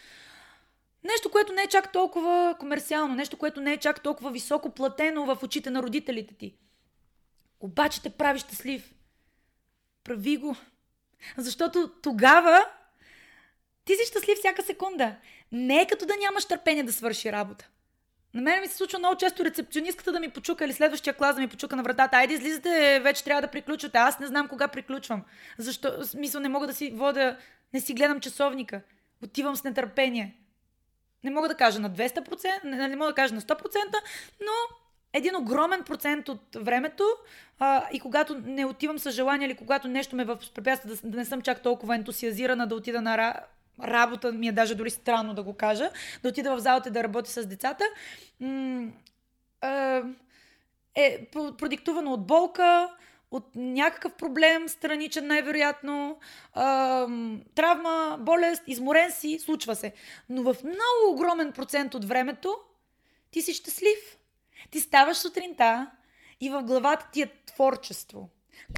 нещо, 1.04 1.30
което 1.30 1.52
не 1.52 1.62
е 1.62 1.68
чак 1.68 1.92
толкова 1.92 2.56
комерциално, 2.60 3.14
нещо, 3.14 3.36
което 3.36 3.60
не 3.60 3.72
е 3.72 3.76
чак 3.76 4.02
толкова 4.02 4.30
високо 4.30 4.70
платено 4.70 5.26
в 5.26 5.42
очите 5.42 5.70
на 5.70 5.82
родителите 5.82 6.34
ти. 6.34 6.54
Обаче 7.60 8.02
те 8.02 8.10
прави 8.10 8.38
щастлив. 8.38 8.94
Прави 10.04 10.36
го. 10.36 10.56
Защото 11.36 11.90
тогава 12.02 12.66
ти 13.84 13.94
си 13.94 14.06
щастлив 14.06 14.38
всяка 14.38 14.62
секунда. 14.62 15.16
Не 15.52 15.80
е 15.80 15.86
като 15.86 16.06
да 16.06 16.16
нямаш 16.16 16.44
търпение 16.44 16.82
да 16.82 16.92
свърши 16.92 17.32
работа. 17.32 17.68
На 18.34 18.42
мен 18.42 18.60
ми 18.60 18.68
се 18.68 18.76
случва 18.76 18.98
много 18.98 19.16
често 19.16 19.44
рецепционистката 19.44 20.12
да 20.12 20.20
ми 20.20 20.28
почука 20.28 20.64
или 20.64 20.72
следващия 20.72 21.14
клас 21.14 21.34
да 21.34 21.40
ми 21.40 21.48
почука 21.48 21.76
на 21.76 21.82
вратата. 21.82 22.16
Айде, 22.16 22.34
излизате, 22.34 23.00
вече 23.02 23.24
трябва 23.24 23.42
да 23.42 23.48
приключвате. 23.48 23.98
Аз 23.98 24.18
не 24.18 24.26
знам 24.26 24.48
кога 24.48 24.68
приключвам. 24.68 25.22
Защо? 25.58 26.04
Смисъл, 26.04 26.40
не 26.40 26.48
мога 26.48 26.66
да 26.66 26.74
си 26.74 26.90
вода, 26.90 27.36
не 27.74 27.80
си 27.80 27.94
гледам 27.94 28.20
часовника. 28.20 28.80
Отивам 29.24 29.56
с 29.56 29.64
нетърпение. 29.64 30.36
Не 31.24 31.30
мога 31.30 31.48
да 31.48 31.54
кажа 31.54 31.80
на 31.80 31.90
200%, 31.90 32.64
не, 32.64 32.88
не 32.88 32.96
мога 32.96 33.10
да 33.10 33.14
кажа 33.14 33.34
на 33.34 33.40
100%, 33.40 33.76
но 34.40 34.76
един 35.12 35.36
огромен 35.36 35.82
процент 35.82 36.28
от 36.28 36.56
времето 36.56 37.04
а, 37.58 37.88
и 37.92 38.00
когато 38.00 38.38
не 38.38 38.66
отивам 38.66 38.98
с 38.98 39.10
желание 39.10 39.46
или 39.46 39.54
когато 39.54 39.88
нещо 39.88 40.16
ме 40.16 40.24
възпрепятства 40.24 40.90
да, 40.90 40.96
да 41.04 41.16
не 41.16 41.24
съм 41.24 41.42
чак 41.42 41.62
толкова 41.62 41.94
ентусиазирана 41.94 42.66
да 42.66 42.74
отида 42.74 43.02
на 43.02 43.40
работа, 43.82 44.32
ми 44.32 44.48
е 44.48 44.52
даже 44.52 44.74
дори 44.74 44.90
странно 44.90 45.34
да 45.34 45.42
го 45.42 45.54
кажа, 45.54 45.90
да 46.22 46.28
отида 46.28 46.56
в 46.56 46.60
залата 46.60 46.88
и 46.88 46.92
да 46.92 47.02
работя 47.02 47.30
с 47.30 47.46
децата, 47.46 47.84
е 50.94 51.26
продиктувано 51.32 52.12
от 52.12 52.26
болка, 52.26 52.96
от 53.30 53.46
някакъв 53.54 54.14
проблем, 54.14 54.68
страничен 54.68 55.26
най-вероятно, 55.26 56.18
травма, 57.54 58.16
болест, 58.20 58.62
изморен 58.66 59.10
си, 59.10 59.38
случва 59.38 59.76
се. 59.76 59.92
Но 60.28 60.42
в 60.42 60.56
много 60.64 61.12
огромен 61.12 61.52
процент 61.52 61.94
от 61.94 62.04
времето 62.04 62.56
ти 63.30 63.42
си 63.42 63.54
щастлив. 63.54 64.18
Ти 64.70 64.80
ставаш 64.80 65.16
сутринта 65.16 65.90
и 66.40 66.50
в 66.50 66.62
главата 66.62 67.08
ти 67.12 67.22
е 67.22 67.32
творчество. 67.46 68.28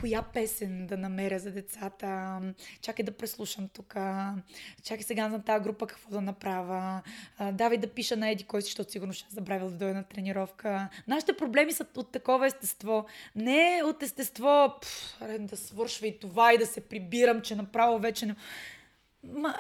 Коя 0.01 0.23
песен 0.23 0.87
да 0.87 0.97
намеря 0.97 1.39
за 1.39 1.51
децата? 1.51 2.41
Чакай 2.81 3.05
да 3.05 3.13
преслушам 3.13 3.69
тук. 3.69 3.95
Чакай 4.83 5.03
сега 5.03 5.29
на 5.29 5.43
тази 5.43 5.65
група 5.65 5.87
какво 5.87 6.11
да 6.11 6.21
направя. 6.21 7.03
Давай 7.53 7.79
да 7.79 7.87
пиша 7.87 8.17
на 8.17 8.31
Еди 8.31 8.45
кой 8.45 8.63
си, 8.63 8.67
защото 8.67 8.91
сигурно 8.91 9.13
ще 9.13 9.35
забравя 9.35 9.71
да 9.71 9.77
дойда 9.77 9.95
на 9.95 10.05
тренировка. 10.05 10.89
Нашите 11.09 11.37
проблеми 11.37 11.73
са 11.73 11.87
от 11.97 12.13
такова 12.13 12.47
естество. 12.47 13.07
Не 13.37 13.83
от 13.85 14.03
естество 14.03 14.75
пф, 14.83 15.19
да 15.39 15.57
свършва 15.57 16.07
и 16.07 16.19
това 16.19 16.55
и 16.55 16.59
да 16.59 16.67
се 16.67 16.81
прибирам, 16.81 17.41
че 17.41 17.55
направо 17.55 17.99
вече 17.99 18.27
не... 18.27 18.37
Ма, 19.33 19.55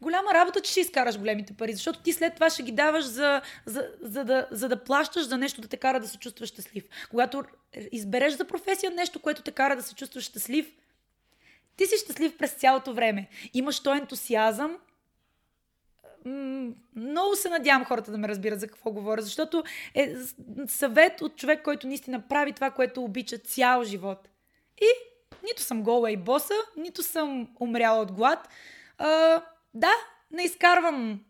голяма 0.00 0.34
работа, 0.34 0.60
че 0.60 0.70
ще 0.70 0.80
изкараш 0.80 1.18
големите 1.18 1.52
пари, 1.52 1.72
защото 1.72 2.02
ти 2.02 2.12
след 2.12 2.34
това 2.34 2.50
ще 2.50 2.62
ги 2.62 2.72
даваш 2.72 3.04
за, 3.04 3.42
за, 3.66 3.88
за, 4.02 4.24
да, 4.24 4.48
за 4.50 4.68
да 4.68 4.84
плащаш 4.84 5.26
за 5.26 5.38
нещо 5.38 5.60
да 5.60 5.68
те 5.68 5.76
кара 5.76 6.00
да 6.00 6.08
се 6.08 6.18
чувстваш 6.18 6.48
щастлив. 6.48 6.84
Когато 7.10 7.44
избереш 7.92 8.34
за 8.34 8.44
професия 8.44 8.90
нещо, 8.90 9.20
което 9.20 9.42
те 9.42 9.52
кара 9.52 9.76
да 9.76 9.82
се 9.82 9.94
чувстваш 9.94 10.24
щастлив, 10.24 10.72
ти 11.76 11.86
си 11.86 11.94
щастлив 12.04 12.36
през 12.38 12.52
цялото 12.52 12.94
време. 12.94 13.28
Имаш 13.54 13.80
то 13.80 13.94
ентусиазъм. 13.94 14.78
Много 16.96 17.36
се 17.36 17.48
надявам 17.48 17.84
хората 17.84 18.10
да 18.10 18.18
ме 18.18 18.28
разбират 18.28 18.60
за 18.60 18.68
какво 18.68 18.90
говоря, 18.90 19.22
защото 19.22 19.64
е 19.94 20.14
съвет 20.66 21.22
от 21.22 21.36
човек, 21.36 21.62
който 21.62 21.86
наистина 21.86 22.28
прави 22.28 22.52
това, 22.52 22.70
което 22.70 23.04
обича 23.04 23.38
цял 23.38 23.84
живот. 23.84 24.28
И 24.80 25.13
нито 25.44 25.62
съм 25.62 25.82
гола 25.82 26.10
и 26.10 26.16
боса, 26.16 26.54
нито 26.76 27.02
съм 27.02 27.48
умряла 27.60 28.02
от 28.02 28.12
глад. 28.12 28.48
А, 28.98 29.42
да, 29.74 29.92
не 30.30 30.42
изкарвам 30.42 31.20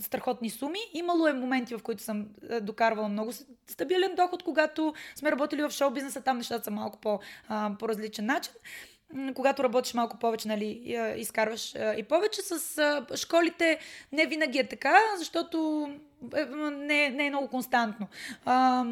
страхотни 0.00 0.50
суми. 0.50 0.78
Имало 0.92 1.26
е 1.26 1.32
моменти, 1.32 1.74
в 1.74 1.82
които 1.82 2.02
съм 2.02 2.28
докарвала 2.60 3.08
много 3.08 3.32
стабилен 3.66 4.14
доход, 4.14 4.42
когато 4.42 4.94
сме 5.14 5.30
работили 5.30 5.62
в 5.62 5.70
шоу 5.70 5.90
бизнеса, 5.90 6.20
там 6.20 6.36
нещата 6.36 6.64
са 6.64 6.70
малко 6.70 6.98
по, 6.98 7.20
а, 7.48 7.70
по 7.78 7.88
различен 7.88 8.26
начин. 8.26 8.52
Когато 9.34 9.64
работиш 9.64 9.94
малко 9.94 10.18
повече, 10.18 10.48
нали, 10.48 10.98
изкарваш 11.16 11.74
и 11.96 12.02
повече. 12.08 12.42
С 12.42 13.06
школите 13.16 13.78
не 14.12 14.26
винаги 14.26 14.58
е 14.58 14.68
така, 14.68 14.98
защото 15.18 15.88
е, 16.36 16.44
не, 16.70 17.10
не 17.10 17.26
е 17.26 17.30
много 17.30 17.48
константно. 17.48 18.08
А, 18.44 18.84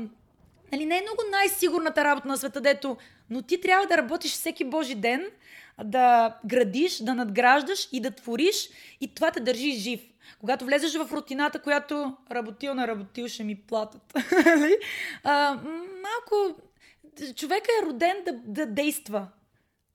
нали, 0.73 0.87
не 0.87 0.99
е 0.99 1.03
много 1.03 1.23
най-сигурната 1.31 2.05
работа 2.05 2.29
на 2.29 2.37
света, 2.37 2.61
дето, 2.61 2.97
но 3.31 3.43
ти 3.43 3.61
трябва 3.61 3.87
да 3.87 3.97
работиш 3.97 4.33
всеки 4.33 4.65
божи 4.65 4.95
ден, 4.95 5.27
да 5.85 6.37
градиш, 6.47 6.99
да 6.99 7.15
надграждаш 7.15 7.89
и 7.93 8.01
да 8.01 8.11
твориш 8.11 8.69
и 9.01 9.15
това 9.15 9.31
те 9.31 9.41
държи 9.41 9.71
жив. 9.73 10.01
Когато 10.41 10.65
влезеш 10.65 10.95
в 10.95 11.13
рутината, 11.13 11.59
която 11.59 12.17
работил 12.31 12.75
на 12.75 12.89
работил 12.89 13.29
ще 13.29 13.45
ми 13.45 13.57
платят. 13.57 14.15
Нали? 14.47 14.77
а, 15.25 15.61
малко 16.03 16.61
човека 17.37 17.71
е 17.83 17.87
роден 17.87 18.17
да, 18.25 18.33
да 18.33 18.67
действа. 18.67 19.29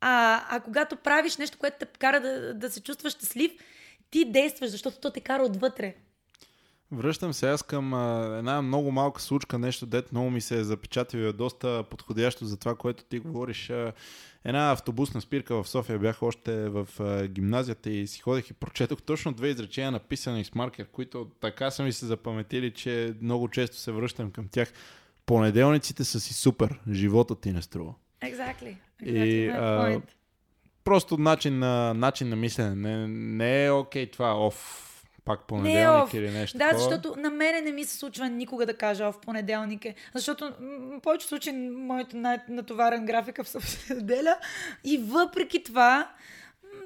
А, 0.02 0.44
а 0.50 0.60
когато 0.60 0.96
правиш 0.96 1.38
нещо, 1.38 1.58
което 1.58 1.78
те 1.80 1.86
кара 1.86 2.20
да, 2.20 2.54
да 2.54 2.70
се 2.70 2.82
чувстваш 2.82 3.14
щастлив, 3.14 3.52
ти 4.10 4.26
действаш, 4.26 4.70
защото 4.70 5.00
то 5.00 5.10
те 5.10 5.20
кара 5.20 5.44
отвътре. 5.44 5.96
Връщам 6.94 7.34
се 7.34 7.50
аз 7.50 7.64
към 7.64 7.94
а, 7.94 8.36
една 8.38 8.62
много 8.62 8.92
малка 8.92 9.22
случка, 9.22 9.60
нещо 9.60 9.86
дет 9.86 10.12
много 10.12 10.30
ми 10.30 10.42
се 10.42 10.60
е 10.60 10.64
запечатило 10.64 11.24
е 11.24 11.34
доста 11.34 11.84
подходящо 11.90 12.46
за 12.46 12.58
това, 12.58 12.76
което 12.76 13.04
ти 13.04 13.20
говориш. 13.20 13.70
А, 13.70 13.94
една 14.44 14.72
автобусна 14.72 15.22
спирка 15.22 15.64
в 15.64 15.70
София 15.70 16.00
бях 16.00 16.24
още 16.24 16.70
в 16.70 16.88
а, 17.00 17.28
гимназията 17.28 17.90
и 17.90 18.08
си 18.08 18.20
ходех 18.20 18.50
и 18.50 18.54
прочетох 18.54 19.02
точно 19.02 19.34
две 19.34 19.48
изречения 19.48 19.92
написани 19.92 20.44
с 20.44 20.56
маркер, 20.56 20.86
които 20.86 21.28
така 21.42 21.72
са 21.72 21.84
ми 21.84 21.94
се 21.94 22.06
запаметили, 22.06 22.72
че 22.72 23.14
много 23.22 23.50
често 23.50 23.78
се 23.78 23.92
връщам 23.92 24.32
към 24.32 24.48
тях. 24.48 24.74
Понеделниците 25.26 26.04
са 26.04 26.20
си 26.20 26.34
супер, 26.34 26.80
живота 26.92 27.36
ти 27.36 27.52
не 27.52 27.62
струва. 27.62 27.94
Exactly. 28.22 28.76
exactly. 29.04 29.06
И, 29.06 29.48
а, 29.48 30.02
просто 30.84 31.18
начин 31.18 31.60
на, 31.60 31.94
начин 31.94 32.30
на 32.30 32.36
мислене. 32.36 32.76
Не, 32.76 33.08
не 33.08 33.66
е 33.66 33.72
окей 33.72 34.06
okay, 34.06 34.14
това, 34.14 34.36
оф, 34.38 34.93
пак 35.26 35.48
понеделник 35.48 36.14
не, 36.14 36.20
или 36.20 36.32
нещо 36.32 36.58
Да, 36.58 36.70
такова. 36.70 36.84
защото 36.84 37.20
на 37.20 37.30
мене 37.30 37.62
не 37.62 37.72
ми 37.72 37.86
се 37.86 37.98
случва 37.98 38.30
никога 38.30 38.66
да 38.66 38.78
кажа 38.78 39.12
в 39.12 39.20
понеделник 39.20 39.86
е. 39.86 39.96
Защото 40.14 40.54
в 40.60 41.00
повечето 41.02 41.30
случаи 41.30 41.54
моето 41.72 42.18
натоварен 42.50 43.06
график 43.06 43.40
е 43.40 43.44
в 43.44 43.90
неделя. 43.90 44.38
И 44.84 44.98
въпреки 44.98 45.64
това, 45.64 46.12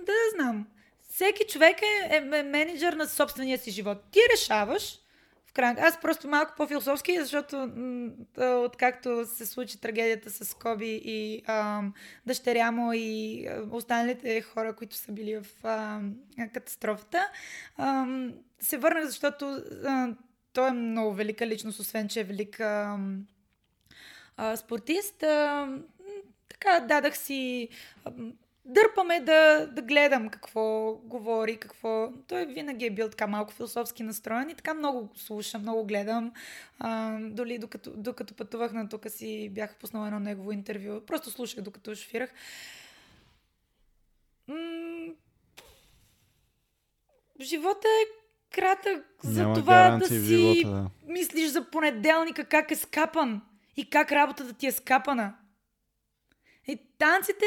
да 0.06 0.14
знам, 0.36 0.68
всеки 1.10 1.44
човек 1.50 1.78
е, 1.82 2.16
е, 2.16 2.40
е 2.40 2.44
менеджер 2.44 2.94
на 2.94 3.08
собствения 3.08 3.58
си 3.58 3.72
живот. 3.72 3.98
Ти 4.12 4.20
решаваш 4.34 5.00
крайна. 5.58 5.82
Аз 5.82 6.02
просто 6.02 6.28
малко 6.28 6.54
по-философски, 6.58 7.20
защото 7.20 7.72
откакто 8.38 9.26
се 9.26 9.46
случи 9.46 9.82
трагедията 9.82 10.30
с 10.30 10.54
Коби 10.54 11.02
и 11.06 11.44
а, 11.48 11.82
дъщеря 12.26 12.72
му 12.72 12.94
и 12.94 13.48
останалите 13.72 14.42
хора, 14.42 14.76
които 14.76 14.96
са 14.96 15.12
били 15.12 15.38
в 15.38 15.46
а, 15.64 16.00
катастрофата, 16.54 17.30
а, 17.78 18.06
се 18.60 18.78
върнах, 18.78 19.06
защото 19.06 19.62
а, 19.86 20.16
той 20.54 20.68
е 20.68 20.72
много 20.72 21.14
велика 21.14 21.48
личност, 21.48 21.80
освен 21.80 22.08
че 22.08 22.20
е 22.20 22.24
велик 22.24 22.60
а, 22.60 22.98
а, 24.38 24.56
спортист. 24.58 25.24
А, 25.24 25.68
така, 26.50 26.80
дадах 26.80 27.18
си 27.18 27.70
дърпаме 28.68 29.20
да, 29.20 29.68
да 29.72 29.82
гледам 29.82 30.30
какво 30.30 30.94
говори, 30.94 31.58
какво... 31.58 32.12
Той 32.28 32.46
винаги 32.46 32.86
е 32.86 32.90
бил 32.90 33.10
така 33.10 33.28
малко 33.28 33.54
философски 33.54 34.04
настроен 34.04 34.50
и 34.50 34.56
така 34.56 34.74
много 34.74 35.10
слушам, 35.16 35.62
много 35.62 35.86
гледам. 35.86 36.32
А, 36.80 37.20
доли 37.20 37.58
докато, 37.58 37.92
докато 37.96 38.34
пътувах 38.34 38.74
на 38.74 38.90
тук 38.90 39.10
си 39.10 39.50
бях 39.52 39.76
пуснала 39.76 40.08
едно 40.08 40.20
негово 40.20 40.52
интервю. 40.52 41.02
Просто 41.06 41.32
слушах 41.32 41.64
докато 41.64 41.96
шофирах. 41.96 42.34
М- 44.48 45.14
живота 47.42 47.88
е 47.88 48.06
кратък 48.56 49.06
за 49.24 49.42
Няма 49.42 49.56
това 49.56 49.98
да 49.98 50.08
си 50.08 50.20
живота, 50.20 50.70
да. 50.70 50.90
мислиш 51.08 51.48
за 51.48 51.70
понеделника 51.70 52.46
как 52.46 52.72
е 52.72 52.76
скапан 52.76 53.42
и 53.78 53.90
как 53.90 54.12
работата 54.12 54.54
ти 54.54 54.68
е 54.68 54.72
скапана. 54.72 55.36
И 56.68 56.80
танците 56.98 57.46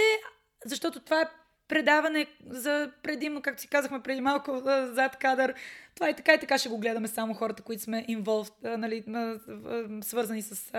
защото 0.67 1.01
това 1.01 1.21
е 1.21 1.29
предаване 1.71 2.27
за 2.47 2.91
предимно, 3.03 3.43
както 3.43 3.63
си 3.63 3.69
казахме 3.69 4.01
преди 4.01 4.21
малко, 4.21 4.63
зад 4.93 5.17
кадър. 5.17 5.55
Това 5.95 6.11
и 6.11 6.15
така 6.15 6.35
и 6.35 6.41
така 6.41 6.59
ще 6.59 6.69
го 6.69 6.79
гледаме 6.79 7.09
само 7.09 7.35
хората, 7.35 7.63
които 7.63 7.83
сме 7.83 8.07
involved, 8.09 8.77
нали, 8.77 9.05
свързани 10.05 10.43
с 10.43 10.73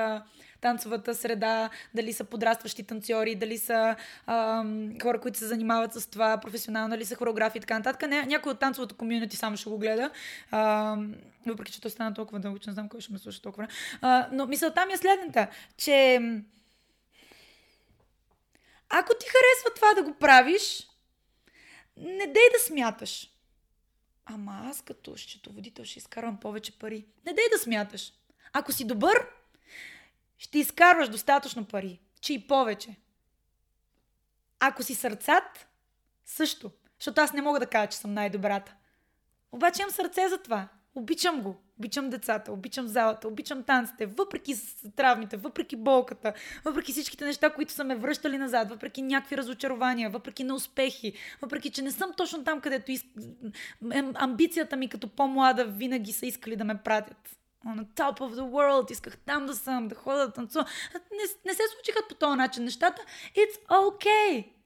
танцовата 0.62 1.16
среда, 1.16 1.70
дали 1.96 2.14
са 2.14 2.24
подрастващи 2.24 2.84
танцори, 2.84 3.36
дали 3.36 3.58
са 3.58 3.96
а, 4.26 4.66
хора, 5.02 5.20
които 5.20 5.38
се 5.38 5.46
занимават 5.46 5.94
с 5.94 6.10
това 6.10 6.38
професионално, 6.38 6.90
дали 6.90 7.06
са 7.06 7.16
хореографи 7.16 7.58
и 7.58 7.62
така 7.62 7.78
нататък. 7.78 8.10
Не, 8.10 8.26
някой 8.26 8.52
от 8.52 8.60
танцовото 8.60 8.96
комьюнити 8.96 9.38
само 9.38 9.58
ще 9.58 9.70
го 9.70 9.78
гледа. 9.78 10.10
А, 10.52 10.96
въпреки, 11.46 11.72
че 11.72 11.82
то 11.82 11.90
стана 11.90 12.14
толкова 12.14 12.40
дълго, 12.40 12.60
че 12.60 12.70
не 12.70 12.74
знам 12.74 12.90
кой 12.90 13.02
ще 13.02 13.14
ме 13.14 13.20
слуша 13.20 13.42
толкова. 13.42 13.68
А, 14.02 14.28
но 14.32 14.48
мисълта 14.48 14.86
ми 14.86 14.94
е 14.94 14.98
следната, 14.98 15.48
че 15.78 16.20
ако 18.92 19.14
ти 19.20 19.26
харесва 19.26 19.74
това 19.76 19.94
да 19.94 20.04
го 20.04 20.20
правиш, 20.20 20.88
не 21.98 22.28
дей 22.28 22.50
да 22.54 22.60
смяташ. 22.60 23.32
Ама 24.26 24.62
аз 24.66 24.82
като 24.82 25.18
счетоводител 25.18 25.86
ще 25.86 26.00
изкарвам 26.00 26.40
повече 26.40 26.80
пари. 26.80 27.06
Не 27.26 27.34
дей 27.34 27.46
да 27.52 27.58
смяташ. 27.58 28.14
Ако 28.54 28.72
си 28.72 28.88
добър, 28.88 29.28
ще 30.38 30.60
изкарваш 30.60 31.10
достатъчно 31.10 31.66
пари, 31.66 32.00
че 32.22 32.34
и 32.34 32.48
повече. 32.48 32.96
Ако 34.60 34.84
си 34.84 34.96
сърцат, 34.96 35.68
също. 36.26 36.72
Защото 37.00 37.22
аз 37.22 37.34
не 37.34 37.42
мога 37.42 37.60
да 37.60 37.66
кажа, 37.66 37.90
че 37.90 37.98
съм 37.98 38.14
най-добрата. 38.14 38.76
Обаче 39.52 39.82
имам 39.82 39.92
сърце 39.92 40.30
за 40.30 40.38
това. 40.38 40.68
Обичам 40.96 41.42
го. 41.42 41.62
Обичам 41.82 42.10
децата, 42.10 42.52
обичам 42.52 42.88
залата, 42.88 43.28
обичам 43.28 43.64
танците, 43.64 44.06
въпреки 44.06 44.56
травмите, 44.96 45.38
въпреки 45.38 45.76
болката, 45.76 46.34
въпреки 46.66 46.92
всичките 46.92 47.26
неща, 47.26 47.50
които 47.50 47.72
са 47.72 47.84
ме 47.84 47.96
връщали 47.96 48.38
назад, 48.38 48.70
въпреки 48.70 49.02
някакви 49.02 49.38
разочарования, 49.38 50.10
въпреки 50.10 50.44
неуспехи, 50.44 51.14
въпреки 51.42 51.70
че 51.70 51.82
не 51.82 51.92
съм 51.92 52.12
точно 52.18 52.44
там, 52.44 52.62
където 52.62 52.92
иск... 52.92 53.06
амбицията 54.14 54.76
ми 54.76 54.90
като 54.90 55.08
по-млада 55.08 55.66
винаги 55.66 56.14
са 56.14 56.26
искали 56.26 56.56
да 56.56 56.64
ме 56.64 56.78
пратят. 56.78 57.38
On 57.68 57.86
top 57.86 58.20
of 58.20 58.34
the 58.34 58.52
world, 58.52 58.92
исках 58.92 59.18
там 59.18 59.46
да 59.46 59.56
съм, 59.56 59.88
да 59.88 59.96
ходя 59.96 60.28
да 60.28 60.34
танцувам. 60.34 60.68
Не, 60.94 61.24
не 61.46 61.54
се 61.54 61.64
случиха 61.76 62.00
по 62.10 62.16
този 62.16 62.38
начин 62.38 62.64
нещата. 62.64 63.02
It's 63.36 63.68
okay 63.70 64.61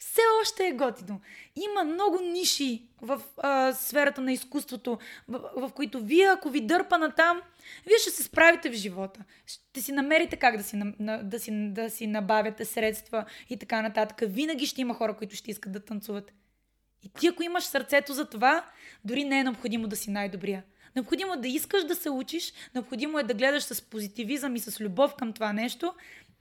все 0.00 0.20
още 0.42 0.66
е 0.66 0.72
готино. 0.72 1.20
Има 1.56 1.84
много 1.84 2.20
ниши 2.20 2.82
в 3.00 3.22
а, 3.36 3.72
сферата 3.72 4.20
на 4.20 4.32
изкуството, 4.32 4.98
в, 5.28 5.50
в 5.56 5.72
които 5.74 6.00
вие, 6.00 6.26
ако 6.26 6.50
ви 6.50 6.60
дърпа 6.60 6.98
на 6.98 7.14
там, 7.14 7.42
вие 7.86 7.98
ще 7.98 8.10
се 8.10 8.22
справите 8.22 8.70
в 8.70 8.74
живота. 8.74 9.20
Ще 9.46 9.80
си 9.80 9.92
намерите 9.92 10.36
как 10.36 10.56
да 10.56 10.62
си, 10.62 10.76
на, 10.76 11.22
да 11.22 11.40
си, 11.40 11.50
да 11.72 11.90
си 11.90 12.06
набавяте 12.06 12.64
средства 12.64 13.24
и 13.50 13.56
така 13.56 13.82
нататък. 13.82 14.22
Винаги 14.22 14.66
ще 14.66 14.80
има 14.80 14.94
хора, 14.94 15.16
които 15.16 15.36
ще 15.36 15.50
искат 15.50 15.72
да 15.72 15.80
танцуват. 15.80 16.32
И 17.02 17.08
ти, 17.08 17.26
ако 17.26 17.42
имаш 17.42 17.64
сърцето 17.64 18.12
за 18.12 18.24
това, 18.24 18.64
дори 19.04 19.24
не 19.24 19.40
е 19.40 19.44
необходимо 19.44 19.88
да 19.88 19.96
си 19.96 20.10
най-добрия. 20.10 20.64
Необходимо 20.96 21.32
е 21.32 21.36
да 21.36 21.48
искаш 21.48 21.84
да 21.84 21.94
се 21.94 22.10
учиш, 22.10 22.52
необходимо 22.74 23.18
е 23.18 23.22
да 23.22 23.34
гледаш 23.34 23.62
с 23.62 23.82
позитивизъм 23.82 24.56
и 24.56 24.60
с 24.60 24.80
любов 24.80 25.14
към 25.14 25.32
това 25.32 25.52
нещо, 25.52 25.94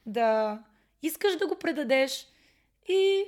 да 0.05 0.59
искаш 1.01 1.35
да 1.35 1.47
го 1.47 1.55
предадеш 1.55 2.27
и 2.87 3.23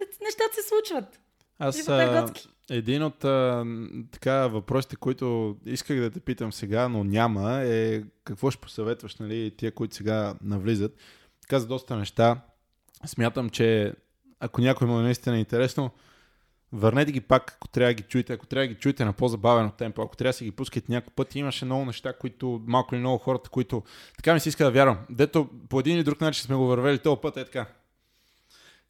нещата 0.00 0.54
се 0.54 0.68
случват. 0.68 1.20
Аз 1.58 1.88
е 1.88 2.76
един 2.76 3.02
от 3.02 3.24
а, 3.24 3.64
така, 4.10 4.46
въпросите, 4.46 4.96
които 4.96 5.56
исках 5.66 6.00
да 6.00 6.10
те 6.10 6.20
питам 6.20 6.52
сега, 6.52 6.88
но 6.88 7.04
няма, 7.04 7.60
е 7.64 8.02
какво 8.24 8.50
ще 8.50 8.60
посъветваш, 8.60 9.16
нали, 9.16 9.54
тия, 9.56 9.72
които 9.72 9.94
сега 9.94 10.34
навлизат. 10.42 10.96
Каза 11.48 11.66
доста 11.66 11.96
неща. 11.96 12.40
Смятам, 13.06 13.50
че 13.50 13.94
ако 14.40 14.60
някой 14.60 14.88
му 14.88 14.98
е 14.98 15.02
наистина 15.02 15.38
интересно, 15.38 15.90
върнете 16.72 17.12
ги 17.12 17.20
пак, 17.20 17.52
ако 17.56 17.68
трябва 17.68 17.90
да 17.90 17.94
ги 17.94 18.02
чуете, 18.02 18.32
ако 18.32 18.46
трябва 18.46 18.68
да 18.68 18.74
ги 18.74 18.80
чуете 18.80 19.04
на 19.04 19.12
по-забавено 19.12 19.70
темпо, 19.70 20.02
ако 20.02 20.16
трябва 20.16 20.28
да 20.28 20.32
си 20.32 20.44
ги 20.44 20.50
пускате 20.50 20.92
някой 20.92 21.12
път, 21.16 21.34
имаше 21.34 21.64
много 21.64 21.84
неща, 21.84 22.12
които 22.12 22.62
малко 22.66 22.94
или 22.94 23.00
много 23.00 23.18
хората, 23.18 23.50
които 23.50 23.82
така 24.16 24.34
ми 24.34 24.40
се 24.40 24.48
иска 24.48 24.64
да 24.64 24.70
вярвам. 24.70 24.98
Дето 25.10 25.48
по 25.68 25.80
един 25.80 25.96
или 25.96 26.04
друг 26.04 26.20
начин 26.20 26.44
сме 26.44 26.56
го 26.56 26.66
вървели 26.66 26.98
този 26.98 27.20
път 27.22 27.36
е 27.36 27.44
така 27.44 27.66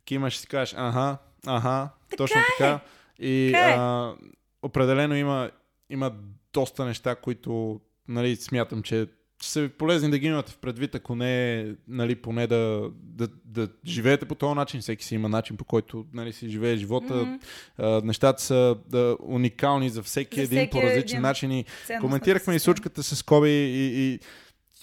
кимаш 0.08 0.36
и 0.36 0.38
си 0.38 0.46
кажеш, 0.46 0.74
аха, 0.78 1.18
аха, 1.46 1.88
така 2.10 2.16
точно 2.16 2.40
е. 2.40 2.44
така. 2.58 2.80
И 3.18 3.50
така 3.54 3.70
е. 3.70 3.74
а, 3.78 4.14
определено 4.62 5.16
има, 5.16 5.50
има 5.90 6.12
доста 6.52 6.84
неща, 6.84 7.14
които 7.14 7.80
нали, 8.08 8.36
смятам, 8.36 8.82
че 8.82 9.06
са 9.42 9.60
ви 9.60 9.68
полезни 9.68 10.10
да 10.10 10.18
ги 10.18 10.26
имате 10.26 10.52
в 10.52 10.58
предвид, 10.58 10.94
ако 10.94 11.14
не, 11.14 11.66
нали, 11.88 12.14
поне 12.14 12.46
да, 12.46 12.90
да, 13.02 13.28
да 13.44 13.68
живеете 13.86 14.26
по 14.26 14.34
този 14.34 14.54
начин. 14.54 14.80
Всеки 14.80 15.04
си 15.04 15.14
има 15.14 15.28
начин, 15.28 15.56
по 15.56 15.64
който 15.64 16.06
нали, 16.12 16.32
си 16.32 16.48
живее 16.48 16.76
живота. 16.76 17.14
Mm-hmm. 17.14 17.40
А, 17.78 18.00
нещата 18.04 18.42
са 18.42 18.76
да, 18.88 19.16
уникални 19.20 19.90
за 19.90 20.02
всеки, 20.02 20.40
за 20.40 20.46
всеки 20.46 20.58
един 20.58 20.70
по 20.70 20.82
различен 20.82 21.16
един 21.16 21.22
начин. 21.22 21.52
И 21.52 21.64
коментирахме 22.00 22.54
и 22.54 22.58
случката 22.58 23.02
с 23.02 23.22
Коби 23.22 23.50
и, 23.50 24.12
и 24.12 24.20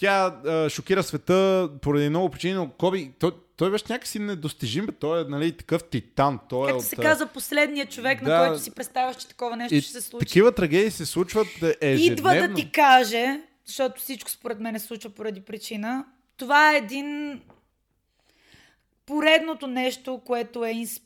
тя 0.00 0.40
а, 0.46 0.70
шокира 0.70 1.02
света 1.02 1.70
поради 1.82 2.08
много 2.08 2.30
причини, 2.30 2.54
но 2.54 2.70
Коби, 2.70 3.12
той, 3.18 3.30
той 3.56 3.70
беше 3.70 3.84
някакси 3.88 4.18
недостижим, 4.18 4.86
бе. 4.86 4.92
той 4.92 5.20
е 5.20 5.24
нали, 5.24 5.56
такъв 5.56 5.84
титан. 5.84 6.38
Той 6.48 6.66
Както 6.66 6.82
е 6.82 6.86
се 6.86 6.94
от, 6.94 7.02
каза 7.02 7.26
последният 7.26 7.90
човек, 7.90 8.24
да, 8.24 8.38
на 8.38 8.46
който 8.46 8.62
си 8.62 8.70
представяш, 8.70 9.16
че 9.16 9.28
такова 9.28 9.56
нещо 9.56 9.74
и 9.74 9.80
ще 9.80 9.92
се 9.92 10.00
случи. 10.00 10.26
Такива 10.26 10.52
трагедии 10.52 10.90
се 10.90 11.06
случват 11.06 11.48
ежедневно. 11.80 12.12
Идва 12.12 12.48
да 12.48 12.54
ти 12.54 12.72
каже, 12.72 13.40
защото 13.66 14.00
всичко 14.00 14.30
според 14.30 14.60
мен 14.60 14.80
се 14.80 14.86
случва 14.86 15.10
поради 15.10 15.40
причина. 15.40 16.04
Това 16.36 16.74
е 16.74 16.76
един 16.76 17.40
поредното 19.06 19.66
нещо, 19.66 20.20
което 20.24 20.64
е 20.64 20.70
инс... 20.70 21.00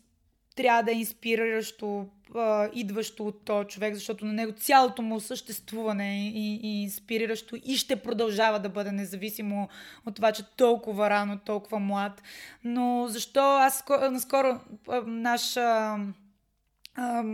трябва 0.57 0.83
да 0.83 0.91
е 0.91 0.95
инспириращо 0.95 2.07
а, 2.35 2.69
идващо 2.73 3.27
от 3.27 3.45
този 3.45 3.69
човек, 3.69 3.95
защото 3.95 4.25
на 4.25 4.33
него 4.33 4.53
цялото 4.53 5.03
му 5.03 5.21
съществуване 5.21 6.13
е 6.13 6.21
и, 6.21 6.61
и 6.63 6.83
инспириращо 6.83 7.57
и 7.65 7.77
ще 7.77 7.97
продължава 7.97 8.61
да 8.61 8.69
бъде 8.69 8.93
независимо 8.93 9.69
от 10.07 10.17
това, 10.17 10.33
че 10.33 10.43
толкова 10.57 11.11
рано, 11.11 11.39
толкова 11.39 11.79
млад. 11.79 12.23
Но 12.65 13.07
защо 13.09 13.41
аз 13.41 13.85
наскоро 14.11 14.61
наш 15.07 15.57
а, 15.57 15.99
а, 16.95 17.25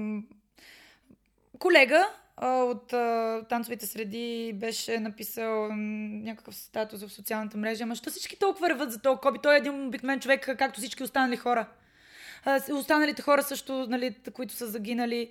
колега 1.59 2.05
от 2.43 2.93
а, 2.93 3.43
танцовите 3.49 3.87
среди 3.87 4.53
беше 4.55 5.01
написал 5.01 5.69
някакъв 5.73 6.55
статус 6.55 7.03
в 7.03 7.13
социалната 7.13 7.57
мрежа, 7.57 7.85
ама 7.85 7.97
що 7.97 8.11
всички 8.11 8.39
толкова 8.39 8.69
реват 8.69 8.93
за 8.93 9.01
този 9.03 9.21
Коби? 9.21 9.39
Той 9.43 9.55
е 9.55 9.59
един 9.59 9.87
обикновен 9.87 10.21
човек, 10.21 10.57
както 10.59 10.81
всички 10.81 11.03
останали 11.03 11.37
хора 11.37 11.67
останалите 12.73 13.23
хора 13.23 13.43
също, 13.43 13.87
нали, 13.89 14.15
които 14.33 14.55
са 14.55 14.67
загинали. 14.67 15.31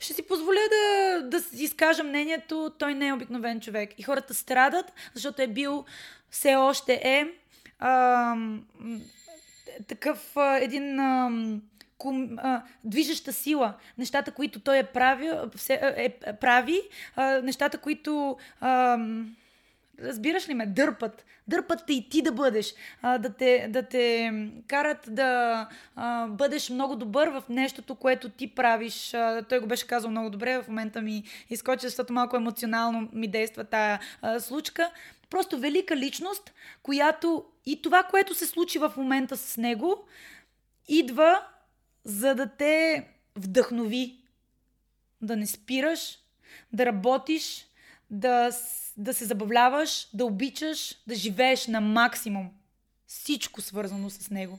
Ще 0.00 0.14
си 0.14 0.22
позволя 0.22 0.60
да, 0.70 1.22
да 1.22 1.42
изкажа 1.52 2.04
мнението, 2.04 2.72
той 2.78 2.94
не 2.94 3.08
е 3.08 3.12
обикновен 3.12 3.60
човек. 3.60 3.90
И 3.98 4.02
хората 4.02 4.34
страдат, 4.34 4.92
защото 5.14 5.42
е 5.42 5.46
бил, 5.46 5.84
все 6.30 6.56
още 6.56 7.00
е 7.04 7.26
а, 7.78 8.34
такъв 9.88 10.36
а, 10.36 10.56
един 10.56 11.00
а, 11.00 11.30
ком, 11.98 12.38
а, 12.38 12.62
движеща 12.84 13.32
сила. 13.32 13.74
Нещата, 13.98 14.32
които 14.32 14.60
той 14.60 14.78
е 14.78 14.84
прави, 14.84 15.30
е, 15.68 16.18
е, 16.24 16.32
прави 16.36 16.80
а, 17.16 17.40
нещата, 17.42 17.78
които 17.78 18.36
а, 18.60 18.98
разбираш 20.02 20.48
ли 20.48 20.54
ме, 20.54 20.66
дърпат. 20.66 21.24
Дърпат 21.48 21.86
те 21.86 21.92
и 21.92 22.08
ти 22.08 22.22
да 22.22 22.32
бъдеш. 22.32 22.74
А, 23.02 23.18
да, 23.18 23.32
те, 23.32 23.66
да 23.70 23.82
те 23.82 24.32
карат 24.68 24.98
да 25.08 25.68
а, 25.96 26.26
бъдеш 26.26 26.70
много 26.70 26.96
добър 26.96 27.28
в 27.28 27.42
нещото, 27.48 27.94
което 27.94 28.28
ти 28.28 28.54
правиш. 28.54 29.14
А, 29.14 29.42
той 29.42 29.60
го 29.60 29.66
беше 29.66 29.86
казал 29.86 30.10
много 30.10 30.30
добре, 30.30 30.62
в 30.62 30.68
момента 30.68 31.02
ми 31.02 31.24
изкочи, 31.50 31.86
защото 31.86 32.12
малко 32.12 32.36
емоционално 32.36 33.08
ми 33.12 33.28
действа 33.28 33.64
тая 33.64 34.00
а, 34.22 34.40
случка. 34.40 34.90
Просто 35.30 35.58
велика 35.58 35.96
личност, 35.96 36.52
която 36.82 37.44
и 37.66 37.82
това, 37.82 38.02
което 38.02 38.34
се 38.34 38.46
случи 38.46 38.78
в 38.78 38.92
момента 38.96 39.36
с 39.36 39.56
него, 39.56 40.04
идва 40.88 41.42
за 42.04 42.34
да 42.34 42.46
те 42.46 43.06
вдъхнови. 43.36 44.16
Да 45.22 45.36
не 45.36 45.46
спираш, 45.46 46.18
да 46.72 46.86
работиш, 46.86 47.66
да 48.10 48.50
да 48.96 49.14
се 49.14 49.24
забавляваш, 49.24 50.08
да 50.14 50.24
обичаш, 50.24 50.94
да 51.06 51.14
живееш 51.14 51.66
на 51.66 51.80
максимум. 51.80 52.50
Всичко 53.06 53.60
свързано 53.60 54.10
с 54.10 54.30
него. 54.30 54.58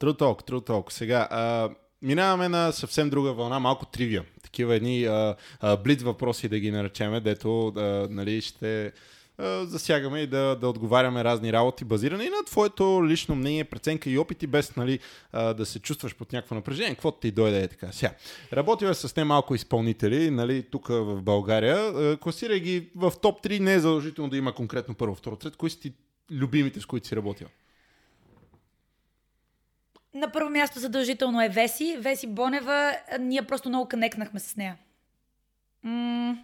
True 0.00 0.18
talk, 0.18 0.50
true 0.50 0.68
talk. 0.68 0.92
Сега, 0.92 1.28
а, 1.30 1.70
минаваме 2.02 2.48
на 2.48 2.72
съвсем 2.72 3.10
друга 3.10 3.32
вълна, 3.32 3.58
малко 3.58 3.86
тривия. 3.86 4.24
Такива 4.42 4.74
едни 4.74 5.04
а, 5.04 5.36
а, 5.60 5.76
блиц 5.76 6.02
въпроси 6.02 6.48
да 6.48 6.58
ги 6.58 6.70
наречеме, 6.70 7.20
дето 7.20 7.68
а, 7.68 8.06
нали, 8.10 8.40
ще 8.40 8.92
засягаме 9.38 10.20
и 10.20 10.26
да, 10.26 10.56
да 10.56 10.68
отговаряме 10.68 11.24
разни 11.24 11.52
работи, 11.52 11.84
базирани 11.84 12.24
на 12.24 12.44
твоето 12.46 13.06
лично 13.06 13.34
мнение, 13.34 13.64
преценка 13.64 14.10
и 14.10 14.18
опити, 14.18 14.46
без 14.46 14.76
нали, 14.76 14.98
да 15.32 15.66
се 15.66 15.78
чувстваш 15.78 16.14
под 16.14 16.32
някакво 16.32 16.54
напрежение, 16.54 16.94
какво 16.94 17.10
ти 17.12 17.30
дойде 17.30 17.62
е 17.62 17.68
така. 17.68 17.92
Сега, 17.92 18.14
работила 18.52 18.94
с 18.94 19.16
немалко 19.16 19.54
изпълнители, 19.54 20.30
нали, 20.30 20.62
тук 20.62 20.88
в 20.88 21.22
България, 21.22 22.16
класирай 22.16 22.60
ги 22.60 22.90
в 22.96 23.12
топ 23.22 23.44
3, 23.44 23.58
не 23.58 23.74
е 23.74 23.80
задължително 23.80 24.30
да 24.30 24.36
има 24.36 24.54
конкретно 24.54 24.94
първо, 24.94 25.14
второ, 25.14 25.36
трет. 25.36 25.56
Кои 25.56 25.70
са 25.70 25.80
ти 25.80 25.92
любимите, 26.30 26.80
с 26.80 26.86
които 26.86 27.06
си 27.06 27.16
работил? 27.16 27.48
На 30.14 30.32
първо 30.32 30.50
място 30.50 30.78
задължително 30.78 31.42
е 31.42 31.48
Веси. 31.48 31.96
Веси 32.00 32.26
Бонева, 32.26 32.96
ние 33.20 33.42
просто 33.42 33.68
много 33.68 33.88
канекнахме 33.88 34.40
с 34.40 34.56
нея. 34.56 34.76
М- 35.82 36.38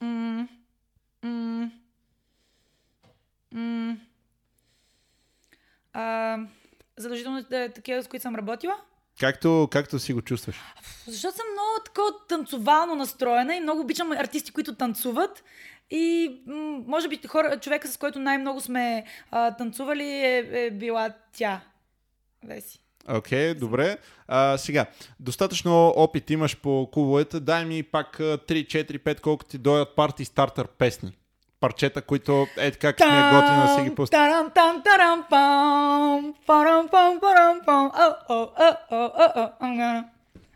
м- 0.00 0.48
м- 1.22 1.70
М- 3.52 3.96
а, 5.92 6.38
задължително 6.96 7.42
да 7.50 7.58
е 7.58 7.68
такива, 7.68 8.02
с 8.02 8.08
които 8.08 8.22
съм 8.22 8.34
работила. 8.34 8.74
Както, 9.20 9.68
както 9.72 9.98
си 9.98 10.12
го 10.12 10.22
чувстваш? 10.22 10.56
Защото 11.06 11.36
съм 11.36 11.46
много 11.52 11.84
такова 11.84 12.10
танцовално 12.28 12.94
настроена 12.94 13.56
и 13.56 13.60
много 13.60 13.80
обичам 13.80 14.12
артисти, 14.12 14.52
които 14.52 14.74
танцуват. 14.74 15.44
И 15.90 16.36
м- 16.46 16.82
може 16.86 17.08
би 17.08 17.20
хора, 17.28 17.60
човека, 17.60 17.88
с 17.88 17.96
който 17.96 18.18
най-много 18.18 18.60
сме 18.60 19.04
а, 19.30 19.56
танцували 19.56 20.04
е, 20.04 20.48
е 20.52 20.70
била 20.70 21.12
тя. 21.32 21.60
Веси. 22.44 22.78
Окей, 23.08 23.52
okay, 23.54 23.58
добре. 23.58 23.98
А, 24.28 24.58
сега, 24.58 24.86
достатъчно 25.20 25.88
опит 25.88 26.30
имаш 26.30 26.56
по 26.56 26.88
клубовете. 26.92 27.40
Дай 27.40 27.64
ми 27.64 27.82
пак 27.82 28.16
3, 28.18 28.46
4, 28.46 28.98
5, 28.98 29.20
колко 29.20 29.44
ти 29.44 29.58
дойдат 29.58 29.96
парти 29.96 30.24
стартър 30.24 30.68
песни 30.68 31.12
парчета, 31.62 32.02
които 32.02 32.46
е 32.56 32.70
така, 32.70 32.92
като 32.92 33.10
ми 33.10 33.18
е 33.18 33.22
готино 33.22 33.62
да 33.66 33.74
си 33.74 33.82
ги 33.88 33.94
пусти. 33.94 34.16
Тарам, 34.16 34.50
там, 34.54 34.82
тарам, 34.84 35.24
пам, 35.30 36.34
парам, 36.46 36.88
пам, 36.88 37.20
парам, 37.20 37.60
пам, 37.66 37.90
о, 37.98 38.34
о, 38.34 38.48
о, 38.58 38.76
о, 38.90 39.10
о, 39.36 39.48
о, 39.60 40.04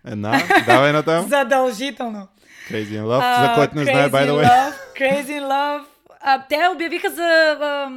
Една, 0.05 0.43
давай 0.67 0.93
на 0.93 1.03
там. 1.03 1.27
Задължително. 1.29 2.29
Crazy 2.71 3.01
in 3.01 3.03
Love, 3.03 3.49
за 3.49 3.55
който 3.55 3.77
не 3.77 3.85
знае, 3.85 4.11
by 4.11 4.29
the 4.29 4.31
way. 4.31 4.45
Love, 4.45 4.75
Crazy 4.97 5.41
in 5.41 5.43
Love. 5.43 5.85
А, 6.21 6.47
те 6.49 6.69
обявиха 6.75 7.11
за 7.11 7.23
а, 7.23 7.65
а, 7.65 7.89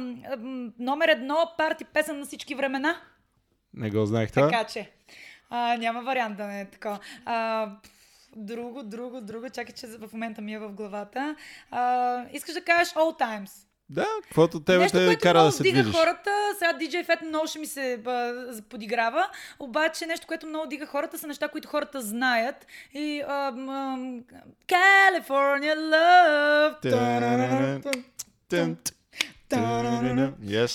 номер 0.78 1.08
едно 1.08 1.50
парти 1.58 1.84
песен 1.84 2.18
на 2.18 2.26
всички 2.26 2.54
времена. 2.54 2.96
Не 3.74 3.90
го 3.90 4.06
знаех 4.06 4.30
това. 4.32 4.50
Така 4.50 4.64
че. 4.64 4.90
А, 5.50 5.76
няма 5.76 6.02
вариант 6.02 6.36
да 6.36 6.44
не 6.44 6.60
е 6.60 6.64
така. 6.64 6.98
А, 7.26 7.68
друго, 8.36 8.82
друго, 8.82 9.20
друго. 9.20 9.50
Чакай, 9.50 9.74
че 9.74 9.86
в 9.86 10.08
момента 10.12 10.40
ми 10.40 10.54
е 10.54 10.58
в 10.58 10.68
главата. 10.70 11.36
А, 11.70 12.24
искаш 12.32 12.54
да 12.54 12.60
кажеш 12.60 12.94
All 12.94 13.20
Times. 13.20 13.50
Да, 13.90 14.06
каквото 14.22 14.60
тебе 14.60 14.78
Нещо, 14.78 14.98
те 14.98 15.06
което 15.06 15.22
кара 15.22 15.42
да 15.42 15.52
се 15.52 15.62
дига 15.62 15.82
движиш. 15.82 15.98
хората, 15.98 16.30
сега 16.58 16.72
DJ 16.72 17.06
Fat 17.06 17.22
много 17.22 17.46
ще 17.46 17.58
ми 17.58 17.66
се 17.66 17.94
а, 17.96 18.34
подиграва, 18.62 19.28
обаче 19.58 20.06
нещо, 20.06 20.26
което 20.26 20.46
много 20.46 20.66
дига 20.66 20.86
хората 20.86 21.18
са 21.18 21.26
неща, 21.26 21.48
които 21.48 21.68
хората 21.68 22.02
знаят. 22.02 22.66
И 22.94 23.22
а, 23.28 23.50
м, 23.50 23.98
California 24.68 25.76
Love. 25.76 26.84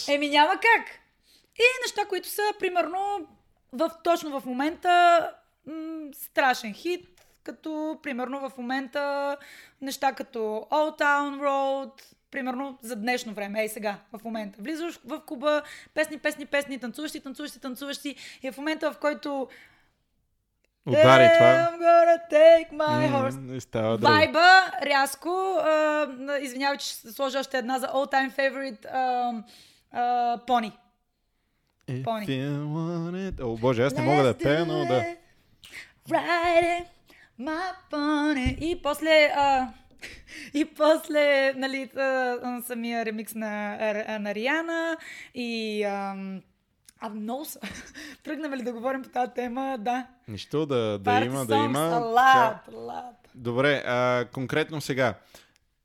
Еми 0.08 0.30
няма 0.30 0.54
как. 0.54 1.00
И 1.56 1.64
неща, 1.84 2.06
които 2.10 2.28
са, 2.30 2.42
примерно, 2.60 3.28
в, 3.74 3.92
точно 4.04 4.40
в 4.40 4.46
момента 4.46 5.20
м- 5.68 5.74
страшен 6.14 6.74
хит, 6.74 7.15
като, 7.46 8.00
примерно, 8.04 8.50
в 8.50 8.58
момента 8.58 9.38
неща 9.82 10.14
като 10.14 10.40
Old 10.72 11.02
Town 11.02 11.40
Road, 11.42 12.02
примерно 12.32 12.78
за 12.82 12.96
днешно 12.96 13.34
време, 13.34 13.62
ей 13.62 13.70
сега, 13.70 13.98
в 14.14 14.24
момента. 14.24 14.62
Влизаш 14.62 15.00
в 15.06 15.22
клуба, 15.26 15.62
песни, 15.94 16.18
песни, 16.18 16.46
песни, 16.46 16.80
танцуващи, 16.80 17.20
танцуващи, 17.20 17.60
танцуващи 17.60 18.16
и 18.44 18.52
в 18.52 18.58
момента, 18.58 18.92
в 18.92 18.98
който 18.98 19.48
Удари 20.88 21.30
това. 21.38 21.70
I'm 21.72 21.80
gonna 21.80 22.20
take 22.32 22.72
my 22.72 23.12
horse. 23.12 23.40
Не 23.40 23.62
става. 23.62 23.98
Вайба, 23.98 24.72
рязко. 24.82 25.30
А, 25.64 26.08
извинявай, 26.42 26.78
че 26.78 26.88
ще 26.88 27.12
сложа 27.12 27.40
още 27.40 27.58
една 27.58 27.80
за 27.80 27.88
all 27.88 28.12
time 28.12 28.36
favorite 28.36 28.86
а, 28.94 29.34
а, 29.92 30.40
Пони. 30.48 30.78
If. 31.90 33.42
О, 33.42 33.58
боже, 33.58 33.84
аз 33.84 33.94
не 33.94 34.04
мога 34.04 34.24
да 34.24 34.38
пея, 34.38 34.66
но 34.66 34.86
да. 34.86 35.04
it. 36.10 36.86
Pony. 37.92 38.58
И 38.60 38.82
после... 38.82 39.32
А, 39.36 39.68
и 40.54 40.66
после, 40.66 41.54
нали, 41.58 41.90
а, 41.96 42.02
а, 42.44 42.62
самия 42.62 43.06
ремикс 43.06 43.36
на, 43.36 43.78
а, 44.08 44.20
на 44.20 44.36
Риана 44.36 44.98
и... 45.36 45.84
ам, 45.84 46.42
А, 47.00 47.10
много 47.10 47.46
са. 47.46 47.60
Тръгнем 48.24 48.54
ли 48.54 48.64
да 48.64 48.74
говорим 48.74 49.02
по 49.02 49.10
тази 49.10 49.32
тема? 49.36 49.78
Да. 49.80 50.08
Нищо 50.28 50.66
да, 50.66 51.00
да 51.00 51.12
Party 51.12 51.26
има, 51.26 51.46
да 51.46 51.56
има. 51.56 51.80
Lot, 51.80 52.72
lot. 52.72 53.16
Добре, 53.36 53.84
а, 53.86 54.26
конкретно 54.34 54.82
сега. 54.82 55.16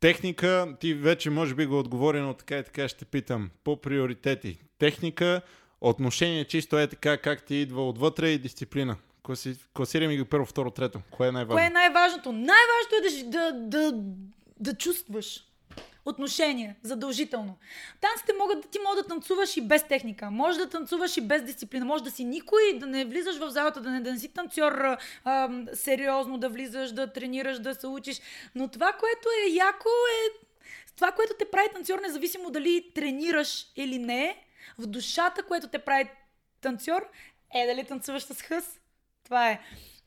Техника, 0.00 0.76
ти 0.80 0.94
вече 0.94 1.30
може 1.30 1.54
би 1.54 1.66
го 1.66 1.78
отговори, 1.78 2.20
но 2.20 2.34
така 2.34 2.58
и 2.58 2.64
така 2.64 2.88
ще 2.88 3.04
питам. 3.04 3.50
По 3.64 3.80
приоритети. 3.80 4.58
Техника, 4.78 5.42
отношение 5.80 6.44
чисто 6.44 6.78
е 6.78 6.86
така, 6.86 7.16
как 7.16 7.42
ти 7.42 7.54
идва 7.54 7.88
отвътре 7.88 8.28
и 8.28 8.38
дисциплина. 8.38 8.96
Класи... 9.30 9.56
Класирай 9.74 10.08
ми 10.08 10.16
ги 10.16 10.24
първо, 10.24 10.46
второ, 10.46 10.70
трето. 10.70 11.00
Кое 11.10 11.28
е 11.28 11.32
най-важно? 11.32 11.56
Кое 11.56 11.66
е 11.66 11.70
най-важното? 11.70 12.32
Най-важното 12.32 12.96
е 12.96 13.30
да, 13.30 13.52
да, 13.52 13.52
да, 13.52 14.02
да 14.60 14.74
чувстваш 14.74 15.44
отношение, 16.04 16.76
задължително. 16.82 17.58
Танците 18.00 18.32
могат, 18.38 18.70
ти 18.70 18.78
може 18.78 19.02
да 19.02 19.08
танцуваш 19.08 19.56
и 19.56 19.60
без 19.60 19.82
техника, 19.82 20.30
може 20.30 20.58
да 20.58 20.68
танцуваш 20.68 21.16
и 21.16 21.20
без 21.20 21.42
дисциплина, 21.42 21.84
може 21.84 22.04
да 22.04 22.10
си 22.10 22.24
никой, 22.24 22.78
да 22.78 22.86
не 22.86 23.04
влизаш 23.04 23.38
в 23.38 23.50
залата, 23.50 23.80
да 23.80 23.90
не, 23.90 24.00
да 24.00 24.12
не 24.12 24.18
си 24.18 24.28
танцор 24.28 24.96
а, 25.24 25.50
сериозно, 25.74 26.38
да 26.38 26.48
влизаш, 26.48 26.92
да 26.92 27.12
тренираш, 27.12 27.58
да 27.58 27.74
се 27.74 27.86
учиш. 27.86 28.20
Но 28.54 28.68
това, 28.68 28.92
което 28.92 29.28
е 29.46 29.50
яко 29.50 29.88
е 29.88 30.46
това, 30.96 31.12
което 31.12 31.34
те 31.38 31.50
прави 31.50 31.68
танцор, 31.74 31.98
независимо 31.98 32.50
дали 32.50 32.90
тренираш 32.94 33.66
или 33.76 33.98
не, 33.98 34.44
в 34.78 34.86
душата, 34.86 35.42
което 35.42 35.68
те 35.68 35.78
прави 35.78 36.10
танцор, 36.60 37.08
е 37.54 37.66
дали 37.66 37.84
танцуваш 37.84 38.22
с 38.22 38.42
хъс. 38.42 38.79
Това 39.30 39.50
е. 39.50 39.60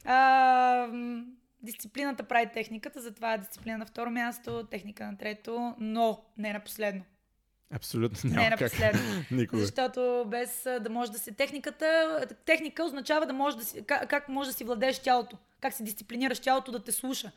А, 0.05 0.87
дисциплината 1.61 2.23
прави 2.23 2.49
техниката, 2.53 3.01
затова 3.01 3.33
е 3.33 3.37
дисциплина 3.37 3.77
на 3.77 3.85
второ 3.85 4.09
място, 4.09 4.67
техника 4.71 5.05
на 5.05 5.17
трето, 5.17 5.75
но 5.79 6.23
не 6.37 6.53
на 6.53 6.59
последно. 6.59 7.03
Абсолютно 7.75 8.29
Не 8.29 8.35
няма 8.35 8.49
на 8.49 8.57
как. 8.57 8.71
последно. 8.71 9.01
Никога. 9.31 9.61
Защото 9.61 10.25
без 10.27 10.63
да 10.81 10.89
може 10.89 11.11
да 11.11 11.19
се... 11.19 11.31
Техниката, 11.31 12.19
техника 12.45 12.83
означава 12.83 13.25
да 13.25 13.33
може 13.33 13.57
да 13.57 13.65
си... 13.65 13.83
Как, 13.85 14.09
как 14.09 14.29
може 14.29 14.49
да 14.49 14.53
си 14.53 14.63
владееш 14.63 14.99
тялото. 14.99 15.37
Как 15.61 15.73
си 15.73 15.83
дисциплинираш 15.83 16.39
тялото 16.39 16.71
да 16.71 16.83
те 16.83 16.91
слуша. 16.91 17.31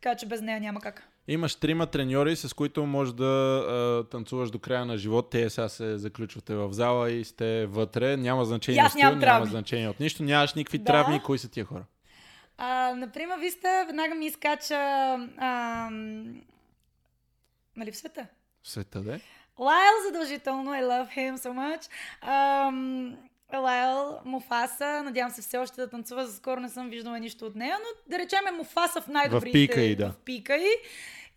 Така 0.00 0.16
че 0.16 0.26
без 0.26 0.40
нея 0.40 0.60
няма 0.60 0.80
как. 0.80 1.08
Имаш 1.28 1.56
трима 1.56 1.86
треньори, 1.86 2.36
с 2.36 2.54
които 2.56 2.86
можеш 2.86 3.14
да 3.14 3.24
а, 3.24 4.08
танцуваш 4.10 4.50
до 4.50 4.58
края 4.58 4.84
на 4.84 4.96
живот. 4.96 5.30
Те 5.30 5.50
сега 5.50 5.68
се 5.68 5.98
заключвате 5.98 6.54
в 6.54 6.72
зала 6.72 7.10
и 7.10 7.24
сте 7.24 7.66
вътре. 7.66 8.16
Няма 8.16 8.44
значение 8.44 8.84
от 8.84 8.90
стил, 8.90 9.16
няма 9.16 9.46
значение 9.46 9.88
от 9.88 10.00
нищо. 10.00 10.22
Нямаш 10.22 10.54
никакви 10.54 10.78
Да. 10.78 10.84
травми. 10.84 11.22
Кои 11.22 11.38
са 11.38 11.48
тия 11.50 11.64
хора? 11.64 11.84
А, 12.58 12.94
например, 12.96 13.38
Виста 13.38 13.84
веднага 13.86 14.14
ми 14.14 14.26
изкача... 14.26 14.74
А, 15.38 15.88
нали 17.76 17.92
в 17.92 17.96
света? 17.96 18.26
В 18.62 18.68
света, 18.68 19.00
де? 19.00 19.20
Лайл 19.58 19.92
задължително, 20.06 20.70
I 20.70 20.82
love 20.82 21.16
him 21.16 21.36
so 21.36 21.50
much. 21.52 21.88
Ам, 22.22 23.16
Лайл, 23.58 24.18
Муфаса, 24.24 25.02
надявам 25.02 25.32
се 25.32 25.42
все 25.42 25.58
още 25.58 25.80
да 25.80 25.90
танцува, 25.90 26.26
за 26.26 26.36
скоро 26.36 26.60
не 26.60 26.68
съм 26.68 26.90
виждала 26.90 27.18
нищо 27.18 27.46
от 27.46 27.56
нея, 27.56 27.76
но 27.80 28.12
да 28.16 28.18
речем 28.22 28.46
е 28.48 28.56
Муфаса 28.56 29.00
в 29.00 29.08
най-добрите... 29.08 29.50
В 29.50 29.52
пика 29.52 29.80
й, 29.80 29.96
да. 29.96 30.10
В 30.10 30.16
пика 30.16 30.56
й. 30.56 30.68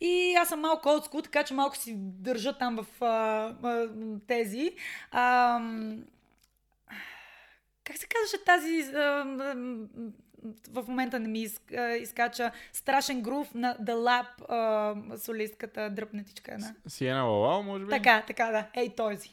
И 0.02 0.36
аз 0.36 0.50
съм 0.50 0.60
малко 0.60 0.90
олдскул, 0.90 1.22
така 1.22 1.44
че 1.44 1.54
малко 1.54 1.78
си 1.78 1.94
държа 1.98 2.58
там 2.58 2.76
в 2.76 3.04
а, 3.04 3.08
а, 3.64 3.90
тези. 4.28 4.72
Ам, 5.12 6.04
как 7.84 7.98
се 7.98 8.08
казваше 8.08 8.46
тази... 8.46 8.96
а, 8.96 9.26
в 10.72 10.84
момента 10.88 11.20
не 11.20 11.28
ми 11.28 11.42
из, 11.42 11.62
а, 11.78 11.92
изкача 11.96 12.52
страшен 12.74 13.22
грув 13.22 13.54
на 13.54 13.78
The 13.82 13.94
Lab 13.94 14.26
а, 14.50 15.18
солистката 15.18 15.90
дръпнетичка 15.90 16.54
една. 16.54 16.74
Сиена 16.88 17.24
Лалао, 17.24 17.64
може 17.64 17.86
би? 17.86 17.90
Така, 17.90 18.24
така, 18.28 18.52
да. 18.52 18.82
Ей, 18.82 18.96
този. 18.96 19.30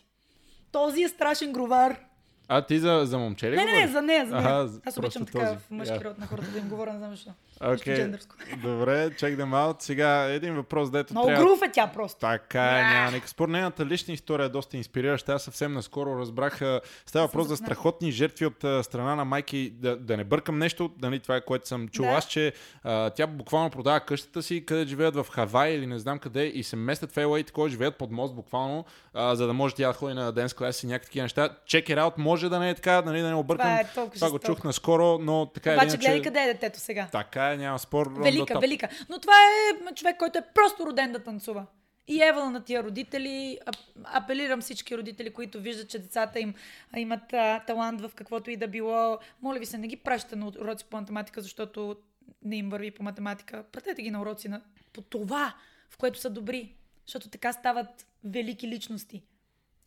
Този 0.73 1.03
е 1.03 1.09
страшен 1.09 1.53
гровар. 1.53 2.10
А 2.53 2.63
ти 2.63 2.79
за, 2.81 3.03
за 3.05 3.19
момче 3.19 3.51
ли 3.51 3.57
Не, 3.57 3.65
не, 3.65 3.81
не, 3.81 3.89
за 3.89 4.03
нея, 4.03 4.27
за 4.27 4.37
нея. 4.41 4.69
Аз 4.87 4.97
обичам 4.99 5.27
така 5.27 5.57
в 5.57 5.71
мъжки 5.71 6.05
род 6.05 6.19
на 6.19 6.27
хората 6.27 6.51
да 6.51 6.59
им 6.59 6.69
говоря, 6.69 6.93
не 6.93 6.99
знам 6.99 7.11
защо. 7.11 7.31
Джендърско. 7.77 8.37
добре, 8.63 9.11
check 9.11 9.37
them 9.37 9.51
out. 9.51 9.83
Сега 9.83 10.25
един 10.25 10.55
въпрос, 10.55 10.91
дето 10.91 11.13
Много 11.15 11.27
трябва... 11.27 11.45
грув 11.45 11.63
е 11.63 11.73
тя 11.73 11.87
просто. 11.87 12.19
Така 12.21 12.65
е, 12.65 12.83
Да. 12.83 12.89
няма 12.91 13.11
никакъв 13.11 13.31
спор. 13.31 13.49
Нейната 13.49 13.87
лична 13.87 14.15
история 14.15 14.45
е 14.45 14.49
доста 14.49 14.77
инспирираща. 14.77 15.33
Аз 15.33 15.43
съвсем 15.43 15.73
наскоро 15.73 16.19
разбрах, 16.19 16.61
става 17.07 17.27
въпрос 17.27 17.49
за 17.49 17.57
страхотни 17.57 18.13
жертви 18.13 18.47
от 18.47 18.85
страна 18.85 19.15
на 19.15 19.25
майки. 19.25 19.71
Да, 19.75 19.97
да 19.97 20.17
не 20.17 20.25
бъркам 20.25 20.59
нещо, 20.59 20.91
нали, 21.03 21.21
това 21.21 21.37
е 21.37 21.41
което 21.41 21.69
съм 21.69 21.89
чул 21.89 22.05
Да. 22.05 22.11
аз, 22.11 22.29
че 22.29 22.53
а, 22.83 23.11
тя 23.11 23.27
буквално 23.27 23.71
продава 23.71 24.01
къщата 24.01 24.43
си, 24.43 24.67
къде 24.67 24.87
живеят 24.87 25.15
в 25.15 25.27
Хавай 25.31 25.71
или 25.71 25.87
не 25.87 25.99
знам 25.99 26.19
къде 26.19 26.45
и 26.47 26.63
се 26.63 26.77
местят 26.77 27.13
в 27.13 27.17
LA, 27.17 27.47
такова 27.47 27.69
живеят 27.69 27.97
под 27.97 28.11
мост 28.11 28.35
буквално, 28.35 28.85
а, 29.15 29.35
за 29.35 29.47
да 29.47 29.53
може 29.53 29.75
тя 29.75 29.87
да 29.89 29.93
ходи 29.95 30.15
на 30.15 30.33
ден 30.33 30.49
клас 30.57 30.83
и 30.83 30.87
някакви 30.87 31.07
такива 31.07 31.23
неща. 31.25 31.49
Check 31.67 31.87
it 31.89 31.99
out, 31.99 32.13
може 32.17 32.49
да 32.49 32.59
не 32.59 32.71
е 32.71 32.75
така, 32.75 33.03
нали, 33.03 33.21
да 33.21 33.29
не 33.29 33.35
объркам. 33.35 33.79
Това 33.95 34.05
е 34.05 34.11
това 34.11 34.31
го 34.31 34.39
чух 34.39 34.65
наскоро, 34.65 35.19
но 35.19 35.47
така 35.47 35.71
Обаче 35.73 35.87
иначе... 35.87 35.99
гледай 35.99 36.23
къде 36.23 36.41
е 36.41 36.47
детето 36.47 36.79
сега. 36.81 37.09
Така 37.13 37.50
е, 37.53 37.57
няма 37.57 37.79
спор. 37.79 38.13
Велика, 38.23 38.59
велика. 38.61 38.89
Но 39.09 39.19
това 39.19 39.33
е 39.33 39.95
човек, 39.95 40.17
който 40.19 40.39
е 40.39 40.47
просто 40.55 40.87
роден 40.87 41.13
да 41.13 41.19
танцува. 41.19 41.67
И 42.09 42.23
евала 42.23 42.51
на 42.51 42.65
тия 42.65 42.83
родители. 42.83 43.59
Ап- 43.67 44.05
Апелирам 44.05 44.61
всички 44.61 44.97
родители, 44.97 45.33
които 45.33 45.61
виждат, 45.61 45.89
че 45.89 45.99
децата 45.99 46.41
им 46.41 46.55
имат 46.97 47.33
а, 47.33 47.61
талант 47.67 48.01
в 48.01 48.11
каквото 48.15 48.51
и 48.51 48.57
да 48.57 48.69
било. 48.69 49.19
Моля 49.43 49.59
ви 49.59 49.67
се, 49.67 49.79
не 49.79 49.89
ги 49.89 49.97
пращате 49.97 50.37
на 50.37 50.47
уроци 50.47 50.85
по 50.91 50.97
математика, 50.97 51.41
защото 51.41 51.97
не 52.45 52.57
им 52.57 52.71
върви 52.71 52.91
по 52.91 53.03
математика. 53.03 53.65
Пратете 53.73 54.03
ги 54.03 54.11
на 54.11 54.21
уроци 54.21 54.49
на... 54.49 54.63
по 54.93 55.03
това, 55.03 55.55
в 55.91 55.97
което 55.97 56.21
са 56.21 56.31
добри. 56.31 56.75
Защото 57.07 57.31
така 57.31 57.53
стават 57.53 58.07
велики 58.25 58.69
личности. 58.69 59.23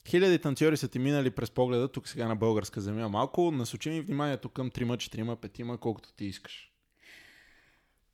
Хиляди 0.08 0.40
танцори 0.40 0.78
са 0.78 0.88
ти 0.88 1.00
минали 1.00 1.30
през 1.30 1.52
погледа, 1.52 1.92
тук 1.92 2.08
сега 2.08 2.28
на 2.28 2.36
българска 2.36 2.82
земя 2.82 3.10
малко. 3.10 3.52
Насочи 3.52 3.90
ми 3.90 4.02
вниманието 4.02 4.50
към 4.50 4.70
трима, 4.70 4.98
четирима, 4.98 5.36
петима, 5.36 5.78
колкото 5.78 6.14
ти 6.14 6.26
искаш. 6.26 6.73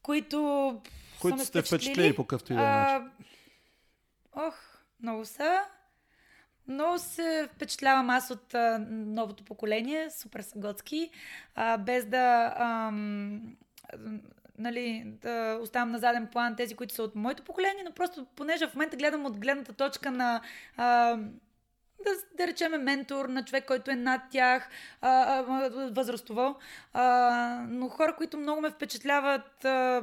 Които, 0.02 0.82
Които 1.22 1.46
сте 1.46 1.62
впечатлили 1.62 2.16
по 2.16 2.24
какъвто 2.24 2.54
и 2.54 2.56
да 2.56 2.62
е 2.62 2.66
начин. 2.66 3.12
Ох, 4.36 4.56
много 5.02 5.26
са. 5.26 5.62
Много 6.68 7.00
се 7.00 7.50
впечатлявам 7.56 8.10
аз 8.10 8.32
от 8.32 8.54
а, 8.54 8.86
новото 8.90 9.44
поколение, 9.44 10.10
супер 10.12 10.42
са 10.42 10.60
готски, 10.60 11.10
а, 11.56 11.78
без 11.78 12.06
да, 12.06 12.54
ам, 12.58 13.42
нали, 14.58 15.04
да 15.06 15.60
оставам 15.62 15.92
на 15.92 16.00
заден 16.00 16.28
план 16.28 16.56
тези, 16.56 16.76
които 16.76 16.94
са 16.94 17.04
от 17.04 17.16
моето 17.16 17.44
поколение, 17.44 17.84
но 17.86 17.92
просто 17.92 18.26
понеже 18.36 18.68
в 18.68 18.76
момента 18.76 18.98
гледам 18.98 19.26
от 19.26 19.40
гледната 19.40 19.74
точка 19.74 20.12
на 20.12 20.42
а, 20.78 21.18
да, 22.06 22.12
да 22.38 22.48
речеме 22.48 22.78
ментор 22.78 23.26
на 23.26 23.46
човек, 23.46 23.66
който 23.66 23.92
е 23.92 23.96
над 23.96 24.22
тях, 24.32 24.70
а, 25.02 25.10
а, 25.40 25.70
възрастово. 25.92 26.56
А, 26.94 27.66
но 27.70 27.90
хора, 27.90 28.16
които 28.16 28.38
много 28.38 28.62
ме 28.62 28.70
впечатляват, 28.70 29.66
а, 29.66 30.02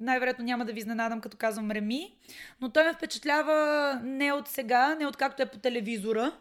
най-вероятно 0.00 0.44
няма 0.44 0.64
да 0.64 0.72
ви 0.72 0.78
изненадам, 0.78 1.20
като 1.20 1.36
казвам 1.36 1.70
Реми, 1.70 2.16
но 2.60 2.70
той 2.70 2.84
ме 2.84 2.92
впечатлява 2.92 4.00
не 4.04 4.32
от 4.32 4.48
сега, 4.48 4.94
не 4.94 5.06
от 5.06 5.16
както 5.16 5.42
е 5.42 5.46
по 5.46 5.58
телевизора. 5.58 6.32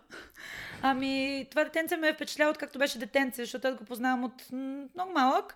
Ами, 0.81 1.47
това 1.49 1.63
детенце 1.63 1.97
ме 1.97 2.07
е 2.07 2.13
впечатлява 2.13 2.51
от 2.51 2.57
както 2.57 2.79
беше 2.79 2.99
детенце, 2.99 3.41
защото 3.41 3.67
аз 3.67 3.75
го 3.75 3.85
познавам 3.85 4.23
от 4.23 4.43
много 4.95 5.11
малък 5.13 5.55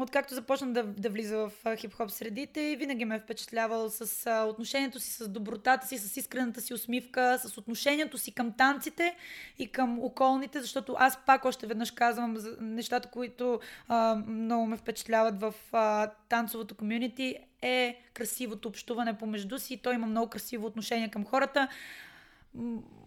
откакто 0.00 0.34
започна 0.34 0.72
да, 0.72 0.82
да 0.82 1.10
влиза 1.10 1.36
в 1.36 1.52
хип-хоп 1.76 2.08
средите 2.08 2.76
винаги 2.76 3.04
ме 3.04 3.14
е 3.14 3.20
впечатлявал 3.20 3.90
с 3.90 4.30
отношението 4.48 5.00
си, 5.00 5.10
с 5.12 5.28
добротата 5.28 5.86
си, 5.86 5.98
с 5.98 6.16
искрената 6.16 6.60
си 6.60 6.74
усмивка, 6.74 7.38
с 7.38 7.58
отношението 7.58 8.18
си 8.18 8.32
към 8.32 8.52
танците 8.52 9.16
и 9.58 9.72
към 9.72 9.98
околните, 9.98 10.60
защото 10.60 10.96
аз 10.98 11.24
пак 11.26 11.44
още 11.44 11.66
веднъж 11.66 11.90
казвам 11.90 12.36
за 12.36 12.56
нещата, 12.60 13.08
които 13.08 13.60
а, 13.88 14.14
много 14.26 14.66
ме 14.66 14.76
впечатляват 14.76 15.40
в 15.40 15.54
а, 15.72 16.10
танцовото 16.28 16.74
комюнити 16.74 17.36
е 17.62 18.02
красивото 18.14 18.68
общуване 18.68 19.18
помежду 19.18 19.58
си. 19.58 19.76
Той 19.76 19.94
има 19.94 20.06
много 20.06 20.30
красиво 20.30 20.66
отношение 20.66 21.10
към 21.10 21.24
хората 21.24 21.68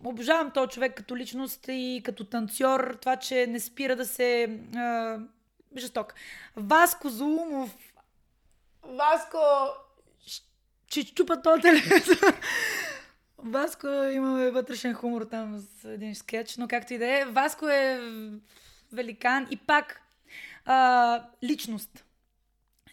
обожавам 0.03 0.51
този 0.51 0.69
човек 0.69 0.93
като 0.93 1.17
личност 1.17 1.65
и 1.67 2.01
като 2.05 2.23
танцор. 2.23 2.97
Това, 3.01 3.15
че 3.15 3.47
не 3.47 3.59
спира 3.59 3.95
да 3.95 4.05
се 4.05 4.59
а, 4.75 5.19
жесток. 5.77 6.13
Васко 6.55 7.09
Зулумов. 7.09 7.75
Васко 8.83 9.37
че 10.91 11.13
чупа 11.15 11.41
този 11.41 11.61
телевизор. 11.61 12.17
Васко 13.37 13.87
имаме 13.87 14.51
вътрешен 14.51 14.93
хумор 14.93 15.21
там 15.21 15.59
с 15.59 15.85
един 15.85 16.15
скетч, 16.15 16.57
но 16.57 16.67
както 16.67 16.93
и 16.93 16.97
да 16.97 17.19
е. 17.19 17.25
Васко 17.25 17.67
е 17.67 17.99
великан 18.91 19.47
и 19.51 19.57
пак 19.57 20.01
а, 20.65 21.23
личност. 21.43 22.05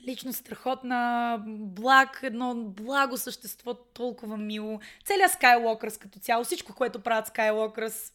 Личност 0.07 0.39
страхотна, 0.39 1.43
благ, 1.47 2.21
едно 2.23 2.55
благо 2.55 3.17
същество, 3.17 3.75
толкова 3.75 4.37
мило. 4.37 4.81
Целият 5.05 5.33
Skywalkers 5.33 6.01
като 6.01 6.19
цяло, 6.19 6.45
всичко, 6.45 6.75
което 6.75 7.01
правят 7.01 7.29
Skywalkers, 7.29 8.13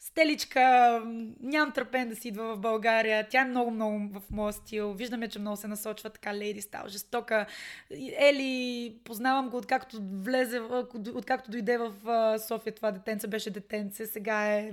Стеличка, 0.00 1.02
нямам 1.40 1.72
търпен 1.72 2.08
да 2.08 2.16
си 2.16 2.28
идва 2.28 2.54
в 2.54 2.58
България. 2.58 3.28
Тя 3.28 3.40
е 3.40 3.44
много-много 3.44 4.20
в 4.20 4.30
моя 4.30 4.52
стил. 4.52 4.92
Виждаме, 4.92 5.28
че 5.28 5.38
много 5.38 5.56
се 5.56 5.68
насочва 5.68 6.10
така 6.10 6.34
леди 6.34 6.62
стал, 6.62 6.88
жестока. 6.88 7.46
Ели, 8.18 8.96
познавам 9.04 9.50
го 9.50 9.56
откакто 9.56 9.98
влезе, 10.12 10.60
откакто 11.14 11.50
дойде 11.50 11.78
в 11.78 12.38
София 12.38 12.74
това 12.74 12.90
детенце, 12.90 13.26
беше 13.26 13.50
детенце. 13.50 14.06
Сега 14.06 14.46
е 14.46 14.72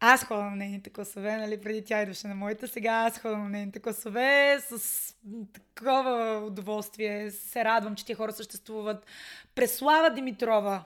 аз 0.00 0.24
ходя 0.24 0.42
на 0.42 0.56
нейните 0.56 0.90
класове, 0.90 1.36
нали, 1.36 1.60
преди 1.60 1.84
тя 1.84 2.02
идваше 2.02 2.28
на 2.28 2.34
моите, 2.34 2.66
сега 2.66 2.92
аз 2.92 3.18
ходя 3.18 3.36
на 3.36 3.48
нейните 3.48 3.80
класове 3.80 4.58
с 4.60 5.14
такова 5.52 6.42
удоволствие. 6.46 7.30
Се 7.30 7.64
радвам, 7.64 7.94
че 7.94 8.04
тия 8.04 8.16
хора 8.16 8.32
съществуват. 8.32 9.06
Преслава 9.54 10.10
Димитрова, 10.10 10.84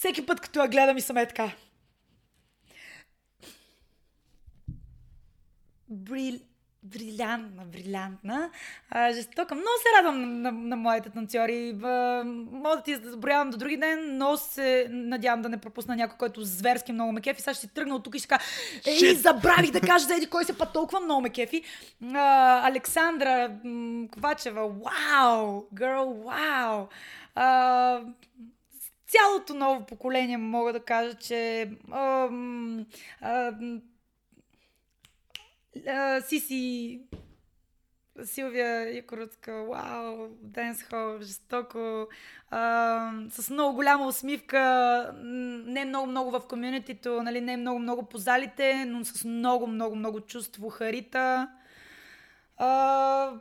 всеки 0.00 0.26
път, 0.26 0.40
като 0.40 0.60
я 0.60 0.68
гледам 0.68 0.96
и 0.96 1.00
съм 1.00 1.16
е 1.16 1.26
така. 1.26 1.50
Брил... 5.88 6.38
Брилянтна, 6.82 7.64
брилянтна, 7.64 8.50
а, 8.90 9.12
жестока. 9.12 9.54
Много 9.54 9.68
се 9.78 9.98
радвам 9.98 10.20
на, 10.20 10.26
на, 10.26 10.52
на 10.52 10.76
моите 10.76 11.10
танцори. 11.10 11.72
Мога 12.52 12.76
да 12.76 12.82
ти 12.82 12.96
заброявам 12.96 13.50
до 13.50 13.56
други 13.56 13.76
ден, 13.76 14.18
но 14.18 14.36
се 14.36 14.86
надявам 14.90 15.42
да 15.42 15.48
не 15.48 15.60
пропусна 15.60 15.96
някой, 15.96 16.18
който 16.18 16.44
зверски 16.44 16.92
много 16.92 17.12
ме 17.12 17.20
кефи. 17.20 17.42
Сега 17.42 17.54
ще 17.54 17.60
си 17.60 17.74
тръгна 17.74 17.94
от 17.94 18.04
тук 18.04 18.14
и 18.14 18.18
ще 18.18 18.28
кажа, 18.28 18.44
ей, 18.86 19.14
забравих 19.14 19.70
да 19.70 19.80
кажа 19.80 20.04
за 20.04 20.14
еди 20.14 20.26
кой 20.26 20.44
се 20.44 20.58
път 20.58 20.72
толкова 20.72 21.00
много 21.00 21.20
ме 21.20 21.30
кефи. 21.30 21.62
А, 22.14 22.68
Александра 22.68 23.56
Ковачева, 24.10 24.68
вау, 24.68 25.64
girl, 25.74 26.24
вау. 26.24 26.88
Цялото 29.10 29.54
ново 29.54 29.86
поколение 29.86 30.36
мога 30.36 30.72
да 30.72 30.80
кажа, 30.80 31.14
че 31.14 31.70
а, 31.90 32.28
а, 33.20 33.52
а, 35.86 36.20
Сиси 36.20 37.00
Силвия 38.24 38.96
Якорутска, 38.96 39.52
вау, 39.52 40.28
Денсхол, 40.42 41.18
жестоко, 41.20 42.08
а, 42.50 43.12
с 43.30 43.50
много 43.50 43.74
голяма 43.74 44.06
усмивка, 44.06 45.12
не 45.14 45.84
много-много 45.84 46.30
в 46.30 46.40
комьюнитито, 46.48 47.22
нали, 47.22 47.40
не 47.40 47.56
много-много 47.56 48.02
по 48.02 48.18
залите, 48.18 48.84
но 48.84 49.04
с 49.04 49.24
много-много-много 49.24 50.20
чувство, 50.20 50.68
харита. 50.68 51.48
А, 52.56 53.32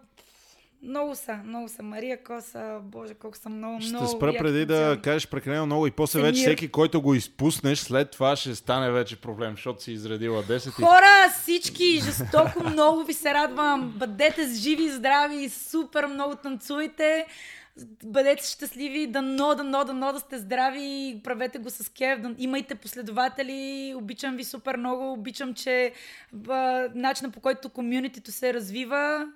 много 0.83 1.16
са, 1.16 1.40
много 1.45 1.67
са. 1.67 1.83
Мария 1.83 2.24
Коса, 2.24 2.80
боже, 2.83 3.14
колко 3.14 3.38
съм 3.38 3.58
много, 3.58 3.82
ще 3.82 3.90
много. 3.90 4.08
Ще 4.08 4.16
спра 4.16 4.33
преди 4.38 4.66
да 4.66 4.99
кажеш 5.03 5.27
прекалено 5.27 5.66
много 5.66 5.88
и 5.88 5.91
после 5.91 6.22
вече 6.22 6.41
всеки, 6.41 6.72
който 6.72 7.01
го 7.01 7.14
изпуснеш, 7.14 7.80
след 7.80 8.11
това 8.11 8.35
ще 8.35 8.56
стане 8.56 8.91
вече 8.91 9.22
проблем, 9.22 9.51
защото 9.51 9.83
си 9.83 9.91
изредила 9.91 10.43
10. 10.43 10.69
Хора, 10.69 11.33
всички, 11.41 11.99
жестоко 11.99 12.64
много 12.69 13.03
ви 13.03 13.14
се 13.14 13.33
радвам. 13.33 13.93
Бъдете 13.98 14.48
живи 14.48 14.90
здрави, 14.90 15.49
супер 15.49 16.06
много 16.06 16.35
танцуйте. 16.35 17.25
Бъдете 18.03 18.48
щастливи, 18.48 19.08
дано, 19.08 19.56
дано, 19.56 19.83
дано 19.85 20.14
да 20.14 20.19
сте 20.19 20.38
здрави, 20.38 21.22
правете 21.24 21.58
го 21.58 21.69
с 21.69 21.90
кев, 21.90 22.22
да, 22.22 22.35
имайте 22.38 22.75
последователи, 22.75 23.93
обичам 23.98 24.35
ви 24.35 24.43
супер 24.43 24.77
много, 24.77 25.14
обичам, 25.14 25.53
че 25.53 25.91
начинът 26.95 27.33
по 27.33 27.40
който 27.40 27.69
комюнитито 27.69 28.32
се 28.32 28.53
развива, 28.53 29.27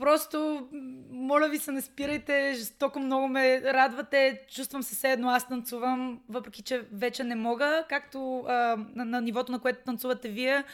Просто, 0.00 0.68
моля 1.10 1.48
ви 1.48 1.58
се, 1.58 1.72
не 1.72 1.82
спирайте, 1.82 2.54
жестоко 2.54 3.00
много 3.00 3.28
ме 3.28 3.62
радвате, 3.62 4.42
чувствам 4.54 4.82
се 4.82 4.94
все 4.94 5.12
едно 5.12 5.30
аз 5.30 5.48
танцувам, 5.48 6.20
въпреки 6.28 6.62
че 6.62 6.86
вече 6.92 7.24
не 7.24 7.34
мога, 7.34 7.84
както 7.88 8.44
а, 8.48 8.52
на, 8.94 9.04
на 9.04 9.20
нивото, 9.20 9.52
на 9.52 9.58
което 9.58 9.84
танцувате 9.84 10.28
вие. 10.28 10.64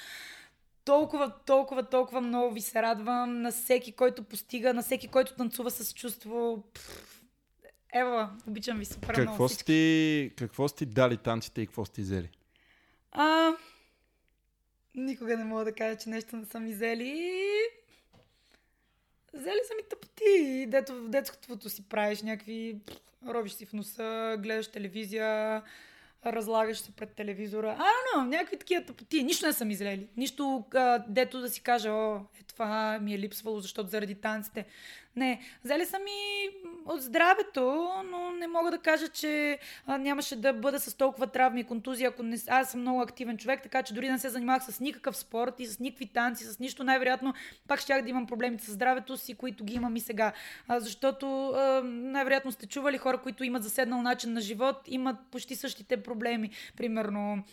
Толкова, 0.85 1.33
толкова, 1.47 1.83
толкова 1.83 2.21
много 2.21 2.55
ви 2.55 2.61
се 2.61 2.83
радвам 2.83 3.43
на 3.43 3.53
всеки, 3.53 3.93
който 3.93 4.23
постига, 4.23 4.75
на 4.75 4.83
всеки, 4.83 5.09
който 5.09 5.35
танцува 5.35 5.71
с 5.71 5.95
чувство. 5.95 6.63
Ева, 7.95 8.31
обичам 8.49 8.79
ви 8.79 8.85
супер 8.85 9.15
какво 9.15 9.23
много. 9.23 9.49
Сти, 9.49 10.33
какво 10.39 10.69
сте 10.69 10.87
дали 10.87 11.17
танците 11.17 11.61
и 11.61 11.67
какво 11.67 11.85
сте 11.85 12.03
взели? 12.03 12.31
А, 13.13 13.53
никога 14.95 15.37
не 15.37 15.45
мога 15.45 15.65
да 15.65 15.73
кажа, 15.73 15.99
че 15.99 16.09
нещо 16.09 16.37
не 16.37 16.45
съм 16.45 16.67
изели. 16.67 17.43
Взели 19.37 19.61
са 19.69 19.75
ми 19.77 19.83
тъпоти, 19.91 20.67
дето 20.69 20.95
в 20.95 21.09
детското 21.09 21.69
си 21.69 21.89
правиш 21.89 22.23
някакви... 22.23 22.77
Робиш 23.29 23.53
си 23.53 23.67
в 23.67 23.73
носа, 23.73 24.37
гледаш 24.39 24.69
телевизия, 24.69 25.63
разлагаш 26.27 26.79
се 26.79 26.91
пред 26.93 27.11
телевизора. 27.11 27.77
А, 27.79 27.89
но, 28.17 28.25
някакви 28.25 28.59
такива 28.59 28.85
тъпоти. 28.85 29.23
Нищо 29.23 29.47
не 29.47 29.53
съм 29.53 29.71
излели. 29.71 30.09
Нищо, 30.17 30.65
дето 31.09 31.41
да 31.41 31.49
си 31.49 31.61
кажа, 31.61 31.91
о, 31.91 32.17
е 32.17 32.43
това 32.49 32.99
ми 32.99 33.15
е 33.15 33.19
липсвало, 33.19 33.61
защото 33.61 33.91
заради 33.91 34.15
танците. 34.15 34.65
Не, 35.17 35.41
взели 35.65 35.87
са 35.87 35.99
ми 35.99 36.49
от 36.85 37.03
здравето, 37.03 37.89
но 38.11 38.31
не 38.31 38.47
мога 38.47 38.71
да 38.71 38.79
кажа, 38.79 39.09
че 39.09 39.59
а, 39.87 39.99
нямаше 39.99 40.37
да 40.37 40.53
бъда 40.53 40.81
с 40.81 40.95
толкова 40.95 41.27
травми 41.27 41.61
и 41.61 41.65
контузии, 41.65 42.07
ако 42.07 42.23
не... 42.23 42.37
Аз 42.49 42.71
съм 42.71 42.81
много 42.81 43.01
активен 43.01 43.39
човек, 43.39 43.63
така 43.63 43.83
че 43.83 43.95
дори 43.95 44.11
не 44.11 44.19
се 44.19 44.29
занимавах 44.29 44.65
с 44.65 44.81
никакъв 44.81 45.17
спорт 45.17 45.61
и 45.61 45.67
с 45.67 45.81
никакви 45.81 46.07
танци, 46.07 46.45
с 46.45 46.59
нищо, 46.59 46.85
най-вероятно 46.85 47.35
пак 47.69 47.81
щях 47.81 48.03
да 48.03 48.11
имам 48.11 48.27
проблемите 48.27 48.65
с 48.65 48.73
здравето 48.73 49.17
си, 49.17 49.35
които 49.35 49.65
ги 49.65 49.75
имам 49.75 49.97
и 49.97 50.01
сега. 50.01 50.33
А, 50.69 50.81
защото 50.81 51.49
а, 51.49 51.83
най-вероятно 51.85 52.53
сте 52.53 52.67
чували 52.67 52.99
хора, 52.99 53.19
които 53.19 53.45
имат 53.45 53.63
заседнал 53.63 54.03
начин 54.03 54.33
на 54.33 54.41
живот, 54.41 54.77
имат 54.87 55.17
почти 55.31 55.57
същите 55.57 56.03
проблеми. 56.03 56.51
Примерно 56.77 57.45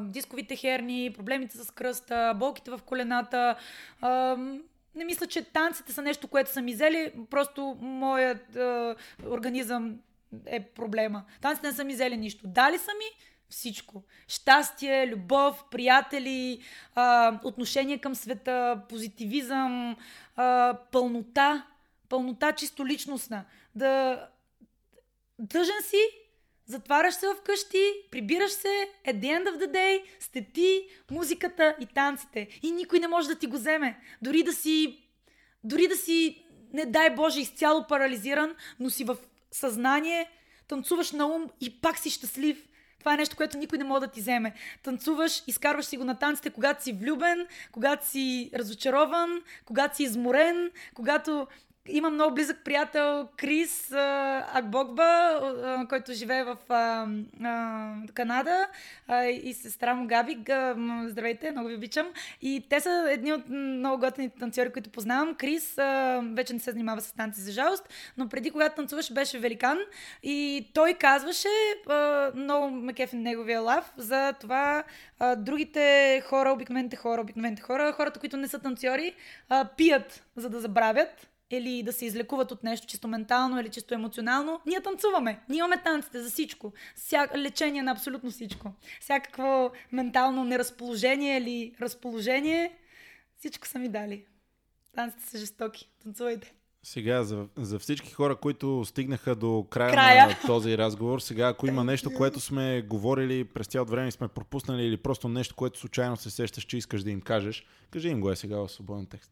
дисковите 0.00 0.56
херни, 0.56 1.12
проблемите 1.16 1.58
с 1.58 1.70
кръста, 1.70 2.34
болките 2.36 2.70
в 2.70 2.80
колената. 2.86 3.56
Не 4.94 5.04
мисля, 5.04 5.26
че 5.26 5.44
танците 5.44 5.92
са 5.92 6.02
нещо, 6.02 6.28
което 6.28 6.52
са 6.52 6.62
ми 6.62 6.74
взели, 6.74 7.12
просто 7.30 7.76
моят 7.80 8.56
а, 8.56 8.96
организъм 9.26 9.98
е 10.46 10.60
проблема. 10.60 11.24
Танците 11.40 11.66
не 11.66 11.72
са 11.72 11.84
ми 11.84 11.94
взели 11.94 12.16
нищо. 12.16 12.46
Дали 12.46 12.78
са 12.78 12.90
ми 12.98 13.24
всичко. 13.48 14.02
Щастие, 14.28 15.06
любов, 15.06 15.64
приятели, 15.70 16.62
а, 16.94 17.38
отношение 17.44 17.98
към 17.98 18.14
света, 18.14 18.82
позитивизъм, 18.88 19.96
а, 20.36 20.78
пълнота. 20.92 21.66
Пълнота 22.08 22.52
чисто 22.52 22.86
личностна. 22.86 23.44
Да... 23.74 24.26
Държен 25.38 25.82
си 25.82 25.96
Затваряш 26.66 27.14
се 27.14 27.26
вкъщи, 27.40 27.92
прибираш 28.10 28.52
се, 28.52 28.88
at 29.06 29.20
the 29.20 29.24
end 29.24 29.48
of 29.48 29.58
the 29.58 29.72
day, 29.72 30.02
сте 30.20 30.46
ти, 30.54 30.88
музиката 31.10 31.76
и 31.80 31.86
танците. 31.86 32.48
И 32.62 32.70
никой 32.70 32.98
не 32.98 33.08
може 33.08 33.28
да 33.28 33.34
ти 33.34 33.46
го 33.46 33.56
вземе. 33.56 34.00
Дори 34.22 34.42
да 34.42 34.52
си, 34.52 35.04
дори 35.64 35.88
да 35.88 35.96
си, 35.96 36.46
не 36.72 36.86
дай 36.86 37.10
Боже, 37.10 37.40
изцяло 37.40 37.86
парализиран, 37.86 38.54
но 38.80 38.90
си 38.90 39.04
в 39.04 39.16
съзнание, 39.50 40.30
танцуваш 40.68 41.12
на 41.12 41.26
ум 41.26 41.50
и 41.60 41.80
пак 41.80 41.98
си 41.98 42.10
щастлив. 42.10 42.68
Това 42.98 43.14
е 43.14 43.16
нещо, 43.16 43.36
което 43.36 43.58
никой 43.58 43.78
не 43.78 43.84
може 43.84 44.00
да 44.00 44.12
ти 44.12 44.20
вземе. 44.20 44.54
Танцуваш, 44.82 45.42
изкарваш 45.46 45.84
си 45.84 45.96
го 45.96 46.04
на 46.04 46.18
танците, 46.18 46.50
когато 46.50 46.82
си 46.82 46.92
влюбен, 46.92 47.46
когато 47.72 48.08
си 48.08 48.50
разочарован, 48.54 49.42
когато 49.64 49.96
си 49.96 50.02
изморен, 50.02 50.70
когато 50.94 51.46
има 51.88 52.10
много 52.10 52.34
близък 52.34 52.56
приятел 52.64 53.28
Крис 53.36 53.92
а, 53.92 54.46
Акбогба, 54.54 55.02
а, 55.02 55.86
който 55.88 56.12
живее 56.12 56.44
в 56.44 56.56
а, 56.68 57.06
а, 57.44 57.94
Канада 58.14 58.66
а, 59.08 59.24
и 59.24 59.54
сестра 59.54 59.94
му 59.94 60.06
Габи. 60.06 60.38
А, 60.50 60.74
здравейте, 61.08 61.50
много 61.50 61.68
ви 61.68 61.74
обичам. 61.74 62.06
И 62.42 62.66
те 62.70 62.80
са 62.80 63.06
едни 63.10 63.32
от 63.32 63.48
много 63.48 64.00
готините 64.00 64.38
танцори, 64.38 64.72
които 64.72 64.90
познавам. 64.90 65.34
Крис 65.34 65.78
а, 65.78 66.20
вече 66.32 66.52
не 66.52 66.58
се 66.58 66.70
занимава 66.70 67.00
с 67.00 67.12
танци 67.12 67.40
за 67.40 67.52
жалост, 67.52 67.88
но 68.16 68.28
преди 68.28 68.50
когато 68.50 68.76
танцуваше 68.76 69.14
беше 69.14 69.38
великан 69.38 69.78
и 70.22 70.70
той 70.74 70.94
казваше, 70.94 71.48
а, 71.88 72.30
много 72.34 72.70
ме 72.70 72.92
неговия 73.12 73.60
лав, 73.60 73.92
за 73.96 74.32
това 74.32 74.84
а, 75.18 75.36
другите 75.36 76.22
хора, 76.26 76.52
обикновените 76.52 76.96
хора, 76.96 77.20
обикновените 77.20 77.62
хора, 77.62 77.92
хората, 77.92 78.20
които 78.20 78.36
не 78.36 78.48
са 78.48 78.58
танцори, 78.58 79.14
а, 79.48 79.68
пият, 79.76 80.24
за 80.36 80.50
да 80.50 80.60
забравят 80.60 81.33
или 81.56 81.82
да 81.82 81.92
се 81.92 82.06
излекуват 82.06 82.52
от 82.52 82.64
нещо 82.64 82.86
чисто 82.86 83.08
ментално 83.08 83.60
или 83.60 83.68
чисто 83.68 83.94
емоционално, 83.94 84.60
ние 84.66 84.80
танцуваме. 84.80 85.40
Ние 85.48 85.58
имаме 85.58 85.82
танците 85.82 86.22
за 86.22 86.30
всичко. 86.30 86.72
Ся... 86.96 87.28
Лечение 87.36 87.82
на 87.82 87.90
абсолютно 87.90 88.30
всичко. 88.30 88.72
Всякакво 89.00 89.70
ментално 89.92 90.44
неразположение 90.44 91.38
или 91.38 91.74
разположение, 91.80 92.72
всичко 93.38 93.66
са 93.66 93.78
ми 93.78 93.88
дали. 93.88 94.24
Танците 94.94 95.26
са 95.26 95.38
жестоки. 95.38 95.90
Танцувайте. 96.02 96.54
Сега, 96.82 97.24
за, 97.24 97.46
за 97.56 97.78
всички 97.78 98.12
хора, 98.12 98.36
които 98.36 98.84
стигнаха 98.84 99.34
до 99.34 99.66
края, 99.70 99.92
Края. 99.92 100.26
на 100.26 100.36
този 100.46 100.78
разговор, 100.78 101.20
сега, 101.20 101.48
ако 101.48 101.66
има 101.66 101.84
нещо, 101.84 102.10
което 102.16 102.40
сме 102.40 102.82
говорили 102.82 103.44
през 103.44 103.66
цялото 103.66 103.90
време 103.90 104.08
и 104.08 104.12
сме 104.12 104.28
пропуснали, 104.28 104.84
или 104.84 104.96
просто 104.96 105.28
нещо, 105.28 105.54
което 105.54 105.78
случайно 105.78 106.16
се 106.16 106.30
сещаш, 106.30 106.64
че 106.64 106.76
искаш 106.76 107.02
да 107.02 107.10
им 107.10 107.20
кажеш, 107.20 107.66
кажи 107.90 108.08
им 108.08 108.20
го 108.20 108.30
е 108.30 108.36
сега 108.36 108.56
в 108.56 108.68
свободен 108.68 109.06
текст. 109.06 109.30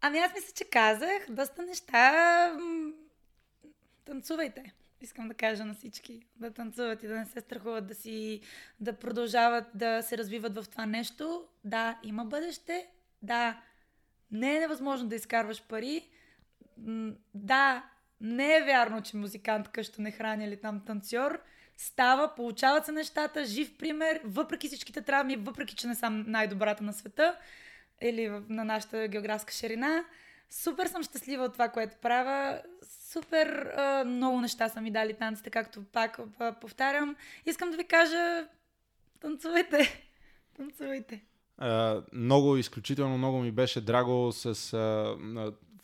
Ами 0.00 0.18
аз 0.18 0.34
мисля, 0.34 0.52
че 0.54 0.64
казах 0.64 1.26
доста 1.30 1.62
неща. 1.62 2.52
Танцувайте. 4.04 4.72
Искам 5.00 5.28
да 5.28 5.34
кажа 5.34 5.64
на 5.64 5.74
всички 5.74 6.26
да 6.36 6.50
танцуват 6.50 7.02
и 7.02 7.06
да 7.06 7.16
не 7.16 7.26
се 7.26 7.40
страхуват 7.40 7.86
да 7.86 7.94
си 7.94 8.40
да 8.80 8.92
продължават 8.92 9.64
да 9.74 10.02
се 10.02 10.18
развиват 10.18 10.54
в 10.54 10.68
това 10.70 10.86
нещо. 10.86 11.44
Да, 11.64 11.98
има 12.02 12.24
бъдеще. 12.24 12.88
Да, 13.22 13.62
не 14.30 14.56
е 14.56 14.60
невъзможно 14.60 15.08
да 15.08 15.14
изкарваш 15.14 15.62
пари. 15.62 16.08
Да, 17.34 17.90
не 18.20 18.56
е 18.56 18.62
вярно, 18.62 19.02
че 19.02 19.16
музикант 19.16 19.68
къща 19.68 20.02
не 20.02 20.10
храни 20.10 20.44
или 20.44 20.60
там 20.60 20.84
танцор. 20.84 21.40
Става, 21.76 22.34
получават 22.34 22.84
се 22.84 22.92
нещата, 22.92 23.44
жив 23.44 23.78
пример, 23.78 24.20
въпреки 24.24 24.68
всичките 24.68 25.02
травми, 25.02 25.36
въпреки 25.36 25.74
че 25.74 25.86
не 25.86 25.94
съм 25.94 26.24
най-добрата 26.26 26.84
на 26.84 26.92
света 26.92 27.36
или 28.02 28.28
на 28.48 28.64
нашата 28.64 29.08
географска 29.08 29.52
ширина. 29.52 30.04
Супер 30.50 30.86
съм 30.86 31.02
щастлива 31.02 31.44
от 31.44 31.52
това, 31.52 31.68
което 31.68 31.96
правя. 32.02 32.62
Супер 33.12 33.72
много 34.06 34.40
неща 34.40 34.68
са 34.68 34.80
ми 34.80 34.90
дали 34.90 35.14
танците, 35.14 35.50
както 35.50 35.84
пак 35.84 36.20
повтарям. 36.60 37.16
Искам 37.46 37.70
да 37.70 37.76
ви 37.76 37.84
кажа, 37.84 38.48
танцувайте. 39.20 40.04
Танцувайте. 40.56 41.24
Много, 42.12 42.56
изключително 42.56 43.18
много 43.18 43.38
ми 43.38 43.50
беше 43.50 43.80
драго 43.80 44.32
с 44.32 44.72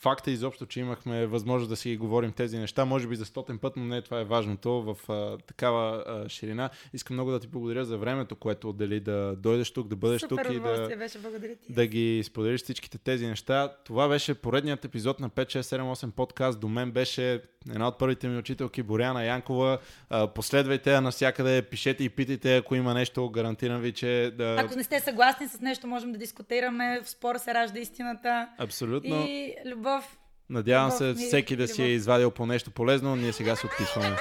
факта 0.04 0.30
изобщо, 0.30 0.66
че 0.66 0.80
имахме 0.80 1.26
възможност 1.26 1.70
да 1.70 1.76
си 1.76 1.96
говорим 1.96 2.32
тези 2.32 2.58
неща. 2.58 2.84
Може 2.84 3.08
би 3.08 3.16
за 3.16 3.24
стотен 3.24 3.58
път, 3.58 3.76
но 3.76 3.84
не 3.84 4.02
това 4.02 4.20
е 4.20 4.24
важното 4.24 4.82
в 4.82 5.12
а, 5.12 5.38
такава 5.38 6.04
а, 6.06 6.28
ширина. 6.28 6.70
Искам 6.92 7.16
много 7.16 7.30
да 7.30 7.40
ти 7.40 7.46
благодаря 7.46 7.84
за 7.84 7.98
времето, 7.98 8.36
което 8.36 8.68
отдели 8.68 9.00
да 9.00 9.36
дойдеш 9.36 9.70
тук, 9.70 9.88
да 9.88 9.96
бъдеш 9.96 10.20
Супер 10.20 10.44
тук 10.46 10.54
и 10.54 10.60
да, 10.60 10.96
беше, 10.96 11.18
да 11.68 11.86
ги 11.86 12.22
споделиш 12.24 12.62
всичките 12.62 12.98
тези 12.98 13.26
неща. 13.26 13.72
Това 13.84 14.08
беше 14.08 14.34
поредният 14.34 14.84
епизод 14.84 15.20
на 15.20 15.30
5678 15.30 16.10
подкаст. 16.10 16.60
До 16.60 16.68
мен 16.68 16.90
беше 16.90 17.42
една 17.70 17.88
от 17.88 17.98
първите 17.98 18.28
ми 18.28 18.38
учителки 18.38 18.82
Боряна 18.82 19.24
Янкова. 19.24 19.78
А, 20.10 20.26
Последвайте 20.26 20.92
я 20.92 21.00
навсякъде, 21.00 21.62
пишете 21.62 22.04
и 22.04 22.08
питайте, 22.08 22.56
ако 22.56 22.74
има 22.74 22.94
нещо, 22.94 23.30
гарантирам 23.30 23.80
ви, 23.80 23.92
че 23.92 24.32
да... 24.38 24.56
Ако 24.58 24.76
не 24.76 24.84
сте 24.84 25.00
съгласни 25.00 25.48
с 25.48 25.60
нещо, 25.60 25.86
можем 25.86 26.12
да 26.12 26.18
дискутираме. 26.18 27.00
В 27.04 27.10
спора 27.10 27.38
се 27.38 27.54
ражда 27.54 27.78
истината. 27.78 28.48
Абсолютно. 28.58 29.26
И 29.26 29.54
любов. 29.66 29.93
Надявам 30.50 30.90
се 30.90 31.14
всеки 31.14 31.56
да 31.56 31.68
си 31.68 31.82
е 31.82 31.86
извадил 31.86 32.30
по 32.30 32.46
нещо 32.46 32.70
полезно. 32.70 33.16
Ние 33.16 33.32
сега 33.32 33.56
се 33.56 33.66
отписваме. 33.66 34.16